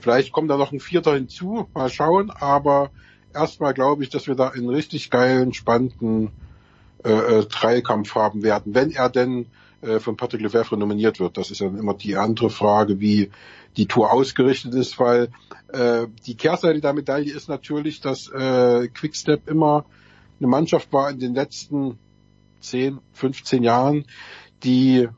Vielleicht 0.00 0.32
kommt 0.32 0.50
da 0.50 0.56
noch 0.56 0.72
ein 0.72 0.80
Vierter 0.80 1.14
hinzu, 1.14 1.68
mal 1.74 1.88
schauen, 1.88 2.30
aber 2.30 2.90
erstmal 3.32 3.74
glaube 3.74 4.02
ich, 4.02 4.10
dass 4.10 4.26
wir 4.26 4.34
da 4.34 4.48
einen 4.48 4.68
richtig 4.68 5.10
geilen, 5.10 5.52
spannenden 5.52 6.30
äh, 7.04 7.10
äh, 7.10 7.44
Dreikampf 7.46 8.14
haben 8.14 8.42
werden, 8.42 8.74
wenn 8.74 8.90
er 8.90 9.08
denn 9.08 9.46
äh, 9.82 10.00
von 10.00 10.16
Patrick 10.16 10.40
Lefebvre 10.40 10.76
nominiert 10.76 11.20
wird. 11.20 11.36
Das 11.36 11.50
ist 11.50 11.60
ja 11.60 11.68
immer 11.68 11.94
die 11.94 12.16
andere 12.16 12.50
Frage, 12.50 13.00
wie 13.00 13.30
die 13.76 13.86
Tour 13.86 14.12
ausgerichtet 14.12 14.74
ist, 14.74 14.98
weil 14.98 15.28
äh, 15.68 16.06
die 16.26 16.36
Kehrseite 16.36 16.80
der 16.80 16.92
Medaille 16.92 17.32
ist 17.32 17.48
natürlich, 17.48 18.00
dass 18.00 18.28
äh, 18.28 18.88
Quickstep 18.88 19.48
immer 19.48 19.84
eine 20.38 20.48
Mannschaft 20.48 20.92
war 20.92 21.10
in 21.10 21.18
den 21.18 21.34
letzten 21.34 21.98
10, 22.60 22.98
15 23.12 23.62
Jahren, 23.62 24.04
die 24.64 25.08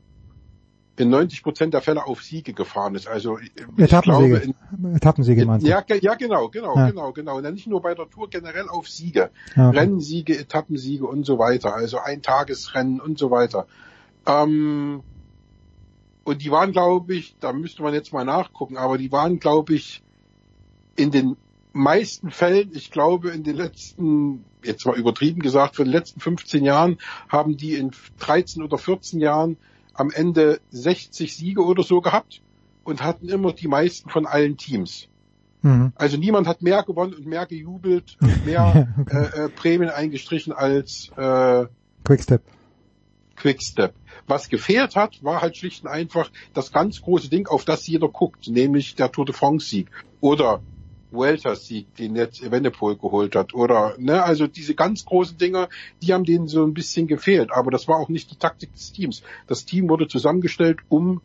in 0.96 1.10
90 1.10 1.42
Prozent 1.42 1.74
der 1.74 1.80
Fälle 1.80 2.04
auf 2.06 2.22
Siege 2.22 2.52
gefahren 2.52 2.94
ist. 2.96 3.06
Also 3.06 3.38
ich 3.38 3.54
glaube, 3.54 3.82
Etappensiege. 3.82 4.36
in, 4.82 4.94
Etappensiege 4.96 5.46
meinst 5.46 5.64
du? 5.64 5.70
ja, 5.70 5.84
ja, 6.00 6.14
genau, 6.14 6.48
genau, 6.48 6.76
Ja. 6.76 6.90
genau, 6.90 7.12
genau. 7.12 7.36
Und 7.36 7.44
dann 7.44 7.54
nicht 7.54 7.68
nur 7.68 7.80
bei 7.80 7.94
der 7.94 8.10
Tour, 8.10 8.28
generell 8.28 8.68
auf 8.68 8.88
Siege. 8.88 9.30
Ja. 9.54 9.70
Rennsiege, 9.70 10.36
Etappensiege 10.36 11.06
und 11.06 11.24
so 11.24 11.38
weiter. 11.38 11.74
Also 11.74 11.98
ein 11.98 12.22
Tagesrennen 12.22 13.00
und 13.00 13.16
so 13.18 13.30
weiter. 13.30 13.66
Ähm, 14.26 15.02
und 16.28 16.42
die 16.42 16.50
waren, 16.50 16.72
glaube 16.72 17.14
ich, 17.14 17.36
da 17.40 17.54
müsste 17.54 17.82
man 17.82 17.94
jetzt 17.94 18.12
mal 18.12 18.26
nachgucken, 18.26 18.76
aber 18.76 18.98
die 18.98 19.10
waren, 19.10 19.40
glaube 19.40 19.74
ich, 19.74 20.02
in 20.94 21.10
den 21.10 21.38
meisten 21.72 22.30
Fällen, 22.30 22.70
ich 22.74 22.90
glaube, 22.90 23.30
in 23.30 23.44
den 23.44 23.56
letzten, 23.56 24.44
jetzt 24.62 24.84
mal 24.84 24.98
übertrieben 24.98 25.40
gesagt, 25.40 25.76
für 25.76 25.84
den 25.84 25.92
letzten 25.92 26.20
15 26.20 26.64
Jahren 26.64 26.98
haben 27.30 27.56
die 27.56 27.76
in 27.76 27.92
13 28.18 28.62
oder 28.62 28.76
14 28.76 29.20
Jahren 29.20 29.56
am 29.94 30.10
Ende 30.10 30.60
60 30.70 31.34
Siege 31.34 31.64
oder 31.64 31.82
so 31.82 32.02
gehabt 32.02 32.42
und 32.84 33.02
hatten 33.02 33.30
immer 33.30 33.54
die 33.54 33.68
meisten 33.68 34.10
von 34.10 34.26
allen 34.26 34.58
Teams. 34.58 35.08
Mhm. 35.62 35.94
Also 35.94 36.18
niemand 36.18 36.46
hat 36.46 36.60
mehr 36.60 36.82
gewonnen 36.82 37.14
und 37.14 37.24
mehr 37.24 37.46
gejubelt 37.46 38.18
und 38.20 38.44
mehr 38.44 38.86
äh, 39.10 39.44
äh, 39.44 39.48
Prämien 39.48 39.88
eingestrichen 39.88 40.52
als 40.52 41.10
äh, 41.16 41.64
Quickstep. 42.04 42.42
Quickstep. 43.38 43.94
Was 44.26 44.48
gefehlt 44.48 44.96
hat, 44.96 45.22
war 45.24 45.40
halt 45.40 45.56
schlicht 45.56 45.84
und 45.84 45.90
einfach 45.90 46.30
das 46.52 46.72
ganz 46.72 47.00
große 47.00 47.30
Ding, 47.30 47.46
auf 47.46 47.64
das 47.64 47.86
jeder 47.86 48.08
guckt, 48.08 48.48
nämlich 48.48 48.94
der 48.94 49.10
Tour 49.10 49.24
de 49.24 49.34
France 49.34 49.68
Sieg 49.68 49.90
oder 50.20 50.60
Vuelta 51.10 51.54
Sieg, 51.54 51.94
den 51.96 52.16
jetzt 52.16 52.42
Evenepoel 52.42 52.96
geholt 52.96 53.34
hat 53.34 53.54
oder 53.54 53.94
ne, 53.98 54.22
also 54.22 54.46
diese 54.46 54.74
ganz 54.74 55.04
großen 55.06 55.38
Dinger, 55.38 55.68
die 56.02 56.12
haben 56.12 56.24
denen 56.24 56.48
so 56.48 56.64
ein 56.64 56.74
bisschen 56.74 57.06
gefehlt, 57.06 57.50
aber 57.50 57.70
das 57.70 57.88
war 57.88 57.96
auch 57.96 58.10
nicht 58.10 58.30
die 58.30 58.36
Taktik 58.36 58.74
des 58.74 58.92
Teams. 58.92 59.22
Das 59.46 59.64
Team 59.64 59.88
wurde 59.88 60.08
zusammengestellt, 60.08 60.80
um 60.88 61.22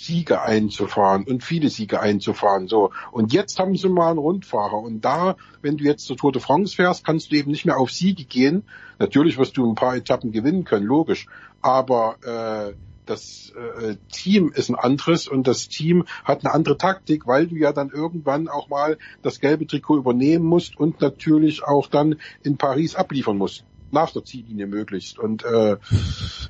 Siege 0.00 0.40
einzufahren 0.40 1.24
und 1.24 1.44
viele 1.44 1.68
Siege 1.68 2.00
einzufahren. 2.00 2.68
So. 2.68 2.90
Und 3.12 3.34
jetzt 3.34 3.58
haben 3.58 3.76
sie 3.76 3.88
mal 3.88 4.10
einen 4.10 4.18
Rundfahrer. 4.18 4.78
Und 4.78 5.04
da, 5.04 5.36
wenn 5.60 5.76
du 5.76 5.84
jetzt 5.84 6.06
zur 6.06 6.16
Tour 6.16 6.32
de 6.32 6.40
France 6.40 6.74
fährst, 6.74 7.04
kannst 7.04 7.30
du 7.30 7.36
eben 7.36 7.50
nicht 7.50 7.66
mehr 7.66 7.76
auf 7.76 7.90
Siege 7.90 8.24
gehen. 8.24 8.64
Natürlich 8.98 9.36
wirst 9.36 9.56
du 9.58 9.70
ein 9.70 9.74
paar 9.74 9.96
Etappen 9.96 10.32
gewinnen 10.32 10.64
können, 10.64 10.86
logisch. 10.86 11.26
Aber 11.60 12.16
äh, 12.22 12.74
das 13.04 13.52
äh, 13.54 13.96
Team 14.10 14.52
ist 14.54 14.70
ein 14.70 14.74
anderes 14.74 15.28
und 15.28 15.46
das 15.46 15.68
Team 15.68 16.06
hat 16.24 16.44
eine 16.44 16.54
andere 16.54 16.78
Taktik, 16.78 17.26
weil 17.26 17.46
du 17.46 17.56
ja 17.56 17.72
dann 17.72 17.90
irgendwann 17.90 18.48
auch 18.48 18.68
mal 18.70 18.96
das 19.22 19.40
gelbe 19.40 19.66
Trikot 19.66 19.98
übernehmen 19.98 20.46
musst 20.46 20.78
und 20.78 21.00
natürlich 21.02 21.62
auch 21.62 21.88
dann 21.88 22.16
in 22.42 22.56
Paris 22.56 22.94
abliefern 22.94 23.36
musst. 23.36 23.64
Nach 23.90 24.10
der 24.12 24.24
Ziellinie 24.24 24.66
möglichst. 24.66 25.18
Und 25.18 25.44
äh, 25.44 25.76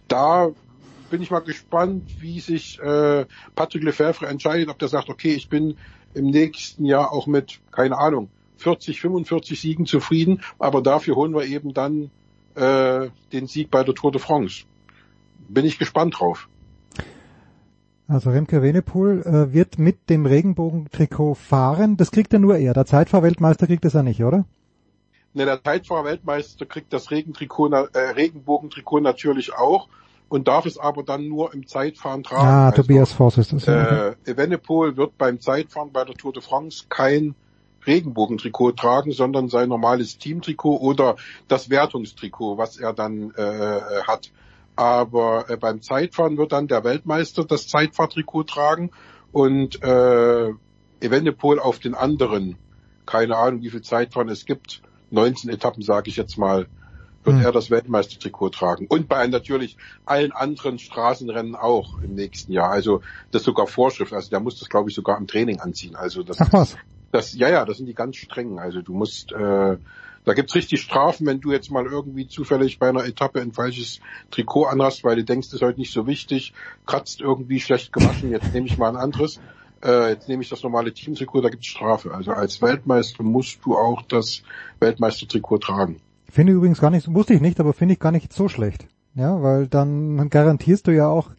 da 0.07 0.51
bin 1.11 1.23
ich 1.23 1.31
mal 1.31 1.41
gespannt, 1.41 2.05
wie 2.21 2.41
sich 2.41 2.79
äh, 2.81 3.27
Patrick 3.55 3.83
Lefebvre 3.83 4.27
entscheidet, 4.27 4.69
ob 4.69 4.79
der 4.79 4.89
sagt, 4.89 5.09
okay, 5.09 5.35
ich 5.35 5.49
bin 5.49 5.77
im 6.15 6.27
nächsten 6.27 6.85
Jahr 6.85 7.13
auch 7.13 7.27
mit, 7.27 7.61
keine 7.71 7.99
Ahnung, 7.99 8.31
40, 8.57 9.01
45 9.01 9.61
Siegen 9.61 9.87
zufrieden, 9.87 10.43
aber 10.59 10.83
dafür 10.83 11.17
holen 11.17 11.35
wir 11.35 11.45
eben 11.45 11.75
dann 11.75 12.11
äh, 12.55 13.09
den 13.33 13.47
Sieg 13.47 13.71
bei 13.71 13.85
der 13.85 13.95
Tour 13.95 14.13
de 14.13 14.21
France. 14.21 14.65
Bin 15.49 15.65
ich 15.65 15.79
gespannt 15.79 16.19
drauf. 16.19 16.49
Also 18.07 18.31
Remke 18.31 18.61
Venepool 18.61 19.23
äh, 19.23 19.53
wird 19.55 19.79
mit 19.79 20.11
dem 20.11 20.27
Regenbogentrikot 20.27 21.35
fahren. 21.35 21.97
Das 21.97 22.11
kriegt 22.11 22.33
er 22.33 22.41
nur 22.41 22.57
er. 22.57 22.75
Der 22.75 22.85
Zeitfahrweltmeister 22.85 23.67
kriegt 23.67 23.85
das 23.85 23.93
ja 23.93 24.03
nicht, 24.03 24.25
oder? 24.25 24.47
Ne, 25.33 25.45
der 25.45 25.63
Zeitfahrweltmeister 25.63 26.67
kriegt 26.67 26.93
das 26.93 27.13
Regentrikot, 27.13 27.69
äh, 27.69 27.99
Regenbogentrikot 27.99 28.99
natürlich 28.99 29.55
auch 29.55 29.89
und 30.31 30.47
darf 30.47 30.65
es 30.65 30.79
aber 30.79 31.03
dann 31.03 31.29
nur 31.29 31.53
im 31.53 31.67
Zeitfahren 31.67 32.23
tragen. 32.23 32.47
Ah, 32.47 32.67
also, 32.71 32.83
Tobias 32.83 33.13
Voss 33.13 33.37
ist 33.37 33.53
das. 33.53 33.67
Äh, 33.67 34.15
Evenepoel 34.25 34.97
wird 34.97 35.19
beim 35.19 35.41
Zeitfahren 35.41 35.93
bei 35.93 36.05
der 36.05 36.15
Tour 36.15 36.33
de 36.33 36.41
France 36.41 36.85
kein 36.89 37.35
Regenbogentrikot 37.85 38.73
tragen, 38.73 39.11
sondern 39.11 39.49
sein 39.49 39.69
normales 39.69 40.19
Teamtrikot 40.19 40.77
oder 40.79 41.17
das 41.49 41.69
Wertungstrikot, 41.69 42.57
was 42.57 42.79
er 42.79 42.93
dann 42.93 43.33
äh, 43.37 43.81
hat. 44.07 44.31
Aber 44.77 45.51
äh, 45.51 45.57
beim 45.57 45.83
Zeitfahren 45.83 46.39
wird 46.39 46.53
dann 46.53 46.69
der 46.69 46.85
Weltmeister 46.85 47.45
das 47.45 47.67
Zeitfahrtrikot 47.67 48.45
tragen 48.45 48.93
und 49.33 49.83
äh, 49.83 50.51
Evenepoel 51.01 51.59
auf 51.59 51.81
den 51.81 51.95
anderen, 51.95 52.57
keine 53.05 53.37
Ahnung, 53.37 53.63
wie 53.63 53.71
viel 53.71 53.83
Zeitfahren 53.83 54.29
es 54.29 54.45
gibt, 54.45 54.81
19 55.11 55.51
Etappen 55.51 55.83
sage 55.83 56.09
ich 56.09 56.17
jetzt 56.17 56.39
mal, 56.39 56.69
wird 57.25 57.37
hm. 57.37 57.45
er 57.45 57.53
das 57.53 57.71
Weltmeistertrikot 57.71 58.51
tragen. 58.51 58.87
Und 58.89 59.09
bei 59.09 59.27
natürlich 59.27 59.77
allen 60.05 60.33
anderen 60.33 60.79
Straßenrennen 60.79 61.55
auch 61.55 62.01
im 62.03 62.15
nächsten 62.15 62.53
Jahr. 62.53 62.71
Also 62.71 63.03
das 63.31 63.43
ist 63.43 63.47
sogar 63.47 63.67
Vorschrift. 63.67 64.13
Also 64.13 64.31
der 64.31 64.41
muss 64.41 64.59
das, 64.59 64.69
glaube 64.69 64.91
ich, 64.91 64.97
sogar 64.97 65.19
im 65.19 65.27
Training 65.27 65.61
anziehen. 65.61 65.97
Also 65.97 66.23
das, 66.23 66.41
Ach 66.41 66.53
was. 66.53 66.77
das 67.13 67.35
ja, 67.35 67.49
ja, 67.49 67.65
das 67.65 67.77
sind 67.77 67.87
die 67.87 67.95
ganz 67.95 68.17
strengen. 68.17 68.59
Also 68.59 68.81
du 68.81 68.95
musst, 68.95 69.33
äh, 69.33 69.77
da 70.25 70.35
gibt's 70.35 70.55
richtig 70.55 70.81
Strafen, 70.81 71.27
wenn 71.27 71.41
du 71.41 71.53
jetzt 71.53 71.71
mal 71.71 71.87
irgendwie 71.87 72.27
zufällig 72.27 72.79
bei 72.79 72.89
einer 72.89 73.05
Etappe 73.05 73.41
ein 73.41 73.53
falsches 73.53 74.01
Trikot 74.31 74.67
anhast, 74.67 75.05
weil 75.05 75.17
du 75.17 75.25
denkst, 75.25 75.49
das 75.49 75.57
ist 75.57 75.63
heute 75.63 75.81
nicht 75.81 75.93
so 75.93 76.07
wichtig, 76.07 76.55
kratzt 76.87 77.21
irgendwie 77.21 77.61
schlecht 77.61 77.93
gewaschen, 77.93 78.31
jetzt 78.31 78.53
nehme 78.53 78.67
ich 78.67 78.79
mal 78.79 78.91
ein 78.91 78.97
anderes. 78.97 79.41
Äh, 79.83 80.11
jetzt 80.11 80.29
nehme 80.29 80.43
ich 80.43 80.51
das 80.51 80.63
normale 80.63 80.93
Teamtrikot, 80.93 81.41
da 81.41 81.49
gibt's 81.49 81.67
Strafe. 81.67 82.13
Also 82.13 82.33
als 82.33 82.61
Weltmeister 82.61 83.23
musst 83.23 83.65
du 83.65 83.77
auch 83.77 84.03
das 84.03 84.43
Weltmeistertrikot 84.79 85.59
tragen. 85.59 86.01
Finde 86.31 86.53
ich 86.53 86.57
übrigens 86.57 86.81
gar 86.81 86.91
nicht, 86.91 87.13
wusste 87.13 87.35
ich 87.35 87.41
nicht, 87.41 87.61
aber 87.61 87.73
finde 87.73 87.95
ich 87.95 88.01
gar 88.01 88.13
nicht 88.13 88.33
so 88.33 88.49
schlecht. 88.49 88.87
Ja, 89.15 89.43
weil 89.43 89.67
dann 89.67 90.31
garantierst 90.31 90.87
du 90.87 90.93
ja 90.93 91.09
auch, 91.09 91.31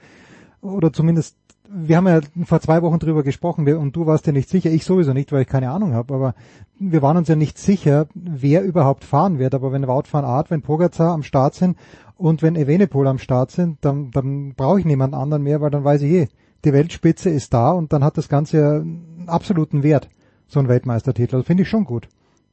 oder 0.62 0.92
zumindest, 0.92 1.38
wir 1.74 1.96
haben 1.96 2.08
ja 2.08 2.20
vor 2.44 2.60
zwei 2.60 2.82
Wochen 2.82 3.00
drüber 3.00 3.24
gesprochen 3.24 3.66
und 3.76 3.96
du 3.96 4.06
warst 4.06 4.28
ja 4.28 4.34
nicht 4.34 4.50
sicher, 4.50 4.70
ich 4.70 4.84
sowieso 4.84 5.14
nicht, 5.14 5.32
weil 5.32 5.44
ich 5.44 5.48
keine 5.48 5.72
Ahnung 5.72 5.94
habe, 5.94 6.14
aber 6.14 6.36
wir 6.80 7.02
waren 7.02 7.16
uns 7.16 7.30
ja 7.30 7.38
nicht 7.38 7.58
sicher, 7.58 8.08
wer 8.14 8.64
überhaupt 8.64 9.06
fahren 9.06 9.40
wird. 9.40 9.56
Aber 9.56 9.72
wenn 9.72 9.88
Wout 9.88 10.04
van 10.12 10.26
Aert, 10.26 10.52
wenn 10.52 10.62
Pogacar 10.62 11.14
am 11.14 11.24
Start 11.24 11.56
sind 11.56 11.78
und 12.18 12.42
wenn 12.42 12.58
Evenepoel 12.58 13.08
am 13.08 13.20
Start 13.20 13.52
sind, 13.52 13.78
dann, 13.82 14.12
dann 14.12 14.54
brauche 14.56 14.80
ich 14.80 14.86
niemanden 14.86 15.16
anderen 15.16 15.44
mehr, 15.44 15.62
weil 15.62 15.70
dann 15.70 15.86
weiß 15.86 16.02
ich 16.02 16.12
eh, 16.12 16.28
die 16.66 16.74
Weltspitze 16.74 17.30
ist 17.30 17.54
da 17.54 17.72
und 17.72 17.94
dann 17.94 18.04
hat 18.04 18.18
das 18.18 18.28
Ganze 18.28 18.82
einen 18.82 19.24
absoluten 19.28 19.82
Wert, 19.82 20.10
so 20.48 20.60
ein 20.60 20.68
Weltmeistertitel. 20.68 21.36
Also 21.36 21.46
finde 21.46 21.64
ich 21.64 21.70
schon 21.70 21.86
gut. 21.86 22.10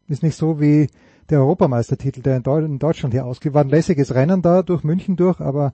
Ist 0.06 0.22
nicht 0.22 0.36
so 0.36 0.60
wie 0.60 0.88
der 1.30 1.40
Europameistertitel, 1.40 2.22
der 2.22 2.36
in, 2.36 2.78
Deutschland 2.78 3.14
hier 3.14 3.26
ausgeht. 3.26 3.54
War 3.54 3.64
ein 3.64 3.68
lässiges 3.68 4.14
Rennen 4.14 4.42
da 4.42 4.62
durch 4.62 4.82
München 4.84 5.16
durch, 5.16 5.40
aber 5.40 5.72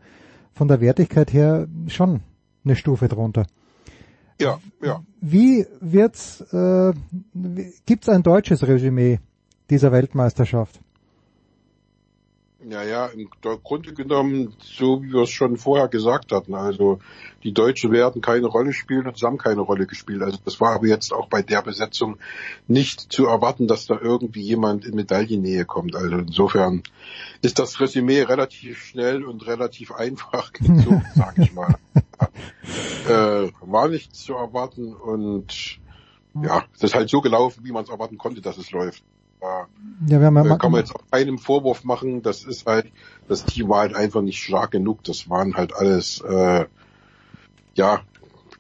von 0.52 0.68
der 0.68 0.81
Wertigkeit 0.81 1.33
her 1.33 1.66
schon 1.89 2.20
eine 2.65 2.76
Stufe 2.76 3.08
drunter. 3.08 3.47
Ja, 4.41 4.58
ja. 4.83 5.02
Wie 5.20 5.66
wird's, 5.81 6.41
äh, 6.52 6.92
gibt's 7.86 8.08
ein 8.08 8.23
deutsches 8.23 8.66
Resümee 8.66 9.20
dieser 9.70 9.92
Weltmeisterschaft? 9.92 10.81
Ja, 12.67 12.83
ja, 12.83 13.07
im 13.07 13.28
Grunde 13.62 13.93
genommen, 13.93 14.55
so 14.62 15.02
wie 15.02 15.12
wir 15.12 15.23
es 15.23 15.31
schon 15.31 15.59
vorher 15.59 15.89
gesagt 15.89 16.33
hatten, 16.33 16.55
also 16.55 16.99
die 17.43 17.52
Deutschen 17.52 17.93
werden 17.93 18.23
keine 18.23 18.47
Rolle 18.47 18.73
spielen 18.73 19.07
und 19.07 19.18
sie 19.18 19.26
haben 19.26 19.36
keine 19.36 19.60
Rolle 19.60 19.86
gespielt. 19.86 20.23
Also 20.23 20.39
das 20.43 20.60
war 20.60 20.75
aber 20.75 20.86
jetzt 20.86 21.12
auch 21.12 21.28
bei 21.28 21.43
der 21.43 21.60
Besetzung 21.60 22.17
nicht 22.67 23.12
zu 23.12 23.26
erwarten, 23.26 23.68
dass 23.68 23.86
da 23.86 23.99
irgendwie 24.01 24.41
jemand 24.41 24.86
in 24.86 24.94
Medaillennähe 24.94 25.67
kommt. 25.67 25.94
Also 25.94 26.17
insofern 26.17 26.83
ist 27.43 27.59
das 27.59 27.81
Resümee 27.81 28.23
relativ 28.23 28.78
schnell 28.78 29.25
und 29.25 29.47
relativ 29.47 29.93
einfach 29.93 30.52
gezogen, 30.52 31.05
sag 31.15 31.36
ich 31.39 31.52
mal. 31.52 31.75
äh, 33.09 33.52
war 33.60 33.89
nicht 33.89 34.17
zu 34.17 34.33
erwarten 34.34 34.94
und 34.94 35.81
ja, 36.43 36.65
das 36.73 36.83
ist 36.83 36.94
halt 36.94 37.10
so 37.10 37.20
gelaufen, 37.20 37.62
wie 37.65 37.73
man 37.73 37.84
es 37.84 37.91
erwarten 37.91 38.17
konnte, 38.17 38.41
dass 38.41 38.57
es 38.57 38.70
läuft 38.70 39.05
ja, 40.06 40.20
wir 40.20 40.26
haben 40.26 40.36
ja 40.36 40.55
äh, 40.55 40.58
kann 40.58 40.73
man 40.73 40.81
jetzt 40.81 40.94
auch 40.94 41.02
keinem 41.10 41.39
Vorwurf 41.39 41.84
machen. 41.84 42.23
Das 42.23 42.44
ist 42.44 42.66
halt, 42.66 42.90
das 43.28 43.44
Team 43.44 43.68
war 43.68 43.81
halt 43.81 43.94
einfach 43.94 44.23
nicht 44.23 44.42
stark 44.42 44.73
genug. 44.73 45.05
Das 45.05 45.28
waren 45.31 45.55
halt 45.55 45.74
alles, 45.74 46.20
äh, 46.20 46.66
ja, 47.74 48.00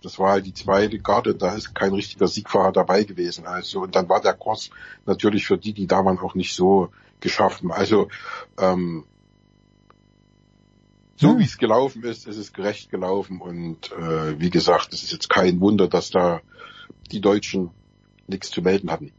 das 0.02 0.18
war 0.18 0.32
halt 0.32 0.46
die 0.46 0.54
zweite 0.54 0.98
Garde. 0.98 1.34
Da 1.34 1.54
ist 1.54 1.74
kein 1.74 1.94
richtiger 1.94 2.28
Siegfahrer 2.28 2.72
dabei 2.72 3.04
gewesen. 3.04 3.46
Also 3.46 3.82
und 3.82 3.94
dann 3.96 4.08
war 4.08 4.20
der 4.20 4.34
Kurs 4.34 4.70
natürlich 5.06 5.46
für 5.46 5.58
die, 5.58 5.72
die 5.72 5.86
da 5.86 6.04
waren, 6.04 6.18
auch 6.18 6.34
nicht 6.34 6.54
so 6.54 6.90
geschaffen. 7.20 7.70
Also 7.70 8.08
ähm, 8.58 9.04
so 11.16 11.28
ja. 11.28 11.38
wie 11.38 11.44
es 11.44 11.58
gelaufen 11.58 12.02
ist, 12.04 12.26
ist 12.26 12.36
es 12.36 12.52
gerecht 12.52 12.90
gelaufen 12.90 13.40
und 13.40 13.92
äh, 13.92 14.38
wie 14.38 14.50
gesagt, 14.50 14.92
es 14.92 15.04
ist 15.04 15.12
jetzt 15.12 15.30
kein 15.30 15.60
Wunder, 15.60 15.88
dass 15.88 16.10
da 16.10 16.40
die 17.12 17.20
Deutschen 17.20 17.70
nichts 18.26 18.50
zu 18.50 18.62
melden 18.62 18.90
hatten. 18.90 19.12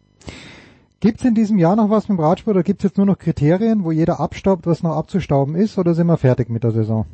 Gibt 1.06 1.20
es 1.20 1.26
in 1.26 1.36
diesem 1.36 1.60
Jahr 1.60 1.76
noch 1.76 1.92
was 1.92 2.10
mit 2.10 2.18
dem 2.18 2.24
Radsport 2.24 2.56
oder 2.56 2.64
gibt 2.64 2.80
es 2.80 2.90
jetzt 2.90 2.98
nur 2.98 3.06
noch 3.06 3.20
Kriterien, 3.20 3.84
wo 3.84 3.92
jeder 3.92 4.20
abstaubt, 4.20 4.66
was 4.66 4.82
noch 4.82 4.96
abzustauben 4.96 5.54
ist 5.54 5.78
oder 5.78 5.94
sind 5.94 6.08
wir 6.08 6.18
fertig 6.18 6.50
mit 6.50 6.64
der 6.64 6.72
Saison? 6.72 7.06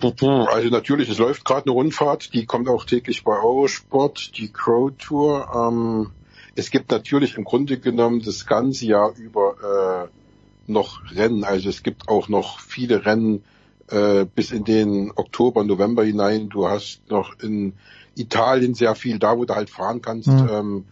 Also 0.00 0.70
natürlich, 0.70 1.10
es 1.10 1.18
läuft 1.18 1.44
gerade 1.44 1.66
eine 1.66 1.72
Rundfahrt, 1.72 2.32
die 2.32 2.46
kommt 2.46 2.70
auch 2.70 2.86
täglich 2.86 3.22
bei 3.22 3.32
Eurosport, 3.38 4.38
die 4.38 4.50
Crow 4.50 4.90
Tour. 4.96 5.46
Ähm, 5.54 6.10
es 6.54 6.70
gibt 6.70 6.90
natürlich 6.90 7.36
im 7.36 7.44
Grunde 7.44 7.78
genommen 7.78 8.22
das 8.24 8.46
ganze 8.46 8.86
Jahr 8.86 9.12
über 9.18 10.08
äh, 10.08 10.72
noch 10.72 11.02
Rennen. 11.14 11.44
Also 11.44 11.68
es 11.68 11.82
gibt 11.82 12.08
auch 12.08 12.30
noch 12.30 12.60
viele 12.60 13.04
Rennen 13.04 13.44
äh, 13.88 14.24
bis 14.24 14.52
in 14.52 14.64
den 14.64 15.12
Oktober, 15.14 15.64
November 15.64 16.02
hinein. 16.02 16.48
Du 16.48 16.66
hast 16.66 17.10
noch 17.10 17.38
in 17.40 17.74
Italien 18.16 18.74
sehr 18.74 18.94
viel, 18.94 19.18
da 19.18 19.36
wo 19.36 19.44
du 19.44 19.54
halt 19.54 19.70
fahren 19.70 20.02
kannst. 20.02 20.28
Mhm. 20.28 20.48
Ähm, 20.50 20.84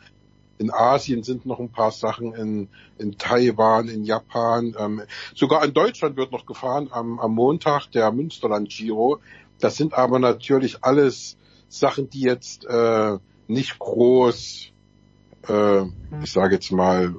in 0.58 0.72
Asien 0.72 1.22
sind 1.22 1.46
noch 1.46 1.60
ein 1.60 1.70
paar 1.70 1.92
Sachen, 1.92 2.34
in, 2.34 2.68
in 2.98 3.16
Taiwan, 3.16 3.88
in 3.88 4.04
Japan. 4.04 4.74
Ähm, 4.78 5.02
sogar 5.34 5.64
in 5.64 5.72
Deutschland 5.72 6.16
wird 6.16 6.32
noch 6.32 6.46
gefahren 6.46 6.88
am, 6.90 7.20
am 7.20 7.34
Montag 7.34 7.86
der 7.92 8.10
Münsterland 8.10 8.68
Giro. 8.68 9.20
Das 9.60 9.76
sind 9.76 9.94
aber 9.94 10.18
natürlich 10.18 10.82
alles 10.82 11.36
Sachen, 11.68 12.10
die 12.10 12.22
jetzt 12.22 12.64
äh, 12.64 13.18
nicht 13.46 13.78
groß, 13.78 14.72
äh, 15.48 15.82
ich 16.22 16.32
sage 16.32 16.54
jetzt 16.54 16.72
mal, 16.72 17.14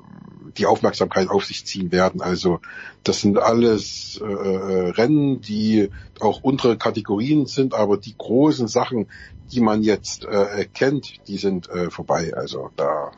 die 0.60 0.66
Aufmerksamkeit 0.66 1.30
auf 1.30 1.46
sich 1.46 1.66
ziehen 1.66 1.92
werden. 1.92 2.22
Also 2.22 2.60
das 3.04 3.22
sind 3.22 3.40
alles 3.40 4.22
äh, 4.22 4.26
äh 4.26 4.90
Rennen, 4.90 5.42
die 5.42 5.90
auch 6.20 6.44
untere 6.44 6.78
Kategorien 6.78 7.46
sind, 7.46 7.74
aber 7.74 7.98
die 7.98 8.16
großen 8.18 8.68
Sachen, 8.68 9.08
die 9.52 9.62
man 9.62 9.82
jetzt 9.82 10.26
äh, 10.26 10.66
kennt, 10.74 11.28
die 11.28 11.38
sind 11.38 11.70
äh, 11.70 11.90
vorbei. 11.90 12.34
Also 12.36 12.70
da 12.76 13.12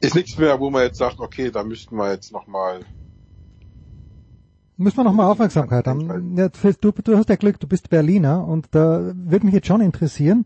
ist 0.00 0.14
nichts 0.14 0.36
mehr, 0.38 0.60
wo 0.60 0.70
man 0.70 0.82
jetzt 0.82 0.98
sagt, 0.98 1.20
okay, 1.20 1.50
da 1.50 1.64
müssten 1.64 1.96
wir 1.96 2.12
jetzt 2.12 2.32
nochmal 2.32 2.80
Müssen 4.78 4.96
wir 4.96 5.04
nochmal 5.04 5.30
Aufmerksamkeit 5.30 5.86
haben. 5.86 6.36
Ja, 6.36 6.48
du, 6.48 6.92
du 6.92 7.16
hast 7.16 7.28
ja 7.28 7.36
Glück, 7.36 7.60
du 7.60 7.68
bist 7.68 7.88
Berliner 7.88 8.46
und 8.46 8.68
da 8.72 9.12
würde 9.14 9.46
mich 9.46 9.54
jetzt 9.54 9.68
schon 9.68 9.80
interessieren, 9.80 10.44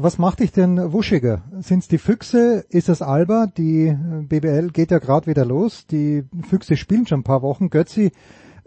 was 0.00 0.16
macht 0.16 0.38
dich 0.38 0.52
denn 0.52 0.92
wuschiger? 0.92 1.42
Sind 1.58 1.80
es 1.80 1.88
die 1.88 1.98
Füchse? 1.98 2.64
Ist 2.68 2.88
es 2.88 3.02
Alba? 3.02 3.48
Die 3.48 3.96
BBL 4.28 4.70
geht 4.70 4.92
ja 4.92 5.00
gerade 5.00 5.26
wieder 5.26 5.44
los. 5.44 5.88
Die 5.88 6.22
Füchse 6.48 6.76
spielen 6.76 7.04
schon 7.04 7.20
ein 7.20 7.24
paar 7.24 7.42
Wochen. 7.42 7.68
Götzi 7.68 8.12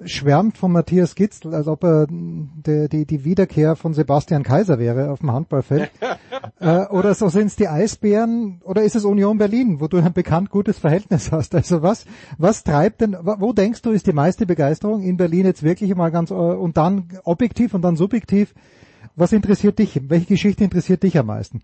schwärmt 0.03 0.57
von 0.57 0.73
Matthias 0.73 1.15
Gitzl, 1.15 1.53
als 1.53 1.67
ob 1.67 1.85
er 1.85 2.07
die, 2.09 2.89
die, 2.89 3.05
die 3.05 3.23
Wiederkehr 3.23 3.77
von 3.77 3.93
Sebastian 3.93 4.43
Kaiser 4.43 4.77
wäre 4.77 5.09
auf 5.09 5.19
dem 5.19 5.31
Handballfeld. 5.31 5.91
äh, 6.59 6.87
oder 6.87 7.13
so 7.13 7.29
sind 7.29 7.47
es 7.47 7.55
die 7.55 7.69
Eisbären 7.69 8.59
oder 8.65 8.83
ist 8.83 8.97
es 8.97 9.05
Union 9.05 9.37
Berlin, 9.37 9.79
wo 9.79 9.87
du 9.87 9.97
ein 9.97 10.11
bekannt 10.11 10.49
gutes 10.49 10.79
Verhältnis 10.79 11.31
hast? 11.31 11.55
Also 11.55 11.81
was, 11.81 12.05
was 12.39 12.65
treibt 12.65 12.99
denn, 12.99 13.15
wo 13.21 13.53
denkst 13.53 13.83
du 13.83 13.91
ist 13.91 14.05
die 14.05 14.13
meiste 14.13 14.45
Begeisterung 14.45 15.01
in 15.01 15.15
Berlin 15.15 15.45
jetzt 15.45 15.63
wirklich 15.63 15.95
mal 15.95 16.11
ganz 16.11 16.31
äh, 16.31 16.33
und 16.33 16.75
dann 16.75 17.07
objektiv 17.23 17.73
und 17.73 17.83
dann 17.83 17.95
subjektiv? 17.95 18.53
Was 19.15 19.31
interessiert 19.33 19.79
dich? 19.79 19.99
Welche 20.09 20.27
Geschichte 20.27 20.63
interessiert 20.63 21.03
dich 21.03 21.17
am 21.17 21.27
meisten? 21.27 21.61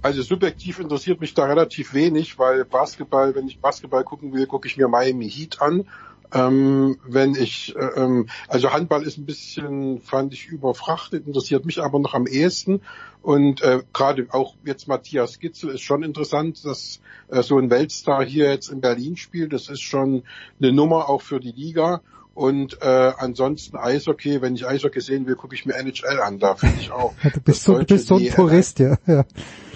Also 0.00 0.22
subjektiv 0.22 0.78
interessiert 0.78 1.20
mich 1.20 1.34
da 1.34 1.44
relativ 1.44 1.92
wenig, 1.92 2.38
weil 2.38 2.64
Basketball, 2.64 3.34
wenn 3.34 3.48
ich 3.48 3.58
Basketball 3.58 4.04
gucken 4.04 4.32
will, 4.32 4.46
gucke 4.46 4.68
ich 4.68 4.76
mir 4.76 4.86
Miami 4.88 5.28
Heat 5.28 5.60
an. 5.60 5.86
Ähm, 6.32 6.98
wenn 7.06 7.34
ich, 7.34 7.74
äh, 7.74 8.00
ähm, 8.00 8.28
also 8.48 8.70
Handball 8.70 9.02
ist 9.02 9.16
ein 9.16 9.24
bisschen, 9.24 10.00
fand 10.00 10.34
ich, 10.34 10.46
überfrachtet, 10.48 11.26
interessiert 11.26 11.64
mich 11.64 11.82
aber 11.82 11.98
noch 11.98 12.14
am 12.14 12.26
ehesten. 12.26 12.82
Und 13.22 13.62
äh, 13.62 13.82
gerade 13.92 14.26
auch 14.30 14.54
jetzt 14.64 14.88
Matthias 14.88 15.38
Gitzel 15.38 15.70
ist 15.70 15.80
schon 15.80 16.02
interessant, 16.02 16.64
dass 16.64 17.00
äh, 17.28 17.42
so 17.42 17.58
ein 17.58 17.70
Weltstar 17.70 18.24
hier 18.24 18.50
jetzt 18.50 18.68
in 18.68 18.80
Berlin 18.80 19.16
spielt. 19.16 19.52
Das 19.52 19.68
ist 19.68 19.80
schon 19.80 20.22
eine 20.60 20.72
Nummer 20.72 21.08
auch 21.08 21.22
für 21.22 21.40
die 21.40 21.52
Liga. 21.52 22.02
Und 22.38 22.80
äh, 22.82 23.12
ansonsten 23.18 23.76
Eishockey, 23.76 24.40
wenn 24.40 24.54
ich 24.54 24.64
Eishockey 24.64 25.00
sehen 25.00 25.26
will, 25.26 25.34
gucke 25.34 25.56
ich 25.56 25.66
mir 25.66 25.74
NHL 25.74 26.20
an. 26.20 26.38
Da 26.38 26.54
finde 26.54 26.76
ich 26.78 26.92
auch. 26.92 27.12
du 27.34 27.40
bist 27.40 27.64
so, 27.64 27.76
du 27.76 27.84
bist 27.84 28.06
so 28.06 28.14
ein 28.14 28.22
DEL 28.22 28.32
Purist, 28.32 28.78
ja. 28.78 28.96
ja. 29.08 29.24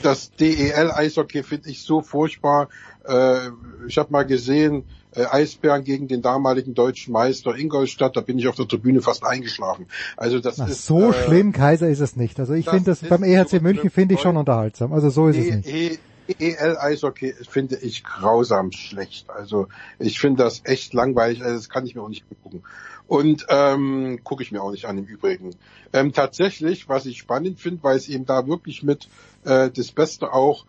Das 0.00 0.30
DEL-Eishockey 0.36 1.42
finde 1.42 1.70
ich 1.70 1.82
so 1.82 2.02
furchtbar. 2.02 2.68
Äh, 3.04 3.48
ich 3.88 3.98
habe 3.98 4.12
mal 4.12 4.24
gesehen, 4.24 4.84
äh, 5.10 5.24
Eisbären 5.24 5.82
gegen 5.82 6.06
den 6.06 6.22
damaligen 6.22 6.74
deutschen 6.74 7.12
Meister 7.12 7.56
Ingolstadt, 7.56 8.16
da 8.16 8.20
bin 8.20 8.38
ich 8.38 8.46
auf 8.46 8.54
der 8.54 8.68
Tribüne 8.68 9.02
fast 9.02 9.24
eingeschlafen. 9.24 9.86
Also 10.16 10.38
das 10.38 10.58
Na, 10.58 10.66
ist 10.66 10.86
so 10.86 11.10
äh, 11.10 11.24
schlimm, 11.24 11.50
Kaiser 11.50 11.88
ist 11.88 11.98
es 11.98 12.14
nicht. 12.14 12.38
Also 12.38 12.54
ich 12.54 12.66
das 12.66 12.74
finde 12.74 12.90
das 12.92 13.02
ist 13.02 13.08
beim 13.08 13.24
EHC 13.24 13.60
München 13.60 13.90
finde 13.90 14.14
ich 14.14 14.20
schon 14.20 14.36
unterhaltsam. 14.36 14.92
Also 14.92 15.10
so 15.10 15.26
ist 15.26 15.36
es 15.36 15.52
nicht. 15.52 15.68
E- 15.68 15.98
EL-Eishockey 16.28 17.34
finde 17.48 17.76
ich 17.76 18.04
grausam 18.04 18.72
schlecht. 18.72 19.30
Also 19.30 19.68
ich 19.98 20.18
finde 20.18 20.44
das 20.44 20.62
echt 20.64 20.94
langweilig. 20.94 21.42
Also 21.42 21.56
das 21.56 21.68
kann 21.68 21.86
ich 21.86 21.94
mir 21.94 22.02
auch 22.02 22.08
nicht 22.08 22.24
angucken. 22.30 22.62
Und 23.06 23.46
ähm, 23.48 24.20
gucke 24.24 24.42
ich 24.42 24.52
mir 24.52 24.62
auch 24.62 24.70
nicht 24.70 24.86
an 24.86 24.98
im 24.98 25.04
Übrigen. 25.04 25.54
Ähm, 25.92 26.12
tatsächlich, 26.12 26.88
was 26.88 27.06
ich 27.06 27.18
spannend 27.18 27.60
finde, 27.60 27.82
weil 27.82 27.96
es 27.96 28.08
eben 28.08 28.24
da 28.24 28.46
wirklich 28.46 28.82
mit 28.82 29.08
äh, 29.44 29.70
das 29.70 29.92
Beste 29.92 30.32
auch 30.32 30.64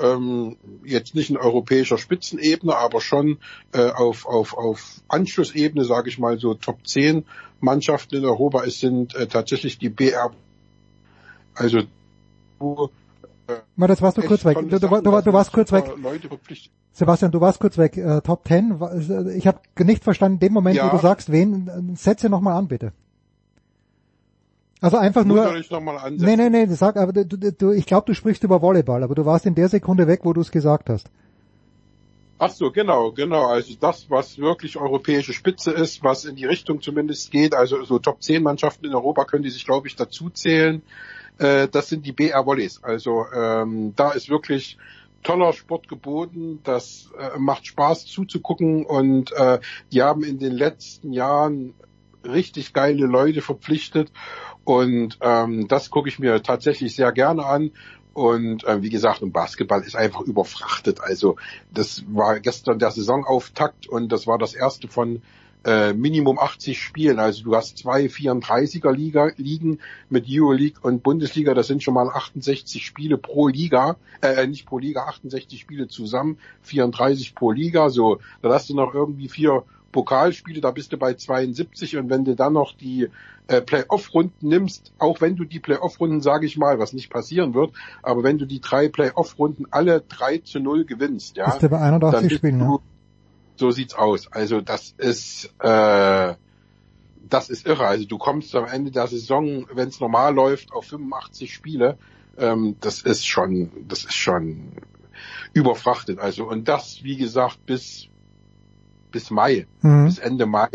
ähm, 0.00 0.56
jetzt 0.84 1.14
nicht 1.14 1.30
in 1.30 1.36
europäischer 1.36 1.98
Spitzenebene, 1.98 2.76
aber 2.76 3.00
schon 3.00 3.38
äh, 3.72 3.90
auf, 3.90 4.26
auf, 4.26 4.56
auf 4.56 5.02
Anschlussebene, 5.08 5.84
sage 5.84 6.08
ich 6.08 6.18
mal 6.18 6.38
so 6.38 6.54
Top 6.54 6.86
10 6.86 7.24
Mannschaften 7.60 8.16
in 8.16 8.24
Europa. 8.24 8.64
Es 8.64 8.80
sind 8.80 9.14
äh, 9.14 9.26
tatsächlich 9.26 9.78
die 9.78 9.90
BR, 9.90 10.32
also 11.54 11.82
Mal, 13.76 13.86
das 13.88 14.00
warst 14.02 14.16
du 14.16 14.22
kurz 14.22 14.44
weg. 14.44 14.56
Du, 14.58 14.78
du, 14.78 14.88
du, 14.88 15.00
du 15.00 15.32
warst 15.32 15.52
kurz 15.52 15.70
weg. 15.72 15.84
Sebastian, 16.92 17.32
du 17.32 17.40
warst 17.40 17.58
kurz 17.60 17.76
weg. 17.76 17.96
Äh, 17.96 18.20
Top 18.22 18.46
10. 18.46 18.80
wa- 18.80 18.92
äh, 18.92 19.36
Ich 19.36 19.46
habe 19.46 19.58
nicht 19.80 20.04
verstanden, 20.04 20.36
in 20.36 20.40
dem 20.40 20.52
Moment, 20.52 20.76
Ja. 20.76 20.86
wo 20.86 20.96
du 20.96 21.02
sagst, 21.02 21.30
wen, 21.32 21.68
äh, 21.68 21.96
setze 21.96 22.28
nochmal 22.28 22.56
an, 22.56 22.68
bitte. 22.68 22.92
Also 24.80 24.96
einfach 24.98 25.24
nur. 25.24 25.50
Nee, 26.10 26.36
nee, 26.36 26.50
nee, 26.50 26.66
sag, 26.74 26.96
aber 26.96 27.12
du, 27.12 27.72
ich 27.72 27.86
glaube, 27.86 28.06
du 28.06 28.14
sprichst 28.14 28.44
über 28.44 28.60
Volleyball, 28.60 29.02
aber 29.02 29.14
du 29.14 29.24
warst 29.24 29.46
in 29.46 29.54
der 29.54 29.68
Sekunde 29.68 30.06
weg, 30.06 30.20
wo 30.24 30.32
du 30.32 30.40
es 30.42 30.50
gesagt 30.50 30.90
hast. 30.90 31.08
Ach 32.38 32.50
so, 32.50 32.70
genau, 32.70 33.12
genau. 33.12 33.46
Also 33.46 33.74
das, 33.80 34.10
was 34.10 34.38
wirklich 34.38 34.76
europäische 34.76 35.32
Spitze 35.32 35.70
ist, 35.70 36.02
was 36.02 36.24
in 36.26 36.36
die 36.36 36.44
Richtung 36.44 36.82
zumindest 36.82 37.30
geht, 37.30 37.54
also 37.54 37.82
so 37.84 37.98
Top 37.98 38.22
10 38.22 38.42
Mannschaften 38.42 38.84
in 38.86 38.94
Europa 38.94 39.24
können 39.24 39.44
die 39.44 39.50
sich, 39.50 39.64
glaube 39.64 39.86
ich, 39.88 39.96
dazu 39.96 40.28
zählen. 40.30 40.82
Äh, 41.38 41.68
das 41.68 41.88
sind 41.88 42.06
die 42.06 42.12
BR 42.12 42.46
Volleys. 42.46 42.82
Also 42.82 43.26
ähm, 43.34 43.94
da 43.96 44.12
ist 44.12 44.28
wirklich 44.28 44.78
toller 45.22 45.52
Sport 45.52 45.88
geboten. 45.88 46.60
Das 46.64 47.10
äh, 47.18 47.38
macht 47.38 47.66
Spaß 47.66 48.06
zuzugucken 48.06 48.84
und 48.84 49.32
äh, 49.32 49.60
die 49.92 50.02
haben 50.02 50.22
in 50.22 50.38
den 50.38 50.52
letzten 50.52 51.12
Jahren 51.12 51.74
richtig 52.24 52.72
geile 52.72 53.06
Leute 53.06 53.42
verpflichtet 53.42 54.10
und 54.64 55.18
ähm, 55.20 55.68
das 55.68 55.90
gucke 55.90 56.08
ich 56.08 56.18
mir 56.18 56.42
tatsächlich 56.42 56.94
sehr 56.94 57.12
gerne 57.12 57.44
an. 57.44 57.72
Und 58.14 58.62
äh, 58.64 58.80
wie 58.80 58.90
gesagt, 58.90 59.22
und 59.22 59.32
Basketball 59.32 59.82
ist 59.82 59.96
einfach 59.96 60.20
überfrachtet. 60.20 61.00
Also 61.00 61.36
das 61.72 62.04
war 62.06 62.38
gestern 62.38 62.78
der 62.78 62.92
Saisonauftakt 62.92 63.88
und 63.88 64.12
das 64.12 64.26
war 64.28 64.38
das 64.38 64.54
erste 64.54 64.86
von 64.86 65.22
äh, 65.64 65.92
Minimum 65.92 66.38
80 66.38 66.80
Spielen. 66.80 67.18
Also 67.18 67.44
du 67.44 67.54
hast 67.54 67.78
zwei 67.78 68.06
34er 68.06 68.92
Liga 68.92 69.30
Ligen 69.36 69.80
mit 70.10 70.26
Euroleague 70.28 70.80
und 70.82 71.02
Bundesliga. 71.02 71.54
Das 71.54 71.66
sind 71.66 71.82
schon 71.82 71.94
mal 71.94 72.08
68 72.08 72.84
Spiele 72.84 73.18
pro 73.18 73.48
Liga, 73.48 73.96
äh, 74.22 74.46
nicht 74.46 74.66
pro 74.66 74.78
Liga, 74.78 75.04
68 75.04 75.60
Spiele 75.60 75.88
zusammen, 75.88 76.38
34 76.62 77.34
pro 77.34 77.52
Liga. 77.52 77.90
So, 77.90 78.18
dann 78.42 78.52
hast 78.52 78.68
du 78.68 78.74
noch 78.74 78.94
irgendwie 78.94 79.28
vier 79.28 79.64
Pokalspiele, 79.94 80.60
da 80.60 80.72
bist 80.72 80.92
du 80.92 80.98
bei 80.98 81.14
72 81.14 81.96
und 81.96 82.10
wenn 82.10 82.24
du 82.24 82.34
dann 82.34 82.52
noch 82.52 82.76
die 82.76 83.08
äh, 83.46 83.60
Playoff-Runden 83.60 84.48
nimmst, 84.48 84.92
auch 84.98 85.20
wenn 85.20 85.36
du 85.36 85.44
die 85.44 85.60
Playoff-Runden, 85.60 86.20
sage 86.20 86.46
ich 86.46 86.58
mal, 86.58 86.80
was 86.80 86.94
nicht 86.94 87.10
passieren 87.10 87.54
wird, 87.54 87.72
aber 88.02 88.24
wenn 88.24 88.36
du 88.36 88.44
die 88.44 88.60
drei 88.60 88.88
Playoff-Runden 88.88 89.66
alle 89.70 90.00
3 90.00 90.38
zu 90.38 90.58
0 90.58 90.84
gewinnst, 90.84 91.36
ja, 91.36 91.44
Bist 91.46 91.62
du 91.62 91.68
bei 91.68 91.78
81 91.78 92.12
dann 92.12 92.28
bist 92.28 92.38
Spielen, 92.38 92.60
ja. 92.60 92.78
So 93.56 93.70
sieht's 93.70 93.94
aus. 93.94 94.30
Also 94.32 94.60
das 94.60 94.94
ist 94.96 95.52
äh, 95.60 96.34
das 97.28 97.50
ist 97.50 97.66
irre. 97.66 97.86
Also 97.86 98.04
du 98.06 98.18
kommst 98.18 98.54
am 98.54 98.66
Ende 98.66 98.90
der 98.90 99.06
Saison, 99.06 99.66
wenn 99.72 99.88
es 99.88 100.00
normal 100.00 100.34
läuft, 100.34 100.72
auf 100.72 100.86
85 100.86 101.52
Spiele. 101.52 101.96
Ähm, 102.38 102.76
das 102.80 103.02
ist 103.02 103.26
schon, 103.26 103.70
das 103.88 104.00
ist 104.04 104.14
schon 104.14 104.72
überfrachtet. 105.52 106.18
Also 106.18 106.48
und 106.48 106.68
das, 106.68 107.02
wie 107.02 107.16
gesagt, 107.16 107.64
bis 107.66 108.08
bis 109.10 109.30
Mai, 109.30 109.66
Mhm. 109.82 110.06
bis 110.06 110.18
Ende 110.18 110.46
Mai. 110.46 110.68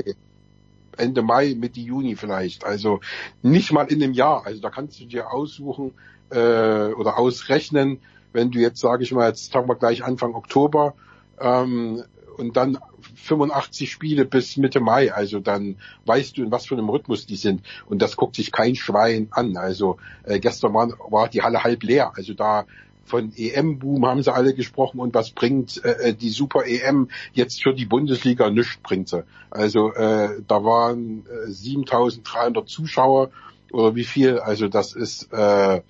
Ende 0.97 1.21
Mai, 1.21 1.55
Mitte 1.57 1.79
Juni 1.79 2.15
vielleicht. 2.15 2.65
Also 2.65 2.99
nicht 3.41 3.71
mal 3.71 3.83
in 3.83 4.01
einem 4.03 4.13
Jahr. 4.13 4.45
Also 4.45 4.61
da 4.61 4.69
kannst 4.69 4.99
du 4.99 5.05
dir 5.05 5.31
aussuchen 5.31 5.93
äh, 6.29 6.93
oder 6.93 7.17
ausrechnen, 7.17 7.99
wenn 8.33 8.51
du 8.51 8.59
jetzt, 8.59 8.79
sage 8.79 9.03
ich 9.03 9.11
mal, 9.11 9.27
jetzt 9.29 9.53
haben 9.55 9.67
wir 9.67 9.75
gleich 9.75 10.03
Anfang 10.03 10.35
Oktober 10.35 10.93
ähm, 11.39 12.03
und 12.39 12.57
dann 12.57 12.77
85 13.15 13.91
Spiele 13.91 14.25
bis 14.25 14.57
Mitte 14.57 14.79
Mai. 14.79 15.13
Also 15.13 15.39
dann 15.39 15.75
weißt 16.05 16.37
du, 16.37 16.43
in 16.43 16.51
was 16.51 16.65
für 16.65 16.75
einem 16.75 16.89
Rhythmus 16.89 17.25
die 17.25 17.35
sind. 17.35 17.61
Und 17.87 18.01
das 18.01 18.15
guckt 18.15 18.35
sich 18.35 18.51
kein 18.51 18.75
Schwein 18.75 19.27
an. 19.31 19.57
Also 19.57 19.97
äh, 20.23 20.39
gestern 20.39 20.73
war, 20.73 20.89
war 21.09 21.27
die 21.27 21.41
Halle 21.41 21.63
halb 21.63 21.83
leer. 21.83 22.13
Also 22.15 22.33
da 22.33 22.65
von 23.03 23.33
EM-Boom 23.35 24.05
haben 24.05 24.23
sie 24.23 24.33
alle 24.33 24.53
gesprochen 24.53 24.99
und 24.99 25.13
was 25.15 25.31
bringt 25.31 25.83
äh, 25.83 26.13
die 26.13 26.29
Super 26.29 26.65
EM 26.65 27.09
jetzt 27.33 27.61
für 27.61 27.73
die 27.73 27.85
Bundesliga? 27.85 28.49
Nichts 28.49 28.77
bringt 28.77 29.09
sie. 29.09 29.23
Also 29.49 29.91
äh, 29.93 30.41
da 30.47 30.63
waren 30.63 31.25
äh, 31.25 31.51
7300 31.51 32.69
Zuschauer 32.69 33.31
oder 33.71 33.95
wie 33.95 34.03
viel? 34.03 34.39
Also 34.39 34.67
das 34.67 34.93
ist 34.93 35.33
äh, 35.33 35.81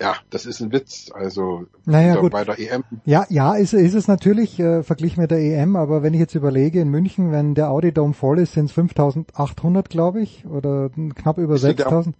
ja, 0.00 0.14
das 0.30 0.46
ist 0.46 0.60
ein 0.60 0.72
Witz. 0.72 1.10
Also 1.14 1.66
Naja, 1.84 2.16
gut. 2.16 2.32
bei 2.32 2.44
der 2.44 2.58
EM 2.58 2.84
Ja, 3.04 3.24
ja, 3.28 3.54
ist, 3.54 3.72
ist 3.72 3.94
es 3.94 4.08
natürlich 4.08 4.58
äh, 4.60 4.82
verglichen 4.82 5.22
mit 5.22 5.30
der 5.30 5.38
EM, 5.40 5.76
aber 5.76 6.02
wenn 6.02 6.14
ich 6.14 6.20
jetzt 6.20 6.34
überlege, 6.34 6.80
in 6.80 6.88
München, 6.90 7.32
wenn 7.32 7.54
der 7.54 7.70
Audi 7.70 7.92
Dome 7.92 8.14
voll 8.14 8.38
ist, 8.38 8.52
sind 8.52 8.66
es 8.66 8.72
5800, 8.72 9.88
glaube 9.88 10.20
ich, 10.20 10.44
oder 10.46 10.90
knapp 11.14 11.38
über 11.38 11.54
Ist 11.54 11.64
der- 11.64 11.70
6000. 11.76 12.14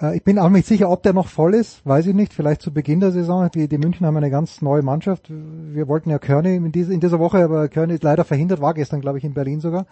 Äh, 0.00 0.16
ich 0.16 0.24
bin 0.24 0.38
auch 0.38 0.48
nicht 0.50 0.66
sicher, 0.66 0.90
ob 0.90 1.02
der 1.04 1.12
noch 1.12 1.28
voll 1.28 1.54
ist, 1.54 1.84
weiß 1.86 2.06
ich 2.06 2.14
nicht, 2.14 2.34
vielleicht 2.34 2.62
zu 2.62 2.72
Beginn 2.72 3.00
der 3.00 3.12
Saison. 3.12 3.48
Die, 3.54 3.68
die 3.68 3.78
München 3.78 4.06
haben 4.06 4.16
eine 4.16 4.30
ganz 4.30 4.60
neue 4.60 4.82
Mannschaft. 4.82 5.30
Wir 5.30 5.88
wollten 5.88 6.10
ja 6.10 6.18
Körny 6.18 6.56
in, 6.56 6.72
diese, 6.72 6.92
in 6.92 7.00
dieser 7.00 7.18
Woche, 7.20 7.44
aber 7.44 7.68
Körny 7.68 7.94
ist 7.94 8.02
leider 8.02 8.24
verhindert, 8.24 8.60
war 8.60 8.74
gestern, 8.74 9.00
glaube 9.00 9.18
ich, 9.18 9.24
in 9.24 9.34
Berlin 9.34 9.60
sogar. 9.60 9.86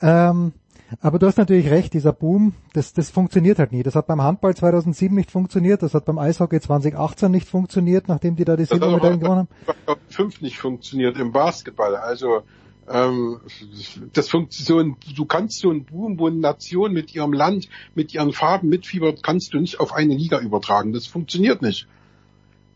Ähm, 0.00 0.52
aber 1.00 1.18
du 1.18 1.26
hast 1.26 1.38
natürlich 1.38 1.70
recht, 1.70 1.94
dieser 1.94 2.12
Boom, 2.12 2.54
das, 2.72 2.92
das 2.92 3.10
funktioniert 3.10 3.58
halt 3.58 3.72
nie. 3.72 3.82
Das 3.82 3.94
hat 3.94 4.06
beim 4.06 4.22
Handball 4.22 4.54
2007 4.54 5.14
nicht 5.14 5.30
funktioniert, 5.30 5.82
das 5.82 5.94
hat 5.94 6.04
bem 6.04 6.18
Eishockey 6.18 6.60
2018 6.60 7.30
nicht 7.30 7.48
funktioniert, 7.48 8.08
nachdem 8.08 8.36
die 8.36 8.44
da 8.44 8.56
die 8.56 8.64
Silbermedaillen 8.64 9.20
gewonnen 9.20 9.48
haben. 9.66 9.74
2005 9.86 10.40
nicht 10.42 10.58
funktioniert 10.58 11.18
im 11.18 11.32
Basketball. 11.32 11.96
Also 11.96 12.42
ähm, 12.90 13.40
das 14.12 14.28
funktioniert. 14.28 14.96
Du 15.16 15.24
kannst 15.24 15.60
so 15.60 15.70
einen 15.70 15.84
Boom, 15.84 16.18
wo 16.18 16.26
eine 16.26 16.36
Nation 16.36 16.92
mit 16.92 17.14
ihrem 17.14 17.32
Land, 17.32 17.68
mit 17.94 18.12
ihren 18.12 18.32
Farben 18.32 18.68
mitfiebert, 18.68 19.22
kannst 19.22 19.54
du 19.54 19.60
nicht 19.60 19.80
auf 19.80 19.92
eine 19.92 20.14
Liga 20.14 20.40
übertragen. 20.40 20.92
Das 20.92 21.06
funktioniert 21.06 21.62
nicht. 21.62 21.86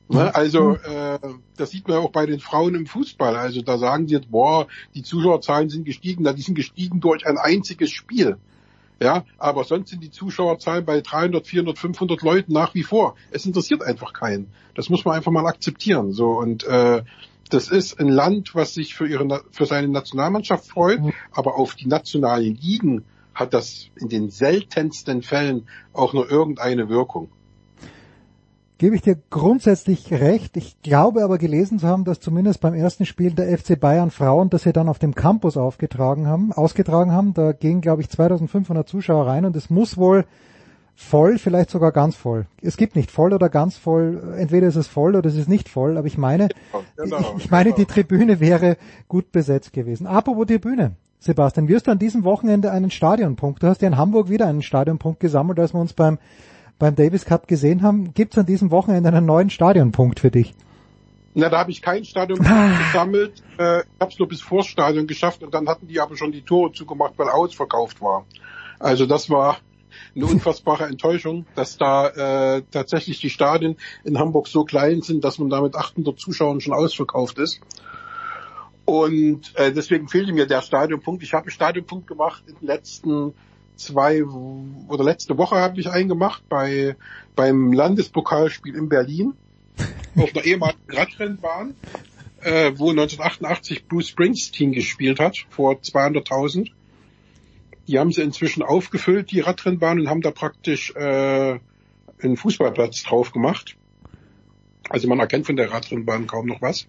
Ne? 0.09 0.35
Also 0.35 0.77
äh, 0.77 1.19
das 1.57 1.71
sieht 1.71 1.89
man 1.89 1.99
ja 1.99 2.03
auch 2.03 2.13
bei 2.13 2.27
den 2.27 2.41
Frauen 2.41 2.75
im 2.75 2.87
Fußball. 2.87 3.37
Also 3.37 3.63
da 3.63 3.79
sagen 3.79 4.07
sie 4.07 4.15
jetzt, 4.15 4.31
boah, 4.31 4.67
die 4.95 5.03
Zuschauerzahlen 5.03 5.69
sind 5.69 5.85
gestiegen. 5.85 6.23
Na, 6.23 6.33
die 6.33 6.43
sind 6.43 6.55
gestiegen 6.55 7.01
durch 7.01 7.27
ein 7.27 7.39
einziges 7.39 7.91
Spiel. 7.91 8.37
Ja, 9.03 9.25
aber 9.37 9.65
sonst 9.65 9.91
sind 9.91 10.03
die 10.03 10.11
Zuschauerzahlen 10.11 10.87
bei 10.87 11.01
300, 11.03 11.47
400, 11.47 11.79
500 11.79 12.23
Leuten 12.23 12.53
nach 12.53 12.75
wie 12.75 12.83
vor. 12.83 13.15
Es 13.31 13.45
interessiert 13.45 13.83
einfach 13.83 14.15
keinen. 14.15 14.49
Das 14.75 14.89
muss 14.89 15.05
man 15.05 15.17
einfach 15.17 15.33
mal 15.33 15.47
akzeptieren. 15.47 16.13
So 16.13 16.31
und 16.31 16.65
äh, 16.65 17.03
Das 17.51 17.69
ist 17.69 18.01
ein 18.01 18.09
Land, 18.09 18.55
was 18.55 18.75
sich 18.75 18.95
für, 18.95 19.07
ihre, 19.07 19.45
für 19.51 19.67
seine 19.67 19.89
Nationalmannschaft 19.89 20.67
freut, 20.67 21.01
aber 21.31 21.57
auf 21.57 21.75
die 21.75 21.87
nationalen 21.87 22.57
Ligen 22.57 23.05
hat 23.35 23.53
das 23.53 23.91
in 23.97 24.09
den 24.09 24.31
seltensten 24.31 25.23
Fällen 25.23 25.69
auch 25.93 26.13
nur 26.15 26.31
irgendeine 26.31 26.89
Wirkung. 26.89 27.29
Gebe 28.79 28.95
ich 28.95 29.01
dir 29.01 29.17
grundsätzlich 29.31 30.13
recht. 30.13 30.57
Ich 30.59 30.83
glaube 30.83 31.25
aber 31.25 31.39
gelesen 31.39 31.79
zu 31.79 31.89
haben, 31.89 32.05
dass 32.05 32.21
zumindest 32.21 32.61
beim 32.61 32.75
ersten 32.75 33.07
Spiel 33.07 33.31
der 33.31 33.57
FC 33.57 33.81
Bayern 33.81 34.11
Frauen, 34.11 34.51
das 34.51 34.65
sie 34.65 34.73
dann 34.75 34.91
auf 34.91 34.99
dem 34.99 35.15
Campus 35.15 35.57
aufgetragen 35.57 36.27
haben, 36.27 36.53
ausgetragen 36.53 37.11
haben, 37.11 37.33
da 37.33 37.53
gingen 37.53 37.81
glaube 37.81 38.03
ich 38.03 38.11
2500 38.11 38.87
Zuschauer 38.87 39.27
rein 39.27 39.47
und 39.47 39.57
es 39.57 39.71
muss 39.71 39.97
wohl 39.97 40.27
voll, 40.95 41.39
vielleicht 41.39 41.71
sogar 41.71 41.93
ganz 41.93 42.17
voll. 42.17 42.47
Es 42.61 42.77
gibt 42.77 42.97
nicht 42.97 43.11
voll 43.11 43.33
oder 43.33 43.49
ganz 43.49 43.77
voll. 43.77 44.35
Entweder 44.37 44.67
ist 44.67 44.77
es 44.77 44.89
voll 44.89 45.15
oder 45.15 45.29
es 45.29 45.37
ist 45.37 45.49
nicht 45.49 45.69
voll. 45.69 45.97
Aber 45.97 46.07
ich 46.07 46.19
meine, 46.19 46.49
Genau, 46.97 47.19
ich, 47.19 47.27
ich 47.45 47.51
meine, 47.51 47.73
die 47.73 47.85
Tribüne 47.85 48.41
wäre 48.41 48.77
gut 49.07 49.31
besetzt 49.31 49.73
gewesen. 49.73 50.07
Apropos 50.07 50.47
Tribüne. 50.47 50.93
Sebastian, 51.19 51.69
wirst 51.69 51.87
du 51.87 51.91
an 51.91 51.99
diesem 51.99 52.25
Wochenende 52.25 52.71
einen 52.73 52.91
Stadionpunkt? 52.91 53.63
Du 53.63 53.67
hast 53.67 53.83
ja 53.83 53.89
in 53.89 53.97
Hamburg 53.97 54.29
wieder 54.29 54.47
einen 54.47 54.63
Stadionpunkt 54.63 55.19
gesammelt, 55.19 55.59
als 55.59 55.75
wir 55.75 55.81
uns 55.81 55.93
beim, 55.93 56.19
beim 56.79 56.95
Davis 56.95 57.25
Cup 57.25 57.49
gesehen 57.49 57.83
haben. 57.83 58.13
Gibt 58.15 58.35
es 58.35 58.39
an 58.39 58.47
diesem 58.47 58.71
Wochenende 58.71 59.09
einen 59.09 59.27
neuen 59.27 59.51
Stadionpunkt 59.51 60.21
für 60.21 60.31
dich? 60.31 60.55
Na, 61.35 61.51
da 61.51 61.59
habe 61.59 61.71
ich 61.71 61.83
kein 61.83 62.05
Stadion 62.05 62.39
gesammelt. 62.39 63.43
Äh, 63.59 63.81
ich 63.81 64.01
habe 64.01 64.11
es 64.11 64.19
nur 64.19 64.29
bis 64.29 64.41
vors 64.41 64.67
Stadion 64.67 65.07
geschafft 65.07 65.43
und 65.43 65.53
dann 65.53 65.69
hatten 65.69 65.87
die 65.87 66.01
aber 66.01 66.17
schon 66.17 66.33
die 66.33 66.43
Tore 66.43 66.73
zugemacht, 66.73 67.15
weil 67.19 67.29
ausverkauft 67.29 68.01
war. 68.01 68.25
Also 68.79 69.05
das 69.05 69.29
war 69.29 69.59
eine 70.15 70.27
unfassbare 70.31 70.85
Enttäuschung, 70.85 71.45
dass 71.55 71.77
da 71.77 72.57
äh, 72.57 72.63
tatsächlich 72.71 73.21
die 73.21 73.31
Stadien 73.31 73.77
in 74.05 74.19
Hamburg 74.19 74.49
so 74.49 74.65
klein 74.65 75.03
sind, 75.03 75.25
dass 75.25 75.39
man 75.39 75.51
da 75.51 75.61
mit 75.61 75.75
800 75.75 76.19
Zuschauern 76.19 76.61
schon 76.63 76.73
ausverkauft 76.73 77.39
ist. 77.39 77.61
Und 78.87 79.55
äh, 79.57 79.73
deswegen 79.73 80.09
fehlte 80.09 80.33
mir 80.33 80.47
der 80.47 80.63
Stadionpunkt. 80.63 81.23
Ich 81.23 81.35
habe 81.35 81.43
einen 81.43 81.51
Stadionpunkt 81.51 82.07
gemacht 82.07 82.45
in 82.47 82.55
den 82.55 82.67
letzten 82.67 83.35
zwei 83.77 84.25
oder 84.25 85.05
letzte 85.05 85.39
Woche 85.39 85.57
habe 85.57 85.81
ich 85.81 85.91
einen 85.91 86.09
gemacht 86.09 86.43
bei 86.49 86.97
beim 87.35 87.73
Landespokalspiel 87.73 88.75
in 88.75 88.89
Berlin 88.89 89.35
auf 90.17 90.35
einer 90.35 90.45
ehemaligen 90.45 90.81
Radrennbahn, 90.89 91.75
äh, 92.41 92.73
wo 92.77 92.91
1988 92.91 93.87
Bruce 93.87 94.09
Springsteen 94.09 94.73
gespielt 94.73 95.21
hat 95.21 95.47
vor 95.51 95.75
200.000. 95.75 96.71
Die 97.87 97.99
haben 97.99 98.11
sie 98.11 98.23
inzwischen 98.23 98.63
aufgefüllt, 98.63 99.31
die 99.31 99.41
Radrennbahn, 99.41 100.01
und 100.01 100.09
haben 100.09 100.23
da 100.23 100.31
praktisch 100.33 100.93
äh, 100.97 101.59
einen 102.23 102.37
Fußballplatz 102.37 103.03
drauf 103.05 103.33
gemacht. 103.33 103.77
Also 104.89 105.09
man 105.09 105.21
erkennt 105.21 105.47
von 105.47 105.57
der 105.57 105.71
Radrennbahn 105.71 106.27
kaum 106.27 106.47
noch 106.47 106.63
was. 106.63 106.87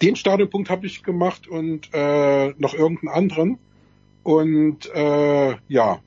Den 0.00 0.16
Stadionpunkt 0.16 0.68
habe 0.70 0.86
ich 0.86 1.02
gemacht 1.02 1.46
und 1.46 1.88
äh, 1.92 2.48
noch 2.58 2.74
irgendeinen 2.74 3.14
anderen. 3.14 3.58
Und 4.22 4.90
äh, 4.94 5.56
ja, 5.68 6.00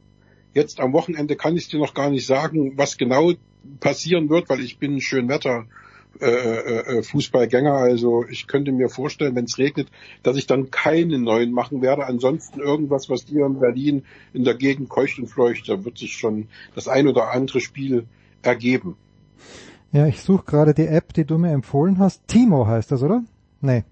jetzt 0.54 0.80
am 0.80 0.94
Wochenende 0.94 1.36
kann 1.36 1.58
ich 1.58 1.68
dir 1.68 1.80
noch 1.80 1.94
gar 1.94 2.10
nicht 2.10 2.26
sagen, 2.26 2.78
was 2.78 2.98
genau 2.98 3.34
passieren 3.80 4.30
wird, 4.30 4.50
weil 4.50 4.62
ich 4.62 4.78
bin 4.78 5.02
schön 5.02 5.28
Wetter 5.28 5.66
äh, 6.22 6.28
äh, 6.28 7.04
Fußballgänger. 7.04 7.74
Also 7.74 8.26
ich 8.30 8.48
könnte 8.48 8.72
mir 8.72 8.88
vorstellen, 8.88 9.36
wenn 9.36 9.46
es 9.46 9.58
regnet, 9.58 9.90
dass 10.24 10.38
ich 10.38 10.48
dann 10.48 10.72
keine 10.72 11.20
neuen 11.20 11.52
machen 11.52 11.82
werde. 11.82 12.06
Ansonsten 12.06 12.62
irgendwas, 12.62 13.10
was 13.10 13.26
dir 13.26 13.46
in 13.46 13.60
Berlin 13.60 14.06
in 14.34 14.46
der 14.46 14.56
Gegend 14.56 14.88
keucht 14.88 15.20
und 15.20 15.28
fleucht, 15.28 15.68
da 15.68 15.84
wird 15.84 15.98
sich 15.98 16.14
schon 16.14 16.48
das 16.74 16.88
ein 16.88 17.08
oder 17.08 17.32
andere 17.32 17.60
Spiel 17.60 18.06
ergeben. 18.42 18.96
Ja, 19.92 20.08
ich 20.08 20.22
suche 20.22 20.46
gerade 20.46 20.74
die 20.74 20.88
App, 20.88 21.14
die 21.14 21.26
du 21.26 21.38
mir 21.38 21.52
empfohlen 21.52 22.00
hast. 22.00 22.28
Timo 22.28 22.66
heißt 22.66 22.92
das, 22.92 23.04
oder? 23.04 23.24
Nee. 23.62 23.84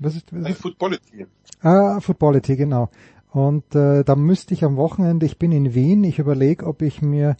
Was 0.00 0.16
ist, 0.16 0.32
was 0.32 0.50
ist? 0.50 0.60
Footballity. 0.60 1.26
Ah, 1.60 2.00
Footballity, 2.00 2.56
genau. 2.56 2.88
Und 3.32 3.74
äh, 3.74 4.02
da 4.02 4.16
müsste 4.16 4.54
ich 4.54 4.64
am 4.64 4.76
Wochenende, 4.76 5.26
ich 5.26 5.38
bin 5.38 5.52
in 5.52 5.74
Wien, 5.74 6.02
ich 6.04 6.18
überlege, 6.18 6.66
ob 6.66 6.82
ich 6.82 7.00
mir 7.00 7.36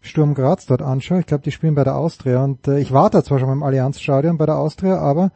Sturm 0.00 0.34
Graz 0.34 0.66
dort 0.66 0.82
anschaue. 0.82 1.20
Ich 1.20 1.26
glaube, 1.26 1.44
die 1.44 1.52
spielen 1.52 1.74
bei 1.74 1.84
der 1.84 1.96
Austria 1.96 2.42
und 2.42 2.66
äh, 2.66 2.78
ich 2.78 2.92
war 2.92 3.10
da 3.10 3.22
zwar 3.22 3.38
schon 3.38 3.48
beim 3.48 3.62
Allianzstadion 3.62 4.38
bei 4.38 4.46
der 4.46 4.58
Austria, 4.58 4.98
aber 4.98 5.30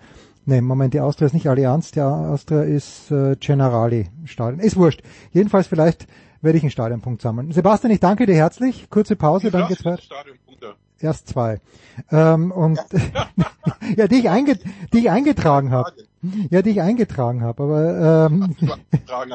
nee, 0.45 0.61
Moment, 0.61 0.95
die 0.95 1.01
Austria 1.01 1.27
ist 1.27 1.35
nicht 1.35 1.49
Allianz, 1.49 1.93
die 1.93 2.01
Austria 2.01 2.63
ist 2.63 3.11
äh, 3.11 3.37
Generali 3.37 4.09
Stadion. 4.25 4.61
Ist 4.61 4.77
wurscht. 4.77 5.03
Jedenfalls 5.33 5.67
vielleicht 5.67 6.07
werde 6.41 6.59
ich 6.59 6.65
einen 6.65 6.71
Stadionpunkt 6.71 7.23
sammeln. 7.23 7.53
Sebastian, 7.53 7.93
ich 7.93 8.01
danke 8.01 8.27
dir 8.27 8.35
herzlich. 8.35 8.91
Kurze 8.91 9.15
Pause, 9.15 9.51
dann 9.51 9.69
geht's 9.69 9.85
weiter. 9.85 10.03
Erst 10.99 11.29
zwei. 11.29 11.61
Ähm, 12.11 12.51
und 12.53 12.81
ja, 13.97 14.09
die 14.09 14.17
ich, 14.17 14.31
einge 14.31 14.59
die 14.93 14.99
ich 14.99 15.11
eingetragen 15.11 15.71
habe. 15.71 15.93
Ja, 16.51 16.63
die 16.63 16.71
ich 16.71 16.81
eingetragen 16.81 17.43
habe. 17.43 17.65
Aber 17.65 18.29
ähm, 18.29 18.55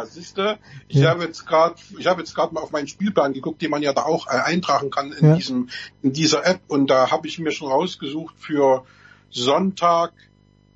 siehste, 0.10 0.58
ich 0.88 0.98
Ja. 0.98 1.10
habe 1.10 1.26
jetzt 1.26 1.46
gerade, 1.46 1.76
ich 1.98 2.08
habe 2.08 2.22
jetzt 2.22 2.34
gerade 2.34 2.54
mal 2.54 2.62
auf 2.62 2.72
meinen 2.72 2.88
Spielplan 2.88 3.34
geguckt, 3.34 3.62
den 3.62 3.72
man 3.72 3.82
ja 3.82 3.92
da 3.92 4.04
auch 4.04 4.28
äh, 4.28 4.40
eintragen 4.40 4.90
kann 4.90 5.12
in 5.12 5.26
Ja. 5.28 5.36
diesem, 5.36 5.70
in 6.02 6.14
dieser 6.14 6.46
App, 6.46 6.62
und 6.68 6.88
da 6.90 7.12
habe 7.12 7.28
ich 7.28 7.40
mir 7.40 7.52
schon 7.52 7.70
rausgesucht 7.70 8.36
für 8.38 8.86
Sonntag 9.30 10.14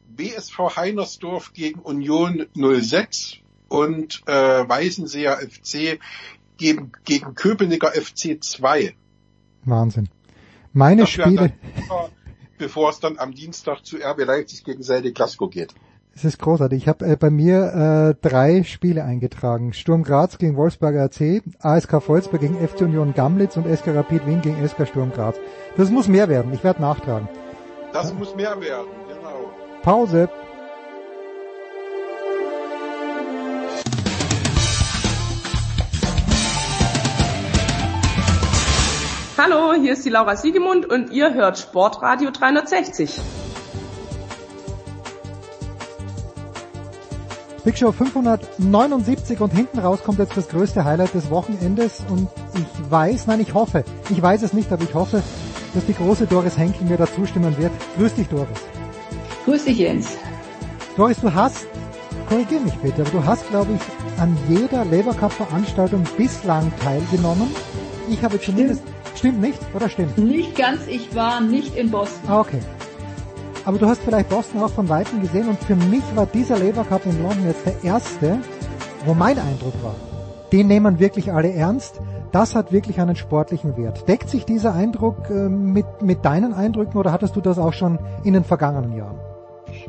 BSV 0.10 0.76
Heinersdorf 0.76 1.54
gegen 1.54 1.80
Union 1.80 2.46
06 2.54 3.38
und 3.70 4.22
äh, 4.28 4.34
Weißenseer 4.34 5.38
FC 5.38 6.00
gegen, 6.58 6.92
gegen 7.06 7.36
Köpenicker 7.36 7.92
FC 7.94 8.44
2. 8.44 8.94
Wahnsinn. 9.64 10.10
Meine 10.74 11.02
wäre 11.04 11.08
Spiele, 11.08 11.36
dann 11.36 12.12
bevor 12.58 12.90
es 12.90 13.00
dann 13.00 13.18
am 13.18 13.34
Dienstag 13.34 13.86
zu 13.86 13.98
RB 13.98 14.26
Leipzig 14.26 14.64
gegen 14.64 14.84
Selde 14.84 15.14
Glasgow 15.14 15.50
geht. 15.50 15.74
Es 16.14 16.26
ist 16.26 16.40
großartig. 16.40 16.84
Ich 16.84 16.88
habe 16.88 17.06
äh, 17.06 17.16
bei 17.16 17.30
mir 17.30 18.16
äh, 18.22 18.28
drei 18.28 18.64
Spiele 18.64 19.04
eingetragen. 19.04 19.74
Sturm 19.74 20.04
Graz 20.04 20.38
gegen 20.38 20.58
Wolfsberger 20.58 21.04
AC, 21.04 21.42
ASK 21.60 22.02
Volzberg 22.02 22.42
gegen 22.42 22.56
FC 22.56 22.82
Union 22.82 23.14
Gamlitz 23.14 23.58
und 23.58 23.66
SK 23.66 23.96
Rapid 23.96 24.28
Wien 24.28 24.42
gegen 24.42 24.68
SK 24.68 24.88
Sturm 24.88 25.12
Graz. 25.12 25.38
Das 25.78 25.90
muss 25.90 26.08
mehr 26.08 26.28
werden. 26.28 26.54
Ich 26.54 26.64
werde 26.64 26.82
nachtragen. 26.82 27.30
Das 27.94 28.14
muss 28.14 28.36
mehr 28.36 28.60
werden, 28.60 28.88
genau. 29.08 29.52
Pause. 29.84 30.30
Hallo, 39.38 39.74
hier 39.74 39.94
ist 39.94 40.06
die 40.06 40.10
Laura 40.10 40.36
Siegemund 40.36 40.86
und 40.86 41.12
ihr 41.12 41.34
hört 41.34 41.58
Sportradio 41.58 42.30
360. 42.30 43.20
Big 47.64 47.78
Show 47.78 47.92
579 47.92 49.40
und 49.40 49.54
hinten 49.54 49.78
raus 49.78 50.00
kommt 50.04 50.18
jetzt 50.18 50.36
das 50.36 50.48
größte 50.50 50.84
Highlight 50.84 51.14
des 51.14 51.30
Wochenendes 51.30 52.04
und 52.10 52.28
ich 52.56 52.92
weiß, 52.92 53.28
nein, 53.28 53.40
ich 53.40 53.54
hoffe, 53.54 53.84
ich 54.10 54.20
weiß 54.20 54.42
es 54.42 54.54
nicht, 54.54 54.72
aber 54.72 54.84
ich 54.84 54.96
hoffe, 54.96 55.22
dass 55.76 55.86
die 55.86 55.94
große 55.94 56.26
Doris 56.26 56.58
Henkel 56.58 56.88
mir 56.88 56.98
da 56.98 57.06
zustimmen 57.06 57.56
wird. 57.60 57.72
Grüß 57.98 58.16
dich, 58.16 58.28
Doris. 58.30 58.58
Grüß 59.46 59.66
dich, 59.66 59.78
Jens. 59.78 60.18
Doris, 60.98 61.20
du 61.22 61.32
hast, 61.32 61.68
korrigier 62.28 62.62
mich 62.62 62.74
bitte, 62.78 63.04
aber 63.04 63.12
du 63.12 63.24
hast, 63.24 63.48
glaube 63.52 63.74
ich, 63.76 64.20
an 64.20 64.36
jeder 64.50 64.84
Lever 64.86 65.14
Cup 65.14 65.32
Veranstaltung 65.32 66.04
bislang 66.18 66.72
teilgenommen. 66.82 67.48
Ich 68.10 68.24
habe 68.24 68.42
zumindest, 68.42 68.82
stimmt 69.16 69.40
nicht, 69.40 69.60
oder 69.76 69.88
stimmt? 69.88 70.18
Nicht 70.18 70.56
ganz, 70.56 70.88
ich 70.88 71.14
war 71.14 71.40
nicht 71.42 71.76
in 71.76 71.92
Boston. 71.92 72.28
Ah, 72.28 72.40
okay. 72.40 72.60
Aber 73.64 73.78
du 73.78 73.86
hast 73.86 74.02
vielleicht 74.02 74.30
Boston 74.30 74.62
auch 74.62 74.72
von 74.72 74.90
Weitem 74.90 75.22
gesehen 75.22 75.48
und 75.48 75.60
für 75.64 75.76
mich 75.76 76.04
war 76.16 76.26
dieser 76.26 76.58
Labour 76.58 76.84
Cup 76.86 77.06
in 77.06 77.22
London 77.22 77.46
jetzt 77.46 77.66
der 77.66 77.84
erste, 77.84 78.40
wo 79.06 79.14
mein 79.14 79.38
Eindruck 79.38 79.74
war. 79.84 79.96
Den 80.52 80.68
nehmen 80.68 81.00
wirklich 81.00 81.32
alle 81.32 81.54
ernst. 81.54 82.02
Das 82.32 82.56
hat 82.56 82.72
wirklich 82.72 83.00
einen 83.00 83.16
sportlichen 83.16 83.78
Wert. 83.78 84.08
Deckt 84.08 84.30
sich 84.30 84.46
dieser 84.46 84.74
Eindruck 84.74 85.30
äh, 85.30 85.50
mit, 85.50 85.86
mit 86.02 86.26
deinen 86.26 86.54
Eindrücken 86.54 86.98
oder 86.98 87.12
hattest 87.12 87.36
du 87.36 87.42
das 87.42 87.60
auch 87.60 87.74
schon 87.74 88.00
in 88.24 88.34
den 88.34 88.44
vergangenen 88.44 88.98
Jahren? 88.98 89.20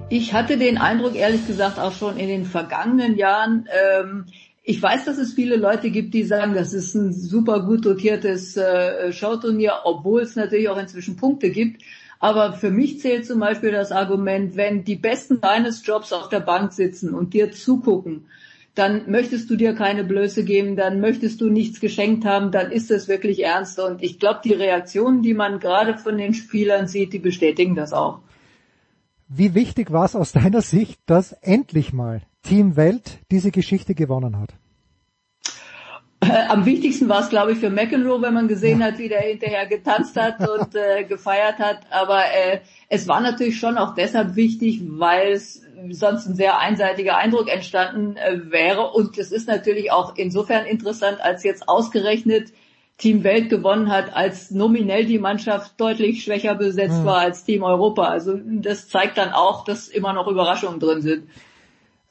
Ich 0.09 0.35
hatte 0.35 0.59
den 0.59 0.77
Eindruck, 0.77 1.15
ehrlich 1.15 1.47
gesagt, 1.47 1.79
auch 1.79 1.93
schon 1.93 2.17
in 2.19 2.29
den 2.29 2.45
vergangenen 2.45 3.17
Jahren, 3.17 3.67
ähm, 3.73 4.27
ich 4.65 4.81
weiß, 4.81 5.07
dass 5.07 5.19
es 5.19 5.33
viele 5.33 5.57
Leute 5.57 5.91
gibt, 5.91 6.15
die 6.15 6.23
sagen, 6.23 6.55
das 6.55 6.73
ist 6.73 6.95
ein 6.95 7.13
super 7.13 7.65
gut 7.65 7.85
dotiertes 7.85 8.57
äh, 8.57 9.13
Showturnier, 9.13 9.73
obwohl 9.85 10.21
es 10.23 10.37
natürlich 10.37 10.69
auch 10.69 10.79
inzwischen 10.79 11.17
Punkte 11.17 11.51
gibt. 11.51 11.83
Aber 12.23 12.53
für 12.53 12.71
mich 12.71 13.01
zählt 13.01 13.27
zum 13.27 13.41
Beispiel 13.41 13.73
das 13.73 13.91
Argument, 13.91 14.55
wenn 14.55 14.85
die 14.85 14.95
Besten 14.95 15.41
deines 15.41 15.85
Jobs 15.85 16.13
auf 16.13 16.29
der 16.29 16.39
Bank 16.39 16.73
sitzen 16.73 17.15
und 17.15 17.35
dir 17.35 17.51
zugucken, 17.51 18.27
dann 18.77 19.11
möchtest 19.11 19.51
du 19.51 19.57
dir 19.57 19.75
keine 19.75 20.05
Blöße 20.05 20.45
geben, 20.45 20.77
dann 20.77 21.01
möchtest 21.01 21.41
du 21.41 21.51
nichts 21.51 21.81
geschenkt 21.81 22.25
haben, 22.25 22.53
dann 22.53 22.71
ist 22.71 22.93
es 22.93 23.09
wirklich 23.09 23.43
ernst. 23.43 23.81
Und 23.81 24.05
ich 24.05 24.21
glaube, 24.21 24.39
die 24.45 24.53
Reaktionen, 24.53 25.23
die 25.23 25.35
man 25.35 25.59
gerade 25.59 25.99
von 25.99 26.17
den 26.17 26.33
Spielern 26.33 26.87
sieht, 26.87 27.13
die 27.13 27.19
bestätigen 27.19 27.75
das 27.75 27.93
auch. 27.93 28.21
Wie 29.27 29.57
wichtig 29.57 29.91
war 29.91 30.05
es 30.05 30.15
aus 30.15 30.31
deiner 30.31 30.63
Sicht, 30.63 31.01
dass 31.07 31.33
endlich 31.33 31.93
mal 31.93 32.23
Team 32.45 32.77
Welt 32.77 33.19
diese 33.33 33.51
Geschichte 33.51 33.97
gewonnen 33.97 34.39
hat? 34.39 34.55
Äh, 36.23 36.47
am 36.49 36.65
wichtigsten 36.67 37.09
war 37.09 37.21
es, 37.21 37.31
glaube 37.31 37.53
ich, 37.53 37.59
für 37.59 37.71
McEnroe, 37.71 38.23
wenn 38.23 38.35
man 38.35 38.47
gesehen 38.47 38.83
hat, 38.83 38.99
wie 38.99 39.09
der 39.09 39.21
hinterher 39.21 39.67
getanzt 39.67 40.17
hat 40.17 40.39
und 40.49 40.75
äh, 40.77 41.05
gefeiert 41.05 41.59
hat. 41.59 41.81
Aber 41.91 42.21
äh, 42.21 42.61
es 42.89 43.09
war 43.09 43.21
natürlich 43.21 43.59
schon 43.59 43.77
auch 43.77 43.95
deshalb 43.95 44.37
wichtig, 44.37 44.83
weil 44.85 45.33
es 45.33 45.63
sonst 45.91 46.27
ein 46.27 46.37
sehr 46.37 46.59
einseitiger 46.61 47.17
Eindruck 47.17 47.49
entstanden 47.49 48.17
äh, 48.17 48.53
wäre. 48.53 48.93
Und 48.93 49.19
es 49.19 49.33
ist 49.33 49.49
natürlich 49.49 49.91
auch 49.91 50.15
insofern 50.17 50.65
interessant, 50.65 51.21
als 51.21 51.43
jetzt 51.43 51.69
ausgerechnet 51.69 52.53
Team 52.99 53.25
Welt 53.25 53.49
gewonnen 53.51 53.91
hat, 53.91 54.15
als 54.15 54.53
nominell 54.53 55.07
die 55.07 55.19
Mannschaft 55.19 55.81
deutlich 55.81 56.23
schwächer 56.23 56.55
besetzt 56.55 56.99
Hm. 56.99 57.05
war 57.05 57.19
als 57.19 57.43
Team 57.43 57.65
Europa. 57.65 58.05
Also 58.05 58.39
das 58.45 58.89
zeigt 58.89 59.19
dann 59.19 59.33
auch, 59.33 59.65
dass 59.65 59.89
immer 59.89 60.13
noch 60.13 60.29
Überraschungen 60.29 60.79
drin 60.79 61.03
sind. 61.03 61.25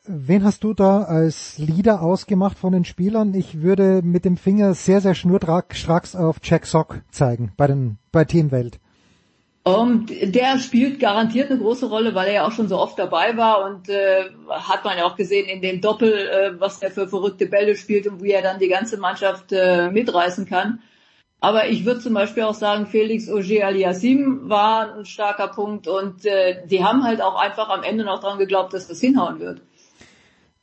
Wen 0.07 0.43
hast 0.43 0.63
du 0.63 0.73
da 0.73 1.03
als 1.03 1.59
Leader 1.59 2.01
ausgemacht 2.01 2.57
von 2.57 2.73
den 2.73 2.85
Spielern? 2.85 3.35
Ich 3.35 3.61
würde 3.61 4.01
mit 4.03 4.25
dem 4.25 4.35
Finger 4.35 4.73
sehr, 4.73 4.99
sehr 4.99 5.13
schnurstracks 5.13 6.15
auf 6.15 6.38
Jack 6.41 6.65
Sock 6.65 7.01
zeigen 7.11 7.51
bei 7.55 7.67
den, 7.67 7.99
bei 8.11 8.25
Team 8.25 8.49
Welt. 8.49 8.80
Um, 9.63 10.07
der 10.07 10.57
spielt 10.57 10.99
garantiert 10.99 11.51
eine 11.51 11.59
große 11.59 11.85
Rolle, 11.85 12.15
weil 12.15 12.30
er 12.30 12.33
ja 12.33 12.47
auch 12.47 12.51
schon 12.51 12.67
so 12.67 12.80
oft 12.80 12.97
dabei 12.97 13.38
war 13.38 13.63
und 13.63 13.89
äh, 13.89 14.23
hat 14.49 14.83
man 14.83 14.97
ja 14.97 15.05
auch 15.05 15.15
gesehen 15.15 15.47
in 15.47 15.61
dem 15.61 15.81
Doppel, 15.81 16.11
äh, 16.11 16.59
was 16.59 16.81
er 16.81 16.89
für 16.89 17.07
verrückte 17.07 17.45
Bälle 17.45 17.75
spielt 17.75 18.07
und 18.07 18.23
wie 18.23 18.31
er 18.31 18.41
dann 18.41 18.57
die 18.57 18.69
ganze 18.69 18.97
Mannschaft 18.97 19.51
äh, 19.51 19.91
mitreißen 19.91 20.47
kann. 20.47 20.80
Aber 21.39 21.69
ich 21.69 21.85
würde 21.85 21.99
zum 21.99 22.15
Beispiel 22.15 22.41
auch 22.41 22.55
sagen, 22.55 22.88
Felix 22.88 23.30
Auger 23.30 23.67
Aliassim 23.67 24.49
war 24.49 24.95
ein 24.95 25.05
starker 25.05 25.49
Punkt 25.49 25.88
und 25.88 26.25
äh, 26.25 26.65
die 26.65 26.83
haben 26.83 27.03
halt 27.03 27.21
auch 27.21 27.35
einfach 27.35 27.69
am 27.69 27.83
Ende 27.83 28.03
noch 28.03 28.19
dran 28.19 28.39
geglaubt, 28.39 28.73
dass 28.73 28.88
das 28.88 28.99
hinhauen 28.99 29.39
wird. 29.39 29.61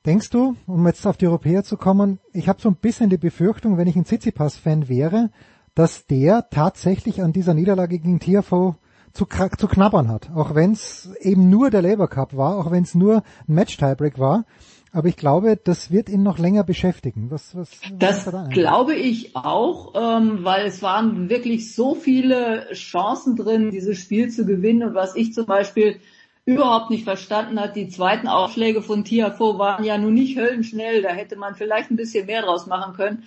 Denkst 0.09 0.31
du, 0.31 0.57
um 0.67 0.87
jetzt 0.87 1.07
auf 1.07 1.19
die 1.19 1.27
Europäer 1.27 1.65
zu 1.65 1.77
kommen, 1.77 2.19
ich 2.33 2.49
habe 2.49 2.62
so 2.62 2.70
ein 2.70 2.77
bisschen 2.77 3.11
die 3.11 3.19
Befürchtung, 3.19 3.77
wenn 3.77 3.87
ich 3.87 3.95
ein 3.95 4.07
Tsitsipas-Fan 4.07 4.89
wäre, 4.89 5.28
dass 5.75 6.07
der 6.07 6.49
tatsächlich 6.49 7.20
an 7.20 7.35
dieser 7.35 7.53
Niederlage 7.53 7.99
gegen 7.99 8.19
TFO 8.19 8.77
zu, 9.12 9.27
zu 9.27 9.69
knabbern 9.69 10.09
hat. 10.09 10.31
Auch 10.35 10.55
wenn 10.55 10.73
es 10.73 11.15
eben 11.20 11.51
nur 11.51 11.69
der 11.69 11.83
Labour 11.83 12.09
Cup 12.09 12.35
war, 12.35 12.57
auch 12.57 12.70
wenn 12.70 12.85
es 12.85 12.95
nur 12.95 13.17
ein 13.17 13.55
Match-Tiebreak 13.55 14.19
war. 14.19 14.47
Aber 14.93 15.09
ich 15.09 15.17
glaube, 15.19 15.61
das 15.62 15.91
wird 15.91 16.09
ihn 16.09 16.23
noch 16.23 16.39
länger 16.39 16.65
beschäftigen. 16.65 17.31
Was, 17.31 17.55
was, 17.55 17.70
Das 17.99 18.27
was 18.27 18.33
da 18.33 18.47
glaube 18.49 18.95
ich 18.95 19.37
auch, 19.37 19.93
ähm, 19.95 20.39
weil 20.43 20.65
es 20.69 20.81
waren 20.81 21.28
wirklich 21.28 21.75
so 21.75 21.95
viele 21.95 22.67
Chancen 22.73 23.37
drin, 23.37 23.70
dieses 23.70 23.99
Spiel 23.99 24.31
zu 24.31 24.47
gewinnen. 24.47 24.89
Und 24.89 24.95
was 24.95 25.15
ich 25.17 25.35
zum 25.35 25.45
Beispiel 25.45 26.01
überhaupt 26.49 26.89
nicht 26.89 27.05
verstanden 27.05 27.60
hat, 27.60 27.77
die 27.77 27.89
zweiten 27.89 28.27
Aufschläge 28.27 28.81
von 28.81 29.05
Tiafoe 29.05 29.59
waren 29.59 29.85
ja 29.85 29.99
nun 29.99 30.15
nicht 30.15 30.39
höllenschnell. 30.39 31.02
Da 31.02 31.10
hätte 31.10 31.36
man 31.36 31.55
vielleicht 31.55 31.91
ein 31.91 31.97
bisschen 31.97 32.25
mehr 32.25 32.41
draus 32.41 32.67
machen 32.67 32.94
können. 32.94 33.25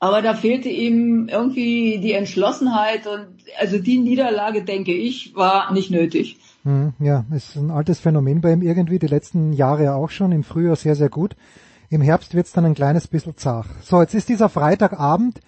Aber 0.00 0.22
da 0.22 0.34
fehlte 0.34 0.68
ihm 0.68 1.28
irgendwie 1.28 1.98
die 1.98 2.12
Entschlossenheit 2.12 3.06
und 3.06 3.28
also 3.60 3.78
die 3.78 3.98
Niederlage, 3.98 4.64
denke 4.64 4.92
ich, 4.92 5.36
war 5.36 5.72
nicht 5.72 5.92
nötig. 5.92 6.36
Hm, 6.64 6.94
Ja, 6.98 7.24
ist 7.32 7.54
ein 7.54 7.70
altes 7.70 8.00
Phänomen 8.00 8.40
bei 8.40 8.52
ihm 8.52 8.62
irgendwie, 8.62 8.98
die 8.98 9.06
letzten 9.06 9.52
Jahre 9.52 9.94
auch 9.94 10.10
schon, 10.10 10.32
im 10.32 10.42
Frühjahr 10.42 10.74
sehr, 10.74 10.96
sehr 10.96 11.10
gut. 11.10 11.36
Im 11.90 12.00
Herbst 12.00 12.34
wird's 12.34 12.52
dann 12.52 12.64
ein 12.64 12.74
kleines 12.74 13.06
bisschen 13.06 13.36
zart. 13.36 13.66
So, 13.82 14.00
jetzt 14.00 14.14
ist 14.14 14.28
dieser 14.28 14.48
Freitagabend, 14.48 15.40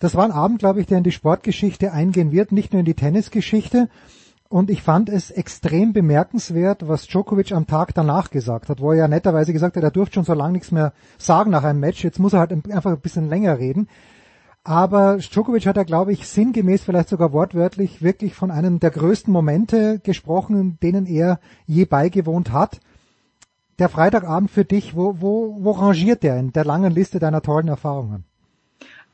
das 0.00 0.16
war 0.16 0.24
ein 0.24 0.32
Abend, 0.32 0.58
glaube 0.58 0.80
ich, 0.80 0.86
der 0.88 0.98
in 0.98 1.04
die 1.04 1.12
Sportgeschichte 1.12 1.92
eingehen 1.92 2.32
wird, 2.32 2.50
nicht 2.50 2.72
nur 2.72 2.80
in 2.80 2.86
die 2.86 2.94
Tennisgeschichte. 2.94 3.88
Und 4.50 4.68
ich 4.68 4.82
fand 4.82 5.08
es 5.08 5.30
extrem 5.30 5.92
bemerkenswert, 5.92 6.88
was 6.88 7.06
Djokovic 7.06 7.52
am 7.52 7.68
Tag 7.68 7.94
danach 7.94 8.30
gesagt 8.30 8.68
hat, 8.68 8.80
wo 8.80 8.90
er 8.90 8.98
ja 8.98 9.08
netterweise 9.08 9.52
gesagt 9.52 9.76
hat, 9.76 9.84
er 9.84 9.92
durfte 9.92 10.14
schon 10.14 10.24
so 10.24 10.34
lange 10.34 10.54
nichts 10.54 10.72
mehr 10.72 10.92
sagen 11.18 11.52
nach 11.52 11.62
einem 11.62 11.78
Match, 11.78 12.02
jetzt 12.02 12.18
muss 12.18 12.32
er 12.32 12.40
halt 12.40 12.50
einfach 12.50 12.90
ein 12.90 13.00
bisschen 13.00 13.28
länger 13.28 13.60
reden. 13.60 13.88
Aber 14.64 15.18
Djokovic 15.18 15.66
hat 15.66 15.76
ja, 15.76 15.84
glaube 15.84 16.12
ich, 16.12 16.26
sinngemäß, 16.26 16.82
vielleicht 16.82 17.10
sogar 17.10 17.32
wortwörtlich, 17.32 18.02
wirklich 18.02 18.34
von 18.34 18.50
einem 18.50 18.80
der 18.80 18.90
größten 18.90 19.32
Momente 19.32 20.00
gesprochen, 20.00 20.78
denen 20.82 21.06
er 21.06 21.38
je 21.66 21.84
beigewohnt 21.84 22.50
hat. 22.52 22.80
Der 23.78 23.88
Freitagabend 23.88 24.50
für 24.50 24.64
dich, 24.64 24.96
wo, 24.96 25.20
wo, 25.20 25.58
wo 25.60 25.70
rangiert 25.70 26.24
der 26.24 26.38
in 26.38 26.52
der 26.52 26.64
langen 26.64 26.92
Liste 26.92 27.20
deiner 27.20 27.40
tollen 27.40 27.68
Erfahrungen? 27.68 28.24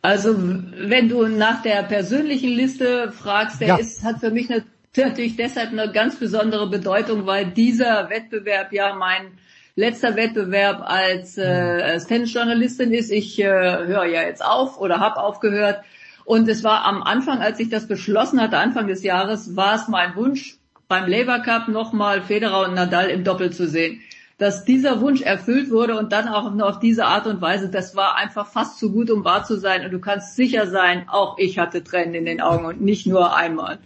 Also 0.00 0.34
wenn 0.39 1.08
du 1.08 1.26
nach 1.26 1.62
der 1.62 1.82
persönlichen 1.82 2.50
Liste 2.50 3.12
fragst, 3.12 3.60
der 3.60 3.68
Ja. 3.68 3.76
ist, 3.76 4.02
hat 4.02 4.20
für 4.20 4.31
mich 4.31 4.50
eine, 4.50 4.65
natürlich 4.97 5.36
deshalb 5.36 5.73
eine 5.73 5.91
ganz 5.92 6.16
besondere 6.16 6.68
Bedeutung, 6.68 7.26
weil 7.26 7.47
dieser 7.47 8.08
Wettbewerb 8.10 8.73
ja 8.73 8.94
mein 8.94 9.39
letzter 9.76 10.16
Wettbewerb 10.16 10.83
als, 10.84 11.36
äh, 11.39 11.44
als 11.44 12.07
Tennisjournalistin 12.07 12.92
ist. 12.92 13.12
Ich 13.12 13.39
äh, 13.39 13.44
höre 13.44 14.07
ja 14.07 14.23
jetzt 14.23 14.44
auf 14.44 14.81
oder 14.81 15.00
habe 15.00 15.20
aufgehört. 15.20 15.83
Und 16.25 16.49
es 16.49 16.65
war 16.65 16.84
am 16.84 17.02
Anfang, 17.02 17.41
als 17.41 17.60
ich 17.60 17.68
das 17.68 17.86
beschlossen 17.86 18.41
hatte, 18.41 18.58
Anfang 18.58 18.89
des 18.89 19.05
Jahres, 19.05 19.55
war 19.55 19.76
es 19.76 19.86
mein 19.86 20.16
Wunsch, 20.16 20.57
beim 20.89 21.08
Labour 21.08 21.39
Cup 21.41 21.68
nochmal 21.68 22.23
Federer 22.23 22.66
und 22.66 22.75
Nadal 22.75 23.10
im 23.10 23.23
Doppel 23.23 23.52
zu 23.52 23.68
sehen. 23.68 24.00
Dass 24.39 24.65
dieser 24.65 25.00
Wunsch 25.00 25.23
erfüllt 25.23 25.70
wurde 25.70 25.97
und 25.97 26.12
dann 26.12 26.28
auch 26.28 26.52
nur 26.52 26.68
auf 26.68 26.78
diese 26.78 27.07
Art 27.07 27.26
und 27.26 27.41
Weise, 27.41 27.70
das 27.70 27.97
war 27.97 28.16
einfach 28.16 28.47
fast 28.47 28.78
zu 28.78 28.92
gut, 28.92 29.10
um 29.10 29.25
wahr 29.25 29.44
zu 29.44 29.57
sein. 29.57 29.84
Und 29.84 29.92
du 29.92 29.99
kannst 29.99 30.36
sicher 30.36 30.66
sein, 30.66 31.08
auch 31.08 31.39
ich 31.39 31.58
hatte 31.58 31.84
Tränen 31.84 32.15
in 32.15 32.25
den 32.25 32.41
Augen 32.41 32.66
und 32.66 32.81
nicht 32.81 33.07
nur 33.07 33.36
einmal. 33.36 33.78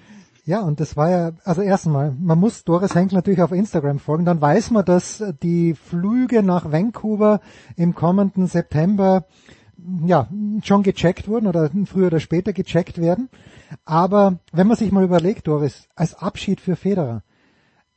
Ja, 0.45 0.61
und 0.61 0.81
das 0.81 0.97
war 0.97 1.11
ja, 1.11 1.33
also 1.45 1.63
erstmal, 1.63 2.13
man 2.19 2.39
muss 2.39 2.65
Doris 2.65 2.95
Henkel 2.95 3.17
natürlich 3.17 3.43
auf 3.43 3.53
Instagram 3.53 3.99
folgen, 3.99 4.25
dann 4.25 4.41
weiß 4.41 4.71
man, 4.71 4.85
dass 4.85 5.23
die 5.43 5.75
Flüge 5.75 6.43
nach 6.43 6.73
Vancouver 6.73 7.41
im 7.77 7.95
kommenden 7.95 8.47
September 8.47 9.27
ja, 10.05 10.29
schon 10.63 10.83
gecheckt 10.83 11.29
wurden 11.29 11.47
oder 11.47 11.71
früher 11.87 12.09
oder 12.09 12.21
später 12.21 12.53
gecheckt 12.53 12.99
werden. 12.99 13.29
Aber 13.85 14.39
wenn 14.53 14.67
man 14.67 14.77
sich 14.77 14.93
mal 14.93 15.05
überlegt, 15.05 15.47
Doris, 15.47 15.89
als 15.95 16.15
Abschied 16.15 16.61
für 16.61 16.77
Federer, 16.77 17.23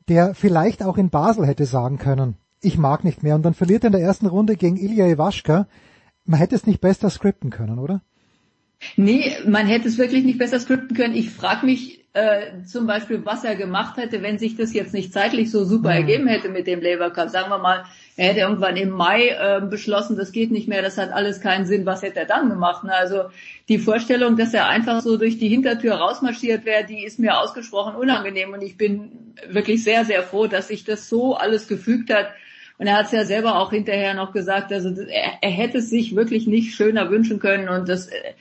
der 0.07 0.35
vielleicht 0.35 0.83
auch 0.83 0.97
in 0.97 1.09
Basel 1.09 1.45
hätte 1.45 1.65
sagen 1.65 1.97
können, 1.97 2.35
ich 2.61 2.77
mag 2.77 3.03
nicht 3.03 3.23
mehr 3.23 3.35
und 3.35 3.43
dann 3.43 3.53
verliert 3.53 3.83
er 3.83 3.87
in 3.87 3.93
der 3.93 4.01
ersten 4.01 4.27
Runde 4.27 4.55
gegen 4.55 4.77
Ilya 4.77 5.07
Iwaschka, 5.07 5.67
man 6.25 6.39
hätte 6.39 6.55
es 6.55 6.65
nicht 6.65 6.79
besser 6.79 7.09
skripten 7.09 7.49
können, 7.49 7.79
oder? 7.79 8.01
Nee, 8.95 9.31
man 9.47 9.67
hätte 9.67 9.87
es 9.87 9.97
wirklich 9.97 10.23
nicht 10.23 10.39
besser 10.39 10.59
skripten 10.59 10.95
können. 10.95 11.15
Ich 11.15 11.29
frage 11.29 11.65
mich 11.65 12.02
äh, 12.13 12.63
zum 12.65 12.85
Beispiel, 12.85 13.25
was 13.25 13.43
er 13.43 13.55
gemacht 13.55 13.97
hätte, 13.97 14.21
wenn 14.21 14.37
sich 14.37 14.55
das 14.55 14.71
jetzt 14.73 14.93
nicht 14.93 15.11
zeitlich 15.11 15.49
so 15.49 15.65
super 15.65 15.89
Mhm. 15.89 15.95
ergeben 15.95 16.27
hätte 16.27 16.49
mit 16.49 16.67
dem 16.67 16.79
Labour 16.81 17.09
Cup. 17.09 17.29
Sagen 17.29 17.49
wir 17.49 17.57
mal, 17.57 17.85
er 18.15 18.27
hätte 18.27 18.41
irgendwann 18.41 18.77
im 18.77 18.91
Mai 18.91 19.29
äh, 19.29 19.61
beschlossen, 19.67 20.15
das 20.15 20.31
geht 20.31 20.51
nicht 20.51 20.67
mehr, 20.67 20.83
das 20.83 20.99
hat 20.99 21.11
alles 21.11 21.41
keinen 21.41 21.65
Sinn. 21.65 21.87
Was 21.87 22.03
hätte 22.03 22.19
er 22.19 22.25
dann 22.27 22.49
gemacht? 22.49 22.83
Ne? 22.83 22.93
Also 22.93 23.23
die 23.67 23.79
Vorstellung, 23.79 24.37
dass 24.37 24.53
er 24.53 24.67
einfach 24.67 25.01
so 25.01 25.17
durch 25.17 25.39
die 25.39 25.49
Hintertür 25.49 25.95
rausmarschiert 25.95 26.65
wäre, 26.65 26.85
die 26.85 27.03
ist 27.03 27.17
mir 27.17 27.39
ausgesprochen 27.39 27.95
unangenehm. 27.95 28.53
Und 28.53 28.61
ich 28.61 28.77
bin 28.77 29.33
wirklich 29.49 29.83
sehr, 29.83 30.05
sehr 30.05 30.21
froh, 30.21 30.45
dass 30.45 30.67
sich 30.67 30.83
das 30.83 31.09
so 31.09 31.35
alles 31.35 31.67
gefügt 31.67 32.13
hat. 32.13 32.27
Und 32.77 32.85
er 32.87 32.97
hat 32.97 33.07
es 33.07 33.11
ja 33.11 33.25
selber 33.25 33.57
auch 33.57 33.71
hinterher 33.71 34.13
noch 34.13 34.33
gesagt, 34.33 34.71
also 34.71 34.89
er, 35.01 35.33
er 35.41 35.49
hätte 35.49 35.79
es 35.79 35.89
sich 35.89 36.15
wirklich 36.15 36.45
nicht 36.45 36.75
schöner 36.75 37.09
wünschen 37.09 37.39
können. 37.39 37.69
Und 37.69 37.89
das 37.89 38.07
äh, 38.07 38.33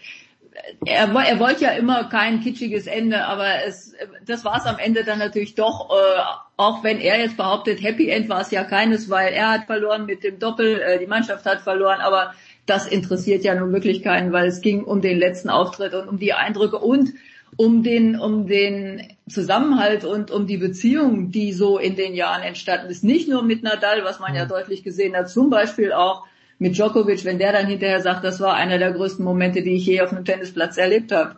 er, 0.85 1.09
er 1.15 1.39
wollte 1.39 1.65
ja 1.65 1.71
immer 1.71 2.09
kein 2.09 2.41
kitschiges 2.41 2.87
Ende, 2.87 3.25
aber 3.25 3.65
es, 3.67 3.95
das 4.27 4.45
war 4.45 4.57
es 4.57 4.67
am 4.67 4.79
Ende 4.79 5.05
dann 5.05 5.19
natürlich 5.19 5.55
doch, 5.55 5.91
äh, 5.91 6.21
auch 6.57 6.83
wenn 6.83 7.01
er 7.01 7.21
jetzt 7.21 7.37
behauptet, 7.37 7.83
Happy 7.83 8.09
End 8.09 8.29
war 8.29 8.41
es 8.41 8.51
ja 8.51 8.65
keines, 8.65 9.09
weil 9.09 9.33
er 9.33 9.51
hat 9.51 9.67
verloren 9.67 10.07
mit 10.07 10.25
dem 10.25 10.39
Doppel, 10.39 10.81
äh, 10.81 10.99
die 10.99 11.07
Mannschaft 11.07 11.47
hat 11.47 11.61
verloren, 11.61 12.01
aber 12.01 12.35
das 12.67 12.87
interessiert 12.87 13.45
ja 13.45 13.55
nun 13.55 13.73
wirklich 13.73 14.03
keinen, 14.03 14.33
weil 14.33 14.47
es 14.47 14.61
ging 14.61 14.85
um 14.85 15.01
den 15.01 15.19
letzten 15.19 15.51
Auftritt 15.51 15.95
und 15.95 16.09
um 16.09 16.19
die 16.19 16.33
Eindrücke 16.33 16.79
und 16.79 17.13
um 17.57 17.83
den, 17.83 18.19
um 18.19 18.47
den 18.47 19.15
Zusammenhalt 19.29 20.05
und 20.05 20.31
um 20.31 20.47
die 20.47 20.57
Beziehung, 20.57 21.31
die 21.31 21.53
so 21.53 21.79
in 21.79 21.97
den 21.97 22.15
Jahren 22.15 22.43
entstanden 22.43 22.91
ist. 22.91 23.05
Nicht 23.05 23.29
nur 23.29 23.43
mit 23.43 23.63
Nadal, 23.63 24.05
was 24.05 24.21
man 24.21 24.35
ja 24.35 24.47
deutlich 24.47 24.83
gesehen 24.83 25.15
hat, 25.15 25.29
zum 25.29 25.51
Beispiel 25.51 25.93
auch 25.93 26.25
mit 26.63 26.77
Djokovic, 26.77 27.25
wenn 27.25 27.39
der 27.39 27.53
dann 27.53 27.67
hinterher 27.67 28.01
sagt, 28.01 28.25
das 28.25 28.41
war 28.41 28.55
einer 28.55 28.79
der 28.79 28.93
größten 28.93 29.25
Momente, 29.25 29.63
die 29.63 29.75
ich 29.75 29.85
je 29.85 30.01
auf 30.01 30.13
einem 30.13 30.25
Tennisplatz 30.25 30.79
erlebt 30.79 31.13
habe. 31.13 31.35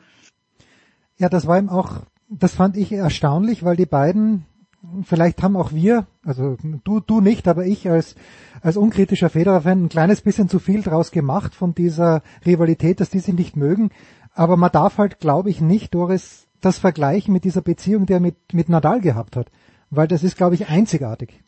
Ja, 1.16 1.28
das 1.28 1.46
war 1.46 1.58
ihm 1.58 1.70
auch, 1.70 2.02
das 2.28 2.54
fand 2.54 2.76
ich 2.76 2.92
erstaunlich, 2.92 3.64
weil 3.64 3.76
die 3.76 3.86
beiden, 3.86 4.44
vielleicht 5.02 5.42
haben 5.42 5.56
auch 5.56 5.72
wir, 5.72 6.06
also 6.24 6.56
du, 6.84 7.00
du 7.00 7.20
nicht, 7.20 7.48
aber 7.48 7.64
ich 7.64 7.88
als, 7.88 8.16
als 8.60 8.76
unkritischer 8.76 9.30
Federer-Fan 9.30 9.84
ein 9.84 9.88
kleines 9.88 10.20
bisschen 10.20 10.48
zu 10.48 10.58
viel 10.58 10.82
draus 10.82 11.10
gemacht 11.10 11.54
von 11.54 11.74
dieser 11.74 12.22
Rivalität, 12.44 13.00
dass 13.00 13.10
die 13.10 13.20
sich 13.20 13.34
nicht 13.34 13.56
mögen. 13.56 13.90
Aber 14.34 14.56
man 14.56 14.72
darf 14.72 14.98
halt, 14.98 15.20
glaube 15.20 15.48
ich, 15.48 15.60
nicht, 15.60 15.94
Doris, 15.94 16.48
das 16.60 16.78
vergleichen 16.78 17.32
mit 17.32 17.44
dieser 17.44 17.62
Beziehung, 17.62 18.04
die 18.06 18.12
er 18.12 18.20
mit, 18.20 18.36
mit 18.52 18.68
Nadal 18.68 19.00
gehabt 19.00 19.36
hat. 19.36 19.46
Weil 19.90 20.08
das 20.08 20.22
ist, 20.22 20.36
glaube 20.36 20.56
ich, 20.56 20.68
einzigartig. 20.68 21.43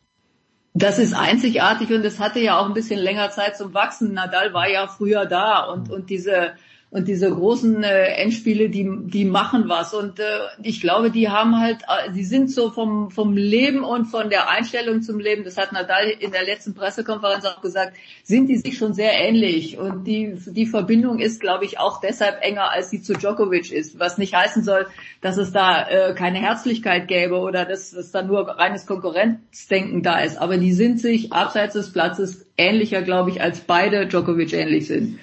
Das 0.79 0.99
ist 0.99 1.15
einzigartig 1.15 1.91
und 1.91 2.05
es 2.05 2.21
hatte 2.21 2.39
ja 2.39 2.59
auch 2.59 2.67
ein 2.67 2.75
bisschen 2.75 2.99
länger 2.99 3.31
Zeit 3.31 3.57
zum 3.57 3.73
Wachsen. 3.73 4.13
Nadal 4.13 4.53
war 4.53 4.69
ja 4.69 4.87
früher 4.87 5.25
da 5.25 5.65
und, 5.65 5.91
und 5.91 6.11
diese, 6.11 6.53
Und 6.97 7.09
diese 7.09 7.31
großen 7.31 7.85
äh, 7.85 8.05
Endspiele, 8.23 8.71
die, 8.71 8.89
die 9.05 9.27
machen 9.27 9.69
was. 9.69 9.93
Und 9.93 10.19
äh, 10.19 10.23
ich 10.63 10.81
glaube, 10.81 11.11
die 11.11 11.29
haben 11.29 11.61
halt, 11.61 11.83
äh, 11.83 12.11
die 12.11 12.25
sind 12.25 12.51
so 12.51 12.71
vom, 12.71 13.11
vom 13.11 13.37
Leben 13.37 13.85
und 13.85 14.07
von 14.07 14.31
der 14.31 14.49
Einstellung 14.49 15.03
zum 15.03 15.21
Leben, 15.21 15.45
das 15.45 15.59
hat 15.59 15.73
Nadal 15.73 16.09
in 16.09 16.31
der 16.31 16.47
letzten 16.47 16.73
Pressekonferenz 16.73 17.45
auch 17.45 17.61
gesagt, 17.61 17.99
sind 18.25 18.47
die 18.47 18.57
sich 18.57 18.79
schon 18.79 18.95
sehr 18.95 19.13
ähnlich. 19.13 19.77
Und 19.77 20.05
die, 20.07 20.37
die 20.47 20.65
Verbindung 20.65 21.19
ist, 21.19 21.39
glaube 21.39 21.67
ich, 21.67 21.79
auch 21.79 22.01
deshalb 22.01 22.43
enger, 22.43 22.71
als 22.71 22.89
sie 22.89 23.03
zu 23.03 23.13
Djokovic 23.13 23.73
ist. 23.73 23.99
Was 23.99 24.17
nicht 24.17 24.35
heißen 24.35 24.65
soll, 24.65 24.87
dass 25.21 25.37
es 25.37 25.53
da 25.53 25.87
äh, 25.87 26.15
keine 26.15 26.39
Herzlichkeit 26.39 27.09
gäbe 27.09 27.41
oder 27.41 27.67
dass 27.67 27.93
es 27.93 28.11
da 28.11 28.23
nur 28.23 28.49
reines 28.49 28.87
Konkurrenzdenken 28.87 30.03
da 30.03 30.21
ist. 30.21 30.39
Aber 30.39 30.57
die 30.57 30.73
sind 30.73 30.99
sich 30.99 31.31
abseits 31.35 31.75
des 31.75 31.93
Platzes 31.93 32.47
ähnlicher, 32.57 33.03
glaube 33.03 33.29
ich, 33.29 33.43
als 33.43 33.61
beide 33.61 34.07
Djokovic 34.07 34.55
ähnlich 34.55 34.87
sind. 34.87 35.19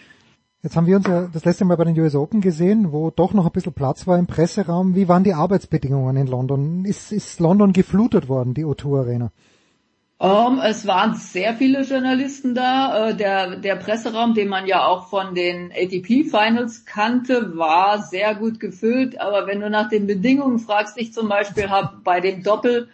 Jetzt 0.64 0.78
haben 0.78 0.88
wir 0.88 0.96
uns 0.96 1.08
ja 1.08 1.28
das 1.28 1.44
letzte 1.44 1.66
Mal 1.66 1.76
bei 1.76 1.84
den 1.84 2.00
US 2.00 2.16
Open 2.16 2.40
gesehen, 2.40 2.94
wo 2.94 3.12
doch 3.12 3.34
noch 3.34 3.46
ein 3.46 3.52
bisschen 3.52 3.74
Platz 3.74 4.08
war 4.08 4.18
im 4.18 4.28
Presseraum. 4.28 4.96
Wie 4.96 5.10
waren 5.10 5.26
die 5.26 5.34
Arbeitsbedingungen 5.34 6.16
in 6.16 6.28
London? 6.28 6.86
Ist, 6.86 7.12
ist 7.12 7.42
London 7.42 7.74
geflutet 7.74 8.30
worden, 8.30 8.54
die 8.54 8.64
O2 8.64 9.00
Arena? 9.00 9.32
Um, 10.20 10.62
es 10.64 10.88
waren 10.88 11.16
sehr 11.16 11.54
viele 11.56 11.82
Journalisten 11.82 12.56
da. 12.56 13.10
Äh, 13.10 13.16
der, 13.18 13.58
der 13.58 13.76
Presseraum, 13.76 14.36
den 14.36 14.48
man 14.48 14.66
ja 14.66 14.86
auch 14.86 15.10
von 15.10 15.36
den 15.36 15.70
ATP 15.74 16.30
Finals 16.30 16.86
kannte, 16.86 17.58
war 17.58 18.02
sehr 18.02 18.34
gut 18.34 18.62
gefüllt. 18.62 19.20
Aber 19.20 19.48
wenn 19.48 19.60
du 19.60 19.70
nach 19.70 19.90
den 19.90 20.08
Bedingungen 20.08 20.60
fragst, 20.60 20.98
ich 20.98 21.12
zum 21.12 21.28
Beispiel 21.28 21.70
habe 21.70 21.98
bei 22.06 22.22
dem 22.22 22.42
Doppel 22.42 22.88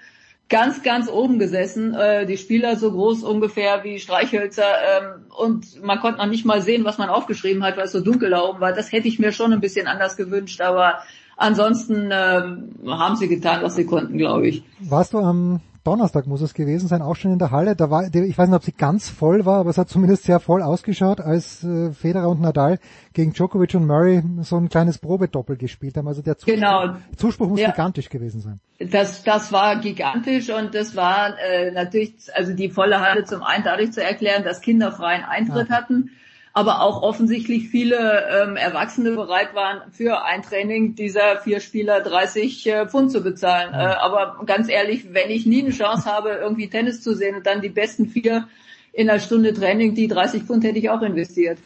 ganz, 0.50 0.84
ganz 0.84 1.08
oben 1.08 1.40
gesessen. 1.40 1.94
Äh, 1.94 2.26
die 2.26 2.38
Spieler 2.38 2.76
so 2.76 2.92
groß 2.92 3.24
ungefähr 3.24 3.84
wie 3.84 4.00
Streichhölzer 4.00 4.64
ähm, 4.64 5.26
und 5.38 5.84
man 5.84 6.00
konnte 6.00 6.19
noch 6.19 6.28
nicht 6.28 6.45
mal 6.45 6.61
sehen, 6.61 6.84
was 6.84 6.98
man 6.98 7.10
aufgeschrieben 7.10 7.64
hat, 7.64 7.78
weil 7.78 7.86
es 7.86 7.92
so 7.92 8.02
dunkel 8.02 8.32
da 8.32 8.42
oben 8.42 8.60
war. 8.60 8.74
Das 8.74 8.92
hätte 8.92 9.08
ich 9.08 9.19
mir 9.19 9.32
schon 9.32 9.53
ein 9.53 9.61
bisschen 9.61 9.88
anders 9.88 10.18
gewünscht, 10.18 10.60
aber 10.61 11.00
ansonsten 11.38 12.10
ähm, 12.11 12.76
haben 12.88 13.16
sie 13.16 13.28
getan, 13.28 13.61
was 13.61 13.76
sie 13.76 13.86
konnten, 13.86 14.18
glaube 14.18 14.48
ich. 14.48 14.64
Warst 14.80 15.14
du 15.14 15.19
am 15.19 15.61
Donnerstag 15.90 16.27
muss 16.27 16.42
es 16.42 16.53
gewesen 16.53 16.88
sein, 16.88 17.01
auch 17.01 17.16
schon 17.16 17.34
in 17.34 17.40
der 17.40 17.50
Halle. 17.50 17.76
Da 17.76 17.90
war, 17.90 18.03
ich 18.14 18.38
weiß 18.38 18.48
nicht, 18.48 18.56
ob 18.56 18.64
sie 18.64 18.74
ganz 18.74 19.09
voll 19.09 19.48
war, 19.48 19.61
aber 19.61 19.72
es 19.72 19.80
hat 19.80 19.90
zumindest 19.90 20.24
sehr 20.24 20.40
voll 20.40 20.61
ausgeschaut, 20.61 21.19
als 21.19 21.64
äh, 21.64 21.92
Federer 21.93 22.30
und 22.30 22.42
Nadal 22.42 22.77
gegen 23.14 23.34
Djokovic 23.34 23.74
und 23.74 23.88
Murray 23.88 24.22
so 24.42 24.58
ein 24.58 24.69
kleines 24.69 25.00
Probedoppel 25.00 25.58
gespielt 25.58 25.98
haben. 25.98 26.08
Also 26.08 26.22
der 26.22 26.38
Zuspruch, 26.38 26.53
genau. 26.53 26.95
Zuspruch 27.18 27.50
muss 27.50 27.59
ja. 27.59 27.72
gigantisch 27.72 28.09
gewesen 28.09 28.40
sein. 28.40 28.59
Das, 28.77 29.24
das 29.24 29.51
war 29.51 29.77
gigantisch 29.77 30.51
und 30.51 30.76
das 30.76 30.95
war 30.95 31.40
äh, 31.40 31.72
natürlich, 31.72 32.14
also 32.35 32.53
die 32.53 32.69
volle 32.69 33.00
Halle 33.00 33.24
zum 33.24 33.42
einen 33.42 33.64
dadurch 33.64 33.92
zu 33.92 34.03
erklären, 34.03 34.43
dass 34.43 34.61
Kinder 34.61 34.92
freien 34.92 35.24
Eintritt 35.24 35.69
ja. 35.69 35.76
hatten 35.76 36.11
aber 36.60 36.82
auch 36.82 37.02
offensichtlich 37.02 37.70
viele 37.70 38.26
ähm, 38.28 38.58
Erwachsene 38.58 39.12
bereit 39.12 39.56
waren, 39.56 39.90
für 39.94 40.26
ein 40.26 40.42
Training 40.42 40.94
dieser 40.94 41.38
vier 41.38 41.62
Spieler 41.62 42.02
30 42.02 42.68
äh, 42.68 42.86
Pfund 42.86 43.14
zu 43.14 43.24
bezahlen. 43.24 43.74
Äh, 43.74 43.78
aber 43.78 44.44
ganz 44.46 44.68
ehrlich, 44.68 45.14
wenn 45.14 45.30
ich 45.30 45.46
nie 45.46 45.64
eine 45.64 45.72
Chance 45.72 46.04
habe, 46.04 46.32
irgendwie 46.32 46.70
Tennis 46.70 47.02
zu 47.02 47.16
sehen 47.16 47.38
und 47.38 47.46
dann 47.46 47.62
die 47.62 47.70
besten 47.70 48.08
vier 48.08 48.50
in 48.92 49.10
einer 49.10 49.22
Stunde 49.22 49.54
Training, 49.54 49.96
die 49.96 50.10
30 50.10 50.44
Pfund 50.44 50.66
hätte 50.66 50.80
ich 50.80 50.90
auch 50.90 51.02
investiert. 51.02 51.60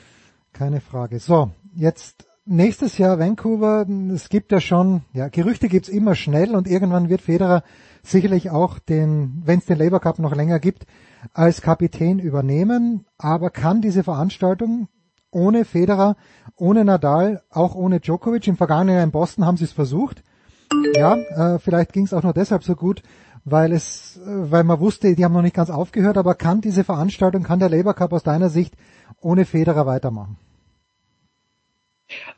Keine 0.54 0.80
Frage. 0.80 1.18
So, 1.18 1.50
jetzt 1.76 2.28
nächstes 2.46 3.00
Jahr 3.00 3.18
Vancouver. 3.18 3.88
Es 4.14 4.30
gibt 4.30 4.52
ja 4.52 4.62
schon, 4.62 5.02
ja, 5.12 5.28
Gerüchte 5.28 5.70
gibt's 5.70 5.90
immer 5.90 6.14
schnell 6.14 6.54
und 6.54 6.68
irgendwann 6.68 7.10
wird 7.10 7.22
Federer 7.22 7.64
sicherlich 8.04 8.52
auch 8.52 8.80
den, 8.80 9.42
wenn 9.46 9.60
es 9.60 9.66
den 9.66 9.80
Labour 9.80 10.00
Cup 10.00 10.20
noch 10.20 10.36
länger 10.36 10.60
gibt, 10.60 10.86
als 11.34 11.62
Kapitän 11.62 12.20
übernehmen, 12.20 13.06
aber 13.18 13.50
kann 13.50 13.82
diese 13.82 14.04
Veranstaltung 14.04 14.90
ohne 15.32 15.66
Federer, 15.66 16.16
ohne 16.56 16.86
Nadal, 16.86 17.42
auch 17.50 17.76
ohne 17.76 18.00
Djokovic, 18.00 18.48
im 18.48 18.58
vergangenen 18.58 18.96
Jahr 18.96 19.04
in 19.04 19.12
Boston 19.12 19.46
haben 19.46 19.58
sie 19.58 19.64
es 19.64 19.72
versucht. 19.72 20.22
Ja, 20.96 21.16
äh, 21.16 21.60
vielleicht 21.60 21.94
ging 21.94 22.06
es 22.06 22.14
auch 22.14 22.24
nur 22.24 22.34
deshalb 22.34 22.64
so 22.64 22.76
gut, 22.76 23.02
weil 23.46 23.72
es, 23.72 24.18
äh, 24.18 24.52
weil 24.52 24.64
man 24.64 24.80
wusste, 24.80 25.16
die 25.16 25.24
haben 25.24 25.34
noch 25.34 25.42
nicht 25.42 25.56
ganz 25.56 25.70
aufgehört, 25.70 26.18
aber 26.18 26.36
kann 26.36 26.62
diese 26.62 26.84
Veranstaltung, 26.84 27.44
kann 27.44 27.60
der 27.60 27.70
Labour 27.70 27.94
Cup 27.94 28.14
aus 28.14 28.24
deiner 28.24 28.50
Sicht 28.50 28.76
ohne 29.22 29.46
Federer 29.46 29.86
weitermachen? 29.86 30.38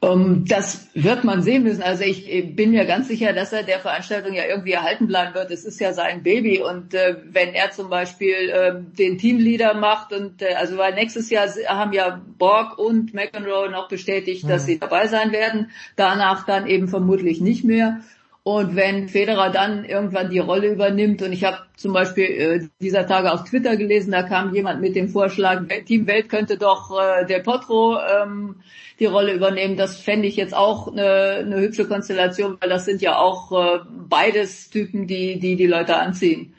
Um, 0.02 0.12
ähm, 0.12 0.46
das 0.48 0.88
wird 0.94 1.24
man 1.24 1.42
sehen 1.42 1.64
müssen. 1.64 1.82
Also 1.82 2.04
ich 2.04 2.56
bin 2.56 2.72
mir 2.72 2.86
ganz 2.86 3.08
sicher, 3.08 3.34
dass 3.34 3.54
er 3.54 3.64
der 3.64 3.80
Veranstaltung 3.80 4.34
ja 4.34 4.44
irgendwie 4.46 4.74
erhalten 4.74 5.08
bleiben 5.08 5.34
wird. 5.34 5.52
Es 5.52 5.66
ist 5.66 5.80
ja 5.80 5.94
sein 5.94 6.24
Baby 6.24 6.62
und 6.62 6.94
äh, 6.94 7.18
wenn 7.32 7.54
er 7.54 7.72
zum 7.72 7.90
Beispiel 7.90 8.50
äh, 8.50 8.74
den 8.98 9.18
Teamleader 9.18 9.74
macht 9.74 10.14
und 10.14 10.42
äh, 10.42 10.56
also 10.56 10.78
weil 10.78 10.94
nächstes 10.94 11.30
Jahr 11.30 11.48
haben 11.68 11.94
ja 11.94 12.22
Borg 12.38 12.78
und 12.78 13.14
McEnroe 13.14 13.70
noch 13.70 13.88
bestätigt, 13.88 14.50
dass 14.50 14.64
mhm. 14.64 14.68
sie 14.68 14.80
dabei 14.80 15.08
sein 15.08 15.32
werden. 15.32 15.72
Danach 15.96 16.46
dann 16.46 16.68
eben 16.68 16.88
vermutlich 16.88 17.42
nicht 17.42 17.64
mehr. 17.64 18.02
Und 18.48 18.76
wenn 18.76 19.10
Federer 19.10 19.50
dann 19.50 19.86
irgendwann 19.86 20.30
die 20.30 20.38
Rolle 20.38 20.72
übernimmt, 20.72 21.24
und 21.24 21.34
ich 21.34 21.44
habe 21.44 21.58
zum 21.78 21.94
Beispiel 21.94 22.26
äh, 22.26 22.68
dieser 22.80 23.08
Tage 23.08 23.34
auf 23.34 23.44
Twitter 23.44 23.76
gelesen, 23.76 24.12
da 24.12 24.22
kam 24.22 24.54
jemand 24.54 24.82
mit 24.82 24.96
dem 24.96 25.10
Vorschlag, 25.10 25.64
Team 25.88 26.06
Welt 26.06 26.30
könnte 26.30 26.60
doch 26.60 26.92
äh, 26.96 27.26
der 27.26 27.40
Potro 27.40 27.98
ähm, 27.98 28.58
die 29.00 29.08
Rolle 29.08 29.34
übernehmen. 29.34 29.78
Das 29.78 30.00
fände 30.00 30.28
ich 30.28 30.36
jetzt 30.36 30.54
auch 30.54 30.92
eine, 30.92 31.44
eine 31.44 31.60
hübsche 31.60 31.88
Konstellation, 31.88 32.58
weil 32.62 32.70
das 32.70 32.86
sind 32.86 33.02
ja 33.02 33.18
auch 33.18 33.52
äh, 33.52 33.80
beides 33.90 34.70
Typen, 34.70 35.08
die, 35.08 35.40
die 35.40 35.56
die 35.56 35.66
Leute 35.66 35.96
anziehen. 35.96 36.54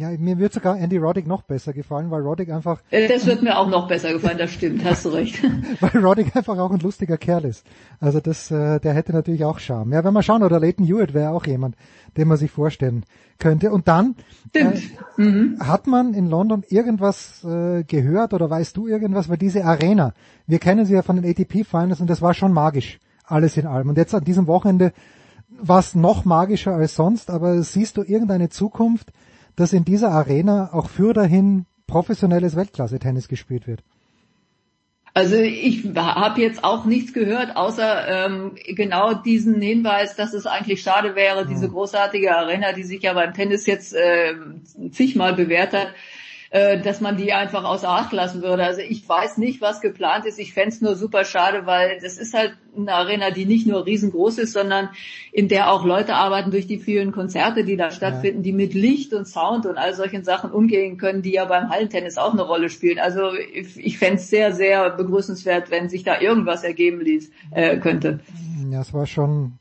Ja, 0.00 0.10
mir 0.18 0.38
wird 0.38 0.52
sogar 0.52 0.78
Andy 0.78 0.96
Roddick 0.96 1.26
noch 1.26 1.42
besser 1.42 1.72
gefallen, 1.72 2.10
weil 2.10 2.22
Roddick 2.22 2.50
einfach... 2.50 2.80
Äh, 2.90 3.08
das 3.08 3.26
wird 3.26 3.42
mir 3.42 3.58
auch 3.58 3.68
noch 3.68 3.88
besser 3.88 4.12
gefallen, 4.12 4.38
das 4.38 4.50
stimmt, 4.50 4.84
hast 4.84 5.04
du 5.04 5.10
recht. 5.10 5.42
weil 5.80 6.04
Roddick 6.04 6.34
einfach 6.36 6.58
auch 6.58 6.70
ein 6.70 6.80
lustiger 6.80 7.16
Kerl 7.16 7.44
ist. 7.44 7.66
Also 8.00 8.20
das, 8.20 8.50
äh, 8.50 8.80
der 8.80 8.94
hätte 8.94 9.12
natürlich 9.12 9.44
auch 9.44 9.58
Charme. 9.58 9.92
Ja, 9.92 10.04
wenn 10.04 10.14
wir 10.14 10.22
schauen, 10.22 10.42
oder 10.42 10.60
Leighton 10.60 10.86
Hewitt 10.86 11.14
wäre 11.14 11.30
auch 11.30 11.46
jemand, 11.46 11.76
den 12.16 12.28
man 12.28 12.36
sich 12.36 12.50
vorstellen 12.50 13.04
könnte. 13.38 13.70
Und 13.70 13.88
dann 13.88 14.16
äh, 14.54 14.64
mhm. 15.16 15.58
hat 15.60 15.86
man 15.86 16.14
in 16.14 16.28
London 16.28 16.64
irgendwas 16.68 17.44
äh, 17.44 17.84
gehört 17.84 18.34
oder 18.34 18.48
weißt 18.48 18.76
du 18.76 18.86
irgendwas, 18.86 19.28
weil 19.28 19.38
diese 19.38 19.64
Arena, 19.64 20.14
wir 20.46 20.58
kennen 20.58 20.86
sie 20.86 20.94
ja 20.94 21.02
von 21.02 21.16
den 21.16 21.28
ATP 21.28 21.64
Finals 21.64 22.00
und 22.00 22.08
das 22.08 22.22
war 22.22 22.34
schon 22.34 22.52
magisch, 22.52 22.98
alles 23.24 23.56
in 23.56 23.66
allem. 23.66 23.88
Und 23.88 23.98
jetzt 23.98 24.14
an 24.14 24.24
diesem 24.24 24.46
Wochenende 24.46 24.92
war 25.48 25.78
es 25.78 25.94
noch 25.94 26.24
magischer 26.24 26.74
als 26.74 26.94
sonst, 26.94 27.30
aber 27.30 27.62
siehst 27.62 27.96
du 27.96 28.02
irgendeine 28.02 28.48
Zukunft, 28.48 29.12
dass 29.56 29.72
in 29.72 29.84
dieser 29.84 30.10
Arena 30.10 30.70
auch 30.72 30.88
für 30.88 31.12
dahin 31.12 31.66
professionelles 31.86 32.56
Weltklasse-Tennis 32.56 33.28
gespielt 33.28 33.66
wird? 33.66 33.82
Also 35.14 35.36
ich 35.36 35.82
habe 35.96 36.42
jetzt 36.42 36.62
auch 36.62 36.84
nichts 36.84 37.14
gehört, 37.14 37.56
außer 37.56 38.26
ähm, 38.26 38.52
genau 38.66 39.14
diesen 39.14 39.62
Hinweis, 39.62 40.14
dass 40.14 40.34
es 40.34 40.44
eigentlich 40.44 40.82
schade 40.82 41.14
wäre, 41.14 41.46
diese 41.46 41.70
großartige 41.70 42.36
Arena, 42.36 42.72
die 42.72 42.82
sich 42.82 43.00
ja 43.00 43.14
beim 43.14 43.32
Tennis 43.32 43.64
jetzt 43.64 43.94
äh, 43.94 44.34
zigmal 44.90 45.32
bewährt 45.32 45.72
hat, 45.72 45.88
äh, 46.50 46.80
dass 46.80 47.00
man 47.00 47.16
die 47.16 47.32
einfach 47.32 47.64
außer 47.64 47.88
Acht 47.88 48.12
lassen 48.12 48.42
würde. 48.42 48.64
Also 48.64 48.80
ich 48.80 49.08
weiß 49.08 49.38
nicht, 49.38 49.60
was 49.60 49.80
geplant 49.80 50.26
ist. 50.26 50.38
Ich 50.38 50.52
fände 50.52 50.76
nur 50.80 50.96
super 50.96 51.24
schade, 51.24 51.66
weil 51.66 51.98
das 52.00 52.18
ist 52.18 52.34
halt 52.34 52.56
eine 52.76 52.92
Arena, 52.92 53.30
die 53.30 53.46
nicht 53.46 53.66
nur 53.66 53.86
riesengroß 53.86 54.38
ist, 54.38 54.52
sondern 54.52 54.90
in 55.32 55.48
der 55.48 55.70
auch 55.70 55.84
Leute 55.84 56.14
arbeiten 56.14 56.50
durch 56.50 56.66
die 56.66 56.78
vielen 56.78 57.12
Konzerte, 57.12 57.64
die 57.64 57.76
da 57.76 57.90
stattfinden, 57.90 58.38
ja. 58.38 58.44
die 58.44 58.52
mit 58.52 58.74
Licht 58.74 59.14
und 59.14 59.26
Sound 59.26 59.66
und 59.66 59.78
all 59.78 59.94
solchen 59.94 60.24
Sachen 60.24 60.50
umgehen 60.50 60.98
können, 60.98 61.22
die 61.22 61.32
ja 61.32 61.46
beim 61.46 61.70
Hallentennis 61.70 62.18
auch 62.18 62.32
eine 62.32 62.42
Rolle 62.42 62.68
spielen. 62.68 62.98
Also 62.98 63.32
ich, 63.34 63.78
ich 63.78 63.98
fände 63.98 64.16
es 64.16 64.28
sehr, 64.28 64.52
sehr 64.52 64.90
begrüßenswert, 64.90 65.70
wenn 65.70 65.88
sich 65.88 66.04
da 66.04 66.20
irgendwas 66.20 66.64
ergeben 66.64 67.00
ließ, 67.00 67.30
äh, 67.52 67.78
könnte. 67.78 68.20
Ja, 68.70 68.80
es 68.80 68.92
war 68.92 69.06
schon 69.06 69.58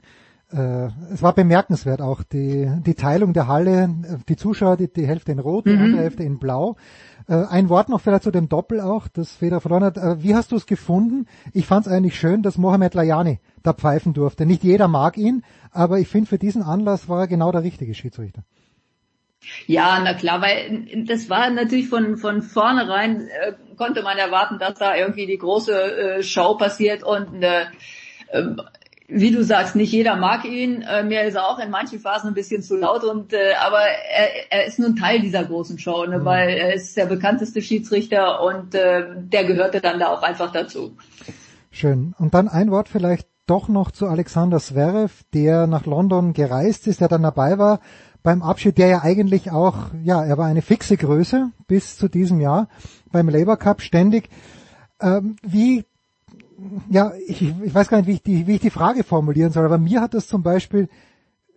es 0.47 1.21
war 1.21 1.33
bemerkenswert 1.33 2.01
auch 2.01 2.21
die, 2.23 2.71
die 2.85 2.93
Teilung 2.93 3.33
der 3.33 3.47
Halle, 3.47 3.89
die 4.29 4.35
Zuschauer, 4.35 4.77
die, 4.77 4.91
die 4.91 5.07
Hälfte 5.07 5.31
in 5.31 5.39
Rot, 5.39 5.65
die 5.65 5.71
mhm. 5.71 5.81
andere 5.81 6.01
Hälfte 6.03 6.23
in 6.23 6.39
Blau. 6.39 6.77
Äh, 7.27 7.45
ein 7.49 7.69
Wort 7.69 7.89
noch 7.89 8.01
vielleicht 8.01 8.23
zu 8.23 8.31
dem 8.31 8.49
Doppel 8.49 8.79
auch, 8.79 9.07
das 9.07 9.35
Federer 9.35 9.61
verloren 9.61 9.83
hat. 9.83 9.97
Äh, 9.97 10.21
wie 10.21 10.35
hast 10.35 10.51
du 10.51 10.55
es 10.55 10.65
gefunden? 10.65 11.27
Ich 11.53 11.65
fand 11.65 11.87
es 11.87 11.91
eigentlich 11.91 12.17
schön, 12.19 12.43
dass 12.43 12.57
Mohamed 12.57 12.93
Layani 12.93 13.39
da 13.63 13.73
pfeifen 13.73 14.13
durfte. 14.13 14.45
Nicht 14.45 14.63
jeder 14.63 14.87
mag 14.87 15.17
ihn, 15.17 15.43
aber 15.71 15.99
ich 15.99 16.07
finde 16.07 16.29
für 16.29 16.37
diesen 16.37 16.61
Anlass 16.61 17.09
war 17.09 17.21
er 17.21 17.27
genau 17.27 17.51
der 17.51 17.63
richtige 17.63 17.93
Schiedsrichter. 17.93 18.43
Ja, 19.67 19.99
na 20.03 20.13
klar, 20.13 20.41
weil 20.41 21.05
das 21.05 21.29
war 21.29 21.49
natürlich 21.51 21.87
von 21.87 22.17
von 22.17 22.41
vornherein 22.41 23.27
äh, 23.27 23.53
konnte 23.75 24.01
man 24.01 24.17
erwarten, 24.17 24.57
dass 24.57 24.79
da 24.79 24.95
irgendwie 24.95 25.27
die 25.27 25.37
große 25.37 25.73
äh, 25.73 26.23
Show 26.23 26.57
passiert 26.57 27.03
und 27.03 27.43
äh, 27.43 27.65
wie 29.07 29.31
du 29.31 29.43
sagst, 29.43 29.75
nicht 29.75 29.91
jeder 29.91 30.15
mag 30.15 30.45
ihn. 30.45 30.81
Äh, 30.81 31.03
mir 31.03 31.23
ist 31.23 31.35
er 31.35 31.47
auch 31.47 31.59
in 31.59 31.69
manchen 31.69 31.99
Phasen 31.99 32.29
ein 32.29 32.33
bisschen 32.33 32.61
zu 32.61 32.75
laut 32.75 33.03
und 33.03 33.33
äh, 33.33 33.53
aber 33.63 33.79
er, 33.79 34.51
er 34.51 34.65
ist 34.65 34.79
nun 34.79 34.95
Teil 34.95 35.21
dieser 35.21 35.43
großen 35.43 35.77
Show, 35.77 36.05
ne, 36.05 36.19
mhm. 36.19 36.25
weil 36.25 36.49
er 36.49 36.73
ist 36.73 36.97
der 36.97 37.05
bekannteste 37.05 37.61
Schiedsrichter 37.61 38.41
und 38.41 38.73
äh, 38.73 39.05
der 39.15 39.45
gehörte 39.45 39.81
dann 39.81 39.99
da 39.99 40.07
auch 40.07 40.23
einfach 40.23 40.51
dazu. 40.51 40.95
Schön. 41.69 42.15
Und 42.17 42.33
dann 42.33 42.47
ein 42.47 42.71
Wort 42.71 42.89
vielleicht 42.89 43.27
doch 43.47 43.67
noch 43.67 43.91
zu 43.91 44.07
Alexander 44.07 44.59
Zverev, 44.59 45.23
der 45.33 45.67
nach 45.67 45.85
London 45.85 46.33
gereist 46.33 46.87
ist, 46.87 47.01
der 47.01 47.07
dann 47.07 47.23
dabei 47.23 47.59
war 47.59 47.79
beim 48.23 48.41
Abschied, 48.41 48.79
der 48.79 48.87
ja 48.87 49.03
eigentlich 49.03 49.51
auch, 49.51 49.91
ja, 50.03 50.25
er 50.25 50.37
war 50.39 50.47
eine 50.47 50.63
fixe 50.63 50.97
Größe 50.97 51.51
bis 51.67 51.95
zu 51.95 52.09
diesem 52.09 52.41
Jahr 52.41 52.67
beim 53.11 53.29
Labour 53.29 53.57
Cup 53.57 53.81
ständig. 53.81 54.29
Ähm, 54.99 55.35
wie 55.43 55.85
ja, 56.89 57.13
ich, 57.27 57.41
ich 57.41 57.73
weiß 57.73 57.87
gar 57.89 57.97
nicht, 57.97 58.07
wie 58.07 58.13
ich, 58.13 58.23
die, 58.23 58.47
wie 58.47 58.55
ich 58.55 58.61
die 58.61 58.69
Frage 58.69 59.03
formulieren 59.03 59.51
soll, 59.51 59.65
aber 59.65 59.77
mir 59.77 60.01
hat 60.01 60.13
das 60.13 60.27
zum 60.27 60.43
Beispiel, 60.43 60.89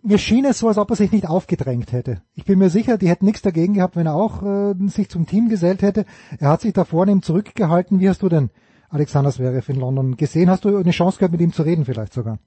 mir 0.02 0.18
schien 0.18 0.44
es 0.44 0.58
so, 0.58 0.68
als 0.68 0.78
ob 0.78 0.90
er 0.90 0.96
sich 0.96 1.12
nicht 1.12 1.28
aufgedrängt 1.28 1.92
hätte. 1.92 2.22
Ich 2.34 2.44
bin 2.44 2.58
mir 2.58 2.70
sicher, 2.70 2.98
die 2.98 3.08
hätten 3.08 3.26
nichts 3.26 3.42
dagegen 3.42 3.74
gehabt, 3.74 3.96
wenn 3.96 4.06
er 4.06 4.14
auch 4.14 4.42
äh, 4.42 4.74
sich 4.88 5.08
zum 5.08 5.26
Team 5.26 5.48
gesellt 5.48 5.82
hätte. 5.82 6.04
Er 6.38 6.50
hat 6.50 6.60
sich 6.60 6.72
da 6.72 6.84
vornehm 6.84 7.22
zurückgehalten. 7.22 8.00
Wie 8.00 8.08
hast 8.08 8.22
du 8.22 8.28
denn 8.28 8.50
Alexander 8.90 9.30
Zverev 9.30 9.70
in 9.70 9.80
London 9.80 10.16
gesehen? 10.16 10.50
Hast 10.50 10.64
du 10.64 10.76
eine 10.76 10.90
Chance 10.90 11.18
gehabt, 11.18 11.32
mit 11.32 11.40
ihm 11.40 11.52
zu 11.52 11.62
reden 11.62 11.84
vielleicht 11.84 12.12
sogar? 12.12 12.38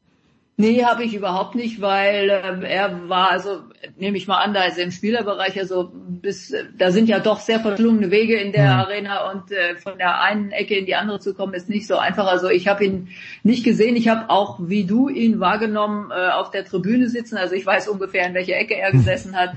Nee, 0.61 0.83
habe 0.85 1.03
ich 1.03 1.13
überhaupt 1.13 1.55
nicht, 1.55 1.81
weil 1.81 2.29
äh, 2.29 2.67
er 2.67 3.09
war, 3.09 3.31
also 3.31 3.61
nehme 3.97 4.17
ich 4.17 4.27
mal 4.27 4.37
an, 4.37 4.53
da 4.53 4.63
ist 4.63 4.77
er 4.77 4.85
im 4.85 4.91
Spielerbereich, 4.91 5.59
also 5.59 5.91
bis, 5.93 6.53
da 6.77 6.91
sind 6.91 7.09
ja 7.09 7.19
doch 7.19 7.39
sehr 7.39 7.59
verschlungene 7.59 8.11
Wege 8.11 8.37
in 8.37 8.51
der 8.51 8.73
Mhm. 8.73 8.79
Arena 8.79 9.31
und 9.31 9.51
äh, 9.51 9.75
von 9.75 9.97
der 9.97 10.21
einen 10.21 10.51
Ecke 10.51 10.75
in 10.75 10.85
die 10.85 10.95
andere 10.95 11.19
zu 11.19 11.33
kommen, 11.33 11.53
ist 11.53 11.69
nicht 11.69 11.87
so 11.87 11.97
einfach. 11.97 12.27
Also 12.27 12.49
ich 12.49 12.67
habe 12.67 12.85
ihn 12.85 13.09
nicht 13.43 13.63
gesehen, 13.63 13.95
ich 13.95 14.07
habe 14.07 14.29
auch, 14.29 14.59
wie 14.61 14.85
du 14.85 15.09
ihn 15.09 15.39
wahrgenommen, 15.39 16.11
äh, 16.11 16.29
auf 16.31 16.51
der 16.51 16.63
Tribüne 16.65 17.09
sitzen, 17.09 17.37
also 17.37 17.55
ich 17.55 17.65
weiß 17.65 17.87
ungefähr, 17.87 18.27
in 18.27 18.33
welcher 18.33 18.55
Ecke 18.55 18.75
er 18.75 18.91
gesessen 18.91 19.35
hat. 19.35 19.51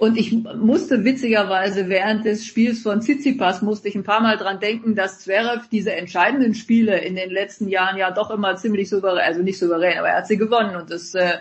Und 0.00 0.16
ich 0.16 0.32
musste 0.32 1.04
witzigerweise 1.04 1.90
während 1.90 2.24
des 2.24 2.46
Spiels 2.46 2.80
von 2.80 3.02
Tsitsipas 3.02 3.60
musste 3.60 3.86
ich 3.88 3.94
ein 3.94 4.02
paar 4.02 4.22
Mal 4.22 4.38
dran 4.38 4.58
denken, 4.58 4.94
dass 4.94 5.18
Zverev 5.18 5.68
diese 5.70 5.94
entscheidenden 5.94 6.54
Spiele 6.54 6.98
in 7.00 7.16
den 7.16 7.28
letzten 7.28 7.68
Jahren 7.68 7.98
ja 7.98 8.10
doch 8.10 8.30
immer 8.30 8.56
ziemlich 8.56 8.88
souverän, 8.88 9.18
also 9.18 9.42
nicht 9.42 9.58
souverän, 9.58 9.98
aber 9.98 10.08
er 10.08 10.16
hat 10.16 10.26
sie 10.26 10.38
gewonnen 10.38 10.74
und 10.74 10.90
das 10.90 11.14
äh, 11.14 11.34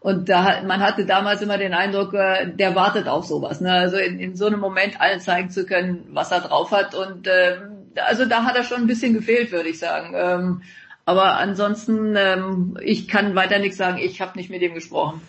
und 0.00 0.28
da 0.28 0.62
man 0.62 0.80
hatte 0.80 1.06
damals 1.06 1.40
immer 1.40 1.56
den 1.56 1.72
Eindruck, 1.72 2.12
äh, 2.12 2.52
der 2.54 2.74
wartet 2.74 3.08
auf 3.08 3.24
sowas. 3.24 3.62
Ne? 3.62 3.72
Also 3.72 3.96
in, 3.96 4.20
in 4.20 4.36
so 4.36 4.44
einem 4.44 4.60
Moment 4.60 5.00
allen 5.00 5.20
zeigen 5.20 5.48
zu 5.48 5.64
können, 5.64 6.04
was 6.10 6.32
er 6.32 6.42
drauf 6.42 6.70
hat. 6.70 6.94
Und 6.94 7.26
äh, 7.26 7.60
also 7.94 8.26
da 8.26 8.44
hat 8.44 8.56
er 8.56 8.64
schon 8.64 8.82
ein 8.82 8.86
bisschen 8.86 9.14
gefehlt, 9.14 9.52
würde 9.52 9.70
ich 9.70 9.78
sagen. 9.78 10.12
Ähm, 10.14 10.62
aber 11.06 11.38
ansonsten, 11.38 12.14
ähm, 12.18 12.76
ich 12.82 13.08
kann 13.08 13.34
weiter 13.34 13.58
nichts 13.58 13.78
sagen. 13.78 13.96
Ich 13.96 14.20
habe 14.20 14.36
nicht 14.36 14.50
mit 14.50 14.60
ihm 14.60 14.74
gesprochen. 14.74 15.22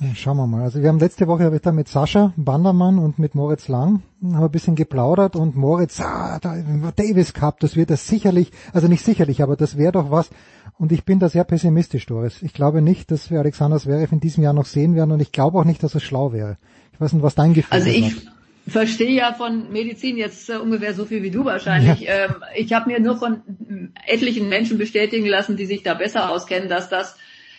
Ja, 0.00 0.14
Schauen 0.14 0.38
wir 0.38 0.46
mal. 0.46 0.62
Also 0.62 0.80
wir 0.80 0.88
haben 0.88 0.98
letzte 0.98 1.26
Woche 1.28 1.44
habe 1.44 1.56
ich 1.56 1.62
da 1.62 1.72
mit 1.72 1.86
Sascha 1.86 2.32
Bandermann 2.36 2.98
und 2.98 3.18
mit 3.18 3.34
Moritz 3.34 3.68
Lang 3.68 4.02
haben 4.22 4.42
ein 4.42 4.50
bisschen 4.50 4.74
geplaudert 4.74 5.36
und 5.36 5.56
Moritz, 5.56 6.00
ah, 6.00 6.38
da, 6.40 6.56
Davis 6.96 7.34
Cup, 7.34 7.60
das 7.60 7.76
wird 7.76 7.90
das 7.90 8.08
sicherlich, 8.08 8.50
also 8.72 8.88
nicht 8.88 9.04
sicherlich, 9.04 9.42
aber 9.42 9.56
das 9.56 9.76
wäre 9.76 9.92
doch 9.92 10.10
was. 10.10 10.30
Und 10.78 10.90
ich 10.90 11.04
bin 11.04 11.18
da 11.18 11.28
sehr 11.28 11.44
pessimistisch, 11.44 12.06
Doris. 12.06 12.40
Ich 12.42 12.54
glaube 12.54 12.80
nicht, 12.80 13.10
dass 13.10 13.30
wir 13.30 13.40
Alexander 13.40 13.78
Zverev 13.78 14.10
in 14.10 14.20
diesem 14.20 14.42
Jahr 14.42 14.54
noch 14.54 14.64
sehen 14.64 14.94
werden 14.94 15.12
und 15.12 15.20
ich 15.20 15.32
glaube 15.32 15.58
auch 15.58 15.64
nicht, 15.64 15.82
dass 15.82 15.94
es 15.94 16.02
schlau 16.02 16.32
wäre. 16.32 16.56
Ich 16.94 17.00
weiß 17.00 17.12
nicht, 17.12 17.22
was 17.22 17.34
dein 17.34 17.52
Gefühl 17.52 17.72
Also 17.78 17.90
ist. 17.90 17.96
ich 17.96 18.72
verstehe 18.72 19.12
ja 19.12 19.34
von 19.34 19.70
Medizin 19.70 20.16
jetzt 20.16 20.48
äh, 20.48 20.56
ungefähr 20.56 20.94
so 20.94 21.04
viel 21.04 21.22
wie 21.22 21.30
du 21.30 21.44
wahrscheinlich. 21.44 22.06
Ähm, 22.08 22.36
ich 22.56 22.72
habe 22.72 22.90
mir 22.90 23.00
nur 23.00 23.18
von 23.18 23.42
ähm, 23.68 23.92
etlichen 24.06 24.48
Menschen 24.48 24.78
bestätigen 24.78 25.26
lassen, 25.26 25.58
die 25.58 25.66
sich 25.66 25.82
da 25.82 25.92
besser 25.92 26.30
auskennen, 26.30 26.70
dass 26.70 26.88
das 26.88 27.16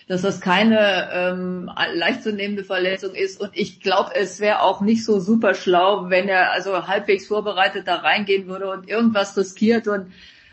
dass 0.08 0.22
das 0.22 0.42
keine 0.42 1.10
ähm, 1.14 1.70
leicht 1.94 2.24
zu 2.24 2.34
nehmende 2.34 2.64
Verletzung 2.64 3.14
ist. 3.14 3.40
Und 3.40 3.52
ich 3.54 3.80
glaube, 3.80 4.12
es 4.16 4.40
wäre 4.40 4.62
auch 4.62 4.82
nicht 4.82 5.06
so 5.06 5.20
super 5.20 5.54
schlau, 5.54 6.10
wenn 6.10 6.28
er 6.28 6.52
also 6.52 6.88
halbwegs 6.88 7.28
vorbereitet 7.28 7.88
da 7.88 7.96
reingehen 7.98 8.48
würde 8.48 8.70
und 8.70 8.90
irgendwas 8.90 9.38
riskiert. 9.38 9.88
Und 9.88 10.08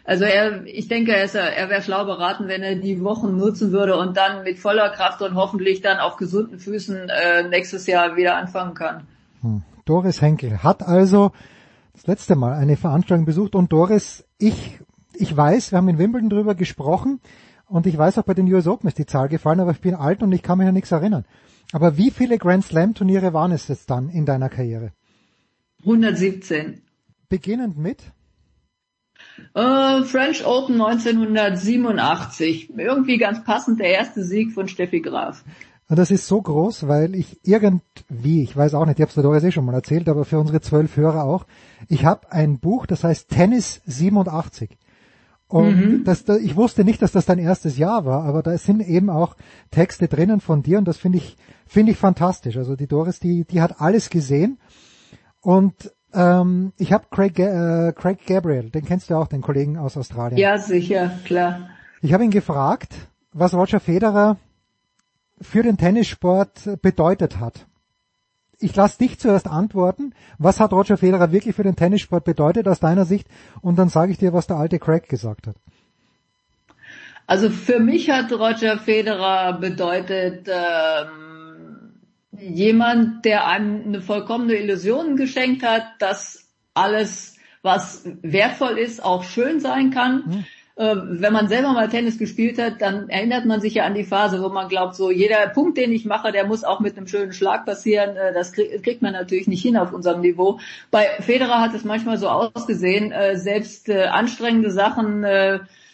also 0.05 0.25
er, 0.25 0.65
ich 0.67 0.89
denke, 0.89 1.15
er, 1.15 1.35
er 1.35 1.69
wäre 1.69 1.83
schlau 1.83 2.05
beraten, 2.05 2.49
wenn 2.49 2.63
er 2.63 2.77
die 2.77 3.03
Wochen 3.03 3.37
nutzen 3.37 3.73
würde 3.73 3.97
und 3.97 4.17
dann 4.17 4.45
mit 4.45 4.59
voller 4.59 4.91
Kraft 4.91 5.23
und 5.23 5.35
hoffentlich 5.35 5.81
dann 5.81 5.99
auf 5.99 6.17
gesunden 6.17 6.59
Füßen 6.59 7.09
äh, 7.09 7.49
nächstes 7.49 7.87
Jahr 7.87 8.17
wieder 8.17 8.37
anfangen 8.37 8.75
kann. 8.75 9.07
Hm. 9.43 9.63
Doris 9.85 10.21
Henkel 10.21 10.63
hat 10.63 10.83
also 10.83 11.33
das 11.95 12.07
letzte 12.07 12.37
Mal 12.37 12.53
eine 12.53 12.77
Veranstaltung 12.77 13.25
besucht 13.25 13.55
und 13.55 13.73
Doris, 13.73 14.25
ich, 14.39 14.79
ich 15.15 15.37
weiß, 15.37 15.73
wir 15.73 15.79
haben 15.79 15.89
in 15.89 15.99
Wimbledon 15.99 16.31
drüber 16.31 16.55
gesprochen 16.55 17.21
und 17.69 17.87
ich 17.87 17.97
weiß 17.97 18.19
auch 18.19 18.25
bei 18.25 18.35
den 18.35 18.53
US 18.53 18.67
Open 18.67 18.89
ist 18.89 18.99
die 18.99 19.07
Zahl 19.07 19.29
gefallen, 19.29 19.61
aber 19.61 19.73
ich 19.73 19.81
bin 19.81 19.95
alt 19.95 20.23
und 20.23 20.33
ich 20.33 20.43
kann 20.43 20.59
mich 20.59 20.67
an 20.67 20.75
nichts 20.75 20.91
erinnern. 20.91 21.25
Aber 21.73 21.97
wie 21.97 22.11
viele 22.11 22.39
Grand 22.39 22.65
Slam 22.65 22.95
Turniere 22.95 23.33
waren 23.35 23.53
es 23.53 23.69
jetzt 23.69 23.91
dann 23.91 24.09
in 24.09 24.25
deiner 24.25 24.49
Karriere? 24.49 24.93
117. 25.81 26.83
Beginnend 27.29 27.77
mit? 27.77 28.03
Äh, 29.55 30.03
French 30.05 30.45
Open 30.47 30.81
1987. 30.81 32.73
Irgendwie 32.77 33.19
ganz 33.19 33.45
passend 33.45 33.81
der 33.81 33.91
erste 33.91 34.25
Sieg 34.25 34.53
von 34.53 34.69
Steffi 34.69 35.01
Graf. 35.01 35.45
Und 35.89 35.99
das 35.99 36.11
ist 36.11 36.27
so 36.27 36.41
groß, 36.41 36.87
weil 36.87 37.15
ich 37.15 37.41
irgendwie, 37.45 38.43
ich 38.43 38.55
weiß 38.55 38.75
auch 38.75 38.85
nicht, 38.85 38.99
ich 38.99 39.03
habe 39.03 39.09
es 39.09 39.15
der 39.15 39.23
Doris 39.23 39.45
eh 39.45 39.53
schon 39.53 39.65
mal 39.65 39.75
erzählt, 39.75 40.09
aber 40.09 40.27
für 40.27 40.39
unsere 40.39 40.61
zwölf 40.61 40.97
Hörer 40.97 41.25
auch, 41.25 41.47
ich 41.89 42.05
habe 42.05 42.31
ein 42.31 42.59
Buch, 42.59 42.85
das 42.87 43.05
heißt 43.05 43.31
Tennis 43.31 43.81
87. 43.87 44.77
Und 45.49 46.01
Mhm. 46.01 46.05
das, 46.05 46.25
da, 46.25 46.37
ich 46.37 46.57
wusste 46.57 46.85
nicht, 46.85 47.01
dass 47.01 47.13
das 47.13 47.25
dein 47.25 47.39
erstes 47.39 47.79
Jahr 47.79 48.05
war, 48.05 48.25
aber 48.25 48.43
da 48.43 48.57
sind 48.59 48.81
eben 48.81 49.09
auch 49.09 49.35
Texte 49.71 50.07
drinnen 50.07 50.41
von 50.41 50.63
dir 50.63 50.77
und 50.79 50.87
das 50.87 50.99
finde 50.99 51.19
ich, 51.19 51.37
finde 51.67 51.93
ich 51.93 51.99
fantastisch. 51.99 52.59
Also 52.59 52.77
die 52.77 52.87
Doris, 52.87 53.19
die, 53.19 53.45
die 53.45 53.63
hat 53.63 53.81
alles 53.81 54.11
gesehen 54.11 54.59
und 55.41 55.91
ähm, 56.13 56.73
ich 56.77 56.93
habe 56.93 57.07
Craig, 57.11 57.39
äh, 57.39 57.93
Craig 57.93 58.27
Gabriel, 58.27 58.69
den 58.71 58.85
kennst 58.85 59.09
du 59.09 59.15
auch, 59.15 59.27
den 59.27 59.41
Kollegen 59.41 59.79
aus 59.79 59.97
Australien. 59.97 60.39
Ja, 60.39 60.59
sicher, 60.59 61.13
klar. 61.25 61.71
Ich 62.03 62.13
habe 62.13 62.25
ihn 62.25 62.31
gefragt, 62.31 62.95
was 63.33 63.55
Roger 63.55 63.81
Federer 63.81 64.37
für 65.41 65.63
den 65.63 65.77
Tennissport 65.79 66.81
bedeutet 66.83 67.41
hat. 67.41 67.67
Ich 68.61 68.75
lasse 68.75 68.99
dich 68.99 69.19
zuerst 69.19 69.47
antworten. 69.47 70.15
Was 70.39 70.59
hat 70.59 70.73
Roger 70.73 70.97
Federer 70.97 71.31
wirklich 71.31 71.55
für 71.55 71.63
den 71.63 71.77
Tennissport 71.77 72.25
bedeutet 72.25 72.67
aus 72.67 72.81
deiner 72.81 73.05
Sicht? 73.05 73.29
Und 73.61 73.79
dann 73.79 73.89
sage 73.89 74.11
ich 74.13 74.19
dir, 74.19 74.33
was 74.33 74.47
der 74.49 74.57
alte 74.57 74.79
Craig 74.79 75.09
gesagt 75.09 75.47
hat. 75.47 75.57
Also 77.27 77.51
für 77.51 77.79
mich 77.79 78.11
hat 78.11 78.33
Roger 78.33 78.79
Federer 78.79 79.59
bedeutet 79.61 80.49
ähm, 80.49 81.93
jemand, 82.33 83.25
der 83.25 83.47
einem 83.47 83.85
eine 83.85 84.01
vollkommene 84.01 84.55
Illusion 84.55 85.17
geschenkt 85.17 85.63
hat, 85.63 85.85
dass 85.99 86.49
alles, 86.75 87.37
was 87.63 88.03
wertvoll 88.23 88.79
ist, 88.79 89.05
auch 89.05 89.25
schön 89.25 89.61
sein 89.61 89.91
kann. 89.91 90.25
Äh, 90.31 90.58
wenn 90.79 91.33
man 91.33 91.49
selber 91.49 91.73
mal 91.73 91.89
Tennis 91.89 92.19
gespielt 92.19 92.57
hat, 92.57 92.81
dann 92.81 93.09
erinnert 93.09 93.45
man 93.47 93.61
sich 93.61 93.75
ja 93.75 93.85
an 93.85 93.95
die 93.95 94.05
Phase, 94.05 94.41
wo 94.41 94.49
man 94.49 94.69
glaubt, 94.69 94.95
so 94.95 95.11
jeder 95.11 95.49
Punkt, 95.49 95.77
den 95.77 95.91
ich 95.91 96.05
mache, 96.05 96.31
der 96.31 96.47
muss 96.47 96.63
auch 96.63 96.79
mit 96.79 96.97
einem 96.97 97.09
schönen 97.09 97.33
Schlag 97.33 97.67
passieren. 97.67 98.17
Äh, 98.17 98.33
das 98.33 98.53
krieg, 98.53 98.81
kriegt 98.85 99.03
man 99.03 99.13
natürlich 99.13 99.49
nicht 99.49 99.61
hin 99.61 99.77
auf 99.77 99.93
unserem 99.93 100.21
Niveau. 100.21 100.61
Bei 100.93 101.07
Federer 101.19 101.61
hat 101.61 101.75
es 101.75 101.83
manchmal 101.83 102.17
so 102.17 102.29
ausgesehen, 102.29 103.11
äh, 103.11 103.37
selbst 103.37 103.89
äh, 103.89 104.05
anstrengende 104.05 104.71
Sachen 104.71 105.27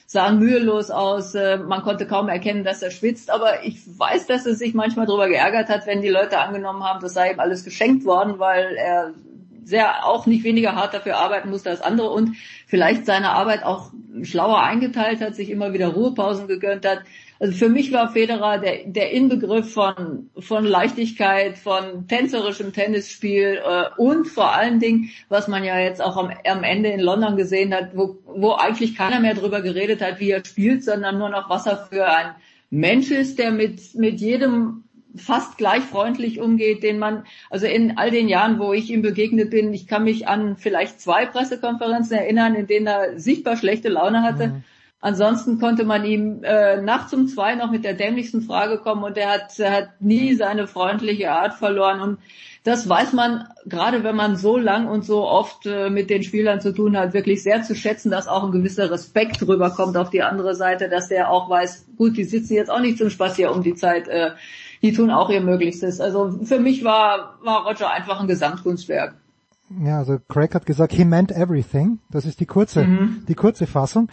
sahen 0.06 0.38
mühelos 0.38 0.90
aus. 0.90 1.32
Man 1.32 1.82
konnte 1.82 2.06
kaum 2.06 2.28
erkennen, 2.28 2.62
dass 2.62 2.82
er 2.82 2.90
schwitzt. 2.90 3.30
Aber 3.30 3.64
ich 3.64 3.80
weiß, 3.86 4.26
dass 4.26 4.44
er 4.44 4.54
sich 4.54 4.74
manchmal 4.74 5.06
darüber 5.06 5.28
geärgert 5.28 5.70
hat, 5.70 5.86
wenn 5.86 6.02
die 6.02 6.08
Leute 6.08 6.38
angenommen 6.38 6.84
haben, 6.84 7.00
das 7.00 7.14
sei 7.14 7.32
ihm 7.32 7.40
alles 7.40 7.64
geschenkt 7.64 8.04
worden, 8.04 8.38
weil 8.38 8.76
er 8.76 9.14
sehr 9.64 10.06
auch 10.06 10.26
nicht 10.26 10.44
weniger 10.44 10.74
hart 10.74 10.94
dafür 10.94 11.16
arbeiten 11.16 11.50
musste 11.50 11.70
als 11.70 11.80
andere 11.80 12.10
und 12.10 12.36
vielleicht 12.74 13.06
seine 13.06 13.30
Arbeit 13.30 13.62
auch 13.62 13.92
schlauer 14.22 14.60
eingeteilt 14.60 15.20
hat, 15.20 15.36
sich 15.36 15.48
immer 15.48 15.72
wieder 15.72 15.90
Ruhepausen 15.90 16.48
gegönnt 16.48 16.84
hat. 16.84 17.02
Also 17.38 17.54
für 17.54 17.68
mich 17.68 17.92
war 17.92 18.10
Federer 18.10 18.58
der, 18.58 18.86
der 18.86 19.12
Inbegriff 19.12 19.72
von, 19.72 20.28
von 20.36 20.64
Leichtigkeit, 20.64 21.56
von 21.56 22.08
tänzerischem 22.08 22.72
Tennisspiel 22.72 23.60
äh, 23.64 23.84
und 23.96 24.26
vor 24.26 24.56
allen 24.56 24.80
Dingen, 24.80 25.10
was 25.28 25.46
man 25.46 25.62
ja 25.62 25.78
jetzt 25.78 26.02
auch 26.02 26.16
am, 26.16 26.32
am 26.44 26.64
Ende 26.64 26.88
in 26.88 26.98
London 26.98 27.36
gesehen 27.36 27.72
hat, 27.72 27.90
wo, 27.94 28.18
wo 28.26 28.54
eigentlich 28.54 28.96
keiner 28.96 29.20
mehr 29.20 29.34
drüber 29.34 29.60
geredet 29.60 30.02
hat, 30.02 30.18
wie 30.18 30.32
er 30.32 30.44
spielt, 30.44 30.82
sondern 30.82 31.18
nur 31.18 31.28
noch, 31.28 31.48
was 31.48 31.66
er 31.66 31.76
für 31.76 32.08
ein 32.08 32.34
Mensch 32.70 33.12
ist, 33.12 33.38
der 33.38 33.52
mit, 33.52 33.94
mit 33.94 34.20
jedem 34.20 34.83
fast 35.16 35.58
gleich 35.58 35.82
freundlich 35.82 36.40
umgeht, 36.40 36.82
den 36.82 36.98
man, 36.98 37.24
also 37.50 37.66
in 37.66 37.98
all 37.98 38.10
den 38.10 38.28
Jahren, 38.28 38.58
wo 38.58 38.72
ich 38.72 38.90
ihm 38.90 39.02
begegnet 39.02 39.50
bin, 39.50 39.72
ich 39.72 39.86
kann 39.86 40.04
mich 40.04 40.28
an 40.28 40.56
vielleicht 40.56 41.00
zwei 41.00 41.26
Pressekonferenzen 41.26 42.16
erinnern, 42.16 42.54
in 42.54 42.66
denen 42.66 42.86
er 42.86 43.18
sichtbar 43.18 43.56
schlechte 43.56 43.88
Laune 43.88 44.22
hatte. 44.22 44.62
Ansonsten 45.00 45.60
konnte 45.60 45.84
man 45.84 46.06
ihm 46.06 46.42
äh, 46.44 46.80
nachts 46.80 47.12
um 47.12 47.28
zwei 47.28 47.54
noch 47.56 47.70
mit 47.70 47.84
der 47.84 47.92
dämlichsten 47.92 48.40
Frage 48.40 48.78
kommen 48.78 49.04
und 49.04 49.18
er 49.18 49.32
hat, 49.32 49.58
er 49.58 49.72
hat 49.72 50.00
nie 50.00 50.34
seine 50.34 50.66
freundliche 50.66 51.30
Art 51.30 51.52
verloren. 51.52 52.00
Und 52.00 52.18
das 52.64 52.88
weiß 52.88 53.12
man, 53.12 53.46
gerade 53.66 54.02
wenn 54.02 54.16
man 54.16 54.36
so 54.36 54.56
lang 54.56 54.88
und 54.88 55.04
so 55.04 55.28
oft 55.28 55.66
äh, 55.66 55.90
mit 55.90 56.08
den 56.08 56.22
Spielern 56.22 56.62
zu 56.62 56.72
tun 56.72 56.96
hat, 56.96 57.12
wirklich 57.12 57.42
sehr 57.42 57.62
zu 57.62 57.74
schätzen, 57.74 58.10
dass 58.10 58.26
auch 58.26 58.44
ein 58.44 58.52
gewisser 58.52 58.90
Respekt 58.90 59.46
rüberkommt 59.46 59.98
auf 59.98 60.08
die 60.08 60.22
andere 60.22 60.54
Seite, 60.54 60.88
dass 60.88 61.08
der 61.08 61.30
auch 61.30 61.50
weiß, 61.50 61.88
gut, 61.98 62.16
die 62.16 62.24
sitzen 62.24 62.54
jetzt 62.54 62.70
auch 62.70 62.80
nicht 62.80 62.96
zum 62.96 63.10
Spaß 63.10 63.36
hier 63.36 63.52
um 63.52 63.62
die 63.62 63.74
Zeit, 63.74 64.08
äh, 64.08 64.30
die 64.84 64.92
tun 64.92 65.10
auch 65.10 65.30
ihr 65.30 65.40
Möglichstes. 65.40 65.98
Also 65.98 66.38
für 66.44 66.60
mich 66.60 66.84
war, 66.84 67.38
war 67.42 67.66
Roger 67.66 67.90
einfach 67.90 68.20
ein 68.20 68.28
Gesamtkunstwerk. 68.28 69.14
Ja, 69.82 69.96
also 69.96 70.18
Craig 70.28 70.54
hat 70.54 70.66
gesagt, 70.66 70.92
he 70.92 71.06
meant 71.06 71.32
everything. 71.32 72.00
Das 72.10 72.26
ist 72.26 72.38
die 72.38 72.44
kurze, 72.44 72.84
Mhm. 72.84 73.24
die 73.26 73.34
kurze 73.34 73.66
Fassung. 73.66 74.10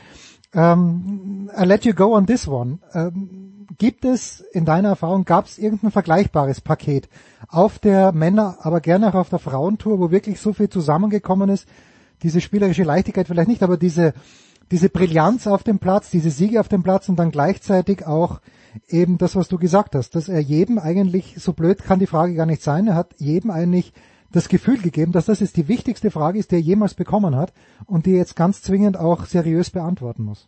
Ähm, 0.53 1.51
I 1.59 1.65
let 1.65 1.83
you 1.83 1.93
go 1.93 2.15
on 2.15 2.25
this 2.25 2.47
one. 2.47 2.79
Ähm, 2.93 3.67
gibt 3.77 4.05
es 4.05 4.39
in 4.53 4.63
deiner 4.63 4.89
Erfahrung, 4.89 5.25
gab 5.25 5.45
es 5.45 5.57
irgendein 5.57 5.91
vergleichbares 5.91 6.61
Paket 6.61 7.09
auf 7.49 7.77
der 7.77 8.13
Männer, 8.13 8.59
aber 8.61 8.79
gerne 8.79 9.09
auch 9.09 9.15
auf 9.15 9.29
der 9.29 9.39
Frauentour, 9.39 9.99
wo 9.99 10.09
wirklich 10.09 10.39
so 10.39 10.53
viel 10.53 10.69
zusammengekommen 10.69 11.49
ist? 11.49 11.67
Diese 12.23 12.39
spielerische 12.39 12.83
Leichtigkeit 12.83 13.27
vielleicht 13.27 13.49
nicht, 13.49 13.63
aber 13.63 13.75
diese, 13.75 14.13
diese 14.71 14.87
Brillanz 14.87 15.47
auf 15.47 15.63
dem 15.63 15.79
Platz, 15.79 16.11
diese 16.11 16.31
Siege 16.31 16.61
auf 16.61 16.69
dem 16.69 16.81
Platz 16.81 17.09
und 17.09 17.17
dann 17.17 17.31
gleichzeitig 17.31 18.07
auch 18.07 18.39
eben 18.87 19.17
das, 19.17 19.35
was 19.35 19.47
du 19.47 19.57
gesagt 19.57 19.95
hast, 19.95 20.15
dass 20.15 20.29
er 20.29 20.39
jedem 20.39 20.79
eigentlich, 20.79 21.35
so 21.37 21.53
blöd 21.53 21.83
kann 21.83 21.99
die 21.99 22.07
Frage 22.07 22.35
gar 22.35 22.45
nicht 22.45 22.61
sein, 22.61 22.87
er 22.87 22.95
hat 22.95 23.13
jedem 23.17 23.51
eigentlich 23.51 23.93
das 24.31 24.47
Gefühl 24.47 24.77
gegeben, 24.77 25.11
dass 25.11 25.25
das 25.25 25.41
jetzt 25.41 25.57
die 25.57 25.67
wichtigste 25.67 26.11
Frage 26.11 26.39
ist, 26.39 26.51
die 26.51 26.55
er 26.55 26.61
jemals 26.61 26.93
bekommen 26.93 27.35
hat 27.35 27.53
und 27.85 28.05
die 28.05 28.11
er 28.11 28.19
jetzt 28.19 28.35
ganz 28.35 28.61
zwingend 28.61 28.97
auch 28.97 29.25
seriös 29.25 29.69
beantworten 29.69 30.23
muss. 30.23 30.47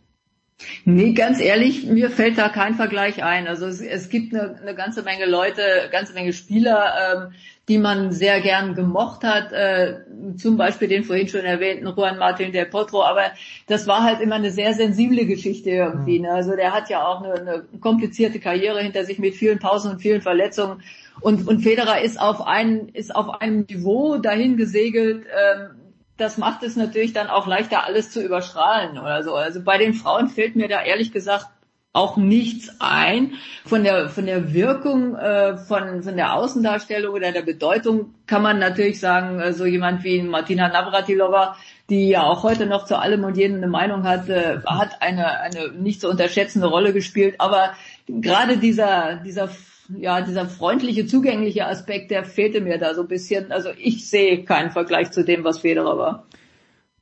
Nee, 0.84 1.12
ganz 1.12 1.40
ehrlich, 1.40 1.84
mir 1.86 2.10
fällt 2.10 2.38
da 2.38 2.48
kein 2.48 2.74
Vergleich 2.74 3.24
ein. 3.24 3.48
Also 3.48 3.66
es, 3.66 3.80
es 3.80 4.08
gibt 4.08 4.34
eine, 4.34 4.56
eine 4.60 4.74
ganze 4.74 5.02
Menge 5.02 5.26
Leute, 5.26 5.62
ganze 5.90 6.14
Menge 6.14 6.32
Spieler, 6.32 7.26
ähm, 7.28 7.34
die 7.68 7.78
man 7.78 8.12
sehr 8.12 8.40
gern 8.40 8.74
gemocht 8.74 9.24
hat, 9.24 9.52
äh, 9.52 10.00
zum 10.36 10.56
Beispiel 10.56 10.86
den 10.86 11.04
vorhin 11.04 11.28
schon 11.28 11.40
erwähnten 11.40 11.86
Juan 11.86 12.18
Martin 12.18 12.52
del 12.52 12.66
Potro, 12.66 13.02
aber 13.02 13.32
das 13.66 13.86
war 13.86 14.04
halt 14.04 14.20
immer 14.20 14.36
eine 14.36 14.50
sehr 14.50 14.74
sensible 14.74 15.26
Geschichte 15.26 15.70
irgendwie. 15.70 16.20
Ne? 16.20 16.30
Also 16.30 16.54
der 16.54 16.72
hat 16.72 16.88
ja 16.88 17.06
auch 17.06 17.22
eine, 17.22 17.34
eine 17.34 17.64
komplizierte 17.80 18.38
Karriere 18.38 18.80
hinter 18.80 19.04
sich 19.04 19.18
mit 19.18 19.34
vielen 19.34 19.58
Pausen 19.58 19.92
und 19.92 20.00
vielen 20.00 20.22
Verletzungen 20.22 20.82
und, 21.20 21.46
und 21.48 21.60
Federer 21.60 22.00
ist 22.00 22.20
auf 22.20 22.46
ein, 22.46 22.88
ist 22.88 23.14
auf 23.14 23.40
einem 23.40 23.66
Niveau 23.68 24.18
dahin 24.18 24.56
gesegelt, 24.56 25.24
ähm, 25.24 25.83
das 26.16 26.38
macht 26.38 26.62
es 26.62 26.76
natürlich 26.76 27.12
dann 27.12 27.28
auch 27.28 27.46
leichter, 27.46 27.84
alles 27.84 28.10
zu 28.10 28.22
überstrahlen 28.22 28.98
oder 28.98 29.22
so. 29.22 29.34
Also 29.34 29.62
bei 29.62 29.78
den 29.78 29.94
Frauen 29.94 30.28
fällt 30.28 30.56
mir 30.56 30.68
da 30.68 30.82
ehrlich 30.82 31.12
gesagt 31.12 31.46
auch 31.92 32.16
nichts 32.16 32.76
ein. 32.80 33.34
Von 33.64 33.84
der 33.84 34.08
von 34.08 34.26
der 34.26 34.52
Wirkung, 34.52 35.14
äh, 35.14 35.56
von 35.56 36.02
von 36.02 36.16
der 36.16 36.34
Außendarstellung 36.34 37.14
oder 37.14 37.32
der 37.32 37.42
Bedeutung 37.42 38.14
kann 38.26 38.42
man 38.42 38.58
natürlich 38.58 39.00
sagen, 39.00 39.40
äh, 39.40 39.52
so 39.52 39.64
jemand 39.64 40.02
wie 40.04 40.20
Martina 40.22 40.68
Navratilova, 40.68 41.56
die 41.88 42.08
ja 42.08 42.24
auch 42.24 42.42
heute 42.42 42.66
noch 42.66 42.84
zu 42.84 42.98
allem 42.98 43.24
und 43.24 43.36
jedem 43.36 43.58
eine 43.58 43.68
Meinung 43.68 44.02
hat, 44.04 44.28
äh, 44.28 44.58
hat 44.66 45.02
eine 45.02 45.40
eine 45.40 45.70
nicht 45.70 46.00
zu 46.00 46.08
unterschätzende 46.08 46.66
Rolle 46.66 46.92
gespielt. 46.92 47.36
Aber 47.38 47.74
gerade 48.08 48.58
dieser 48.58 49.16
dieser 49.16 49.48
ja, 49.88 50.22
dieser 50.22 50.46
freundliche, 50.46 51.06
zugängliche 51.06 51.66
Aspekt, 51.66 52.10
der 52.10 52.24
fehlte 52.24 52.60
mir 52.60 52.78
da 52.78 52.94
so 52.94 53.02
ein 53.02 53.08
bisschen. 53.08 53.52
Also 53.52 53.70
ich 53.78 54.08
sehe 54.08 54.44
keinen 54.44 54.70
Vergleich 54.70 55.10
zu 55.10 55.24
dem, 55.24 55.44
was 55.44 55.58
Federer 55.58 55.98
war. 55.98 56.26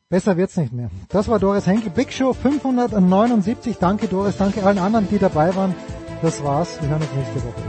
Besser 0.08 0.36
wird's 0.36 0.56
nicht 0.56 0.72
mehr. 0.72 0.90
Das 1.08 1.28
war 1.28 1.38
Doris 1.38 1.66
Henkel. 1.66 1.90
Big 1.90 2.12
Show 2.12 2.34
579. 2.34 3.78
Danke 3.78 4.08
Doris, 4.08 4.36
danke 4.36 4.62
allen 4.62 4.78
anderen, 4.78 5.08
die 5.08 5.18
dabei 5.18 5.54
waren. 5.54 5.74
Das 6.20 6.44
war's. 6.44 6.80
Wir 6.82 6.90
hören 6.90 7.00
uns 7.00 7.12
nächste 7.14 7.36
Woche. 7.36 7.62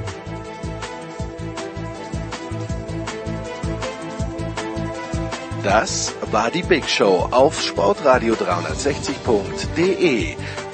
Das 5.64 6.14
war 6.32 6.52
die 6.52 6.64
Big 6.64 6.90
Show 6.90 7.30
auf 7.32 7.62
sportradio360.de. 7.62 10.36